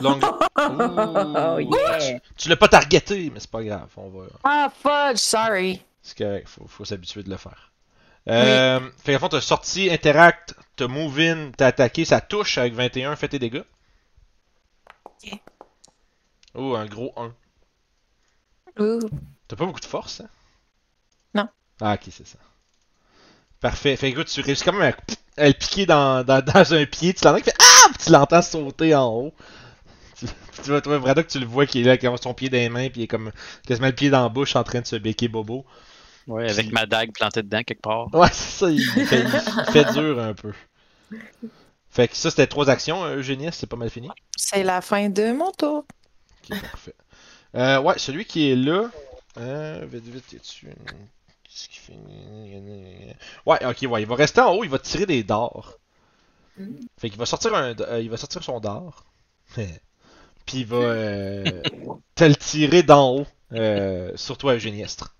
Longue. 0.00 0.22
Oh, 0.56 1.58
yeah. 1.58 2.18
Tu 2.36 2.48
l'as 2.48 2.56
pas 2.56 2.68
targeté, 2.68 3.30
mais 3.30 3.40
c'est 3.40 3.50
pas 3.50 3.62
grave. 3.62 3.88
On 3.96 4.08
va. 4.08 4.26
Ah, 4.44 4.72
fudge, 4.82 5.18
sorry. 5.18 5.82
C'est 6.02 6.16
correct, 6.16 6.48
faut, 6.48 6.66
faut 6.66 6.84
s'habituer 6.84 7.22
de 7.22 7.30
le 7.30 7.36
faire. 7.36 7.72
Euh, 8.28 8.80
Fait 9.02 9.12
qu'à 9.12 9.18
fond, 9.18 9.28
t'as 9.28 9.40
sorti, 9.40 9.90
interact, 9.90 10.54
t'as 10.76 10.86
move 10.88 11.18
in, 11.18 11.50
t'as 11.56 11.66
attaqué, 11.68 12.04
ça 12.04 12.20
touche 12.20 12.56
avec 12.58 12.72
21, 12.74 13.16
fais 13.16 13.28
tes 13.28 13.38
dégâts. 13.38 13.64
Ok. 15.04 15.38
Oh, 16.54 16.74
un 16.74 16.86
gros 16.86 17.12
1. 17.16 17.34
Ouh. 18.78 19.00
T'as 19.48 19.56
pas 19.56 19.66
beaucoup 19.66 19.80
de 19.80 19.84
force, 19.84 20.20
hein? 20.20 20.28
Non. 21.34 21.48
Ah, 21.80 21.94
ok, 21.94 22.08
c'est 22.10 22.26
ça. 22.26 22.38
Parfait. 23.62 23.96
Fait 23.96 24.10
que 24.12 24.18
écoute, 24.18 24.26
tu 24.26 24.40
réussis 24.40 24.64
quand 24.64 24.72
même 24.72 24.92
à, 24.92 25.40
à 25.42 25.46
le 25.46 25.54
piquer 25.54 25.86
dans, 25.86 26.24
dans, 26.24 26.44
dans 26.44 26.74
un 26.74 26.84
pied, 26.84 27.14
tu 27.14 27.24
l'entends 27.24 27.38
qui 27.38 27.44
fait 27.44 27.56
Ah! 27.58 27.88
Puis 27.94 28.06
tu 28.06 28.12
l'entends 28.12 28.42
sauter 28.42 28.94
en 28.94 29.06
haut. 29.06 29.32
Tu, 30.18 30.26
tu 30.62 30.70
vois, 30.70 30.80
toi, 30.80 30.98
Braddock, 30.98 31.28
tu 31.28 31.38
le 31.38 31.46
vois 31.46 31.64
qui 31.64 31.80
est 31.80 31.84
là, 31.84 31.96
qui 31.96 32.06
a 32.06 32.16
son 32.16 32.34
pied 32.34 32.48
dans 32.48 32.58
les 32.58 32.68
mains, 32.68 32.88
puis 32.90 33.02
il 33.02 33.04
est 33.04 33.08
comme 33.08 33.30
quasiment 33.66 33.86
le 33.86 33.94
pied 33.94 34.10
dans 34.10 34.22
la 34.22 34.28
bouche 34.28 34.56
en 34.56 34.64
train 34.64 34.80
de 34.80 34.86
se 34.86 34.96
béquer 34.96 35.28
bobo. 35.28 35.64
Ouais, 36.26 36.48
avec 36.48 36.70
ma 36.70 36.86
dague 36.86 37.12
plantée 37.12 37.42
dedans 37.42 37.62
quelque 37.62 37.82
part. 37.82 38.12
Ouais, 38.14 38.28
c'est 38.32 38.58
ça, 38.58 38.70
il 38.70 38.84
fait, 38.84 39.24
il 39.24 39.72
fait 39.72 39.92
dur 39.92 40.20
un 40.20 40.34
peu. 40.34 40.52
Fait 41.90 42.08
que 42.08 42.16
ça, 42.16 42.30
c'était 42.30 42.46
trois 42.46 42.68
actions, 42.70 43.04
Eugénie, 43.04 43.48
c'est 43.52 43.66
pas 43.66 43.76
mal 43.76 43.90
fini. 43.90 44.08
C'est 44.36 44.62
la 44.62 44.80
fin 44.80 45.08
de 45.08 45.32
mon 45.32 45.50
tour. 45.52 45.84
Ok, 46.50 46.60
parfait. 46.60 46.94
Euh, 47.54 47.80
ouais, 47.80 47.98
celui 47.98 48.24
qui 48.24 48.50
est 48.50 48.56
là. 48.56 48.90
Euh, 49.38 49.84
vite, 49.90 50.04
vite, 50.06 50.34
es-tu. 50.34 50.68
Qu'est-ce 51.52 51.68
qu'il 51.68 51.80
fait 51.80 53.16
Ouais, 53.44 53.64
ok, 53.64 53.90
ouais, 53.90 54.02
il 54.02 54.08
va 54.08 54.14
rester 54.14 54.40
en 54.40 54.52
haut, 54.54 54.64
il 54.64 54.70
va 54.70 54.78
tirer 54.78 55.04
des 55.04 55.22
dards. 55.22 55.74
Mm. 56.56 56.76
Fait 56.98 57.10
qu'il 57.10 57.18
va 57.18 57.26
sortir 57.26 57.54
un. 57.54 57.74
euh, 57.78 58.00
il 58.00 58.08
va 58.08 58.16
sortir 58.16 58.42
son 58.42 58.58
dard. 58.58 59.04
Puis 59.54 60.58
il 60.58 60.66
va 60.66 60.76
euh, 60.76 61.62
te 62.14 62.24
le 62.24 62.34
tirer 62.36 62.82
d'en 62.82 63.16
haut 63.16 63.26
euh, 63.52 64.12
sur 64.16 64.38
toi, 64.38 64.54
Eugéniestre. 64.54 65.14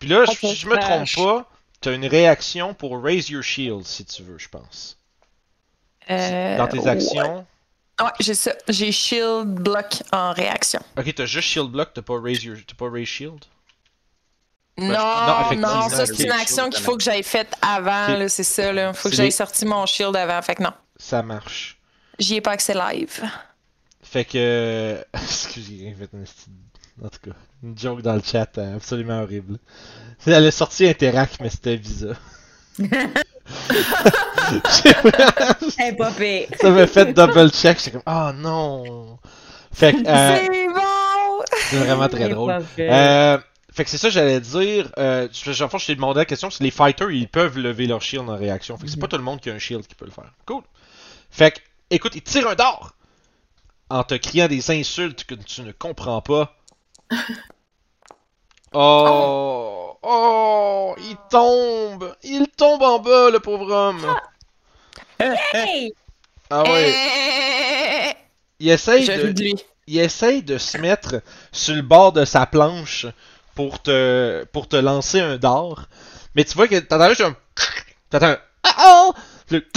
Puis 0.00 0.08
là, 0.08 0.26
si 0.26 0.54
je 0.56 0.68
me 0.68 0.76
trompe 0.78 1.08
pas, 1.14 1.48
t'as 1.80 1.94
une 1.94 2.06
réaction 2.06 2.74
pour 2.74 3.00
raise 3.00 3.30
your 3.30 3.42
shield 3.42 3.84
si 3.84 4.04
tu 4.04 4.22
veux, 4.22 4.38
je 4.38 4.48
pense. 4.48 4.98
Euh, 6.10 6.58
Dans 6.58 6.66
tes 6.68 6.86
actions. 6.86 7.46
Ouais, 8.00 8.10
j'ai 8.18 8.34
ça. 8.34 8.52
J'ai 8.68 8.90
shield 8.90 9.54
block 9.60 10.02
en 10.12 10.32
réaction. 10.32 10.80
Ok, 10.98 11.14
t'as 11.14 11.26
juste 11.26 11.48
shield 11.48 11.70
block, 11.70 11.92
t'as 11.94 12.02
pas 12.02 12.20
raise 12.20 12.42
your. 12.44 12.56
T'as 12.66 12.74
pas 12.74 12.90
raise 12.90 13.06
shield? 13.06 13.44
Non, 14.76 14.88
non, 14.88 15.56
non, 15.56 15.88
ça 15.88 16.04
c'est 16.06 16.24
une 16.24 16.32
action 16.32 16.68
qu'il 16.68 16.82
faut 16.82 16.96
que 16.96 17.02
j'aille 17.02 17.22
faite 17.22 17.54
avant, 17.62 18.26
c'est 18.28 18.42
ça, 18.42 18.72
là. 18.72 18.92
Faut 18.92 19.08
que 19.08 19.14
j'aille 19.14 19.30
sorti 19.32 19.64
mon 19.66 19.86
shield 19.86 20.16
avant, 20.16 20.40
fait 20.42 20.56
que 20.56 20.62
non. 20.62 20.72
Ça 20.96 21.22
marche. 21.22 21.78
J'y 22.18 22.36
ai 22.36 22.40
pas 22.40 22.52
accès 22.52 22.74
live. 22.74 23.22
Fait 24.02 24.24
que. 24.24 25.04
Excusez, 25.14 25.78
j'ai 25.80 25.94
fait 25.94 26.08
une 26.12 26.22
petite- 26.24 26.48
En 27.04 27.08
tout 27.08 27.18
cas, 27.30 27.36
une 27.62 27.76
joke 27.78 28.02
dans 28.02 28.14
le 28.14 28.22
chat 28.24 28.56
euh, 28.58 28.76
absolument 28.76 29.22
horrible. 29.22 29.58
Elle 30.26 30.46
a 30.46 30.50
sorti 30.50 30.86
Interact, 30.86 31.40
mais 31.40 31.50
c'était 31.50 31.76
Visa. 31.76 32.14
Ça 36.60 36.70
m'a 36.70 36.86
fait 36.86 37.12
double 37.12 37.50
check, 37.50 37.78
j'étais 37.78 37.90
comme, 37.92 38.02
oh 38.06 38.30
non! 38.34 39.18
Fait 39.72 39.92
que, 39.92 40.06
euh, 40.08 40.36
C'est 40.36 40.68
bon! 40.68 41.44
c'est 41.70 41.76
vraiment 41.76 42.08
très 42.08 42.28
drôle. 42.28 42.62
Euh, 42.78 43.38
fait 43.74 43.84
que 43.84 43.90
c'est 43.90 43.98
ça 43.98 44.08
j'allais 44.08 44.40
dire. 44.40 44.90
Euh, 44.98 45.28
je, 45.32 45.52
je, 45.52 45.64
je 45.64 45.86
t'ai 45.86 45.94
demandé 45.94 46.20
la 46.20 46.24
question, 46.24 46.48
les 46.60 46.70
fighters, 46.70 47.10
ils 47.10 47.28
peuvent 47.28 47.58
lever 47.58 47.86
leur 47.86 48.00
shield 48.00 48.28
en 48.30 48.36
réaction. 48.36 48.78
Fait 48.78 48.84
que 48.84 48.90
c'est 48.90 49.00
pas 49.00 49.08
tout 49.08 49.18
le 49.18 49.22
monde 49.22 49.40
qui 49.40 49.50
a 49.50 49.54
un 49.54 49.58
shield 49.58 49.86
qui 49.86 49.94
peut 49.94 50.04
le 50.06 50.10
faire. 50.12 50.32
Cool. 50.46 50.62
Fait 51.30 51.50
que, 51.50 51.60
écoute, 51.90 52.14
il 52.14 52.22
tire 52.22 52.48
un 52.48 52.54
dard 52.54 52.94
en 53.90 54.04
te 54.04 54.14
criant 54.14 54.48
des 54.48 54.70
insultes 54.70 55.24
que 55.24 55.34
tu 55.34 55.62
ne 55.62 55.72
comprends 55.72 56.22
pas. 56.22 56.56
Oh, 58.76 59.96
oh, 60.02 60.96
il 60.98 61.16
tombe, 61.30 62.16
il 62.24 62.48
tombe 62.48 62.82
en 62.82 62.98
bas, 62.98 63.30
le 63.30 63.38
pauvre 63.38 63.70
homme. 63.70 64.04
Hey! 65.20 65.92
Ah 66.50 66.64
ouais, 66.64 66.92
Eh, 66.92 68.12
il 68.58 68.70
essaye 68.70 69.06
de, 69.06 69.54
il 69.86 69.98
essaye 69.98 70.42
de 70.42 70.58
se 70.58 70.76
mettre 70.78 71.22
sur 71.52 71.76
le 71.76 71.82
bord 71.82 72.12
de 72.12 72.24
sa 72.24 72.46
planche 72.46 73.06
pour 73.54 73.80
te, 73.82 74.44
pour 74.52 74.68
te 74.68 74.76
lancer 74.76 75.20
un 75.20 75.36
dard. 75.36 75.88
Mais 76.34 76.44
tu 76.44 76.54
vois 76.54 76.68
que 76.68 76.78
t'entends 76.78 77.08
juste 77.08 77.20
un. 77.22 77.36
T'entends 78.10 78.26
un. 78.26 78.38
Ah 78.66 79.04
oh! 79.08 79.14
Puis 79.46 79.56
le- 79.56 79.66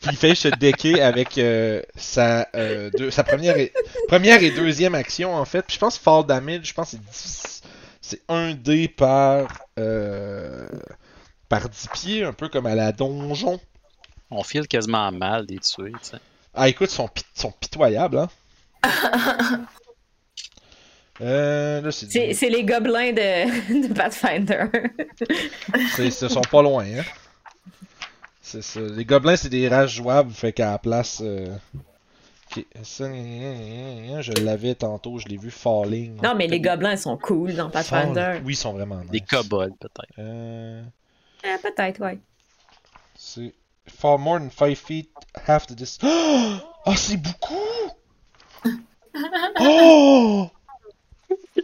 Puis 0.00 0.10
il 0.10 0.16
fait 0.16 0.34
se 0.34 0.48
decker 0.48 1.00
avec 1.00 1.38
euh, 1.38 1.82
sa, 1.96 2.48
euh, 2.56 2.90
deux- 2.96 3.10
sa 3.10 3.22
première, 3.24 3.56
et, 3.56 3.72
première 4.08 4.42
et 4.42 4.50
deuxième 4.50 4.94
action 4.94 5.34
en 5.36 5.44
fait. 5.44 5.62
Puis 5.62 5.74
je 5.74 5.78
pense 5.80 5.98
fall 5.98 6.24
damage, 6.26 6.66
je 6.66 6.74
pense 6.74 6.90
que 6.92 6.96
c'est 7.12 7.28
10 7.28 7.62
c'est 8.00 8.22
1 8.28 8.54
dé 8.54 8.88
par 8.88 9.48
euh, 9.78 10.66
par 11.48 11.68
10 11.68 11.88
pieds, 11.92 12.24
un 12.24 12.32
peu 12.32 12.48
comme 12.48 12.66
à 12.66 12.74
la 12.74 12.90
donjon. 12.92 13.60
On 14.30 14.42
file 14.42 14.66
quasiment 14.66 15.10
mal 15.12 15.46
des 15.46 15.58
tuer, 15.58 15.92
tu 15.92 16.10
sais. 16.10 16.16
Ah 16.54 16.68
écoute, 16.68 16.90
ils 16.90 16.94
sont, 16.94 17.08
pi- 17.08 17.24
sont 17.34 17.52
pitoyables, 17.52 18.18
hein. 18.18 18.28
Euh, 21.20 21.80
là, 21.80 21.90
c'est 21.90 22.06
du- 22.06 22.12
C'est 22.12 22.32
c'est 22.34 22.48
les 22.48 22.64
gobelins 22.64 23.12
de, 23.12 23.88
de 23.88 23.92
Pathfinder. 23.92 24.64
c'est- 25.96 26.06
Ils 26.06 26.12
sont 26.12 26.40
pas 26.42 26.62
loin, 26.62 26.84
hein. 26.84 27.02
C'est 28.40 28.62
ça. 28.62 28.80
Les 28.80 29.04
gobelins, 29.04 29.36
c'est 29.36 29.48
des 29.50 29.68
races 29.68 29.90
jouables, 29.90 30.30
fait 30.32 30.52
qu'à 30.52 30.70
la 30.70 30.78
place. 30.78 31.20
euh, 31.22 31.54
ok, 32.56 32.64
ça, 32.82 33.08
gna, 33.08 33.16
gna, 33.16 33.52
gna, 33.54 34.06
gna, 34.14 34.22
je 34.22 34.32
l'avais 34.32 34.74
tantôt, 34.74 35.18
je 35.18 35.26
l'ai 35.28 35.36
vu 35.36 35.50
falling. 35.50 36.20
non, 36.22 36.34
mais 36.34 36.46
les 36.46 36.60
gobelins 36.60 36.96
sont 36.96 37.16
cool 37.18 37.54
dans 37.54 37.68
Pathfinder. 37.68 38.14
Fall- 38.14 38.42
Oui, 38.44 38.52
ils 38.54 38.56
sont 38.56 38.72
vraiment 38.72 39.00
nice. 39.00 39.10
Des 39.10 39.20
kobolds, 39.20 39.76
peut-être. 39.78 40.06
Euh, 40.18 40.82
Eh, 41.44 41.56
Peut-être, 41.62 42.00
ouais. 42.00 42.18
c'est. 43.16 43.52
Fall 43.86 44.18
more 44.18 44.38
than 44.38 44.50
5 44.50 44.76
feet, 44.76 45.08
half 45.46 45.66
the 45.66 45.72
distance. 45.74 46.10
Oh, 46.86 46.94
c'est 46.96 47.16
beaucoup! 47.18 47.54
Oh! 49.60 50.48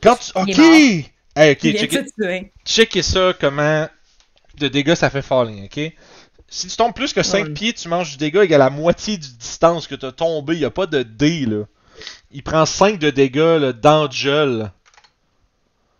Quand 0.02 0.16
tu. 0.16 0.30
Ok! 0.34 0.48
Il 0.48 0.60
est 0.60 1.10
Hey, 1.36 1.52
ok, 1.52 2.38
checker 2.64 3.02
ça, 3.02 3.32
comment 3.40 3.88
de 4.56 4.68
dégâts 4.68 4.94
ça 4.94 5.10
fait 5.10 5.22
falling, 5.22 5.64
ok? 5.64 5.92
Si 6.48 6.68
tu 6.68 6.76
tombes 6.76 6.94
plus 6.94 7.12
que 7.12 7.24
5 7.24 7.46
Ouais. 7.46 7.52
pieds, 7.52 7.72
tu 7.72 7.88
manges 7.88 8.12
du 8.12 8.16
dégât 8.18 8.44
égal 8.44 8.62
à 8.62 8.66
la 8.66 8.70
moitié 8.70 9.16
du 9.16 9.28
distance 9.28 9.88
que 9.88 9.96
t'as 9.96 10.12
tombé. 10.12 10.56
Y 10.56 10.64
a 10.64 10.70
pas 10.70 10.86
de 10.86 11.02
dé, 11.02 11.46
là. 11.46 11.64
Il 12.30 12.44
prend 12.44 12.64
5 12.64 13.00
de 13.00 13.10
dégâts, 13.10 13.58
là, 13.60 13.72
dans 13.72 14.04
le 14.04 14.10
gel. 14.12 14.70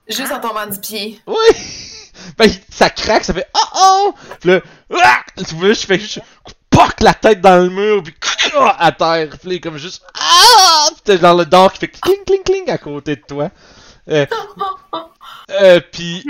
Juste 0.07 0.31
en 0.31 0.41
tombant 0.41 0.67
du 0.67 0.79
pied. 0.79 1.21
Oui! 1.27 1.37
Ben, 2.39 2.49
ça 2.71 2.89
craque, 2.91 3.25
ça 3.25 3.35
fait 3.35 3.49
oh 3.55 3.69
oh! 3.77 4.15
Puis 4.41 4.51
là, 4.51 4.61
ah! 5.03 5.21
tu 5.37 5.55
vois, 5.57 5.73
je 5.73 5.85
fais 5.85 5.99
juste 5.99 6.21
poc 6.71 7.01
la 7.01 7.13
tête 7.13 7.41
dans 7.41 7.63
le 7.63 7.69
mur, 7.69 8.03
puis 8.05 8.15
à 8.79 8.93
terre. 8.93 9.37
Puis 9.43 9.61
comme 9.61 9.77
juste 9.79 10.03
ah! 10.15 10.87
Puis 10.93 11.03
t'as 11.05 11.19
genre 11.19 11.37
le 11.37 11.45
dard 11.45 11.73
qui 11.73 11.81
fait 11.81 11.89
cling 11.89 12.25
cling 12.25 12.43
cling 12.45 12.71
à 12.71 12.79
côté 12.79 13.17
de 13.17 13.23
toi. 13.27 13.51
Euh, 14.09 14.27
euh, 15.51 15.81
puis! 15.93 16.25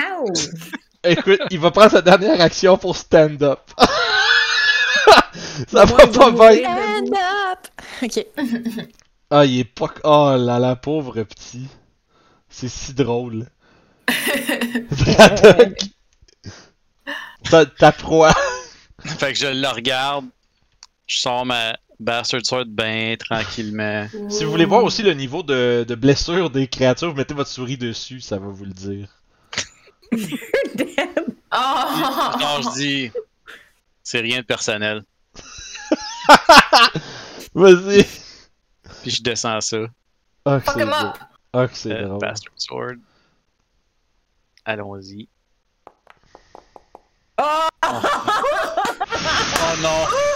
Écoute, 1.04 1.40
il 1.50 1.58
va 1.58 1.70
prendre 1.70 1.90
sa 1.90 2.02
dernière 2.02 2.40
action 2.40 2.78
pour 2.78 2.96
stand 2.96 3.42
up. 3.42 3.60
ça 5.68 5.84
va 5.84 6.06
pas 6.06 6.06
bien. 6.06 6.30
mourir. 6.30 6.68
Stand 6.70 7.14
up! 7.14 7.58
Ok. 8.02 8.26
Ah, 9.30 9.44
il 9.46 9.60
est 9.60 9.64
pas. 9.64 9.88
Oh 10.04 10.36
là 10.38 10.60
là, 10.60 10.76
pauvre 10.76 11.20
petit. 11.24 11.66
C'est 12.48 12.68
si 12.68 12.92
drôle. 12.94 13.48
Braddock. 14.90 15.78
Ta, 17.50 17.66
ta 17.66 17.90
proie. 17.90 18.34
Fait 19.04 19.32
que 19.32 19.38
je 19.38 19.46
le 19.46 19.66
regarde, 19.68 20.26
je 21.06 21.18
sors 21.18 21.44
ma 21.44 21.76
Bastard 22.00 22.44
Sword 22.44 22.66
ben 22.68 23.16
tranquillement. 23.16 24.08
Si 24.28 24.44
vous 24.44 24.50
voulez 24.50 24.64
voir 24.64 24.84
aussi 24.84 25.02
le 25.02 25.14
niveau 25.14 25.42
de, 25.42 25.84
de 25.86 25.94
blessure 25.94 26.50
des 26.50 26.66
créatures, 26.66 27.10
vous 27.10 27.16
mettez 27.16 27.34
votre 27.34 27.50
souris 27.50 27.76
dessus, 27.78 28.20
ça 28.20 28.38
va 28.38 28.48
vous 28.48 28.64
le 28.64 28.72
dire. 28.72 29.08
Oh! 31.56 32.30
Non, 32.40 32.62
je 32.62 32.74
dis, 32.74 33.12
c'est 34.02 34.18
rien 34.18 34.40
de 34.40 34.44
personnel. 34.44 35.04
Vas-y. 37.54 38.04
Puis 39.02 39.10
je 39.12 39.22
descends 39.22 39.60
ça. 39.60 39.76
Ah, 40.44 40.58
Fuck 40.58 40.76
him 40.78 40.92
up! 40.92 41.16
Ah, 41.52 41.68
c'est 41.72 41.92
euh, 41.92 42.06
drôle. 42.06 42.18
Bastard 42.18 42.52
Sword. 42.56 42.96
Allons-y. 44.64 45.28
Oh! 47.38 47.68
Oh 47.84 49.76
non! 49.80 50.06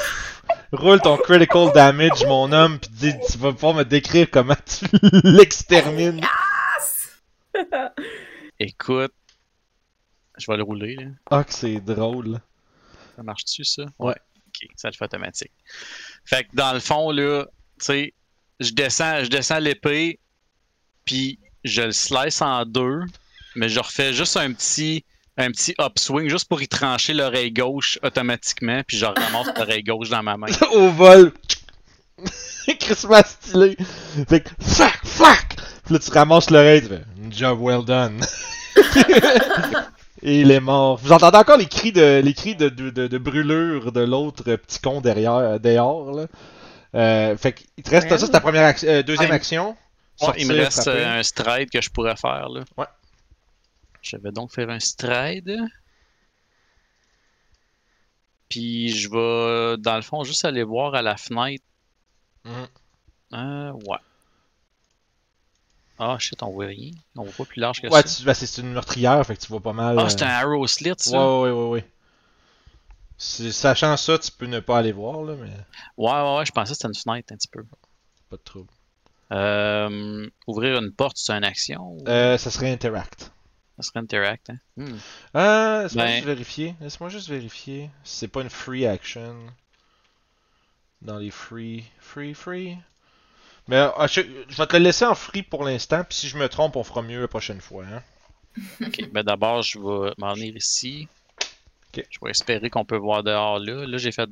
Roule 0.73 1.01
ton 1.01 1.17
critical 1.17 1.73
damage, 1.73 2.27
mon 2.27 2.53
homme, 2.53 2.79
pis 2.79 2.91
dis, 2.91 3.15
tu 3.31 3.39
vas 3.39 3.53
pouvoir 3.53 3.73
me 3.75 3.85
décrire 3.85 4.31
comment 4.31 4.57
tu 4.67 4.85
l'extermines. 5.25 6.21
Écoute, 8.61 9.15
je 10.37 10.51
vais 10.51 10.59
le 10.59 10.63
rouler. 10.63 10.97
Là. 10.97 11.07
Ah, 11.31 11.45
que 11.45 11.55
c'est 11.55 11.81
drôle. 11.81 12.41
Ça 13.17 13.23
marche-tu, 13.23 13.65
ça? 13.65 13.85
Ouais. 13.99 14.17
Ok, 14.49 14.69
ça 14.77 14.89
le 14.91 14.95
fait 14.95 15.07
automatique. 15.07 15.53
Fait 16.27 16.45
que 16.45 16.51
dans 16.53 16.75
le 16.75 16.81
fond, 16.81 17.13
là, 17.13 17.47
tu 17.79 17.87
sais, 17.87 18.15
je 18.61 18.73
descends, 18.73 19.25
je 19.25 19.31
descends 19.31 19.61
l'épée, 19.61 20.19
puis 21.07 21.39
je 21.65 21.83
le 21.83 21.93
slice 21.93 22.43
en 22.43 22.67
deux, 22.67 23.01
mais 23.57 23.71
je 23.71 23.81
refais 23.81 24.13
juste 24.13 24.37
un 24.37 24.53
petit, 24.53 25.05
un 25.39 25.51
petit 25.51 25.75
upswing, 25.81 26.29
juste 26.29 26.49
pour 26.49 26.61
y 26.61 26.69
trancher 26.69 27.15
l'oreille 27.15 27.53
gauche 27.53 27.99
automatiquement, 28.03 28.83
puis 28.87 28.99
je 28.99 29.07
ramasse 29.07 29.49
l'oreille 29.57 29.83
gauche 29.85 30.11
dans 30.11 30.23
ma 30.23 30.37
main. 30.37 30.49
Au 30.73 30.89
vol. 30.91 31.33
Christmas 32.81 33.37
stylé. 33.41 33.77
Fait 34.29 34.41
que, 34.41 34.51
flac, 34.61 34.99
flac. 35.05 35.57
Puis 35.85 35.95
là, 35.95 36.01
tu 36.01 36.11
ramasses 36.11 36.51
l'oreille, 36.51 36.83
tu 36.83 36.89
fais, 36.89 37.03
job 37.31 37.59
well 37.61 37.85
done. 37.85 38.21
Et 40.23 40.41
il 40.41 40.51
est 40.51 40.61
mort. 40.61 40.99
Vous 40.99 41.13
entendez 41.13 41.39
encore 41.39 41.59
les 41.59 41.67
cris 41.67 41.93
de, 41.93 42.21
les 42.23 42.35
cris 42.35 42.57
de, 42.57 42.69
de, 42.69 42.91
de, 42.91 43.07
de 43.07 43.19
brûlure 43.19 43.93
de 43.93 44.01
l'autre 44.01 44.43
petit 44.43 44.81
con 44.81 45.01
derrière, 45.01 45.61
dehors, 45.61 46.13
là. 46.13 46.27
Euh, 46.95 47.37
fait 47.37 47.53
qu'il 47.53 47.85
te 47.85 47.91
reste 47.91 48.09
ça, 48.09 48.19
c'est 48.19 48.31
ta 48.31 48.41
première 48.41 48.65
action, 48.65 48.89
euh, 48.89 49.03
deuxième 49.03 49.31
action. 49.31 49.77
Ouais, 50.23 50.29
il 50.39 50.49
me 50.49 50.55
reste 50.55 50.83
frapper. 50.83 50.99
euh, 50.99 51.21
un 51.21 51.23
stride 51.23 51.71
que 51.71 51.81
je 51.81 51.91
pourrais 51.91 52.17
faire, 52.17 52.49
là. 52.49 52.63
Ouais. 52.77 52.87
Je 54.03 54.17
vais 54.17 54.33
donc 54.33 54.53
faire 54.53 54.71
un 54.71 54.81
stride. 54.81 55.57
Puis 58.49 58.91
je 58.91 59.09
vais, 59.11 59.77
dans 59.79 59.97
le 59.97 60.03
fond, 60.03 60.25
juste 60.25 60.45
aller 60.45 60.63
voir 60.63 60.95
à 60.95 61.03
la 61.03 61.17
fenêtre. 61.17 61.65
Mhm. 62.45 62.69
Euh, 63.35 63.73
ouais. 63.73 63.99
Ah, 65.99 66.17
shit, 66.19 66.43
on 66.43 66.51
voit 66.53 66.67
rien. 66.67 66.93
On 67.17 67.25
voit 67.25 67.33
pas 67.33 67.45
plus 67.45 67.61
large 67.61 67.81
que 67.83 67.89
Ouais, 67.89 68.03
ça. 68.03 68.09
tu, 68.09 68.25
ben, 68.25 68.33
c'est 68.35 68.61
une 68.61 68.73
meurtrière, 68.73 69.25
fait 69.27 69.37
que 69.37 69.41
tu 69.43 69.49
vois 69.49 69.61
pas 69.61 69.73
mal. 69.73 69.99
Ah, 69.99 70.05
euh, 70.05 70.09
c'est 70.09 70.23
un 70.23 70.29
arrow 70.29 70.67
slit, 70.67 70.93
ça? 70.97 71.11
Ouais, 71.19 71.51
ouais, 71.51 71.51
ouais, 71.51 71.69
ouais. 71.69 71.85
Sachant 73.19 73.97
ça, 73.97 74.17
tu 74.19 74.31
peux 74.31 74.47
ne 74.47 74.61
pas 74.61 74.79
aller 74.79 74.93
voir, 74.93 75.23
là, 75.23 75.35
mais 75.35 75.51
Ouais, 75.97 76.13
ouais, 76.13 76.37
ouais, 76.39 76.47
je 76.47 76.53
pensais 76.53 76.73
que 76.73 76.77
c'était 76.77 76.89
une 76.89 76.95
fenêtre 76.95 77.33
un 77.33 77.37
petit 77.37 77.49
peu. 77.49 77.65
pas 78.31 78.37
de 78.37 78.43
trouble. 78.43 78.71
Euh, 79.33 80.27
ouvrir 80.47 80.79
une 80.79 80.93
porte, 80.93 81.17
c'est 81.19 81.33
une 81.33 81.45
action? 81.45 81.83
ou? 81.83 82.05
Euh, 82.09 82.39
ça 82.39 82.51
serait 82.51 82.71
interact. 82.73 83.33
Ça 83.79 83.83
serait 83.83 84.01
interact, 84.01 84.51
hein? 84.51 84.59
Hmm. 84.77 84.97
Euh, 85.37 85.83
laisse-moi 85.85 86.05
Ben- 86.05 86.13
juste 86.15 86.27
vérifier. 86.27 86.75
Laisse-moi 86.81 87.09
juste 87.11 87.29
vérifier. 87.29 87.91
si 88.05 88.17
C'est 88.17 88.29
pas 88.29 88.43
une 88.43 88.51
free 88.51 88.87
action. 88.87 89.37
Dans 91.03 91.19
les 91.19 91.31
free. 91.31 91.85
Free, 92.01 92.35
free. 92.35 92.77
Mais 93.69 93.77
euh, 93.77 94.07
je, 94.09 94.23
je 94.49 94.57
vais 94.57 94.67
te 94.67 94.77
le 94.77 94.83
laisser 94.83 95.05
en 95.05 95.15
free 95.15 95.43
pour 95.43 95.63
l'instant, 95.65 96.03
puis 96.03 96.17
si 96.19 96.29
je 96.29 96.37
me 96.39 96.49
trompe, 96.49 96.75
on 96.77 96.83
fera 96.83 97.03
mieux 97.03 97.21
la 97.21 97.29
prochaine 97.29 97.61
fois. 97.61 97.85
Hein. 97.85 98.03
Ok, 98.85 99.11
ben 99.13 99.23
d'abord, 99.23 99.63
je 99.63 99.79
vais 99.79 100.13
m'en 100.19 100.33
venir 100.35 100.57
ici. 100.57 101.07
Ok. 101.97 102.05
Je 102.11 102.19
vais 102.21 102.31
espérer 102.31 102.71
qu'on 102.71 102.85
peut 102.85 102.97
voir 102.97 103.23
dehors 103.23 103.61
là. 103.61 103.87
Là, 103.87 103.99
j'ai 103.99 104.11
fait. 104.11 104.29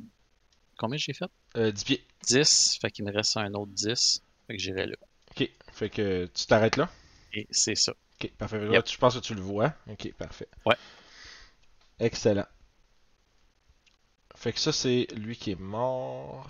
Combien 0.79 0.99
j'ai 0.99 1.13
fait? 1.13 1.31
Euh, 1.57 1.71
10 1.71 1.85
pieds. 1.85 2.05
10. 2.27 2.79
Fait 2.81 2.91
qu'il 2.91 3.05
me 3.05 3.13
reste 3.13 3.37
un 3.37 3.55
autre 3.55 3.71
10. 3.73 4.21
Fait 4.49 4.57
que 4.57 4.61
j'irai 4.61 4.87
là. 4.87 4.97
Ok, 5.31 5.49
fait 5.73 5.91
que 5.91 6.27
tu 6.35 6.47
t'arrêtes 6.47 6.77
là. 6.77 6.89
Et 7.35 7.47
c'est 7.53 7.77
ça. 7.77 7.93
Ok, 8.21 8.31
parfait. 8.39 8.59
Là, 8.65 8.73
Yep. 8.73 8.85
tu 8.85 8.99
penses 8.99 9.15
que 9.15 9.21
tu 9.21 9.35
le 9.35 9.41
vois. 9.43 9.73
Ok, 9.91 10.13
parfait. 10.19 10.49
Ouais. 10.65 10.77
Excellent. 11.99 12.47
Fait 14.35 14.53
que 14.53 14.61
ça, 14.61 14.73
c'est 14.73 15.07
lui 15.15 15.37
qui 15.37 15.51
est 15.53 15.61
mort. 15.61 16.49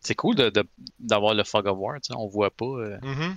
C'est 0.00 0.14
cool 0.14 0.34
de- 0.34 0.50
de- 0.50 0.68
d'avoir 0.98 1.34
le 1.34 1.44
fog 1.44 1.66
of 1.66 1.78
war, 1.78 1.96
tu 2.00 2.08
sais. 2.08 2.14
On 2.18 2.26
voit 2.26 2.50
pas. 2.50 2.64
euh. 2.64 2.98
Mhm. 3.02 3.36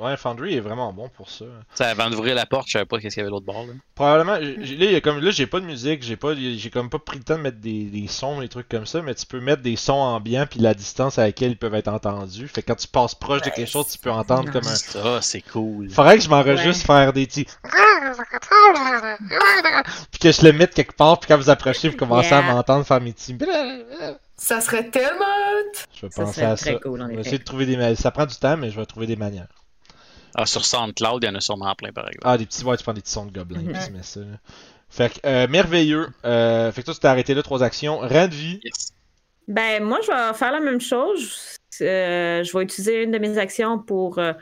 Ouais, 0.00 0.16
Foundry 0.16 0.54
est 0.54 0.60
vraiment 0.60 0.92
bon 0.92 1.08
pour 1.08 1.28
ça. 1.30 1.44
Sais, 1.74 1.84
avant 1.84 2.08
d'ouvrir 2.10 2.34
la 2.34 2.46
porte, 2.46 2.66
je 2.68 2.72
savais 2.72 2.84
pas 2.84 2.98
qu'est-ce 2.98 3.14
qu'il 3.14 3.20
y 3.20 3.24
avait 3.24 3.30
l'autre 3.30 3.46
bord. 3.46 3.66
Là. 3.66 3.72
Probablement, 3.94 4.34
là, 4.34 4.40
il 4.40 4.82
y 4.92 4.94
a 4.94 5.00
comme, 5.00 5.20
là, 5.20 5.30
j'ai 5.30 5.46
pas 5.46 5.60
de 5.60 5.66
musique, 5.66 6.02
j'ai 6.02 6.16
pas, 6.16 6.34
j'ai 6.34 6.70
comme 6.70 6.90
pas 6.90 6.98
pris 6.98 7.18
le 7.18 7.24
temps 7.24 7.36
de 7.36 7.42
mettre 7.42 7.58
des, 7.58 7.84
des 7.84 8.06
sons, 8.08 8.40
des 8.40 8.48
trucs 8.48 8.68
comme 8.68 8.86
ça, 8.86 9.02
mais 9.02 9.14
tu 9.14 9.26
peux 9.26 9.40
mettre 9.40 9.62
des 9.62 9.76
sons 9.76 9.94
ambiants 9.94 10.46
puis 10.48 10.60
la 10.60 10.74
distance 10.74 11.18
à 11.18 11.22
laquelle 11.22 11.50
ils 11.52 11.58
peuvent 11.58 11.74
être 11.74 11.88
entendus. 11.88 12.48
Fait 12.48 12.62
que 12.62 12.68
quand 12.68 12.76
tu 12.76 12.88
passes 12.88 13.14
proche 13.14 13.42
de 13.42 13.50
quelque 13.50 13.70
chose, 13.70 13.88
tu 13.88 13.98
peux 13.98 14.10
entendre 14.10 14.50
comme 14.52 14.66
un. 14.66 14.74
Ça, 14.76 15.20
c'est 15.22 15.42
cool. 15.42 15.90
Faudrait 15.90 16.18
que 16.18 16.24
je 16.24 16.28
m'enregistre 16.28 16.86
faire 16.86 17.12
des 17.12 17.26
petits. 17.26 17.46
Puis 20.10 20.18
que 20.20 20.32
je 20.32 20.42
le 20.42 20.52
mette 20.52 20.74
quelque 20.74 20.94
part, 20.94 21.18
puis 21.18 21.28
quand 21.28 21.36
vous 21.36 21.50
approchez, 21.50 21.88
vous 21.88 21.96
commencez 21.96 22.32
à 22.32 22.42
m'entendre 22.42 22.84
faire 22.84 23.00
mes 23.00 23.12
petits. 23.12 23.36
Ça 24.36 24.60
serait 24.60 24.88
tellement 24.88 25.24
hot! 25.24 25.78
Je 25.94 26.06
vais 26.06 26.12
Ça 26.12 26.22
penser 26.22 26.40
serait 26.40 26.46
à 26.46 26.56
très 26.56 26.72
ça. 26.74 26.78
cool, 26.78 27.02
en 27.02 27.08
Je 27.08 27.14
vais 27.14 27.20
essayer 27.20 27.38
de 27.38 27.44
trouver 27.44 27.66
des 27.66 27.94
Ça 27.96 28.10
prend 28.12 28.26
du 28.26 28.36
temps, 28.36 28.56
mais 28.56 28.70
je 28.70 28.78
vais 28.78 28.86
trouver 28.86 29.06
des 29.06 29.16
manières. 29.16 29.48
Ah, 30.34 30.46
sur 30.46 30.64
SoundCloud, 30.64 31.22
il 31.22 31.26
y 31.26 31.28
en 31.30 31.34
a 31.34 31.40
sûrement 31.40 31.74
plein, 31.74 31.92
par 31.92 32.06
exemple. 32.06 32.22
Ah, 32.24 32.38
des 32.38 32.46
petits, 32.46 32.64
ouais, 32.64 32.76
tu 32.76 32.82
prends 32.84 32.92
des 32.92 33.00
petits 33.00 33.12
sons 33.12 33.26
de 33.26 33.32
gobelins, 33.32 33.60
puis 33.64 33.84
tu 33.86 33.92
mets 33.92 34.02
ça. 34.02 34.20
là. 34.20 34.26
Fait 34.90 35.12
que, 35.12 35.26
euh, 35.26 35.46
merveilleux. 35.48 36.08
Euh, 36.24 36.72
fait 36.72 36.80
que 36.82 36.86
toi, 36.86 36.94
tu 36.94 37.00
t'es 37.00 37.08
arrêté 37.08 37.34
là, 37.34 37.42
trois 37.42 37.62
actions. 37.62 37.98
Rang 37.98 38.28
de 38.28 38.34
vie. 38.34 38.60
Yes. 38.64 38.92
Ben, 39.46 39.82
moi, 39.82 39.98
je 40.02 40.08
vais 40.08 40.34
faire 40.36 40.52
la 40.52 40.60
même 40.60 40.80
chose. 40.80 41.56
Euh, 41.80 42.42
je 42.44 42.56
vais 42.56 42.64
utiliser 42.64 43.02
une 43.02 43.10
de 43.10 43.18
mes 43.18 43.36
actions 43.38 43.78
pour 43.78 44.18
euh, 44.18 44.32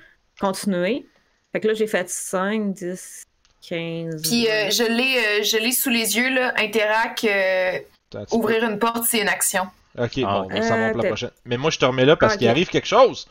continuer. 0.40 1.06
Fait 1.52 1.60
que 1.60 1.68
là, 1.68 1.74
j'ai 1.74 1.86
fait 1.86 2.08
5, 2.08 2.74
10, 2.74 3.24
15. 3.68 4.22
Puis 4.22 4.48
euh, 4.48 4.70
je 4.70 4.82
l'ai 4.84 5.40
euh, 5.40 5.42
je 5.42 5.56
l'ai 5.58 5.72
sous 5.72 5.90
les 5.90 6.16
yeux, 6.16 6.32
là. 6.32 6.54
Euh, 6.58 7.78
peux- 8.10 8.24
ouvrir 8.32 8.64
une 8.64 8.78
porte, 8.78 9.04
c'est 9.08 9.20
une 9.20 9.28
action. 9.28 9.66
Ok, 9.98 10.12
Ah, 10.24 10.42
bon, 10.42 10.46
ben, 10.48 10.62
ça 10.62 10.76
va 10.76 10.90
pour 10.90 11.02
la 11.02 11.08
prochaine. 11.08 11.30
Mais 11.44 11.56
moi, 11.56 11.70
je 11.70 11.78
te 11.78 11.84
remets 11.84 12.04
là 12.04 12.16
parce 12.16 12.36
qu'il 12.36 12.48
arrive 12.48 12.68
quelque 12.68 12.86
chose. 12.86 13.26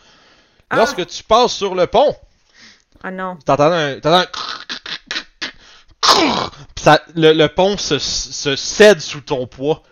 Ah! 0.69 0.77
Lorsque 0.77 1.06
tu 1.06 1.23
passes 1.23 1.53
sur 1.53 1.76
le 1.76 1.88
pont, 1.88 2.15
Ah 3.03 3.11
non. 3.11 3.38
t'entends 3.45 3.72
un. 3.72 3.99
T'entends 3.99 4.19
un. 4.22 4.26
Puis 6.76 6.84
ça, 6.84 7.01
le, 7.15 7.34
le 7.34 7.47
pont 7.47 7.77
se, 7.77 7.99
se 7.99 8.55
cède 8.55 8.99
sous 9.01 9.22
ton 9.22 9.47
poids. 9.47 9.84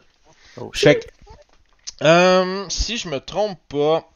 Oh, 0.58 0.72
Fait 0.74 1.00
que, 1.00 2.06
euh, 2.06 2.66
si 2.70 2.98
je 2.98 3.10
me 3.10 3.20
trompe 3.20 3.60
pas. 3.68 4.10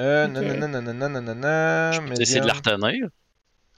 Euh, 0.00 0.26
Ok. 0.26 0.32
nanana, 0.32 0.66
nanana, 0.80 1.08
nanana, 1.08 1.92
Je 1.92 2.00
peux 2.00 2.20
essayer 2.20 2.40
de 2.40 2.46
la 2.46 2.54
retenir. 2.54 3.08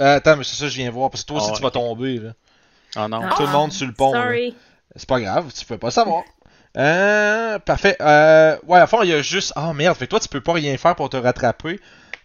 Euh, 0.01 0.17
attends, 0.17 0.37
mais 0.37 0.45
c'est 0.45 0.57
ça 0.57 0.65
que 0.67 0.71
je 0.71 0.77
viens 0.77 0.91
voir. 0.91 1.11
Parce 1.11 1.23
que 1.23 1.29
toi 1.29 1.39
aussi, 1.39 1.51
Ah, 1.53 1.57
tu 1.57 1.63
vas 1.63 1.71
tomber. 1.71 2.19
Là. 2.19 2.33
Ah 2.97 3.09
non. 3.09 3.21
Tout 3.37 3.43
le 3.43 3.49
monde 3.49 3.73
sur 3.73 3.87
le 3.87 3.93
pont. 3.93 4.13
C'est 4.97 5.09
pas 5.09 5.21
grave, 5.21 5.53
tu 5.53 5.65
peux 5.67 5.79
pas 5.79 5.91
savoir. 5.91 6.23
Euh, 6.77 7.59
parfait. 7.61 7.97
Euh, 8.01 8.57
ouais, 8.67 8.79
à 8.79 8.87
fond, 8.87 9.03
il 9.03 9.11
y 9.11 9.13
a 9.13 9.23
juste. 9.23 9.53
Ah 9.57 9.73
merde, 9.73 9.97
fait 9.97 10.07
que 10.07 10.11
toi, 10.11 10.21
tu 10.21 10.29
peux 10.29 10.41
pas 10.41 10.53
rien 10.53 10.77
faire 10.77 10.95
pour 10.97 11.09
te 11.11 11.17
rattraper. 11.17 11.81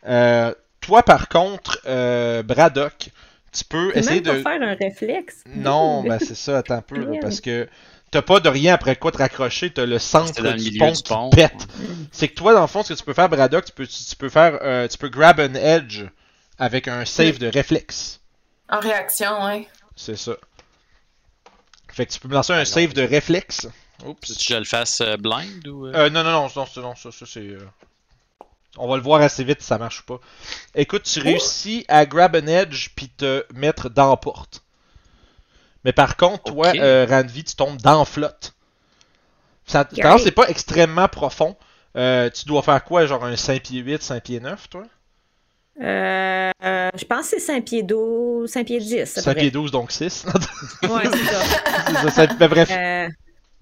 Euh, 0.07 0.53
toi, 0.89 1.03
par 1.03 1.29
contre, 1.29 1.79
euh, 1.85 2.41
Braddock, 2.41 3.11
tu 3.51 3.63
peux 3.63 3.91
Peux 3.91 3.97
essayer 3.99 4.21
même 4.21 4.37
de. 4.37 4.41
faire 4.41 4.59
un 4.59 4.73
réflexe. 4.73 5.43
Non, 5.55 6.01
ben 6.07 6.17
c'est 6.17 6.33
ça, 6.35 6.57
attends 6.57 6.77
un 6.77 6.81
peu, 6.81 6.97
là, 6.97 7.19
parce 7.21 7.41
que 7.41 7.69
t'as 8.09 8.23
pas 8.23 8.39
de 8.39 8.49
rien 8.49 8.73
après 8.73 8.95
quoi 8.95 9.11
te 9.11 9.19
raccrocher, 9.19 9.69
t'as 9.71 9.85
le 9.85 9.99
centre 9.99 10.41
dans 10.41 10.55
du 10.55 10.79
pont 10.79 10.91
du 10.91 11.03
qui 11.03 11.13
pète. 11.35 11.67
C'est 12.11 12.27
que 12.29 12.33
toi, 12.33 12.53
dans 12.55 12.61
le 12.61 12.67
fond, 12.67 12.81
ce 12.81 12.93
que 12.93 12.97
tu 12.97 13.03
peux 13.05 13.13
faire, 13.13 13.29
Braddock, 13.29 13.65
tu 13.65 13.71
peux, 13.71 13.85
tu, 13.85 14.15
peux 14.15 14.29
faire, 14.29 14.57
euh, 14.63 14.87
tu 14.87 14.97
peux 14.97 15.09
grab 15.09 15.39
an 15.39 15.53
edge 15.53 16.05
avec 16.57 16.87
un 16.87 17.05
save 17.05 17.37
de 17.37 17.45
réflexe. 17.47 18.19
En 18.67 18.79
réaction, 18.79 19.45
ouais. 19.45 19.67
C'est 19.95 20.17
ça. 20.17 20.33
Fait 21.93 22.07
que 22.07 22.11
tu 22.13 22.19
peux 22.19 22.29
me 22.29 22.33
lancer 22.33 22.53
un 22.53 22.65
save 22.65 22.93
de 22.93 23.03
réflexe. 23.03 23.67
Oups. 24.05 24.37
Tu 24.37 24.53
je 24.53 24.57
le 24.57 24.65
fasse 24.65 25.01
euh, 25.01 25.17
blind 25.17 25.67
ou. 25.67 25.85
euh? 25.85 25.91
Euh, 25.93 26.09
non, 26.09 26.23
non, 26.23 26.31
non, 26.31 26.47
non, 26.55 26.65
c'est- 26.65 26.79
non, 26.81 26.95
ça, 26.95 27.11
ça 27.11 27.25
c'est. 27.31 27.47
On 28.79 28.87
va 28.87 28.95
le 28.97 29.03
voir 29.03 29.21
assez 29.21 29.43
vite 29.43 29.61
si 29.61 29.67
ça 29.67 29.77
marche 29.77 29.99
ou 30.01 30.03
pas. 30.03 30.19
Écoute, 30.75 31.03
tu 31.03 31.19
réussis 31.19 31.85
à 31.87 32.05
grab 32.05 32.35
an 32.35 32.47
edge 32.47 32.89
puis 32.95 33.09
te 33.09 33.45
mettre 33.53 33.89
dans 33.89 34.09
la 34.09 34.17
porte. 34.17 34.63
Mais 35.85 35.93
par 35.93 36.17
contre, 36.17 36.43
toi, 36.45 36.69
Ok. 36.69 36.75
euh, 36.79 37.05
Ranvi, 37.09 37.43
tu 37.43 37.55
tombes 37.55 37.77
dans 37.81 37.99
la 37.99 38.05
flotte. 38.05 38.53
Ça, 39.65 39.85
par 39.85 40.11
contre, 40.13 40.23
c'est 40.23 40.31
pas 40.31 40.47
extrêmement 40.49 41.07
profond. 41.07 41.55
Euh, 41.95 42.29
tu 42.29 42.45
dois 42.45 42.61
faire 42.61 42.83
quoi, 42.83 43.05
genre 43.05 43.23
un 43.25 43.35
5 43.35 43.61
pieds 43.63 43.81
8, 43.81 44.01
5 44.01 44.23
pieds 44.23 44.39
9, 44.39 44.69
toi? 44.69 44.83
Euh, 45.81 46.51
euh, 46.63 46.89
je 46.95 47.05
pense 47.05 47.21
que 47.29 47.39
c'est 47.39 47.39
5 47.39 47.63
pieds 47.65 47.83
12, 47.83 48.49
5 48.49 48.65
pieds 48.65 48.79
10. 48.79 48.93
à 48.95 48.99
peu 48.99 49.05
5 49.21 49.21
près. 49.31 49.35
pieds 49.35 49.51
12, 49.51 49.71
donc 49.71 49.91
6. 49.91 50.25
Ouais, 50.83 51.03
c'est 51.11 51.25
ça. 51.25 51.41
C'est 51.87 51.93
ça, 51.93 52.11
ça- 52.11 52.33
mais 52.39 52.47
bref, 52.47 52.69
Euh, 52.71 53.07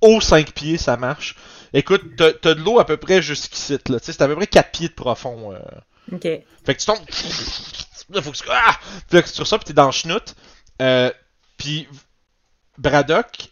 haut 0.02 0.20
5 0.22 0.52
pieds, 0.52 0.78
ça 0.78 0.98
marche. 0.98 1.36
Écoute, 1.74 2.04
t'as 2.18 2.32
t'as 2.34 2.54
de 2.54 2.62
l'eau 2.62 2.80
à 2.80 2.86
peu 2.86 2.98
près 2.98 3.22
jusqu'ici, 3.22 3.74
là. 3.90 4.00
Tu 4.00 4.06
sais, 4.06 4.14
c'est 4.14 4.22
à 4.22 4.28
peu 4.28 4.36
près 4.36 4.48
4 4.48 4.72
pieds 4.72 4.88
de 4.90 4.94
profond. 4.94 5.54
euh. 5.54 5.60
ok. 6.14 6.22
Fait 6.24 6.76
que 6.76 6.80
tu 6.80 6.86
tombes. 6.86 7.00
Là, 8.10 8.22
faut 8.22 8.32
que 8.32 8.38
tu. 8.38 8.44
Ah! 8.50 8.78
Puis 9.10 9.20
là, 9.20 9.26
sur 9.26 9.46
ça, 9.46 9.58
puis 9.58 9.66
t'es 9.66 9.74
dans 9.74 9.88
le. 9.88 10.20
Euh, 10.82 11.12
puis 11.58 11.88
Braddock. 12.78 13.50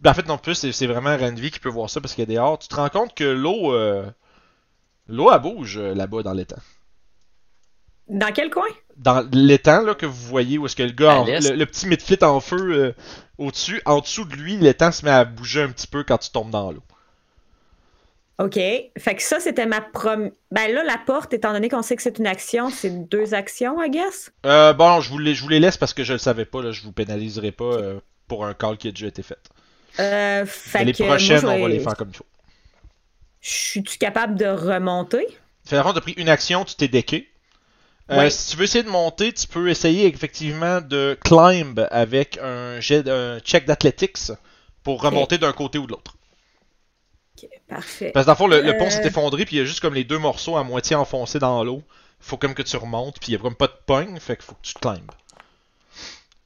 Ben, 0.00 0.10
en 0.10 0.14
fait, 0.14 0.26
non 0.26 0.38
plus, 0.38 0.54
c'est 0.54 0.72
c'est 0.72 0.86
vraiment 0.86 1.16
Renvi 1.16 1.50
qui 1.50 1.58
peut 1.58 1.68
voir 1.68 1.88
ça 1.90 2.00
parce 2.00 2.14
qu'il 2.14 2.22
y 2.22 2.26
a 2.26 2.26
des 2.26 2.34
dehors. 2.34 2.58
Tu 2.58 2.68
te 2.68 2.74
rends 2.76 2.88
compte 2.88 3.14
que 3.14 3.24
l'eau. 3.24 3.72
euh, 3.74 4.04
L'eau, 5.08 5.30
elle 5.32 5.40
bouge 5.40 5.78
euh, 5.78 5.94
là-bas 5.94 6.22
dans 6.24 6.32
l'étang. 6.32 6.56
Dans 8.08 8.32
quel 8.32 8.50
coin? 8.50 8.66
Dans 8.96 9.28
l'étang 9.32 9.82
là, 9.82 9.94
que 9.94 10.06
vous 10.06 10.26
voyez, 10.26 10.58
où 10.58 10.66
est-ce 10.66 10.76
que 10.76 10.82
le 10.82 10.90
gars, 10.92 11.12
À 11.12 11.16
en- 11.18 11.24
l'est. 11.24 11.50
le, 11.50 11.56
le 11.56 11.66
petit 11.66 11.86
midfit 11.86 12.22
en 12.22 12.40
feu 12.40 12.56
euh, 12.72 12.92
au-dessus, 13.38 13.80
en 13.84 14.00
dessous 14.00 14.24
de 14.24 14.34
lui, 14.36 14.56
l'étang 14.56 14.90
se 14.92 15.04
met 15.04 15.10
à 15.10 15.24
bouger 15.24 15.62
un 15.62 15.70
petit 15.70 15.86
peu 15.86 16.02
quand 16.04 16.18
tu 16.18 16.30
tombes 16.30 16.50
dans 16.50 16.70
l'eau. 16.72 16.82
OK. 18.38 18.54
Fait 18.54 19.14
que 19.14 19.22
ça, 19.22 19.40
c'était 19.40 19.66
ma 19.66 19.80
première. 19.80 20.30
Ben 20.50 20.72
là, 20.72 20.84
la 20.84 20.98
porte, 20.98 21.32
étant 21.32 21.52
donné 21.52 21.68
qu'on 21.68 21.82
sait 21.82 21.96
que 21.96 22.02
c'est 22.02 22.18
une 22.18 22.26
action, 22.26 22.68
c'est 22.70 22.90
deux 23.08 23.32
actions, 23.34 23.82
I 23.82 23.90
guess? 23.90 24.30
Euh, 24.44 24.72
bon, 24.74 25.00
je 25.00 25.08
vous, 25.10 25.18
les, 25.18 25.34
je 25.34 25.42
vous 25.42 25.48
les 25.48 25.60
laisse 25.60 25.76
parce 25.76 25.94
que 25.94 26.04
je 26.04 26.12
le 26.12 26.18
savais 26.18 26.44
pas, 26.44 26.62
là, 26.62 26.70
je 26.72 26.82
vous 26.82 26.92
pénaliserai 26.92 27.52
pas 27.52 27.64
euh, 27.64 28.00
pour 28.28 28.44
un 28.44 28.52
call 28.52 28.76
qui 28.76 28.88
a 28.88 28.90
déjà 28.90 29.06
été 29.06 29.22
fait. 29.22 29.38
Euh, 29.98 30.44
fait 30.44 30.84
les 30.84 30.92
que 30.92 31.02
prochaines, 31.02 31.40
je 31.40 31.46
on 31.46 31.62
va 31.62 31.68
les 31.68 31.80
faire 31.80 31.96
comme 31.96 32.10
il 32.10 32.16
faut. 32.16 32.26
Suis-tu 33.40 33.96
capable 33.96 34.36
de 34.36 34.46
remonter? 34.46 35.26
Fait 35.64 35.80
tu 35.80 35.88
as 35.88 36.00
pris 36.00 36.12
une 36.12 36.28
action, 36.28 36.64
tu 36.64 36.74
t'es 36.74 36.88
decké. 36.88 37.28
Euh, 38.10 38.16
Ouais. 38.18 38.30
Si 38.30 38.50
tu 38.50 38.56
veux 38.56 38.64
essayer 38.64 38.84
de 38.84 38.88
monter, 38.88 39.32
tu 39.32 39.48
peux 39.48 39.68
essayer 39.68 40.06
effectivement 40.06 40.80
de 40.80 41.18
climb 41.24 41.88
avec 41.90 42.38
un, 42.40 42.78
jet, 42.80 43.08
un 43.08 43.40
check 43.40 43.66
d'athletics 43.66 44.30
pour 44.84 45.02
remonter 45.02 45.38
d'un 45.38 45.52
côté 45.52 45.78
ou 45.78 45.86
de 45.86 45.92
l'autre. 45.92 46.15
Ok, 47.42 47.48
parfait. 47.68 48.10
Parce 48.12 48.24
que 48.24 48.28
dans 48.28 48.32
le 48.32 48.36
fond, 48.36 48.46
le, 48.46 48.60
le 48.62 48.76
pont 48.78 48.86
Euh. 48.86 48.90
s'est 48.90 49.06
effondré, 49.06 49.44
puis 49.44 49.56
il 49.56 49.58
y 49.58 49.62
a 49.62 49.64
juste 49.64 49.80
comme 49.80 49.94
les 49.94 50.04
deux 50.04 50.18
morceaux 50.18 50.56
à 50.56 50.64
moitié 50.64 50.96
enfoncés 50.96 51.38
dans 51.38 51.62
l'eau. 51.64 51.82
Faut 52.20 52.36
comme 52.38 52.54
que 52.54 52.62
tu 52.62 52.76
remontes, 52.76 53.18
puis 53.20 53.28
il 53.30 53.32
y 53.32 53.36
a 53.36 53.38
comme 53.38 53.54
pas 53.54 53.66
de 53.66 53.76
pogne, 53.86 54.18
fait 54.18 54.36
qu'il 54.36 54.44
faut 54.46 54.54
que 54.54 54.62
tu 54.62 54.74
climbes. 54.74 55.10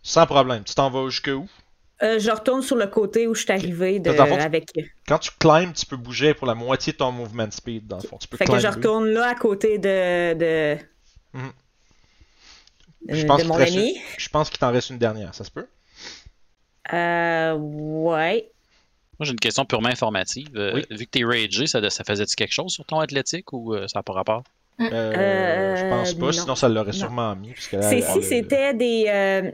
Sans 0.03 0.27
problème. 0.27 0.65
Tu 0.65 0.75
t'en 0.75 0.91
vas 0.91 1.09
jusque 1.09 1.29
où? 1.33 1.49
Euh, 2.03 2.19
je 2.19 2.31
retourne 2.31 2.63
sur 2.63 2.77
le 2.77 2.87
côté 2.87 3.27
où 3.27 3.35
je 3.35 3.43
suis 3.43 3.53
arrivé 3.53 3.99
de... 4.01 4.11
Fond, 4.13 4.25
tu- 4.25 4.33
avec. 4.43 4.73
Quand 5.07 5.19
tu 5.19 5.31
climbes, 5.39 5.75
tu 5.75 5.85
peux 5.85 5.97
bouger 5.99 6.33
pour 6.33 6.47
la 6.47 6.55
moitié 6.55 6.93
de 6.95 6.99
ton 6.99 7.13
movement 7.13 7.51
speed, 7.51 7.87
dans 7.87 7.99
le 7.99 8.03
fond. 8.09 8.17
Tu 8.19 8.27
peux 8.27 8.39
Fait 8.39 8.47
que 8.47 8.59
je 8.59 8.67
retourne 8.67 9.09
là 9.11 9.29
à 9.29 9.35
côté 9.35 9.79
de. 9.79 10.33
de, 10.35 10.79
Mhm. 11.35 11.53
euh, 13.11 13.15
Je 13.15 13.27
pense 13.27 13.43
de 13.43 13.47
mon. 13.47 13.59
Je 13.59 14.29
pense 14.31 14.49
qu'il 14.51 14.59
t'en 14.59 14.73
reste 14.73 14.91
une 14.91 14.99
dernière, 14.99 15.35
ça 15.35 15.45
se 15.45 15.51
peut? 15.51 15.67
Euh, 16.93 17.55
ouais. 17.55 18.51
Moi, 19.21 19.27
j'ai 19.27 19.33
une 19.33 19.39
question 19.39 19.67
purement 19.67 19.91
informative. 19.91 20.49
Euh, 20.57 20.73
Oui. 20.75 20.85
Vu 20.91 21.05
que 21.05 21.11
t'es 21.11 21.25
ragé, 21.25 21.67
ça, 21.67 21.89
ça 21.91 22.05
faisait-tu 22.05 22.35
quelque 22.37 22.53
chose 22.55 22.73
sur 22.73 22.87
ton 22.87 23.01
athlétique 23.01 23.53
ou 23.53 23.75
euh, 23.75 23.87
ça 23.87 23.99
n'a 23.99 24.03
pas 24.03 24.15
rapport? 24.15 24.43
Euh, 24.81 24.89
Euh, 24.91 25.77
je 25.77 25.85
pense 25.91 26.15
pas, 26.15 26.27
non. 26.27 26.33
sinon 26.33 26.55
ça 26.55 26.69
l'aurait 26.71 26.87
Non. 26.87 26.93
sûrement 26.93 27.37
mis. 27.37 27.53
C'est 27.59 28.01
si 28.01 28.23
c'était 28.23 28.73
des. 28.73 29.05
euh, 29.09 29.51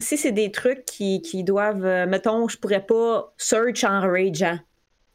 si 0.00 0.18
c'est 0.18 0.32
des 0.32 0.50
trucs 0.50 0.84
qui, 0.84 1.22
qui 1.22 1.44
doivent. 1.44 1.84
euh, 1.84 2.06
mettons, 2.06 2.48
je 2.48 2.56
pourrais 2.58 2.84
pas 2.84 3.32
search 3.38 3.84
en 3.84 4.00
rageant. 4.00 4.58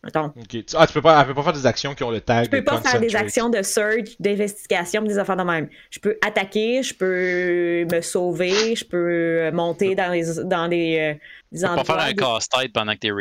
Mettons. 0.01 0.27
Ok. 0.27 0.47
Tu- 0.47 0.63
Ah, 0.77 0.87
tu 0.87 0.93
peux 0.93 1.01
pas, 1.01 1.19
elle 1.19 1.27
peut 1.27 1.33
pas 1.33 1.43
faire 1.43 1.51
des 1.51 1.65
actions 1.65 1.93
qui 1.93 2.05
ont 2.05 2.09
le 2.09 2.21
tag. 2.21 2.45
Je 2.45 2.51
peux 2.51 2.63
pas 2.63 2.79
faire 2.79 3.01
des 3.01 3.13
actions 3.17 3.49
de 3.49 3.61
search, 3.61 4.15
d'investigation, 4.17 5.01
des 5.01 5.17
affaires 5.17 5.35
de 5.35 5.43
même. 5.43 5.67
Je 5.91 5.99
peux 5.99 6.17
attaquer, 6.25 6.81
je 6.83 6.93
peux 6.95 7.85
me 7.93 7.99
sauver, 7.99 8.77
je 8.77 8.85
peux 8.85 9.51
monter 9.51 9.95
dans 9.95 10.09
les, 10.09 10.23
dans 10.45 10.67
les, 10.67 10.99
euh, 10.99 11.19
des 11.51 11.59
Tu 11.59 11.65
peux 11.65 11.67
pas 11.75 11.79
endroits. 11.81 11.99
faire 11.99 12.05
un 12.09 12.13
casse-tête 12.13 12.73
pendant 12.73 12.93
que 12.93 12.99
t'es 12.99 13.07
là. 13.09 13.15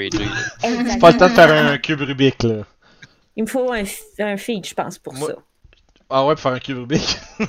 Exactement. 0.63 0.99
Pas 0.99 1.11
le 1.13 1.17
temps 1.17 1.29
de 1.29 1.33
faire 1.35 1.51
un 1.73 1.79
cube 1.79 2.01
Rubik, 2.01 2.43
là. 2.43 2.65
Il 3.37 3.45
me 3.45 3.49
faut 3.49 3.73
un, 3.73 3.85
un 4.19 4.37
feed, 4.37 4.67
je 4.67 4.75
pense, 4.75 4.99
pour 4.99 5.15
Moi- 5.15 5.29
ça. 5.31 5.35
Ah 6.11 6.25
ouais, 6.27 6.35
pour 6.35 6.43
faire 6.43 6.53
un 6.53 6.59
cube 6.59 6.79
Rubik. 6.79 7.19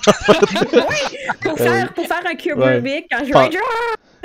Pour 1.42 1.58
faire, 1.58 1.94
pour 1.94 2.06
faire 2.06 2.22
un 2.26 2.36
cube 2.36 2.58
Ouais. 2.58 2.76
Rubik, 2.76 3.06
quand 3.10 3.24
je 3.26 3.32
Pas- 3.32 3.40
rage, 3.46 3.54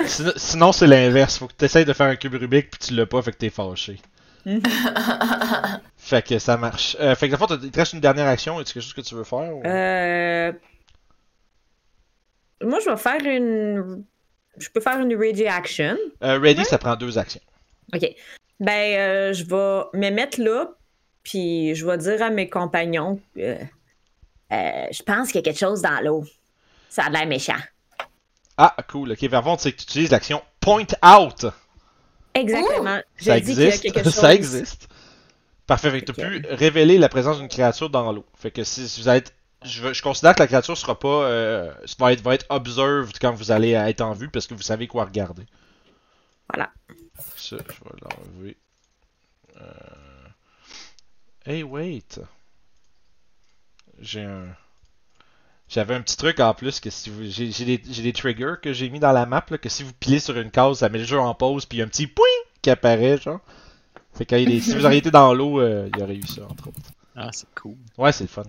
sinon, 0.05 0.31
sinon, 0.35 0.71
c'est 0.73 0.87
l'inverse. 0.87 1.37
Faut 1.37 1.47
que 1.47 1.53
tu 1.57 1.63
essayes 1.65 1.85
de 1.85 1.93
faire 1.93 2.07
un 2.07 2.15
cube 2.17 2.35
Rubik 2.35 2.69
puis 2.69 2.79
tu 2.87 2.93
l'as 2.93 3.05
pas, 3.05 3.21
fait 3.21 3.31
que 3.31 3.37
t'es 3.37 3.49
fâché. 3.49 3.99
Fait 5.97 6.21
que 6.25 6.37
ça 6.37 6.57
marche. 6.57 6.95
Euh, 6.99 7.15
fait 7.15 7.29
que, 7.29 7.35
t'as- 7.35 7.57
il 7.63 7.71
te 7.71 7.79
reste 7.79 7.93
une 7.93 7.99
dernière 8.01 8.27
action. 8.27 8.59
Est-ce 8.59 8.73
quelque 8.73 8.83
chose 8.83 8.93
que 8.93 9.01
tu 9.01 9.15
veux 9.15 9.23
faire 9.23 9.55
ou- 9.55 9.63
Euh... 9.65 10.51
Moi, 12.61 12.79
je 12.83 12.89
vais 12.89 12.97
faire 12.97 13.21
une. 13.25 14.03
Je 14.57 14.69
peux 14.69 14.81
faire 14.81 14.99
une 14.99 15.15
ready 15.15 15.47
action. 15.47 15.97
Euh, 16.23 16.39
ready, 16.39 16.63
ça 16.65 16.77
prend 16.77 16.95
deux 16.95 17.17
actions. 17.17 17.41
OK. 17.93 18.05
Ben, 18.59 18.97
euh, 18.97 19.33
je 19.33 19.43
vais 19.43 19.99
me 19.99 20.09
mettre 20.11 20.41
là, 20.41 20.71
puis 21.23 21.75
je 21.75 21.85
vais 21.85 21.97
dire 21.97 22.21
à 22.21 22.29
mes 22.29 22.49
compagnons 22.49 23.19
euh, 23.37 23.57
euh, 24.53 24.85
je 24.91 25.03
pense 25.03 25.27
qu'il 25.27 25.37
y 25.37 25.39
a 25.39 25.41
quelque 25.43 25.59
chose 25.59 25.81
dans 25.81 25.99
l'eau. 26.03 26.23
Ça 26.89 27.03
a 27.05 27.09
l'air 27.09 27.25
méchant. 27.27 27.57
Ah, 28.57 28.75
cool. 28.89 29.11
Ok, 29.11 29.23
Vervon, 29.23 29.57
c'est 29.57 29.71
que 29.71 29.77
tu 29.77 29.83
utilises 29.83 30.11
l'action 30.11 30.41
Point 30.61 30.85
Out. 31.03 31.47
Exactement. 32.33 32.99
Je 33.17 33.25
Ça 33.25 33.39
dis 33.39 33.53
qu'il 33.53 33.59
y 33.59 33.63
a 33.63 33.67
existe. 33.67 33.83
quelque 33.83 34.03
chose. 34.03 34.13
ça 34.13 34.33
existe. 34.33 34.87
Parfait. 35.67 35.89
Fait 35.89 36.01
que 36.01 36.11
tu 36.11 36.13
Fait 36.13 36.39
pu 36.41 36.47
révéler 36.51 36.97
la 36.97 37.09
présence 37.09 37.39
d'une 37.39 37.47
créature 37.47 37.89
dans 37.89 38.11
l'eau. 38.11 38.25
Fait 38.37 38.51
que 38.51 38.63
si, 38.63 38.87
si 38.87 39.01
vous 39.01 39.09
êtes. 39.09 39.33
Je, 39.63 40.01
considère 40.01 40.35
que 40.35 40.41
la 40.41 40.47
créature 40.47 40.77
sera 40.77 40.99
pas. 40.99 41.25
Euh, 41.25 41.73
va, 41.97 42.13
être, 42.13 42.21
va 42.21 42.35
être 42.35 42.45
observed 42.49 43.17
quand 43.19 43.33
vous 43.33 43.51
allez 43.51 43.71
être 43.71 44.01
en 44.01 44.13
vue 44.13 44.29
parce 44.29 44.47
que 44.47 44.53
vous 44.53 44.61
savez 44.61 44.87
quoi 44.87 45.05
regarder. 45.05 45.45
Voilà. 46.53 46.71
Ça, 47.35 47.57
je 47.57 47.73
vais 47.83 47.99
l'enlever. 48.01 48.57
Euh... 49.61 50.27
Hey, 51.45 51.63
wait. 51.63 52.19
J'ai 53.99 54.23
un. 54.23 54.47
J'avais 55.67 55.95
un 55.95 56.01
petit 56.01 56.17
truc 56.17 56.39
en 56.39 56.53
plus 56.53 56.79
que 56.79 56.89
si 56.89 57.09
vous. 57.09 57.23
J'ai 57.23 57.49
des, 57.65 57.81
j'ai 57.89 58.03
des 58.03 58.13
triggers 58.13 58.55
que 58.61 58.71
j'ai 58.71 58.89
mis 58.89 58.99
dans 58.99 59.11
la 59.11 59.25
map 59.25 59.45
là, 59.49 59.57
que 59.57 59.69
si 59.69 59.83
vous 59.83 59.93
pilez 59.93 60.19
sur 60.19 60.37
une 60.37 60.51
case, 60.51 60.79
ça 60.79 60.89
met 60.89 60.99
le 60.99 61.05
jeu 61.05 61.19
en 61.19 61.33
pause, 61.33 61.65
puis 61.65 61.77
il 61.77 61.79
y 61.79 61.81
a 61.81 61.85
un 61.85 61.89
petit 61.89 62.07
point 62.07 62.25
qui 62.61 62.69
apparaît, 62.69 63.17
genre. 63.17 63.39
Fait 64.13 64.25
que 64.25 64.35
quand 64.35 64.41
il 64.41 64.51
est- 64.51 64.61
si 64.61 64.75
vous 64.75 64.85
auriez 64.85 64.99
été 64.99 65.11
dans 65.11 65.33
l'eau, 65.33 65.59
euh, 65.59 65.89
il 65.93 65.99
y 65.99 66.03
aurait 66.03 66.15
eu 66.15 66.25
ça, 66.27 66.43
entre 66.47 66.67
autres. 66.67 66.91
Ah, 67.15 67.29
c'est 67.31 67.47
cool. 67.55 67.75
Ouais, 67.97 68.11
c'est 68.11 68.25
le 68.25 68.29
fun. 68.29 68.43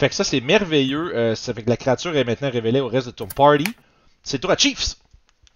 Fait 0.00 0.08
que 0.08 0.14
ça, 0.14 0.24
c'est 0.24 0.40
merveilleux. 0.40 1.14
Euh, 1.14 1.34
ça 1.34 1.52
fait 1.52 1.62
que 1.62 1.68
la 1.68 1.76
créature 1.76 2.16
est 2.16 2.24
maintenant 2.24 2.50
révélée 2.50 2.80
au 2.80 2.88
reste 2.88 3.08
de 3.08 3.12
ton 3.12 3.26
party. 3.26 3.66
C'est 4.22 4.38
toi, 4.38 4.56
Chiefs! 4.56 4.96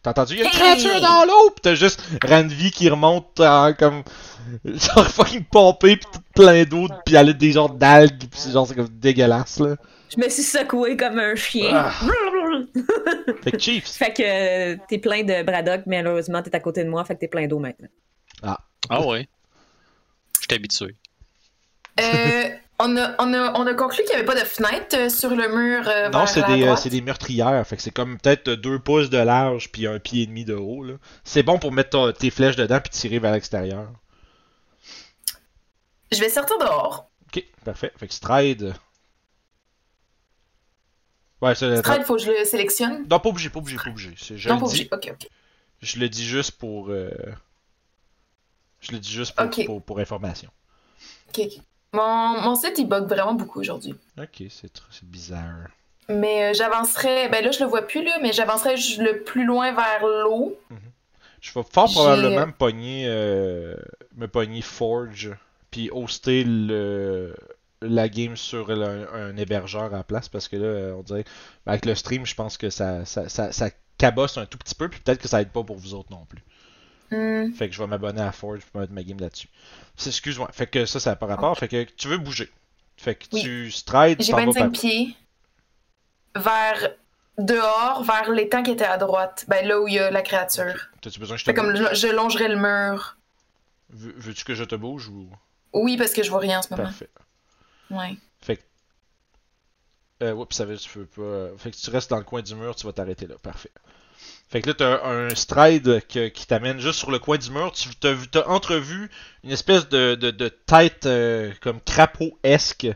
T'as 0.02 0.10
entendu? 0.10 0.34
Il 0.34 0.40
y 0.40 0.42
a 0.42 0.44
une 0.44 0.50
créature 0.50 1.00
dans 1.00 1.24
l'eau! 1.24 1.48
Pis 1.48 1.62
t'as 1.62 1.74
juste 1.74 2.02
Ranvi 2.22 2.70
qui 2.70 2.90
remonte 2.90 3.40
en 3.40 3.72
comme. 3.72 4.02
Genre 4.66 5.08
fucking 5.08 5.44
pompé, 5.44 5.96
pis 5.96 6.04
tout 6.12 6.20
plein 6.34 6.64
d'eau, 6.64 6.88
pis 7.06 7.14
elle 7.14 7.30
a 7.30 7.32
des 7.32 7.52
genres 7.52 7.72
d'algues, 7.72 8.18
pis 8.18 8.38
c'est 8.38 8.50
genre 8.50 8.68
c'est 8.68 8.74
comme 8.74 8.88
dégueulasse 8.88 9.60
là. 9.60 9.76
Je 10.14 10.22
me 10.22 10.28
suis 10.28 10.42
secouée 10.42 10.98
comme 10.98 11.18
un 11.18 11.34
chien. 11.34 11.70
Ah. 11.72 11.90
Fait 13.42 13.52
que 13.52 13.58
Chiefs! 13.58 13.92
fait 13.96 14.12
que 14.12 14.22
euh, 14.74 14.76
t'es 14.90 14.98
plein 14.98 15.22
de 15.22 15.42
Braddock, 15.42 15.84
mais 15.86 16.02
malheureusement, 16.02 16.42
t'es 16.42 16.54
à 16.54 16.60
côté 16.60 16.84
de 16.84 16.90
moi, 16.90 17.02
fait 17.06 17.14
que 17.14 17.20
t'es 17.20 17.28
plein 17.28 17.46
d'eau 17.46 17.58
maintenant. 17.58 17.88
Ah 18.42 19.06
ouais. 19.06 19.26
Je 20.34 20.42
suis 20.42 20.54
habitué. 20.54 20.96
Euh, 21.98 22.50
on, 22.78 22.96
a, 22.96 23.14
on, 23.22 23.32
a, 23.34 23.52
on 23.58 23.66
a 23.66 23.74
conclu 23.74 23.98
qu'il 24.04 24.10
n'y 24.10 24.16
avait 24.16 24.24
pas 24.24 24.34
de 24.34 24.44
fenêtre 24.46 24.96
euh, 24.96 25.08
sur 25.08 25.30
le 25.30 25.48
mur. 25.48 25.86
euh, 25.88 26.08
Non, 26.10 26.26
c'est 26.26 26.42
des, 26.46 26.64
euh, 26.66 26.74
des 26.90 27.00
meurtrières. 27.00 27.66
Fait 27.66 27.76
que 27.76 27.82
c'est 27.82 27.90
comme 27.92 28.18
peut-être 28.18 28.50
deux 28.50 28.78
pouces 28.78 29.10
de 29.10 29.18
large 29.18 29.70
puis 29.70 29.86
un 29.86 29.98
pied 29.98 30.22
et 30.22 30.26
demi 30.26 30.44
de 30.44 30.54
haut. 30.54 30.82
Là. 30.84 30.94
C'est 31.24 31.42
bon 31.42 31.58
pour 31.58 31.72
mettre 31.72 31.90
ton- 31.90 32.12
tes 32.12 32.30
flèches 32.30 32.56
dedans 32.56 32.80
puis 32.80 32.90
tirer 32.90 33.18
vers 33.18 33.32
l'extérieur. 33.32 33.88
Je 36.12 36.20
vais 36.20 36.28
sortir 36.28 36.58
dehors. 36.58 37.10
Ok, 37.28 37.44
parfait. 37.64 37.92
Fait 37.96 38.06
que 38.08 38.14
Stride. 38.14 38.74
Ouais. 41.40 41.54
Stride, 41.54 42.04
faut 42.04 42.16
que 42.16 42.22
je 42.22 42.30
le 42.30 42.44
sélectionne. 42.44 43.06
Non, 43.10 43.18
pas 43.20 43.28
obligé, 43.28 43.50
pas 43.50 43.58
obligé, 43.58 43.76
pas 43.76 43.90
obligé. 43.90 44.14
Je 44.16 44.48
non, 44.48 44.58
pas 44.58 44.66
dis, 44.68 44.72
obligé. 44.72 44.88
Ok, 44.92 45.10
ok. 45.22 45.28
je 45.82 45.98
le 45.98 46.08
dis 46.08 46.24
juste 46.24 46.52
pour. 46.52 46.88
euh, 46.90 47.10
Je 48.80 48.92
le 48.92 48.98
dis 48.98 49.12
juste 49.12 49.34
pour, 49.34 49.50
pour, 49.66 49.82
pour 49.82 49.98
information. 49.98 50.50
ok, 51.28 51.40
ok. 51.46 51.62
Mon, 51.94 52.40
mon 52.42 52.54
site, 52.56 52.74
il 52.78 52.86
bug 52.88 53.06
vraiment 53.08 53.34
beaucoup 53.34 53.60
aujourd'hui. 53.60 53.94
Ok, 54.20 54.42
c'est 54.50 54.70
bizarre. 55.04 55.68
Mais 56.08 56.50
euh, 56.50 56.52
j'avancerai. 56.54 57.28
Ben 57.30 57.42
là, 57.44 57.50
je 57.50 57.60
le 57.60 57.66
vois 57.70 57.82
plus, 57.82 58.04
là, 58.04 58.18
mais 58.20 58.32
j'avancerai 58.32 58.74
le 58.98 59.22
plus 59.22 59.46
loin 59.46 59.72
vers 59.72 60.04
l'eau. 60.06 60.58
Je 61.40 61.52
vais 61.54 61.64
fort 61.70 61.88
probablement 61.92 62.46
me 62.46 62.52
pogner, 62.52 63.04
euh, 63.06 63.74
me 64.16 64.26
pogner 64.26 64.60
Forge, 64.62 65.30
puis 65.70 65.90
hoster 65.92 66.42
le, 66.44 67.34
la 67.82 68.08
game 68.08 68.34
sur 68.36 68.68
le- 68.68 69.06
un 69.14 69.36
hébergeur 69.36 69.84
à 69.84 69.98
la 69.98 70.04
place, 70.04 70.28
parce 70.28 70.48
que 70.48 70.56
là, 70.56 70.64
euh, 70.64 70.94
on 70.94 71.02
dirait, 71.02 71.24
avec 71.66 71.84
le 71.84 71.94
stream, 71.94 72.24
je 72.26 72.34
pense 72.34 72.56
que 72.56 72.70
ça, 72.70 73.04
ça, 73.04 73.28
ça, 73.28 73.52
ça 73.52 73.70
cabosse 73.98 74.38
un 74.38 74.46
tout 74.46 74.56
petit 74.58 74.74
peu, 74.74 74.88
puis 74.88 75.00
peut-être 75.00 75.20
que 75.20 75.28
ça 75.28 75.40
aide 75.42 75.50
pas 75.52 75.62
pour 75.62 75.76
vous 75.76 75.94
autres 75.94 76.10
non 76.10 76.24
plus. 76.26 76.42
Hmm. 77.10 77.52
Fait 77.52 77.68
que 77.68 77.74
je 77.74 77.80
vais 77.82 77.86
m'abonner 77.86 78.22
à 78.22 78.32
Forge 78.32 78.60
pour 78.66 78.80
mettre 78.80 78.92
ma 78.92 79.02
game 79.02 79.18
là-dessus. 79.20 79.48
Excuse-moi, 80.06 80.48
fait 80.52 80.66
que 80.66 80.86
ça, 80.86 80.98
ça 81.00 81.10
n'a 81.10 81.16
pas 81.16 81.26
rapport, 81.26 81.56
fait 81.58 81.68
que 81.68 81.84
tu 81.84 82.08
veux 82.08 82.18
bouger. 82.18 82.50
Fait 82.96 83.14
que 83.14 83.26
Oui. 83.32 83.42
tu 83.42 83.70
strides, 83.70 84.22
J'ai 84.22 84.32
t'en 84.32 84.38
vas 84.38 84.44
25 84.46 84.60
par... 84.60 84.70
pieds 84.72 85.16
vers 86.36 86.90
dehors, 87.38 88.02
vers 88.04 88.30
l'étang 88.30 88.62
qui 88.62 88.70
était 88.72 88.84
à 88.84 88.96
droite. 88.96 89.44
Ben 89.48 89.66
là 89.66 89.80
où 89.80 89.88
il 89.88 89.94
y 89.94 89.98
a 89.98 90.10
la 90.10 90.22
créature. 90.22 90.88
T'as-tu 91.00 91.18
besoin 91.20 91.36
que 91.36 91.40
je 91.40 91.44
te 91.44 91.50
Fait 91.50 91.54
comme 91.54 91.72
bouge? 91.72 91.88
je, 91.92 91.94
je 91.94 92.12
longerai 92.12 92.48
le 92.48 92.56
mur. 92.56 93.16
Veux- 93.90 94.14
Veux-tu 94.16 94.44
que 94.44 94.54
je 94.54 94.64
te 94.64 94.74
bouge 94.74 95.08
ou... 95.08 95.28
Oui, 95.72 95.96
parce 95.96 96.12
que 96.12 96.22
je 96.22 96.30
vois 96.30 96.40
rien 96.40 96.60
en 96.60 96.62
ce 96.62 96.70
moment. 96.70 96.84
Parfait. 96.84 97.10
Ouais. 97.90 98.16
Fait 98.40 98.56
que. 98.56 98.62
Euh, 100.22 100.32
oups, 100.34 100.54
ça 100.56 100.64
veut 100.64 100.76
tu 100.78 100.98
veux 101.00 101.06
pas. 101.06 101.56
Fait 101.58 101.70
que 101.72 101.76
tu 101.76 101.90
restes 101.90 102.10
dans 102.10 102.18
le 102.18 102.24
coin 102.24 102.40
du 102.42 102.54
mur, 102.54 102.74
tu 102.76 102.86
vas 102.86 102.92
t'arrêter 102.92 103.26
là. 103.26 103.34
Parfait. 103.42 103.70
Fait 104.50 104.62
que 104.62 104.68
là, 104.68 104.74
t'as 104.74 105.04
un 105.04 105.34
stride 105.34 106.00
que- 106.08 106.28
qui 106.28 106.46
t'amène 106.46 106.78
juste 106.78 106.98
sur 106.98 107.10
le 107.10 107.18
coin 107.18 107.38
du 107.38 107.50
mur. 107.50 107.72
Tu 107.72 107.88
t'as, 107.96 108.14
t'as 108.30 108.46
entrevu 108.46 109.10
une 109.42 109.50
espèce 109.50 109.88
de, 109.88 110.14
de, 110.14 110.30
de 110.30 110.48
tête 110.48 111.06
euh, 111.06 111.52
comme 111.60 111.80
crapaud-esque. 111.80 112.86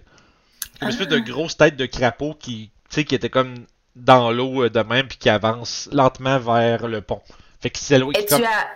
Une 0.80 0.88
espèce 0.88 1.08
de 1.08 1.18
grosse 1.18 1.56
tête 1.56 1.76
de 1.76 1.86
crapaud 1.86 2.34
qui, 2.34 2.70
qui 2.90 3.00
était 3.14 3.30
comme 3.30 3.54
dans 3.96 4.30
l'eau 4.30 4.62
euh, 4.64 4.70
de 4.70 4.80
même 4.80 5.08
puis 5.08 5.18
qui 5.18 5.28
avance 5.28 5.88
lentement 5.90 6.38
vers 6.38 6.86
le 6.86 7.00
pont. 7.00 7.22
Fait 7.60 7.70
qu'il 7.70 7.84
s'éloigne. 7.84 8.14
Et 8.16 8.24
comme- 8.26 8.38
tu 8.40 8.44
as. 8.46 8.68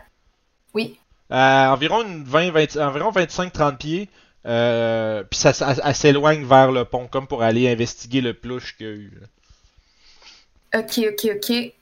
Oui. 0.75 0.99
à 1.31 1.71
environ 1.73 2.03
une 2.03 2.25
20, 2.25 2.51
20 2.51 2.77
environ 2.79 3.11
25-30 3.13 3.77
pieds. 3.77 4.09
Euh, 4.45 5.23
puis 5.23 5.39
ça, 5.39 5.53
s'éloigne 5.95 6.45
vers 6.45 6.73
le 6.73 6.85
pont, 6.85 7.07
comme 7.07 7.29
pour 7.29 7.45
aller 7.45 7.71
investiguer 7.71 8.21
le 8.21 8.35
plouche 8.35 8.77
qu'il 8.77 8.87
y 8.87 8.91
a 8.91 8.93
eu. 8.93 9.13
là. 9.21 10.81
Ok, 10.81 10.99
ok, 11.13 11.31
ok. 11.37 11.73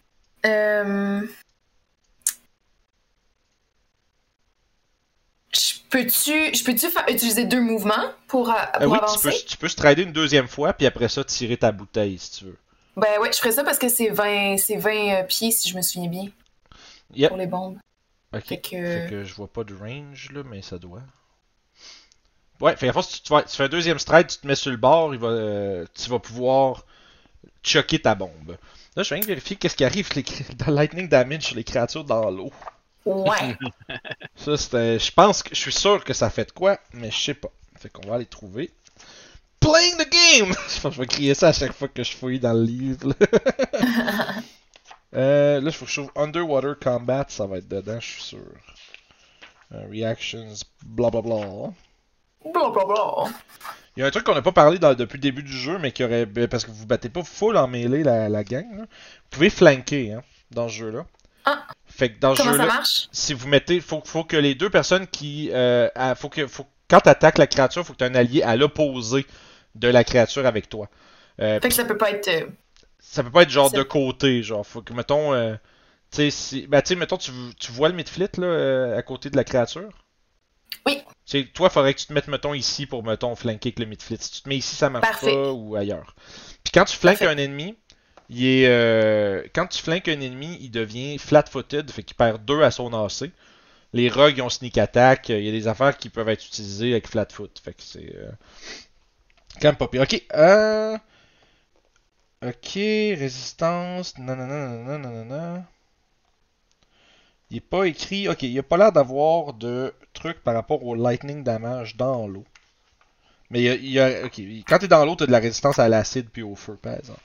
Euh... 0.47 1.23
Je 5.53 6.65
peux-tu 6.65 6.89
faire 6.91 7.05
utiliser 7.09 7.45
deux 7.45 7.61
mouvements 7.61 8.13
pour, 8.29 8.51
euh, 8.51 8.55
Euh, 8.77 8.85
pour 8.85 8.93
oui, 8.93 8.99
tu 9.13 9.19
peux, 9.21 9.33
tu 9.49 9.57
peux 9.57 9.69
strider 9.69 10.03
une 10.03 10.13
deuxième 10.13 10.47
fois, 10.49 10.73
puis 10.73 10.87
après 10.87 11.09
ça, 11.09 11.25
tirer 11.25 11.57
ta 11.57 11.73
bouteille 11.73 12.19
si 12.19 12.31
tu 12.39 12.45
veux. 12.45 12.57
Ben 12.97 13.19
ouais, 13.21 13.33
je 13.33 13.39
ferais 13.39 13.53
ça 13.53 13.65
parce 13.65 13.79
que 13.79 13.89
c'est 13.89 14.09
20, 14.11 14.57
c'est 14.59 14.77
20 14.77 14.91
euh, 14.91 15.23
pieds 15.25 15.51
si 15.51 15.69
je 15.69 15.77
me 15.77 15.83
souviens 15.83 16.09
bien 16.09 16.29
Yep. 17.15 17.29
pour 17.31 17.39
les 17.39 17.47
bombes. 17.47 17.79
Ok. 18.33 18.45
Fait 18.47 18.61
que- 18.61 18.69
Fait 18.71 19.07
que 19.11 19.25
je 19.25 19.35
vois 19.35 19.49
pas 19.49 19.65
de 19.65 19.75
range 19.75 20.31
là, 20.33 20.43
mais 20.45 20.63
ça 20.63 20.79
doit. 20.79 21.03
Ouais, 22.61 22.77
fait 22.77 22.87
qu'à 22.87 22.93
force, 22.93 23.23
tu, 23.23 23.23
tu, 23.23 23.57
fais 23.57 23.65
un 23.65 23.69
deuxième 23.69 23.99
stride, 23.99 24.27
tu 24.29 24.37
te 24.37 24.47
mets 24.47 24.55
sur 24.55 24.71
le 24.71 24.77
bord, 24.77 25.15
il 25.15 25.19
va, 25.21 25.29
euh, 25.29 25.87
tu 25.95 26.11
vas 26.11 26.19
pouvoir 26.19 26.85
choquer 27.63 28.01
ta 28.01 28.15
bombe. 28.15 28.57
Là, 29.01 29.05
je 29.05 29.15
viens 29.15 29.23
de 29.23 29.27
vérifier 29.29 29.57
qu'est-ce 29.57 29.77
qui 29.77 29.85
arrive 29.87 30.11
les 30.15 30.23
dans 30.57 30.67
Lightning 30.75 31.09
Damage 31.09 31.45
sur 31.45 31.57
les 31.57 31.65
créatures 31.65 32.05
dans 32.05 32.31
l'eau. 32.31 32.53
Ouais. 33.07 33.57
Ça, 34.37 34.59
c'était. 34.59 34.99
Je 34.99 35.11
pense 35.11 35.43
que. 35.43 35.55
Je 35.55 35.59
suis 35.59 35.73
sûr 35.73 36.05
que 36.05 36.13
ça 36.13 36.29
fait 36.29 36.45
de 36.45 36.53
quoi, 36.53 36.79
mais 36.93 37.11
je 37.11 37.19
sais 37.19 37.33
pas. 37.33 37.49
Fait 37.79 37.89
qu'on 37.89 38.07
va 38.07 38.17
aller 38.17 38.27
trouver. 38.27 38.71
Playing 39.59 39.97
the 39.97 40.11
game! 40.11 40.55
Je 40.69 40.81
pense 40.81 40.83
que 40.83 40.91
je 40.91 41.01
vais 41.01 41.07
crier 41.07 41.35
ça 41.35 41.49
à 41.49 41.53
chaque 41.55 41.73
fois 41.73 41.89
que 41.89 42.03
je 42.03 42.15
fouille 42.15 42.41
dans 42.41 42.53
le 42.53 42.63
livre. 42.63 43.09
là. 43.09 44.35
euh, 45.15 45.61
là, 45.63 45.71
je 45.71 45.77
faut 45.77 45.87
que 45.87 45.91
je 45.91 46.01
trouve 46.03 46.13
Underwater 46.15 46.79
Combat, 46.79 47.25
ça 47.29 47.47
va 47.47 47.57
être 47.57 47.69
dedans, 47.69 48.01
je 48.01 48.07
suis 48.07 48.23
sûr. 48.23 48.39
Euh, 49.73 49.87
reactions, 49.91 50.53
blablabla. 50.85 51.73
Blablabla. 52.45 53.31
Il 53.97 54.01
y 54.01 54.03
a 54.03 54.07
un 54.07 54.11
truc 54.11 54.25
qu'on 54.25 54.35
n'a 54.35 54.43
pas 54.43 54.53
parlé 54.53 54.79
dans- 54.79 54.95
depuis 54.95 55.17
le 55.17 55.23
début 55.23 55.43
du 55.43 55.53
jeu, 55.53 55.79
mais 55.79 55.93
qui 55.93 56.05
aurait. 56.05 56.27
ben, 56.27 56.47
Parce 56.49 56.65
que 56.65 56.71
vous 56.71 56.87
battez 56.87 57.09
pas 57.09 57.23
full 57.25 57.57
en 57.57 57.67
mêlée 57.69 58.03
la, 58.03 58.29
la 58.29 58.45
gang. 58.45 58.67
là. 58.77 58.83
Vous 58.85 59.29
pouvez 59.31 59.51
flanquer 59.51 60.13
hein, 60.13 60.23
dans 60.51 60.69
ce 60.69 60.75
jeu-là. 60.75 61.07
Ah. 61.45 61.67
Fait 61.87 62.13
que 62.13 62.21
dans 62.21 62.35
Comment 62.35 62.53
ça 62.57 62.67
marche? 62.67 63.09
si 63.13 63.35
vous 63.35 63.49
mettez, 63.49 63.81
faut, 63.81 64.03
faut 64.05 64.25
que 64.25 64.37
les 64.37 64.55
deux 64.55 64.71
personnes 64.71 65.07
qui, 65.07 65.51
euh, 65.53 65.89
faut 66.17 66.29
que, 66.29 66.47
faut, 66.47 66.67
quand 66.89 67.01
t'attaques 67.01 67.39
la 67.39 67.47
créature, 67.47 67.85
faut 67.85 67.93
que 67.95 67.99
tu 67.99 68.05
un 68.05 68.15
allié 68.15 68.43
à 68.43 68.57
l'opposé 68.57 69.27
de 69.75 69.89
la 69.89 70.05
créature 70.05 70.47
avec 70.47 70.69
toi. 70.69 70.89
Euh, 71.41 71.59
Fait 71.61 71.69
que 71.69 71.75
ça 71.75 71.85
peut 71.85 71.97
pas 71.97 72.11
être. 72.11 72.29
euh, 72.29 72.47
ça 72.99 73.23
peut 73.25 73.31
pas 73.31 73.43
être 73.43 73.51
genre 73.51 73.71
de 73.73 73.83
côté, 73.83 74.43
genre, 74.43 74.67
faut 74.67 74.83
que, 74.83 74.93
mettons, 74.93 75.33
euh, 75.33 75.55
tu 76.11 76.17
sais, 76.17 76.31
si, 76.31 76.67
ben, 76.67 76.83
mettons, 76.97 77.17
tu, 77.17 77.33
tu 77.59 77.73
vois 77.73 77.89
le 77.89 77.95
midflit, 77.95 78.29
là, 78.39 78.95
à 78.97 79.03
côté 79.03 79.31
de 79.31 79.37
la 79.37 79.45
créature? 79.45 79.89
Sais, 81.31 81.45
toi, 81.45 81.71
faudrait 81.71 81.95
que 81.95 82.01
tu 82.01 82.07
te 82.07 82.13
mettes, 82.13 82.27
mettons, 82.27 82.55
ici 82.55 82.87
pour, 82.87 83.05
mettons, 83.05 83.37
flanquer 83.37 83.69
avec 83.69 83.79
le 83.79 83.87
midflit. 83.87 84.17
Si 84.19 84.33
tu 84.33 84.43
te 84.43 84.49
mets 84.49 84.57
ici, 84.57 84.75
ça 84.75 84.91
marche 84.91 85.07
Parfait. 85.07 85.33
pas, 85.33 85.53
ou 85.53 85.77
ailleurs. 85.77 86.17
Puis 86.65 86.73
quand 86.75 86.85
tu 86.85 86.97
flanques 86.97 87.21
Parfait. 87.21 87.33
un 87.33 87.39
ennemi, 87.39 87.77
il 88.31 88.45
est, 88.45 88.67
euh, 88.67 89.45
quand 89.55 89.69
tu 89.69 89.81
flanques 89.81 90.09
un 90.09 90.21
ennemi, 90.21 90.59
il 90.61 90.73
devient 90.73 91.19
flat-footed, 91.19 91.89
fait 91.93 92.03
qu'il 92.03 92.17
perd 92.17 92.45
2 92.45 92.63
à 92.63 92.73
son 92.73 92.93
AC. 92.93 93.31
Les 93.93 94.09
rogues 94.09 94.39
ils 94.39 94.43
ont 94.43 94.49
sneak 94.49 94.77
attack, 94.79 95.29
il 95.29 95.45
y 95.45 95.49
a 95.49 95.53
des 95.53 95.69
affaires 95.69 95.97
qui 95.99 96.09
peuvent 96.09 96.29
être 96.29 96.45
utilisées 96.45 96.93
avec 96.93 97.07
flat-foot, 97.07 97.61
fait 97.63 97.75
que 97.75 97.83
c'est 97.83 98.13
euh, 98.17 98.31
quand 99.61 99.69
même 99.69 99.77
pas 99.77 99.87
pire. 99.87 100.03
Ok, 100.03 100.21
euh... 100.35 100.99
Ok, 102.43 102.73
résistance, 102.75 104.19
nanana. 104.19 105.65
Il 107.51 107.59
est 107.59 107.61
pas 107.61 107.85
écrit, 107.85 108.29
ok, 108.29 108.43
il 108.43 108.59
a 108.59 108.63
pas 108.63 108.77
l'air 108.77 108.93
d'avoir 108.93 109.53
de 109.53 109.93
trucs 110.13 110.43
par 110.43 110.55
rapport 110.55 110.85
au 110.85 110.95
lightning 110.95 111.43
damage 111.43 111.97
dans 111.97 112.27
l'eau. 112.27 112.45
Mais 113.51 113.63
il 113.63 113.91
y 113.91 113.99
a, 113.99 114.27
y 114.27 114.65
quand 114.65 114.79
t'es 114.79 114.89
dans 114.89 115.05
l'eau, 115.05 115.17
t'as 115.17 115.27
de 115.27 115.33
la 115.33 115.41
résistance 115.41 115.79
à 115.79 115.89
l'acide 115.89 116.29
puis 116.31 116.43
au 116.43 116.55
feu, 116.55 116.77
par 116.77 116.95
exemple. 116.95 117.21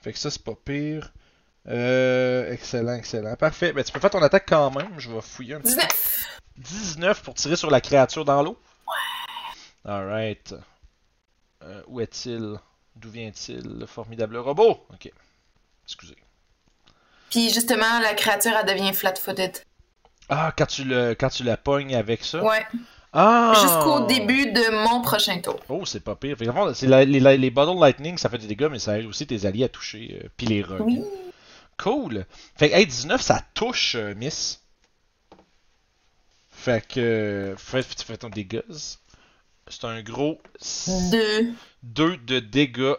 Fait 0.00 0.12
que 0.12 0.18
ça, 0.18 0.30
c'est 0.30 0.42
pas 0.44 0.54
pire. 0.54 1.12
Euh, 1.68 2.52
excellent, 2.52 2.94
excellent. 2.94 3.34
Parfait. 3.34 3.72
Ben, 3.72 3.82
tu 3.82 3.92
peux 3.92 3.98
faire 3.98 4.10
ton 4.10 4.22
attaque 4.22 4.46
quand 4.48 4.70
même. 4.70 4.98
Je 4.98 5.10
vais 5.10 5.20
fouiller 5.20 5.54
un 5.54 5.60
petit 5.60 5.74
19. 5.74 6.40
19 6.58 7.22
pour 7.22 7.34
tirer 7.34 7.56
sur 7.56 7.70
la 7.70 7.80
créature 7.80 8.24
dans 8.24 8.42
l'eau. 8.42 8.56
Ouais. 8.86 9.90
Alright. 9.90 10.54
Euh, 11.62 11.82
où 11.88 12.00
est-il? 12.00 12.56
D'où 12.94 13.10
vient-il? 13.10 13.78
Le 13.80 13.86
formidable 13.86 14.36
robot 14.36 14.86
Ok. 14.92 15.10
Excusez. 15.84 16.16
Puis 17.30 17.50
justement, 17.50 18.00
la 18.00 18.14
créature, 18.14 18.52
elle 18.56 18.66
devient 18.66 18.94
flat-footed. 18.94 19.58
Ah, 20.28 20.52
quand 20.56 20.66
tu, 20.66 20.84
le, 20.84 21.14
quand 21.14 21.28
tu 21.28 21.44
la 21.44 21.56
pognes 21.56 21.94
avec 21.94 22.24
ça? 22.24 22.42
Ouais. 22.42 22.64
Ah! 23.12 23.52
jusqu'au 23.62 24.06
début 24.06 24.52
de 24.52 24.84
mon 24.88 25.00
prochain 25.00 25.40
tour. 25.40 25.58
Oh, 25.70 25.86
c'est 25.86 26.00
pas 26.00 26.16
pire. 26.16 26.36
Fait 26.36 26.44
fond, 26.46 26.74
c'est 26.74 26.86
la- 26.86 27.04
les, 27.04 27.20
les, 27.38 27.50
Bottle 27.50 27.78
Lightning, 27.80 28.18
ça 28.18 28.28
fait 28.28 28.36
des 28.38 28.46
dégâts, 28.46 28.68
mais 28.70 28.78
ça 28.78 28.98
aide 28.98 29.06
aussi 29.06 29.26
tes 29.26 29.46
alliés 29.46 29.64
à 29.64 29.68
toucher. 29.68 30.20
euh, 30.22 30.28
Puis 30.36 30.46
les. 30.46 30.62
Oui. 30.64 31.02
Cool. 31.78 32.26
Fait 32.56 32.68
que, 32.70 32.74
hey, 32.74 32.86
19, 32.86 33.20
ça 33.22 33.40
touche, 33.54 33.94
euh, 33.94 34.14
Miss. 34.16 34.60
Fait 36.50 36.86
que. 36.86 37.00
euh, 37.00 37.56
Fais, 37.56 37.82
tu 37.84 38.04
fais 38.04 38.16
ton 38.16 38.28
dégâts. 38.28 38.62
C'est 39.68 39.84
un 39.84 40.02
gros 40.02 40.40
Deux. 41.10 41.52
2 41.82 42.16
de 42.18 42.38
dégâts 42.40 42.94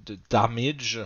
de 0.00 0.18
damage. 0.30 1.00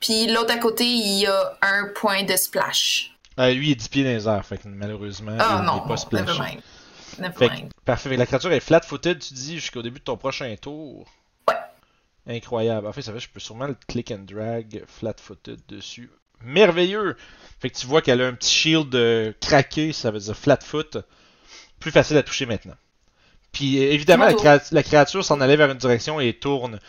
Puis 0.00 0.26
l'autre 0.26 0.52
à 0.52 0.58
côté, 0.58 0.84
il 0.84 1.20
y 1.20 1.26
a 1.26 1.56
un 1.62 1.88
point 1.94 2.24
de 2.24 2.36
splash. 2.36 3.14
Euh, 3.38 3.52
lui, 3.54 3.68
il 3.68 3.72
est 3.72 3.76
10 3.76 3.88
pieds 3.88 4.04
dans 4.04 4.10
les 4.10 4.28
airs, 4.28 4.44
fait 4.44 4.58
que 4.58 4.68
malheureusement, 4.68 5.36
Ah 5.38 5.58
il 5.60 5.64
n'est 5.82 5.88
pas 5.88 5.96
splashé. 5.96 6.32
Fait 7.38 7.48
que, 7.48 7.74
parfait. 7.84 8.16
La 8.16 8.26
créature 8.26 8.52
est 8.52 8.60
flat-footed, 8.60 9.18
tu 9.20 9.34
dis, 9.34 9.58
jusqu'au 9.58 9.82
début 9.82 9.98
de 10.00 10.04
ton 10.04 10.16
prochain 10.16 10.54
tour. 10.60 11.06
Ouais. 11.48 11.54
Incroyable. 12.36 12.86
En 12.86 12.92
fait, 12.92 13.02
ça 13.02 13.12
fait, 13.12 13.20
je 13.20 13.28
peux 13.28 13.40
sûrement 13.40 13.66
le 13.66 13.76
click 13.88 14.10
and 14.10 14.24
drag 14.30 14.84
flat-footed 14.86 15.60
dessus. 15.68 16.10
Merveilleux! 16.44 17.16
Fait 17.60 17.70
que 17.70 17.78
tu 17.78 17.86
vois 17.86 18.02
qu'elle 18.02 18.20
a 18.20 18.26
un 18.26 18.32
petit 18.34 18.50
shield 18.52 18.94
euh, 18.94 19.32
craqué, 19.40 19.92
ça 19.92 20.10
veut 20.10 20.18
dire 20.18 20.36
flat-foot. 20.36 20.98
Plus 21.80 21.90
facile 21.90 22.16
à 22.16 22.22
toucher 22.22 22.46
maintenant. 22.46 22.74
Puis 23.52 23.78
euh, 23.78 23.92
évidemment, 23.92 24.24
la, 24.24 24.32
créa- 24.58 24.72
la 24.72 24.82
créature 24.82 25.24
s'en 25.24 25.40
allait 25.40 25.56
vers 25.56 25.70
une 25.70 25.78
direction 25.78 26.18
et 26.20 26.32
tourne. 26.34 26.80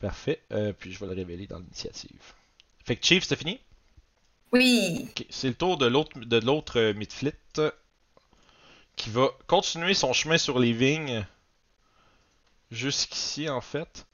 Parfait. 0.00 0.42
Euh, 0.52 0.72
puis 0.72 0.92
je 0.92 0.98
vais 1.00 1.06
le 1.06 1.12
révéler 1.14 1.46
dans 1.46 1.58
l'initiative. 1.58 2.34
Fait 2.84 2.96
que 2.96 3.04
Chief, 3.04 3.24
c'est 3.24 3.36
fini? 3.36 3.60
Oui. 4.52 5.08
C'est 5.30 5.48
le 5.48 5.54
tour 5.54 5.76
de 5.76 5.86
l'autre 5.86 6.18
de 6.18 6.38
l'autre 6.38 6.78
euh, 6.78 6.94
Midflit 6.94 7.32
euh, 7.58 7.70
qui 8.94 9.10
va 9.10 9.28
continuer 9.46 9.94
son 9.94 10.12
chemin 10.12 10.38
sur 10.38 10.58
les 10.58 10.72
vignes 10.72 11.26
jusqu'ici 12.70 13.48
en 13.48 13.60
fait. 13.60 14.06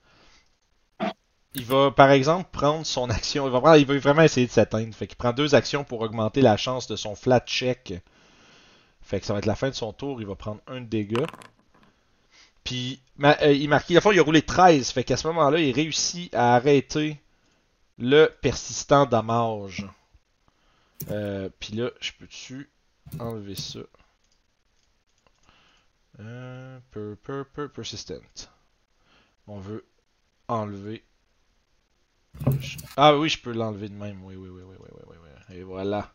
Il 1.54 1.64
va 1.66 1.90
par 1.90 2.10
exemple 2.10 2.48
prendre 2.50 2.86
son 2.86 3.10
action, 3.10 3.46
il 3.46 3.52
va, 3.52 3.60
prendre- 3.60 3.76
il 3.76 3.84
va 3.86 3.98
vraiment 3.98 4.22
essayer 4.22 4.46
de 4.46 4.52
s'atteindre. 4.52 4.94
Fait 4.94 5.06
qu'il 5.06 5.18
prend 5.18 5.32
deux 5.32 5.54
actions 5.54 5.84
pour 5.84 6.00
augmenter 6.00 6.40
la 6.40 6.56
chance 6.56 6.86
de 6.86 6.96
son 6.96 7.14
flat 7.14 7.40
check. 7.40 7.92
Fait 9.02 9.20
que 9.20 9.26
ça 9.26 9.34
va 9.34 9.40
être 9.40 9.46
la 9.46 9.56
fin 9.56 9.68
de 9.68 9.74
son 9.74 9.92
tour, 9.92 10.20
il 10.22 10.26
va 10.26 10.34
prendre 10.34 10.62
un 10.66 10.80
de 10.80 10.86
dégâts. 10.86 11.26
Puis 12.64 13.00
ma- 13.22 13.38
euh, 13.42 13.52
il 13.52 13.68
marque, 13.68 13.88
la 13.90 14.00
fois 14.00 14.14
il 14.14 14.20
a 14.20 14.22
roulé 14.22 14.42
13, 14.42 14.90
fait 14.90 15.04
qu'à 15.04 15.16
ce 15.16 15.26
moment-là, 15.28 15.58
il 15.60 15.72
réussit 15.74 16.34
à 16.34 16.54
arrêter 16.54 17.20
le 17.98 18.28
persistant 18.42 19.06
damage. 19.06 19.86
Euh, 21.10 21.48
Puis 21.60 21.74
là, 21.74 21.90
je 22.00 22.12
peux-tu 22.18 22.68
enlever 23.18 23.54
ça? 23.54 23.80
Euh, 26.20 26.78
per, 26.90 27.16
per, 27.22 27.44
per, 27.54 27.68
persistent. 27.68 28.48
On 29.46 29.58
veut 29.58 29.84
enlever. 30.48 31.04
Ah 32.96 33.16
oui, 33.18 33.28
je 33.28 33.38
peux 33.40 33.52
l'enlever 33.52 33.88
de 33.88 33.94
même. 33.94 34.24
Oui, 34.24 34.36
oui, 34.36 34.48
oui, 34.48 34.62
oui, 34.64 34.76
oui, 34.78 34.88
oui, 35.08 35.16
oui. 35.50 35.56
Et 35.56 35.62
voilà. 35.62 36.12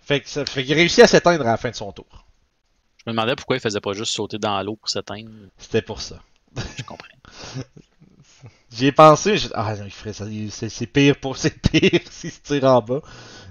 Fait 0.00 0.20
fait 0.26 0.64
qu'il 0.64 0.74
réussit 0.74 1.04
à 1.04 1.06
s'éteindre 1.08 1.42
à 1.46 1.50
la 1.52 1.56
fin 1.58 1.70
de 1.70 1.74
son 1.74 1.92
tour. 1.92 2.25
Je 3.06 3.10
me 3.10 3.14
demandais 3.14 3.36
pourquoi 3.36 3.56
il 3.56 3.60
faisait 3.60 3.80
pas 3.80 3.92
juste 3.92 4.12
sauter 4.12 4.38
dans 4.38 4.60
l'eau 4.62 4.76
pour 4.76 4.88
s'éteindre. 4.90 5.30
C'était 5.58 5.82
pour 5.82 6.00
ça. 6.00 6.20
Je 6.76 6.82
comprends. 6.82 7.08
J'y 8.70 8.86
ai 8.86 8.92
pensé, 8.92 9.36
j'ai- 9.38 9.48
ah 9.54 9.74
non, 9.76 9.84
il 9.84 9.90
ferait 9.90 10.12
ça, 10.12 10.26
c'est 10.50 10.68
c'est 10.68 10.86
pire 10.86 11.18
pour, 11.20 11.36
c'est 11.36 11.58
pire 11.60 12.00
s'il 12.10 12.30
se 12.32 12.40
tire 12.40 12.64
en 12.64 12.80
bas. 12.82 13.00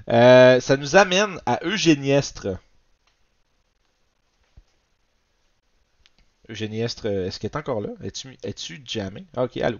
Euh, 0.09 0.59
ça 0.61 0.77
nous 0.77 0.95
amène 0.95 1.39
à 1.45 1.59
Eugéniestre. 1.65 2.47
Eugéniestre, 6.49 7.05
est-ce 7.05 7.39
qu'elle 7.39 7.51
est 7.51 7.55
encore 7.55 7.81
là? 7.81 7.89
Es-tu 8.01 8.35
es-tu 8.41 8.81
jammé? 8.83 9.27
Ah, 9.37 9.43
ok, 9.43 9.57
allô? 9.57 9.77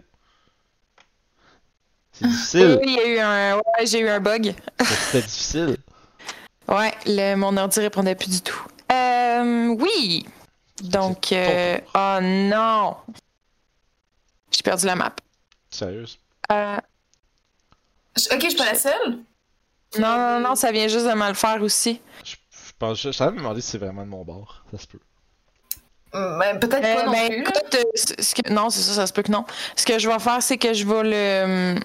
C'est 2.12 2.26
difficile. 2.28 2.80
Oui, 2.86 2.88
il 2.88 2.94
y 2.96 3.00
a 3.00 3.08
eu 3.08 3.20
un. 3.20 3.56
Ouais, 3.58 3.86
j'ai 3.86 4.00
eu 4.00 4.08
un 4.10 4.20
bug. 4.20 4.54
C'était 4.84 5.22
difficile. 5.22 5.78
Ouais, 6.68 6.94
le, 7.06 7.36
mon 7.36 7.58
ordi 7.58 7.80
répondait 7.80 8.16
plus 8.16 8.30
du 8.30 8.42
tout. 8.42 8.60
Euh, 8.92 9.68
oui. 9.80 10.26
Donc, 10.82 11.32
euh, 11.32 11.78
oh 11.96 12.18
non. 12.22 12.98
J'ai 14.52 14.62
perdu 14.64 14.86
la 14.86 14.96
map. 14.96 15.14
Sérieuse? 15.70 16.20
Euh, 16.52 16.78
Ok, 18.32 18.40
je 18.44 18.48
suis 18.50 18.58
pas 18.58 18.66
la 18.66 18.76
seule. 18.76 19.20
non, 20.00 20.18
non, 20.18 20.40
non, 20.40 20.56
ça 20.56 20.72
vient 20.72 20.88
juste 20.88 21.06
de 21.06 21.14
mal 21.14 21.36
faire 21.36 21.62
aussi. 21.62 22.00
Je, 22.24 22.32
je 22.36 22.72
pense, 22.80 23.02
je, 23.02 23.12
savais 23.12 23.32
me 23.34 23.38
demander 23.38 23.60
si 23.62 23.72
c'est 23.72 23.78
vraiment 23.78 24.04
de 24.04 24.10
mon 24.10 24.24
bord. 24.24 24.64
Ça 24.72 24.78
se 24.78 24.88
peut. 24.88 25.00
Hum, 26.14 26.40
ben, 26.40 26.58
Peut-être 26.60 26.86
Euh, 26.86 26.96
pas 26.96 27.06
non 27.08 27.12
ben, 27.12 27.28
plus. 27.28 27.40
écoute, 27.42 27.76
euh, 27.76 27.84
ce- 27.96 28.24
ce 28.24 28.36
que- 28.36 28.50
non, 28.54 28.70
c'est 28.70 28.80
ça, 28.82 28.94
ça 28.94 29.08
se 29.08 29.12
peut 29.12 29.22
que 29.24 29.32
non. 29.32 29.44
Ce 29.76 29.86
que 29.86 30.00
je 30.00 30.08
vais 30.10 30.20
faire, 30.20 30.42
c'est 30.42 30.58
que 30.58 30.74
je 30.74 30.86
vais 30.86 31.04
le. 31.04 31.80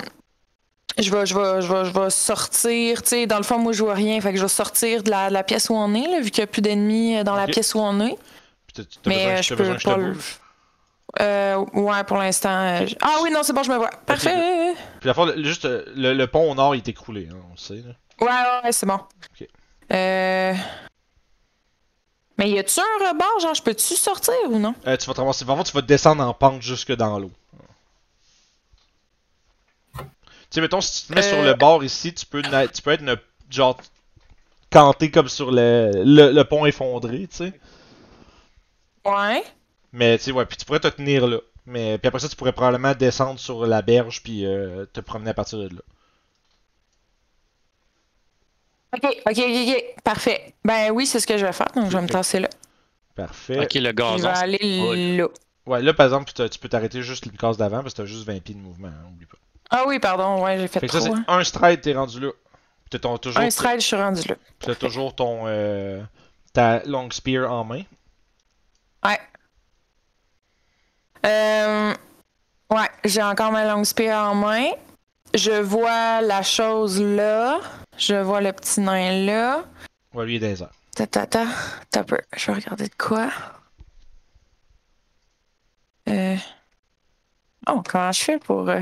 Je 0.98 1.10
vais, 1.10 1.24
je 1.26 1.34
vais, 1.34 1.62
je 1.62 1.72
vais, 1.72 1.84
je 1.84 1.92
vais 1.98 2.10
sortir. 2.10 3.02
Tu 3.02 3.08
sais, 3.08 3.26
dans 3.26 3.36
le 3.38 3.42
fond, 3.42 3.58
moi, 3.58 3.72
je 3.72 3.82
vois 3.82 3.94
rien. 3.94 4.20
Fait 4.20 4.32
que 4.32 4.36
je 4.38 4.42
vais 4.42 4.48
sortir 4.48 5.02
de 5.02 5.10
la, 5.10 5.28
de 5.28 5.34
la 5.34 5.42
pièce 5.44 5.70
où 5.70 5.74
on 5.74 5.94
est, 5.94 6.06
là, 6.08 6.20
vu 6.20 6.30
qu'il 6.30 6.42
n'y 6.42 6.44
a 6.44 6.46
plus 6.48 6.62
d'ennemis 6.62 7.16
euh, 7.18 7.24
dans 7.24 7.36
la 7.36 7.46
pièce 7.46 7.74
où 7.74 7.78
on 7.78 8.00
est. 8.00 8.16
Puis 8.66 8.74
t'as- 8.74 8.82
t'as 8.84 9.08
Mais 9.10 9.16
besoin, 9.16 9.32
euh, 9.32 9.42
je 9.42 9.54
peux 9.54 9.76
pas 9.84 9.96
le. 9.96 10.16
Euh, 11.20 11.56
ouais, 11.74 12.04
pour 12.04 12.18
l'instant. 12.18 12.50
euh, 12.50 12.86
Ah 13.00 13.16
oui, 13.22 13.30
non, 13.32 13.42
c'est 13.42 13.52
bon, 13.52 13.62
je 13.64 13.70
me 13.70 13.76
vois. 13.76 13.90
Parfait. 14.06 14.74
Puis 15.00 15.06
la 15.08 15.14
fois, 15.14 15.26
le- 15.34 15.42
juste 15.42 15.64
le, 15.64 16.12
le 16.14 16.26
pont 16.28 16.50
au 16.50 16.54
nord 16.54 16.74
il 16.74 16.78
est 16.78 16.88
écroulé, 16.88 17.28
hein, 17.30 17.36
on 17.48 17.52
le 17.52 17.58
sait. 17.58 17.82
Là. 17.86 17.94
Ouais, 18.20 18.64
ouais, 18.64 18.72
c'est 18.72 18.86
bon. 18.86 18.94
Ok. 18.94 19.48
Euh. 19.92 20.54
Mais 22.38 22.48
y 22.50 22.58
a-tu 22.58 22.78
un 22.80 23.08
rebord, 23.08 23.40
genre, 23.40 23.54
je 23.54 23.62
peux-tu 23.62 23.94
sortir 23.96 24.32
ou 24.48 24.58
non? 24.58 24.74
Euh, 24.86 24.96
tu 24.96 25.06
vas 25.06 25.14
te 25.14 25.20
ramasser. 25.20 25.44
Tu 25.44 25.72
vas 25.72 25.82
descendre 25.82 26.22
en 26.24 26.32
pente 26.32 26.62
jusque 26.62 26.92
dans 26.94 27.18
l'eau. 27.18 27.32
Tu 29.98 30.04
sais, 30.50 30.60
mettons, 30.60 30.80
si 30.80 31.02
tu 31.02 31.08
te 31.08 31.14
mets 31.14 31.24
Euh. 31.24 31.28
sur 31.30 31.42
le 31.42 31.54
bord 31.54 31.82
ici, 31.84 32.12
tu 32.14 32.26
peux, 32.26 32.42
na- 32.42 32.68
tu 32.68 32.82
peux 32.82 32.90
être 32.90 33.04
genre 33.50 33.78
canté 34.70 35.10
comme 35.10 35.28
sur 35.28 35.50
le, 35.50 35.90
le, 35.94 36.32
le 36.32 36.44
pont 36.44 36.64
effondré, 36.66 37.26
tu 37.28 37.36
sais. 37.36 37.52
Ouais. 39.04 39.42
Mais 39.92 40.18
tu 40.18 40.24
sais, 40.24 40.32
ouais, 40.32 40.46
puis 40.46 40.56
tu 40.56 40.64
pourrais 40.64 40.80
te 40.80 40.88
tenir 40.88 41.26
là. 41.26 41.38
Mais 41.66 41.98
puis 41.98 42.08
après 42.08 42.20
ça, 42.20 42.28
tu 42.28 42.36
pourrais 42.36 42.52
probablement 42.52 42.94
descendre 42.94 43.38
sur 43.38 43.66
la 43.66 43.82
berge 43.82 44.22
puis 44.22 44.44
euh, 44.46 44.86
te 44.92 45.00
promener 45.00 45.30
à 45.30 45.34
partir 45.34 45.58
de 45.58 45.68
là. 45.68 45.82
Ok, 48.92 49.04
ok, 49.04 49.38
ok, 49.38 49.68
ok. 49.68 50.02
Parfait. 50.02 50.54
Ben 50.64 50.90
oui, 50.90 51.06
c'est 51.06 51.20
ce 51.20 51.26
que 51.26 51.38
je 51.38 51.46
vais 51.46 51.52
faire, 51.52 51.68
donc 51.76 51.90
je 51.90 51.96
vais 51.96 52.02
me 52.02 52.08
tasser 52.08 52.40
là. 52.40 52.48
Parfait. 53.14 53.60
Ok, 53.60 53.74
le 53.74 53.90
Je 53.90 53.92
gazon. 53.92 54.16
vais 54.18 54.28
aller 54.28 55.16
là. 55.18 55.28
Ouais, 55.66 55.82
là 55.82 55.94
par 55.94 56.06
exemple, 56.06 56.32
tu, 56.32 56.48
tu 56.48 56.58
peux 56.58 56.68
t'arrêter 56.68 57.02
juste 57.02 57.26
le 57.26 57.32
case 57.36 57.56
d'avant 57.56 57.82
parce 57.82 57.94
que 57.94 57.98
t'as 58.02 58.06
juste 58.06 58.24
20 58.26 58.40
pieds 58.42 58.54
de 58.54 58.60
mouvement, 58.60 58.88
hein, 58.88 59.06
oublie 59.12 59.26
pas. 59.26 59.36
Ah 59.70 59.84
oui, 59.86 59.98
pardon, 60.00 60.42
ouais, 60.42 60.58
j'ai 60.58 60.68
fait, 60.68 60.80
Fait 60.80 60.86
que 60.88 60.92
ça, 60.92 60.98
trop. 61.00 61.14
c'est 61.14 61.20
hein. 61.20 61.24
un 61.28 61.44
stride, 61.44 61.80
t'es 61.80 61.94
rendu 61.94 62.18
là. 62.20 62.30
Puis 62.32 62.90
t'as 62.90 62.98
ton- 62.98 63.18
toujours, 63.18 63.40
Un 63.40 63.50
stride, 63.50 63.80
je 63.80 63.86
suis 63.86 63.96
rendu 63.96 64.26
là. 64.28 64.34
t'as 64.58 64.74
toujours 64.74 65.14
ton 65.14 65.42
euh, 65.46 66.02
ta 66.52 66.82
long 66.84 67.08
spear 67.10 67.50
en 67.50 67.62
main. 67.64 67.82
Ouais. 69.04 69.20
Euh, 71.26 71.94
ouais, 72.70 72.88
j'ai 73.04 73.22
encore 73.22 73.52
ma 73.52 73.64
longue 73.64 73.84
spear 73.84 74.30
en 74.30 74.34
main. 74.34 74.70
Je 75.34 75.52
vois 75.52 76.20
la 76.22 76.42
chose 76.42 77.00
là. 77.00 77.60
Je 77.96 78.14
vois 78.16 78.40
le 78.40 78.52
petit 78.52 78.80
nain 78.80 79.24
là. 79.24 79.62
Ouais, 80.14 80.24
lui 80.26 80.36
il 80.36 80.44
est 80.44 80.48
dans 80.48 80.52
les 80.54 80.62
airs. 80.62 80.70
Ta 80.96 81.06
ta 81.06 81.26
ta. 81.26 81.44
T'as 81.90 82.02
peu. 82.02 82.18
Je 82.36 82.46
vais 82.48 82.54
regarder 82.54 82.88
de 82.88 82.94
quoi. 82.98 83.30
Euh. 86.08 86.36
Oh, 87.68 87.82
comment 87.88 88.10
je 88.10 88.22
fais 88.24 88.38
pour. 88.38 88.68
euh, 88.68 88.80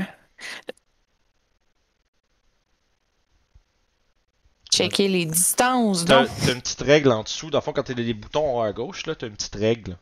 Checker 4.83 5.07
les 5.07 5.25
distances, 5.25 6.05
T'as 6.05 6.23
donc. 6.25 6.29
t'as 6.45 6.53
une 6.53 6.61
petite 6.61 6.81
règle 6.81 7.11
en 7.11 7.23
dessous. 7.23 7.49
Dans 7.49 7.59
le 7.59 7.63
fond, 7.63 7.73
quand 7.73 7.83
t'as 7.83 7.93
les 7.93 8.13
boutons 8.13 8.47
en 8.47 8.57
haut 8.59 8.61
à 8.61 8.71
gauche, 8.73 9.05
là, 9.05 9.15
t'as 9.15 9.27
une 9.27 9.35
petite 9.35 9.55
règle. 9.55 9.97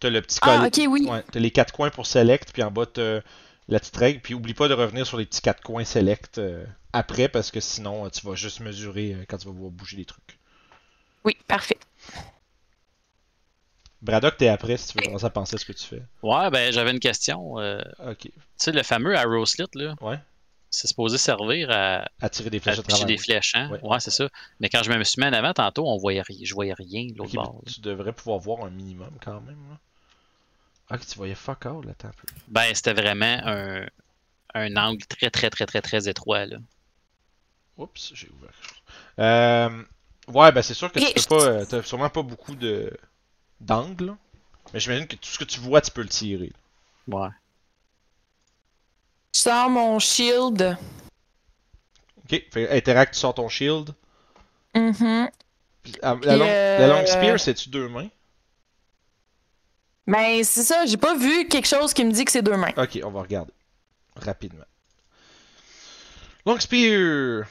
T'as 0.00 0.10
le 0.10 0.20
petit 0.22 0.38
Ah, 0.42 0.64
ok, 0.66 0.80
oui. 0.88 1.06
Ouais, 1.08 1.22
t'as 1.30 1.40
les 1.40 1.50
quatre 1.50 1.72
coins 1.72 1.90
pour 1.90 2.06
select, 2.06 2.52
puis 2.52 2.62
en 2.62 2.70
bas 2.70 2.86
t'as 2.86 3.20
la 3.68 3.80
petite 3.80 3.96
règle, 3.96 4.20
puis 4.20 4.34
oublie 4.34 4.52
pas 4.54 4.68
de 4.68 4.74
revenir 4.74 5.06
sur 5.06 5.16
les 5.16 5.24
petits 5.24 5.40
quatre 5.40 5.62
coins 5.62 5.84
select 5.84 6.36
euh, 6.38 6.64
après, 6.92 7.28
parce 7.28 7.50
que 7.50 7.60
sinon 7.60 8.04
euh, 8.04 8.08
tu 8.10 8.26
vas 8.26 8.34
juste 8.34 8.60
mesurer 8.60 9.14
euh, 9.14 9.24
quand 9.28 9.38
tu 9.38 9.46
vas 9.46 9.52
pouvoir 9.52 9.70
bouger 9.70 9.96
les 9.96 10.04
trucs. 10.04 10.38
Oui, 11.24 11.36
parfait. 11.48 11.78
Braddock, 14.02 14.36
t'es 14.36 14.48
après 14.48 14.76
si 14.76 14.88
tu 14.92 14.98
veux 14.98 15.04
commencer 15.06 15.24
à 15.24 15.30
penser 15.30 15.54
à 15.54 15.58
ce 15.58 15.64
que 15.64 15.72
tu 15.72 15.84
fais. 15.86 16.02
Ouais, 16.22 16.50
ben 16.50 16.70
j'avais 16.72 16.90
une 16.90 17.00
question. 17.00 17.58
euh, 17.58 17.80
Ok. 18.06 18.18
tu 18.22 18.30
sais, 18.58 18.72
le 18.72 18.82
fameux 18.82 19.16
arrow 19.16 19.46
slit, 19.46 19.64
là, 19.74 19.94
Ouais. 20.02 20.18
C'est 20.74 20.88
supposé 20.88 21.18
servir 21.18 21.70
à, 21.70 22.04
À 22.20 22.28
tirer 22.28 22.50
des 22.50 22.58
flèches 22.60 22.78
à 22.78 22.82
travers. 22.82 23.06
des 23.06 23.18
flèches, 23.18 23.54
hein? 23.54 23.70
Ouais. 23.70 23.80
Ouais, 23.82 24.00
c'est 24.00 24.10
ça. 24.10 24.28
Mais 24.60 24.68
quand 24.68 24.82
je 24.82 24.90
me 24.90 25.04
suis 25.04 25.20
mis 25.20 25.26
en 25.28 25.32
avant 25.32 25.52
tantôt, 25.52 25.86
on 25.86 25.96
voyait 25.98 26.22
rien. 26.22 26.38
Je 26.42 26.54
voyais 26.54 26.74
rien 26.74 27.06
de 27.06 27.14
l'autre 27.16 27.34
bord. 27.34 27.60
là. 27.64 27.72
tu 27.72 27.80
devrais 27.80 28.12
pouvoir 28.12 28.38
voir 28.38 28.64
un 28.64 28.70
minimum 28.70 29.10
quand 29.24 29.40
même. 29.40 29.58
Là. 29.70 29.78
Ah, 30.90 30.98
tu 30.98 31.16
voyais 31.16 31.34
fuck 31.34 31.64
all, 31.66 31.88
attends 31.88 32.08
un 32.08 32.10
peu. 32.12 32.26
Ben, 32.48 32.74
c'était 32.74 32.92
vraiment 32.92 33.40
un, 33.44 33.86
un 34.54 34.76
angle 34.76 35.04
très, 35.06 35.30
très, 35.30 35.48
très, 35.50 35.64
très, 35.66 35.80
très 35.80 36.08
étroit, 36.08 36.46
là. 36.46 36.58
Oups, 37.76 38.12
j'ai 38.14 38.28
ouvert 38.30 38.50
quelque 38.50 38.68
chose. 38.68 38.82
Euh, 39.18 39.82
ouais, 40.28 40.52
ben 40.52 40.62
c'est 40.62 40.74
sûr 40.74 40.92
que 40.92 40.98
tu 41.00 41.12
peux 41.12 41.36
pas. 41.36 41.44
euh, 41.46 41.64
T'as 41.64 41.82
sûrement 41.82 42.10
pas 42.10 42.22
beaucoup 42.22 42.54
de 42.54 42.96
d'angles. 43.60 44.06
là. 44.06 44.16
Mais 44.72 44.80
j'imagine 44.80 45.06
que 45.06 45.16
tout 45.16 45.28
ce 45.28 45.38
que 45.38 45.44
tu 45.44 45.58
vois, 45.60 45.80
tu 45.80 45.90
peux 45.90 46.02
le 46.02 46.08
tirer. 46.08 46.52
Ouais. 47.08 47.28
Je 49.34 49.40
sors 49.40 49.68
mon 49.68 49.98
shield. 49.98 50.76
Ok, 52.24 52.42
fait 52.52 52.70
interact, 52.70 53.14
tu 53.14 53.20
sors 53.20 53.34
ton 53.34 53.48
shield. 53.48 53.92
Puis, 54.72 54.82
ah, 56.02 56.16
Puis, 56.16 56.26
la, 56.26 56.36
long- 56.36 56.46
la 56.46 56.86
long 56.86 57.02
euh, 57.02 57.06
spear, 57.06 57.40
c'est-tu 57.40 57.68
deux 57.68 57.88
mains? 57.88 58.08
Ben, 60.06 60.42
c'est 60.44 60.62
ça, 60.62 60.86
j'ai 60.86 60.96
pas 60.96 61.16
vu 61.16 61.48
quelque 61.48 61.66
chose 61.66 61.92
qui 61.92 62.04
me 62.04 62.12
dit 62.12 62.24
que 62.24 62.30
c'est 62.32 62.42
deux 62.42 62.56
mains. 62.56 62.72
Ok, 62.76 63.00
on 63.02 63.10
va 63.10 63.22
regarder. 63.22 63.52
Rapidement. 64.16 64.64
Long 66.46 66.60
spear! 66.60 67.46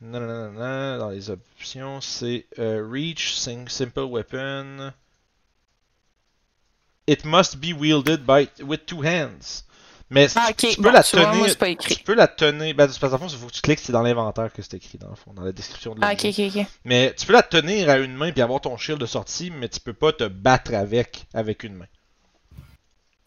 Non, 0.00 0.20
non, 0.20 0.26
non, 0.26 0.52
non, 0.52 0.98
dans 0.98 1.08
les 1.10 1.30
options, 1.30 2.00
c'est 2.00 2.46
euh, 2.58 2.86
reach, 2.88 3.34
simple 3.36 4.00
weapon. 4.02 4.92
It 7.06 7.24
must 7.24 7.56
be 7.56 7.72
wielded 7.72 8.24
by 8.26 8.48
with 8.62 8.86
two 8.86 9.02
hands. 9.02 9.64
Mais 10.14 10.28
Ah, 10.36 10.52
tu, 10.56 10.68
tu 10.68 10.76
peux 10.76 10.82
bon, 10.84 10.92
la 10.92 11.02
tu 11.02 11.16
vois, 11.16 11.26
tenir. 11.26 11.38
moi, 11.38 11.48
c'est 11.48 11.58
pas 11.58 11.68
écrit. 11.68 11.96
tu 11.96 12.02
peux 12.04 12.14
la 12.14 12.28
tenir. 12.28 12.74
Ben, 12.74 12.86
parce 12.86 12.98
que 12.98 13.06
il 13.06 13.38
faut 13.38 13.46
que 13.48 13.52
tu 13.52 13.60
cliques, 13.60 13.80
c'est 13.80 13.92
dans 13.92 14.02
l'inventaire 14.02 14.52
que 14.52 14.62
c'est 14.62 14.74
écrit, 14.74 14.96
dans 14.98 15.10
le 15.10 15.16
fond, 15.16 15.32
dans 15.34 15.42
la 15.42 15.52
description 15.52 15.94
de 15.94 16.00
Ah, 16.02 16.12
l'objet. 16.12 16.28
ok, 16.28 16.38
ok, 16.38 16.56
ok. 16.56 16.66
Mais 16.84 17.14
tu 17.14 17.26
peux 17.26 17.32
la 17.32 17.42
tenir 17.42 17.90
à 17.90 17.98
une 17.98 18.14
main 18.14 18.30
puis 18.32 18.40
avoir 18.40 18.60
ton 18.60 18.76
shield 18.76 19.00
de 19.00 19.06
sortie, 19.06 19.50
mais 19.50 19.68
tu 19.68 19.80
peux 19.80 19.92
pas 19.92 20.12
te 20.12 20.24
battre 20.24 20.74
avec 20.74 21.26
avec 21.34 21.64
une 21.64 21.74
main. 21.74 21.86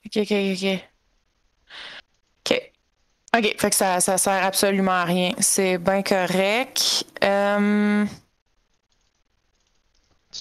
Ok, 0.06 0.18
ok, 0.18 0.32
ok. 0.54 0.80
Ok. 2.46 2.72
Ok, 3.38 3.56
fait 3.60 3.70
que 3.70 3.76
ça, 3.76 4.00
ça 4.00 4.18
sert 4.18 4.46
absolument 4.46 4.92
à 4.94 5.04
rien. 5.06 5.32
C'est 5.40 5.78
bien 5.78 6.02
correct. 6.02 7.06
Euh, 7.24 8.06
Tu 8.06 8.12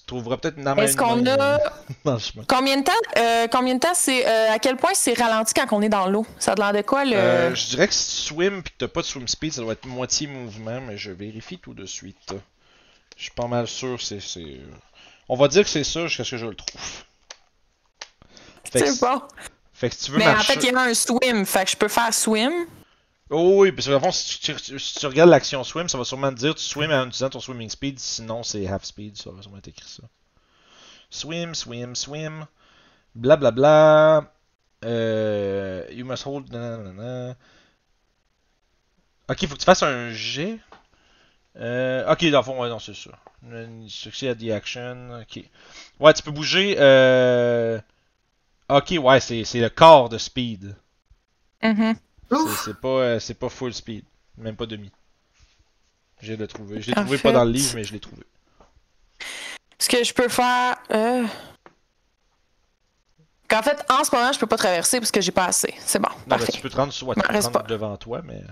trouveras 0.06 0.36
peut-être 0.36 0.58
une 0.58 0.68
Est-ce 0.78 0.96
qu'on 0.96 1.26
a. 1.26 1.58
Combien 2.48 2.78
de 2.78 2.84
temps, 2.84 2.92
euh, 3.18 3.48
combien 3.50 3.74
de 3.74 3.80
temps 3.80 3.94
c'est. 3.94 4.26
euh, 4.26 4.52
à 4.52 4.58
quel 4.58 4.76
point 4.76 4.92
c'est 4.94 5.14
ralenti 5.14 5.52
quand 5.54 5.66
on 5.72 5.82
est 5.82 5.88
dans 5.88 6.06
l'eau? 6.08 6.24
Ça 6.38 6.52
a 6.52 6.54
l'air 6.54 6.72
de 6.72 6.82
quoi 6.86 7.04
le. 7.04 7.14
Euh, 7.16 7.54
je 7.54 7.66
dirais 7.68 7.88
que 7.88 7.94
si 7.94 8.06
tu 8.06 8.34
swim 8.34 8.62
pis 8.62 8.70
que 8.72 8.76
t'as 8.78 8.88
pas 8.88 9.00
de 9.02 9.06
swim 9.06 9.26
speed, 9.28 9.52
ça 9.52 9.62
doit 9.62 9.72
être 9.72 9.86
moitié 9.86 10.26
mouvement, 10.26 10.80
mais 10.80 10.96
je 10.96 11.10
vérifie 11.10 11.58
tout 11.58 11.74
de 11.74 11.86
suite. 11.86 12.34
Je 13.16 13.22
suis 13.24 13.32
pas 13.32 13.46
mal 13.46 13.66
sûr, 13.66 14.00
c'est. 14.00 14.20
c'est- 14.20 14.60
On 15.28 15.36
va 15.36 15.48
dire 15.48 15.64
que 15.64 15.68
c'est 15.70 15.84
ça 15.84 16.06
jusqu'à 16.06 16.22
ce 16.24 16.30
que 16.32 16.36
je 16.36 16.46
le 16.46 16.54
trouve. 16.54 16.80
C'est 18.72 19.00
bon. 19.00 19.22
fait 19.72 19.88
que 19.90 19.94
si 19.94 20.04
tu 20.06 20.10
veux 20.12 20.18
Mais 20.18 20.28
en 20.28 20.38
fait, 20.38 20.54
il 20.54 20.72
y 20.72 20.74
a 20.74 20.80
un 20.80 20.94
swim. 20.94 21.44
Fait 21.46 21.64
que 21.64 21.70
je 21.70 21.76
peux 21.76 21.88
faire 21.88 22.12
swim. 22.12 22.52
Oh 23.30 23.62
oui, 23.62 23.72
parce 23.72 23.88
que 23.88 23.98
fond, 23.98 24.12
si 24.12 24.40
tu, 24.40 24.78
si 24.78 24.98
tu 25.00 25.06
regardes 25.06 25.30
l'action 25.30 25.64
swim, 25.64 25.88
ça 25.88 25.98
va 25.98 26.04
sûrement 26.04 26.30
te 26.30 26.36
dire 26.38 26.54
tu 26.54 26.62
swim 26.62 26.90
en 26.92 27.06
utilisant 27.06 27.30
ton 27.30 27.40
swimming 27.40 27.68
speed, 27.68 27.98
sinon 27.98 28.42
c'est 28.44 28.66
half 28.68 28.84
speed, 28.84 29.16
ça 29.16 29.30
va 29.32 29.42
sûrement 29.42 29.58
être 29.58 29.68
écrit 29.68 29.88
ça. 29.88 30.04
Swim, 31.10 31.54
swim, 31.54 31.96
swim. 31.96 32.46
Blablabla. 33.14 33.50
Bla, 33.50 34.20
bla. 34.20 34.32
Euh, 34.84 35.86
you 35.90 36.04
must 36.04 36.24
hold. 36.26 36.52
nanana. 36.52 37.36
Ok, 39.28 39.46
faut 39.46 39.54
que 39.54 39.60
tu 39.60 39.64
fasses 39.64 39.82
un 39.82 40.12
G. 40.12 40.60
Euh, 41.56 42.12
ok, 42.12 42.26
dans 42.30 42.38
le 42.38 42.44
fond, 42.44 42.60
ouais, 42.60 42.68
non, 42.68 42.78
c'est 42.78 42.94
ça. 42.94 43.10
Succès 43.88 44.28
à 44.28 44.34
the 44.34 44.50
action. 44.50 45.20
Ok. 45.20 45.42
Ouais, 45.98 46.12
tu 46.12 46.22
peux 46.22 46.30
bouger. 46.30 46.76
Euh... 46.78 47.80
Ok, 48.68 48.94
ouais, 49.00 49.20
c'est 49.20 49.42
le 49.54 49.68
quart 49.68 50.08
de 50.08 50.18
speed. 50.18 50.76
C'est- 51.62 51.70
Ouf. 51.70 51.96
C'est 52.64 52.78
pas, 52.80 52.88
euh, 52.88 53.20
c'est 53.20 53.34
pas 53.34 53.48
full 53.48 53.72
speed. 53.72 54.04
Même 54.36 54.56
pas 54.56 54.66
demi. 54.66 54.90
J'ai 56.20 56.36
le 56.36 56.46
trouvé. 56.46 56.80
Je 56.82 56.88
l'ai 56.88 56.94
trouvé 56.94 57.18
fait- 57.18 57.28
pas 57.28 57.32
dans 57.32 57.44
le 57.44 57.50
livre, 57.52 57.72
mais 57.74 57.84
je 57.84 57.92
l'ai 57.92 58.00
trouvé. 58.00 58.22
Ce 59.78 59.88
que 59.88 60.02
je 60.02 60.12
peux 60.12 60.28
faire. 60.28 60.76
Euh... 60.90 61.26
Qu'en 63.48 63.62
fait, 63.62 63.84
en 63.90 64.02
ce 64.02 64.14
moment, 64.14 64.32
je 64.32 64.38
peux 64.38 64.46
pas 64.46 64.56
traverser 64.56 64.98
parce 64.98 65.12
que 65.12 65.20
j'ai 65.20 65.30
pas 65.30 65.46
assez. 65.46 65.72
C'est 65.78 66.00
bon. 66.00 66.08
Non, 66.10 66.24
parfait. 66.26 66.52
tu 66.52 66.60
peux 66.60 66.70
te 66.70 66.76
rendre, 66.76 66.92
soit, 66.92 67.14
tu 67.14 67.20
peux 67.20 67.38
rendre 67.38 67.62
devant 67.66 67.96
toi, 67.96 68.22
mais. 68.24 68.42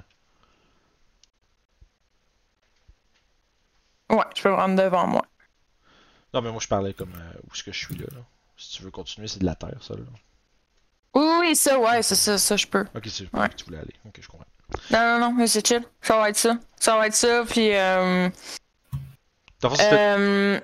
Ouais, 4.11 4.25
je 4.37 4.43
peux 4.43 4.51
me 4.51 4.55
rendre 4.55 4.81
devant 4.81 5.07
moi. 5.07 5.25
Non, 6.33 6.43
mais 6.43 6.51
moi 6.51 6.61
je 6.61 6.69
parlais 6.69 6.93
comme 6.95 7.15
euh, 7.15 7.33
où 7.45 7.55
est-ce 7.55 7.63
que 7.63 7.73
je 7.73 7.79
suis 7.79 7.97
là, 7.97 8.07
là. 8.13 8.21
Si 8.57 8.77
tu 8.77 8.83
veux 8.83 8.91
continuer, 8.91 9.27
c'est 9.29 9.41
de 9.41 9.45
la 9.45 9.55
terre, 9.55 9.79
ça 9.83 9.95
là. 9.95 10.03
Oui, 11.15 11.55
ça, 11.55 11.79
ouais, 11.79 12.03
c'est 12.03 12.15
ça, 12.17 12.39
ça, 12.39 12.57
je 12.57 12.67
peux. 12.67 12.85
Ok, 12.95 13.05
c'est 13.09 13.33
Ouais. 13.35 13.49
que 13.49 13.55
tu 13.55 13.65
voulais 13.67 13.79
aller. 13.79 13.95
Ok, 14.07 14.19
je 14.21 14.27
comprends. 14.29 14.47
Non, 14.91 14.99
non, 14.99 15.19
non, 15.21 15.33
mais 15.33 15.47
c'est 15.47 15.67
chill. 15.67 15.83
Ça 16.03 16.17
va 16.19 16.29
être 16.31 16.37
ça. 16.37 16.57
Ça 16.81 16.97
va 16.97 17.07
être 17.07 17.15
ça, 17.15 17.45
puis. 17.49 17.75
Euh, 17.75 18.29
euh, 19.65 20.61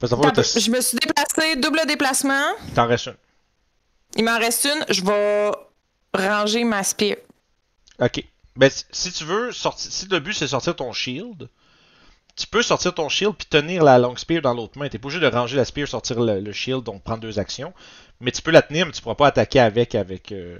je 0.00 0.70
me 0.70 0.80
suis 0.80 0.98
déplacé, 0.98 1.56
double 1.56 1.80
déplacement. 1.86 2.52
t'en 2.74 2.86
restes 2.86 3.06
une. 3.06 3.16
Il 4.16 4.24
m'en 4.24 4.38
reste 4.38 4.64
une. 4.66 4.84
Je 4.92 5.02
vais 5.04 5.50
ranger 6.14 6.64
ma 6.64 6.82
spear. 6.82 7.16
Ok. 8.00 8.24
Ben, 8.56 8.68
si- 8.68 8.84
si 8.90 9.12
tu 9.12 9.24
veux 9.24 9.52
sortir, 9.52 9.90
si 9.90 10.06
le 10.06 10.18
but 10.18 10.34
c'est 10.34 10.48
sortir 10.48 10.76
ton 10.76 10.92
shield, 10.92 11.48
tu 12.36 12.46
peux 12.46 12.62
sortir 12.62 12.94
ton 12.94 13.08
shield 13.08 13.34
puis 13.36 13.46
tenir 13.46 13.82
la 13.84 13.98
long 13.98 14.16
spear 14.16 14.40
dans 14.42 14.54
l'autre 14.54 14.78
main. 14.78 14.88
T'es 14.88 14.98
pas 14.98 15.06
obligé 15.06 15.20
de 15.20 15.26
ranger 15.26 15.56
la 15.56 15.64
spear, 15.64 15.86
sortir 15.88 16.20
le, 16.20 16.40
le 16.40 16.52
shield, 16.52 16.82
donc 16.82 17.02
prendre 17.02 17.20
deux 17.20 17.38
actions. 17.38 17.72
Mais 18.20 18.30
tu 18.32 18.40
peux 18.42 18.50
la 18.50 18.62
tenir, 18.62 18.86
mais 18.86 18.92
tu 18.92 19.02
pourras 19.02 19.14
pas 19.16 19.26
attaquer 19.28 19.60
avec. 19.60 19.94
avec 19.94 20.32
euh, 20.32 20.58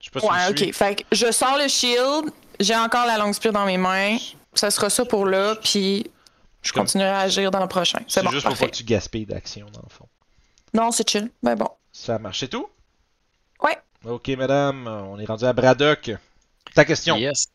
Je 0.00 0.06
sais 0.06 0.10
pas 0.10 0.20
Ouais, 0.20 0.50
ok. 0.50 0.58
suis. 0.58 0.72
Fait 0.72 0.96
que 0.96 1.02
je 1.12 1.30
sors 1.32 1.56
le 1.58 1.68
shield. 1.68 2.30
J'ai 2.60 2.76
encore 2.76 3.06
la 3.06 3.18
longue 3.18 3.32
spear 3.34 3.52
dans 3.52 3.66
mes 3.66 3.78
mains. 3.78 4.16
Ça 4.54 4.70
sera 4.70 4.88
ça 4.90 5.04
pour 5.04 5.26
là, 5.26 5.54
puis 5.56 6.06
je 6.62 6.72
Comme- 6.72 6.82
continuerai 6.84 7.10
à 7.10 7.18
agir 7.20 7.50
dans 7.50 7.60
le 7.60 7.68
prochain. 7.68 7.98
C'est 8.08 8.22
bon, 8.22 8.30
juste 8.30 8.42
pour 8.44 8.50
parfait. 8.52 8.64
pas 8.66 8.70
que 8.70 8.76
tu 8.76 8.84
gaspilles 8.84 9.26
d'action 9.26 9.66
dans 9.72 9.82
le 9.82 9.90
fond. 9.90 10.08
Non, 10.72 10.90
c'est 10.90 11.08
chill. 11.08 11.30
Ben 11.42 11.54
bon. 11.54 11.68
Ça 11.92 12.18
marche, 12.18 12.40
c'est 12.40 12.48
tout? 12.48 12.68
Ouais. 13.62 13.76
Ok, 14.04 14.28
madame, 14.28 14.86
on 14.86 15.18
est 15.18 15.24
rendu 15.26 15.44
à 15.44 15.52
Braddock. 15.52 16.10
Ta 16.74 16.84
question. 16.84 17.16
Yes. 17.16 17.46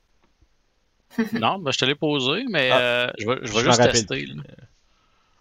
Non, 1.34 1.60
ben, 1.60 1.72
je 1.72 1.78
te 1.78 1.86
l'ai 1.86 1.96
posé, 1.96 2.44
mais 2.50 2.70
Ah. 2.72 2.78
euh, 2.80 3.12
je 3.18 3.28
vais, 3.28 3.36
je 3.44 3.52
vais 3.52 3.60
Je 3.60 3.66
juste 3.66 3.82
tester. 3.92 4.26
là. 4.26 4.44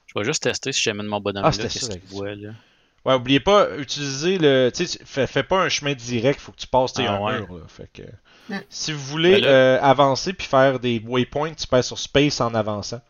Je 0.07 0.19
vais 0.19 0.25
juste 0.25 0.43
tester 0.43 0.73
si 0.73 0.83
j'amène 0.83 1.07
mon 1.07 1.21
bonhomme 1.21 1.45
Ah, 1.45 1.51
là, 1.51 1.57
qu'est-ce 1.57 1.87
ça, 1.87 1.93
qu'il 1.93 2.03
la 2.03 2.09
voit 2.11 2.35
là. 2.35 2.51
Ouais, 3.07 3.15
oubliez 3.15 3.41
pas, 3.41 3.69
utilisez 3.79 4.37
le. 4.39 4.71
Tu 4.75 4.85
sais, 4.87 4.99
fais, 5.05 5.27
fais 5.27 5.43
pas 5.43 5.63
un 5.63 5.69
chemin 5.71 5.95
direct, 5.95 6.39
faut 6.41 6.53
que 6.53 6.59
tu 6.59 6.67
passes 6.67 6.93
sais, 6.95 7.07
Ah, 7.07 7.15
un 7.15 7.21
ouais. 7.21 7.41
mur. 7.41 7.55
Là. 7.55 7.63
Fait 7.69 7.89
que, 7.93 8.03
Mm. 8.53 8.61
si 8.69 8.93
vous 8.93 9.01
voulez 9.05 9.35
Ben 9.37 9.43
là- 9.43 9.49
euh, 9.49 9.79
avancer 9.81 10.33
puis 10.33 10.47
faire 10.47 10.81
des 10.81 11.03
waypoints, 11.07 11.55
tu 11.55 11.67
passes 11.67 11.87
sur 11.87 11.99
space 11.99 12.41
en 12.41 12.53
avançant. 12.55 13.01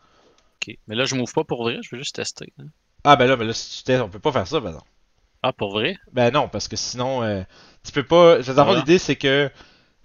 Ok. 0.65 0.75
Mais 0.87 0.95
là, 0.95 1.03
je 1.05 1.15
m'ouvre 1.15 1.33
pas 1.33 1.43
pour 1.43 1.63
vrai, 1.63 1.79
je 1.81 1.89
veux 1.91 1.97
juste 1.97 2.15
tester. 2.15 2.53
hein. 2.59 2.65
Ah, 3.03 3.15
ben 3.15 3.25
là, 3.27 3.35
ben 3.35 3.45
là 3.47 3.53
si 3.53 3.79
tu 3.79 3.83
testes, 3.83 4.01
on 4.03 4.09
peut 4.09 4.19
pas 4.19 4.31
faire 4.31 4.47
ça, 4.47 4.59
ben 4.59 4.71
non. 4.71 4.81
Ah, 5.43 5.51
pour 5.51 5.71
vrai? 5.71 5.97
Ben 6.13 6.31
non, 6.31 6.47
parce 6.47 6.67
que 6.67 6.75
sinon, 6.75 7.23
euh, 7.23 7.41
tu 7.83 7.91
peux 7.91 8.03
pas. 8.03 8.37
Ah. 8.47 8.75
l'idée 8.75 8.99
c'est 8.99 9.15
que. 9.15 9.49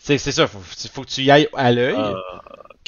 C'est 0.07 0.18
c'est 0.18 0.31
ça, 0.31 0.47
faut, 0.47 0.60
faut 0.60 1.02
que 1.02 1.09
tu 1.09 1.23
y 1.23 1.31
ailles 1.33 1.49
à 1.55 1.73
l'œil. 1.73 1.97
Ah, 1.99 2.15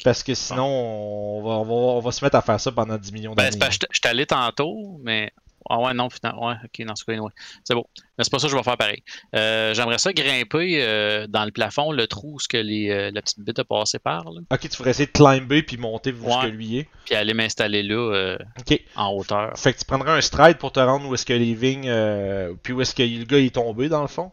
Parce 0.05 0.23
que 0.23 0.33
sinon, 0.33 0.65
on 0.67 1.41
va, 1.43 1.49
on, 1.55 1.63
va, 1.63 1.73
on 1.73 1.99
va 1.99 2.11
se 2.13 2.23
mettre 2.23 2.37
à 2.37 2.41
faire 2.41 2.57
ça 2.61 2.71
pendant 2.71 2.97
10 2.97 3.11
millions 3.11 3.33
ben, 3.33 3.49
d'années. 3.49 3.59
que 3.59 3.87
je 3.91 3.99
allé 4.09 4.25
tantôt, 4.25 4.97
mais. 5.03 5.29
Ah 5.69 5.77
ouais, 5.79 5.93
non, 5.93 6.09
finalement. 6.09 6.47
Ouais, 6.47 6.53
ok, 6.63 6.85
dans 6.87 6.95
ce 6.95 7.03
cas, 7.03 7.11
ouais. 7.17 7.31
C'est 7.65 7.75
bon. 7.75 7.83
Mais 8.17 8.23
c'est 8.23 8.31
pas 8.31 8.39
ça 8.39 8.47
que 8.47 8.51
je 8.53 8.55
vais 8.57 8.63
faire 8.63 8.77
pareil. 8.77 9.03
Euh, 9.35 9.73
J'aimerais 9.73 9.97
ça 9.97 10.13
grimper 10.13 10.81
euh, 10.81 11.27
dans 11.27 11.43
le 11.43 11.51
plafond, 11.51 11.91
le 11.91 12.07
trou 12.07 12.35
où 12.35 12.39
ce 12.39 12.47
que 12.47 12.55
les, 12.55 12.89
euh, 12.89 13.11
la 13.13 13.21
petite 13.21 13.41
bite 13.41 13.59
a 13.59 13.65
passé 13.65 13.99
par, 13.99 14.31
là, 14.31 14.39
Ok, 14.49 14.61
tu 14.61 14.69
ferais 14.77 14.91
essayer 14.91 15.07
de 15.07 15.11
climber 15.11 15.61
puis 15.61 15.75
monter 15.75 16.13
où 16.13 16.23
ce 16.23 16.37
Ouais. 16.37 16.41
que 16.43 16.47
lui 16.55 16.77
est. 16.79 16.87
puis 17.03 17.15
aller 17.15 17.33
m'installer 17.33 17.83
là 17.83 17.95
euh, 17.95 18.37
Ok. 18.61 18.79
en 18.95 19.11
hauteur. 19.11 19.51
Fait 19.57 19.73
que 19.73 19.79
tu 19.79 19.85
prendrais 19.85 20.11
un 20.13 20.21
stride 20.21 20.57
pour 20.57 20.71
te 20.71 20.79
rendre 20.79 21.05
où 21.09 21.13
est-ce 21.13 21.25
que 21.25 21.33
les 21.33 21.53
vignes, 21.53 21.89
euh, 21.89 22.53
puis 22.63 22.71
où 22.71 22.79
est-ce 22.81 22.95
que 22.95 23.03
le 23.03 23.25
gars 23.25 23.37
est 23.39 23.53
tombé 23.53 23.89
dans 23.89 24.01
le 24.01 24.07
fond. 24.07 24.31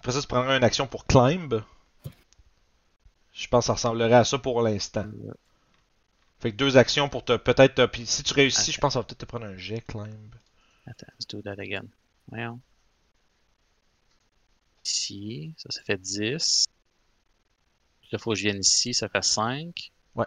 Après 0.00 0.12
ça, 0.12 0.20
tu 0.20 0.26
prendrais 0.28 0.58
une 0.58 0.64
action 0.64 0.86
pour 0.86 1.06
climb. 1.06 1.62
Je 3.36 3.48
pense 3.48 3.64
que 3.64 3.66
ça 3.66 3.72
ressemblerait 3.74 4.14
à 4.14 4.24
ça 4.24 4.38
pour 4.38 4.62
l'instant. 4.62 5.04
Fait 6.40 6.52
que 6.52 6.56
deux 6.56 6.78
actions 6.78 7.08
pour 7.08 7.24
te 7.24 7.36
peut-être. 7.36 7.86
Puis 7.86 8.06
si 8.06 8.22
tu 8.22 8.32
réussis, 8.32 8.72
je 8.72 8.78
pense 8.80 8.90
que 8.90 8.92
ça 8.94 9.00
va 9.00 9.04
peut-être 9.04 9.18
te 9.18 9.24
prendre 9.26 9.44
un 9.44 9.56
jet 9.56 9.82
climb. 9.82 10.34
Attends, 10.86 11.06
let's 11.18 11.26
do 11.26 11.42
that 11.42 11.60
again. 11.60 11.84
Voyons. 12.28 12.60
Ici, 14.84 15.52
ça, 15.58 15.70
ça 15.70 15.82
fait 15.82 15.98
10. 16.00 16.66
Puis 18.00 18.08
Là, 18.12 18.18
il 18.18 18.22
faut 18.22 18.30
que 18.30 18.36
je 18.36 18.44
vienne 18.44 18.60
ici, 18.60 18.94
ça 18.94 19.08
fait 19.08 19.22
5. 19.24 19.92
Ouais. 20.14 20.26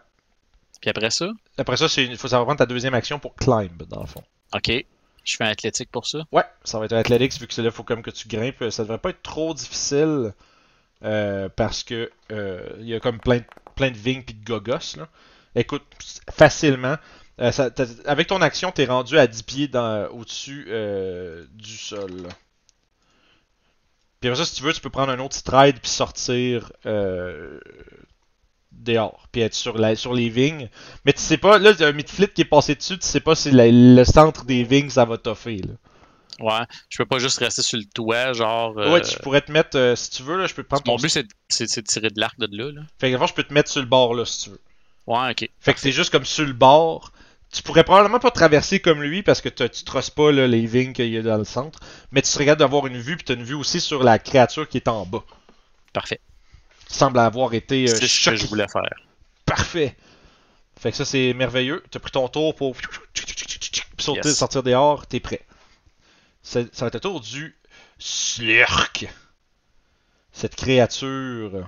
Puis 0.79 0.89
après 0.89 1.09
ça, 1.09 1.31
Après 1.57 1.77
ça, 1.77 1.87
il 2.01 2.17
faut 2.17 2.27
va 2.27 2.43
prendre 2.43 2.57
ta 2.57 2.65
deuxième 2.65 2.93
action 2.93 3.19
pour 3.19 3.35
climb 3.35 3.83
dans 3.83 4.01
le 4.01 4.07
fond. 4.07 4.23
ok, 4.53 4.85
je 5.23 5.35
fais 5.35 5.45
un 5.45 5.49
athlétique 5.49 5.89
pour 5.89 6.05
ça? 6.05 6.25
Ouais, 6.31 6.43
ça 6.63 6.77
va 6.77 6.85
être 6.85 6.93
un 6.93 6.97
athletics 6.97 7.39
vu 7.39 7.47
que 7.47 7.53
c'est 7.53 7.63
là, 7.63 7.71
faut 7.71 7.83
comme 7.83 8.03
que 8.03 8.11
tu 8.11 8.27
grimpes. 8.27 8.69
Ça 8.69 8.83
devrait 8.83 8.99
pas 8.99 9.09
être 9.09 9.23
trop 9.23 9.53
difficile 9.53 10.33
euh, 11.03 11.47
parce 11.55 11.83
que 11.83 12.11
euh, 12.31 12.67
il 12.79 12.87
y 12.87 12.93
a 12.93 12.99
comme 12.99 13.19
plein 13.19 13.39
de, 13.39 13.97
vignes 13.97 14.23
puis 14.23 14.35
de 14.35 14.43
gogos 14.43 14.97
là. 14.97 15.07
Écoute, 15.55 15.83
facilement. 16.29 16.97
euh, 17.39 17.51
avec 18.05 18.27
ton 18.27 18.41
action, 18.41 18.71
t'es 18.71 18.85
rendu 18.85 19.17
à 19.17 19.25
10 19.25 19.43
pieds 19.43 19.71
au-dessus 20.11 20.65
du 21.53 21.77
sol. 21.77 22.27
Puis 24.19 24.29
après 24.29 24.43
ça, 24.43 24.45
si 24.45 24.55
tu 24.55 24.63
veux, 24.63 24.73
tu 24.73 24.81
peux 24.81 24.89
prendre 24.89 25.11
un 25.11 25.19
autre 25.19 25.35
stride 25.35 25.79
puis 25.79 25.89
sortir 25.89 26.71
dehors, 28.71 29.27
puis 29.31 29.41
être 29.41 29.53
sur, 29.53 29.77
les 29.77 30.29
vignes. 30.29 30.69
Mais 31.05 31.13
tu 31.13 31.21
sais 31.21 31.37
pas, 31.37 31.57
là, 31.57 31.71
il 31.71 31.79
y 31.79 31.83
a 31.83 31.87
un 31.87 31.93
midflit 31.93 32.27
qui 32.27 32.41
est 32.41 32.45
passé 32.45 32.75
dessus, 32.75 32.99
tu 32.99 33.07
sais 33.07 33.19
pas 33.19 33.35
si 33.35 33.51
le 33.53 34.03
centre 34.03 34.43
des 34.45 34.63
vignes 34.63 34.89
ça 34.89 35.05
va 35.05 35.17
toffer. 35.17 35.57
Là. 35.57 35.73
Ouais, 36.39 36.61
je 36.89 36.97
peux 36.97 37.05
pas 37.05 37.19
juste 37.19 37.37
rester 37.39 37.61
sur 37.61 37.77
le 37.77 37.85
toit, 37.85 38.33
genre. 38.33 38.77
euh, 38.77 38.91
Ouais, 38.93 39.01
tu 39.01 39.17
pourrais 39.19 39.41
te 39.41 39.51
mettre, 39.51 39.77
euh, 39.77 39.95
si 39.95 40.09
tu 40.11 40.23
veux, 40.23 40.37
là, 40.37 40.47
je 40.47 40.53
peux 40.53 40.63
prendre 40.63 40.83
Mon 40.85 40.95
ton. 40.97 41.01
but, 41.01 41.09
c'est 41.49 41.81
de 41.81 41.87
tirer 41.87 42.09
de 42.09 42.19
l'arc 42.19 42.39
de 42.39 42.47
là. 42.55 42.71
là. 42.71 42.81
Fait 42.99 43.09
que 43.11 43.15
avant, 43.15 43.27
je 43.27 43.33
peux 43.33 43.43
te 43.43 43.53
mettre 43.53 43.69
sur 43.69 43.81
le 43.81 43.87
bord 43.87 44.13
là, 44.13 44.25
si 44.25 44.43
tu 44.45 44.49
veux. 44.51 44.61
Ouais, 45.07 45.31
ok. 45.31 45.49
Fait 45.59 45.73
que 45.73 45.79
c'est 45.79 45.91
juste 45.91 46.11
comme 46.11 46.25
sur 46.25 46.45
le 46.45 46.53
bord. 46.53 47.11
Tu 47.51 47.63
pourrais 47.63 47.83
probablement 47.83 48.19
pas 48.19 48.29
traverser 48.29 48.79
comme 48.79 49.01
lui 49.01 49.23
parce 49.23 49.41
que 49.41 49.49
tu 49.49 49.83
trosses 49.83 50.11
pas 50.11 50.31
là, 50.31 50.45
les 50.47 50.67
vignes 50.67 50.93
qu'il 50.93 51.09
y 51.09 51.17
a 51.17 51.23
dans 51.23 51.37
le 51.37 51.43
centre. 51.45 51.79
Mais 52.11 52.21
tu 52.21 52.27
serais 52.29 52.45
capable 52.45 52.59
d'avoir 52.59 52.85
une 52.85 52.97
vue, 52.99 53.15
puis 53.17 53.25
t'as 53.25 53.33
une 53.33 53.43
vue 53.43 53.55
aussi 53.55 53.81
sur 53.81 54.03
la 54.03 54.19
créature 54.19 54.69
qui 54.69 54.77
est 54.77 54.87
en 54.87 55.05
bas. 55.07 55.23
Parfait. 55.91 56.19
Qui 56.87 56.93
semble 56.95 57.17
avoir 57.17 57.53
été 57.55 57.85
euh, 57.89 57.95
c'est 57.95 58.07
ce 58.07 58.29
que 58.29 58.35
je 58.35 58.45
voulais 58.45 58.67
faire. 58.71 58.93
Parfait. 59.45 59.95
Fait 60.79 60.91
que 60.91 60.97
ça, 60.97 61.05
c'est 61.05 61.33
merveilleux. 61.33 61.83
T'as 61.89 61.97
pris 61.99 62.11
ton 62.11 62.27
tour 62.27 62.55
pour 62.55 62.75
sauter, 63.97 64.29
Yes. 64.29 64.37
sortir 64.37 64.61
dehors. 64.63 65.07
T'es 65.07 65.19
prêt. 65.19 65.41
Ça, 66.41 66.61
va 66.61 66.87
être 66.87 66.93
le 66.95 66.99
tour 66.99 67.19
du 67.21 67.55
Slurk. 67.97 69.07
Cette 70.31 70.55
créature. 70.55 71.67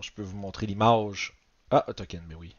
Je 0.00 0.10
peux 0.10 0.22
vous 0.22 0.36
montrer 0.36 0.66
l'image. 0.66 1.32
Ah, 1.70 1.84
un 1.88 1.92
token, 1.92 2.22
mais 2.28 2.34
oui. 2.34 2.54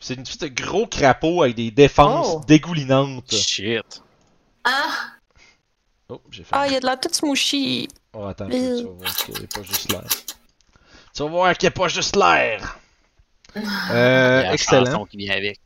C'est 0.00 0.14
une 0.14 0.22
espèce 0.22 0.38
de 0.38 0.48
gros 0.48 0.86
crapaud 0.86 1.42
avec 1.42 1.56
des 1.56 1.70
défenses 1.70 2.26
Oh. 2.36 2.44
dégoulinantes. 2.46 3.34
shit. 3.34 4.02
Ah! 4.64 4.90
Oh, 6.08 6.20
j'ai 6.30 6.44
fait. 6.44 6.50
Ah, 6.52 6.66
il 6.66 6.72
y 6.74 6.76
a 6.76 6.80
de 6.80 6.86
la 6.86 6.96
toute 6.96 7.14
smoushy. 7.14 7.88
Oh, 8.12 8.26
attends, 8.26 8.46
peu, 8.48 8.52
tu 8.52 8.84
vas 8.84 8.90
voir 8.92 9.16
qu'il 9.16 9.34
n'y 9.34 9.44
a 9.44 9.48
pas 9.48 9.62
juste 9.62 9.92
l'air. 9.92 10.04
Tu 11.14 11.22
vas 11.22 11.28
voir 11.28 11.56
qu'il 11.58 11.66
n'y 11.66 11.68
a 11.68 11.70
pas 11.72 11.88
juste 11.88 12.16
l'air. 12.16 12.78
Il 13.56 13.62
y 13.62 13.66
Euh, 13.90 14.50
excellent. 14.52 15.06
qui 15.06 15.16
vient 15.16 15.34
avec. 15.34 15.58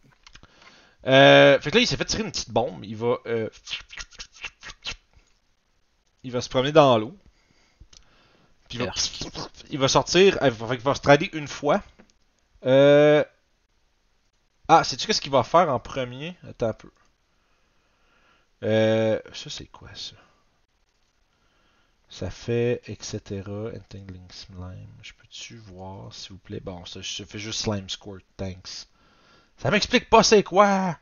Euh, 1.07 1.59
fait 1.61 1.71
que 1.71 1.77
là, 1.77 1.83
il 1.83 1.87
s'est 1.87 1.97
fait 1.97 2.05
tirer 2.05 2.23
une 2.25 2.31
petite 2.31 2.51
bombe. 2.51 2.85
Il 2.85 2.97
va. 2.97 3.19
euh, 3.27 3.49
il 6.23 6.33
va 6.33 6.41
se 6.41 6.49
promener 6.49 6.73
dans 6.73 6.99
l'eau. 6.99 7.17
Puis 8.69 8.79
il 8.79 8.85
va, 8.85 8.93
il 9.71 9.79
va 9.79 9.89
sortir. 9.89 10.39
euh, 10.43 10.51
fait 10.51 10.77
qu'il 10.77 10.85
va 10.85 10.95
se 10.95 11.01
trader 11.01 11.31
une 11.33 11.49
fois. 11.49 11.83
Euh... 12.67 13.25
Ah, 14.69 14.85
sais-tu 14.85 15.07
qu'est-ce 15.07 15.21
qu'il 15.21 15.33
va 15.33 15.43
faire 15.43 15.69
en 15.69 15.81
premier? 15.81 16.37
Attends 16.49 16.69
un 16.69 16.73
peu. 16.73 16.91
Euh, 18.63 19.21
ça, 19.33 19.51
c'est 19.51 19.67
quoi 19.67 19.91
ça? 19.95 20.17
Ça 22.11 22.31
fait 22.31 22.83
etc. 22.87 23.43
Entangling 23.75 24.31
slime. 24.31 24.89
Je 25.03 25.13
peux-tu 25.15 25.57
voir, 25.57 26.13
s'il 26.13 26.33
vous 26.33 26.39
plaît? 26.39 26.61
Bon, 26.61 26.85
ça, 26.85 27.01
je 27.01 27.25
fais 27.25 27.39
juste 27.39 27.61
slime 27.61 27.89
squirt. 27.89 28.21
Thanks. 28.37 28.87
Ça 29.61 29.71
m'explique 29.71 30.09
pas 30.09 30.23
c'est 30.23 30.43
quoi. 30.43 30.99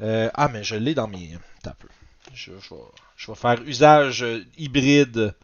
Euh, 0.00 0.30
ah, 0.34 0.48
mais 0.48 0.62
je 0.62 0.76
l'ai 0.76 0.94
dans 0.94 1.08
mes. 1.08 1.36
Peu. 1.80 1.88
Je, 2.32 2.52
je 2.60 2.74
vais, 2.74 2.80
je 3.16 3.30
vais 3.30 3.36
faire 3.36 3.60
usage 3.62 4.22
euh, 4.22 4.44
hybride 4.56 5.34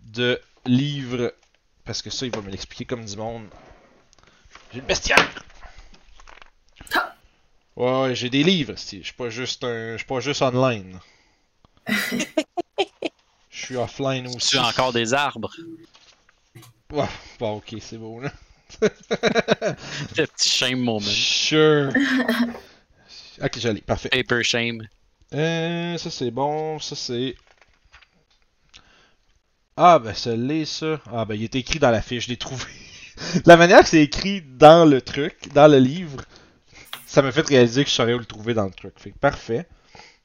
de 0.00 0.40
livres. 0.64 1.34
Parce 1.84 2.00
que 2.00 2.08
ça, 2.08 2.24
il 2.24 2.32
va 2.34 2.40
me 2.40 2.50
l'expliquer 2.50 2.86
comme 2.86 3.04
du 3.04 3.16
monde. 3.16 3.46
J'ai 4.72 4.80
le 4.80 4.86
bestiaire. 4.86 5.28
Ouais, 7.76 8.00
ouais, 8.02 8.14
j'ai 8.14 8.30
des 8.30 8.42
livres. 8.42 8.76
si. 8.76 9.00
Je 9.00 9.06
suis 9.06 9.14
pas 9.14 9.28
juste 9.30 9.64
un. 9.64 9.92
Je 9.92 9.98
suis 9.98 10.06
pas 10.06 10.20
juste 10.20 10.40
online. 10.42 11.00
Je 13.50 13.66
suis 13.66 13.76
offline 13.76 14.26
aussi. 14.28 14.50
Tu 14.52 14.58
as 14.58 14.66
encore 14.66 14.92
des 14.92 15.12
arbres. 15.12 15.52
Ouais, 16.90 17.08
bon, 17.38 17.56
ok, 17.58 17.74
c'est 17.80 17.98
beau 17.98 18.20
là. 18.20 18.32
Le 20.16 20.26
petit 20.26 20.48
shame 20.48 20.80
moment. 20.80 21.00
Sure. 21.00 21.92
ok, 23.42 23.58
j'allais, 23.58 23.80
parfait. 23.80 24.08
Paper 24.10 24.42
shame. 24.42 24.86
Euh, 25.34 25.96
ça 25.96 26.10
c'est 26.10 26.30
bon, 26.30 26.78
ça 26.78 26.96
c'est. 26.96 27.36
Ah, 29.76 29.98
ben 29.98 30.14
ça 30.14 30.34
l'est 30.36 30.64
ça. 30.64 31.00
Ah, 31.12 31.24
ben 31.24 31.34
il 31.34 31.44
est 31.44 31.54
écrit 31.54 31.78
dans 31.78 31.90
la 31.90 32.02
fiche, 32.02 32.24
je 32.24 32.30
l'ai 32.30 32.36
trouvé. 32.36 32.64
la 33.46 33.56
manière 33.56 33.80
que 33.80 33.88
c'est 33.88 34.02
écrit 34.02 34.42
dans 34.42 34.84
le 34.88 35.00
truc, 35.00 35.52
dans 35.54 35.70
le 35.70 35.78
livre, 35.78 36.20
ça 37.06 37.22
m'a 37.22 37.32
fait 37.32 37.46
réaliser 37.46 37.84
que 37.84 37.90
je 37.90 37.94
saurais 37.94 38.14
où 38.14 38.18
le 38.18 38.24
trouver 38.24 38.54
dans 38.54 38.64
le 38.64 38.70
truc. 38.72 38.94
Fait 38.98 39.10
que 39.10 39.18
parfait. 39.18 39.66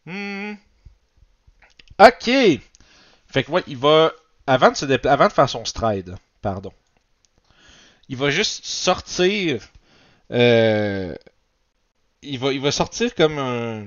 Hmm. 0.06 0.54
Ok. 2.00 2.26
Fait 3.28 3.44
que 3.44 3.52
ouais, 3.52 3.64
il 3.68 3.78
va. 3.78 4.12
Avant 4.48 4.70
de, 4.70 4.76
se 4.76 4.86
dépla- 4.86 5.10
avant 5.10 5.28
de 5.28 5.34
faire 5.34 5.50
son 5.50 5.66
stride, 5.66 6.16
pardon. 6.42 6.72
Il 8.10 8.18
va 8.18 8.30
juste 8.30 8.66
sortir. 8.66 9.62
Euh... 10.32 11.16
Il, 12.22 12.40
va, 12.40 12.52
il 12.52 12.62
va 12.62 12.72
sortir 12.72 13.14
comme 13.14 13.38
un 13.38 13.86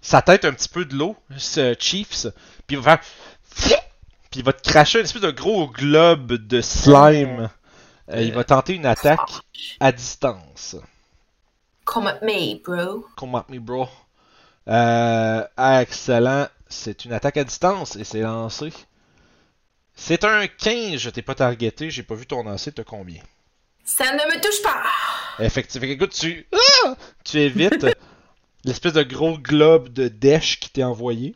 sa 0.00 0.20
tête 0.20 0.44
un 0.44 0.52
petit 0.52 0.68
peu 0.68 0.84
de 0.84 0.94
l'eau, 0.94 1.16
ce 1.38 1.74
Chiefs, 1.78 2.26
puis 2.66 2.76
il 2.76 2.82
va 2.82 3.00
faire 3.50 3.80
puis 4.34 4.40
il 4.40 4.44
va 4.44 4.52
te 4.52 4.68
cracher 4.68 4.98
une 4.98 5.04
espèce 5.04 5.22
de 5.22 5.30
gros 5.30 5.68
globe 5.68 6.32
de 6.32 6.60
slime. 6.60 7.48
Euh, 8.10 8.20
il 8.20 8.32
va 8.32 8.42
tenter 8.42 8.74
une 8.74 8.84
attaque 8.84 9.30
à 9.78 9.92
distance. 9.92 10.74
Come 11.84 12.08
at 12.08 12.18
me, 12.20 12.60
bro. 12.60 13.06
Come 13.14 13.36
at 13.36 13.44
me, 13.48 13.60
bro. 13.60 13.88
Euh, 14.66 15.44
excellent. 15.56 16.48
C'est 16.68 17.04
une 17.04 17.12
attaque 17.12 17.36
à 17.36 17.44
distance 17.44 17.94
et 17.94 18.02
c'est 18.02 18.22
lancé. 18.22 18.72
C'est 19.94 20.24
un 20.24 20.46
15, 20.46 20.96
je 20.98 21.10
t'ai 21.10 21.22
pas 21.22 21.34
targeté, 21.34 21.90
j'ai 21.90 22.02
pas 22.02 22.14
vu 22.14 22.26
ton 22.26 22.42
lancer, 22.42 22.72
t'as 22.72 22.84
combien? 22.84 23.22
Ça 23.84 24.04
ne 24.12 24.18
me 24.34 24.40
touche 24.40 24.62
pas! 24.62 24.82
Effectivement, 25.38 25.88
écoute, 25.88 26.12
tu, 26.12 26.46
Ah! 26.84 26.96
tu 27.24 27.38
évites 27.38 27.86
l'espèce 28.64 28.92
de 28.94 29.02
gros 29.02 29.38
globe 29.38 29.88
de 29.90 30.08
dèche 30.08 30.58
qui 30.58 30.70
t'est 30.70 30.82
envoyé. 30.82 31.34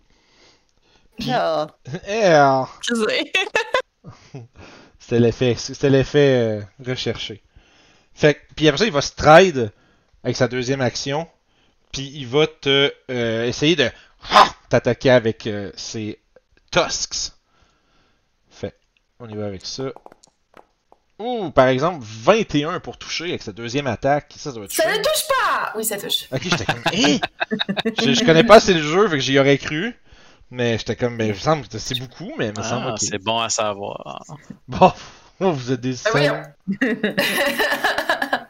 Oh. 1.28 1.66
Eh, 2.08 2.30
Je 2.88 2.94
sais. 2.94 3.32
C'était 4.98 5.20
l'effet, 5.20 5.54
c'était 5.56 5.88
l'effet 5.90 6.36
euh, 6.60 6.62
recherché. 6.86 7.42
Fait 8.14 8.34
que- 8.34 8.40
puis 8.56 8.68
après 8.68 8.78
ça, 8.78 8.84
il 8.84 8.92
va 8.92 9.00
stride 9.00 9.72
avec 10.22 10.36
sa 10.36 10.48
deuxième 10.48 10.80
action, 10.82 11.26
puis 11.92 12.10
il 12.14 12.26
va 12.26 12.46
te 12.46 12.92
euh, 13.10 13.44
essayer 13.46 13.74
de 13.74 13.88
ah, 14.30 14.50
t'attaquer 14.68 15.10
avec 15.10 15.46
euh, 15.46 15.72
ses 15.76 16.20
tusks. 16.70 17.32
On 19.20 19.28
y 19.28 19.34
va 19.34 19.46
avec 19.46 19.64
ça. 19.66 19.84
Ouh, 21.18 21.50
par 21.50 21.66
exemple, 21.66 21.98
21 22.00 22.78
pour 22.78 22.96
toucher 22.96 23.24
avec 23.24 23.42
sa 23.42 23.50
deuxième 23.52 23.88
attaque. 23.88 24.32
Ça, 24.36 24.52
ça 24.52 24.60
va 24.60 24.68
toucher. 24.68 24.82
Ça 24.82 24.92
ne 24.96 24.98
touche 25.02 25.26
pas! 25.28 25.72
Oui, 25.76 25.84
ça 25.84 25.98
touche. 25.98 26.28
Ok, 26.32 26.42
j'étais 26.42 26.64
comme, 26.64 26.82
hé! 26.92 27.20
je, 28.00 28.12
je 28.12 28.24
connais 28.24 28.44
pas 28.44 28.56
assez 28.56 28.72
le 28.74 28.82
jeu, 28.82 29.08
fait 29.08 29.16
que 29.16 29.22
j'y 29.22 29.38
aurais 29.38 29.58
cru. 29.58 29.96
Mais 30.50 30.78
j'étais 30.78 30.94
comme, 30.94 31.16
ben, 31.18 31.26
il 31.26 31.34
me 31.34 31.38
semble 31.38 31.66
que 31.66 31.78
c'est 31.78 31.98
beaucoup, 31.98 32.32
mais 32.38 32.48
il 32.48 32.56
me 32.58 32.62
semble 32.62 32.92
Ah. 32.92 32.94
C'est 32.98 33.18
bon 33.18 33.40
à 33.40 33.48
savoir. 33.48 34.22
Bon, 34.68 34.92
oh, 35.40 35.50
vous 35.50 35.72
êtes 35.72 35.80
des 35.80 35.96
Ah, 36.06 36.10
voyons. 36.12 36.42
salauds. 36.80 38.44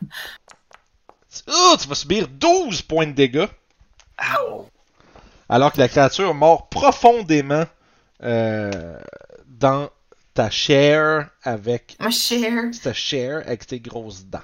Oh, 1.49 1.77
tu 1.81 1.89
vas 1.89 1.95
subir 1.95 2.29
12 2.29 2.83
points 2.83 3.07
de 3.07 3.13
dégâts. 3.13 3.47
Alors 5.49 5.73
que 5.73 5.79
la 5.79 5.89
créature 5.89 6.35
mord 6.35 6.69
profondément 6.69 7.65
euh, 8.23 8.99
dans 9.47 9.89
ta 10.39 10.51
chair 10.51 11.31
avec 11.43 11.97
Ma 11.99 12.11
ta 12.81 12.93
chair 12.93 13.43
avec 13.45 13.67
tes 13.67 13.81
grosses 13.81 14.25
dents, 14.25 14.39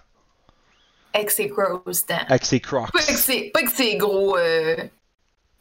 avec 1.12 1.30
ses 1.30 1.46
grosses 1.46 2.04
dents. 2.04 2.18
avec 2.26 2.44
ses 2.44 2.58
crocs. 2.58 2.90
Pas 2.92 2.98
que 2.98 3.12
c'est, 3.14 3.50
pas 3.54 3.62
que 3.62 3.70
c'est 3.70 3.96
gros. 3.96 4.36
Euh... 4.36 4.76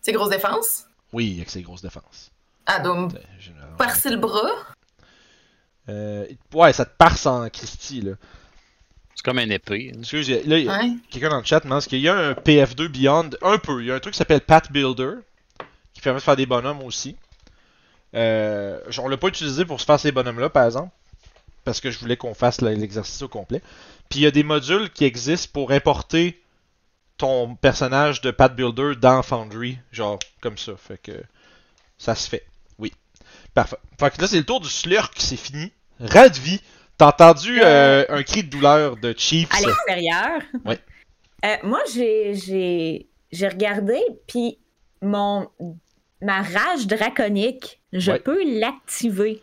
C'est 0.01 0.11
grosse 0.11 0.31
défense. 0.31 0.85
Oui, 1.13 1.35
avec 1.37 1.51
ses 1.51 1.61
grosses 1.61 1.83
défenses. 1.83 2.31
Ah, 2.65 2.79
donc, 2.79 3.13
Euh, 3.13 3.75
parcer 3.77 4.09
le 4.09 4.17
bras? 4.17 4.49
Euh, 5.89 6.25
ouais, 6.53 6.73
ça 6.73 6.85
te 6.85 6.95
parse 6.97 7.27
en 7.27 7.47
Christie 7.49 8.01
là. 8.01 8.13
C'est 9.15 9.23
comme 9.23 9.37
une 9.37 9.51
épée. 9.51 9.91
Excuse, 9.95 10.29
y 10.29 10.33
a- 10.33 10.43
là, 10.47 10.57
il 10.57 10.65
y 10.65 10.69
a- 10.69 10.77
Ouais. 10.79 10.91
quelqu'un 11.11 11.29
dans 11.29 11.37
le 11.37 11.43
chat 11.43 11.59
demande 11.59 11.83
qu'il 11.83 11.99
y 11.99 12.09
a 12.09 12.15
un 12.15 12.33
PF2 12.33 12.87
Beyond, 12.87 13.29
un 13.43 13.59
peu. 13.59 13.81
Il 13.81 13.87
y 13.87 13.91
a 13.91 13.95
un 13.95 13.99
truc 13.99 14.13
qui 14.13 14.17
s'appelle 14.17 14.41
Path 14.41 14.71
Builder, 14.71 15.13
qui 15.93 16.01
permet 16.01 16.17
de 16.19 16.23
faire 16.23 16.35
des 16.35 16.47
bonhommes 16.47 16.81
aussi. 16.81 17.15
Euh, 18.15 18.79
on 18.99 19.07
l'a 19.07 19.17
pas 19.17 19.27
utilisé 19.27 19.65
pour 19.65 19.79
se 19.79 19.85
faire 19.85 19.99
ces 19.99 20.11
bonhommes-là, 20.11 20.49
par 20.49 20.65
exemple, 20.65 20.91
parce 21.63 21.81
que 21.81 21.91
je 21.91 21.99
voulais 21.99 22.17
qu'on 22.17 22.33
fasse 22.33 22.61
l'exercice 22.61 23.21
au 23.21 23.27
complet. 23.27 23.61
Puis 24.09 24.19
il 24.19 24.23
y 24.23 24.27
a 24.27 24.31
des 24.31 24.43
modules 24.43 24.89
qui 24.91 25.05
existent 25.05 25.49
pour 25.53 25.71
importer 25.71 26.41
ton 27.17 27.55
personnage 27.55 28.21
de 28.21 28.31
Path 28.31 28.55
Builder 28.55 28.93
dans 28.99 29.21
Foundry, 29.23 29.77
genre 29.91 30.19
comme 30.41 30.57
ça. 30.57 30.73
Fait 30.77 30.97
que 30.97 31.23
ça 31.97 32.15
se 32.15 32.27
fait. 32.29 32.45
Oui. 32.77 32.91
Parfait. 33.53 33.77
Fait 33.99 34.15
que 34.15 34.21
là, 34.21 34.27
c'est 34.27 34.37
le 34.37 34.45
tour 34.45 34.59
du 34.59 34.69
Slurk, 34.69 35.13
c'est 35.17 35.37
fini. 35.37 35.71
Vie. 35.99 36.61
T'as 36.97 37.07
entendu 37.07 37.61
euh, 37.63 38.05
un 38.09 38.23
cri 38.23 38.43
de 38.43 38.49
douleur 38.49 38.97
de 38.97 39.13
Chiefs? 39.17 39.49
À 39.51 39.61
l'extérieur. 39.61 40.41
Ouais. 40.65 40.79
Euh, 41.45 41.55
moi, 41.63 41.79
j'ai, 41.93 42.35
j'ai, 42.35 43.09
j'ai 43.31 43.47
regardé, 43.47 43.99
puis 44.27 44.59
mon, 45.01 45.49
ma 46.21 46.41
rage 46.41 46.87
draconique, 46.87 47.81
je 47.93 48.11
Ouais. 48.11 48.19
peux 48.19 48.43
l'activer. 48.59 49.41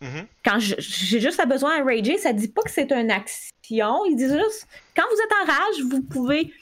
Mhm. 0.00 0.26
Quand 0.44 0.58
je- 0.58 0.74
j'ai 0.78 1.20
juste 1.20 1.40
à 1.40 1.46
besoin 1.46 1.78
de 1.80 1.84
rager, 1.84 2.18
ça 2.18 2.32
dit 2.32 2.48
pas 2.48 2.62
que 2.62 2.70
c'est 2.70 2.90
une 2.92 3.10
action. 3.10 4.04
Il 4.06 4.16
dit 4.16 4.28
juste 4.28 4.66
quand 4.96 5.04
vous 5.10 5.20
êtes 5.20 5.32
en 5.42 5.52
rage, 5.52 5.82
vous 5.90 6.02
pouvez 6.02 6.52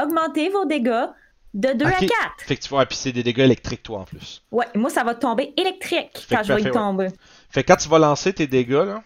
augmenter 0.00 0.48
vos 0.48 0.64
dégâts 0.64 1.06
de 1.54 1.72
2 1.72 1.84
à 1.86 1.90
Ok. 1.90 2.06
4. 2.06 2.10
Fait 2.38 2.56
que 2.56 2.62
tu 2.62 2.68
vois, 2.68 2.86
puis 2.86 2.96
c'est 2.96 3.12
des 3.12 3.22
dégâts 3.22 3.40
électriques, 3.40 3.82
toi, 3.82 4.00
en 4.00 4.04
plus. 4.04 4.42
Ouais, 4.50 4.66
moi, 4.74 4.88
ça 4.90 5.04
va 5.04 5.14
tomber 5.14 5.52
électrique 5.56 6.10
Fait 6.28 6.36
quand 6.36 6.42
je 6.42 6.52
vais 6.52 6.60
y 6.62 6.64
ouais. 6.64 6.70
tomber. 6.70 7.08
Fait 7.50 7.62
que 7.64 7.68
quand 7.72 7.76
tu 7.78 7.88
vas 7.88 7.98
lancer 7.98 8.32
tes 8.32 8.46
dégâts, 8.46 8.72
là, 8.72 9.02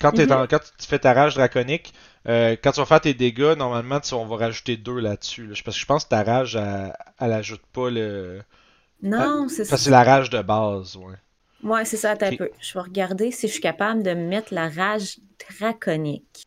quand, 0.00 0.16
Mhm. 0.16 0.46
quand 0.48 0.58
tu 0.78 0.86
fais 0.88 0.98
ta 0.98 1.12
rage 1.14 1.34
draconique, 1.34 1.92
euh, 2.28 2.56
quand 2.62 2.72
tu 2.72 2.80
vas 2.80 2.86
faire 2.86 3.00
tes 3.00 3.14
dégâts, 3.14 3.54
normalement, 3.56 4.00
tu, 4.00 4.12
on 4.14 4.26
va 4.26 4.36
rajouter 4.36 4.76
deux 4.76 4.98
là-dessus. 5.00 5.46
là. 5.46 5.54
Parce 5.64 5.76
que 5.76 5.80
je 5.80 5.86
pense 5.86 6.04
que 6.04 6.10
ta 6.10 6.22
rage, 6.24 6.56
elle, 6.56 6.92
elle 7.20 7.32
ajoute 7.32 7.62
pas 7.72 7.90
le. 7.90 8.42
Non, 9.02 9.48
c'est 9.48 9.64
ça. 9.64 9.76
c'est 9.76 9.90
la 9.90 10.02
rage 10.02 10.30
de 10.30 10.40
base, 10.42 10.96
ouais. 10.96 11.14
Ouais, 11.62 11.84
c'est 11.84 11.96
ça, 11.96 12.12
attends 12.12 12.26
Ok. 12.26 12.32
un 12.34 12.36
peu. 12.36 12.50
Je 12.60 12.74
vais 12.74 12.80
regarder 12.80 13.30
si 13.30 13.46
je 13.48 13.52
suis 13.52 13.60
capable 13.62 14.02
de 14.02 14.12
mettre 14.12 14.52
la 14.54 14.68
rage 14.68 15.18
draconique. 15.58 16.44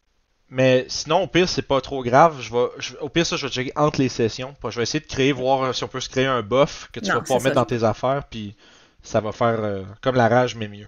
Mais 0.49 0.85
sinon, 0.89 1.23
au 1.23 1.27
pire, 1.27 1.49
c'est 1.49 1.61
pas 1.61 1.81
trop 1.81 2.03
grave. 2.03 2.39
Je 2.41 2.53
vais, 2.53 2.67
je- 2.77 2.95
au 2.97 3.09
pire, 3.09 3.25
ça, 3.25 3.35
je 3.35 3.47
vais 3.47 3.51
checker 3.51 3.73
entre 3.75 3.99
les 3.99 4.09
sessions. 4.09 4.55
Je 4.69 4.75
vais 4.77 4.83
essayer 4.83 4.99
de 5.01 5.05
créer, 5.07 5.31
voir 5.33 5.63
euh, 5.63 5.73
si 5.73 5.83
on 5.83 5.87
peut 5.87 5.99
se 5.99 6.07
créer 6.09 6.25
un 6.25 6.41
buff 6.41 6.89
que 6.93 6.99
tu 6.99 7.09
Non, 7.09 7.15
vas 7.15 7.21
pouvoir 7.21 7.41
mettre 7.41 7.55
ça. 7.55 7.61
dans 7.61 7.65
tes 7.65 7.83
affaires. 7.83 8.23
Puis 8.29 8.55
ça 9.03 9.19
va 9.19 9.31
faire 9.31 9.59
euh, 9.63 9.83
comme 10.01 10.15
la 10.15 10.27
rage, 10.29 10.55
mais 10.55 10.67
mieux. 10.67 10.87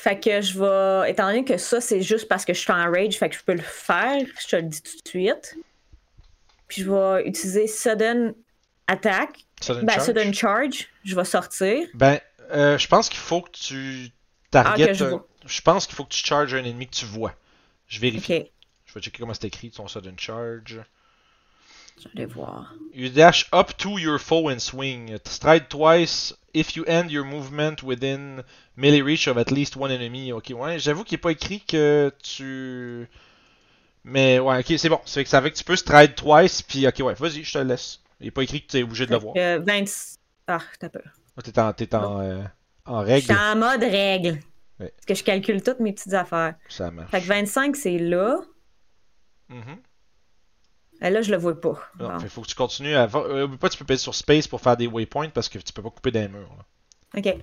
Fait 0.00 0.18
que 0.20 0.40
je 0.40 0.56
vais. 0.60 1.10
Étant 1.10 1.26
donné 1.26 1.44
que 1.44 1.56
ça, 1.56 1.80
c'est 1.80 2.02
juste 2.02 2.28
parce 2.28 2.44
que 2.44 2.54
je 2.54 2.60
suis 2.60 2.70
en 2.72 2.88
rage, 2.88 3.18
fait 3.18 3.28
que 3.28 3.34
je 3.36 3.42
peux 3.42 3.54
le 3.54 3.58
faire, 3.60 4.22
je 4.40 4.46
te 4.46 4.54
le 4.54 4.62
dis 4.62 4.80
tout 4.80 4.92
de 5.04 5.08
suite. 5.08 5.56
Puis 6.68 6.82
je 6.82 6.90
vais 6.92 7.26
utiliser 7.26 7.66
Sudden 7.66 8.32
Attack. 8.86 9.44
Sudden 9.60 9.86
ben, 9.86 9.94
charge? 9.94 10.06
Sudden 10.06 10.34
Charge. 10.34 10.88
Je 11.04 11.14
vais 11.16 11.24
sortir. 11.24 11.86
Ben, 11.94 12.20
euh, 12.52 12.78
je 12.78 12.86
pense 12.88 13.08
qu'il 13.08 13.18
faut 13.18 13.42
que 13.42 13.50
tu 13.50 14.10
targetes. 14.50 14.88
Ah, 14.88 14.92
que 14.92 14.94
je 14.94 15.04
un- 15.04 15.08
vois. 15.10 15.28
je 15.46 15.60
pense 15.60 15.86
qu'il 15.86 15.96
faut 15.96 16.04
que 16.04 16.12
tu 16.14 16.24
charges 16.24 16.54
un 16.54 16.64
ennemi 16.64 16.86
que 16.86 16.94
tu 16.94 17.04
vois. 17.06 17.34
Je 17.88 18.00
vérifie. 18.00 18.34
Ok, 18.34 18.46
Je 18.86 18.94
vais 18.94 19.00
checker 19.00 19.18
comment 19.18 19.34
c'est 19.34 19.46
écrit 19.46 19.70
ton 19.70 19.88
sudden 19.88 20.18
charge. 20.18 20.80
je 21.98 22.04
vais 22.04 22.10
aller 22.16 22.26
voir. 22.26 22.72
You 22.94 23.08
dash 23.08 23.46
up 23.52 23.76
to 23.78 23.98
your 23.98 24.18
foe 24.20 24.50
and 24.50 24.60
swing. 24.60 25.16
Stride 25.24 25.68
twice 25.68 26.34
if 26.54 26.76
you 26.76 26.84
end 26.86 27.08
your 27.10 27.24
movement 27.24 27.82
within 27.82 28.42
melee 28.76 29.02
reach 29.02 29.26
of 29.28 29.36
at 29.36 29.50
least 29.50 29.76
one 29.76 29.90
enemy. 29.90 30.32
Ok, 30.32 30.52
ouais, 30.54 30.78
j'avoue 30.78 31.04
qu'il 31.04 31.16
n'est 31.16 31.20
pas 31.22 31.32
écrit 31.32 31.60
que 31.60 32.12
tu. 32.22 33.08
Mais 34.04 34.38
ouais, 34.38 34.60
ok, 34.60 34.78
c'est 34.78 34.88
bon. 34.88 35.00
C'est 35.04 35.24
que 35.24 35.28
ça 35.30 35.42
fait 35.42 35.50
que 35.50 35.56
tu 35.56 35.64
peux 35.64 35.76
stride 35.76 36.14
twice, 36.14 36.62
puis 36.62 36.86
ok, 36.86 37.00
ouais, 37.00 37.14
vas-y, 37.14 37.42
je 37.42 37.52
te 37.52 37.58
laisse. 37.58 38.00
Il 38.20 38.26
n'est 38.26 38.30
pas 38.30 38.42
écrit 38.42 38.62
que 38.62 38.70
tu 38.70 38.78
es 38.78 38.82
obligé 38.82 39.06
de 39.06 39.12
le 39.12 39.18
voir. 39.18 39.34
20... 39.34 39.84
Ah, 40.48 40.60
t'as 40.80 40.88
peur. 40.88 41.02
Ouais, 41.36 41.42
T'es 41.42 41.58
en, 41.60 41.72
t'es 41.72 41.94
en, 41.94 42.20
euh, 42.20 42.42
en 42.86 43.04
Je 43.06 43.20
suis 43.20 43.32
règle. 43.32 43.32
en 43.40 43.56
mode 43.56 43.82
règle. 43.82 44.40
Ouais. 44.80 44.92
Parce 44.96 45.06
que 45.06 45.14
je 45.14 45.22
calcule 45.24 45.62
toutes 45.62 45.80
mes 45.80 45.92
petites 45.92 46.14
affaires. 46.14 46.54
Ça 46.68 46.90
marche. 46.90 47.10
Fait 47.10 47.20
que 47.20 47.26
25, 47.26 47.76
c'est 47.76 47.98
là. 47.98 48.38
Mhm. 49.48 49.78
Et 51.00 51.10
là, 51.10 51.22
je 51.22 51.30
le 51.30 51.36
vois 51.36 51.60
pas. 51.60 51.78
Non, 51.98 52.08
Bon. 52.08 52.18
fait 52.18 52.28
faut 52.28 52.42
que 52.42 52.48
tu 52.48 52.54
continues 52.56 52.94
à. 52.96 53.08
Euh, 53.14 53.44
oublie 53.44 53.56
pas, 53.58 53.68
tu 53.68 53.78
peux 53.78 53.84
payer 53.84 53.98
sur 53.98 54.14
space 54.14 54.48
pour 54.48 54.60
faire 54.60 54.76
des 54.76 54.86
waypoints 54.88 55.28
parce 55.30 55.48
que 55.48 55.58
tu 55.58 55.72
peux 55.72 55.82
pas 55.82 55.90
couper 55.90 56.10
des 56.10 56.26
murs. 56.28 56.48
là. 57.14 57.20
Ok. 57.20 57.36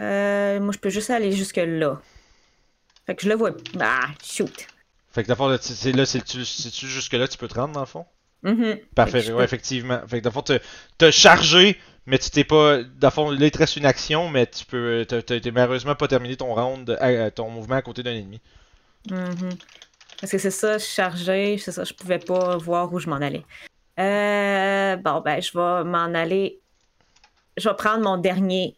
Euh, 0.00 0.58
moi, 0.60 0.72
je 0.72 0.78
peux 0.78 0.90
juste 0.90 1.10
aller 1.10 1.32
jusque 1.32 1.56
là. 1.58 2.00
Fait 3.06 3.14
que 3.14 3.22
je 3.22 3.28
le 3.28 3.34
vois. 3.36 3.50
Ah, 3.80 4.06
shoot. 4.22 4.66
Fait 5.12 5.22
que 5.22 5.28
d'abord, 5.28 5.48
là, 5.48 5.58
tu- 5.58 5.72
c'est 5.74 5.92
là, 5.92 6.06
c'est 6.06 6.24
tu, 6.24 6.44
c'est-tu 6.44 6.86
jusque 6.88 7.12
là, 7.12 7.28
tu 7.28 7.36
peux 7.38 7.48
te 7.48 7.54
rendre 7.54 7.74
dans 7.74 7.80
le 7.80 7.86
fond? 7.86 8.06
Mhm. 8.42 8.78
Parfait, 8.94 9.30
ouais, 9.32 9.44
effectivement. 9.44 10.00
Fait 10.08 10.18
que 10.18 10.24
d'abord, 10.24 10.42
t'as 10.42 10.58
t'as 10.98 11.10
chargé, 11.10 11.78
mais 12.06 12.18
tu 12.18 12.30
t'es 12.30 12.44
pas. 12.44 12.82
Dans 12.82 13.08
le 13.08 13.12
fond, 13.12 13.30
là, 13.30 13.46
il 13.46 13.50
te 13.50 13.58
reste 13.58 13.76
une 13.76 13.86
action, 13.86 14.28
mais 14.28 14.46
tu 14.46 14.64
peux. 14.64 15.04
T'as 15.08 15.22
t'as- 15.22 15.50
malheureusement 15.52 15.94
pas 15.94 16.08
terminé 16.08 16.36
ton 16.36 16.52
round, 16.54 16.90
euh, 17.00 17.30
ton 17.30 17.50
mouvement 17.50 17.76
à 17.76 17.82
côté 17.82 18.02
d'un 18.02 18.12
ennemi. 18.14 18.40
Mhm. 19.10 19.50
Parce 20.20 20.32
que 20.32 20.38
c'est 20.38 20.50
ça, 20.50 20.78
chargé, 20.78 21.58
c'est 21.58 21.72
ça, 21.72 21.84
je 21.84 21.92
pouvais 21.94 22.18
pas 22.18 22.56
voir 22.56 22.92
où 22.92 22.98
je 23.00 23.08
m'en 23.08 23.16
allais. 23.16 23.44
Euh, 23.98 24.96
bon, 24.96 25.20
ben, 25.20 25.40
je 25.42 25.50
vais 25.52 25.84
m'en 25.84 26.14
aller. 26.14 26.60
Je 27.56 27.68
vais 27.68 27.74
prendre 27.76 28.02
mon 28.02 28.16
dernier. 28.16 28.76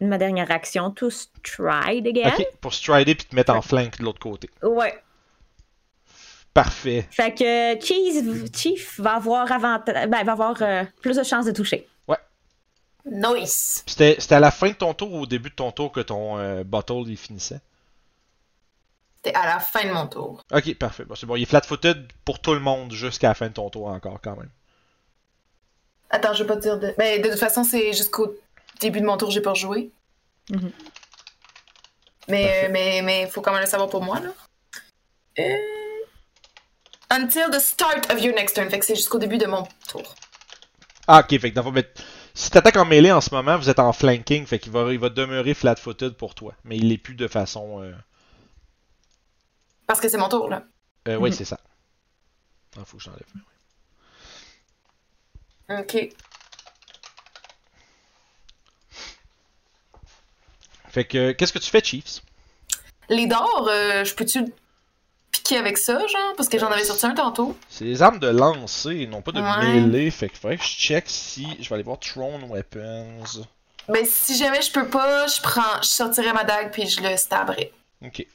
Ma 0.00 0.18
dernière 0.18 0.50
action, 0.50 0.90
to 0.90 1.08
stride 1.10 2.06
again. 2.06 2.28
Ok, 2.38 2.46
pour 2.60 2.74
strider 2.74 3.14
puis 3.14 3.26
te 3.26 3.34
mettre 3.34 3.54
en 3.54 3.62
flank 3.62 3.98
de 3.98 4.04
l'autre 4.04 4.18
côté. 4.20 4.50
Ouais. 4.62 4.94
Parfait. 6.56 7.06
Fait 7.10 7.34
que 7.34 7.84
Chief, 7.84 8.24
Chief 8.56 8.98
va 8.98 9.16
avoir 9.16 9.52
avantage, 9.52 10.08
ben, 10.08 10.24
va 10.24 10.32
avoir 10.32 10.62
euh, 10.62 10.84
plus 11.02 11.14
de 11.14 11.22
chances 11.22 11.44
de 11.44 11.52
toucher. 11.52 11.86
Nice. 13.04 13.82
Puis 13.84 13.92
C'était 13.92 14.16
c'était 14.18 14.34
à 14.36 14.40
la 14.40 14.50
fin 14.50 14.70
de 14.70 14.72
ton 14.74 14.94
tour 14.94 15.12
ou 15.12 15.20
au 15.20 15.26
début 15.26 15.50
de 15.50 15.54
ton 15.54 15.70
tour 15.70 15.92
que 15.92 16.00
ton 16.00 16.38
euh, 16.38 16.64
bottle 16.64 17.04
il 17.06 17.16
finissait? 17.18 17.60
C'était 19.16 19.36
à 19.36 19.46
la 19.46 19.60
fin 19.60 19.86
de 19.86 19.92
mon 19.92 20.06
tour. 20.06 20.42
Ok, 20.52 20.74
parfait. 20.76 21.04
Bon, 21.04 21.14
c'est 21.14 21.26
bon. 21.26 21.36
Il 21.36 21.42
est 21.42 21.46
flat-footed 21.46 22.10
pour 22.24 22.40
tout 22.40 22.54
le 22.54 22.60
monde 22.60 22.90
jusqu'à 22.90 23.28
la 23.28 23.34
fin 23.34 23.48
de 23.48 23.52
ton 23.52 23.68
tour 23.70 23.88
encore, 23.88 24.18
quand 24.22 24.34
même. 24.36 24.50
Attends, 26.10 26.32
je 26.32 26.42
vais 26.42 26.48
pas 26.48 26.56
te 26.56 26.62
dire 26.62 26.80
de. 26.80 26.94
Ben, 26.96 27.20
de 27.22 27.28
toute 27.28 27.38
façon, 27.38 27.64
c'est 27.64 27.92
jusqu'au 27.92 28.34
début 28.80 29.00
de 29.02 29.06
mon 29.06 29.18
tour, 29.18 29.30
j'ai 29.30 29.42
pas 29.42 29.54
joué. 29.54 29.90
Mais, 30.50 32.46
Parfait. 32.46 32.64
euh, 32.64 32.68
mais, 32.72 33.02
mais 33.02 33.26
faut 33.28 33.42
quand 33.42 33.52
même 33.52 33.60
le 33.60 33.68
savoir 33.68 33.88
pour 33.90 34.02
moi, 34.02 34.18
là. 34.20 34.30
Euh, 35.38 35.75
Until 37.10 37.50
the 37.50 37.60
start 37.60 38.10
of 38.12 38.20
your 38.20 38.34
next 38.34 38.54
turn. 38.54 38.68
Fait 38.68 38.78
que 38.78 38.84
c'est 38.84 38.96
jusqu'au 38.96 39.18
début 39.18 39.38
de 39.38 39.46
mon 39.46 39.66
tour. 39.88 40.14
Ah, 41.06 41.20
ok, 41.20 41.38
fait 41.40 41.50
que 41.50 41.54
dans 41.54 41.70
mais 41.70 41.88
si 42.34 42.50
t'attaques 42.50 42.76
en 42.76 42.84
mêlée 42.84 43.12
en 43.12 43.20
ce 43.20 43.32
moment, 43.32 43.56
vous 43.56 43.70
êtes 43.70 43.78
en 43.78 43.92
flanking, 43.92 44.44
fait 44.44 44.58
qu'il 44.58 44.72
va, 44.72 44.92
il 44.92 44.98
va 44.98 45.08
demeurer 45.08 45.54
flat-footed 45.54 46.14
pour 46.16 46.34
toi. 46.34 46.54
Mais 46.64 46.76
il 46.76 46.90
est 46.92 46.98
plus 46.98 47.14
de 47.14 47.28
façon. 47.28 47.82
Euh... 47.82 47.92
Parce 49.86 50.00
que 50.00 50.08
c'est 50.08 50.18
mon 50.18 50.28
tour, 50.28 50.48
là. 50.50 50.64
euh, 51.08 51.16
Oui, 51.16 51.30
Mhm. 51.30 51.36
c'est 51.36 51.44
ça. 51.44 51.60
Ah, 52.78 52.84
faut 52.84 52.96
que 52.96 53.02
j'enlève. 53.04 53.22
Ok. 55.70 56.08
Fait 60.88 61.04
que, 61.04 61.32
qu'est-ce 61.32 61.52
que 61.52 61.58
tu 61.58 61.70
fais, 61.70 61.82
Chiefs? 61.82 62.22
Les 63.08 63.26
dards, 63.26 63.68
euh, 63.68 64.04
je 64.04 64.14
peux-tu 64.14 64.44
avec 65.54 65.78
ça, 65.78 65.98
genre? 66.06 66.32
Parce 66.36 66.48
que 66.48 66.58
j'en 66.58 66.68
avais 66.70 66.84
sorti 66.84 67.06
un 67.06 67.14
tantôt. 67.14 67.56
C'est 67.68 67.84
des 67.84 68.02
armes 68.02 68.18
de 68.18 68.26
lancer, 68.28 69.06
non 69.06 69.22
pas 69.22 69.30
de 69.32 69.40
Ouais. 69.40 69.80
mêlée. 69.80 70.10
Fait 70.10 70.28
que 70.28 70.36
faudrait 70.36 70.56
que 70.56 70.64
je 70.64 70.68
check 70.70 71.04
si. 71.06 71.46
Je 71.60 71.68
vais 71.68 71.74
aller 71.76 71.84
voir 71.84 72.00
Throne 72.00 72.44
Weapons. 72.50 73.44
Ben, 73.88 74.04
si 74.04 74.36
jamais 74.36 74.60
je 74.62 74.72
peux 74.72 74.88
pas, 74.88 75.28
je 75.28 75.40
prends, 75.40 75.80
je 75.82 75.86
sortirai 75.86 76.32
ma 76.32 76.42
dague 76.42 76.72
puis 76.72 76.88
je 76.88 77.00
le 77.00 77.16
stabberai. 77.16 77.72
Ok. 78.04 78.26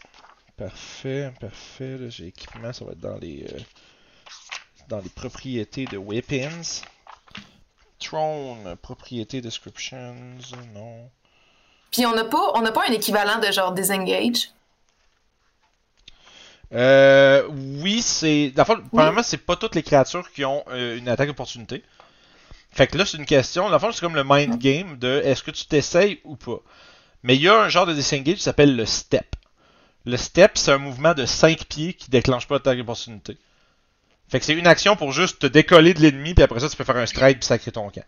Parfait, 0.55 1.33
parfait. 1.41 1.97
Là, 1.97 2.07
j'ai 2.09 2.27
équipement, 2.27 2.71
ça 2.71 2.85
va 2.85 2.91
être 2.91 2.99
dans 3.01 3.17
les. 3.17 3.45
euh, 3.51 3.59
dans 4.87 4.99
les 4.99 5.09
propriétés 5.09 5.85
de 5.85 5.97
Weapons. 5.97 6.81
Throne, 7.99 8.75
propriété 8.81 9.41
descriptions, 9.41 10.15
non. 10.73 11.09
Puis 11.91 12.05
on 12.05 12.15
n'a 12.15 12.25
pas, 12.25 12.51
on 12.55 12.61
n'a 12.61 12.71
pas 12.71 12.83
un 12.87 12.91
équivalent 12.93 13.37
de 13.39 13.51
genre 13.51 13.73
disengage? 13.73 14.49
Euh, 16.73 17.43
oui, 17.81 18.01
c'est. 18.01 18.51
Dans 18.51 18.63
le 18.63 18.65
fond, 18.75 18.83
premièrement, 18.91 19.23
c'est 19.23 19.37
pas 19.37 19.55
toutes 19.55 19.75
les 19.75 19.83
créatures 19.83 20.31
qui 20.31 20.45
ont 20.45 20.63
euh, 20.69 20.97
une 20.97 21.09
attaque 21.09 21.29
opportunité. 21.29 21.83
Fait 22.71 22.87
que 22.87 22.97
là, 22.97 23.05
c'est 23.05 23.17
une 23.17 23.25
question. 23.25 23.63
Dans 23.67 23.73
le 23.75 23.79
fond, 23.79 23.91
c'est 23.91 23.99
comme 23.99 24.15
le 24.15 24.23
mind 24.25 24.57
game 24.57 24.97
de 24.97 25.21
est-ce 25.25 25.43
que 25.43 25.51
tu 25.51 25.65
t'essayes 25.65 26.21
ou 26.23 26.37
pas? 26.37 26.59
Mais 27.23 27.35
il 27.35 27.41
y 27.41 27.49
a 27.49 27.61
un 27.61 27.69
genre 27.69 27.85
de 27.85 27.93
disengage 27.93 28.37
qui 28.37 28.43
s'appelle 28.43 28.75
le 28.75 28.85
step. 28.85 29.35
Le 30.05 30.17
step, 30.17 30.51
c'est 30.57 30.71
un 30.71 30.77
mouvement 30.77 31.13
de 31.13 31.25
5 31.25 31.65
pieds 31.65 31.93
qui 31.93 32.09
déclenche 32.09 32.47
pas 32.47 32.57
d'attaque 32.57 32.79
opportunité. 32.79 33.37
Fait 34.29 34.39
que 34.39 34.45
c'est 34.45 34.53
une 34.53 34.65
action 34.65 34.95
pour 34.95 35.11
juste 35.11 35.39
te 35.39 35.47
décoller 35.47 35.93
de 35.93 35.99
l'ennemi, 35.99 36.33
puis 36.33 36.43
après 36.43 36.61
ça, 36.61 36.69
tu 36.69 36.77
peux 36.77 36.85
faire 36.85 36.95
un 36.95 37.05
stride 37.05 37.37
puis 37.39 37.45
sacrer 37.45 37.71
ton 37.73 37.89
camp. 37.89 38.05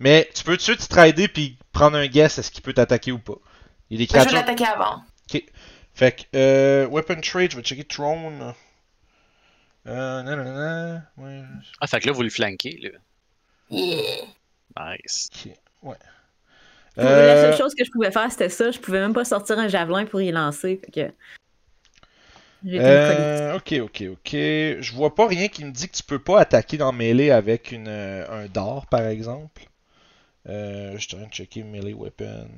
Mais 0.00 0.28
tu 0.34 0.42
peux 0.42 0.52
tout 0.52 0.58
de 0.58 0.62
suite 0.62 0.82
strider 0.82 1.28
puis 1.28 1.56
prendre 1.72 1.96
un 1.96 2.08
guess 2.08 2.38
est-ce 2.38 2.50
qu'il 2.50 2.62
peut 2.62 2.72
t'attaquer 2.72 3.12
ou 3.12 3.18
pas. 3.20 3.36
Il 3.88 4.00
y 4.00 4.02
a 4.02 4.06
des 4.06 4.12
je 4.12 4.12
vais 4.12 4.18
créatures. 4.18 4.34
l'attaquer 4.34 4.66
avant. 4.66 5.02
Fait 5.94 6.12
que, 6.12 6.22
euh, 6.36 6.86
Weapon 6.88 7.20
Trade, 7.20 7.52
je 7.52 7.56
vais 7.56 7.62
checker 7.62 7.84
Throne. 7.84 8.52
Euh, 9.86 10.22
nanana, 10.22 11.02
ouais, 11.18 11.42
Ah, 11.80 11.86
fait 11.86 12.00
que 12.00 12.06
là, 12.06 12.12
vous 12.12 12.22
le 12.22 12.30
flanquez, 12.30 12.78
là. 12.82 12.90
Yeah. 13.70 14.24
Nice. 14.76 15.30
ok, 15.32 15.52
ouais. 15.82 15.96
La 16.96 17.04
Euh, 17.04 17.50
seule 17.50 17.58
chose 17.58 17.74
que 17.74 17.84
je 17.84 17.90
pouvais 17.90 18.10
faire, 18.10 18.30
c'était 18.30 18.48
ça. 18.48 18.70
Je 18.70 18.78
pouvais 18.78 19.00
même 19.00 19.12
pas 19.14 19.24
sortir 19.24 19.58
un 19.58 19.68
javelin 19.68 20.04
pour 20.06 20.20
y 20.20 20.30
lancer. 20.30 20.80
Fait 20.84 20.90
que. 20.92 21.12
Euh, 22.66 23.56
ok, 23.56 23.72
ok, 23.82 24.04
ok. 24.12 24.30
Je 24.32 24.92
vois 24.94 25.14
pas 25.14 25.26
rien 25.26 25.48
qui 25.48 25.64
me 25.64 25.70
dit 25.70 25.88
que 25.88 25.96
tu 25.96 26.02
peux 26.02 26.18
pas 26.18 26.40
attaquer 26.40 26.76
dans 26.78 26.92
Melee 26.92 27.30
avec 27.30 27.72
une, 27.72 27.88
euh, 27.88 28.24
un 28.44 28.46
dard, 28.46 28.86
par 28.86 29.02
exemple. 29.06 29.62
Euh, 30.46 30.92
je 30.98 31.08
suis 31.08 31.14
en 31.16 31.20
train 31.20 31.28
de 31.28 31.32
checker 31.32 31.62
Melee 31.62 31.94
Weapon, 31.94 32.48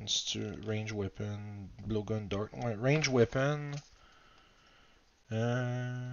Range 0.66 0.92
Weapon, 0.92 1.38
Blowgun. 1.86 2.28
Ouais, 2.54 2.74
Range 2.74 3.08
Weapon. 3.08 3.70
Euh... 5.32 6.12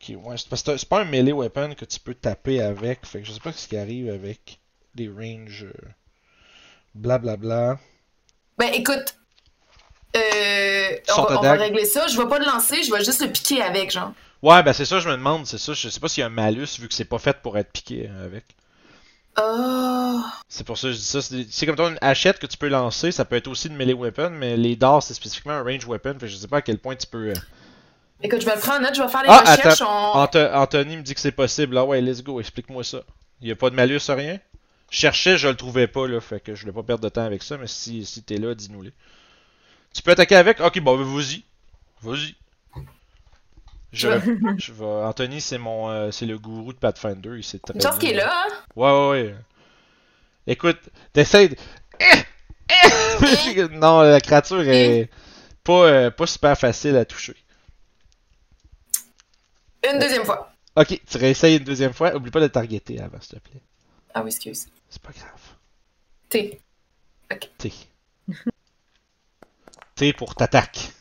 Ok, 0.00 0.16
ouais, 0.16 0.36
c'est 0.36 0.88
pas 0.88 1.00
un 1.02 1.04
Melee 1.04 1.32
Weapon 1.32 1.74
que 1.74 1.84
tu 1.84 2.00
peux 2.00 2.14
taper 2.14 2.62
avec. 2.62 3.04
Fait 3.04 3.20
que 3.20 3.26
je 3.26 3.32
sais 3.32 3.40
pas 3.40 3.52
ce 3.52 3.68
qui 3.68 3.76
arrive 3.76 4.08
avec 4.08 4.58
les 4.94 5.08
range. 5.08 5.64
euh, 5.64 5.88
Blablabla. 6.94 7.78
Ben 8.58 8.72
écoute, 8.74 9.14
euh, 10.16 10.96
on, 11.16 11.22
va, 11.22 11.38
on 11.38 11.42
va 11.42 11.52
régler 11.52 11.84
ça. 11.84 12.06
Je 12.08 12.16
vais 12.16 12.28
pas 12.28 12.38
le 12.38 12.46
lancer, 12.46 12.82
je 12.82 12.92
vais 12.92 13.04
juste 13.04 13.20
le 13.20 13.30
piquer 13.30 13.62
avec, 13.62 13.90
genre. 13.90 14.12
Ouais, 14.42 14.62
ben 14.62 14.72
c'est 14.72 14.86
ça, 14.86 15.00
je 15.00 15.08
me 15.08 15.16
demande, 15.16 15.46
c'est 15.46 15.58
ça. 15.58 15.74
Je 15.74 15.88
sais 15.88 16.00
pas 16.00 16.08
s'il 16.08 16.22
y 16.22 16.24
a 16.24 16.26
un 16.26 16.30
malus 16.30 16.78
vu 16.78 16.88
que 16.88 16.94
c'est 16.94 17.04
pas 17.04 17.18
fait 17.18 17.36
pour 17.42 17.58
être 17.58 17.70
piqué 17.70 18.08
avec. 18.24 18.44
Oh. 19.38 20.20
C'est 20.48 20.64
pour 20.66 20.76
ça 20.76 20.88
que 20.88 20.92
je 20.92 20.98
dis 20.98 21.04
ça. 21.04 21.20
C'est 21.22 21.66
comme 21.66 21.76
toi 21.76 21.90
une 21.90 21.98
hachette 22.00 22.38
que 22.38 22.46
tu 22.46 22.56
peux 22.56 22.68
lancer, 22.68 23.12
ça 23.12 23.24
peut 23.24 23.36
être 23.36 23.48
aussi 23.48 23.68
une 23.68 23.76
melee 23.76 23.94
weapon, 23.94 24.30
mais 24.30 24.56
les 24.56 24.76
dards 24.76 25.02
c'est 25.02 25.14
spécifiquement 25.14 25.52
un 25.54 25.62
range 25.62 25.86
weapon, 25.86 26.14
fait 26.14 26.20
que 26.20 26.26
je 26.26 26.36
sais 26.36 26.48
pas 26.48 26.58
à 26.58 26.62
quel 26.62 26.78
point 26.78 26.96
tu 26.96 27.06
peux. 27.06 27.30
euh, 27.30 27.34
Écoute, 28.22 28.40
je 28.42 28.46
vais 28.46 28.54
le 28.54 28.60
prendre 28.60 28.80
en 28.80 28.82
note, 28.82 28.94
je 28.94 29.02
vais 29.02 29.08
faire 29.08 29.22
les 29.22 29.28
Ah, 29.30 29.40
recherches. 29.56 29.80
on- 29.82 30.56
Anthony 30.60 30.96
me 30.98 31.02
dit 31.02 31.14
que 31.14 31.20
c'est 31.20 31.32
possible. 31.32 31.78
Ah 31.78 31.84
ouais, 31.84 32.00
let's 32.02 32.22
go, 32.22 32.38
explique-moi 32.40 32.84
ça. 32.84 32.98
Il 33.40 33.48
y 33.48 33.52
a 33.52 33.56
pas 33.56 33.70
de 33.70 33.74
malus, 33.76 34.00
rien? 34.08 34.38
Je 34.90 34.98
cherchais, 34.98 35.38
je 35.38 35.48
le 35.48 35.54
trouvais 35.56 35.86
pas, 35.86 36.06
là, 36.06 36.20
fait 36.20 36.40
que 36.40 36.54
je 36.54 36.60
voulais 36.62 36.72
pas 36.74 36.82
perdre 36.82 37.02
de 37.04 37.08
temps 37.08 37.24
avec 37.24 37.42
ça, 37.42 37.56
mais 37.56 37.66
si, 37.68 38.04
si 38.04 38.22
t'es 38.22 38.36
là, 38.36 38.54
dis-nous-les. 38.54 38.92
Tu 39.94 40.02
peux 40.02 40.10
attaquer 40.10 40.36
avec? 40.36 40.60
Ok, 40.60 40.80
bon, 40.80 40.96
vas-y. 40.96 41.44
Vas-y. 42.02 42.34
Je, 43.92 44.08
je 44.58 44.72
vais... 44.72 44.84
Anthony, 44.84 45.40
c'est 45.40 45.58
mon, 45.58 45.88
euh, 45.90 46.10
c'est 46.10 46.26
le 46.26 46.38
gourou 46.38 46.72
de 46.72 46.78
Pathfinder, 46.78 47.36
il 47.36 47.44
sait 47.44 47.58
très 47.58 47.74
bien. 47.74 47.90
qu'il 47.98 48.10
est 48.10 48.14
là, 48.14 48.44
hein? 48.46 48.52
Ouais, 48.76 48.90
ouais, 48.90 49.08
ouais. 49.10 49.34
Écoute, 50.46 50.78
t'essayes 51.12 51.50
de... 51.50 51.56
non, 53.78 54.00
la 54.02 54.20
créature 54.20 54.62
est 54.62 55.10
pas, 55.64 55.84
euh, 55.84 56.10
pas 56.10 56.26
super 56.26 56.56
facile 56.56 56.96
à 56.96 57.04
toucher. 57.04 57.36
Une 59.90 59.98
deuxième 59.98 60.24
fois. 60.24 60.52
Ok, 60.76 61.00
tu 61.06 61.18
réessayes 61.18 61.56
une 61.56 61.64
deuxième 61.64 61.92
fois. 61.92 62.14
Oublie 62.14 62.30
pas 62.30 62.40
de 62.40 62.46
targeter 62.46 63.00
avant, 63.00 63.20
s'il 63.20 63.38
te 63.38 63.48
plaît. 63.48 63.60
Ah 64.14 64.22
oui, 64.22 64.28
excuse. 64.28 64.66
C'est 64.88 65.02
pas 65.02 65.12
grave. 65.12 65.40
T. 66.28 66.60
T. 67.58 67.72
T 69.96 70.12
pour 70.12 70.34
t'attaque. 70.34 70.92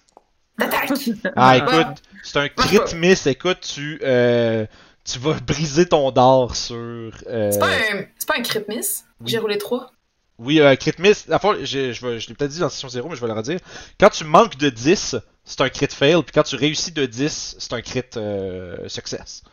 D'attaque! 0.60 0.92
Ah, 1.36 1.58
écoute, 1.58 2.04
c'est 2.24 2.38
un 2.40 2.50
crit 2.50 2.80
miss. 2.96 3.26
Écoute, 3.28 3.60
tu, 3.62 4.00
euh, 4.04 4.66
tu 5.06 5.18
vas 5.20 5.34
briser 5.40 5.88
ton 5.88 6.12
dard 6.12 6.56
sur. 6.56 6.76
euh, 6.76 7.52
C'est 7.52 7.60
pas 7.60 7.68
un, 7.70 8.06
c'est 8.18 8.28
pas 8.28 8.36
un 8.38 8.42
crit 8.44 8.64
miss? 8.68 9.06
Oui. 9.22 9.28
J'ai 9.32 9.38
roulé 9.40 9.58
3. 9.58 9.92
Oui, 10.38 10.60
euh, 10.62 10.76
crit 10.76 10.94
miss. 11.00 11.30
À 11.30 11.40
fond, 11.40 11.56
je, 11.60 11.92
je, 11.94 12.06
vais- 12.08 12.20
je 12.20 12.28
l'ai 12.30 12.36
peut-être 12.36 12.52
dit 12.52 12.60
dans 12.60 12.70
session 12.70 12.88
0, 12.90 13.10
mais 13.10 13.16
je 13.16 13.22
vais 13.22 13.28
le 13.28 13.34
redire. 13.34 13.60
Quand 14.00 14.10
tu 14.10 14.24
manques 14.24 14.58
de 14.58 14.70
10, 14.70 15.16
c'est 15.44 15.62
un 15.62 15.70
crit 15.70 15.88
fail. 15.88 16.22
Puis 16.24 16.32
quand 16.34 16.44
tu 16.44 16.56
réussis 16.56 16.92
de 16.92 17.06
10, 17.06 17.56
c'est 17.60 17.74
un 17.74 17.82
crit 17.82 18.04
euh, 18.18 18.88
success. 18.88 19.44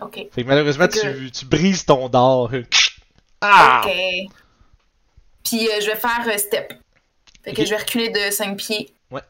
Ok. 0.00 0.14
Fait 0.32 0.42
que 0.42 0.48
malheureusement, 0.48 0.88
Fait 0.90 1.00
que- 1.00 1.18
tu, 1.26 1.30
tu 1.30 1.44
brises 1.46 1.84
ton 1.84 2.08
dard. 2.08 2.48
Ah! 3.40 3.82
Ok. 3.84 3.92
Puis 5.44 5.68
euh, 5.68 5.80
je 5.80 5.86
vais 5.86 5.96
faire 5.96 6.22
euh, 6.26 6.38
step. 6.38 6.74
Fait 7.44 7.52
que 7.52 7.64
je 7.64 7.70
vais 7.70 7.76
reculer 7.76 8.08
de 8.10 8.30
5 8.32 8.56
pieds. 8.56 8.94
Ouais. 9.10 9.20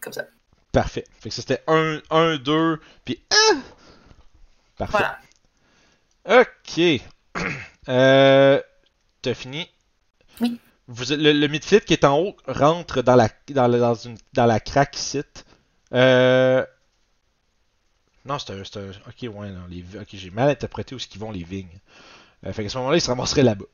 Comme 0.00 0.12
ça. 0.12 0.24
Parfait. 0.72 1.04
Fait 1.20 1.28
que 1.30 1.34
ça, 1.34 1.42
c'était 1.42 1.62
1, 1.66 2.00
1, 2.10 2.36
2, 2.36 2.80
puis 3.04 3.20
1. 3.52 3.60
Parfait. 4.76 4.98
Voilà. 6.24 6.42
Ok. 6.42 6.80
Euh, 7.88 8.60
T'as 9.22 9.32
fini? 9.32 9.66
Oui. 10.42 10.60
Vous, 10.88 11.04
le, 11.08 11.32
le 11.32 11.46
midfit 11.48 11.80
qui 11.80 11.94
est 11.94 12.04
en 12.04 12.18
haut 12.18 12.36
rentre 12.46 13.00
dans 13.00 13.16
la, 13.16 13.30
dans 13.48 13.66
dans 13.70 13.94
une, 13.94 14.18
dans 14.34 14.44
la 14.44 14.60
craque 14.60 14.94
site. 14.94 15.46
Euh... 15.94 16.66
Non, 18.26 18.38
c'est 18.38 18.52
un, 18.52 18.60
Ok, 18.60 19.22
ouais, 19.22 19.50
non, 19.52 19.62
les, 19.70 19.82
ok, 19.98 20.08
j'ai 20.12 20.28
mal 20.30 20.50
interprété 20.50 20.94
où 20.94 20.98
ce 20.98 21.06
qu'ils 21.08 21.18
vont 21.20 21.30
les 21.30 21.44
vignes. 21.44 21.78
Euh, 22.44 22.52
fait 22.52 22.62
qu'à 22.62 22.68
ce 22.68 22.76
moment-là, 22.76 22.98
il 22.98 23.00
se 23.00 23.08
ramasserait 23.08 23.42
là-bas. 23.42 23.64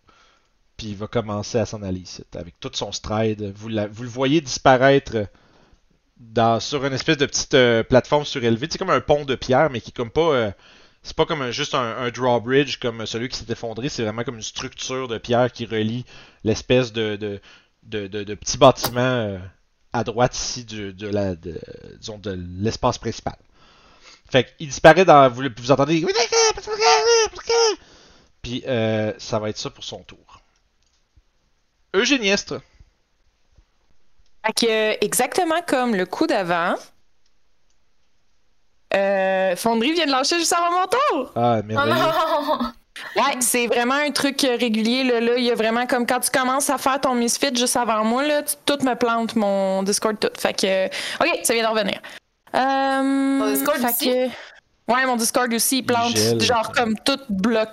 Puis 0.77 0.89
il 0.91 0.97
va 0.97 1.09
commencer 1.09 1.59
à 1.59 1.67
s'en 1.67 1.83
aller 1.83 2.01
ici, 2.01 2.23
avec 2.37 2.61
tout 2.61 2.71
son 2.75 2.93
stride. 2.93 3.53
Vous, 3.57 3.69
la- 3.69 3.89
vous 3.89 4.05
le 4.05 4.09
voyez 4.09 4.41
disparaître 4.41 5.27
sur 6.61 6.85
une 6.85 6.93
espèce 6.93 7.17
de 7.17 7.27
petite 7.27 7.55
euh, 7.55 7.83
plateforme 7.83 8.25
surélevée. 8.25 8.69
C'est 8.71 8.79
comme 8.79 8.91
un 8.91 9.01
pont 9.01 9.25
de 9.25 9.35
pierre, 9.35 9.71
mais 9.71 9.81
qui 9.81 9.91
est 9.91 9.97
comme 9.97 10.11
pas. 10.11 10.33
euh, 10.35 10.51
c'est 11.05 11.15
pas 11.15 11.27
comme 11.27 11.51
juste 11.51 11.75
un, 11.75 12.11
drawbridge 12.11 12.79
comme 12.79 13.05
celui 13.05 13.29
qui 13.29 13.37
s'est 13.37 13.53
effondré, 13.53 13.91
c'est 13.91 14.03
vraiment 14.03 14.25
comme 14.25 14.37
une 14.37 14.43
structure 14.43 15.07
de 15.07 15.19
pierre 15.19 15.53
qui 15.53 15.67
relie 15.67 16.07
l'espèce 16.45 16.95
de, 16.95 17.41
petit 17.91 18.57
bâtiment 18.57 19.01
euh, 19.01 19.39
à 19.93 20.03
droite 20.03 20.35
ici 20.35 20.65
de, 20.65 21.07
la, 21.07 21.35
de, 21.35 21.61
l'espace 22.59 22.97
principal. 22.97 23.37
Fait 24.31 24.55
disparaît 24.59 25.05
dans. 25.05 25.29
Vous, 25.29 25.71
entendez. 25.71 26.01
Puis 28.41 28.65
euh, 28.67 29.13
ça 29.19 29.39
va 29.39 29.51
être 29.51 29.59
ça 29.59 29.69
pour 29.69 29.85
son 29.85 30.03
tour. 30.05 30.41
Eugéniestre. 31.93 32.63
Fait 34.47 34.53
que, 34.53 35.05
exactement 35.05 35.61
comme 35.67 35.95
le 35.95 36.07
coup 36.07 36.27
d'avant, 36.27 36.75
euh, 38.95 39.57
Fonderie 39.57 39.93
vient 39.93 40.07
de 40.07 40.11
lâcher 40.11 40.39
juste 40.39 40.53
avant 40.53 40.71
mon 40.81 40.87
tour. 40.87 41.33
Ah, 41.35 41.59
Oh 41.61 41.63
merveilleux. 41.67 41.95
non! 41.97 42.59
Ouais, 43.17 43.35
c'est 43.41 43.67
vraiment 43.67 43.95
un 43.95 44.13
truc 44.13 44.41
régulier. 44.43 45.03
Là, 45.03 45.19
là. 45.21 45.33
Il 45.37 45.43
y 45.43 45.51
a 45.51 45.57
vraiment 45.57 45.85
comme 45.85 46.07
quand 46.07 46.21
tu 46.21 46.31
commences 46.31 46.71
à 46.71 46.79
faire 46.79 47.01
ton 47.01 47.17
misfit 47.17 47.53
juste 47.55 47.77
avant 47.77 48.05
moi, 48.05 48.25
là, 48.25 48.45
tu- 48.45 48.55
tout 48.65 48.79
me 48.85 48.95
plante 48.95 49.35
mon 49.35 49.83
Discord 49.83 50.17
tout. 50.21 50.29
Fait 50.39 50.53
que, 50.55 50.87
ok, 50.87 51.41
ça 51.43 51.55
vient 51.55 51.65
de 51.65 51.77
revenir. 51.77 52.01
Euh, 52.55 53.41
Ton 53.41 53.51
Discord 53.53 53.79
fait 53.79 53.89
aussi? 53.91 54.05
que- 54.07 54.93
ouais, 54.95 55.07
mon 55.07 55.17
Discord 55.17 55.53
aussi, 55.53 55.79
il 55.79 55.83
plante 55.87 56.17
genre 56.41 56.71
comme 56.71 56.95
tout 57.05 57.19
bloc. 57.29 57.71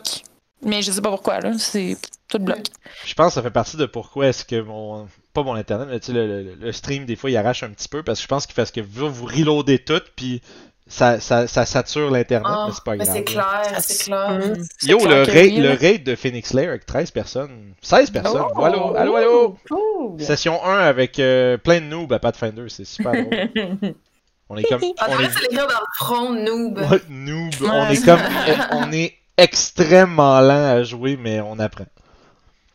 Mais 0.63 0.81
je 0.81 0.91
sais 0.91 1.01
pas 1.01 1.11
pourquoi, 1.11 1.39
là. 1.39 1.51
C'est 1.59 1.97
tout 2.27 2.39
bloc. 2.39 2.61
Je 3.05 3.13
pense 3.13 3.27
que 3.27 3.33
ça 3.35 3.43
fait 3.43 3.51
partie 3.51 3.77
de 3.77 3.85
pourquoi 3.85 4.25
est-ce 4.27 4.43
que 4.43 4.59
mon. 4.61 5.07
Pas 5.33 5.43
mon 5.43 5.55
internet, 5.55 5.87
mais 5.89 5.99
tu 5.99 6.07
sais, 6.07 6.13
le, 6.13 6.27
le- 6.43 6.55
le 6.55 6.71
stream, 6.71 7.05
des 7.05 7.15
fois, 7.15 7.29
il 7.29 7.37
arrache 7.37 7.63
un 7.63 7.69
petit 7.69 7.87
peu 7.87 8.03
parce 8.03 8.19
que 8.19 8.23
je 8.23 8.27
pense 8.27 8.45
qu'il 8.45 8.53
fait 8.55 8.65
ce 8.65 8.71
que 8.73 8.81
vous, 8.81 9.09
vous 9.09 9.25
reloadez 9.25 9.79
tout, 9.79 10.01
puis 10.15 10.41
ça, 10.87 11.21
ça, 11.21 11.47
ça 11.47 11.65
sature 11.65 12.11
l'internet, 12.11 12.51
Ah, 12.53 12.65
mais 12.67 12.73
c'est 12.73 12.83
pas 12.83 12.95
mais 12.97 13.05
grave. 13.05 13.15
c'est 13.15 13.33
là. 13.35 13.61
clair, 13.63 13.81
c'est 13.81 14.03
clair. 14.03 14.41
C'est 14.77 14.89
Yo, 14.89 14.97
clair 14.97 15.09
le 15.25 15.31
raid, 15.31 15.57
le 15.63 15.71
raid 15.71 16.03
de 16.03 16.15
Phoenix 16.15 16.49
Slayer 16.49 16.67
avec 16.67 16.85
13 16.85 17.11
personnes. 17.11 17.73
16 17.81 18.09
personnes. 18.09 18.41
Oh! 18.45 18.51
Voilà, 18.55 18.77
allô, 18.99 19.15
allô? 19.15 19.57
Cool. 19.69 20.21
Session 20.21 20.61
1 20.65 20.79
avec 20.79 21.17
euh, 21.19 21.57
plein 21.57 21.79
de 21.79 21.85
noobs 21.85 22.11
à 22.11 22.19
Pathfinder, 22.19 22.65
c'est 22.67 22.83
super 22.83 23.13
drôle. 23.13 23.29
On 24.49 24.57
est 24.57 24.63
comme. 24.63 24.83
On 24.83 24.93
On 25.07 25.11
devrait 25.11 25.25
est, 25.27 25.29
se 25.31 25.41
l'écrire 25.43 25.67
dans 25.67 25.79
le 25.79 25.95
front, 25.97 26.33
noob. 26.33 26.77
Ouais, 26.91 27.01
noob. 27.09 27.53
On 27.71 27.89
est 27.89 28.03
comme. 28.03 28.19
On 28.71 28.91
est 28.91 29.13
extrêmement 29.37 30.41
lent 30.41 30.65
à 30.73 30.83
jouer, 30.83 31.15
mais 31.15 31.39
on 31.39 31.57
apprend. 31.57 31.85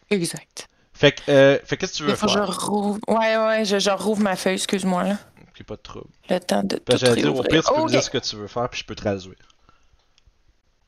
Exact. 0.09 0.69
Fait 0.97 1.13
que, 1.13 1.31
euh, 1.31 1.59
fait 1.65 1.77
que 1.77 1.81
qu'est-ce 1.83 1.93
que 1.93 1.97
tu 1.99 2.03
veux 2.05 2.15
fois, 2.17 2.29
je 2.29 2.35
faire? 2.35 2.61
rouvre. 2.69 2.99
Ouais, 3.09 3.37
ouais, 3.37 3.65
je, 3.65 3.79
je 3.79 3.91
rouvre 3.91 4.23
ma 4.23 4.35
feuille, 4.37 4.55
excuse-moi, 4.55 5.03
là. 5.05 5.19
Ok, 5.49 5.63
pas 5.65 5.77
de 5.77 5.83
trouble. 5.83 6.09
Le 6.31 6.39
temps 6.39 6.63
de 6.63 6.77
tout 6.77 6.97
J'allais 6.97 7.21
dire, 7.23 7.37
au 7.37 7.43
pire, 7.43 7.63
tu 7.65 7.73
peux 7.73 7.81
me 7.81 7.85
Ok. 7.85 7.91
dire 7.91 8.03
ce 8.03 8.11
que 8.11 8.19
tu 8.19 8.37
veux 8.37 8.47
faire, 8.47 8.69
puis 8.71 8.81
je 8.81 8.85
peux 8.87 8.95
traduire. 8.95 9.35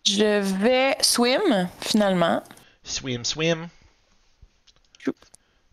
Je 0.06 0.40
vais 0.40 0.96
swim, 1.02 1.68
finalement. 1.80 2.42
Swim, 2.82 3.24
swim. 3.24 3.68
Choup. 4.98 5.14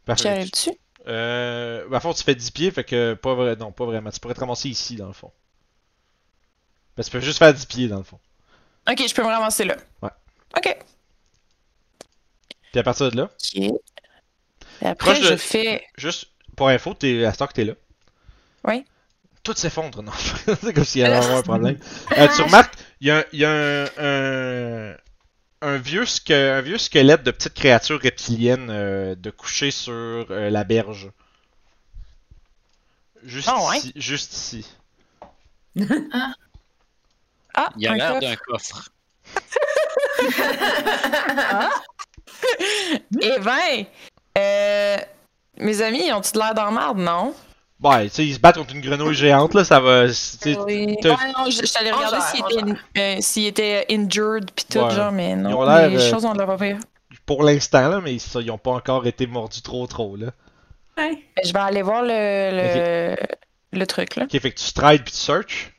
Parfait. 0.05 0.23
J'arrive 0.23 0.51
dessus. 0.51 0.73
Euh, 1.07 1.89
à 1.91 1.99
fond, 2.01 2.14
tu 2.14 2.23
fais 2.23 2.35
10 2.35 2.51
pieds, 2.51 2.72
fait 2.72 2.83
que 2.83 3.14
pas 3.14 3.35
vrai, 3.35 3.55
non, 3.55 3.72
pas 3.72 3.85
vraiment. 3.85 4.09
Tu 4.11 4.19
pourrais 4.19 4.33
te 4.33 4.39
ramasser 4.41 4.67
ici, 4.69 4.95
dans 4.97 5.07
le 5.07 5.14
fond. 5.14 5.31
Ben, 6.97 7.03
tu 7.03 7.11
peux 7.11 7.19
juste 7.22 7.39
faire 7.39 7.53
10 7.53 7.65
pieds, 7.67 7.88
dans 7.88 7.97
le 7.99 8.03
fond. 8.03 8.19
Ok, 8.89 9.01
je 9.07 9.14
peux 9.14 9.23
me 9.23 9.27
ramasser 9.27 9.64
là. 9.65 9.75
Ouais. 10.01 10.09
Ok. 10.57 10.77
Puis 12.72 12.80
à 12.80 12.83
partir 12.83 13.09
de 13.11 13.15
là, 13.17 13.23
Ok. 13.23 13.72
Et 14.82 14.86
après, 14.88 15.14
Proche 15.14 15.22
de- 15.22 15.28
je 15.32 15.36
fais. 15.38 15.84
juste 15.98 16.28
pour 16.56 16.70
info, 16.70 16.94
t'es, 16.94 17.26
à 17.26 17.34
ce 17.34 17.38
temps 17.40 17.48
que 17.48 17.54
t'es 17.54 17.66
là. 17.66 17.74
Oui. 18.66 18.86
Tout 19.44 19.54
s'effondre, 19.56 20.02
non. 20.04 20.12
c'est 20.62 20.74
comme 20.74 20.84
s'il 20.86 21.02
y 21.02 21.04
avait 21.06 21.24
un 21.26 21.42
problème. 21.42 21.78
Euh, 22.18 22.28
tu 22.36 22.42
remarques, 22.42 22.74
il 23.02 23.08
y 23.08 23.12
a, 23.12 23.26
y 23.34 23.45
a 23.45 23.52
un, 23.52 23.86
un, 23.98 24.95
un 25.62 25.78
vieux 25.78 26.04
sque- 26.06 26.32
un 26.34 26.62
vieux 26.62 26.78
squelette 26.78 27.24
de 27.24 27.32
petite 27.32 27.54
créature 27.54 28.00
reptilienne 28.02 28.70
euh, 28.70 29.16
de 29.16 29.30
coucher 29.30 29.70
sur 29.72 29.94
euh, 29.94 30.50
la 30.50 30.64
berge. 30.64 31.10
Juste 33.24 33.50
Ah 33.52 33.68
ouais? 33.70 33.78
ici. 33.78 33.94
Juste 33.95 34.34
ici. 34.34 34.66
Ah, 37.58 37.70
Il 37.78 37.88
a 37.88 37.95
l'air 37.95 38.10
coffre. 38.10 38.20
d'un 38.22 38.36
coffre. 38.36 38.90
Eh 43.22 43.40
ben, 43.40 43.86
euh, 44.38 44.97
mes 45.57 45.81
amis, 45.81 46.03
ils 46.07 46.14
ont-ils 46.14 46.38
l'air 46.38 46.53
dans 46.53 46.72
marde, 46.72 46.97
non? 46.99 47.33
Ouais, 47.83 48.05
tu 48.05 48.15
sais, 48.15 48.25
ils 48.25 48.33
se 48.35 48.39
battent 48.39 48.55
contre 48.57 48.73
une 48.73 48.81
grenouille 48.81 49.14
géante, 49.15 49.53
là, 49.53 49.64
ça 49.65 49.80
va. 49.80 50.05
Oui. 50.05 50.97
non, 51.03 51.49
je, 51.49 51.72
t'allais 51.73 51.91
On 51.91 51.97
regarder 51.97 52.17
gère, 52.17 52.23
s'il 52.23 52.43
on 53.43 53.47
était, 53.47 53.85
euh, 53.89 53.93
injured 53.95 54.49
pis 54.51 54.65
tout, 54.65 54.80
Ouais. 54.80 54.91
genre, 54.91 55.11
mais 55.11 55.31
Ils 55.31 55.38
non. 55.41 55.59
ont 55.59 55.65
les 55.89 55.97
euh, 55.97 56.09
choses 56.09 56.23
ont 56.25 56.33
l'air 56.33 56.47
pas 56.47 56.57
pire. 56.57 56.77
Pour 57.25 57.43
l'instant, 57.43 57.89
là, 57.89 58.01
mais 58.01 58.17
ça, 58.19 58.39
ils 58.41 58.49
ont 58.49 58.57
pas 58.57 58.72
encore 58.72 59.05
été 59.07 59.27
mordus 59.27 59.61
trop 59.61 59.85
trop, 59.88 60.15
là. 60.15 60.27
Ouais. 60.97 61.11
Ben, 61.35 61.43
Je 61.45 61.51
vais 61.51 61.59
aller 61.59 61.81
voir 61.81 62.01
le, 62.01 62.07
le, 62.09 63.15
le 63.77 63.88
truc, 63.88 64.15
là. 64.15 64.23
Ok, 64.23 64.31
fait 64.39 64.51
que 64.51 64.57
tu 64.57 64.64
strides 64.65 65.03
puis 65.03 65.11
tu 65.11 65.19
search. 65.19 65.73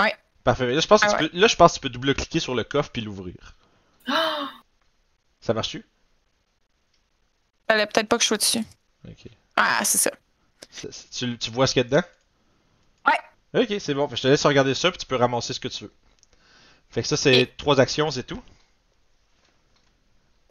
Ouais. 0.00 0.14
Parfait. 0.44 0.72
Là, 0.72 0.80
je 0.80 0.86
pense 0.86 1.00
que 1.00 1.06
Ah 1.10 1.16
tu 1.18 1.28
peux, 1.28 1.38
là, 1.38 1.46
je 1.48 1.56
pense 1.56 1.72
que 1.72 1.76
tu 1.76 1.80
peux 1.80 1.88
double-cliquer 1.88 2.38
sur 2.38 2.54
le 2.54 2.62
coffre 2.62 2.90
puis 2.92 3.02
l'ouvrir. 3.02 3.56
Ça 5.40 5.52
marche-tu? 5.52 5.84
Fallait 7.68 7.86
peut-être 7.86 8.08
pas 8.08 8.16
que 8.16 8.22
je 8.22 8.28
sois 8.28 8.36
dessus. 8.36 8.62
Ok. 9.08 9.26
Ah, 9.56 9.80
c'est 9.84 9.98
ça. 9.98 10.10
C'est- 10.70 10.92
c'est- 10.92 11.08
Tu, 11.10 11.38
tu 11.38 11.50
vois 11.50 11.66
ce 11.66 11.72
qu'il 11.74 11.82
y 11.82 11.86
a 11.86 11.88
dedans? 11.88 12.02
Ouais. 13.06 13.62
Ok, 13.62 13.76
c'est 13.80 13.94
bon. 13.94 14.06
Fait 14.08 14.12
que 14.14 14.16
je 14.18 14.22
te 14.22 14.28
laisse 14.28 14.44
regarder 14.46 14.74
ça, 14.74 14.90
puis 14.90 14.98
tu 14.98 15.06
peux 15.06 15.16
ramasser 15.16 15.52
ce 15.52 15.60
que 15.60 15.68
tu 15.68 15.84
veux. 15.84 15.92
Fait 16.90 17.02
que 17.02 17.08
ça, 17.08 17.16
c'est 17.16 17.40
Et- 17.42 17.46
trois 17.46 17.80
actions, 17.80 18.10
c'est 18.10 18.22
tout? 18.24 18.42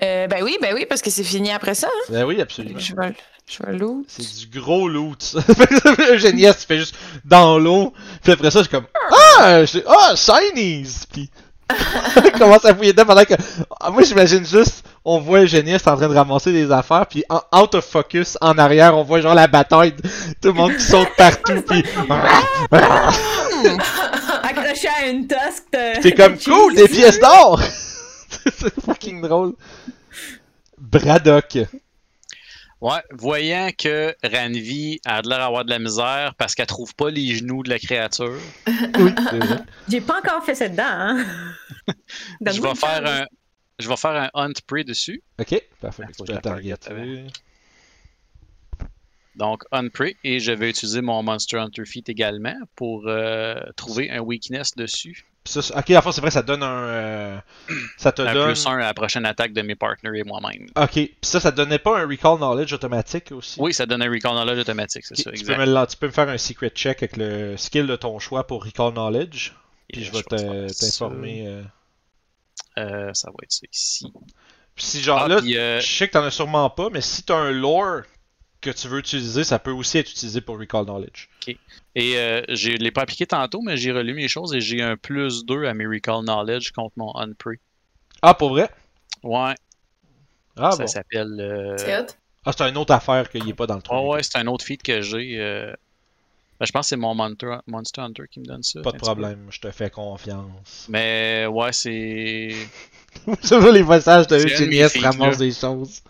Euh, 0.02 0.28
ben 0.28 0.44
oui, 0.44 0.58
ben 0.62 0.74
oui, 0.74 0.86
parce 0.88 1.02
que 1.02 1.10
c'est 1.10 1.24
fini 1.24 1.52
après 1.52 1.76
ça. 1.76 1.88
hein. 1.88 2.06
Ben 2.10 2.26
oui, 2.26 2.42
absolument. 2.42 2.80
Je 2.80 2.96
vais, 2.96 3.16
je 3.48 3.64
vais 3.64 3.74
loot. 3.78 4.06
C'est 4.10 4.48
du 4.50 4.60
gros 4.60 4.88
loot, 4.90 5.22
ça. 5.22 5.40
Tu 5.48 6.66
fais 6.68 6.78
juste 6.78 6.96
dans 7.24 7.60
l'eau. 7.60 7.94
Puis 8.24 8.32
après 8.32 8.50
ça, 8.52 8.60
je 8.60 8.64
suis 8.64 8.72
comme 8.72 8.88
Ah! 9.40 9.64
Je 9.66 9.80
Ah! 9.88 10.16
Shinies! 10.16 11.06
Puis. 11.12 11.30
commence 12.38 12.66
à 12.66 12.76
fouiller 12.76 12.92
dedans 12.92 13.06
pendant 13.06 13.24
que. 13.24 13.34
Ah, 13.80 13.90
moi, 13.90 14.04
j'imagine 14.04 14.46
juste, 14.46 14.84
on 15.06 15.20
voit 15.20 15.42
Eugénie, 15.42 15.72
c'est 15.72 15.90
en 15.90 15.96
train 15.96 16.08
de 16.08 16.16
ramasser 16.16 16.52
des 16.52 16.72
affaires. 16.72 17.06
Puis 17.08 17.24
en 17.30 17.42
out 17.58 17.76
of 17.76 17.86
focus, 17.86 18.38
en 18.42 18.58
arrière, 18.58 18.98
on 18.98 19.04
voit 19.04 19.22
genre 19.22 19.36
la 19.36 19.48
bataille. 19.48 19.94
Tout 20.42 20.50
le 20.50 20.54
monde 20.54 20.76
qui 20.76 20.84
saute 20.84 21.10
partout. 21.18 21.62
Puis. 21.68 21.84
Accroché 24.44 24.88
à 24.88 25.08
une 25.08 25.26
tosque 25.26 25.72
de... 25.72 26.02
C'est 26.02 26.12
comme 26.12 26.38
cool, 26.46 26.76
des 26.76 26.88
pièces 26.88 27.20
d'or! 27.20 27.62
c'est 28.58 28.74
fucking 28.86 29.22
drôle. 29.22 29.54
Braddock. 30.78 31.60
Ouais, 32.84 33.02
voyant 33.12 33.70
que 33.78 34.14
Ranvi 34.26 35.00
a 35.06 35.22
de 35.22 35.30
l'air 35.30 35.40
d'avoir 35.40 35.64
de 35.64 35.70
la 35.70 35.80
misère 35.80 36.36
parce 36.38 36.54
qu'elle 36.54 36.68
trouve 36.68 36.94
pas 36.96 37.10
les 37.10 37.34
genoux 37.34 37.64
de 37.64 37.70
la 37.70 37.80
créature, 37.80 38.38
Oui. 38.68 39.12
J'ai 39.88 40.02
pas 40.02 40.20
encore 40.20 40.44
fait 40.44 40.54
ça 40.54 40.68
dedans, 40.68 40.84
hein? 40.84 41.26
je 42.46 42.62
vais 42.62 42.76
faire 42.76 43.06
un. 43.06 43.26
Je 43.80 43.88
vais 43.88 43.96
faire 43.96 44.12
un 44.12 44.30
hunt 44.34 44.52
prey 44.68 44.84
dessus. 44.84 45.24
Ok, 45.40 45.64
parfait. 45.80 46.04
Ah, 46.06 46.12
faut 46.18 46.26
que 46.26 46.34
target 46.34 46.76
Donc, 49.38 49.64
hunt 49.72 49.88
prey. 49.88 50.18
Et 50.26 50.42
je 50.42 50.52
vais 50.52 50.70
utiliser 50.70 51.00
mon 51.02 51.24
Monster 51.24 51.60
Hunter 51.60 51.86
Feat 51.86 52.10
également 52.10 52.58
pour 52.76 53.08
euh, 53.08 53.62
trouver 53.78 54.12
un 54.12 54.20
weakness 54.20 54.76
dessus. 54.76 55.26
Ça, 55.46 55.60
ok, 55.78 55.90
à 55.92 56.02
c'est 56.12 56.22
vrai, 56.22 56.32
ça 56.32 56.42
donne 56.42 56.64
un. 56.64 56.84
euh, 56.84 57.38
ça 57.98 58.12
te 58.14 58.22
Un 58.22 58.34
donne. 58.34 58.54
plus 58.54 58.66
un 58.66 58.76
à 58.76 58.78
la 58.80 58.94
prochaine 58.94 59.26
attaque 59.26 59.52
de 59.54 59.62
mes 59.62 59.76
partners 59.76 60.18
et 60.20 60.24
moi-même. 60.24 60.68
Ok, 60.78 60.92
puis 60.94 61.18
ça, 61.22 61.40
ça 61.42 61.52
te 61.52 61.58
donnait 61.58 61.80
pas 61.80 62.00
un 62.00 62.08
recall 62.08 62.38
knowledge 62.38 62.72
automatique 62.74 63.32
aussi? 63.34 63.60
Oui, 63.60 63.74
ça 63.74 63.86
donne 63.86 64.02
un 64.02 64.10
recall 64.10 64.32
knowledge 64.34 64.60
automatique, 64.60 65.06
c'est 65.06 65.16
ça, 65.18 65.32
tu, 65.32 65.38
exact. 65.38 65.58
peux 65.58 65.66
me, 65.66 65.86
tu 65.86 65.98
peux 65.98 66.08
me 66.08 66.12
faire 66.14 66.30
un 66.30 66.38
secret 66.38 66.70
check 66.70 67.04
avec 67.04 67.18
le 67.18 67.58
skill 67.58 67.88
de 67.88 67.96
ton 67.98 68.20
choix 68.20 68.48
pour 68.48 68.64
recall 68.64 68.94
knowledge, 68.94 69.52
puis 69.92 70.02
Et 70.02 70.06
je 70.06 70.12
vais 70.14 70.24
t'informer. 70.24 71.48
euh. 71.48 71.64
Euh, 72.80 73.12
ça 73.14 73.30
va 73.30 73.36
être 73.44 73.52
ça 73.52 73.68
ici. 73.72 74.12
Puis 74.76 74.86
si 74.86 75.02
genre 75.04 75.20
Ah, 75.24 75.28
là, 75.28 75.42
puis, 75.42 75.58
euh, 75.58 75.80
je 75.82 75.86
sais 75.86 76.08
que 76.08 76.14
t'en 76.14 76.24
as 76.24 76.32
sûrement 76.32 76.70
pas, 76.70 76.90
mais 76.92 77.02
si 77.02 77.22
t'as 77.24 77.36
un 77.36 77.52
lore 77.52 78.02
que 78.64 78.72
tu 78.72 78.88
veux 78.88 79.00
utiliser, 79.00 79.44
ça 79.44 79.60
peut 79.60 79.72
aussi 79.72 79.98
être 80.00 80.10
utilisé 80.12 80.42
pour 80.42 80.60
recall 80.60 80.86
knowledge. 80.86 81.28
Et 81.96 82.18
euh, 82.18 82.42
je 82.50 82.72
l'ai 82.72 82.92
pas 82.92 83.02
appliqué 83.02 83.28
tantôt, 83.28 83.62
mais 83.62 83.78
j'ai 83.78 83.92
relu 83.92 84.14
mes 84.14 84.28
choses 84.28 84.54
et 84.54 84.62
j'ai 84.62 84.82
un 84.82 84.98
plus 84.98 85.46
2 85.46 85.66
à 85.66 85.74
mes 85.74 85.86
recall 85.86 86.24
knowledge 86.24 86.72
contre 86.72 86.94
mon 86.98 87.16
unpre. 87.16 87.52
Ah, 88.22 88.34
pour 88.34 88.50
vrai? 88.50 88.70
Ouais, 89.24 89.56
Ah 90.58 90.72
ça 90.72 90.78
bon. 90.78 90.88
s'appelle. 90.88 91.36
euh. 91.40 92.04
Ah, 92.46 92.52
c'est 92.58 92.70
une 92.70 92.78
autre 92.78 92.94
affaire 92.94 93.30
qu'il 93.30 93.48
est 93.48 93.54
pas 93.54 93.68
dans 93.68 93.76
le 93.76 93.82
truc. 93.82 93.98
Ouais, 93.98 94.08
ouais, 94.10 94.24
c'est 94.24 94.38
un 94.38 94.48
autre 94.48 94.66
feat 94.66 94.82
que 94.84 95.02
j'ai. 95.02 95.40
euh, 95.40 95.74
ben, 96.60 96.66
je 96.66 96.72
pense 96.72 96.86
que 96.86 96.90
c'est 96.90 96.98
mon 96.98 97.16
Monster, 97.16 97.58
Monster 97.68 98.02
Hunter 98.02 98.24
qui 98.32 98.40
me 98.40 98.46
donne 98.46 98.64
ça. 98.64 98.82
Pas 98.82 98.92
de 98.92 98.98
problème, 98.98 99.48
je 99.50 99.60
te 99.60 99.72
fais 99.72 99.90
confiance. 99.90 100.88
Mais 100.90 101.46
ouais, 101.50 101.72
c'est. 101.74 102.50
C'est 103.26 103.48
ça 103.48 103.60
les 103.60 103.84
messages 103.84 104.28
de 104.28 105.06
ramassent 105.06 105.38
là. 105.40 105.46
des 105.46 105.52
choses. 105.52 106.02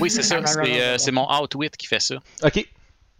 Oui, 0.00 0.10
c'est 0.10 0.22
ça. 0.22 0.44
C'est 0.46 0.80
euh, 0.82 0.98
c'est 0.98 1.12
mon 1.12 1.26
Outwit 1.30 1.70
qui 1.76 1.86
fait 1.86 2.00
ça. 2.00 2.16
Ok. 2.42 2.66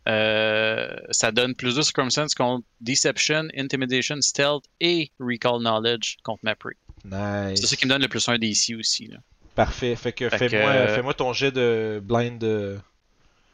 Euh, 0.08 0.96
ça 1.10 1.30
donne 1.30 1.54
plus 1.54 1.76
de 1.76 1.82
circumstances 1.82 2.34
contre 2.34 2.64
Deception, 2.80 3.48
Intimidation, 3.56 4.20
Stealth 4.20 4.64
et 4.80 5.10
Recall 5.20 5.60
Knowledge 5.60 6.16
contre 6.24 6.40
ma 6.44 6.56
prey. 6.56 6.74
Nice. 7.04 7.60
C'est 7.60 7.66
ça 7.68 7.76
qui 7.76 7.84
me 7.86 7.90
donne 7.90 8.02
le 8.02 8.08
plus 8.08 8.28
1 8.28 8.38
d'ici 8.38 8.74
aussi. 8.74 9.06
Là. 9.06 9.18
Parfait. 9.54 9.94
Fait 9.94 10.12
que 10.12 10.28
Fait 10.28 10.48
fais-moi 10.48 10.72
que, 10.72 10.76
euh, 10.78 10.94
fais-moi 10.96 11.14
ton 11.14 11.32
jet 11.32 11.52
de 11.52 12.00
blind. 12.02 12.42
euh, 12.42 12.78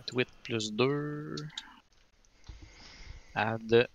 Outwit 0.01 0.29
plus 0.43 0.73
2. 0.73 1.35
Add 3.35 3.89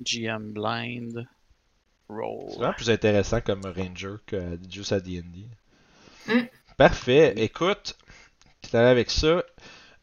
GM 0.00 0.52
Blind. 0.52 1.26
C'est 2.08 2.14
Roll. 2.14 2.52
vraiment 2.56 2.72
plus 2.74 2.88
intéressant 2.90 3.40
comme 3.40 3.62
Ranger 3.64 4.14
que 4.26 4.58
juste 4.70 4.92
à 4.92 5.00
D&D. 5.00 5.46
Mm. 6.32 6.46
Parfait. 6.76 7.34
Écoute, 7.36 7.96
tu 8.70 8.76
allé 8.76 8.88
avec 8.88 9.10
ça. 9.10 9.42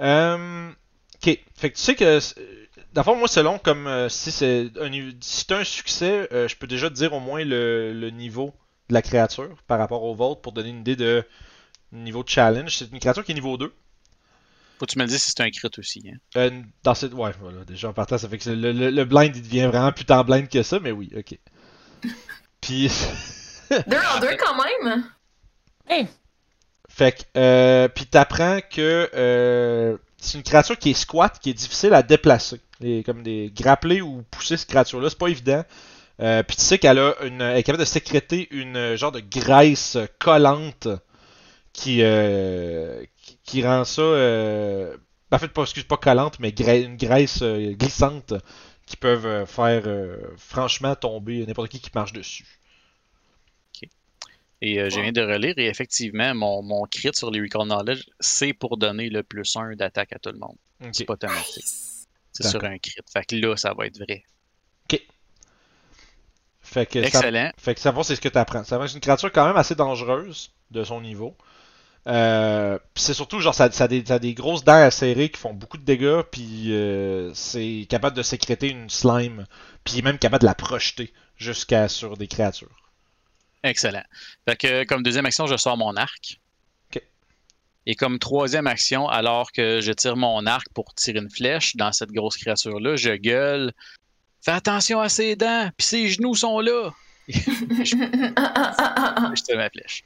Euh, 0.02 0.70
ok. 1.16 1.40
Fait 1.56 1.72
que 1.72 1.76
tu 1.78 1.82
sais 1.82 1.96
que, 1.96 2.20
d'abord 2.94 3.16
moi 3.16 3.28
selon 3.28 3.58
comme 3.60 3.88
euh, 3.88 4.10
si 4.10 4.32
c'est 4.32 4.70
un 4.80 4.92
si 5.22 5.46
un 5.52 5.64
succès, 5.64 6.28
euh, 6.32 6.48
je 6.48 6.56
peux 6.56 6.68
déjà 6.68 6.90
te 6.90 6.96
dire 6.96 7.14
au 7.14 7.20
moins 7.20 7.44
le, 7.44 7.94
le 7.94 8.10
niveau 8.10 8.54
de 8.90 8.94
la 8.94 9.02
créature 9.02 9.56
par 9.68 9.80
rapport 9.80 10.04
au 10.04 10.14
vôtre 10.16 10.42
pour 10.42 10.52
donner 10.52 10.70
une 10.70 10.80
idée 10.82 10.96
de 10.96 11.24
niveau 11.92 12.24
de 12.24 12.30
challenge. 12.30 12.76
C'est 12.78 12.92
une 12.92 13.00
créature 13.00 13.24
qui 13.24 13.32
est 13.32 13.36
niveau 13.36 13.58
2. 13.58 13.74
Faut 14.80 14.86
que 14.86 14.92
tu 14.92 15.00
me 15.00 15.06
dises 15.06 15.22
si 15.24 15.32
c'est 15.32 15.42
un 15.42 15.50
crit 15.52 15.70
aussi. 15.78 16.04
Hein. 16.10 16.18
Euh, 16.36 16.62
dans 16.84 16.94
cette... 16.96 17.14
Ouais, 17.14 17.32
voilà, 17.40 17.64
déjà 17.64 17.90
en 17.90 17.94
partant, 17.94 18.18
ça 18.18 18.28
fait 18.28 18.38
que 18.38 18.44
c'est- 18.44 18.56
le, 18.56 18.72
le, 18.72 18.90
le 18.90 19.06
blind 19.06 19.34
il 19.36 19.42
devient 19.44 19.68
vraiment 19.68 19.92
plus 19.92 20.04
tant 20.04 20.24
blind 20.24 20.50
que 20.50 20.64
ça, 20.64 20.80
mais 20.80 20.92
oui, 20.92 21.12
ok. 21.16 21.38
Puis. 22.62 22.90
Deux 23.88 23.98
en 23.98 24.20
deux 24.20 24.36
quand 24.38 24.56
même. 24.56 25.06
Fait 26.96 27.12
que, 27.12 27.24
euh, 27.38 27.88
puis 27.88 28.06
t'apprends 28.06 28.60
que 28.70 29.10
euh, 29.16 29.98
c'est 30.18 30.38
une 30.38 30.44
créature 30.44 30.78
qui 30.78 30.92
est 30.92 30.94
squat, 30.94 31.40
qui 31.42 31.50
est 31.50 31.56
difficile 31.56 31.92
à 31.96 32.04
déplacer. 32.04 32.62
Comme 33.04 33.24
des 33.24 33.52
grappler 33.56 34.02
ou 34.02 34.24
pousser 34.30 34.58
cette 34.58 34.70
créature-là, 34.70 35.10
c'est 35.10 35.18
pas 35.18 35.30
évident. 35.30 35.64
Euh, 36.20 36.44
puis 36.44 36.56
tu 36.56 36.62
sais 36.62 36.78
qu'elle 36.78 37.00
a 37.00 37.16
une, 37.24 37.42
elle 37.42 37.58
est 37.58 37.64
capable 37.64 37.84
de 37.84 37.88
sécréter 37.88 38.48
une 38.52 38.96
genre 38.96 39.12
de 39.12 39.22
graisse 39.22 39.98
collante 40.20 40.88
qui, 41.72 42.04
euh, 42.04 43.04
qui, 43.44 43.66
rend 43.66 43.86
ça, 43.86 44.04
en 44.04 45.40
fait 45.40 45.48
pas 45.48 45.64
excuse 45.64 45.86
pas 45.86 45.98
collante, 45.98 46.40
mais 46.40 46.50
une 46.50 46.96
graisse 46.96 47.42
glissante 47.42 48.36
qui 48.86 48.98
peuvent 48.98 49.48
faire 49.48 49.86
franchement 50.38 50.94
tomber 50.94 51.44
n'importe 51.48 51.70
qui 51.70 51.80
qui 51.80 51.90
marche 51.96 52.14
dessus. 52.14 52.46
Et 54.66 54.80
euh, 54.80 54.90
je 54.90 54.98
viens 55.02 55.12
de 55.12 55.22
relire 55.22 55.56
et 55.58 55.68
effectivement, 55.68 56.34
mon, 56.34 56.64
mon 56.64 56.86
crit 56.86 57.10
sur 57.14 57.30
les 57.30 57.42
Recall 57.42 57.68
Knowledge, 57.68 58.06
c'est 58.22 58.54
pour 58.54 58.78
donner 58.78 59.10
le 59.10 59.22
plus 59.22 59.58
1 59.58 59.76
d'attaque 59.76 60.14
à 60.14 60.20
tout 60.20 60.32
le 60.32 60.40
monde. 60.40 60.56
Ok. 60.82 60.92
C'est 60.94 61.04
pas 61.04 61.14
automatique. 61.14 61.58
Nice. 61.58 62.08
C'est 62.32 62.48
sur 62.48 62.64
un 62.64 62.78
crit. 62.78 63.02
Fait 63.12 63.26
que 63.26 63.36
là, 63.36 63.58
ça 63.58 63.74
va 63.74 63.88
être 63.88 63.98
vrai. 64.00 64.24
Fait 66.62 66.86
que 66.86 67.10
ça. 67.10 67.22
Fait 67.58 67.76
que 67.76 67.82
savoir 67.82 68.06
c'est 68.06 68.16
ce 68.16 68.22
que 68.22 68.30
tu 68.30 68.38
apprends. 68.38 68.64
C'est 68.64 68.76
une 68.94 69.00
créature 69.02 69.32
quand 69.34 69.46
même 69.46 69.58
assez 69.58 69.76
dangereuse 69.76 70.52
de 70.72 70.84
son 70.86 71.02
niveau. 71.02 71.36
Euh, 72.08 72.80
c'est 72.96 73.14
surtout 73.14 73.42
genre 73.42 73.54
ça, 73.54 73.70
ça, 73.72 73.84
a 73.84 73.88
des, 73.90 74.06
ça 74.06 74.16
a 74.16 74.20
des 74.20 74.34
grosses 74.34 74.64
dents 74.64 74.82
acérées 74.82 75.30
qui 75.30 75.40
font 75.40 75.54
beaucoup 75.54 75.78
de 75.78 75.86
dégâts 75.86 76.22
puis 76.32 76.74
euh, 76.74 77.34
c'est 77.34 77.86
capable 77.90 78.16
de 78.18 78.24
sécréter 78.24 78.70
une 78.70 78.90
slime 78.90 79.46
puis 79.86 79.96
il 79.96 80.00
est 80.00 80.02
même 80.02 80.18
capable 80.18 80.42
de 80.42 80.48
la 80.48 80.56
projeter 80.56 81.14
jusqu'à 81.38 81.88
sur 81.88 82.18
des 82.18 82.28
créatures. 82.28 82.83
Excellent. 83.64 84.04
Fait 84.48 84.56
que 84.56 84.84
comme 84.84 85.04
deuxième 85.04 85.26
action, 85.26 85.48
je 85.48 85.58
sors 85.58 85.78
mon 85.78 85.96
arc. 85.96 86.40
Ok. 86.94 87.02
Et 87.86 87.96
comme 87.96 88.20
troisième 88.20 88.68
action, 88.68 89.08
alors 89.08 89.52
que 89.52 89.80
je 89.82 89.92
tire 89.92 90.18
mon 90.18 90.46
arc 90.46 90.68
pour 90.74 90.94
tirer 90.96 91.20
une 91.20 91.30
flèche 91.30 91.76
dans 91.76 91.92
cette 91.92 92.12
grosse 92.12 92.38
créature-là, 92.38 92.96
je 92.96 93.12
gueule 93.12 93.74
Fais 94.44 94.52
attention 94.52 95.00
à 95.00 95.08
ses 95.08 95.38
dents, 95.38 95.70
puis 95.78 95.88
ses 95.88 96.10
genoux 96.10 96.36
sont 96.36 96.60
là. 96.60 96.92
je 97.30 97.44
tire 99.42 99.56
ma 99.56 99.70
flèche. 99.70 100.04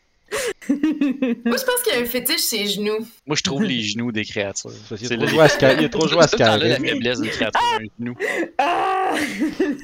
Moi, 0.69 1.57
je 1.57 1.63
pense 1.63 1.81
qu'il 1.83 1.93
y 1.93 1.95
a 1.95 2.01
un 2.01 2.05
fétiche 2.05 2.41
ses 2.41 2.67
genoux. 2.67 3.07
Moi, 3.25 3.35
je 3.35 3.41
trouve 3.41 3.63
les 3.63 3.81
genoux 3.81 4.11
des 4.11 4.25
créatures. 4.25 4.69
C'est 4.95 5.11
a 5.11 5.17
trop 5.17 5.39
à 5.39 5.73
il 5.73 5.85
a 5.85 5.89
trop 5.89 6.07
joué 6.07 6.19
à 6.21 6.37
là, 6.37 6.57
la 6.57 6.75
faiblesse 6.75 7.21
d'une 7.21 7.31
créature, 7.31 7.59
un 7.59 7.85
genou. 7.99 8.15
Ah! 8.59 9.15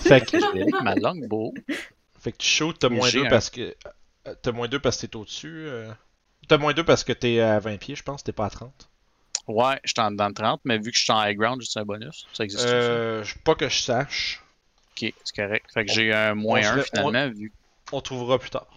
Fait 0.01 0.23
que, 0.23 0.39
Je 0.39 0.53
vais 0.53 0.61
avec 0.61 0.81
ma 0.83 0.93
longbow. 0.95 1.53
Fait 2.23 2.31
que 2.31 2.37
tu 2.37 2.47
shoot, 2.47 2.77
t'as 2.79 2.89
moins 2.89 3.09
J'ai 3.09 3.19
2 3.19 3.25
un- 3.25 3.29
parce 3.29 3.49
que. 3.49 3.75
euh, 4.25 4.35
T'as 4.41 4.51
moins 4.51 4.67
2 4.67 4.79
parce 4.79 4.99
que 5.01 5.05
t'es 5.07 5.15
au-dessus. 5.15 5.65
euh. 5.67 5.91
T'as 6.47 6.57
moins 6.57 6.73
2 6.73 6.83
parce 6.83 7.03
que 7.03 7.13
t'es 7.13 7.39
à 7.39 7.59
20 7.59 7.77
pieds, 7.77 7.95
je 7.95 8.03
pense, 8.03 8.23
t'es 8.23 8.31
pas 8.31 8.45
à 8.45 8.49
30. 8.49 8.89
Ouais, 9.47 9.79
je 9.83 9.91
suis 9.91 9.99
en 10.01 10.11
dedans 10.11 10.29
de 10.29 10.33
30, 10.35 10.61
mais 10.63 10.77
vu 10.77 10.91
que 10.91 10.97
je 10.97 11.03
suis 11.03 11.11
en 11.11 11.21
high 11.23 11.37
ground, 11.37 11.59
juste 11.61 11.75
un 11.77 11.83
bonus. 11.83 12.25
Ça 12.33 12.43
existe 12.45 12.63
ça? 12.63 12.69
Euh, 12.69 13.23
je- 13.23 13.37
pas 13.39 13.55
que 13.55 13.67
je 13.67 13.77
sache. 13.81 14.41
Ok, 14.91 15.13
c'est 15.23 15.35
correct. 15.35 15.65
Fait 15.73 15.85
que 15.85 15.91
j'ai 15.91 16.13
un 16.13 16.33
moins 16.35 16.59
on 16.59 16.63
se 16.63 16.67
1 16.69 16.75
le- 16.75 16.83
finalement, 16.83 17.29
vu 17.29 17.51
On 17.91 17.99
trouvera 18.01 18.39
plus 18.39 18.49
tard. 18.49 18.67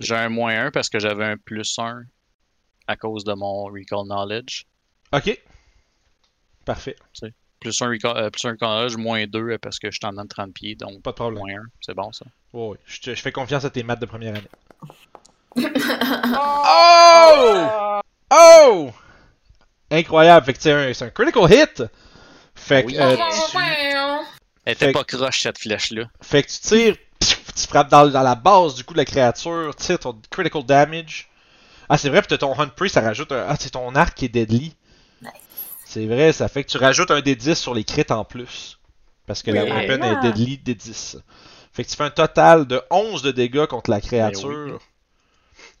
J'ai 0.00 0.14
un 0.16 0.28
moins 0.30 0.66
1 0.66 0.70
parce 0.70 0.88
que 0.88 0.98
j'avais 0.98 1.24
un 1.26 1.36
plus 1.36 1.78
1 1.78 2.04
à 2.86 2.96
cause 2.96 3.24
de 3.24 3.34
mon 3.34 3.64
Recall 3.64 4.04
Knowledge. 4.06 4.64
Ok. 5.12 5.38
Parfait. 6.64 6.96
Plus 7.62 7.82
un 7.82 7.90
euh, 8.04 8.30
plus 8.30 8.44
un 8.48 8.56
Knowledge, 8.56 8.96
moins 8.96 9.24
2 9.26 9.58
parce 9.58 9.78
que 9.78 9.90
je 9.90 9.96
suis 9.96 10.06
en 10.06 10.10
dedans 10.10 10.24
de 10.24 10.28
30 10.28 10.52
pieds, 10.52 10.74
donc 10.74 11.02
Pas 11.02 11.10
de 11.12 11.16
problème. 11.16 11.38
moins 11.42 11.52
1. 11.60 11.62
C'est 11.80 11.94
bon 11.94 12.12
ça. 12.12 12.24
Ouais, 12.52 12.68
ouais. 12.68 12.78
Je, 12.86 13.00
te- 13.00 13.14
je 13.14 13.20
fais 13.22 13.32
confiance 13.32 13.64
à 13.64 13.70
tes 13.70 13.82
maths 13.82 14.00
de 14.00 14.06
première 14.06 14.34
année. 14.34 14.48
Oh! 16.34 18.00
Oh! 18.30 18.90
Incroyable. 19.90 20.46
Fait 20.46 20.52
que 20.54 20.62
c'est 20.62 20.72
un, 20.72 20.94
c'est 20.94 21.04
un 21.04 21.10
critical 21.10 21.52
hit. 21.52 21.82
Fait 22.54 22.82
que, 22.82 22.88
Oui. 22.88 22.96
euh, 22.98 23.16
Ah, 23.18 23.28
tu, 23.50 23.58
Elle 24.64 24.76
Fait 24.76 24.84
était 24.86 24.92
que- 24.92 24.98
pas 24.98 25.04
croche, 25.04 25.40
cette 25.42 25.58
flèche-là. 25.58 26.04
fait 26.22 26.42
que 26.44 26.48
tu 26.48 26.58
tires, 26.60 26.96
pfiou, 27.20 27.38
tu 27.54 27.66
frappes 27.66 27.90
dans, 27.90 28.06
dans 28.08 28.22
la 28.22 28.34
base 28.34 28.74
du 28.76 28.84
coup 28.84 28.92
de 28.94 28.98
la 28.98 29.04
créature, 29.04 29.74
tu 29.76 29.84
tires 29.86 29.98
ton 29.98 30.16
critical 30.30 30.62
damage. 30.64 31.28
Ah, 31.88 31.98
c'est 31.98 32.08
vrai, 32.08 32.22
pis 32.22 32.28
t'as 32.28 32.38
ton 32.38 32.58
Hunt 32.58 32.68
Priest, 32.68 32.94
ça 32.94 33.00
rajoute 33.00 33.32
un. 33.32 33.44
Ah, 33.48 33.56
c'est 33.58 33.70
ton 33.70 33.94
arc 33.96 34.14
qui 34.16 34.26
est 34.26 34.28
deadly. 34.28 34.74
C'est 35.92 36.06
vrai, 36.06 36.32
ça 36.32 36.48
fait 36.48 36.64
que 36.64 36.70
tu 36.70 36.78
rajoutes 36.78 37.10
un 37.10 37.20
D10 37.20 37.54
sur 37.54 37.74
les 37.74 37.84
crits 37.84 38.04
en 38.10 38.24
plus. 38.24 38.78
Parce 39.26 39.42
que 39.42 39.50
la 39.50 39.64
weapon 39.64 39.98
Ah. 40.02 40.12
est 40.12 40.32
deadly 40.32 40.58
D10. 40.64 41.16
Fait 41.72 41.84
que 41.84 41.88
tu 41.90 41.96
fais 41.96 42.04
un 42.04 42.10
total 42.10 42.66
de 42.66 42.80
11 42.90 43.22
de 43.22 43.30
dégâts 43.30 43.66
contre 43.66 43.90
la 43.90 44.00
créature. 44.00 44.78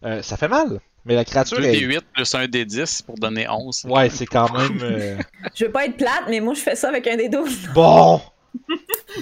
Euh, 0.04 0.22
ça 0.22 0.36
fait 0.36 0.48
mal. 0.48 0.80
Mais 1.04 1.14
la 1.14 1.24
créature 1.24 1.58
2 1.58 1.64
est. 1.64 1.72
des 1.72 1.78
8 1.80 2.00
plus 2.14 2.34
1 2.34 2.46
des 2.46 2.64
10 2.64 3.02
pour 3.02 3.16
donner 3.16 3.48
11. 3.48 3.84
Ouais, 3.88 4.08
c'est 4.10 4.26
quand 4.26 4.52
même. 4.56 4.78
euh, 4.82 5.16
Je 5.54 5.64
veux 5.64 5.72
pas 5.72 5.86
être 5.86 5.96
plate, 5.96 6.24
mais 6.28 6.40
moi, 6.40 6.54
je 6.54 6.60
fais 6.60 6.76
ça 6.76 6.88
avec 6.88 7.06
un 7.08 7.16
des 7.16 7.28
12. 7.28 7.70
Bon! 7.74 8.20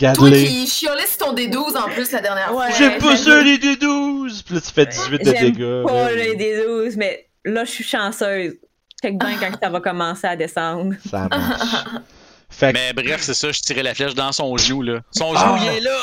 Toi 0.00 0.30
qui 0.30 0.66
chiolais 0.66 1.06
sur 1.06 1.18
ton 1.26 1.34
D12 1.34 1.76
en 1.78 1.88
plus 1.88 2.10
la 2.12 2.20
dernière 2.20 2.54
Ouais. 2.54 2.70
fois. 2.72 2.90
Pas 2.90 2.98
j'aime 2.98 3.16
ça 3.16 3.42
les 3.42 3.58
D12! 3.58 4.42
Puis 4.44 4.54
là, 4.54 4.60
tu 4.60 4.72
fais 4.72 4.86
18 4.86 5.18
de 5.18 5.24
J'aime 5.24 5.52
dégâts. 5.52 5.82
pas 5.86 6.10
là. 6.10 6.14
les 6.16 6.36
des 6.36 6.64
12, 6.64 6.96
mais 6.96 7.28
là, 7.44 7.64
je 7.64 7.70
suis 7.70 7.84
chanceuse. 7.84 8.54
Check 9.02 9.18
bien 9.18 9.36
quand 9.38 9.58
ça 9.62 9.68
va 9.70 9.80
commencer 9.80 10.26
à 10.26 10.36
descendre. 10.36 10.94
Ça 11.08 11.28
marche. 11.28 11.84
Fait 12.50 12.72
que, 12.72 12.78
Mais 12.78 12.92
bref, 12.92 13.22
c'est 13.22 13.34
ça, 13.34 13.52
je 13.52 13.60
tirais 13.60 13.82
la 13.82 13.94
flèche 13.94 14.14
dans 14.14 14.32
son 14.32 14.56
genou, 14.56 14.82
là. 14.82 15.00
Son 15.12 15.32
Ah. 15.36 15.56
genou, 15.58 15.70
il 15.72 15.76
est 15.78 15.80
là! 15.80 15.98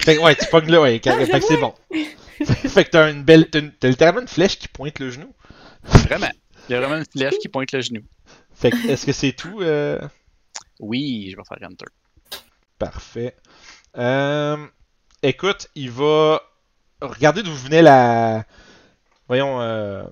Fait 0.00 0.16
que, 0.16 0.20
ouais, 0.20 0.34
tu 0.36 0.46
pognes 0.46 0.70
là, 0.70 0.80
ouais. 0.80 1.00
Ah, 1.06 1.12
fait 1.26 1.40
que 1.40 1.46
c'est 1.46 1.56
bon. 1.56 1.74
fait 2.44 2.84
que 2.84 2.90
t'as 2.90 3.10
une 3.10 3.22
belle. 3.24 3.48
T'as, 3.50 3.58
une- 3.60 3.72
t'as 3.72 3.88
littéralement 3.88 4.20
une 4.20 4.28
flèche 4.28 4.58
qui 4.58 4.68
pointe 4.68 4.98
le 5.00 5.10
genou. 5.10 5.32
Vraiment. 5.82 6.28
Il 6.68 6.72
y 6.72 6.76
a 6.76 6.80
vraiment 6.80 6.96
une 6.98 7.04
flèche 7.10 7.34
qui 7.40 7.48
pointe 7.48 7.72
le 7.72 7.80
genou. 7.80 8.00
Fait 8.54 8.70
que, 8.70 8.88
est-ce 8.88 9.04
que 9.04 9.12
c'est 9.12 9.32
tout? 9.32 9.60
euh, 9.62 9.98
Oui, 10.80 11.28
je 11.32 11.36
vais 11.36 11.42
faire 11.48 11.68
Hunter. 11.68 11.86
Parfait. 12.78 13.36
Euh, 13.96 14.56
écoute, 15.22 15.68
il 15.74 15.90
va. 15.90 16.40
Regardez 17.00 17.42
d'où 17.42 17.52
venait 17.54 17.82
la. 17.82 18.44
Voyons. 19.28 19.60
Euh... 19.60 20.04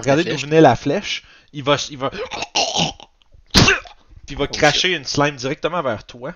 Regardez 0.00 0.24
La 0.24 0.34
d'où 0.34 0.38
venait 0.40 0.60
la 0.60 0.76
flèche. 0.76 1.22
Il 1.52 1.62
va. 1.64 1.76
Il 1.90 1.98
va. 1.98 2.10
Puis 3.52 3.66
il 4.30 4.36
va 4.36 4.44
Oh, 4.44 4.52
cracher 4.52 4.94
une 4.94 5.04
slime 5.04 5.36
directement 5.36 5.82
vers 5.82 6.04
toi. 6.06 6.34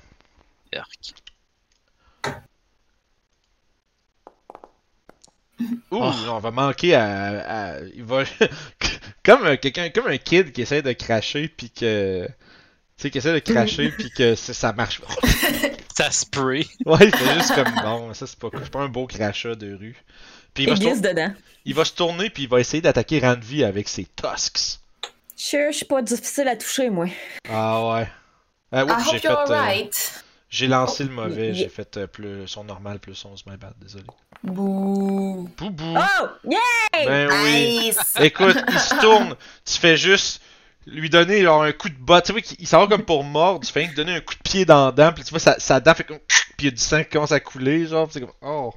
Ouh, 5.59 5.67
Oh. 5.91 6.13
on 6.29 6.39
va 6.39 6.51
manquer 6.51 6.95
à. 6.95 7.75
à- 7.77 7.81
il 7.95 8.05
va. 8.05 8.25
comme 9.25 9.47
euh, 9.47 9.57
quelqu'un. 9.57 9.89
Comme 9.91 10.09
un 10.09 10.19
kid 10.19 10.53
qui 10.53 10.63
essaie 10.63 10.83
de 10.83 10.93
cracher 10.93 11.49
puis 11.49 11.71
que. 11.71 12.27
Tu 12.27 13.03
sais, 13.03 13.11
qui 13.11 13.19
essaie 13.19 13.33
de 13.33 13.39
cracher 13.39 13.91
puis 13.91 14.11
que 14.11 14.35
ça 14.35 14.73
marche. 14.73 15.01
Ça 15.97 16.11
spray. 16.11 16.67
Ouais, 16.85 16.99
il 17.07 17.17
fait 17.17 17.35
juste 17.39 17.55
comme 17.55 17.73
bon, 17.83 18.13
ça 18.13 18.27
c'est 18.27 18.39
pas, 18.39 18.51
c'est 18.53 18.71
pas 18.71 18.81
un 18.83 18.89
beau 18.91 19.07
crachat 19.07 19.55
de 19.55 19.75
rue. 19.75 19.97
Puis 20.57 20.65
il 20.65 20.67
Il 20.67 20.71
va, 20.71 20.77
se 20.77 20.81
tour- 20.83 20.91
glisse 20.91 21.03
dedans. 21.03 21.33
il 21.65 21.75
va 21.75 21.85
se 21.85 21.93
tourner 21.93 22.31
puis 22.31 22.43
il 22.45 22.49
va 22.49 22.59
essayer 22.59 22.81
d'attaquer 22.81 23.21
Ranvi 23.21 23.63
avec 23.63 23.89
ses 23.89 24.05
tusks. 24.17 24.81
Sure, 25.37 25.71
je 25.71 25.77
suis 25.77 25.87
pas 25.87 26.03
difficile 26.03 26.49
à 26.49 26.57
toucher, 26.57 26.91
moi. 26.91 27.07
Ah 27.49 27.87
ouais. 27.89 28.09
Ah, 28.73 28.85
j'ai 28.87 29.17
hope 29.17 29.21
fait. 29.21 29.29
you're 29.29 29.39
euh, 29.39 29.55
alright. 29.55 30.25
j'ai 30.51 30.67
lancé 30.67 31.05
le 31.05 31.11
mauvais, 31.11 31.51
y- 31.51 31.55
j'ai 31.55 31.69
fait 31.69 31.97
euh, 31.99 32.07
plus, 32.09 32.49
son 32.49 32.65
normal 32.65 32.99
plus 32.99 33.23
11, 33.25 33.45
my 33.47 33.57
bad, 33.57 33.75
désolé. 33.81 34.05
Bouh. 34.43 35.49
Boubou! 35.57 35.95
Oh! 35.97 36.27
Yeah! 36.45 36.59
Ben 37.07 37.29
oui! 37.45 37.79
Nice. 37.89 38.15
Écoute, 38.21 38.57
il 38.69 38.79
se 38.81 38.99
tourne, 39.01 39.37
tu 39.65 39.79
fais 39.79 39.97
juste 39.97 40.41
lui 40.87 41.11
donner 41.11 41.43
genre, 41.43 41.63
un 41.63 41.73
coup 41.73 41.89
de 41.89 41.99
bas, 41.99 42.23
tu 42.23 42.33
vois 42.33 42.41
qu'il 42.41 42.57
il 42.61 42.67
s'en 42.67 42.81
va 42.81 42.87
comme 42.87 43.05
pour 43.05 43.23
mordre, 43.25 43.67
tu 43.67 43.73
fais 43.73 43.81
rien 43.81 43.91
que 43.91 43.97
donner 43.97 44.15
un 44.15 44.21
coup 44.21 44.35
de 44.35 44.41
pied 44.49 44.65
dans 44.65 44.87
la 44.87 44.93
dent, 44.93 45.13
puis 45.13 45.23
tu 45.25 45.31
vois 45.31 45.39
sa, 45.41 45.59
sa 45.59 45.81
dent 45.81 45.95
fait 45.95 46.05
comme 46.05 46.19
puis 46.29 46.45
il 46.61 46.65
y 46.67 46.69
a 46.69 46.71
du 46.71 46.79
sang 46.83 47.03
qui 47.05 47.11
commence 47.11 47.33
à 47.33 47.41
couler, 47.41 47.87
genre, 47.87 48.09
c'est 48.11 48.21
comme 48.21 48.33
oh. 48.41 48.73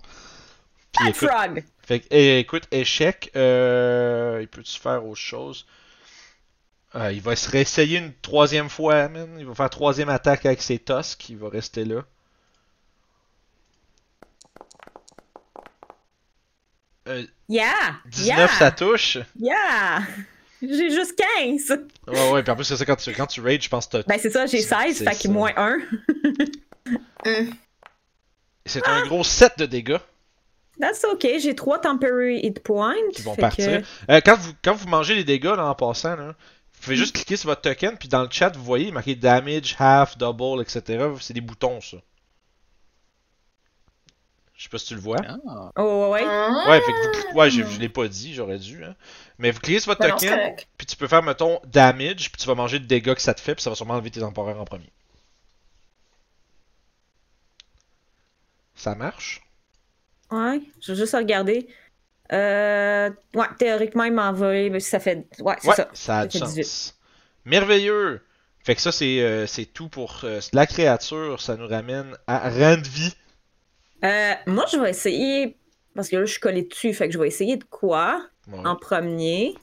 Puis 0.99 1.09
écoute, 1.09 1.29
Frog! 1.29 1.63
fait 1.81 1.99
que, 2.01 2.07
eh, 2.11 2.39
écoute, 2.39 2.63
échec, 2.71 3.31
euh, 3.35 4.39
il 4.41 4.47
peut-tu 4.47 4.79
faire 4.79 5.05
autre 5.05 5.19
chose? 5.19 5.65
Euh, 6.95 7.11
il 7.11 7.21
va 7.21 7.35
se 7.35 7.49
réessayer 7.49 7.99
une 7.99 8.13
troisième 8.21 8.69
fois, 8.69 9.07
man. 9.09 9.29
Il 9.39 9.45
va 9.45 9.53
faire 9.55 9.69
troisième 9.69 10.09
attaque 10.09 10.45
avec 10.45 10.61
ses 10.61 10.79
tusks, 10.79 11.29
il 11.29 11.37
va 11.37 11.49
rester 11.49 11.85
là. 11.85 12.01
Euh, 17.07 17.23
Yeah! 17.47 17.71
19 18.05 18.37
yeah! 18.37 18.47
ça 18.47 18.71
touche. 18.71 19.17
Yeah! 19.39 20.01
J'ai 20.61 20.89
juste 20.91 21.15
15! 21.37 21.79
Ouais, 22.07 22.31
ouais, 22.31 22.43
puis 22.43 22.51
en 22.51 22.55
plus, 22.55 22.65
c'est 22.65 22.75
ça, 22.77 22.85
quand 22.85 22.97
tu, 22.97 23.11
quand 23.13 23.25
tu 23.27 23.39
rage, 23.41 23.63
je 23.63 23.69
pense 23.69 23.87
que 23.87 23.97
t'as- 23.97 24.03
Ben 24.03 24.19
c'est 24.21 24.29
ça, 24.29 24.45
j'ai 24.45 24.61
C'est- 24.61 24.75
16, 24.75 24.97
c'est 24.97 25.03
fait 25.05 25.11
que 25.11 25.17
ça. 25.23 25.29
moins 25.29 25.51
1. 25.55 25.77
c'est 28.65 28.85
un 28.87 29.05
gros 29.05 29.23
7 29.23 29.57
de 29.57 29.65
dégâts 29.65 29.97
That's 30.79 31.03
okay, 31.03 31.39
j'ai 31.39 31.55
3 31.55 31.79
temporary 31.81 32.39
hit 32.41 32.61
points. 32.63 32.95
qui 33.13 33.21
vont 33.21 33.35
partir. 33.35 33.81
que- 33.81 34.11
Euh, 34.13 34.21
quand, 34.23 34.37
vous, 34.37 34.53
quand 34.63 34.73
vous 34.73 34.87
mangez 34.87 35.15
les 35.15 35.23
dégâts 35.25 35.43
là, 35.45 35.65
en 35.65 35.75
passant, 35.75 36.15
là, 36.15 36.27
vous 36.73 36.81
pouvez 36.81 36.95
juste 36.95 37.15
cliquer 37.15 37.35
sur 37.35 37.49
votre 37.49 37.61
token, 37.61 37.97
puis 37.97 38.07
dans 38.07 38.23
le 38.23 38.29
chat, 38.31 38.55
vous 38.55 38.63
voyez 38.63 38.91
marqué 38.91 39.15
damage, 39.15 39.75
half, 39.79 40.17
double, 40.17 40.61
etc. 40.61 41.05
C'est 41.19 41.33
des 41.33 41.41
boutons, 41.41 41.81
ça. 41.81 41.97
Je 44.55 44.63
sais 44.63 44.69
pas 44.69 44.77
si 44.77 44.87
tu 44.87 44.95
le 44.95 44.99
vois. 45.01 45.17
Ah. 45.25 45.71
Oh, 45.77 46.09
ouais, 46.11 46.21
ouais. 46.21 46.25
Hein? 46.25 46.65
Ouais, 46.69 46.81
fait 46.81 46.91
que 46.91 47.31
vous, 47.31 47.37
ouais, 47.37 47.49
je, 47.49 47.63
je 47.63 47.79
l'ai 47.79 47.87
pas 47.89 48.07
dit, 48.09 48.33
j'aurais 48.33 48.59
dû. 48.59 48.83
Hein. 48.83 48.93
Mais 49.37 49.51
vous 49.51 49.59
cliquez 49.61 49.79
sur 49.79 49.91
votre 49.91 50.01
Ben 50.01 50.09
token, 50.11 50.55
puis 50.77 50.85
tu 50.85 50.95
peux 50.97 51.07
faire, 51.07 51.23
mettons, 51.23 51.59
damage, 51.65 52.29
puis 52.31 52.41
tu 52.41 52.45
vas 52.47 52.55
manger 52.55 52.79
le 52.79 52.85
dégât 52.85 53.15
que 53.15 53.21
ça 53.21 53.33
te 53.33 53.39
fait, 53.41 53.55
puis 53.55 53.63
ça 53.63 53.69
va 53.69 53.75
sûrement 53.77 53.93
enlever 53.93 54.11
tes 54.11 54.19
temporaires 54.19 54.59
en 54.59 54.65
premier. 54.65 54.91
Ça 58.75 58.95
marche? 58.95 59.41
Ouais, 60.31 60.61
je 60.81 60.91
vais 60.91 60.97
juste 60.97 61.15
regarder. 61.15 61.67
Euh, 62.31 63.09
ouais, 63.35 63.45
théoriquement, 63.57 64.03
il 64.03 64.13
m'a 64.13 64.29
envoyé, 64.29 64.69
mais 64.69 64.79
ça 64.79 64.99
fait. 64.99 65.27
Ouais, 65.39 65.55
c'est 65.61 65.69
Ouais, 65.69 65.75
ça. 65.75 65.89
ça 65.93 66.17
a 66.19 66.27
du 66.27 66.37
Ça 66.37 66.45
fait 66.45 66.63
sens. 66.63 66.93
18. 66.93 66.95
Merveilleux! 67.45 68.21
Fait 68.63 68.75
que 68.75 68.81
ça, 68.81 68.91
c'est 68.91 69.21
euh, 69.21 69.47
c'est 69.47 69.65
tout 69.65 69.89
pour 69.89 70.21
euh, 70.25 70.39
la 70.53 70.67
créature. 70.67 71.41
Ça 71.41 71.55
nous 71.55 71.67
ramène 71.67 72.15
à 72.27 72.49
Randvi. 72.49 73.13
Euh, 74.03 74.33
moi, 74.47 74.65
je 74.71 74.77
vais 74.77 74.91
essayer. 74.91 75.55
Parce 75.95 76.09
que 76.09 76.17
là, 76.17 76.25
je 76.25 76.31
suis 76.31 76.39
collée 76.39 76.63
dessus, 76.63 76.93
fait 76.93 77.07
que 77.07 77.13
je 77.13 77.19
vais 77.19 77.27
essayer 77.27 77.57
de 77.57 77.63
quoi? 77.63 78.21
Ouais. 78.47 78.59
en 78.65 78.75
premier? 78.75 79.55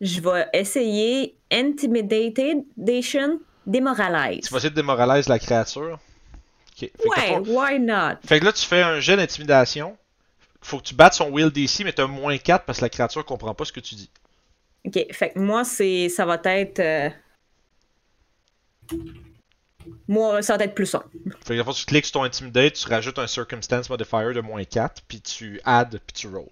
Je 0.00 0.20
vais 0.20 0.46
essayer 0.52 1.36
Intimidation, 1.52 3.40
Demoralize. 3.66 4.46
Tu 4.46 4.52
vas 4.52 4.58
essayer 4.58 4.70
de 4.70 4.74
démoraliser 4.76 5.28
la 5.28 5.38
créature? 5.38 5.98
Ouais, 6.82 7.26
fond- 7.28 7.44
why 7.46 7.78
not? 7.78 8.16
Fait 8.26 8.38
que 8.40 8.44
là, 8.44 8.52
tu 8.52 8.64
fais 8.66 8.82
un 8.82 9.00
jet 9.00 9.16
d'intimidation. 9.16 9.96
Faut 10.60 10.78
que 10.78 10.84
tu 10.84 10.94
battes 10.94 11.14
son 11.14 11.30
will 11.30 11.50
DC, 11.50 11.84
mais 11.84 11.92
t'as 11.92 12.06
moins 12.06 12.36
4 12.38 12.64
parce 12.64 12.78
que 12.78 12.84
la 12.84 12.88
créature 12.90 13.24
comprend 13.24 13.54
pas 13.54 13.64
ce 13.64 13.72
que 13.72 13.80
tu 13.80 13.94
dis. 13.94 14.10
Ok, 14.84 14.98
fait 15.12 15.30
que 15.30 15.38
moi, 15.38 15.64
c'est, 15.64 16.08
ça 16.08 16.24
va 16.26 16.40
être. 16.44 16.78
euh, 16.80 17.08
Moi, 20.08 20.42
ça 20.42 20.56
va 20.56 20.64
être 20.64 20.74
plus 20.74 20.94
1. 20.94 21.02
Fait 21.44 21.56
que 21.56 21.62
fond, 21.64 21.72
tu 21.72 21.84
cliques 21.86 22.04
sur 22.06 22.12
ton 22.14 22.22
intimidate, 22.24 22.74
tu 22.74 22.88
rajoutes 22.88 23.18
un 23.18 23.26
circumstance 23.26 23.88
modifier 23.90 24.34
de 24.34 24.40
moins 24.40 24.64
4, 24.64 25.02
puis 25.08 25.20
tu 25.20 25.60
add, 25.64 25.98
puis 26.06 26.14
tu 26.14 26.28
roll. 26.28 26.48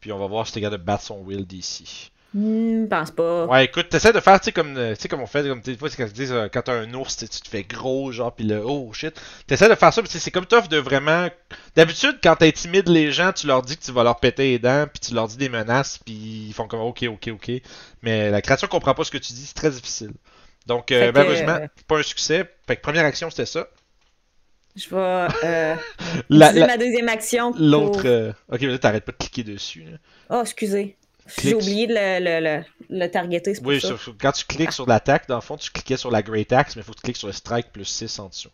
Puis 0.00 0.12
on 0.12 0.18
va 0.18 0.26
voir 0.26 0.46
si 0.46 0.52
t'es 0.52 0.60
capable 0.60 0.80
de 0.82 0.86
battre 0.86 1.04
son 1.04 1.20
will 1.20 1.46
DC. 1.46 2.11
Hmm, 2.34 2.86
pense 2.88 3.10
pas. 3.10 3.46
Ouais, 3.46 3.64
écoute, 3.64 3.88
t'essaies 3.88 4.12
de 4.12 4.20
faire, 4.20 4.38
tu 4.40 4.46
sais, 4.46 4.52
comme, 4.52 4.76
euh, 4.76 4.94
comme 5.10 5.20
on 5.20 5.26
fait, 5.26 5.42
comme, 5.46 5.60
des 5.60 5.76
fois, 5.76 5.90
c'est 5.90 5.96
quand 5.96 6.06
ils 6.06 6.12
disent, 6.12 6.32
euh, 6.32 6.48
quand 6.48 6.62
t'as 6.62 6.74
un 6.74 6.94
ours, 6.94 7.16
tu 7.16 7.26
te 7.28 7.48
fais 7.48 7.64
gros, 7.64 8.12
genre, 8.12 8.32
pis 8.32 8.44
le, 8.44 8.62
oh 8.64 8.92
shit. 8.92 9.20
T'essaies 9.48 9.68
de 9.68 9.74
faire 9.74 9.92
ça, 9.92 10.00
pis 10.00 10.08
c'est 10.08 10.30
comme 10.30 10.46
tough 10.46 10.68
de 10.68 10.76
vraiment. 10.78 11.28
D'habitude, 11.74 12.18
quand 12.22 12.36
t'intimides 12.36 12.88
les 12.88 13.10
gens, 13.10 13.32
tu 13.32 13.48
leur 13.48 13.62
dis 13.62 13.76
que 13.76 13.82
tu 13.82 13.90
vas 13.90 14.04
leur 14.04 14.20
péter 14.20 14.44
les 14.52 14.58
dents, 14.60 14.86
puis 14.86 15.00
tu 15.00 15.12
leur 15.14 15.26
dis 15.26 15.36
des 15.36 15.48
menaces, 15.48 15.98
puis 15.98 16.14
ils 16.14 16.52
font 16.54 16.68
comme, 16.68 16.80
ok, 16.80 17.02
ok, 17.08 17.30
ok. 17.32 17.50
Mais 18.02 18.30
la 18.30 18.42
créature 18.42 18.68
comprend 18.68 18.94
pas 18.94 19.02
ce 19.04 19.10
que 19.10 19.18
tu 19.18 19.32
dis, 19.32 19.44
c'est 19.44 19.54
très 19.54 19.70
difficile. 19.70 20.12
Donc, 20.66 20.92
euh, 20.92 21.08
que, 21.08 21.12
malheureusement, 21.12 21.58
euh, 21.62 21.66
pas 21.88 21.98
un 21.98 22.02
succès. 22.04 22.48
Fait 22.68 22.76
que 22.76 22.82
première 22.82 23.04
action, 23.04 23.28
c'était 23.28 23.46
ça. 23.46 23.66
Je 24.76 24.88
vais 24.88 25.28
euh, 25.44 25.76
La- 26.30 26.52
ma 26.54 26.76
deuxième 26.78 27.08
action. 27.08 27.52
L'autre. 27.58 28.06
euh, 28.06 28.32
Ok, 28.48 28.60
mais 28.62 28.68
là, 28.68 28.78
t'arrêtes 28.78 29.04
pas 29.04 29.12
de 29.12 29.16
cliquer 29.18 29.42
dessus, 29.44 29.82
là. 29.84 29.98
Oh, 30.30 30.40
excusez. 30.42 30.96
J'ai 31.40 31.54
oublié 31.54 31.86
de 31.86 31.94
le, 31.94 32.18
le, 32.40 32.40
le, 32.90 32.98
le 32.98 33.06
targeter, 33.10 33.52
pour 33.54 33.66
Oui, 33.68 33.80
ça. 33.80 33.88
sur- 33.88 34.00
sur- 34.00 34.14
quand 34.20 34.32
tu 34.32 34.44
cliques 34.44 34.72
sur 34.72 34.86
l'attaque, 34.88 35.28
dans 35.28 35.36
le 35.36 35.40
fond, 35.40 35.56
tu 35.56 35.70
cliquais 35.70 35.96
sur 35.96 36.10
la 36.10 36.22
Great 36.22 36.52
Axe, 36.52 36.74
mais 36.76 36.82
il 36.82 36.84
faut 36.84 36.92
que 36.92 36.98
tu 36.98 37.02
cliques 37.04 37.16
sur 37.16 37.28
le 37.28 37.32
Strike 37.32 37.70
plus 37.72 37.84
6 37.84 38.18
en 38.18 38.28
dessous. 38.28 38.50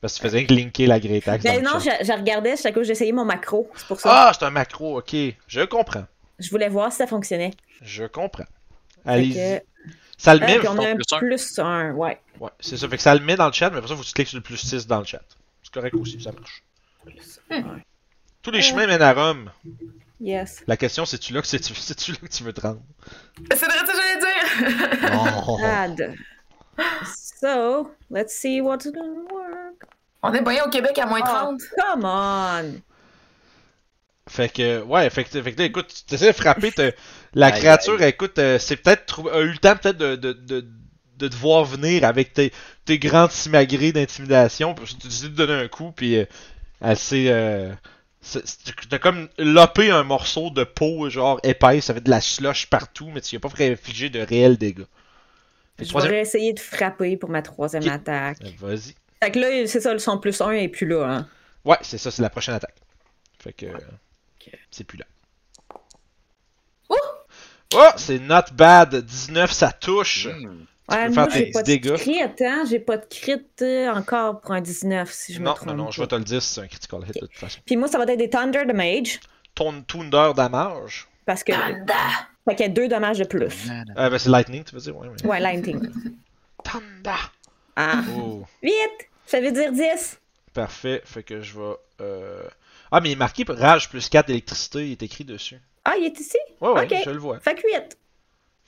Parce 0.00 0.14
que 0.14 0.18
tu 0.18 0.22
faisais 0.28 0.44
que 0.46 0.54
linker 0.54 0.86
la 0.86 1.00
Great 1.00 1.26
Axe. 1.28 1.44
Ben 1.44 1.62
non, 1.62 1.78
je, 1.78 1.90
je 2.04 2.12
regardais, 2.12 2.56
chaque 2.56 2.74
fois 2.74 2.82
j'essayais 2.82 3.12
mon 3.12 3.24
macro, 3.24 3.70
c'est 3.76 3.86
pour 3.86 4.00
ça. 4.00 4.28
Ah, 4.28 4.32
c'est 4.36 4.44
un 4.44 4.50
macro, 4.50 4.98
ok. 4.98 5.14
Je 5.46 5.60
comprends. 5.66 6.04
Je 6.38 6.50
voulais 6.50 6.68
voir 6.68 6.90
si 6.92 6.98
ça 6.98 7.06
fonctionnait. 7.06 7.52
Je 7.82 8.04
comprends. 8.04 8.46
Allez-y. 9.04 9.34
que- 9.34 9.64
Ça 10.16 10.34
le 10.34 10.40
met. 10.40 10.66
on 10.68 10.78
a 10.78 10.88
un 10.90 10.94
plus 10.96 11.04
un. 11.12 11.18
plus 11.18 11.58
un, 11.58 11.92
ouais. 11.92 12.20
Ouais, 12.40 12.50
c'est 12.60 12.76
ça. 12.76 12.88
Fait 12.88 12.96
que 12.96 13.02
ça 13.02 13.14
le 13.14 13.24
met 13.24 13.36
dans 13.36 13.46
le 13.46 13.52
chat, 13.52 13.70
mais 13.70 13.76
après 13.78 13.88
ça, 13.88 13.94
faut 13.96 14.02
que 14.02 14.06
tu 14.06 14.12
cliques 14.12 14.28
sur 14.28 14.36
le 14.38 14.42
plus 14.42 14.56
6 14.56 14.86
dans 14.86 14.98
le 15.00 15.04
chat. 15.04 15.22
C'est 15.62 15.72
correct 15.72 15.94
aussi, 15.94 16.20
ça 16.20 16.30
marche. 16.32 16.62
Ouais. 17.50 17.62
Tous 18.42 18.50
les 18.52 18.62
chemins 18.62 18.86
mènent 18.86 19.02
à 19.02 19.12
Rome. 19.12 19.50
Yes. 20.20 20.62
La 20.66 20.76
question, 20.76 21.04
c'est-tu 21.06 21.32
là, 21.32 21.40
que 21.40 21.46
c'est- 21.46 21.62
c'est-tu 21.74 22.12
là 22.12 22.18
que 22.22 22.26
tu 22.28 22.42
veux 22.42 22.52
te 22.52 22.60
rendre? 22.60 22.80
C'est 23.52 23.64
vrai 23.66 23.78
que 23.78 23.92
j'allais 23.92 24.20
dire! 24.20 25.10
Oh. 25.46 25.58
Bad. 25.60 26.14
So, 27.40 27.90
let's 28.10 28.32
see 28.34 28.60
what's 28.60 28.86
gonna 28.90 29.20
work. 29.32 29.84
On 30.22 30.32
est 30.34 30.42
bien 30.42 30.64
au 30.64 30.70
Québec 30.70 30.98
à 30.98 31.06
moins 31.06 31.20
30. 31.20 31.60
Come 31.76 32.04
on! 32.04 32.80
Fait 34.28 34.48
que, 34.50 34.82
ouais, 34.82 35.08
fait 35.08 35.24
que, 35.24 35.40
fait 35.42 35.52
que 35.54 35.58
là, 35.58 35.64
écoute, 35.66 36.04
tu 36.06 36.14
essaies 36.14 36.26
de 36.32 36.36
frapper, 36.36 36.70
t'as- 36.72 36.90
la 37.34 37.50
créature, 37.50 38.02
écoute, 38.02 38.38
euh, 38.38 38.58
c'est 38.58 38.76
peut-être 38.76 39.32
a 39.32 39.40
eu 39.40 39.52
le 39.52 39.58
temps 39.58 39.74
peut-être 39.76 39.96
de, 39.96 40.16
de, 40.16 40.32
de, 40.34 40.66
de 41.16 41.28
te 41.28 41.34
voir 41.36 41.64
venir 41.64 42.04
avec 42.04 42.34
tes, 42.34 42.52
tes 42.84 42.98
grands 42.98 43.28
simagrées 43.30 43.92
d'intimidation, 43.92 44.74
puis 44.74 44.96
tu 45.00 45.06
décides 45.08 45.32
de 45.34 45.46
donner 45.46 45.62
un 45.64 45.68
coup, 45.68 45.92
puis 45.92 46.16
euh, 46.18 46.24
elle 46.82 46.98
s'est... 46.98 47.28
Euh, 47.30 47.72
c'est- 47.72 47.76
T'as 48.90 48.98
comme 48.98 49.28
lopé 49.38 49.90
un 49.90 50.02
morceau 50.02 50.50
de 50.50 50.64
peau, 50.64 51.08
genre 51.08 51.40
épaisse, 51.42 51.86
ça 51.86 51.94
fait 51.94 52.00
de 52.02 52.10
la 52.10 52.20
slush 52.20 52.66
partout, 52.66 53.10
mais 53.12 53.20
tu 53.20 53.36
n'as 53.36 53.40
pas 53.40 53.48
infligé 53.62 54.10
de 54.10 54.20
réels 54.20 54.56
dégâts. 54.58 54.84
Je 55.78 55.84
troisième- 55.88 56.12
vais 56.12 56.20
essayer 56.20 56.52
de 56.52 56.60
frapper 56.60 57.16
pour 57.16 57.30
ma 57.30 57.40
troisième 57.42 57.88
attaque. 57.88 58.38
Euh, 58.42 58.50
Vas-y. 58.58 58.94
Fait 59.22 59.30
que 59.30 59.38
là, 59.38 59.66
c'est 59.66 59.80
ça, 59.80 59.96
son 59.98 60.18
plus 60.18 60.40
1 60.40 60.50
est 60.52 60.68
plus 60.68 60.86
là. 60.86 61.04
Hein. 61.08 61.28
Ouais, 61.64 61.76
c'est 61.82 61.98
ça, 61.98 62.10
c'est 62.10 62.22
la 62.22 62.30
prochaine 62.30 62.54
attaque. 62.54 62.76
Fait 63.38 63.52
que. 63.52 63.66
C'est 64.70 64.84
plus 64.84 64.98
là. 64.98 65.04
Ouh! 66.90 66.94
Oh, 67.74 67.88
c'est 67.96 68.18
not 68.18 68.50
bad. 68.54 68.94
19, 69.04 69.52
ça 69.52 69.72
touche. 69.72 70.26
Hmm. 70.26 70.64
Ouais, 70.90 71.08
moi, 71.10 71.28
faire 71.28 71.30
j'ai 71.46 71.50
pas 71.50 71.60
de 71.62 71.66
dégâts. 71.66 71.96
crit, 71.96 72.20
hein? 72.22 72.64
J'ai 72.68 72.78
pas 72.78 72.96
de 72.96 73.04
crit 73.06 73.44
euh, 73.62 73.90
encore 73.92 74.40
pour 74.40 74.52
un 74.52 74.60
19, 74.60 75.12
si 75.12 75.34
je 75.34 75.40
me 75.40 75.46
trompe 75.46 75.68
non, 75.68 75.74
non, 75.74 75.90
je 75.90 76.00
vais 76.00 76.06
te 76.06 76.14
le 76.14 76.24
dire, 76.24 76.42
c'est 76.42 76.60
un 76.62 76.66
critical 76.66 77.00
hit 77.06 77.14
de 77.14 77.20
toute 77.26 77.36
façon. 77.36 77.60
Puis 77.66 77.76
moi, 77.76 77.88
ça 77.88 77.98
va 77.98 78.04
être 78.10 78.18
des 78.18 78.30
Thunder 78.30 78.64
Damage, 78.66 79.20
Ton 79.54 79.82
Thunder 79.82 80.32
damage? 80.34 81.06
parce 81.26 81.44
que... 81.44 81.52
Fait 81.52 82.54
qu'il 82.56 82.60
y 82.66 82.68
a 82.70 82.72
deux 82.72 82.88
dommages 82.88 83.18
de 83.18 83.24
plus. 83.24 83.68
Euh, 83.98 84.08
ben, 84.08 84.18
c'est 84.18 84.30
lightning, 84.30 84.64
tu 84.64 84.74
veux 84.74 84.80
dire, 84.80 84.96
ouais. 84.96 85.08
mais- 85.22 85.28
Ouais, 85.28 85.40
Lightning. 85.40 85.78
Thunder. 86.64 87.20
Ah, 87.76 88.00
Oh, 88.16 88.44
8! 88.62 88.72
Ça 89.26 89.40
veut 89.40 89.52
dire 89.52 89.70
10. 89.72 90.18
parfait. 90.54 91.02
Fait 91.04 91.22
que 91.22 91.42
je 91.42 91.58
vais. 91.58 91.74
Euh... 92.00 92.42
Ah, 92.90 93.00
mais 93.02 93.10
il 93.10 93.12
est 93.12 93.16
marqué 93.16 93.44
rage 93.46 93.90
plus 93.90 94.08
4 94.08 94.26
d'électricité, 94.28 94.86
il 94.86 94.92
est 94.92 95.02
écrit 95.02 95.24
dessus. 95.24 95.60
Ah, 95.84 95.92
il 95.98 96.06
est 96.06 96.18
ici? 96.18 96.38
Ouais, 96.62 96.70
ouais, 96.70 96.84
Ok. 96.84 96.94
je 97.04 97.10
le 97.10 97.18
vois. 97.18 97.38
Fait 97.40 97.54
que 97.54 97.60
8. 97.66 97.96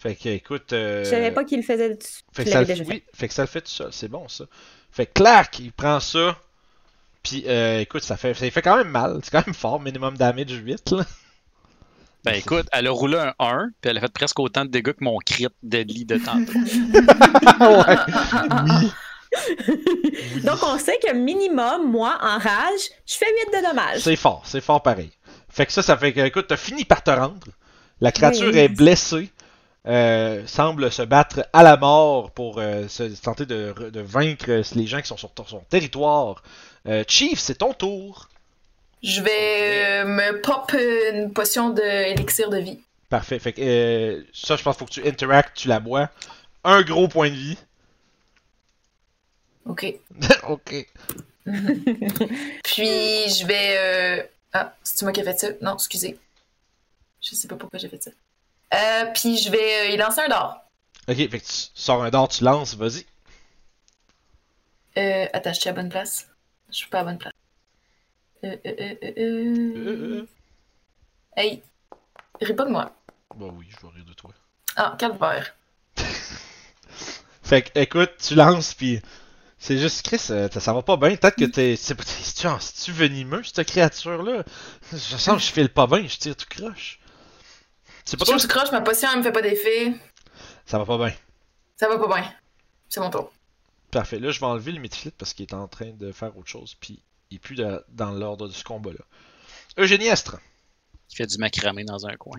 Fait 0.00 0.14
que, 0.14 0.30
écoute. 0.30 0.72
Euh... 0.72 1.04
Je 1.04 1.10
savais 1.10 1.30
pas 1.30 1.44
qu'il 1.44 1.58
le 1.58 1.62
faisait. 1.62 1.98
Fait 2.32 2.44
que, 2.44 2.50
ça 2.50 2.62
le... 2.62 2.74
oui, 2.88 3.02
fait 3.12 3.28
que 3.28 3.34
ça 3.34 3.42
le 3.42 3.48
fait 3.48 3.60
tout 3.60 3.70
seul, 3.70 3.92
c'est 3.92 4.08
bon 4.08 4.26
ça. 4.28 4.46
Fait 4.90 5.04
que 5.04 5.12
clac, 5.12 5.58
il 5.58 5.72
prend 5.72 6.00
ça. 6.00 6.38
Puis 7.22 7.44
euh, 7.46 7.80
écoute, 7.80 8.02
ça 8.02 8.16
fait, 8.16 8.32
ça 8.32 8.50
fait 8.50 8.62
quand 8.62 8.78
même 8.78 8.88
mal. 8.88 9.20
C'est 9.22 9.30
quand 9.30 9.46
même 9.46 9.54
fort, 9.54 9.78
minimum 9.78 10.16
damage 10.16 10.52
8 10.52 10.92
là. 10.92 11.04
Ben 12.24 12.32
écoute, 12.32 12.66
elle 12.72 12.86
a 12.86 12.90
roulé 12.90 13.18
un 13.18 13.34
1, 13.38 13.68
puis 13.80 13.90
elle 13.90 13.98
a 13.98 14.00
fait 14.00 14.12
presque 14.12 14.38
autant 14.40 14.64
de 14.64 14.70
dégâts 14.70 14.92
que 14.92 15.04
mon 15.04 15.18
crit 15.18 15.48
deadly 15.62 16.06
de 16.06 16.16
tantôt. 16.16 16.52
ouais. 17.88 17.96
Oui. 18.80 18.90
Donc, 20.44 20.58
on 20.62 20.78
sait 20.78 20.98
que 20.98 21.14
minimum, 21.14 21.90
moi, 21.90 22.18
en 22.20 22.38
rage, 22.38 22.80
je 23.06 23.14
fais 23.16 23.26
8 23.52 23.58
de 23.58 23.68
dommages. 23.68 24.00
C'est 24.00 24.16
fort, 24.16 24.42
c'est 24.44 24.60
fort 24.60 24.82
pareil. 24.82 25.10
Fait 25.48 25.66
que 25.66 25.72
ça, 25.72 25.82
ça 25.82 25.96
fait 25.96 26.12
que, 26.12 26.20
écoute, 26.20 26.46
t'as 26.48 26.56
fini 26.56 26.84
par 26.84 27.02
te 27.02 27.10
rendre. 27.10 27.48
La 28.00 28.12
créature 28.12 28.50
Oui. 28.52 28.58
est 28.58 28.68
blessée. 28.68 29.30
Euh, 29.86 30.46
semble 30.46 30.92
se 30.92 31.00
battre 31.02 31.48
à 31.54 31.62
la 31.62 31.76
mort 31.78 32.32
pour 32.32 32.58
euh, 32.58 32.86
se 32.88 33.04
tenter 33.20 33.46
de, 33.46 33.72
de 33.90 34.00
vaincre 34.00 34.62
les 34.74 34.86
gens 34.86 35.00
qui 35.00 35.08
sont 35.08 35.16
sur 35.16 35.30
son 35.48 35.60
territoire. 35.70 36.42
Euh, 36.86 37.02
Chief, 37.08 37.38
c'est 37.38 37.56
ton 37.56 37.72
tour. 37.72 38.28
Je 39.02 39.22
vais 39.22 40.04
me 40.04 40.40
pop 40.42 40.70
une 40.74 41.32
potion 41.32 41.70
d'élixir 41.70 42.50
de 42.50 42.58
vie. 42.58 42.80
Parfait. 43.08 43.38
Fait 43.38 43.54
que 43.54 44.26
ça, 44.34 44.56
je 44.56 44.62
pense 44.62 44.76
qu'il 44.76 44.86
faut 44.86 44.92
que 44.92 45.00
tu 45.00 45.08
interactes, 45.08 45.56
tu 45.56 45.68
la 45.68 45.80
bois. 45.80 46.10
Un 46.62 46.82
gros 46.82 47.08
point 47.08 47.30
de 47.30 47.34
vie. 47.34 47.58
Ok. 49.64 49.86
ok. 50.48 50.86
Puis 52.64 52.86
je 53.30 53.46
vais. 53.46 54.30
Ah, 54.52 54.74
c'est 54.82 55.02
moi 55.04 55.12
qui 55.12 55.20
ai 55.20 55.24
fait 55.24 55.38
ça? 55.38 55.48
Non, 55.62 55.74
excusez. 55.74 56.18
Je 57.22 57.34
sais 57.34 57.48
pas 57.48 57.56
pourquoi 57.56 57.78
j'ai 57.78 57.88
fait 57.88 58.02
ça. 58.02 58.10
Euh, 58.74 59.06
puis 59.14 59.36
je 59.38 59.50
vais 59.50 59.88
euh, 59.88 59.94
y 59.94 59.96
lancer 59.96 60.20
un 60.20 60.28
d'or. 60.28 60.62
Ok, 61.08 61.16
fait 61.16 61.28
que 61.28 61.36
tu 61.44 61.52
sors 61.74 62.02
un 62.02 62.10
dard, 62.10 62.28
tu 62.28 62.44
lances, 62.44 62.74
vas-y. 62.74 63.04
Euh, 64.98 65.26
attends, 65.32 65.52
je 65.52 65.60
suis 65.60 65.68
à 65.70 65.72
bonne 65.72 65.88
place. 65.88 66.28
Je 66.70 66.76
suis 66.76 66.88
pas 66.88 67.00
à 67.00 67.04
bonne 67.04 67.18
place. 67.18 67.32
Euh, 68.44 68.56
euh, 68.66 68.72
euh, 68.80 68.94
euh, 69.02 69.74
Euh. 70.20 70.26
Hey, 71.36 71.62
ris 72.40 72.54
pas 72.54 72.64
de 72.64 72.70
moi. 72.70 72.92
Bah 73.36 73.46
oui, 73.52 73.66
je 73.70 73.86
vais 73.86 73.92
rire 73.94 74.04
de 74.04 74.12
toi. 74.14 74.30
Ah, 74.76 74.94
calvaire. 74.98 75.54
Fait 77.42 77.62
que, 77.62 77.78
écoute, 77.78 78.12
tu 78.22 78.34
lances, 78.34 78.74
puis 78.74 79.00
c'est 79.58 79.78
juste, 79.78 80.02
Chris, 80.06 80.18
ça, 80.18 80.48
ça 80.48 80.72
va 80.72 80.82
pas 80.82 80.96
bien. 80.96 81.16
Peut-être 81.16 81.36
que 81.36 81.44
t'es. 81.44 81.76
C'est 81.76 81.94
pas- 81.94 82.04
C'est-tu 82.04 82.46
en- 82.46 82.60
c'est-tu 82.60 82.92
venimeux, 82.92 83.42
cette 83.44 83.66
créature-là? 83.66 84.44
Je 84.92 84.96
sens 84.98 85.36
que 85.36 85.42
je 85.42 85.52
file 85.52 85.68
pas 85.68 85.86
bien, 85.86 86.06
je 86.06 86.16
tire 86.16 86.36
tout 86.36 86.46
croche. 86.48 86.98
C'est 88.10 88.16
pas 88.16 88.24
Je 88.24 88.30
toi? 88.30 88.38
suis 88.40 88.48
croche, 88.48 88.72
ma 88.72 88.80
potion, 88.80 89.08
elle 89.12 89.18
me 89.18 89.22
fait 89.22 89.30
pas 89.30 89.40
d'effet. 89.40 89.92
Ça 90.66 90.78
va 90.78 90.84
pas 90.84 90.98
bien. 90.98 91.14
Ça 91.76 91.88
va 91.88 91.96
pas 91.96 92.08
bien. 92.20 92.28
C'est 92.88 92.98
mon 92.98 93.08
tour. 93.08 93.32
Parfait. 93.92 94.18
Là, 94.18 94.32
je 94.32 94.40
vais 94.40 94.46
enlever 94.46 94.72
le 94.72 94.80
Midflit 94.80 95.12
parce 95.12 95.32
qu'il 95.32 95.44
est 95.46 95.54
en 95.54 95.68
train 95.68 95.90
de 95.92 96.10
faire 96.10 96.36
autre 96.36 96.48
chose, 96.48 96.74
puis 96.80 97.00
il 97.30 97.36
est 97.36 97.38
plus 97.38 97.54
de- 97.54 97.84
dans 97.90 98.10
l'ordre 98.10 98.48
de 98.48 98.52
ce 98.52 98.64
combat-là. 98.64 99.04
Eugénie 99.78 100.06
Estre. 100.08 100.38
Il 101.12 101.16
fait 101.16 101.26
du 101.26 101.38
macramé 101.38 101.84
dans 101.84 102.04
un 102.04 102.16
coin. 102.16 102.38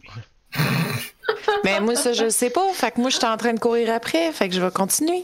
Mais 1.64 1.80
moi, 1.80 1.96
ça, 1.96 2.12
je 2.12 2.26
le 2.26 2.30
sais 2.32 2.50
pas. 2.50 2.74
Fait 2.74 2.92
que 2.92 3.00
moi, 3.00 3.10
j'étais 3.10 3.26
en 3.28 3.38
train 3.38 3.54
de 3.54 3.60
courir 3.60 3.94
après. 3.94 4.32
Fait 4.34 4.50
que 4.50 4.56
je 4.56 4.60
vais 4.62 4.72
continuer. 4.72 5.24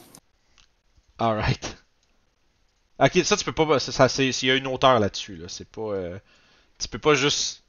Alright. 1.18 1.78
Ok, 3.00 3.20
ça, 3.26 3.36
tu 3.36 3.44
peux 3.44 3.52
pas. 3.54 3.80
Ça, 3.80 3.92
ça, 3.92 4.08
c'est- 4.08 4.30
il 4.30 4.48
y 4.48 4.52
a 4.52 4.56
une 4.56 4.68
hauteur 4.68 4.98
là-dessus, 5.00 5.36
là. 5.36 5.48
C'est 5.50 5.68
pas. 5.68 5.82
euh, 5.82 6.18
tu 6.80 6.88
peux 6.88 7.00
pas 7.00 7.16
juste. 7.16 7.64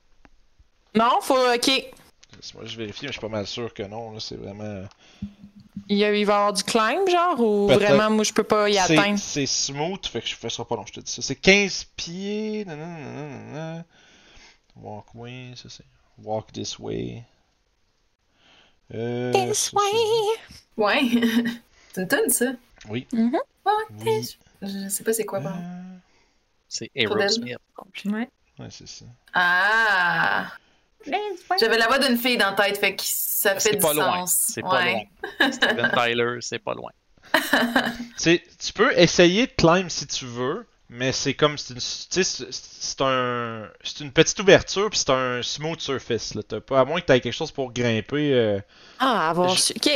Non, 0.94 1.18
faut. 1.20 1.36
Ok. 1.54 1.70
Moi, 2.54 2.64
je 2.66 2.76
vérifie, 2.76 3.02
mais 3.02 3.08
je 3.08 3.12
suis 3.12 3.20
pas 3.20 3.28
mal 3.28 3.46
sûr 3.46 3.72
que 3.74 3.82
non, 3.82 4.12
là. 4.12 4.20
C'est 4.20 4.36
vraiment. 4.36 4.84
Il, 5.88 5.96
y 5.96 6.04
a- 6.04 6.14
il 6.14 6.24
va 6.26 6.32
y 6.32 6.36
avoir 6.36 6.52
du 6.52 6.62
climb, 6.64 7.08
genre, 7.08 7.40
ou 7.40 7.66
Peut-être. 7.68 7.80
vraiment, 7.80 8.10
moi, 8.10 8.24
je 8.24 8.32
peux 8.32 8.42
pas 8.44 8.68
y 8.68 8.74
C'est- 8.74 8.98
atteindre? 8.98 9.18
C'est 9.18 9.46
smooth, 9.46 10.04
fait 10.06 10.20
que 10.20 10.26
je 10.28 10.34
fais 10.36 10.50
ça 10.50 10.64
pas 10.64 10.76
long, 10.76 10.84
je 10.86 10.92
te 10.92 11.00
dis 11.00 11.10
ça. 11.10 11.22
C'est 11.22 11.36
15 11.36 11.84
pieds. 11.96 12.64
nanana. 12.66 13.84
Walkway, 14.76 15.52
ça 15.56 15.68
c'est. 15.68 15.84
Walk 16.22 16.52
this 16.52 16.78
way. 16.78 17.24
Euh, 18.94 19.32
This 19.32 19.70
ça, 19.70 19.76
way. 19.76 20.38
Ouais. 20.76 21.00
c'est 21.92 22.02
une 22.02 22.08
tonne, 22.08 22.30
ça. 22.30 22.46
Oui. 22.88 23.06
Ouais, 23.12 23.30
Oui. 24.04 24.36
Je 24.62 24.88
sais 24.88 25.04
pas 25.04 25.12
c'est 25.12 25.24
quoi. 25.24 25.40
Euh, 25.40 25.96
C'est. 26.68 26.90
Aerosmith. 26.94 27.56
Ouais. 28.06 28.28
Ouais, 28.58 28.68
c'est 28.70 28.88
ça. 28.88 29.04
Ah! 29.34 30.48
J'avais 31.60 31.78
la 31.78 31.86
voix 31.86 31.98
d'une 31.98 32.16
fille 32.16 32.36
dans 32.36 32.50
la 32.50 32.56
tête, 32.56 32.78
fait 32.78 32.94
que 32.96 33.02
ça 33.04 33.54
fait 33.54 33.60
C'est 33.60 33.70
du 33.72 33.78
pas 33.78 33.92
loin. 33.94 34.26
sens. 34.26 34.36
C'est 34.48 34.62
pas 34.62 34.80
Ouais. 34.82 35.08
loin. 35.40 35.52
Steven 35.52 35.90
Tyler, 35.94 36.38
c'est 36.40 36.58
pas 36.58 36.74
loin. 36.74 36.90
C'est- 38.16 38.42
tu 38.58 38.72
peux 38.72 38.92
essayer 38.98 39.46
de 39.46 39.52
climb 39.52 39.88
si 39.88 40.06
tu 40.06 40.24
veux, 40.24 40.66
mais 40.88 41.12
c'est 41.12 41.34
comme 41.34 41.58
c'est 41.58 41.74
une, 41.74 41.80
tu 41.80 41.84
sais, 42.10 42.24
c'est- 42.24 42.46
c'est 42.50 43.00
un, 43.02 43.68
c'est 43.84 44.00
une 44.00 44.12
petite 44.12 44.38
ouverture 44.40 44.88
puis 44.90 44.98
c'est 44.98 45.10
un 45.10 45.42
smooth 45.42 45.80
surface 45.80 46.34
là. 46.34 46.42
T'as 46.42 46.60
pas 46.60 46.80
à 46.80 46.84
moins 46.84 47.00
que 47.00 47.06
t'aies 47.06 47.20
quelque 47.20 47.32
chose 47.34 47.52
pour 47.52 47.72
grimper. 47.72 48.32
euh, 48.32 48.60
Ah, 48.98 49.28
avoir 49.30 49.56
su. 49.58 49.74
Ok. 49.76 49.90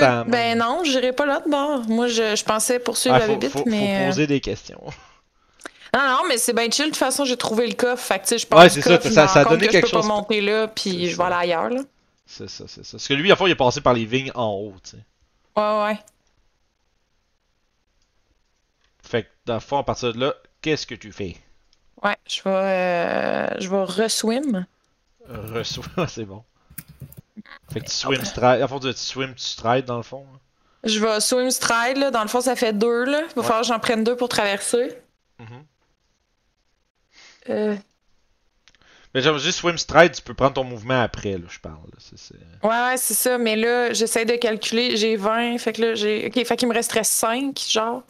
À- 0.00 0.22
Ben 0.24 0.56
non, 0.56 0.82
j'irai 0.84 1.12
pas 1.12 1.26
là 1.26 1.40
de 1.44 1.50
bord. 1.50 1.80
Moi, 1.88 2.06
je, 2.06 2.36
je 2.36 2.44
pensais 2.44 2.78
poursuivre 2.78 3.16
ah, 3.16 3.18
la 3.18 3.26
bébite, 3.26 3.50
faut- 3.50 3.58
faut 3.60 3.64
mais. 3.68 4.04
euh, 4.04 4.06
poser 4.06 4.26
des 4.28 4.40
questions. 4.40 4.80
Non, 5.94 6.02
non, 6.06 6.22
mais 6.28 6.38
c'est 6.38 6.52
bien 6.52 6.70
chill. 6.70 6.86
De 6.86 6.90
toute 6.90 6.96
façon, 6.98 7.24
j'ai 7.24 7.36
trouvé 7.36 7.66
le 7.66 7.74
coffre. 7.74 8.02
Fait 8.04 8.18
que, 8.18 8.24
tu 8.24 8.28
sais, 8.30 8.38
je 8.38 8.46
pense 8.46 8.60
Ouais, 8.60 8.68
c'est 8.68 8.82
ça, 8.82 9.26
ça- 9.28 9.40
a 9.40 9.44
donné 9.44 9.66
que 9.66 9.72
quelque 9.72 9.86
je 9.86 9.92
peux 9.92 9.98
chose. 9.98 10.06
pas 10.08 10.14
monter 10.14 10.40
là, 10.40 10.68
puis 10.68 11.08
je 11.08 11.16
vais 11.16 11.22
aller 11.24 11.34
ailleurs, 11.52 11.70
là. 11.70 11.80
C'est 12.26 12.48
ça, 12.48 12.64
c'est 12.68 12.84
ça. 12.84 12.92
Parce 12.92 13.08
que 13.08 13.14
lui, 13.14 13.32
à 13.32 13.36
fond, 13.36 13.46
il 13.46 13.52
est 13.52 13.54
passé 13.56 13.80
par 13.80 13.94
les 13.94 14.04
vignes 14.04 14.30
en 14.34 14.50
haut, 14.50 14.74
tu 14.84 14.90
sais. 14.90 14.96
Ouais, 15.56 15.84
ouais. 15.84 15.98
Fait 19.02 19.22
que 19.24 19.28
dans 19.46 19.54
le 19.54 19.60
fond, 19.60 19.78
à 19.78 19.84
partir 19.84 20.12
de 20.12 20.20
là, 20.20 20.34
qu'est-ce 20.60 20.86
que 20.86 20.94
tu 20.94 21.12
fais? 21.12 21.36
Ouais, 22.02 22.16
je 22.28 22.42
vais. 22.42 22.50
euh, 22.50 23.48
je 23.58 23.68
vais 23.68 23.82
reswim. 23.84 24.66
Reçois, 25.28 25.84
c'est 26.08 26.24
bon. 26.24 26.44
Fait 27.72 27.80
que 27.80 27.86
tu 27.86 27.92
swim 27.92 28.24
stride. 28.24 28.62
À 28.62 28.68
fond, 28.68 28.78
tu 28.80 28.92
swim, 28.94 29.34
tu 29.34 29.42
stride 29.44 29.84
dans 29.86 29.96
le 29.96 30.02
fond. 30.02 30.26
hein? 30.34 30.38
Je 30.84 31.00
vais 31.00 31.20
swim 31.20 31.50
stride, 31.50 31.96
là. 31.96 32.10
Dans 32.10 32.22
le 32.22 32.28
fond, 32.28 32.40
ça 32.40 32.56
fait 32.56 32.72
deux, 32.72 33.04
là. 33.04 33.22
Il 33.22 33.34
va 33.34 33.40
Ouais. 33.40 33.42
falloir 33.42 33.60
que 33.62 33.66
j'en 33.66 33.78
prenne 33.78 34.04
deux 34.04 34.16
pour 34.16 34.28
traverser. 34.28 34.96
Mhm. 35.38 35.64
Euh, 37.50 37.76
Mais 39.14 39.22
genre, 39.22 39.38
juste 39.38 39.58
swim 39.60 39.78
stride, 39.78 40.12
tu 40.12 40.22
peux 40.22 40.34
prendre 40.34 40.52
ton 40.54 40.64
mouvement 40.64 41.00
après, 41.02 41.32
là, 41.38 41.46
je 41.48 41.58
parle. 41.58 41.76
là. 41.92 41.98
C'est- 41.98 42.34
Ouais, 42.62 42.68
ouais, 42.68 42.96
c'est 42.98 43.14
ça. 43.14 43.38
Mais 43.38 43.56
là, 43.56 43.92
j'essaie 43.94 44.24
de 44.26 44.34
calculer. 44.36 44.96
J'ai 44.96 45.16
20. 45.16 45.58
Fait 45.58 45.72
que 45.72 45.80
là, 45.82 45.94
j'ai. 45.94 46.26
Ok, 46.26 46.44
fait 46.46 46.56
qu'il 46.56 46.68
me 46.68 46.74
resterait 46.74 47.04
5, 47.04 47.58
genre. 47.70 48.02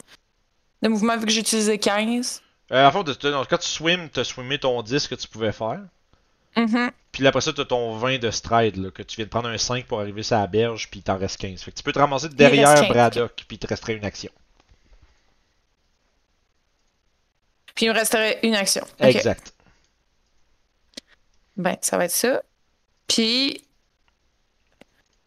De 0.81 0.89
mouvement 0.89 1.17
vu 1.17 1.25
que 1.25 1.31
j'ai 1.31 1.41
utilisé 1.41 1.77
15. 1.79 2.41
Euh, 2.71 2.85
en 2.87 2.91
fait, 2.91 3.03
de- 3.03 3.13
de- 3.13 3.45
quand 3.49 3.57
tu 3.57 3.67
swim, 3.67 4.09
t'as 4.09 4.23
swimmé 4.23 4.59
ton 4.59 4.81
10 4.81 5.07
que 5.07 5.15
tu 5.15 5.27
pouvais 5.27 5.51
faire. 5.51 5.79
Mhm. 6.55 6.91
Puis 7.11 7.23
là, 7.23 7.29
après 7.29 7.41
ça, 7.41 7.51
t'as 7.53 7.65
ton 7.65 7.97
20 7.97 8.17
de 8.19 8.29
stride, 8.31 8.77
là, 8.77 8.91
que 8.91 9.01
tu 9.01 9.15
viens 9.15 9.25
de 9.25 9.29
prendre 9.29 9.49
un 9.49 9.57
5 9.57 9.85
pour 9.85 9.99
arriver 10.01 10.21
sur 10.23 10.37
la 10.37 10.47
berge, 10.47 10.89
puis 10.91 10.99
il 10.99 11.03
t'en 11.03 11.17
reste 11.17 11.37
15. 11.37 11.61
Fait 11.61 11.71
que 11.71 11.77
tu 11.77 11.83
peux 11.83 11.91
te 11.93 11.99
ramasser 11.99 12.29
derrière 12.29 12.69
reste 12.69 12.81
15, 12.83 12.89
Braddock, 12.91 13.31
puis 13.47 13.55
il 13.55 13.59
te 13.59 13.67
resterait 13.67 13.93
une 13.95 14.05
action. 14.05 14.31
Puis 17.79 17.85
il 17.85 17.93
me 17.93 17.97
resterait 17.97 18.39
une 18.43 18.55
action. 18.55 18.83
Exact. 18.99 19.53
Ben, 21.55 21.77
ça 21.79 21.97
va 21.97 22.03
être 22.03 22.11
ça. 22.11 22.41
Puis. 23.07 23.63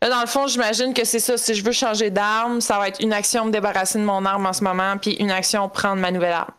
Là, 0.02 0.10
dans 0.10 0.20
le 0.20 0.26
fond, 0.26 0.46
j'imagine 0.46 0.92
que 0.92 1.04
c'est 1.04 1.18
ça. 1.18 1.38
Si 1.38 1.54
je 1.54 1.64
veux 1.64 1.72
changer 1.72 2.10
d'arme, 2.10 2.60
ça 2.60 2.76
va 2.76 2.88
être 2.88 3.00
une 3.00 3.14
action 3.14 3.46
me 3.46 3.50
débarrasser 3.50 3.98
de 3.98 4.04
mon 4.04 4.26
arme 4.26 4.44
en 4.44 4.52
ce 4.52 4.62
moment, 4.62 4.98
puis 4.98 5.12
une 5.12 5.30
action 5.30 5.66
prendre 5.70 6.02
ma 6.02 6.10
nouvelle 6.10 6.34
arme. 6.34 6.50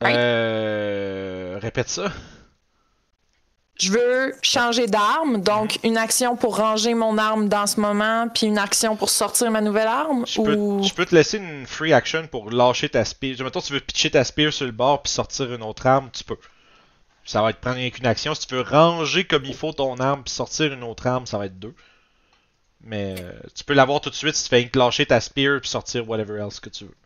Right. 0.00 0.16
Euh... 0.16 1.60
Répète 1.62 1.90
ça. 1.90 2.10
Je 3.80 3.90
veux 3.90 4.34
changer 4.42 4.86
d'arme, 4.86 5.40
donc 5.40 5.78
une 5.84 5.96
action 5.96 6.36
pour 6.36 6.58
ranger 6.58 6.92
mon 6.92 7.16
arme 7.16 7.48
dans 7.48 7.66
ce 7.66 7.80
moment, 7.80 8.28
puis 8.28 8.46
une 8.46 8.58
action 8.58 8.94
pour 8.94 9.08
sortir 9.08 9.50
ma 9.50 9.62
nouvelle 9.62 9.86
arme. 9.86 10.26
Je 10.26 10.42
peux, 10.42 10.54
ou... 10.54 10.82
je 10.82 10.92
peux 10.92 11.06
te 11.06 11.14
laisser 11.14 11.38
une 11.38 11.66
free 11.66 11.94
action 11.94 12.26
pour 12.26 12.50
lâcher 12.50 12.90
ta 12.90 13.06
spear. 13.06 13.36
Mettons, 13.42 13.62
tu 13.62 13.72
veux 13.72 13.80
pitcher 13.80 14.10
ta 14.10 14.22
spear 14.22 14.52
sur 14.52 14.66
le 14.66 14.72
bord 14.72 15.02
puis 15.02 15.10
sortir 15.10 15.54
une 15.54 15.62
autre 15.62 15.86
arme, 15.86 16.10
tu 16.12 16.24
peux. 16.24 16.36
Ça 17.24 17.40
va 17.40 17.50
être 17.50 17.60
prendre 17.60 17.88
qu'une 17.88 18.06
action. 18.06 18.34
Si 18.34 18.46
tu 18.46 18.54
veux 18.54 18.60
ranger 18.60 19.24
comme 19.24 19.46
il 19.46 19.54
faut 19.54 19.72
ton 19.72 19.96
arme 19.96 20.24
puis 20.24 20.34
sortir 20.34 20.74
une 20.74 20.82
autre 20.82 21.06
arme, 21.06 21.24
ça 21.24 21.38
va 21.38 21.46
être 21.46 21.58
deux. 21.58 21.74
Mais 22.82 23.14
euh, 23.18 23.32
tu 23.54 23.64
peux 23.64 23.72
l'avoir 23.72 24.02
tout 24.02 24.10
de 24.10 24.14
suite 24.14 24.34
si 24.34 24.44
tu 24.44 24.50
fais 24.50 24.68
que 24.68 24.78
lâcher 24.78 25.06
ta 25.06 25.22
spear 25.22 25.58
puis 25.58 25.70
sortir 25.70 26.06
whatever 26.06 26.38
else 26.38 26.60
que 26.60 26.68
tu 26.68 26.84
veux. 26.84 26.96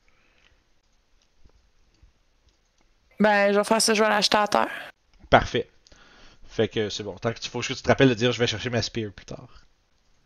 Ben, 3.21 3.53
je 3.53 3.59
vais 3.59 3.65
faire 3.65 3.81
ça, 3.81 3.95
je 3.95 4.03
vais 4.03 4.09
l'acheter 4.09 4.39
à 4.39 4.49
terre. 4.49 4.71
Parfait. 5.31 5.69
Fait 6.55 6.69
que 6.69 6.89
c'est 6.89 7.03
bon. 7.03 7.17
Tant 7.17 7.33
que 7.33 7.41
tu 7.41 7.51
faut 7.51 7.61
que 7.61 7.67
tu 7.67 7.75
te 7.75 7.89
rappelles 7.89 8.09
de 8.09 8.15
dire 8.15 8.31
je 8.31 8.39
vais 8.39 8.47
chercher 8.47 8.71
ma 8.71 8.81
spear 8.81 9.11
plus 9.13 9.27
tard. 9.27 9.49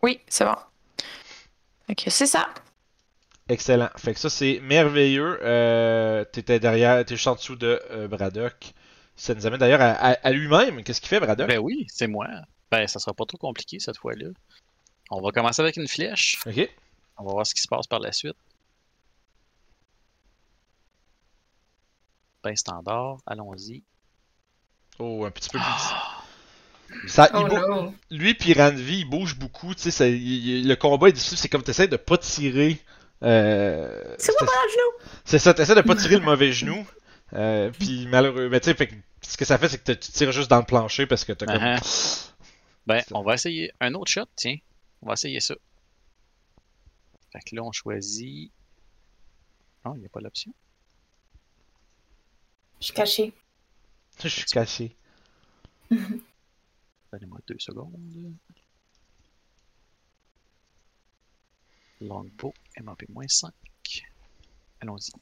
Oui, 0.03 0.21
c'est 0.29 0.45
bon. 0.45 0.57
Ok, 1.89 2.05
c'est 2.09 2.27
ça. 2.27 2.49
Excellent. 3.49 3.89
Fait 3.97 4.13
que 4.13 4.21
ça 4.21 4.29
c'est 4.29 4.61
merveilleux. 4.63 5.39
Euh, 5.43 6.25
T'étais 6.27 6.61
derrière, 6.61 7.03
t'es 7.07 7.17
juste 7.17 7.29
en 7.29 7.35
dessous 7.35 7.57
de 7.57 7.81
euh, 7.91 8.09
Braddock. 8.09 8.75
Ça 9.17 9.35
nous 9.35 9.47
amène 9.47 9.59
d'ailleurs 9.59 9.81
à, 9.81 9.93
à- 9.93 10.13
à 10.27 10.31
lui-même. 10.31 10.85
Qu'est-ce 10.85 11.01
qu'il 11.01 11.09
fait 11.09 11.19
Braddock? 11.19 11.49
Ben 11.49 11.59
oui, 11.59 11.87
c'est 11.89 12.07
moi. 12.07 12.29
Ben, 12.71 12.87
ça 12.87 12.99
sera 12.99 13.15
pas 13.15 13.25
trop 13.25 13.39
compliqué 13.39 13.81
cette 13.81 13.97
fois-là. 13.97 14.29
On 15.11 15.23
va 15.23 15.31
commencer 15.31 15.63
avec 15.63 15.79
une 15.79 15.89
flèche. 15.89 16.39
Ok. 16.47 16.69
On 17.17 17.25
va 17.25 17.33
voir 17.33 17.47
ce 17.47 17.55
qui 17.55 17.63
se 17.63 17.69
passe 17.69 17.87
par 17.87 18.01
la 18.01 18.13
suite. 18.13 18.37
Ben 22.45 22.55
standard, 22.55 23.17
allons-y. 23.27 23.83
Oh, 24.99 25.25
un 25.25 25.31
petit 25.31 25.49
peu 25.49 25.59
plus. 25.59 26.18
Ça, 27.07 27.31
il 27.35 27.61
Oh. 27.71 27.93
Lui 28.11 28.35
puis 28.35 28.55
Ranvi, 28.55 29.01
il 29.01 29.05
bouge 29.05 29.37
beaucoup. 29.37 29.75
Tu 29.75 29.91
sais, 29.91 30.11
le 30.11 30.75
combat 30.75 31.09
est 31.09 31.13
difficile. 31.13 31.39
C'est 31.39 31.49
comme 31.49 31.63
t'essaies 31.63 31.89
de 31.89 31.97
pas 31.97 32.19
tirer. 32.19 32.79
Euh, 33.23 34.15
C'est 34.19 34.33
moi 34.41 34.47
pas 34.47 34.65
le 34.65 34.71
genou! 34.71 35.11
C'est 35.25 35.39
ça, 35.39 35.53
t'essaies 35.53 35.75
de 35.75 35.81
pas 35.81 35.97
tirer 35.97 36.17
le 36.17 36.25
mauvais 36.25 36.53
genou. 36.53 36.87
Euh, 37.35 37.71
puis 37.79 38.07
malheureux, 38.07 38.49
mais 38.49 38.61
tu 38.61 38.71
sais, 38.71 38.89
ce 39.23 39.37
que 39.37 39.45
ça 39.45 39.59
fait, 39.59 39.69
c'est 39.69 39.83
que 39.83 39.93
tu 39.93 40.13
tires 40.13 40.33
juste 40.33 40.49
dans 40.49 40.59
le 40.59 40.65
plancher 40.65 41.07
parce 41.07 41.25
que 41.25 41.33
t'as 41.33 41.47
comme. 41.47 41.57
Uh-huh. 41.57 42.31
Ben, 42.87 43.03
on 43.13 43.23
va 43.23 43.35
essayer 43.35 43.73
un 43.81 43.93
autre 43.95 44.11
shot, 44.11 44.25
tiens. 44.37 44.57
On 45.03 45.09
va 45.09 45.13
essayer 45.15 45.41
ça. 45.41 45.55
Fait 47.33 47.41
que 47.41 47.55
là, 47.55 47.63
on 47.63 47.73
choisit. 47.73 48.51
Non, 49.85 49.95
il 49.95 50.01
n'y 50.01 50.07
a 50.07 50.09
pas 50.09 50.21
l'option. 50.21 50.53
Je 52.81 52.87
suis 52.87 52.95
cachée. 52.95 53.33
Je 54.23 54.29
suis 54.29 54.45
caché. 54.45 54.97
Donnez-moi 57.13 57.39
deux 57.47 57.59
secondes. 57.59 57.93
Longbow, 62.01 62.55
MAP-5. 62.81 63.51
Allons-y. 64.81 65.13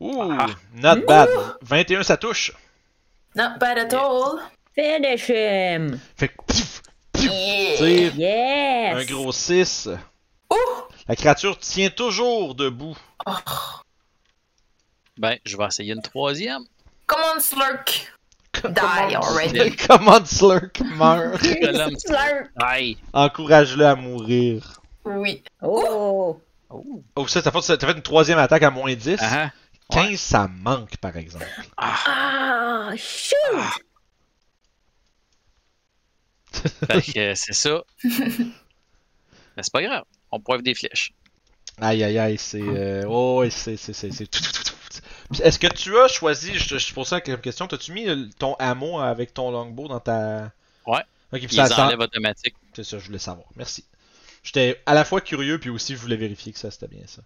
Ouh, 0.00 0.22
Ah. 0.22 0.46
not 0.74 1.00
bad. 1.06 1.28
21, 1.62 2.02
ça 2.02 2.16
touche. 2.16 2.52
Not 3.34 3.58
bad 3.58 3.78
at 3.78 3.94
all. 3.94 4.40
Finish 4.74 5.30
him! 5.30 5.98
Fait 6.16 6.28
que 6.28 6.42
pif, 6.46 6.82
pif, 7.12 7.30
Yeah. 7.30 7.76
tire. 7.78 8.16
Yes! 8.16 8.96
Un 8.96 9.04
gros 9.14 9.32
6. 9.32 9.88
Ouh. 10.50 10.56
La 11.08 11.16
créature 11.16 11.58
tient 11.58 11.88
toujours 11.90 12.54
debout. 12.54 12.96
Oh. 13.26 13.32
Ben, 15.16 15.38
je 15.46 15.56
vais 15.56 15.64
essayer 15.64 15.94
une 15.94 16.02
troisième. 16.02 16.64
Come 17.06 17.22
on, 17.34 17.40
Slurk. 17.40 18.12
Die 18.62 19.16
already. 19.16 19.76
Comment 19.76 20.24
Slurk 20.24 20.80
meurt. 20.96 21.42
Aïe! 22.62 22.96
Encourage-le 23.12 23.86
à 23.86 23.94
mourir. 23.94 24.80
Oui. 25.04 25.42
Oh! 25.62 26.40
Oh! 26.70 27.02
Oh, 27.14 27.26
ça, 27.28 27.42
t'as 27.42 27.50
fait, 27.50 27.76
t'as 27.76 27.86
fait 27.86 27.92
une 27.92 28.02
troisième 28.02 28.38
attaque 28.38 28.62
à 28.62 28.70
moins 28.70 28.94
10. 28.94 29.18
Ah, 29.20 29.50
15, 29.90 30.18
ça 30.18 30.48
manque, 30.48 30.96
par 30.96 31.16
exemple. 31.16 31.46
Ah! 31.76 32.90
Shoot! 32.96 33.36
Fait 36.86 37.02
que 37.12 37.34
c'est 37.34 37.52
ça. 37.52 37.82
Mais 38.02 39.62
c'est 39.62 39.72
pas 39.72 39.82
grave. 39.82 40.02
On 40.32 40.40
poivre 40.40 40.62
des 40.62 40.74
flèches. 40.74 41.12
Aïe, 41.80 42.02
aïe, 42.02 42.18
aïe, 42.18 42.38
c'est... 42.38 42.62
Euh... 42.62 43.04
Oh, 43.06 43.44
c'est... 43.50 43.76
Est-ce 45.42 45.58
que 45.58 45.66
tu 45.66 45.96
as 45.98 46.08
choisi, 46.08 46.54
je, 46.54 46.78
je 46.78 46.94
pose 46.94 47.08
ça 47.08 47.20
comme 47.20 47.40
question, 47.40 47.66
t'as-tu 47.66 47.92
mis 47.92 48.08
euh, 48.08 48.28
ton 48.38 48.54
ammo 48.54 49.00
avec 49.00 49.34
ton 49.34 49.50
longbow 49.50 49.88
dans 49.88 50.00
ta... 50.00 50.52
Ouais. 50.86 51.02
Ok, 51.32 51.46
puis 51.46 51.56
ça, 51.56 51.84
enlèvent 51.84 52.00
automatique. 52.00 52.54
C'est 52.74 52.84
ça, 52.84 52.98
je 52.98 53.06
voulais 53.06 53.18
savoir. 53.18 53.46
Merci. 53.56 53.84
J'étais 54.44 54.80
à 54.86 54.94
la 54.94 55.04
fois 55.04 55.20
curieux, 55.20 55.58
puis 55.58 55.70
aussi 55.70 55.94
je 55.94 55.98
voulais 56.00 56.16
vérifier 56.16 56.52
que 56.52 56.58
ça 56.58 56.70
c'était 56.70 56.86
bien 56.86 57.06
ça. 57.06 57.22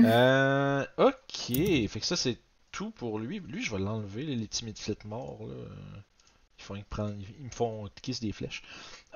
Euh, 0.00 0.84
ok, 0.98 1.88
fait 1.88 2.00
que 2.00 2.04
ça 2.06 2.16
c'est 2.16 2.38
tout 2.70 2.90
pour 2.90 3.18
lui. 3.18 3.40
Lui, 3.40 3.62
je 3.62 3.70
vais 3.70 3.78
l'enlever, 3.78 4.22
les, 4.24 4.46
timides 4.46 4.78
flits 4.78 4.94
morts. 5.06 5.40
Là. 5.48 5.54
Ils, 6.58 6.62
font, 6.62 6.76
ils, 6.76 6.84
prennent- 6.84 7.20
ils 7.40 7.46
me 7.46 7.50
font 7.50 7.88
kiss 8.02 8.20
des 8.20 8.32
flèches. 8.32 8.62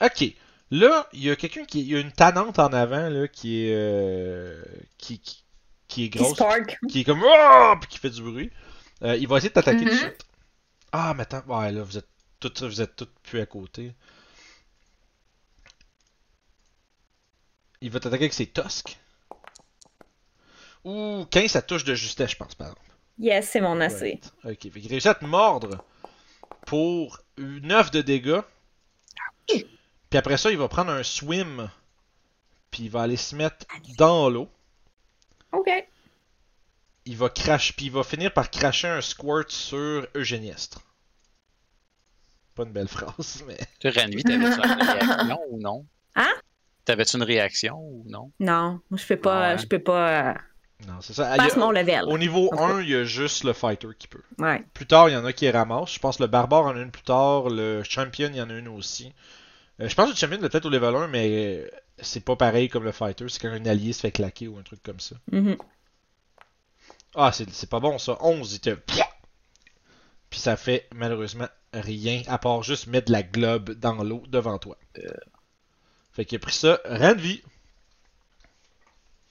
Ok, 0.01 0.25
là, 0.71 1.07
il 1.13 1.23
y 1.23 1.31
a 1.31 1.37
quelqu'un 1.37 1.65
qui. 1.67 1.81
Il 1.83 1.89
y 1.89 1.97
a 1.97 2.01
une 2.01 2.13
tannante 2.13 2.59
en 2.59 2.73
avant 2.73 3.09
là, 3.11 3.29
qui 3.29 3.67
est. 3.67 3.75
euh, 3.75 4.65
qui, 4.99 5.19
qui, 5.21 5.42
qui 5.93 6.05
est 6.05 6.09
grosse. 6.09 6.39
Qui 6.89 7.01
est 7.01 7.05
comme. 7.05 7.23
Oh! 7.25 7.75
Puis 7.81 7.89
qui 7.91 7.99
fait 7.99 8.11
du 8.11 8.23
bruit. 8.23 8.51
Euh, 9.03 9.17
il 9.17 9.27
va 9.29 9.37
essayer 9.37 9.49
de 9.51 9.55
t'attaquer 9.55 9.81
tout 9.85 9.85
de 9.85 9.91
Mhm. 9.91 9.99
suite. 9.99 10.27
Ah, 10.93 11.13
mais 11.15 11.23
attends, 11.23 11.43
ouais, 11.47 11.73
là, 11.73 11.83
vous 11.83 11.99
êtes 11.99 12.09
toutes, 12.41 12.63
vous 12.63 12.81
êtes 12.81 12.97
toutes 12.97 13.13
plus 13.23 13.41
à 13.41 13.47
côté. 13.47 13.93
Il 17.81 17.91
va 17.91 18.01
t'attaquer 18.01 18.25
avec 18.25 18.33
ses 18.33 18.47
tusks. 18.47 18.99
Ouh, 20.85 21.27
15, 21.31 21.51
ça 21.51 21.63
touche 21.63 21.85
de 21.85 21.95
justesse, 21.95 22.31
je 22.33 22.37
pense, 22.37 22.55
par 22.55 22.69
exemple. 22.69 22.87
Yes, 23.19 23.51
c'est 23.51 23.61
mon 23.61 23.81
AC. 23.81 24.21
Ok, 24.45 24.57
qu'il 24.59 24.89
réussit 24.89 25.07
à 25.11 25.15
te 25.15 25.25
mordre 25.25 25.85
pour 26.67 27.19
9 27.39 27.91
de 27.91 28.03
dégâts. 28.03 28.41
Puis 29.47 30.19
après 30.19 30.37
ça, 30.37 30.51
il 30.51 30.59
va 30.59 30.69
prendre 30.69 30.91
un 30.91 31.03
swim. 31.03 31.71
Puis 32.71 32.85
il 32.85 32.91
va 32.91 33.03
aller 33.03 33.17
se 33.17 33.35
mettre 33.35 33.67
dans 33.99 34.29
l'eau. 34.31 34.49
OK. 35.53 35.69
Il 37.05 37.17
va 37.17 37.29
cracher, 37.29 37.75
puis 37.77 37.87
il 37.87 37.93
va 37.93 38.05
finir 38.05 38.33
par 38.33 38.51
cracher 38.51 38.89
un 38.89 39.01
squirt 39.01 39.51
sur 39.51 40.07
Eugéniestre. 40.15 40.81
Pas 42.55 42.65
une 42.65 42.73
belle 42.73 42.89
phrase, 42.89 43.45
mais. 43.47 43.59
Tu 43.81 43.89
Ranvi, 43.89 44.23
t'avais-tu 44.23 44.61
une 44.61 44.83
réaction 44.83 45.41
ou 45.51 45.59
non? 45.59 45.87
Hein? 46.15 46.33
T'avais-tu 46.85 47.17
une 47.17 47.23
réaction 47.23 47.77
ou 47.79 48.05
non? 48.09 48.31
Non, 48.41 48.81
moi, 48.91 48.99
je 48.99 49.07
peux 49.07 49.17
pas. 49.17 49.53
Ouais. 49.55 49.59
Je 49.59 49.67
peux 49.67 49.79
pas. 49.79 50.31
euh, 50.31 50.35
Non, 50.87 51.01
c'est 51.01 51.13
ça. 51.15 51.31
A- 51.33 51.37
passe 51.37 51.57
mon 51.57 51.71
level. 51.71 52.05
Au 52.07 52.19
niveau 52.19 52.47
Ok. 52.53 52.61
1, 52.61 52.81
il 52.83 52.91
y 52.91 52.95
a 52.97 53.05
juste 53.05 53.45
le 53.45 53.53
fighter 53.53 53.89
qui 53.99 54.09
peut. 54.09 54.23
Ouais. 54.39 54.65
Plus 54.75 54.87
tard, 54.87 55.09
il 55.09 55.13
y 55.13 55.17
en 55.17 55.25
a 55.25 55.33
qui 55.33 55.49
ramassent. 55.51 55.95
Je 55.95 55.99
pense 55.99 56.19
que 56.19 56.23
le 56.25 56.29
barbare 56.29 56.65
en 56.65 56.77
a 56.77 56.81
une 56.81 56.91
plus 56.91 57.03
tard. 57.05 57.49
Le 57.51 57.83
champion, 57.85 58.29
il 58.31 58.37
y 58.37 58.43
en 58.43 58.51
a 58.51 58.55
une 58.55 58.69
aussi. 58.69 59.13
Euh, 59.81 59.89
je 59.89 59.95
pense 59.95 60.07
que 60.07 60.11
le 60.11 60.17
champion, 60.17 60.37
il 60.41 60.45
est 60.45 60.49
peut-être 60.49 60.67
au 60.67 60.71
level 60.71 60.95
1, 60.95 61.09
mais 61.09 61.29
euh, 61.65 61.71
c'est 61.99 62.25
pas 62.25 62.37
pareil 62.37 62.69
comme 62.69 62.85
le 62.85 62.93
fighter. 62.93 63.29
C'est 63.29 63.41
quand 63.41 63.49
un 63.49 63.67
allié 63.67 63.93
se 63.93 64.01
fait 64.01 64.13
claquer 64.13 64.49
ou 64.49 64.59
un 64.59 64.63
truc 64.63 64.83
comme 64.83 65.01
ça. 65.01 65.17
Mhm. 65.31 65.57
Ah, 67.15 67.33
c'est 67.33 67.51
c'est 67.51 67.69
pas 67.69 67.81
bon 67.81 67.99
ça. 67.99 68.17
11, 68.21 68.55
il 68.55 68.61
te. 68.61 68.71
Puis 70.31 70.41
ça 70.41 70.57
fait 70.57 70.89
malheureusement 70.95 71.49
rien 71.75 72.23
à 72.27 72.39
part 72.39 72.63
juste 72.63 72.87
mettre 72.87 73.09
de 73.09 73.13
la 73.13 73.23
globe 73.23 73.73
dans 73.73 74.03
l'eau 74.03 74.23
devant 74.29 74.59
toi. 74.59 74.79
Fait 76.13 76.25
qu'il 76.25 76.37
a 76.37 76.39
pris 76.39 76.55
ça. 76.55 76.81
Ranvi. 76.85 77.43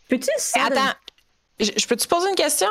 Peux-tu 0.09 0.29
ça? 0.37 0.65
Attends, 0.65 0.97
je, 1.59 1.71
je 1.77 1.87
peux-tu 1.87 2.07
poser 2.07 2.29
une 2.29 2.35
question? 2.35 2.69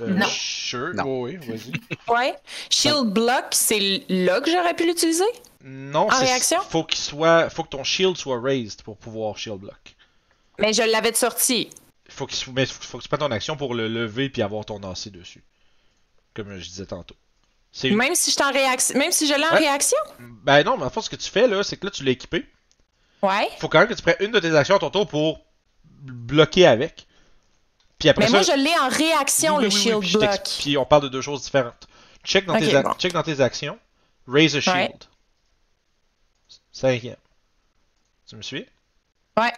Euh, 0.00 0.08
Non. 0.08 0.26
Sure. 0.26 0.94
Non. 0.94 1.22
Oui, 1.22 1.38
oui, 1.40 1.46
vas-y. 1.56 1.72
Ouais. 2.14 2.34
Shield 2.70 3.06
Block, 3.12 3.46
c'est 3.52 4.04
là 4.08 4.40
que 4.40 4.50
j'aurais 4.50 4.74
pu 4.74 4.86
l'utiliser? 4.86 5.24
Non, 5.64 6.10
En 6.12 6.18
réaction? 6.18 6.60
Faut 6.68 6.84
qu'il 6.84 6.98
soit. 7.00 7.50
Faut 7.50 7.64
que 7.64 7.70
ton 7.70 7.82
shield 7.84 8.16
soit 8.16 8.40
raised 8.40 8.82
pour 8.82 8.96
pouvoir 8.96 9.36
shield 9.36 9.58
block. 9.58 9.96
Mais 10.58 10.72
je 10.72 10.82
l'avais 10.82 11.10
de 11.12 11.16
sortie. 11.16 11.70
Faut 12.08 12.26
qu'il 12.26 12.36
soit- 12.36 12.52
mais 12.54 12.66
faut, 12.66 12.82
faut 12.82 12.98
que 12.98 13.02
tu 13.02 13.08
prennes 13.08 13.20
ton 13.20 13.30
action 13.32 13.56
pour 13.56 13.74
le 13.74 13.88
lever 13.88 14.28
puis 14.30 14.42
avoir 14.42 14.64
ton 14.64 14.78
AC 14.82 15.08
dessus. 15.10 15.42
comme 16.34 16.56
je 16.58 16.68
disais 16.68 16.86
tantôt. 16.86 17.16
C'est 17.72 17.90
Même 17.90 18.14
si 18.14 18.30
je 18.30 18.36
suis 18.36 18.44
en 18.44 18.52
réaction. 18.52 18.96
Même 18.98 19.10
si 19.10 19.26
je 19.26 19.34
l'ai 19.34 19.44
en 19.46 19.52
Ouais. 19.52 19.58
réaction? 19.58 19.98
Ben 20.20 20.62
non, 20.62 20.76
mais 20.76 20.84
en 20.84 20.90
fait, 20.90 21.00
ce 21.00 21.10
que 21.10 21.16
tu 21.16 21.30
fais 21.30 21.46
là, 21.48 21.62
c'est 21.62 21.76
que 21.78 21.86
là, 21.86 21.90
tu 21.90 22.04
l'as 22.04 22.10
équipé. 22.12 22.46
Ouais. 23.22 23.48
Faut 23.58 23.68
quand 23.68 23.78
même 23.80 23.88
que 23.88 23.94
tu 23.94 24.02
prennes 24.02 24.16
une 24.20 24.30
de 24.32 24.38
tes 24.38 24.54
actions 24.54 24.76
à 24.76 24.78
ton 24.78 24.90
tour 24.90 25.08
pour 25.08 25.40
bloquer 26.02 26.66
avec. 26.66 27.05
Puis 27.98 28.08
après 28.08 28.24
Mais 28.24 28.30
ça. 28.30 28.36
moi, 28.36 28.42
je 28.42 28.62
l'ai 28.62 28.76
en 28.78 28.88
réaction, 28.88 29.56
Oui, 29.56 29.62
le 29.64 29.68
oui, 29.68 29.74
oui, 29.74 29.80
shield 29.80 30.02
je 30.02 30.18
block. 30.18 30.42
Puis 30.60 30.76
on 30.76 30.84
parle 30.84 31.02
de 31.04 31.08
deux 31.08 31.22
choses 31.22 31.42
différentes. 31.42 31.86
Check 32.24 32.44
dans, 32.46 32.58
tes, 32.58 32.74
a- 32.74 32.82
bon. 32.82 32.92
check 32.94 33.12
dans 33.12 33.22
tes 33.22 33.40
actions. 33.40 33.78
Raise 34.28 34.56
a 34.56 34.60
shield. 34.60 35.04
Cinquième. 36.72 37.16
Tu 38.28 38.36
me 38.36 38.42
suis? 38.42 38.66
Ouais. 39.38 39.52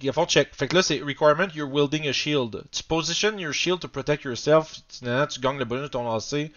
Il 0.00 0.12
faut 0.12 0.26
check. 0.26 0.54
Fait 0.54 0.68
que 0.68 0.76
là, 0.76 0.82
c'est 0.82 1.00
requirement, 1.00 1.48
you're 1.54 1.68
wielding 1.68 2.06
a 2.06 2.12
shield. 2.12 2.64
Tu 2.70 2.82
position 2.84 3.36
your 3.38 3.52
shield 3.52 3.80
to 3.80 3.88
protect 3.88 4.22
yourself. 4.24 4.72
Tu, 5.00 5.40
gagnes 5.40 5.58
le 5.58 5.64
bonus 5.64 5.84
de 5.84 5.88
ton 5.88 6.04
lancer 6.04 6.52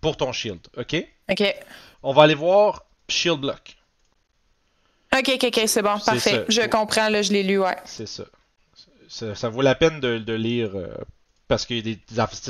pour 0.00 0.16
ton 0.16 0.32
shield. 0.32 0.60
Ok? 0.76 0.96
Ok. 1.30 1.42
On 2.02 2.12
va 2.12 2.24
aller 2.24 2.34
voir 2.34 2.82
shield 3.08 3.40
block. 3.40 3.76
Ok, 5.12 5.30
ok, 5.34 5.44
ok, 5.44 5.60
c'est 5.66 5.82
bon, 5.82 5.98
parfait. 5.98 6.18
ça. 6.18 6.44
Je 6.48 6.66
comprends, 6.68 7.08
là, 7.08 7.22
je 7.22 7.32
l'ai 7.32 7.42
lu, 7.42 7.58
ouais. 7.58 7.76
C'est 7.84 8.06
ça. 8.06 8.24
Ça. 9.10 9.34
ça 9.34 9.48
vaut 9.48 9.62
la 9.62 9.74
peine 9.74 10.00
de, 10.00 10.18
de 10.18 10.32
lire 10.32 10.70
euh, 10.74 10.94
parce 11.48 11.64
a 11.64 11.80
des, 11.80 11.98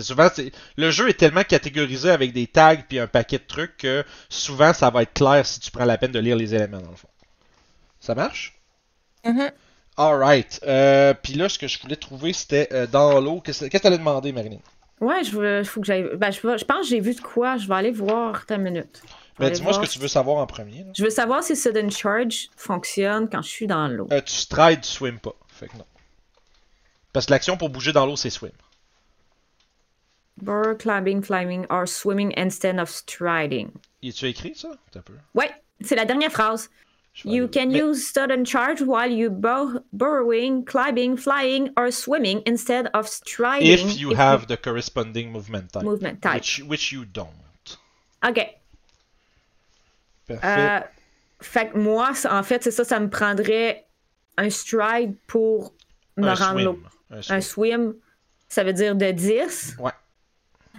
souvent 0.02 0.28
le 0.76 0.90
jeu 0.90 1.08
est 1.08 1.14
tellement 1.18 1.42
catégorisé 1.42 2.10
avec 2.10 2.32
des 2.32 2.46
tags 2.46 2.76
puis 2.88 2.98
un 2.98 3.06
paquet 3.06 3.38
de 3.38 3.46
trucs 3.46 3.78
que 3.78 4.04
souvent 4.28 4.72
ça 4.72 4.90
va 4.90 5.02
être 5.02 5.14
clair 5.14 5.46
si 5.46 5.58
tu 5.58 5.70
prends 5.70 5.86
la 5.86 5.96
peine 5.98 6.12
de 6.12 6.18
lire 6.18 6.36
les 6.36 6.54
éléments 6.54 6.80
dans 6.80 6.90
le 6.90 6.96
fond. 6.96 7.08
Ça 7.98 8.14
marche? 8.14 8.60
Mhm. 9.24 9.50
Alright. 9.96 10.60
Euh, 10.66 11.12
puis 11.14 11.34
là, 11.34 11.48
ce 11.48 11.58
que 11.58 11.66
je 11.66 11.80
voulais 11.80 11.96
trouver, 11.96 12.32
c'était 12.32 12.68
euh, 12.72 12.86
dans 12.86 13.20
l'eau. 13.20 13.40
Qu'est-ce 13.40 13.66
que 13.66 13.78
t'allais 13.78 13.98
demander, 13.98 14.32
Marilyn? 14.32 14.58
Ouais, 15.00 15.24
je 15.24 15.32
veux, 15.32 15.64
faut 15.64 15.80
que 15.80 15.86
j'aille. 15.86 16.06
Ben, 16.16 16.30
je, 16.30 16.38
je 16.40 16.64
pense 16.64 16.82
que 16.82 16.86
j'ai 16.86 17.00
vu 17.00 17.14
de 17.14 17.20
quoi. 17.20 17.56
Je 17.56 17.66
vais 17.68 17.74
aller 17.74 17.90
voir 17.90 18.46
ta 18.46 18.56
minute. 18.58 19.02
Ben, 19.38 19.50
dis-moi 19.50 19.72
ce 19.72 19.78
que 19.78 19.86
tu 19.86 19.98
veux 19.98 20.08
savoir 20.08 20.36
en 20.38 20.46
premier. 20.46 20.84
là. 20.84 20.92
Je 20.94 21.02
veux 21.02 21.10
savoir 21.10 21.42
si 21.42 21.56
Sudden 21.56 21.90
Charge 21.90 22.48
fonctionne 22.56 23.28
quand 23.30 23.40
je 23.42 23.48
suis 23.48 23.66
dans 23.66 23.88
l'eau. 23.88 24.08
Euh, 24.12 24.20
tu 24.20 24.34
strides, 24.34 24.82
tu 24.82 24.88
swim 24.88 25.18
pas. 25.18 25.34
Fait 25.48 25.68
que 25.68 25.76
non. 25.76 25.84
Parce 27.12 27.26
que 27.26 27.32
l'action 27.32 27.56
pour 27.56 27.70
bouger 27.70 27.92
dans 27.92 28.06
l'eau, 28.06 28.16
c'est 28.16 28.30
swim. 28.30 28.52
Burr, 30.42 30.76
climbing, 30.78 31.20
climbing, 31.20 31.66
or 31.68 31.86
swimming 31.86 32.32
instead 32.36 32.78
of 32.78 32.88
striding. 32.88 33.72
Y 34.02 34.12
tu 34.12 34.26
écrit 34.26 34.54
ça? 34.54 34.70
T'as 34.90 35.00
peu. 35.02 35.12
Ouais, 35.34 35.50
c'est 35.82 35.96
la 35.96 36.04
dernière 36.06 36.30
phrase. 36.32 36.70
You 37.24 37.44
aller- 37.44 37.50
can 37.50 37.66
Mais- 37.70 37.82
use 37.82 38.06
sudden 38.10 38.46
charge 38.46 38.80
while 38.80 39.10
you 39.12 39.28
bur 39.30 39.80
burrowing, 39.92 40.64
climbing, 40.64 41.16
flying, 41.16 41.70
or 41.76 41.92
swimming 41.92 42.40
instead 42.46 42.88
of 42.94 43.08
striding. 43.08 43.66
If 43.66 43.98
you 44.00 44.14
have 44.14 44.46
the 44.46 44.56
corresponding 44.56 45.30
movement 45.30 45.72
type. 45.72 45.82
movement 45.82 46.22
type. 46.22 46.36
Which, 46.36 46.62
which 46.66 46.92
you 46.92 47.04
don't. 47.04 47.28
Ok. 48.26 48.38
Parfait. 50.28 50.46
Euh, 50.46 50.80
fait 51.42 51.70
que 51.72 51.76
moi, 51.78 52.12
en 52.30 52.42
fait, 52.44 52.62
c'est 52.62 52.70
ça, 52.70 52.84
ça 52.84 53.00
me 53.00 53.10
prendrait 53.10 53.84
un 54.38 54.48
stride 54.48 55.14
pour 55.26 55.74
me 56.16 56.28
un 56.28 56.34
rendre 56.34 56.60
l'eau. 56.60 56.78
Swim. 57.22 57.36
Un 57.36 57.40
swim. 57.40 57.94
ça 58.48 58.64
veut 58.64 58.72
dire 58.72 58.94
de 58.96 59.10
10. 59.10 59.76
Ouais. 59.78 59.90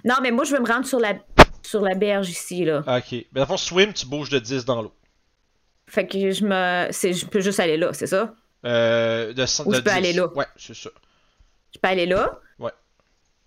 Non, 0.05 0.15
mais 0.21 0.31
moi, 0.31 0.43
je 0.45 0.55
veux 0.55 0.61
me 0.61 0.67
rendre 0.67 0.85
sur 0.85 0.99
la, 0.99 1.13
sur 1.61 1.81
la 1.81 1.93
berge 1.95 2.29
ici, 2.29 2.65
là. 2.65 2.79
Ok. 2.87 3.11
Mais 3.11 3.25
dans 3.33 3.41
le 3.41 3.45
fond, 3.47 3.57
swim, 3.57 3.93
tu 3.93 4.05
bouges 4.05 4.29
de 4.29 4.39
10 4.39 4.65
dans 4.65 4.81
l'eau. 4.81 4.93
Fait 5.87 6.07
que 6.07 6.31
je 6.31 6.43
me. 6.45 6.87
Je 6.91 7.25
peux 7.25 7.41
juste 7.41 7.59
aller 7.59 7.77
là, 7.77 7.91
c'est 7.93 8.07
ça? 8.07 8.33
Euh, 8.65 9.33
de, 9.33 9.43
Ou 9.65 9.71
de 9.71 9.75
je 9.77 9.81
peux 9.81 9.89
10. 9.89 9.95
aller 9.97 10.13
là? 10.13 10.27
Ouais, 10.33 10.45
c'est 10.55 10.75
ça. 10.75 10.89
Je 11.73 11.79
peux 11.79 11.87
aller 11.89 12.05
là? 12.05 12.39
Ouais. 12.59 12.71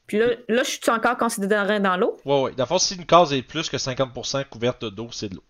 Puis 0.06 0.18
là, 0.18 0.26
là 0.48 0.62
je 0.62 0.70
suis 0.70 0.90
encore 0.90 1.16
considéré 1.16 1.80
dans 1.80 1.96
l'eau, 1.96 2.18
Ouais, 2.24 2.40
ouais. 2.42 2.52
Dans 2.52 2.64
le 2.64 2.68
fond, 2.68 2.78
si 2.78 2.94
une 2.96 3.06
case 3.06 3.32
est 3.32 3.42
plus 3.42 3.68
que 3.70 3.76
50% 3.78 4.44
couverte 4.46 4.84
d'eau, 4.84 5.08
c'est 5.12 5.28
de 5.30 5.36
l'eau. 5.36 5.44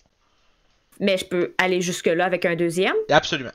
mais 1.01 1.19
je 1.19 1.25
peux 1.25 1.55
aller 1.59 1.81
jusque-là 1.81 2.25
avec 2.25 2.45
un 2.45 2.55
deuxième, 2.55 2.95
Absolument. 3.11 3.51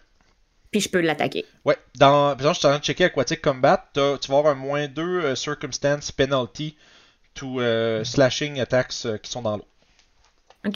Puis 0.71 0.81
je 0.81 0.89
peux 0.89 1.01
l'attaquer. 1.01 1.45
Ouais. 1.65 1.77
Dans, 1.97 2.35
par 2.37 2.39
exemple, 2.39 2.53
je 2.55 2.59
suis 2.59 2.67
en 2.67 2.69
train 2.71 2.79
de 2.79 2.83
checker 2.83 3.05
Aquatic 3.05 3.41
Combat. 3.41 3.89
t'as- 3.93 4.17
Tu 4.19 4.31
vas 4.31 4.37
avoir 4.39 4.53
un 4.53 4.57
moins 4.57 4.87
2 4.87 5.35
circumstance 5.35 6.11
penalty 6.11 6.77
to 7.33 7.59
euh, 7.61 8.03
slashing 8.03 8.59
attacks 8.59 9.05
euh, 9.05 9.17
qui 9.17 9.31
sont 9.31 9.41
dans 9.41 9.57
l'eau. 9.57 9.67
OK. 10.65 10.75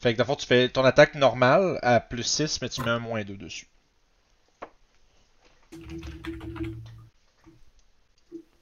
Fait 0.00 0.12
que 0.12 0.18
dans 0.18 0.24
le 0.24 0.26
fond, 0.26 0.36
tu 0.36 0.46
fais 0.46 0.68
ton 0.68 0.84
attaque 0.84 1.14
normale 1.14 1.78
à 1.82 2.00
plus 2.00 2.24
6, 2.24 2.60
mais 2.60 2.68
tu 2.68 2.82
mets 2.82 2.90
un 2.90 2.98
moins 2.98 3.22
2 3.24 3.36
dessus. 3.36 3.68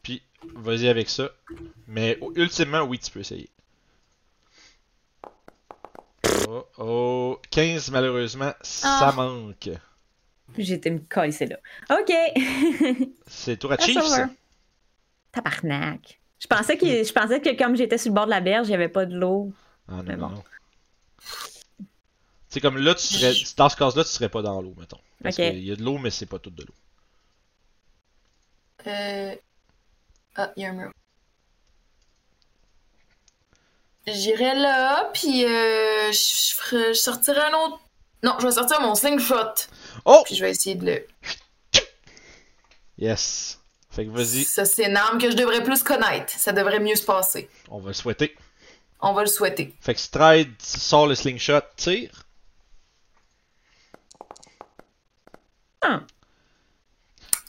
Puis, 0.03 0.23
vas-y 0.55 0.89
avec 0.89 1.09
ça. 1.09 1.31
Mais 1.87 2.19
oh, 2.21 2.33
ultimement, 2.37 2.83
oui, 2.83 2.99
tu 2.99 3.11
peux 3.11 3.21
essayer. 3.21 3.49
Oh, 6.49 6.67
oh, 6.79 7.39
15 7.51 7.91
malheureusement, 7.91 8.53
ça 8.63 9.09
Ah. 9.09 9.13
manque. 9.13 9.71
Été 10.59 10.91
me 10.91 11.01
c'est 11.31 11.47
là. 11.47 11.59
OK. 11.91 12.13
C'est 13.27 13.57
tour 13.57 13.73
à 13.73 13.79
Chiefs? 13.79 13.99
Tabarnak. 15.33 16.21
Je 16.39 16.47
pensais, 16.47 16.77
que, 16.77 16.87
je 16.87 17.13
pensais 17.13 17.41
que 17.41 17.57
comme 17.57 17.77
j'étais 17.77 17.99
sur 17.99 18.11
le 18.11 18.15
bord 18.15 18.27
de 18.27 18.31
la 18.31 18.41
berge, 18.41 18.67
il 18.67 18.71
n'y 18.71 18.75
avait 18.75 18.89
pas 18.89 19.07
de 19.07 19.17
l'eau. 19.17 19.53
Ah 19.89 20.03
non, 20.03 20.17
bon. 20.17 20.29
non. 20.29 20.45
C'est 22.49 22.61
comme 22.61 22.77
là, 22.77 22.95
tu 22.95 23.07
serais, 23.07 23.33
dans 23.57 23.69
ce 23.69 23.77
cas-là, 23.77 24.05
tu 24.05 24.11
serais 24.11 24.29
pas 24.29 24.43
dans 24.43 24.61
l'eau, 24.61 24.75
mettons. 24.77 25.01
Parce 25.23 25.39
Ok. 25.39 25.45
qu'il 25.45 25.65
y 25.65 25.73
a 25.73 25.77
de 25.77 25.83
l'eau, 25.83 25.99
mais 25.99 26.11
c'est 26.11 26.27
pas 26.27 26.39
toute 26.39 26.55
de 26.55 26.65
l'eau. 26.65 26.75
Euh... 28.87 29.35
Ah, 30.35 30.53
il 30.57 30.63
y 30.63 30.67
a 30.67 30.71
un 30.71 30.73
mur. 30.73 30.93
J'irai 34.07 34.55
là, 34.57 35.11
puis 35.15 35.45
euh, 35.45 36.11
je 36.11 36.89
je 36.89 36.93
sortirai 36.93 37.41
un 37.41 37.55
autre. 37.55 37.81
Non, 38.23 38.37
je 38.41 38.47
vais 38.47 38.53
sortir 38.53 38.81
mon 38.81 38.95
slingshot, 38.95 39.55
Oh! 40.05 40.23
puis 40.25 40.35
je 40.37 40.43
vais 40.45 40.51
essayer 40.51 40.77
de 40.77 40.87
le. 40.87 41.07
Yes. 42.99 43.59
Fait 43.91 44.07
que 44.07 44.11
vas-y, 44.11 44.45
Ça, 44.45 44.65
c'est 44.65 44.87
une 44.87 44.97
arme 44.97 45.19
que 45.19 45.31
je 45.31 45.37
devrais 45.37 45.63
plus 45.63 45.83
connaître. 45.83 46.33
Ça 46.39 46.53
devrait 46.53 46.81
mieux 46.81 46.95
se 46.95 47.05
passer. 47.05 47.49
on 47.69 47.79
va 47.81 47.89
le 47.89 47.95
souhaiter. 47.95 48.37
On 49.01 49.13
va 49.13 49.23
le 49.23 49.29
souhaiter. 49.29 49.75
Fait 49.81 49.95
que 49.95 50.01
Stride 50.01 50.53
sort 50.61 51.07
le 51.09 51.15
slingshot, 51.17 51.61
tire. 51.77 52.25
Ah. 55.83 56.01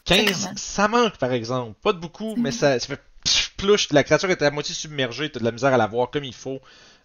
15, 0.06 0.46
même. 0.48 0.58
ça 0.58 0.88
manque 0.88 1.18
par 1.18 1.32
exemple. 1.32 1.80
Pas 1.82 1.94
de 1.94 2.00
beaucoup, 2.00 2.36
mais 2.36 2.52
ça, 2.52 2.80
ça 2.80 2.88
fait 2.88 3.02
plush. 3.58 3.92
La 3.92 4.04
créature 4.04 4.30
est 4.32 4.42
à 4.42 4.52
moitié 4.52 4.74
submergée, 4.76 5.32
t'as 5.32 5.40
de 5.40 5.46
la 5.46 5.52
misère 5.52 5.74
à 5.74 5.78
la 5.78 5.88
voir 5.88 6.10
comme 6.10 6.24
il 6.24 6.34
faut. 6.34 6.60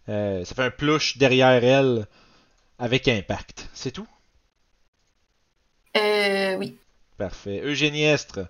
Euh, 0.08 0.44
ça 0.44 0.55
fait 0.55 0.64
un 0.64 0.70
plush 0.70 1.18
derrière 1.18 1.62
elle 1.62 2.06
avec 2.78 3.08
impact. 3.08 3.68
C'est 3.74 3.90
tout? 3.92 4.07
Euh, 5.97 6.55
oui. 6.57 6.76
Parfait. 7.16 7.60
Eugéniestre. 7.65 8.40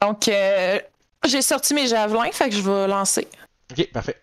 Donc, 0.00 0.28
euh, 0.28 0.78
j'ai 1.24 1.42
sorti 1.42 1.74
mes 1.74 1.86
javelins, 1.86 2.30
fait 2.32 2.48
que 2.50 2.56
je 2.56 2.60
vais 2.62 2.86
lancer. 2.88 3.28
Ok, 3.70 3.90
parfait. 3.92 4.20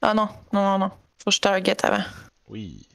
Ah 0.00 0.14
non, 0.14 0.28
non, 0.52 0.62
non, 0.62 0.78
non. 0.78 0.88
Faut 1.22 1.30
que 1.30 1.32
je 1.32 1.40
target 1.40 1.76
avant. 1.84 2.04
Oui. 2.48 2.86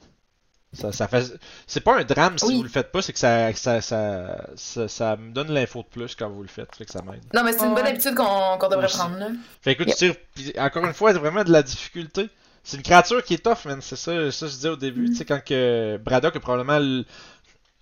Ça, 0.72 0.90
ça 0.90 1.06
fait... 1.06 1.24
C'est 1.68 1.82
pas 1.82 2.00
un 2.00 2.04
drame 2.04 2.36
si 2.38 2.46
Oui. 2.46 2.56
vous 2.56 2.62
le 2.64 2.68
faites 2.68 2.90
pas, 2.90 3.00
c'est 3.02 3.12
que 3.12 3.18
ça, 3.18 3.52
ça, 3.52 3.80
ça, 3.80 4.44
ça, 4.56 4.88
ça 4.88 5.16
me 5.16 5.30
donne 5.30 5.52
l'info 5.52 5.82
de 5.82 5.86
plus 5.86 6.16
quand 6.16 6.28
vous 6.30 6.42
le 6.42 6.48
faites. 6.48 6.74
Fait 6.74 6.84
que 6.86 6.90
ça 6.90 7.02
m'aide. 7.02 7.22
Non, 7.32 7.44
mais 7.44 7.52
c'est 7.52 7.64
une 7.64 7.74
bonne 7.74 7.84
Ouais. 7.84 7.90
habitude 7.90 8.14
qu'on 8.16 8.58
qu'on 8.58 8.68
devrait 8.68 8.86
Aussi. 8.86 8.96
prendre, 8.96 9.18
là. 9.18 9.28
Fait 9.62 9.76
que 9.76 9.82
écoute, 9.84 10.00
Yep. 10.00 10.18
tu 10.34 10.42
tires, 10.42 10.62
encore 10.62 10.84
une 10.86 10.94
fois, 10.94 11.12
c'est 11.12 11.20
vraiment 11.20 11.44
de 11.44 11.52
la 11.52 11.62
difficulté. 11.62 12.28
C'est 12.64 12.76
une 12.78 12.82
créature 12.82 13.22
qui 13.22 13.34
est 13.34 13.44
tough, 13.44 13.66
man. 13.66 13.80
C'est 13.82 13.96
ça, 13.96 14.32
ça 14.32 14.46
je 14.46 14.52
disais 14.52 14.68
au 14.70 14.76
début. 14.76 15.08
Tu 15.10 15.16
sais, 15.16 15.24
quand 15.24 15.42
que 15.44 15.98
Braddock 16.02 16.34
a 16.36 16.40
probablement 16.40 17.04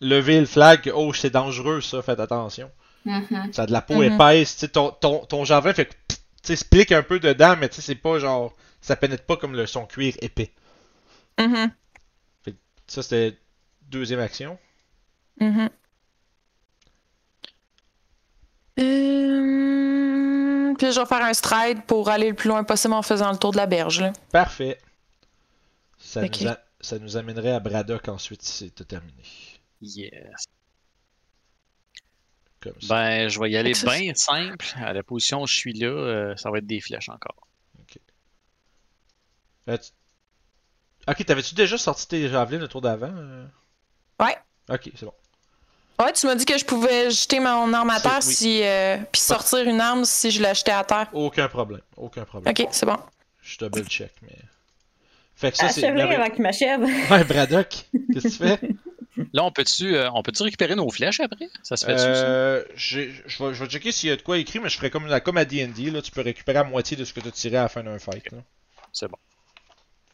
levé 0.01 0.41
le 0.41 0.47
flag, 0.47 0.91
oh, 0.95 1.13
c'est 1.13 1.31
dangereux, 1.31 1.81
ça, 1.81 2.03
faites 2.03 2.21
attention. 2.21 2.71
Mhm. 3.05 3.53
Ça 3.53 3.63
a 3.63 3.67
de 3.67 3.73
la 3.73 3.81
peau 3.81 3.95
Mhm. 4.03 4.15
épaisse. 4.15 4.55
Tu 4.55 4.61
sais, 4.61 4.69
ton, 4.69 4.91
ton, 4.91 5.25
ton 5.25 5.45
javelin 5.45 5.73
fait 5.73 5.97
tu 6.43 6.57
sais, 6.57 6.95
un 6.95 7.03
peu 7.05 7.21
dedans, 7.21 7.57
mais 7.59 7.69
tu 7.69 7.77
sais, 7.77 7.83
c'est 7.83 7.95
pas 7.95 8.19
genre, 8.19 8.53
ça 8.81 8.97
pénètre 8.97 9.25
pas 9.25 9.37
comme 9.37 9.55
le, 9.55 9.67
son 9.67 9.87
cuir 9.87 10.15
épais. 10.21 10.51
Mhm, 11.39 11.71
Ça, 12.89 13.03
c'était 13.03 13.39
deuxième 13.89 14.21
action. 14.21 14.59
mhm. 15.41 15.71
Euh, 20.73 20.77
Puis 20.77 20.93
je 20.93 21.01
vais 21.01 21.07
faire 21.07 21.23
un 21.25 21.35
stride 21.35 21.85
pour 21.87 22.09
aller 22.09 22.29
le 22.31 22.35
plus 22.35 22.49
loin 22.49 22.65
possible 22.65 22.95
en 22.95 23.03
faisant 23.03 23.31
le 23.31 23.39
tour 23.39 23.53
de 23.53 23.57
la 23.57 23.67
berge. 23.67 24.01
Là. 24.01 24.13
Parfait. 24.31 24.79
Ça, 25.99 26.23
Ok. 26.25 26.41
nous, 26.41 26.49
a- 26.49 26.59
ça 26.81 26.99
nous 26.99 27.17
amènerait 27.17 27.53
à 27.53 27.61
Braddock 27.61 28.09
ensuite 28.09 28.43
si 28.43 28.71
c'est 28.77 28.87
terminé. 28.89 29.23
Yes. 29.81 30.45
Comme 32.61 32.81
ça. 32.81 32.89
Ben, 32.89 33.29
je 33.29 33.41
vais 33.41 33.51
y 33.51 33.57
aller 33.57 33.73
bien 33.73 34.15
simple. 34.15 34.67
À 34.77 34.93
la 34.93 35.03
position 35.03 35.43
où 35.43 35.47
je 35.47 35.55
suis 35.55 35.73
là, 35.73 35.87
euh, 35.89 36.37
ça 36.37 36.51
va 36.51 36.59
être 36.59 36.67
des 36.67 36.81
flèches 36.81 37.09
encore. 37.09 37.49
Euh, 39.69 39.77
tu- 39.79 39.91
Ok, 41.09 41.25
t'avais-tu 41.25 41.55
déjà 41.57 41.77
sorti 41.79 42.07
tes 42.09 42.29
javelins 42.29 42.59
le 42.59 42.69
tour 42.69 42.81
d'avant? 42.81 43.13
euh? 43.13 43.47
Ouais. 44.21 44.37
Ok, 44.69 44.91
c'est 44.95 45.05
bon. 45.05 45.15
Ouais, 46.03 46.13
tu 46.13 46.27
m'as 46.27 46.35
dit 46.35 46.45
que 46.45 46.59
je 46.59 46.65
pouvais 46.65 47.11
jeter 47.11 47.41
mon 47.41 47.73
arme 47.73 47.91
à 47.91 48.01
terre 48.01 48.21
oui. 48.27 48.35
si. 48.35 48.61
euh, 48.63 48.97
puis 49.11 49.21
sortir 49.21 49.61
une 49.61 49.81
arme 49.81 50.05
si 50.05 50.31
je 50.31 50.43
la 50.43 50.55
jetais 50.55 50.73
à 50.73 50.85
terre. 50.85 51.09
Aucun 51.13 51.49
problème. 51.49 51.83
Aucun 51.97 52.25
problème. 52.25 52.53
Ok, 52.53 52.67
c'est 52.73 52.87
bon. 52.87 52.97
Je 53.43 53.59
double 53.59 53.85
check, 53.85 54.13
mais. 54.23 54.37
Fait 55.35 55.51
que 55.51 55.57
ça, 55.59 55.69
c'est. 55.71 55.87
Avant 55.87 56.31
qu'il 56.31 56.43
m'achève. 56.43 56.83
Ouais, 57.11 57.25
Braddock, 57.25 57.87
qu'est-ce 58.13 58.23
que 58.23 58.29
tu 58.29 58.59
fais? 58.59 58.61
Là, 59.35 59.45
on 59.45 59.51
peut-tu 59.53 59.95
euh, 59.95 60.11
on 60.15 60.23
peut-tu 60.23 60.43
récupérer 60.43 60.75
nos 60.75 60.89
flèches 60.91 61.21
après? 61.21 61.49
Ça 61.63 61.77
se 61.77 61.85
fait-tu, 61.85 61.99
ça? 61.99 62.07
Euh, 62.07 62.65
je 62.75 63.01
vais, 63.01 63.13
je 63.27 63.45
vais 63.45 63.67
checker 63.69 63.93
s'il 63.93 64.09
y 64.09 64.13
a 64.13 64.17
de 64.17 64.23
quoi 64.23 64.39
écrit, 64.39 64.59
mais 64.59 64.71
je 64.71 64.77
ferai 64.77 64.89
comme, 64.91 65.09
comme 65.21 65.37
à 65.37 65.45
D&D, 65.45 65.91
là, 65.91 66.01
tu 66.01 66.11
peux 66.11 66.23
récupérer 66.23 66.59
à 66.59 66.65
moitié 66.65 66.97
de 66.97 67.05
ce 67.05 67.13
que 67.13 67.21
tu 67.21 67.29
as 67.29 67.31
tiré 67.31 67.57
à 67.59 67.63
la 67.63 67.69
fin 67.69 67.83
d'un 67.83 67.99
fight. 67.99 68.31
Là. 68.33 68.39
C'est 68.93 69.09
bon. 69.09 69.19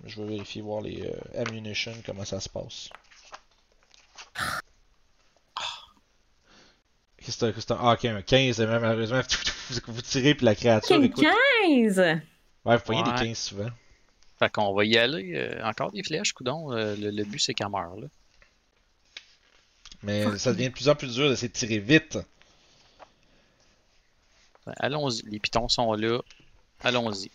Je 0.04 0.20
vais 0.20 0.28
vérifier, 0.28 0.62
voir 0.62 0.80
les 0.80 1.02
euh, 1.02 1.40
ammunition, 1.42 1.92
comment 2.04 2.24
ça 2.24 2.40
se 2.40 2.48
passe. 2.48 2.90
Qu'est-ce 7.28 7.44
que 7.44 7.52
c'est- 7.52 7.60
c'est 7.60 7.72
un, 7.72 7.78
ah, 7.82 7.92
ok, 7.92 8.06
un 8.06 8.22
15, 8.22 8.58
mais 8.60 8.78
malheureusement, 8.80 9.20
vous 9.88 10.00
tirez 10.00 10.34
puis 10.34 10.46
la 10.46 10.54
créature, 10.54 10.96
Quel 10.96 11.04
écoute. 11.04 11.26
15! 11.62 11.98
Ouais, 11.98 12.22
vous 12.64 12.82
voyez 12.86 13.02
Ouais. 13.02 13.12
des 13.12 13.26
15 13.26 13.36
souvent. 13.38 13.68
Fait 14.38 14.50
qu'on 14.50 14.72
va 14.72 14.84
y 14.86 14.96
aller. 14.96 15.34
euh, 15.34 15.62
encore 15.62 15.92
des 15.92 16.02
flèches, 16.02 16.32
coudon. 16.32 16.72
Euh, 16.72 16.96
le, 16.96 17.10
le 17.10 17.24
but, 17.24 17.38
c'est 17.38 17.52
qu'elle 17.52 17.68
meure, 17.68 17.96
là. 17.96 18.06
Mais 20.02 20.38
ça 20.38 20.52
devient 20.54 20.68
de 20.68 20.72
plus 20.72 20.88
en 20.88 20.94
plus 20.94 21.12
dur 21.14 21.28
d'essayer 21.28 21.48
de 21.48 21.52
tirer 21.52 21.78
vite. 21.80 22.18
Allons-y. 24.78 25.22
Les 25.30 25.38
pitons 25.38 25.68
sont 25.68 25.92
là. 25.94 26.20
Allons-y. 26.82 27.30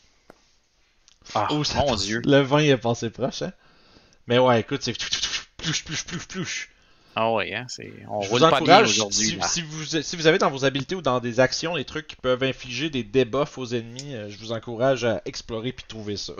Ah, 1.35 1.47
Oh, 1.51 1.61
mon. 1.75 1.95
Dieu. 1.95 2.22
Le 2.25 2.39
vin 2.41 2.59
est 2.59 2.77
passé 2.77 3.09
proche, 3.09 3.41
hein. 3.43 3.53
Mais 4.27 4.39
ouais, 4.39 4.59
écoute, 4.61 4.81
c'est 4.83 4.93
plouche, 5.57 5.83
plouche, 5.83 6.05
plouche, 6.05 6.27
plouche. 6.27 6.69
Ah 7.16 7.32
ouais, 7.32 7.53
hein, 7.53 7.66
c'est... 7.69 7.92
on 8.09 8.22
Je 8.22 8.30
roule 8.30 8.40
vous 8.42 8.50
pas 8.50 8.59
bien 8.61 8.77
encourage, 8.80 8.90
aujourd'hui. 8.90 9.38
si, 9.48 9.61
vous, 9.61 9.85
si 9.85 10.16
vous 10.16 10.27
avez 10.27 10.38
dans 10.40 10.50
vos 10.50 10.66
habiletés 10.66 10.95
ou 10.95 11.01
dans 11.01 11.19
des 11.19 11.40
actions 11.40 11.75
des 11.75 11.85
trucs 11.85 12.08
qui 12.08 12.16
peuvent 12.16 12.43
infliger 12.43 12.90
des 12.90 13.03
debuffs 13.03 13.58
aux 13.58 13.67
ennemis, 13.67 14.16
euh, 14.16 14.30
je 14.30 14.38
vous 14.38 14.51
encourage 14.51 15.03
à 15.06 15.22
explorer 15.25 15.72
puis 15.74 15.85
trouver 15.88 16.17
ça. 16.17 16.33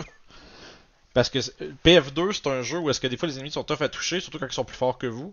Parce 1.12 1.30
que 1.30 1.40
c'est- 1.40 1.54
PF2, 1.84 2.32
c'est 2.32 2.48
un 2.48 2.62
jeu 2.62 2.78
où 2.78 2.90
est-ce 2.90 3.00
que 3.00 3.06
des 3.06 3.16
fois 3.16 3.28
les 3.28 3.36
ennemis 3.38 3.52
sont 3.52 3.62
tough 3.62 3.82
à 3.82 3.88
toucher, 3.88 4.18
surtout 4.20 4.38
quand 4.40 4.48
ils 4.48 4.52
sont 4.52 4.64
plus 4.64 4.76
forts 4.76 4.98
que 4.98 5.06
vous. 5.06 5.32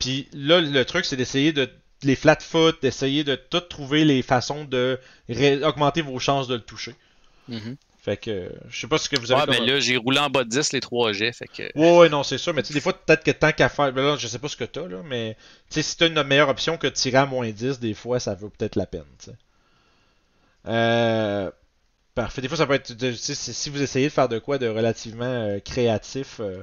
Puis 0.00 0.28
là, 0.32 0.60
le 0.60 0.84
truc, 0.84 1.04
c'est 1.04 1.16
d'essayer 1.16 1.52
de 1.52 1.70
les 2.02 2.16
flat-foot, 2.16 2.82
d'essayer 2.82 3.24
de 3.24 3.36
tout 3.36 3.60
trouver 3.60 4.04
les 4.04 4.20
façons 4.22 4.64
de 4.64 4.98
ré- 5.28 5.62
augmenter 5.64 6.02
vos 6.02 6.18
chances 6.18 6.48
de 6.48 6.54
le 6.56 6.60
toucher. 6.60 6.94
Mhm. 7.48 7.76
Fait 8.06 8.16
que, 8.16 8.52
je 8.68 8.80
sais 8.80 8.86
pas 8.86 8.98
ce 8.98 9.08
que 9.08 9.18
vous 9.18 9.32
avez 9.32 9.40
Ouais, 9.40 9.46
ben 9.48 9.56
comme- 9.58 9.66
là, 9.66 9.80
j'ai 9.80 9.96
roulé 9.96 10.20
en 10.20 10.30
bas 10.30 10.44
de 10.44 10.48
10 10.48 10.72
les 10.72 10.78
3 10.80 11.12
jets, 11.12 11.32
fait 11.32 11.48
que... 11.48 11.64
Ouais, 11.76 11.98
ouais, 11.98 12.08
non, 12.08 12.22
c'est 12.22 12.38
sûr, 12.38 12.54
mais 12.54 12.62
tu 12.62 12.68
sais, 12.68 12.74
des 12.74 12.80
fois, 12.80 12.92
peut-être 12.92 13.24
que 13.24 13.32
tant 13.32 13.50
qu'à 13.50 13.68
faire. 13.68 13.92
Ben 13.92 14.02
là, 14.04 14.16
je 14.16 14.28
sais 14.28 14.38
pas 14.38 14.46
ce 14.46 14.56
que 14.56 14.62
t'as, 14.62 14.86
là, 14.86 14.98
mais 15.04 15.36
tu 15.70 15.74
sais, 15.74 15.82
si 15.82 15.96
t'as 15.96 16.06
une 16.06 16.22
meilleure 16.22 16.48
option 16.48 16.76
que 16.78 16.86
de 16.86 16.92
tirer 16.92 17.18
à 17.18 17.26
moins 17.26 17.50
10, 17.50 17.80
des 17.80 17.94
fois, 17.94 18.20
ça 18.20 18.34
vaut 18.36 18.48
peut-être 18.48 18.76
la 18.76 18.86
peine, 18.86 19.02
tu 19.18 19.26
sais. 19.30 19.36
Euh. 20.66 21.50
Parfait. 22.14 22.40
Des 22.40 22.48
fois, 22.48 22.56
ça 22.56 22.66
peut 22.66 22.74
être. 22.74 22.92
de- 22.92 23.12
si 23.12 23.68
vous 23.70 23.82
essayez 23.82 24.06
de 24.06 24.12
faire 24.12 24.28
de 24.28 24.38
quoi 24.38 24.56
de 24.58 24.66
relativement 24.68 25.24
euh, 25.26 25.58
créatif. 25.60 26.36
euh, 26.40 26.62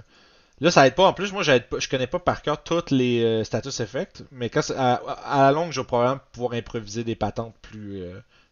Là, 0.62 0.72
ça 0.72 0.88
aide 0.88 0.96
pas. 0.96 1.06
En 1.08 1.14
plus, 1.14 1.32
moi, 1.34 1.44
pas- 1.44 1.80
je 1.80 1.90
connais 1.90 2.08
pas 2.08 2.20
par 2.20 2.42
cœur 2.42 2.64
toutes 2.64 2.90
les 2.92 3.22
euh, 3.24 3.44
status 3.44 3.80
effects, 3.82 4.24
mais 4.32 4.50
quand 4.50 4.62
à, 4.78 4.94
à 5.26 5.42
la 5.44 5.52
longue, 5.52 5.72
je 5.72 5.82
vais 5.82 5.86
probablement 5.86 6.22
pouvoir 6.32 6.54
improviser 6.54 7.04
des 7.04 7.16
patentes 7.16 7.54
plus 7.62 8.02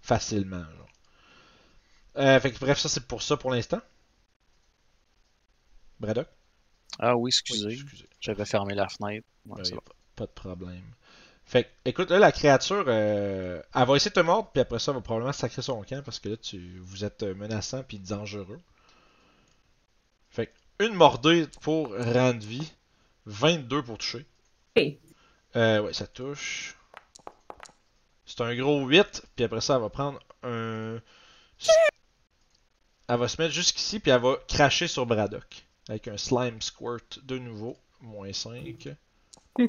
facilement. 0.02 0.58
genre. 0.58 0.88
Euh, 2.18 2.40
fait 2.40 2.52
que, 2.52 2.60
bref, 2.60 2.78
ça, 2.80 2.90
c'est 2.90 3.06
pour 3.08 3.22
ça 3.22 3.38
pour 3.38 3.52
l'instant. 3.52 3.82
Braddock? 6.00 6.28
Ah 7.00 7.16
oui, 7.16 7.24
Oui, 7.24 7.30
excusez. 7.30 7.80
J'avais 8.20 8.46
fermé 8.46 8.74
la 8.74 8.90
fenêtre. 8.90 9.26
Bon. 9.46 9.56
pas, 9.56 9.94
pas 10.16 10.26
de 10.26 10.32
problème. 10.32 10.84
Fait 11.46 11.66
que, 11.66 11.70
écoute, 11.86 12.12
là, 12.12 12.20
la 12.20 12.32
créature, 12.32 12.86
euh, 12.88 13.62
elle 13.74 13.86
va 13.86 13.96
essayer 13.96 14.10
de 14.10 14.16
te 14.16 14.20
mordre, 14.20 14.50
puis 14.52 14.62
après 14.62 14.80
ça, 14.80 14.92
elle 14.92 14.98
va 14.98 15.02
probablement 15.02 15.34
sacrer 15.34 15.62
son 15.62 15.82
camp, 15.84 16.04
parce 16.04 16.20
que 16.20 16.30
là, 16.30 16.38
tu, 16.38 16.80
vous 16.80 17.04
êtes 17.04 17.24
euh, 17.24 17.34
menaçant 17.36 17.84
puis 17.84 18.00
dangereux. 18.00 18.60
Fait 20.30 20.48
que, 20.48 20.86
une 20.86 20.94
mordée 20.94 21.48
pour 21.62 21.90
rendre 21.90 22.40
vie, 22.40 22.72
22 23.26 23.84
pour 23.84 23.98
toucher. 23.98 24.26
Ok. 24.78 24.84
Euh, 25.56 25.82
ouais, 25.82 25.94
ça 25.94 26.08
touche. 26.08 26.76
C'est 28.26 28.42
un 28.42 28.56
gros 28.56 28.86
8, 28.86 29.24
puis 29.36 29.44
après 29.44 29.62
ça, 29.62 29.76
elle 29.76 29.82
va 29.82 29.90
prendre 29.90 30.20
un... 30.44 31.00
Elle 33.14 33.18
va 33.20 33.28
se 33.28 33.42
mettre 33.42 33.54
jusqu'ici, 33.54 34.00
puis 34.00 34.10
elle 34.12 34.22
va 34.22 34.38
cracher 34.48 34.88
sur 34.88 35.06
Braddock. 35.06 35.66
Avec 35.90 36.08
un 36.08 36.16
Slime 36.18 36.62
Squirt 36.62 37.20
de 37.24 37.38
nouveau, 37.38 37.76
moins 38.00 38.32
5. 38.32 38.88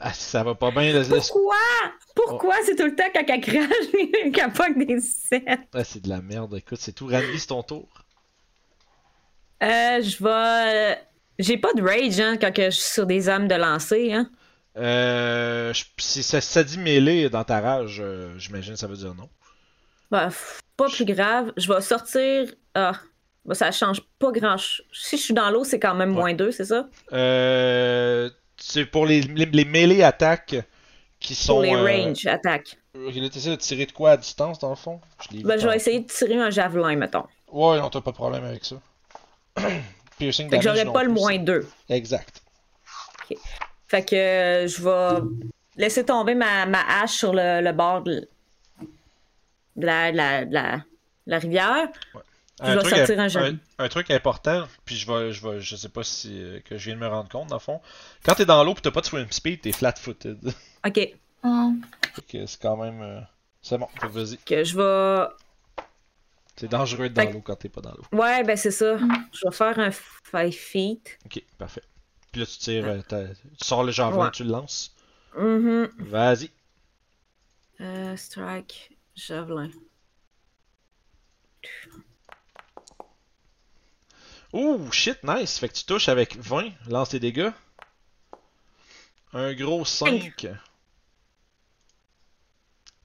Ah, 0.00 0.12
ça 0.12 0.42
va 0.42 0.54
pas 0.54 0.70
bien. 0.72 0.92
le- 0.92 1.00
le- 1.02 1.06
Pourquoi? 1.08 1.54
Pourquoi 2.16 2.54
Oh. 2.58 2.62
c'est 2.66 2.74
tout 2.74 2.84
le 2.84 2.94
temps 2.96 3.04
quand 3.14 3.24
elle 3.28 3.40
crache 3.40 4.32
qu'elle 4.32 4.52
pogne 4.52 4.84
des 4.84 5.00
7? 5.00 5.44
Ah, 5.72 5.84
c'est 5.84 6.00
de 6.02 6.08
la 6.08 6.20
merde. 6.20 6.54
Écoute, 6.56 6.78
c'est 6.80 6.92
tout. 6.92 7.06
Randy, 7.06 7.38
c'est 7.38 7.46
ton 7.46 7.62
tour. 7.62 7.88
Euh, 9.62 10.02
je 10.02 10.22
vais. 10.24 10.98
J'ai 11.38 11.58
pas 11.58 11.72
de 11.74 11.82
rage 11.82 12.18
hein, 12.20 12.36
quand 12.38 12.52
je 12.56 12.70
suis 12.70 12.92
sur 12.92 13.06
des 13.06 13.28
âmes 13.28 13.46
de 13.48 13.54
lancer. 13.54 14.12
Hein. 14.12 14.28
Euh, 14.76 15.72
je- 15.72 15.84
si 15.98 16.22
ça, 16.24 16.40
si 16.40 16.52
ça 16.52 16.64
dit 16.64 16.78
mêlée 16.78 17.28
dans 17.30 17.44
ta 17.44 17.60
rage, 17.60 17.98
euh, 18.00 18.36
j'imagine 18.38 18.76
ça 18.76 18.88
veut 18.88 18.96
dire 18.96 19.14
non. 19.14 19.28
Bah, 20.14 20.28
pas 20.76 20.88
plus 20.88 21.04
grave. 21.04 21.52
Je 21.56 21.72
vais 21.72 21.80
sortir. 21.80 22.46
Ah, 22.74 22.92
bah, 23.44 23.54
ça 23.56 23.72
change 23.72 24.00
pas 24.20 24.30
grand 24.30 24.56
chose. 24.56 24.82
Si 24.92 25.16
je 25.16 25.22
suis 25.22 25.34
dans 25.34 25.50
l'eau, 25.50 25.64
c'est 25.64 25.80
quand 25.80 25.94
même 25.96 26.10
Ouais. 26.10 26.20
moins 26.22 26.34
2, 26.34 26.52
c'est 26.52 26.66
ça? 26.66 26.86
Euh, 27.12 28.30
c'est 28.56 28.86
pour 28.86 29.06
les, 29.06 29.22
les, 29.22 29.46
les 29.46 29.64
mêlées 29.64 30.04
attaques 30.04 30.54
qui 31.18 31.34
sont. 31.34 31.54
Pour 31.54 31.62
les 31.62 31.74
euh, 31.74 31.84
range 32.06 32.26
attaques. 32.26 32.78
Ok, 32.94 33.14
là, 33.16 33.28
t'essaies 33.28 33.50
de 33.50 33.56
tirer 33.56 33.86
de 33.86 33.92
quoi 33.92 34.12
à 34.12 34.16
distance, 34.16 34.60
dans 34.60 34.70
le 34.70 34.76
fond? 34.76 35.00
Je 35.32 35.42
Ben, 35.42 35.58
je 35.58 35.66
vais 35.66 35.74
essayer 35.74 35.98
de 36.00 36.06
tirer 36.06 36.36
un 36.36 36.50
javelin, 36.50 36.94
mettons. 36.94 37.24
Ouais, 37.50 37.80
non, 37.80 37.90
t'as 37.90 38.00
pas 38.00 38.12
de 38.12 38.16
problème 38.16 38.44
avec 38.44 38.64
ça. 38.64 38.76
Piercing 40.18 40.48
Fait 40.48 40.58
que 40.58 40.62
j'aurais 40.62 40.84
pas 40.84 41.02
le 41.02 41.10
plus, 41.12 41.20
moins 41.20 41.38
2. 41.38 41.66
c'est- 41.88 41.94
Exact. 41.96 42.40
Fait 43.88 44.04
que 44.08 44.14
euh, 44.14 44.68
je 44.68 44.80
vais 44.82 45.20
laisser 45.76 46.04
tomber 46.04 46.34
ma, 46.36 46.66
ma 46.66 46.80
hache 47.02 47.12
sur 47.14 47.32
le, 47.34 47.60
le 47.60 47.72
bord 47.72 48.02
de, 48.02 48.28
de 49.76 49.86
la, 49.86 50.12
de 50.12 50.16
la, 50.16 50.44
de 50.44 50.82
la, 51.26 51.38
rivière. 51.38 51.88
Je 52.62 52.70
vais 52.70 52.76
truc, 52.78 52.94
sortir 52.94 53.20
un, 53.20 53.50
un 53.52 53.58
un 53.78 53.88
truc 53.88 54.10
important, 54.10 54.68
puis 54.84 54.94
je 54.96 55.10
vais, 55.10 55.32
je 55.32 55.46
vais, 55.46 55.60
je 55.60 55.74
sais 55.74 55.88
pas 55.88 56.04
si 56.04 56.40
euh, 56.40 56.60
que 56.60 56.78
je 56.78 56.84
viens 56.86 56.94
de 56.94 57.00
me 57.00 57.08
rendre 57.08 57.28
compte 57.28 57.48
dans 57.48 57.56
le 57.56 57.60
fond. 57.60 57.80
Quand 58.24 58.34
t'es 58.34 58.46
dans 58.46 58.62
l'eau 58.62 58.74
pis 58.74 58.82
t'as 58.82 58.92
pas 58.92 59.00
de 59.00 59.06
swim 59.06 59.26
speed, 59.30 59.62
t'es 59.62 59.72
flat-footed. 59.72 60.38
Ok. 60.86 61.00
Hum. 61.42 61.80
Fait 62.14 62.22
que 62.26 62.46
c'est 62.46 62.60
quand 62.60 62.76
même, 62.76 63.00
euh, 63.02 63.20
c'est 63.62 63.78
bon. 63.78 63.88
Vas-y. 64.02 64.36
Que 64.38 64.62
je 64.64 64.76
vais. 64.76 65.26
C'est 66.56 66.68
dangereux 66.68 67.08
d'être 67.08 67.26
dans 67.26 67.32
l'eau 67.34 67.40
quand 67.40 67.56
t'es 67.56 67.68
pas 67.70 67.80
dans 67.80 67.92
l'eau. 67.92 68.04
Ouais, 68.12 68.44
ben 68.44 68.56
c'est 68.56 68.70
ça. 68.70 68.98
Je 68.98 69.48
vais 69.48 69.52
faire 69.54 69.78
un 69.78 69.90
5 70.30 70.52
feet. 70.52 71.18
Ok, 71.24 71.42
parfait. 71.58 71.82
Puis 72.30 72.40
là 72.42 72.46
tu 72.46 72.58
tires, 72.58 72.84
euh, 72.86 73.00
tu 73.08 73.64
sors 73.64 73.82
le 73.82 73.92
javelin, 73.92 74.26
Ouais. 74.26 74.30
tu 74.30 74.44
le 74.44 74.50
lances. 74.50 74.94
Mhm. 75.36 75.88
Vas-y. 75.98 76.50
Strike, 78.16 78.93
javelin. 79.16 79.70
Ouh, 84.52 84.90
shit, 84.92 85.18
nice. 85.24 85.58
Fait 85.58 85.68
que 85.68 85.74
tu 85.74 85.84
touches 85.84 86.08
avec 86.08 86.36
20, 86.36 86.70
lance 86.88 87.10
tes 87.10 87.18
dégâts. 87.20 87.50
Un 89.32 89.52
gros 89.54 89.84
5. 89.84 90.46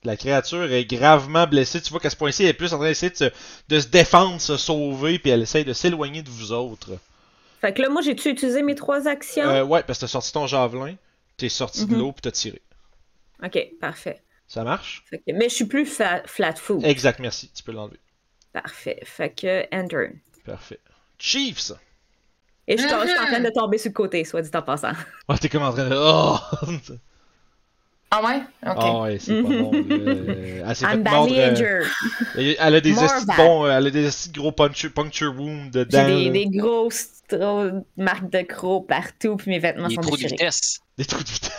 La 0.03 0.15
créature 0.15 0.71
est 0.71 0.85
gravement 0.85 1.47
blessée. 1.47 1.81
Tu 1.81 1.89
vois 1.89 1.99
qu'à 1.99 2.09
ce 2.09 2.15
point-ci, 2.15 2.43
elle 2.43 2.49
est 2.49 2.53
plus 2.53 2.73
en 2.73 2.77
train 2.77 2.87
d'essayer 2.87 3.09
de 3.09 3.15
se, 3.17 3.25
de 3.67 3.79
se 3.79 3.87
défendre, 3.87 4.39
se 4.39 4.55
sauver, 4.57 5.19
puis 5.19 5.31
elle 5.31 5.41
essaye 5.41 5.65
de 5.65 5.73
s'éloigner 5.73 6.21
de 6.21 6.29
vous 6.29 6.51
autres. 6.51 6.91
Fait 7.61 7.73
que 7.73 7.81
là, 7.81 7.89
moi, 7.89 8.01
j'ai-tu 8.01 8.29
utilisé 8.29 8.61
mes 8.61 8.75
trois 8.75 9.07
actions? 9.07 9.49
Euh, 9.49 9.63
ouais, 9.63 9.83
parce 9.83 9.99
que 9.99 10.01
t'as 10.05 10.07
sorti 10.07 10.31
ton 10.31 10.47
javelin, 10.47 10.95
t'es 11.35 11.49
sorti 11.49 11.85
de 11.85 11.91
Mhm. 11.93 11.99
l'eau, 11.99 12.11
puis 12.13 12.21
t'as 12.21 12.31
tiré. 12.31 12.61
Ok, 13.43 13.59
parfait. 13.81 14.21
Ça 14.49 14.63
marche? 14.65 15.03
Fait 15.09 15.19
que- 15.19 15.31
mais 15.31 15.47
je 15.47 15.53
suis 15.55 15.65
plus 15.65 15.85
fa- 15.85 16.23
flat 16.25 16.55
foot. 16.55 16.83
Exact, 16.83 17.19
merci. 17.19 17.49
Tu 17.55 17.63
peux 17.63 17.71
l'enlever. 17.71 17.99
Parfait. 18.51 18.99
Fait 19.05 19.29
que 19.29 19.63
enter. 19.73 20.11
Parfait. 20.45 20.79
Chiefs! 21.17 21.71
Et 22.67 22.77
je, 22.77 22.81
suis- 22.83 22.93
en 22.93 22.99
train 23.27 23.39
de 23.39 23.49
tomber 23.51 23.77
sur 23.77 23.89
le 23.89 23.93
côté, 23.93 24.23
soit 24.25 24.41
dit 24.41 24.49
en 24.53 24.61
passant. 24.63 24.91
Ouais, 25.29 25.37
t'es 25.37 25.49
comme 25.49 25.63
en 25.63 25.71
train 25.71 25.87
de. 25.87 25.95
Oh! 25.95 26.37
Ah 28.11 28.23
ouais? 28.23 28.37
Ok. 28.65 28.77
Ah 28.79 29.01
ouais, 29.01 29.19
c'est 29.19 29.39
pas 29.43 29.49
bon. 29.49 29.71
là. 29.71 29.77
Euh, 29.77 30.63
Elle 30.67 30.75
s'est 30.75 30.85
fait 30.87 30.93
I'm 30.95 31.03
mordre. 31.03 31.27
badly 31.31 31.39
euh, 31.41 31.51
injured. 31.51 32.55
Elle 32.59 32.75
a 32.75 32.81
des 32.81 32.93
bons, 33.37 33.65
euh, 33.65 33.77
elle 33.77 33.85
a 33.87 33.91
des 33.91 34.09
gros 34.33 34.51
puncture, 34.51 34.91
puncture 34.91 35.35
wounds 35.35 35.69
J'ai 35.73 35.85
dedans. 35.85 36.07
des, 36.07 36.25
là. 36.25 36.31
des 36.31 36.45
grosses 36.47 37.07
trop- 37.27 37.85
marques 37.97 38.31
de 38.31 38.41
crocs 38.41 38.87
partout, 38.87 39.35
puis 39.37 39.51
mes 39.51 39.59
vêtements 39.59 39.87
Il 39.89 39.91
est 39.91 39.95
sont 39.95 40.01
trop 40.01 40.15
de 40.15 40.21
déchirés. 40.23 40.37
vitesse. 40.37 40.79
Des 40.97 41.05
trous 41.05 41.21
de 41.23 41.29
vitesse. 41.29 41.51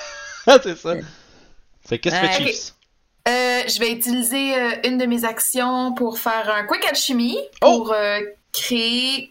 Ah, 0.49 0.59
c'est 0.63 0.77
ça. 0.77 0.95
Fait 1.87 1.99
que 1.99 2.09
qu'est-ce 2.11 2.21
que 2.21 2.27
Ok. 2.43 2.49
Chiefs? 2.49 2.75
Euh, 3.29 3.63
je 3.69 3.79
vais 3.79 3.93
utiliser 3.93 4.55
euh, 4.55 4.77
une 4.85 4.99
de 4.99 5.07
mes 5.07 5.25
actions 5.25 5.93
pour 5.95 6.19
faire 6.19 6.51
un 6.51 6.65
quick 6.65 6.85
alchemy 6.87 7.39
Oh! 7.63 7.79
pour 7.79 7.93
euh, 7.93 8.21
créer 8.53 9.31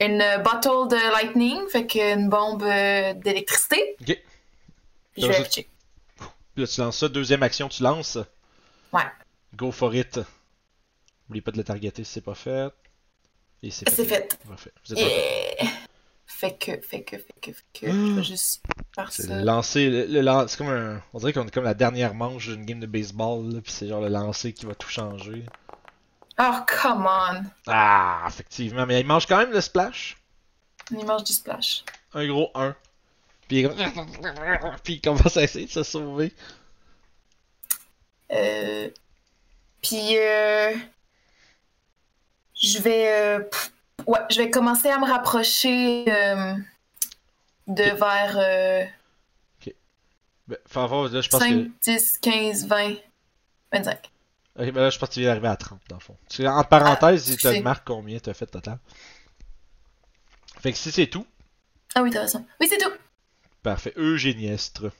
une 0.00 0.24
bottle 0.44 0.88
de 0.88 1.12
lightning, 1.12 1.58
fait 1.68 1.86
qu'une 1.86 2.28
bombe 2.28 2.64
d'électricité. 3.22 3.96
Ok. 4.00 4.18
Je 5.16 5.26
vais 5.26 5.36
afficher. 5.36 5.68
Là, 6.56 6.66
tu 6.66 6.80
lances 6.80 6.98
ça. 6.98 7.08
Deuxième 7.08 7.42
action, 7.42 7.68
tu 7.68 7.82
lances. 7.82 8.18
Ouais. 8.92 9.02
Go 9.56 9.72
for 9.72 9.94
it. 9.94 10.20
N'oublie 11.28 11.40
pas 11.40 11.50
de 11.50 11.56
le 11.58 11.64
targeter 11.64 12.04
si 12.04 12.12
c'est 12.12 12.20
pas 12.20 12.34
fait. 12.34 12.68
Et 13.62 13.70
c'est 13.70 13.88
fait. 13.88 13.96
C'est 13.96 14.04
fait. 14.04 14.38
Parfait. 14.48 14.72
Vous 14.86 14.94
êtes. 14.94 15.60
Fait 16.32 16.56
que, 16.56 16.80
fait 16.80 17.02
que, 17.02 17.18
fait 17.18 17.34
que, 17.42 17.52
fait 17.52 17.64
que. 17.74 17.86
Je 17.90 18.12
vais 18.14 18.22
juste 18.22 18.62
faire 18.94 19.12
C'est 19.12 19.24
ça. 19.26 19.42
lancer. 19.42 19.90
Le, 19.90 20.06
le 20.22 20.48
c'est 20.48 20.56
comme 20.56 20.68
un. 20.68 21.02
On 21.12 21.18
dirait 21.18 21.32
qu'on 21.32 21.46
est 21.46 21.50
comme 21.50 21.64
la 21.64 21.74
dernière 21.74 22.14
manche 22.14 22.46
d'une 22.48 22.64
game 22.64 22.80
de 22.80 22.86
baseball. 22.86 23.52
Là, 23.52 23.60
puis 23.60 23.72
c'est 23.72 23.88
genre 23.88 24.00
le 24.00 24.08
lancer 24.08 24.52
qui 24.52 24.64
va 24.64 24.74
tout 24.74 24.88
changer. 24.88 25.44
Oh, 26.38 26.60
come 26.66 27.06
on. 27.06 27.42
Ah, 27.66 28.24
effectivement. 28.28 28.86
Mais 28.86 29.00
il 29.00 29.06
mange 29.06 29.26
quand 29.26 29.36
même 29.38 29.50
le 29.50 29.60
splash. 29.60 30.16
Il 30.92 31.04
mange 31.04 31.24
du 31.24 31.32
splash. 31.32 31.84
Un 32.14 32.26
gros 32.26 32.50
1. 32.54 32.74
Puis 33.48 33.60
il, 33.60 33.68
comme- 33.68 33.76
puis 34.84 34.94
il 34.94 35.00
commence 35.00 35.36
à 35.36 35.42
essayer 35.42 35.66
de 35.66 35.70
se 35.70 35.82
sauver. 35.82 36.32
Euh... 38.32 38.88
Puis, 39.82 40.16
euh... 40.16 40.72
je 42.54 42.78
vais, 42.78 43.08
euh... 43.08 43.40
pff, 43.40 43.72
ouais, 44.06 44.20
je 44.30 44.38
vais 44.38 44.50
commencer 44.50 44.88
à 44.88 44.98
me 44.98 45.06
rapprocher 45.06 46.04
euh, 46.08 46.54
de 47.66 47.82
vers 47.82 48.36
euh, 48.38 48.84
Ben, 50.48 50.58
faut 50.66 50.80
avoir, 50.80 51.08
là, 51.08 51.20
je 51.20 51.28
pense 51.28 51.40
5, 51.40 51.48
que. 51.64 51.70
10, 51.82 52.18
15, 52.18 52.66
20, 52.66 52.94
25. 53.72 54.10
Ok, 54.58 54.70
ben 54.72 54.74
là, 54.82 54.90
je 54.90 54.98
pense 54.98 55.08
que 55.08 55.14
tu 55.14 55.20
viens 55.20 55.28
d'arriver 55.30 55.48
à 55.48 55.56
30 55.56 55.80
dans 55.88 55.96
le 55.96 56.00
fond. 56.02 56.16
En 56.46 56.64
parenthèse, 56.64 57.24
Ah, 57.28 57.32
il 57.32 57.38
te 57.38 57.62
marque 57.62 57.86
combien 57.86 58.18
t'as 58.18 58.34
fait 58.34 58.46
total? 58.46 58.78
Fait 60.60 60.72
que 60.72 60.78
si 60.78 60.90
c'est 60.90 61.06
tout, 61.06 61.24
Ah 61.94 62.02
oui, 62.02 62.10
t'as 62.10 62.22
raison. 62.22 62.44
Oui, 62.60 62.66
c'est 62.68 62.78
tout. 62.78 62.90
parfait. 63.62 63.92
Eugéniestre. 63.96 64.90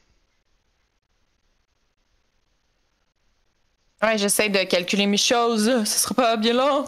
Ouais, 4.03 4.17
j'essaie 4.17 4.49
de 4.49 4.63
calculer 4.65 5.07
mes 5.07 5.17
choses. 5.19 5.85
Ce 5.85 5.99
sera 5.99 6.15
pas 6.15 6.37
bien 6.37 6.55
long. 6.55 6.85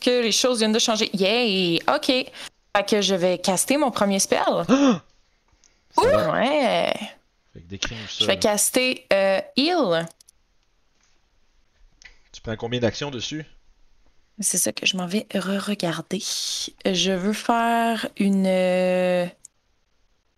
Que 0.00 0.22
les 0.22 0.32
choses 0.32 0.58
viennent 0.58 0.72
de 0.72 0.78
changer. 0.78 1.10
Yay! 1.14 1.80
OK. 1.92 2.06
Fait 2.06 2.88
que 2.88 3.00
je 3.00 3.14
vais 3.14 3.38
caster 3.38 3.76
mon 3.76 3.90
premier 3.90 4.18
spell. 4.18 4.38
Va. 5.96 6.32
Ouais. 6.32 6.92
Fait 7.52 7.60
que 7.60 7.66
décris-nous 7.68 8.06
ça. 8.06 8.16
Je 8.20 8.26
vais 8.26 8.38
caster 8.38 9.06
euh, 9.12 9.40
Heal. 9.56 10.06
Tu 12.32 12.40
prends 12.40 12.56
combien 12.56 12.78
d'actions 12.80 13.10
dessus? 13.10 13.44
C'est 14.40 14.58
ça 14.58 14.70
que 14.72 14.86
je 14.86 14.96
m'en 14.96 15.06
vais 15.06 15.26
re-regarder. 15.34 16.22
Je 16.84 17.10
veux 17.10 17.32
faire 17.32 18.06
une. 18.18 18.46
euh, 18.46 19.26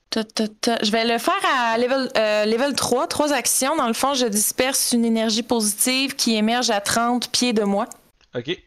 ta, 0.09 0.25
ta, 0.25 0.49
ta. 0.49 0.79
Je 0.83 0.91
vais 0.91 1.05
le 1.05 1.19
faire 1.19 1.35
à 1.55 1.77
level, 1.77 2.09
euh, 2.17 2.47
level 2.47 2.75
3, 2.75 3.07
trois 3.09 3.33
actions. 3.35 3.77
Dans 3.77 3.87
le 3.89 3.93
fond, 3.93 4.15
je 4.15 4.25
disperse 4.25 4.93
une 4.93 5.05
énergie 5.05 5.43
positive 5.43 6.17
qui 6.17 6.37
émerge 6.37 6.71
à 6.71 6.81
30 6.81 7.31
pieds 7.31 7.53
de 7.53 7.65
moi. 7.65 7.87
Ok. 8.35 8.59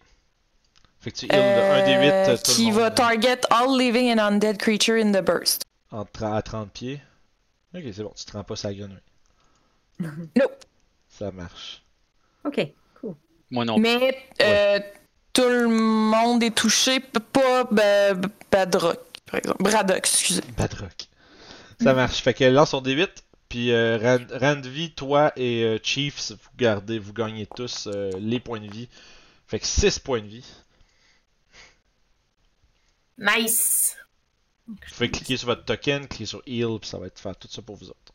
Fait 1.03 1.11
que 1.11 1.17
tu 1.17 1.25
heal 1.25 1.31
de 1.31 1.35
1 1.35 1.85
des 1.85 1.93
8 2.05 2.11
Euh, 2.11 2.25
tout 2.37 2.51
le 2.51 2.55
qui 2.55 2.65
monde, 2.65 2.73
va 2.75 2.81
là, 2.83 2.91
target 2.91 3.39
all 3.49 3.77
living 3.77 4.17
and 4.17 4.19
undead 4.25 4.57
creature 4.57 4.95
in 4.95 5.11
the 5.11 5.21
burst. 5.23 5.63
en 5.91 6.05
à 6.21 6.41
30 6.41 6.71
pieds. 6.71 7.01
Ok, 7.75 7.81
c'est 7.93 8.03
bon, 8.03 8.13
tu 8.15 8.23
te 8.25 8.31
rends 8.31 8.43
pas 8.43 8.55
sa 8.55 8.73
grenouille. 8.73 8.97
Nope. 9.99 10.63
Ça 11.09 11.31
marche. 11.31 11.83
OK, 12.45 12.67
cool. 13.01 13.15
Moi 13.51 13.65
non. 13.65 13.77
Mais 13.77 14.17
euh, 14.41 14.79
tout 15.33 15.47
le 15.47 15.67
monde 15.67 16.41
est 16.43 16.55
touché, 16.55 16.99
pas 16.99 17.65
Ba- 17.65 18.13
Ba- 18.15 18.27
Badrock, 18.51 18.99
par 19.25 19.39
exemple. 19.39 19.61
Braddock, 19.63 19.97
excusez. 19.97 20.41
Badrock. 20.57 21.07
Ça 21.81 21.93
marche. 21.93 22.21
Fait 22.21 22.33
que 22.33 22.43
lance 22.45 22.71
son 22.71 22.81
D8. 22.81 23.09
Puis 23.49 23.71
euh, 23.71 23.97
Rand- 24.01 24.39
Randvi, 24.39 24.91
toi 24.91 25.31
et 25.35 25.63
euh, 25.63 25.77
Chiefs, 25.83 26.31
vous 26.31 26.49
gardez, 26.57 26.97
vous 26.97 27.13
gagnez 27.13 27.45
tous 27.45 27.87
euh, 27.87 28.11
les 28.19 28.39
points 28.39 28.59
de 28.59 28.71
vie. 28.71 28.87
Fait 29.45 29.59
que 29.59 29.67
6 29.67 29.99
points 29.99 30.21
de 30.21 30.27
vie. 30.27 30.45
Nice. 33.17 33.95
Vous 34.67 34.75
pouvez 34.95 35.11
cliquer 35.11 35.37
sur 35.37 35.47
votre 35.47 35.65
token, 35.65 36.07
cliquer 36.07 36.25
sur 36.25 36.41
Heal, 36.47 36.79
puis 36.79 36.89
ça 36.89 36.97
va 36.97 37.07
être 37.07 37.19
faire 37.19 37.35
tout 37.35 37.47
ça 37.49 37.61
pour 37.61 37.75
vous 37.75 37.89
autres. 37.89 38.13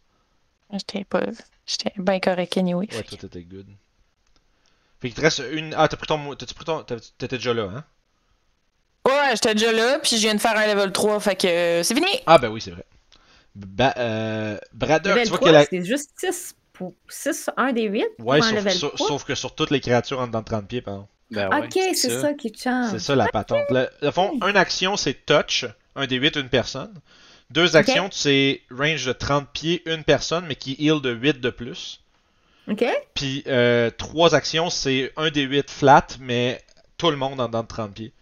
J'étais 0.72 1.04
pas. 1.04 1.22
J'étais 1.66 1.92
bien 1.96 2.20
correct 2.20 2.56
anyway. 2.56 2.88
Ouais, 2.94 3.02
toi 3.02 3.18
t'étais 3.18 3.42
good. 3.42 3.66
Fait 5.00 5.08
qu'il 5.08 5.14
te 5.16 5.20
reste 5.20 5.42
une. 5.52 5.74
Ah, 5.76 5.88
t'as 5.88 5.96
pris 5.96 6.06
ton. 6.06 6.34
T'as-tu 6.34 6.54
pris 6.54 6.64
ton. 6.64 6.82
T'étais 6.84 7.36
déjà 7.36 7.54
là, 7.54 7.64
hein? 7.74 7.84
Ouais, 9.06 9.30
j'étais 9.32 9.54
déjà 9.54 9.72
là, 9.72 9.98
puis 10.00 10.16
je 10.16 10.22
viens 10.22 10.34
de 10.34 10.40
faire 10.40 10.56
un 10.56 10.66
level 10.66 10.92
3, 10.92 11.20
fait 11.20 11.36
que 11.36 11.46
euh, 11.46 11.82
c'est 11.82 11.94
fini! 11.94 12.08
Ah, 12.26 12.36
ben 12.36 12.50
oui, 12.50 12.60
c'est 12.60 12.72
vrai. 12.72 12.84
Ba 13.54 13.94
euh, 13.96 14.58
Braddock, 14.74 15.12
Level 15.14 15.22
tu 15.24 15.28
vois 15.30 15.38
3, 15.38 15.48
qu'elle 15.48 15.56
a. 15.56 15.64
c'est 15.64 15.84
juste 15.84 16.10
6 16.18 16.54
pour 16.74 16.94
6, 17.08 17.48
1 17.56 17.72
des 17.72 17.84
8 17.84 18.04
Ouais, 18.18 18.38
pour 18.38 18.46
un 18.46 18.50
sauf, 18.50 18.52
level 18.58 18.72
sauf- 18.74 18.94
3? 18.96 19.08
sauf 19.08 19.24
que 19.24 19.34
sur 19.34 19.54
toutes 19.54 19.70
les 19.70 19.80
créatures 19.80 20.18
en 20.20 20.26
dedans 20.26 20.40
de 20.40 20.44
30 20.44 20.68
pieds, 20.68 20.82
pardon. 20.82 21.08
Ben 21.30 21.48
ouais, 21.50 21.66
ok, 21.66 21.78
c'est 21.94 22.20
ça. 22.20 22.32
qui 22.34 22.52
change. 22.56 22.90
C'est 22.92 22.98
ça 22.98 23.14
la 23.16 23.28
patente. 23.28 23.64
Le, 23.70 23.88
le 24.00 24.10
fond, 24.10 24.38
une 24.48 24.56
action 24.56 24.96
c'est 24.96 25.26
touch, 25.26 25.66
un 25.94 26.06
des 26.06 26.16
8 26.16 26.36
une 26.36 26.48
personne. 26.48 26.94
Deux 27.50 27.76
actions 27.76 28.08
c'est 28.12 28.62
range 28.70 29.04
de 29.06 29.12
30 29.12 29.48
pieds, 29.52 29.82
une 29.86 30.04
personne, 30.04 30.44
mais 30.46 30.54
qui 30.56 30.74
heal 30.78 31.00
de 31.02 31.10
8 31.10 31.40
de 31.40 31.50
plus. 31.50 32.00
OK. 32.70 32.84
Puis 33.14 33.42
euh, 33.46 33.90
trois 33.90 34.34
actions 34.34 34.70
c'est 34.70 35.12
un 35.16 35.30
des 35.30 35.42
8 35.42 35.70
flat, 35.70 36.06
mais 36.20 36.62
tout 36.96 37.10
le 37.10 37.16
monde 37.16 37.40
en 37.40 37.46
dedans 37.46 37.62
de 37.62 37.68
30 37.68 37.92
pieds. 37.94 38.12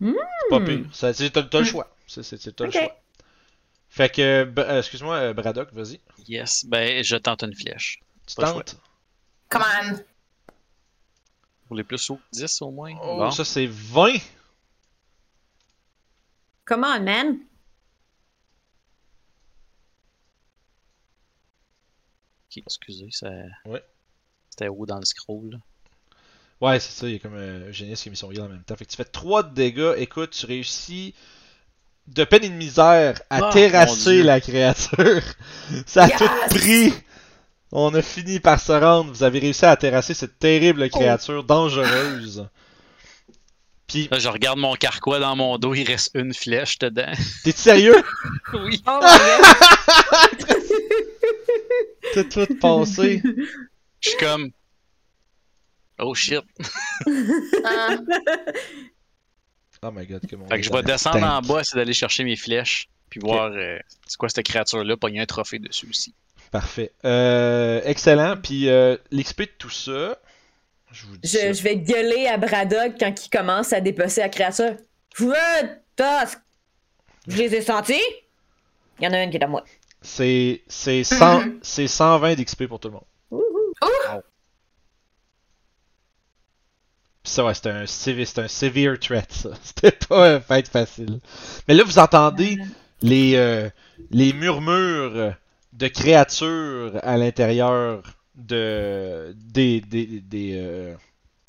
Hmm. 0.00 0.12
C'est 0.50 0.58
pas 0.58 0.64
pire. 0.64 0.84
Ça, 0.92 1.12
c'est- 1.12 1.30
T'as 1.30 1.42
t'as 1.42 1.58
le 1.58 1.64
choix. 1.64 1.88
C'est- 2.06 2.22
c'est- 2.22 2.40
c'est- 2.40 2.52
T'as 2.52 2.66
Ok. 2.66 2.74
le 2.74 2.80
choix. 2.80 2.96
Fait 3.90 4.08
que, 4.14 4.44
b- 4.44 4.60
euh, 4.60 4.78
excuse-moi, 4.78 5.16
euh, 5.16 5.32
Braddock, 5.32 5.70
vas-y. 5.72 5.98
Yes. 6.28 6.64
Ben, 6.66 7.02
je 7.02 7.16
tente 7.16 7.42
une 7.42 7.54
flèche. 7.54 8.00
Tu 8.26 8.34
tentes? 8.36 8.76
Come 9.48 9.62
on. 9.82 9.96
Pour 11.68 11.76
les 11.76 11.84
plus 11.84 12.10
hauts, 12.10 12.18
10 12.32 12.62
au 12.62 12.70
moins. 12.70 12.94
Oh, 13.02 13.18
bon. 13.18 13.30
ça 13.30 13.44
c'est 13.44 13.66
20. 13.66 14.14
Come 16.64 16.84
on, 16.84 17.00
man. 17.02 17.38
Ok, 22.50 22.62
excusez, 22.66 23.08
ça... 23.10 23.30
Ouais. 23.66 23.82
C'était 24.50 24.68
où 24.68 24.86
dans 24.86 24.98
le 24.98 25.04
scroll? 25.04 25.50
là? 25.50 25.58
Ouais, 26.60 26.80
c'est 26.80 26.90
ça, 26.92 27.06
il 27.06 27.12
y 27.12 27.16
a 27.16 27.18
comme 27.20 27.34
euh, 27.36 27.68
Eugénie 27.68 27.94
qui 27.94 28.08
a 28.08 28.10
mis 28.10 28.16
son 28.16 28.32
heal 28.32 28.40
en 28.40 28.48
même 28.48 28.64
temps. 28.64 28.74
Fait 28.76 28.84
que 28.84 28.90
tu 28.90 28.96
fais 28.96 29.04
3 29.04 29.44
de 29.44 29.54
dégâts. 29.54 29.94
Écoute, 29.98 30.30
tu 30.30 30.46
réussis 30.46 31.14
de 32.08 32.24
peine 32.24 32.44
et 32.44 32.48
de 32.48 32.54
misère 32.54 33.20
à 33.30 33.48
Ah, 33.48 33.50
terrasser 33.52 34.22
la 34.22 34.40
créature. 34.40 35.22
ça 35.86 36.04
a 36.04 36.08
Yes! 36.08 36.18
tout 36.18 36.54
pris. 36.56 36.92
On 37.72 37.94
a 37.94 38.02
fini 38.02 38.40
par 38.40 38.60
se 38.60 38.72
rendre. 38.72 39.12
Vous 39.12 39.22
avez 39.22 39.38
réussi 39.40 39.64
à 39.64 39.76
terrasser 39.76 40.14
cette 40.14 40.38
terrible 40.38 40.88
créature 40.88 41.44
dangereuse. 41.44 42.48
Puis, 43.86 44.08
Là, 44.10 44.18
je 44.18 44.28
regarde 44.28 44.58
mon 44.58 44.74
carquois 44.74 45.18
dans 45.18 45.34
mon 45.36 45.56
dos, 45.58 45.74
il 45.74 45.84
reste 45.84 46.10
une 46.14 46.34
flèche 46.34 46.78
dedans. 46.78 47.12
t'es 47.44 47.52
sérieux? 47.52 47.96
oui. 48.54 48.82
Oh. 48.86 49.00
T'as 52.14 52.24
tout 52.24 52.46
passé. 52.60 53.22
Je 54.00 54.10
suis 54.10 54.18
comme. 54.18 54.50
Oh 55.98 56.14
shit. 56.14 56.42
Ah, 57.64 57.96
Oh 59.82 59.90
my 59.92 60.06
god, 60.06 60.26
que 60.26 60.34
mon 60.36 60.48
Fait 60.48 60.60
que 60.60 60.66
je 60.66 60.72
vais 60.72 60.82
descendre 60.82 61.24
en 61.24 61.40
bas, 61.40 61.62
c'est 61.62 61.76
d'aller 61.76 61.92
chercher 61.92 62.24
mes 62.24 62.36
flèches. 62.36 62.88
Puis 63.10 63.20
voir 63.20 63.52
euh, 63.52 63.78
c'est 64.06 64.16
quoi 64.16 64.28
cette 64.28 64.44
créature-là, 64.44 64.96
pogner 64.96 65.20
un 65.20 65.26
trophée 65.26 65.58
dessus 65.58 65.86
aussi. 65.88 66.14
Parfait. 66.50 66.92
Euh, 67.04 67.80
excellent. 67.84 68.36
Puis, 68.42 68.68
euh, 68.68 68.96
l'XP 69.10 69.42
de 69.42 69.50
tout 69.58 69.70
ça. 69.70 70.18
Je 70.90 71.06
vous 71.06 71.16
dis 71.18 71.28
ça. 71.28 71.48
Je, 71.48 71.58
je 71.58 71.62
vais 71.62 71.76
gueuler 71.76 72.26
à 72.26 72.38
Braddock 72.38 72.94
quand 72.98 73.12
il 73.24 73.28
commence 73.30 73.72
à 73.72 73.80
dépecer 73.80 74.20
la 74.20 74.28
créature. 74.28 74.76
Vous 75.16 75.32
Tusk! 75.96 76.38
Je 77.26 77.36
les 77.36 77.54
ai 77.56 77.60
sentis? 77.60 78.00
Il 78.98 79.04
y 79.04 79.08
en 79.08 79.12
a 79.12 79.22
une 79.22 79.30
qui 79.30 79.36
est 79.36 79.44
à 79.44 79.48
moi. 79.48 79.64
C'est 80.00 80.62
c'est 80.68 81.04
100 81.04 81.42
c'est 81.62 81.88
120 81.88 82.36
d'XP 82.36 82.66
pour 82.66 82.80
tout 82.80 82.88
le 82.88 82.94
monde. 82.94 83.04
Pis 87.22 87.30
ça, 87.30 87.44
ouais, 87.44 87.54
c'était 87.54 87.70
un, 87.70 87.82
un 87.82 88.48
severe 88.48 88.98
threat, 88.98 89.30
ça. 89.32 89.50
C'était 89.62 89.90
pas 89.90 90.34
un 90.36 90.40
fight 90.40 90.68
facile. 90.68 91.18
Mais 91.66 91.74
là, 91.74 91.84
vous 91.84 91.98
entendez 91.98 92.58
les, 93.02 93.34
euh, 93.36 93.68
les 94.10 94.32
murmures 94.32 95.34
de 95.72 95.88
créatures 95.88 96.98
à 97.02 97.16
l'intérieur 97.16 98.02
de, 98.34 99.34
des, 99.36 99.80
des, 99.80 100.20
des, 100.20 100.52
euh, 100.56 100.94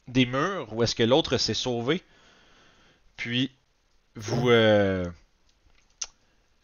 des 0.07 0.25
murs 0.25 0.73
où 0.73 0.83
est-ce 0.83 0.95
que 0.95 1.03
l'autre 1.03 1.37
s'est 1.37 1.53
sauvé. 1.53 2.03
Puis, 3.15 3.51
vous, 4.15 4.49
euh, 4.49 5.05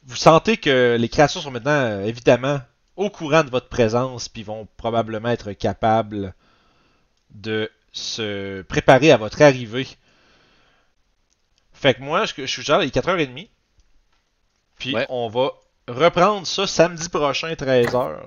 vous 0.03 0.15
sentez 0.15 0.57
que 0.57 0.95
les 0.99 1.09
créatures 1.09 1.41
sont 1.41 1.51
maintenant, 1.51 1.71
euh, 1.71 2.03
évidemment, 2.05 2.59
au 2.95 3.09
courant 3.09 3.43
de 3.43 3.49
votre 3.49 3.67
présence, 3.69 4.29
puis 4.29 4.43
vont 4.43 4.67
probablement 4.77 5.29
être 5.29 5.51
capables 5.53 6.33
de 7.31 7.71
se 7.93 8.61
préparer 8.63 9.11
à 9.11 9.17
votre 9.17 9.41
arrivée. 9.41 9.87
Fait 11.73 11.93
que 11.93 12.01
moi, 12.01 12.25
je, 12.25 12.33
je 12.37 12.45
suis 12.45 12.63
genre, 12.63 12.81
il 12.83 12.87
est 12.87 12.91
4h30. 12.91 13.49
Puis 14.77 14.93
Ouais. 14.93 15.05
on 15.09 15.27
va 15.29 15.51
reprendre 15.87 16.45
ça 16.47 16.67
samedi 16.67 17.09
prochain, 17.09 17.53
13h. 17.53 18.17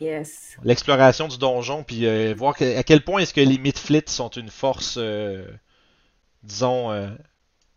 Yes. 0.00 0.56
L'exploration 0.64 1.28
du 1.28 1.38
donjon, 1.38 1.84
puis 1.84 2.06
euh, 2.06 2.34
voir 2.36 2.54
que- 2.56 2.76
à 2.76 2.82
quel 2.82 3.02
point 3.02 3.20
est-ce 3.22 3.32
que 3.32 3.40
les 3.40 3.58
Midflits 3.58 4.02
sont 4.06 4.28
une 4.30 4.50
force, 4.50 4.96
euh, 4.98 5.46
disons, 6.42 6.90
euh, 6.90 7.08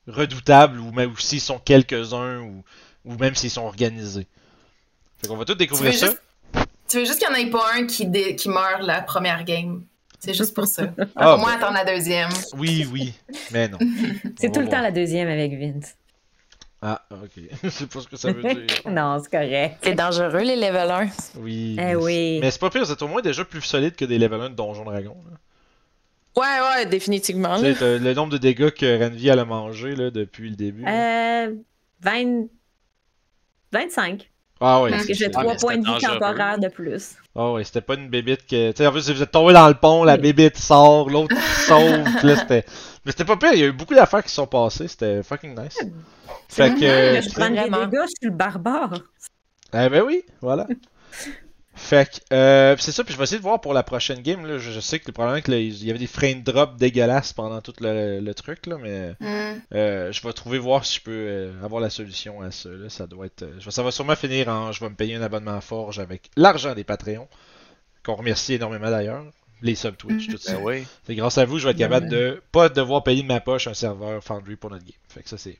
redoutable, 0.07 0.80
ou 0.80 0.91
même 0.91 1.14
s'ils 1.17 1.41
sont 1.41 1.59
quelques-uns, 1.59 2.40
ou, 2.40 2.64
ou 3.06 3.16
même 3.17 3.35
s'ils 3.35 3.51
sont 3.51 3.64
organisés. 3.66 4.27
Fait 5.22 5.27
qu'on 5.27 5.38
va 5.38 5.45
tout 5.45 5.56
découvrir 5.56 5.93
ça. 5.93 6.07
juste, 6.07 6.22
tu 6.90 6.98
veux 6.99 7.06
juste 7.06 7.19
qu'il 7.19 7.27
n'y 7.30 7.35
en 7.35 7.48
ait 7.48 7.49
pas 7.51 7.64
un 7.75 7.85
qui, 7.85 8.06
dé- 8.07 8.35
qui 8.35 8.49
meurt 8.49 8.82
la 8.82 9.01
première 9.01 9.43
game. 9.43 9.83
C'est 10.19 10.33
juste 10.33 10.56
pour 10.56 10.66
ça. 10.66 10.88
Ah, 11.16 11.35
Au 11.35 11.38
moins 11.38 11.51
ben. 11.57 11.57
attendre 11.64 11.74
la 11.74 11.85
deuxième. 11.85 12.30
Oui, 12.56 12.88
oui, 12.91 13.14
mais 13.51 13.67
non. 13.67 13.77
C'est 14.40 14.51
tout 14.51 14.61
le 14.61 14.67
temps 14.67 14.82
la 14.82 14.91
deuxième 14.91 15.27
avec 15.27 15.53
Vince. 15.53 15.95
Ah, 16.81 17.01
ok. 17.11 17.43
Je 17.64 17.69
sais 17.69 17.88
pas 17.88 18.01
ce 18.01 18.07
que 18.07 18.17
ça 18.17 18.31
veut 18.31 18.41
dire. 18.43 18.65
non, 18.89 19.19
c'est 19.23 19.31
correct. 19.31 19.77
C'est 19.81 19.95
dangereux, 19.95 20.41
les 20.43 20.56
level 20.56 20.91
1. 20.91 21.07
Oui. 21.39 21.75
Eh 21.80 21.81
mais- 21.81 21.95
oui. 21.95 22.38
Mais 22.41 22.51
c'est 22.51 22.59
pas 22.59 22.69
pire, 22.69 22.83
vous 22.85 22.91
êtes 22.91 23.01
au 23.01 23.07
moins 23.07 23.22
déjà 23.22 23.43
plus 23.43 23.61
solide 23.61 23.95
que 23.95 24.06
des 24.06 24.19
level 24.19 24.41
1 24.41 24.49
de 24.51 24.56
Donjon 24.56 24.83
Dragon. 24.85 25.15
là. 25.30 25.38
Ouais, 26.39 26.67
ouais, 26.77 26.85
définitivement. 26.85 27.57
Tu 27.59 27.73
sais, 27.73 27.97
le 27.97 28.14
nombre 28.14 28.31
de 28.33 28.38
dégâts 28.38 28.69
que 28.69 29.03
Renvi 29.03 29.27
a 29.31 29.43
mangé 29.43 29.95
là, 29.95 30.11
depuis 30.11 30.51
le 30.51 30.56
début. 30.56 30.85
Euh, 30.88 31.56
20... 32.01 32.45
25. 33.72 34.30
Ah 34.59 34.81
ouais. 34.81 34.89
Parce 34.91 35.03
c'est- 35.03 35.07
que 35.09 35.14
j'ai 35.14 35.25
c'est- 35.25 35.31
Ah, 35.35 35.41
trois 35.41 35.53
mais 35.53 35.59
points 35.59 35.77
de 35.77 35.85
vie 35.85 36.01
temporaires 36.06 36.59
de 36.59 36.67
plus. 36.67 37.15
Ah 37.35 37.51
ouais, 37.53 37.64
c'était 37.64 37.81
pas 37.81 37.95
une 37.95 38.09
bébite 38.09 38.47
que. 38.47 38.72
Tu 38.72 38.77
sais, 38.77 38.88
en 38.88 38.91
plus, 38.91 39.09
vous 39.11 39.22
êtes 39.22 39.31
tombé 39.31 39.53
dans 39.53 39.67
le 39.67 39.75
pont, 39.75 40.03
la 40.03 40.15
Oui. 40.15 40.22
bébite 40.22 40.57
sort, 40.57 41.09
l'autre 41.09 41.35
sauve. 41.67 42.06
là, 42.23 42.35
c'était. 42.38 42.65
Mais 43.08 43.14
c'était 43.14 43.26
pas 43.26 43.38
pire, 43.38 43.53
il 43.53 43.60
y 43.60 43.64
a 43.64 43.68
eu 43.68 43.72
beaucoup 43.72 43.95
d'affaires 43.95 44.22
qui 44.22 44.30
se 44.30 44.36
sont 44.36 44.48
passées, 44.48 44.88
c'était 44.90 45.24
fucking 45.24 45.58
nice. 45.60 45.80
Fait 46.50 46.76
que. 46.76 46.84
Euh, 46.84 47.22
je 47.22 47.30
prends 47.30 47.50
des 47.50 47.56
dégâts, 47.56 48.02
je 48.03 48.16
suis 48.19 48.27
le 48.27 48.32
barbare. 48.32 49.00
Eh 49.74 49.90
ben 49.90 50.03
oui, 50.06 50.24
voilà. 50.42 50.68
Fait 51.80 52.10
que, 52.10 52.34
euh, 52.36 52.76
c'est 52.80 52.92
ça, 52.92 53.03
puis 53.03 53.14
je 53.14 53.19
vais 53.19 53.24
essayer 53.26 53.38
de 53.38 53.44
voir 53.44 53.61
pour 53.61 53.72
la 53.74 53.84
prochaine 53.84 54.22
game, 54.24 54.45
là, 54.48 54.58
je, 54.58 54.72
je 54.72 54.80
sais 54.80 55.00
que 55.00 55.06
le 55.08 55.14
problème, 55.14 55.40
il 55.48 55.84
y 55.86 55.90
avait 55.92 56.00
des 56.00 56.08
frame 56.08 56.42
drops 56.42 56.76
dégueulasses 56.76 57.34
pendant 57.34 57.61
tout 57.61 57.74
le, 57.82 58.19
le 58.19 58.34
truc, 58.34 58.66
là, 58.66 58.77
mais 58.82 59.16
Hmm. 59.19 59.60
euh, 59.76 60.11
je 60.11 60.22
vais 60.26 60.34
trouver 60.34 60.58
voir 60.58 60.86
si 60.86 60.98
je 60.98 61.03
peux 61.03 61.11
euh, 61.11 61.64
avoir 61.64 61.80
la 61.80 61.92
solution 61.92 62.42
à 62.42 62.50
ça, 62.50 62.69
là, 62.69 62.90
ça 62.90 63.06
doit 63.08 63.27
être, 63.27 63.44
euh, 63.44 63.60
ça 63.69 63.84
va 63.84 63.92
sûrement 63.92 64.16
finir 64.16 64.50
en, 64.50 64.72
je 64.72 64.80
vais 64.84 64.90
me 64.90 64.95
payer 64.95 65.16
un 65.16 65.22
abonnement 65.22 65.56
à 65.56 65.61
Forge 65.61 66.00
avec 66.00 66.32
l'argent 66.36 66.74
des 66.74 66.84
Patreons, 66.84 67.27
qu'on 68.03 68.16
remercie 68.16 68.56
énormément 68.56 68.90
d'ailleurs, 68.90 69.24
les 69.61 69.76
sub 69.76 69.95
Twitch, 69.98 70.27
tout 70.27 70.38
ça. 70.38 70.53
Ben 70.53 70.61
oui. 70.64 70.88
C'est 71.06 71.16
grâce 71.16 71.38
à 71.38 71.45
vous, 71.45 71.58
je 71.60 71.66
vais 71.66 71.72
être 71.72 71.77
capable 71.77 72.10
de 72.10 72.42
pas 72.52 72.69
devoir 72.69 73.03
payer 73.03 73.22
de 73.24 73.27
ma 73.27 73.40
poche 73.40 73.68
un 73.68 73.74
serveur 73.74 74.24
Foundry 74.24 74.56
pour 74.56 74.69
notre 74.69 74.84
game. 74.86 74.94
Fait 75.10 75.24
que 75.24 75.30
ça 75.30 75.38
c'est 75.38 75.58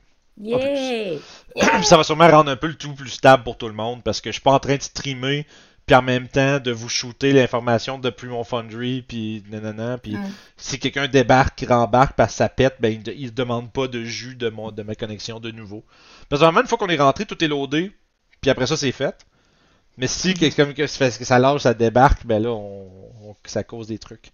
ça 1.82 1.96
va 1.96 2.04
sûrement 2.04 2.28
rendre 2.28 2.50
un 2.50 2.56
peu 2.56 2.68
le 2.68 2.74
tout 2.76 2.94
plus 2.94 3.08
stable 3.10 3.42
pour 3.42 3.56
tout 3.58 3.66
le 3.66 3.74
monde 3.74 4.02
parce 4.04 4.20
que 4.20 4.30
je 4.30 4.34
suis 4.34 4.42
pas 4.42 4.52
en 4.52 4.60
train 4.60 4.76
de 4.76 4.82
streamer 4.82 5.46
puis 5.86 5.96
en 5.96 6.02
même 6.02 6.28
temps 6.28 6.60
de 6.60 6.70
vous 6.70 6.88
shooter 6.90 7.32
l'information 7.32 7.98
depuis 7.98 8.28
mon 8.28 8.44
Foundry 8.44 9.02
puis 9.02 9.42
nanana 9.50 9.98
puis 9.98 10.14
Mm. 10.16 10.30
si 10.56 10.78
quelqu'un 10.78 11.08
débarque, 11.08 11.64
rembarque 11.68 12.14
parce 12.14 12.32
que 12.32 12.36
ça 12.36 12.48
pète, 12.48 12.76
ben 12.78 12.92
il, 12.92 13.02
de- 13.02 13.14
il 13.16 13.32
demande 13.34 13.72
pas 13.72 13.88
de 13.88 14.04
jus 14.04 14.34
de 14.36 14.48
mon 14.50 14.70
de 14.70 14.82
ma 14.82 14.94
connexion 14.94 15.40
de 15.40 15.50
nouveau. 15.50 15.82
Parce 16.28 16.40
que 16.40 16.44
vraiment 16.44 16.60
une 16.60 16.66
fois 16.68 16.78
qu'on 16.78 16.88
est 16.88 16.96
rentré, 16.98 17.24
tout 17.26 17.42
est 17.42 17.48
loadé 17.48 17.90
puis 18.40 18.50
après 18.50 18.66
ça 18.66 18.76
c'est 18.76 18.92
fait. 18.92 19.16
Mais 19.98 20.06
si 20.06 20.32
que 20.34 20.48
ça 20.50 20.64
fait- 20.64 21.18
que 21.18 21.24
ça 21.24 21.38
lâche, 21.38 21.62
ça 21.62 21.74
débarque, 21.74 22.24
ben 22.24 22.42
là 22.42 22.50
on, 22.50 22.88
on- 23.24 23.36
ça 23.44 23.62
cause 23.64 23.88
des 23.88 23.98
trucs. 23.98 24.30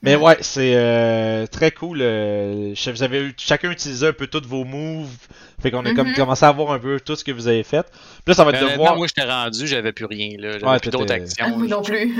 Mais 0.00 0.14
ouais, 0.14 0.36
c'est 0.42 0.74
euh, 0.76 1.46
très 1.48 1.72
cool. 1.72 2.00
euh, 2.02 2.72
je- 2.74 2.90
vous 2.90 3.02
avez 3.02 3.20
eu- 3.24 3.34
chacun 3.36 3.70
utilisé 3.72 4.06
un 4.06 4.12
peu 4.12 4.28
tous 4.28 4.46
vos 4.46 4.64
moves. 4.64 5.10
Fait 5.60 5.70
qu'on 5.72 5.84
a 5.84 5.92
comme 5.92 6.08
Mhm. 6.10 6.14
commencé 6.14 6.44
à 6.44 6.52
voir 6.52 6.70
un 6.72 6.78
peu 6.78 7.00
tout 7.00 7.16
ce 7.16 7.24
que 7.24 7.32
vous 7.32 7.48
avez 7.48 7.64
fait. 7.64 7.82
Puis 7.90 8.22
là, 8.28 8.34
ça 8.34 8.44
va 8.44 8.52
être 8.52 8.60
de 8.60 8.76
voir. 8.76 8.96
moi, 8.96 9.08
j'étais 9.08 9.28
rendu, 9.28 9.66
j'avais 9.66 9.92
plus 9.92 10.04
rien. 10.04 10.36
là. 10.38 10.52
J'avais 10.52 10.66
Ouais, 10.66 10.78
plus 10.78 10.90
d'autres 10.90 11.12
Ah, 11.12 11.14
actions. 11.16 11.58
moi 11.58 11.66
non 11.66 11.82
plus. 11.82 12.14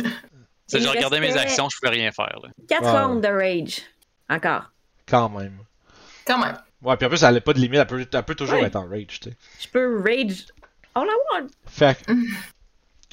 Je 0.73 0.89
regardais 0.89 1.21
mes 1.21 1.37
actions, 1.37 1.69
je 1.71 1.77
pouvais 1.79 1.93
rien 1.97 2.11
faire. 2.11 2.39
Là. 2.43 2.49
4 2.69 2.83
Ouais. 2.83 3.01
rounds 3.01 3.23
de 3.23 3.29
rage. 3.33 3.83
Encore. 4.29 4.65
Quand 5.07 5.29
même. 5.31 5.59
Quand 6.27 6.39
même. 6.45 6.59
Ouais, 6.83 6.97
puis 6.97 7.07
en 7.07 7.09
plus, 7.09 7.23
elle 7.23 7.35
n'a 7.35 7.41
pas 7.41 7.53
de 7.55 7.61
limite. 7.61 7.79
Elle 7.81 7.87
peut, 7.87 8.07
elle 8.13 8.23
peut 8.25 8.35
toujours 8.35 8.59
Ouais. 8.59 8.67
être 8.67 8.77
en 8.77 8.89
rage, 8.89 9.21
tu 9.21 9.31
sais. 9.31 9.37
Je 9.61 9.69
peux 9.69 10.03
rage 10.03 10.47
all 10.95 11.07
I 11.07 11.17
want. 11.43 11.47
Fait 11.67 11.97
que, 12.05 12.13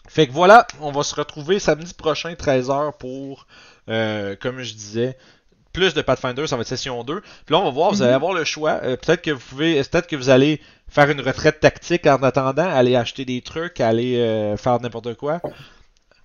fait 0.07 0.27
que 0.27 0.31
voilà, 0.31 0.65
on 0.81 0.91
va 0.91 1.03
se 1.03 1.15
retrouver 1.15 1.59
samedi 1.59 1.93
prochain, 1.93 2.33
13h, 2.33 2.97
pour, 2.97 3.47
euh, 3.89 4.35
comme 4.39 4.61
je 4.61 4.73
disais, 4.73 5.17
plus 5.73 5.93
de 5.93 6.01
Pathfinder, 6.01 6.47
ça 6.47 6.55
va 6.55 6.61
être 6.61 6.67
session 6.69 7.03
2. 7.03 7.19
Puis 7.21 7.53
là, 7.53 7.59
on 7.59 7.65
va 7.65 7.69
voir, 7.71 7.91
vous 7.91 8.01
allez 8.01 8.13
avoir 8.13 8.33
le 8.33 8.43
choix. 8.45 8.79
Euh, 8.83 8.95
peut-être 8.95 9.21
que 9.21 9.31
vous 9.31 9.41
pouvez, 9.49 9.75
peut-être 9.83 10.07
que 10.07 10.15
vous 10.15 10.29
allez 10.29 10.61
faire 10.87 11.09
une 11.09 11.19
retraite 11.19 11.59
tactique 11.59 12.07
en 12.07 12.21
attendant, 12.23 12.63
aller 12.69 12.95
acheter 12.95 13.25
des 13.25 13.41
trucs, 13.41 13.81
aller 13.81 14.15
euh, 14.17 14.55
faire 14.55 14.79
n'importe 14.79 15.15
quoi. 15.15 15.41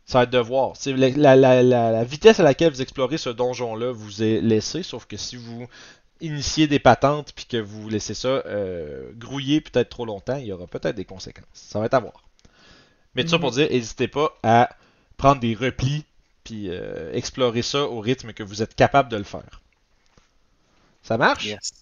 Ça 0.06 0.18
va 0.18 0.24
être 0.24 0.30
de 0.30 0.38
voir. 0.38 0.72
C'est 0.76 0.92
la, 0.92 1.08
la, 1.10 1.34
la, 1.36 1.62
la- 1.62 1.90
la 1.90 2.04
vitesse 2.04 2.38
à 2.40 2.42
laquelle 2.44 2.72
vous 2.72 2.82
explorez 2.82 3.16
ce 3.18 3.30
donjon-là 3.30 3.92
vous 3.92 4.22
est 4.22 4.40
laissée, 4.40 4.82
sauf 4.82 5.06
que 5.06 5.16
si 5.16 5.36
vous 5.36 5.66
initiez 6.20 6.66
des 6.66 6.78
patentes 6.78 7.32
puis 7.34 7.46
que 7.46 7.56
vous 7.56 7.88
laissez 7.88 8.14
ça 8.14 8.28
euh, 8.28 9.10
grouiller 9.16 9.60
peut-être 9.60 9.88
trop 9.88 10.04
longtemps, 10.04 10.36
il 10.36 10.46
y 10.46 10.52
aura 10.52 10.66
peut-être 10.66 10.94
des 10.96 11.04
conséquences. 11.04 11.44
Ça 11.54 11.78
va 11.80 11.86
être 11.86 11.94
à 11.94 12.00
voir. 12.00 12.22
Mais 13.14 13.24
tout 13.24 13.30
ça 13.30 13.38
pour 13.38 13.50
dire, 13.50 13.68
n'hésitez 13.70 14.08
pas 14.08 14.36
à 14.42 14.70
prendre 15.16 15.40
des 15.40 15.54
replis 15.54 16.04
puis 16.44 16.68
euh, 16.70 17.12
explorer 17.12 17.62
ça 17.62 17.84
au 17.84 18.00
rythme 18.00 18.32
que 18.32 18.42
vous 18.42 18.62
êtes 18.62 18.74
capable 18.74 19.08
de 19.10 19.16
le 19.16 19.24
faire. 19.24 19.60
Ça 21.02 21.16
marche? 21.18 21.46
Yes. 21.46 21.72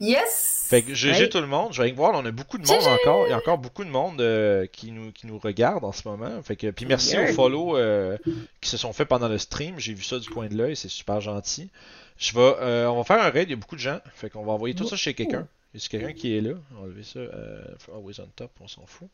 Yes! 0.00 0.66
Fait 0.68 0.82
que 0.82 0.94
GG 0.94 1.28
tout 1.28 1.40
le 1.40 1.46
monde, 1.46 1.72
je 1.72 1.78
vais 1.78 1.88
aller 1.88 1.96
voir, 1.96 2.12
on 2.14 2.24
a 2.24 2.30
beaucoup 2.32 2.58
de 2.58 2.66
monde 2.66 2.80
GG. 2.80 2.88
encore, 2.90 3.26
il 3.26 3.30
y 3.30 3.32
a 3.32 3.36
encore 3.36 3.58
beaucoup 3.58 3.84
de 3.84 3.90
monde 3.90 4.20
euh, 4.20 4.66
qui, 4.66 4.90
nous, 4.90 5.12
qui 5.12 5.28
nous 5.28 5.38
regarde 5.38 5.84
en 5.84 5.92
ce 5.92 6.08
moment. 6.08 6.42
Fait 6.42 6.56
que, 6.56 6.70
puis 6.70 6.86
merci 6.86 7.12
Yeah. 7.14 7.30
aux 7.30 7.34
follow 7.34 7.76
euh, 7.76 8.18
qui 8.60 8.68
se 8.68 8.76
sont 8.76 8.92
faits 8.92 9.06
pendant 9.08 9.28
le 9.28 9.38
stream, 9.38 9.78
j'ai 9.78 9.94
vu 9.94 10.02
ça 10.02 10.18
du 10.18 10.28
coin 10.28 10.48
de 10.48 10.56
l'œil, 10.56 10.74
c'est 10.74 10.88
super 10.88 11.20
gentil. 11.20 11.70
Je 12.18 12.32
vais, 12.34 12.40
euh, 12.60 12.88
on 12.88 12.96
va 12.96 13.04
faire 13.04 13.22
un 13.24 13.30
raid, 13.30 13.48
il 13.48 13.52
y 13.52 13.54
a 13.54 13.56
beaucoup 13.56 13.76
de 13.76 13.80
gens, 13.80 14.00
fait 14.14 14.28
qu'on 14.30 14.44
va 14.44 14.52
envoyer 14.52 14.74
tout 14.74 14.86
ça 14.88 14.96
chez 14.96 15.14
quelqu'un. 15.14 15.46
Y 15.74 15.78
a 15.78 15.88
quelqu'un 15.88 16.12
qui 16.12 16.36
est 16.36 16.40
là? 16.40 16.54
On 16.72 16.74
va 16.74 16.80
enlever 16.82 17.04
ça, 17.04 17.20
euh, 17.20 17.62
always 17.94 18.20
on 18.20 18.28
top, 18.34 18.50
on 18.60 18.68
s'en 18.68 18.84
fout. 18.86 19.08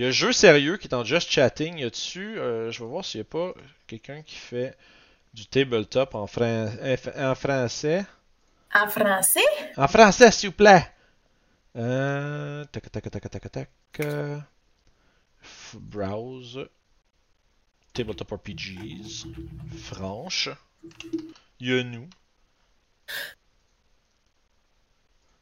Il 0.00 0.04
y 0.04 0.06
a 0.06 0.12
Jeu 0.12 0.32
Sérieux 0.32 0.78
qui 0.78 0.88
est 0.88 0.94
en 0.94 1.04
Just 1.04 1.30
Chatting, 1.30 1.76
y 1.76 1.84
a-dessus, 1.84 2.38
euh, 2.38 2.70
je 2.72 2.82
vais 2.82 2.88
voir 2.88 3.04
s'il 3.04 3.20
n'y 3.20 3.26
a 3.26 3.30
pas 3.30 3.52
quelqu'un 3.86 4.22
qui 4.22 4.36
fait 4.36 4.74
du 5.34 5.44
tabletop 5.44 6.14
en, 6.14 6.26
fran- 6.26 6.70
en 7.18 7.34
français. 7.34 8.06
En 8.74 8.88
français? 8.88 9.44
En 9.76 9.86
français, 9.88 10.30
s'il 10.30 10.48
vous 10.48 10.54
plaît. 10.56 10.90
Euh, 11.76 12.64
tac, 12.72 12.90
tac, 12.90 13.10
tac, 13.10 13.30
tac, 13.30 13.52
tac. 13.52 13.70
euh, 14.00 14.38
Browse. 15.74 16.66
Tabletop 17.92 18.30
RPGs. 18.32 19.26
Franche. 19.82 20.48
Il 21.60 21.68
y 21.68 21.78
a 21.78 21.82
nous. 21.84 22.08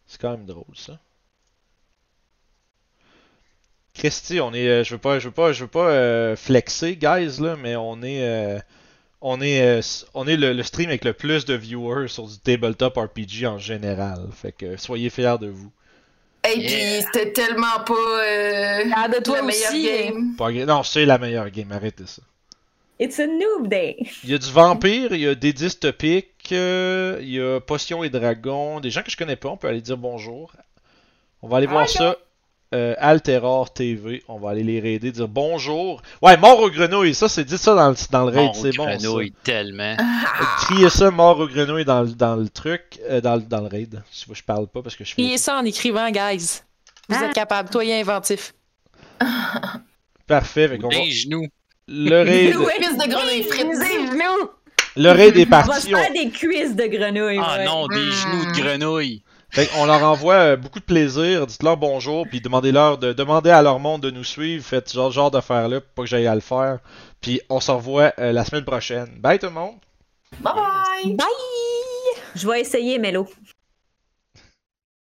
C'est 0.09 0.21
quand 0.21 0.33
même 0.33 0.47
drôle 0.47 0.75
ça. 0.75 0.99
Christy, 3.99 4.41
on 4.41 4.55
est, 4.55 4.69
euh, 4.69 4.85
je 4.85 4.95
veux 4.95 4.99
pas, 5.01 5.19
je 5.19 5.27
veux 5.29 5.35
pas, 5.35 5.53
je 5.53 5.63
veux 5.65 5.71
pas 5.71 5.89
euh, 5.91 6.37
flexer, 6.37 6.97
guys 6.97 7.41
là, 7.41 7.57
mais 7.61 7.77
on 7.77 8.03
est, 8.03 8.23
euh, 8.23 8.59
on 9.21 9.41
est, 9.41 9.61
euh, 9.61 9.81
on 10.15 10.27
est 10.27 10.37
le, 10.37 10.53
le 10.53 10.63
stream 10.63 10.89
avec 10.89 11.05
le 11.05 11.13
plus 11.13 11.45
de 11.45 11.55
viewers 11.55 12.09
sur 12.09 12.27
du 12.27 12.39
tabletop 12.39 12.97
RPG 12.97 13.47
en 13.47 13.59
général. 13.59 14.29
Fait 14.33 14.53
que 14.53 14.77
soyez 14.77 15.11
fiers 15.11 15.37
de 15.41 15.49
vous. 15.49 15.71
Et 16.49 16.59
Yeah. 16.59 16.69
puis, 17.01 17.07
c'était 17.13 17.33
tellement 17.33 17.81
pas. 17.85 17.95
Euh, 17.95 18.85
Ah, 18.95 19.09
de 19.09 19.23
toi 19.23 19.39
la 19.39 19.43
meilleure 19.43 19.71
aussi, 19.73 19.85
game. 19.85 20.35
Pas 20.39 20.51
Non, 20.53 20.83
c'est 20.85 21.05
la 21.05 21.19
meilleure 21.19 21.51
game, 21.51 21.71
arrêtez 21.73 22.07
ça. 22.07 22.23
It's 23.01 23.19
a 23.21 23.27
noob 23.27 23.69
day. 23.69 23.97
Il 24.25 24.31
y 24.31 24.35
a 24.35 24.39
du 24.39 24.51
vampire, 24.51 25.13
il 25.13 25.21
y 25.21 25.29
a 25.29 25.35
des 25.35 25.53
dystopiques, 25.53 26.51
euh, 26.53 27.19
il 27.21 27.29
y 27.31 27.41
a 27.41 27.61
potions 27.61 28.03
et 28.03 28.09
dragons, 28.11 28.81
des 28.81 28.91
gens 28.91 29.03
que 29.03 29.11
je 29.11 29.17
connais 29.17 29.37
pas, 29.37 29.49
on 29.51 29.57
peut 29.57 29.69
aller 29.69 29.81
dire 29.81 29.97
bonjour. 29.99 30.53
On 31.43 31.49
va 31.49 31.59
aller 31.59 31.67
voir 31.67 31.89
ça. 31.89 32.17
Euh, 32.75 32.95
Alteror 32.99 33.73
TV, 33.73 34.23
on 34.29 34.39
va 34.39 34.51
aller 34.51 34.63
les 34.63 34.79
raider, 34.79 35.11
dire 35.11 35.27
bonjour. 35.27 36.03
Ouais, 36.21 36.37
mort 36.37 36.61
aux 36.61 36.71
grenouilles, 36.71 37.15
ça 37.15 37.27
c'est 37.27 37.45
dit 37.45 37.57
ça 37.57 37.75
dans 37.75 37.89
le, 37.89 37.97
dans 38.11 38.27
le 38.27 38.31
raid, 38.31 38.51
c'est 38.55 38.77
bon 38.77 38.85
ça. 38.85 38.97
grenouille, 38.97 39.33
tellement. 39.43 39.97
Criez 40.61 40.91
ça 40.91 41.11
mort 41.11 41.39
aux 41.41 41.47
grenouilles 41.49 41.87
dans, 41.87 42.03
le- 42.03 42.13
dans 42.13 42.37
le 42.37 42.47
truc, 42.51 43.01
euh, 43.09 43.23
dans, 43.23 43.37
le- 43.37 43.41
dans 43.41 43.63
le 43.63 43.69
raid. 43.69 44.03
Si 44.11 44.27
vous, 44.27 44.35
je 44.35 44.43
parle 44.43 44.67
pas 44.69 44.83
parce 44.83 44.97
que 44.97 45.05
je 45.05 45.15
fais. 45.15 45.23
Criez 45.23 45.39
ça 45.39 45.57
en 45.57 45.65
écrivant, 45.65 46.11
guys. 46.11 46.61
Vous 47.09 47.17
Ah. 47.19 47.25
êtes 47.25 47.33
capable. 47.33 47.71
Toi, 47.71 47.85
inventif. 47.91 48.53
Parfait, 50.27 50.69
fait 50.69 50.79
qu'on 50.79 50.89
va- 50.91 50.95
Des 50.97 51.11
genoux. 51.11 51.47
le 51.89 52.23
raid, 52.23 52.55
quiz 52.55 52.99
de 52.99 53.09
grenouille 53.11 53.43
frites. 53.45 53.67
le 54.97 55.11
raid 55.11 55.37
est 55.39 55.47
On 55.47 55.51
va 55.51 55.63
se 55.63 55.69
parti. 55.69 55.95
on- 55.95 55.99
faire 55.99 56.13
des 56.13 56.29
cuisses 56.31 56.77
de 56.77 56.85
grenouilles. 56.87 57.41
Ah 57.43 57.57
ouais. 57.59 57.65
non, 57.65 57.87
des 57.89 58.11
genoux 58.11 58.45
de 58.53 58.61
grenouille. 58.61 59.23
Fait 59.51 59.67
qu'on 59.67 59.87
leur 59.87 60.03
envoie 60.03 60.35
euh, 60.35 60.57
beaucoup 60.57 60.79
de 60.79 60.85
plaisir, 60.85 61.47
dites-leur 61.47 61.77
bonjour, 61.77 62.27
puis 62.29 62.41
demandez-leur 62.41 62.99
de 62.99 63.13
demander 63.13 63.51
à 63.51 63.63
leur 63.63 63.79
monde 63.79 64.03
de 64.03 64.11
nous 64.11 64.25
suivre, 64.25 64.65
faites 64.65 64.89
ce 64.89 64.95
genre, 64.95 65.11
genre 65.11 65.31
d'affaires-là, 65.31 65.81
pour 65.81 65.91
pas 65.91 66.03
que 66.03 66.09
j'aille 66.09 66.27
à 66.27 66.35
le 66.35 66.41
faire. 66.41 66.81
Puis 67.21 67.41
on 67.49 67.61
se 67.61 67.71
revoit 67.71 68.13
euh, 68.19 68.33
la 68.33 68.45
semaine 68.45 68.65
prochaine. 68.65 69.09
Bye 69.19 69.39
tout 69.39 69.47
le 69.47 69.53
monde! 69.53 69.77
Bye 70.41 70.55
bye! 70.55 71.15
Bye! 71.15 71.27
Je 72.35 72.47
vais 72.47 72.61
essayer, 72.61 72.99
Mélo. 72.99 73.27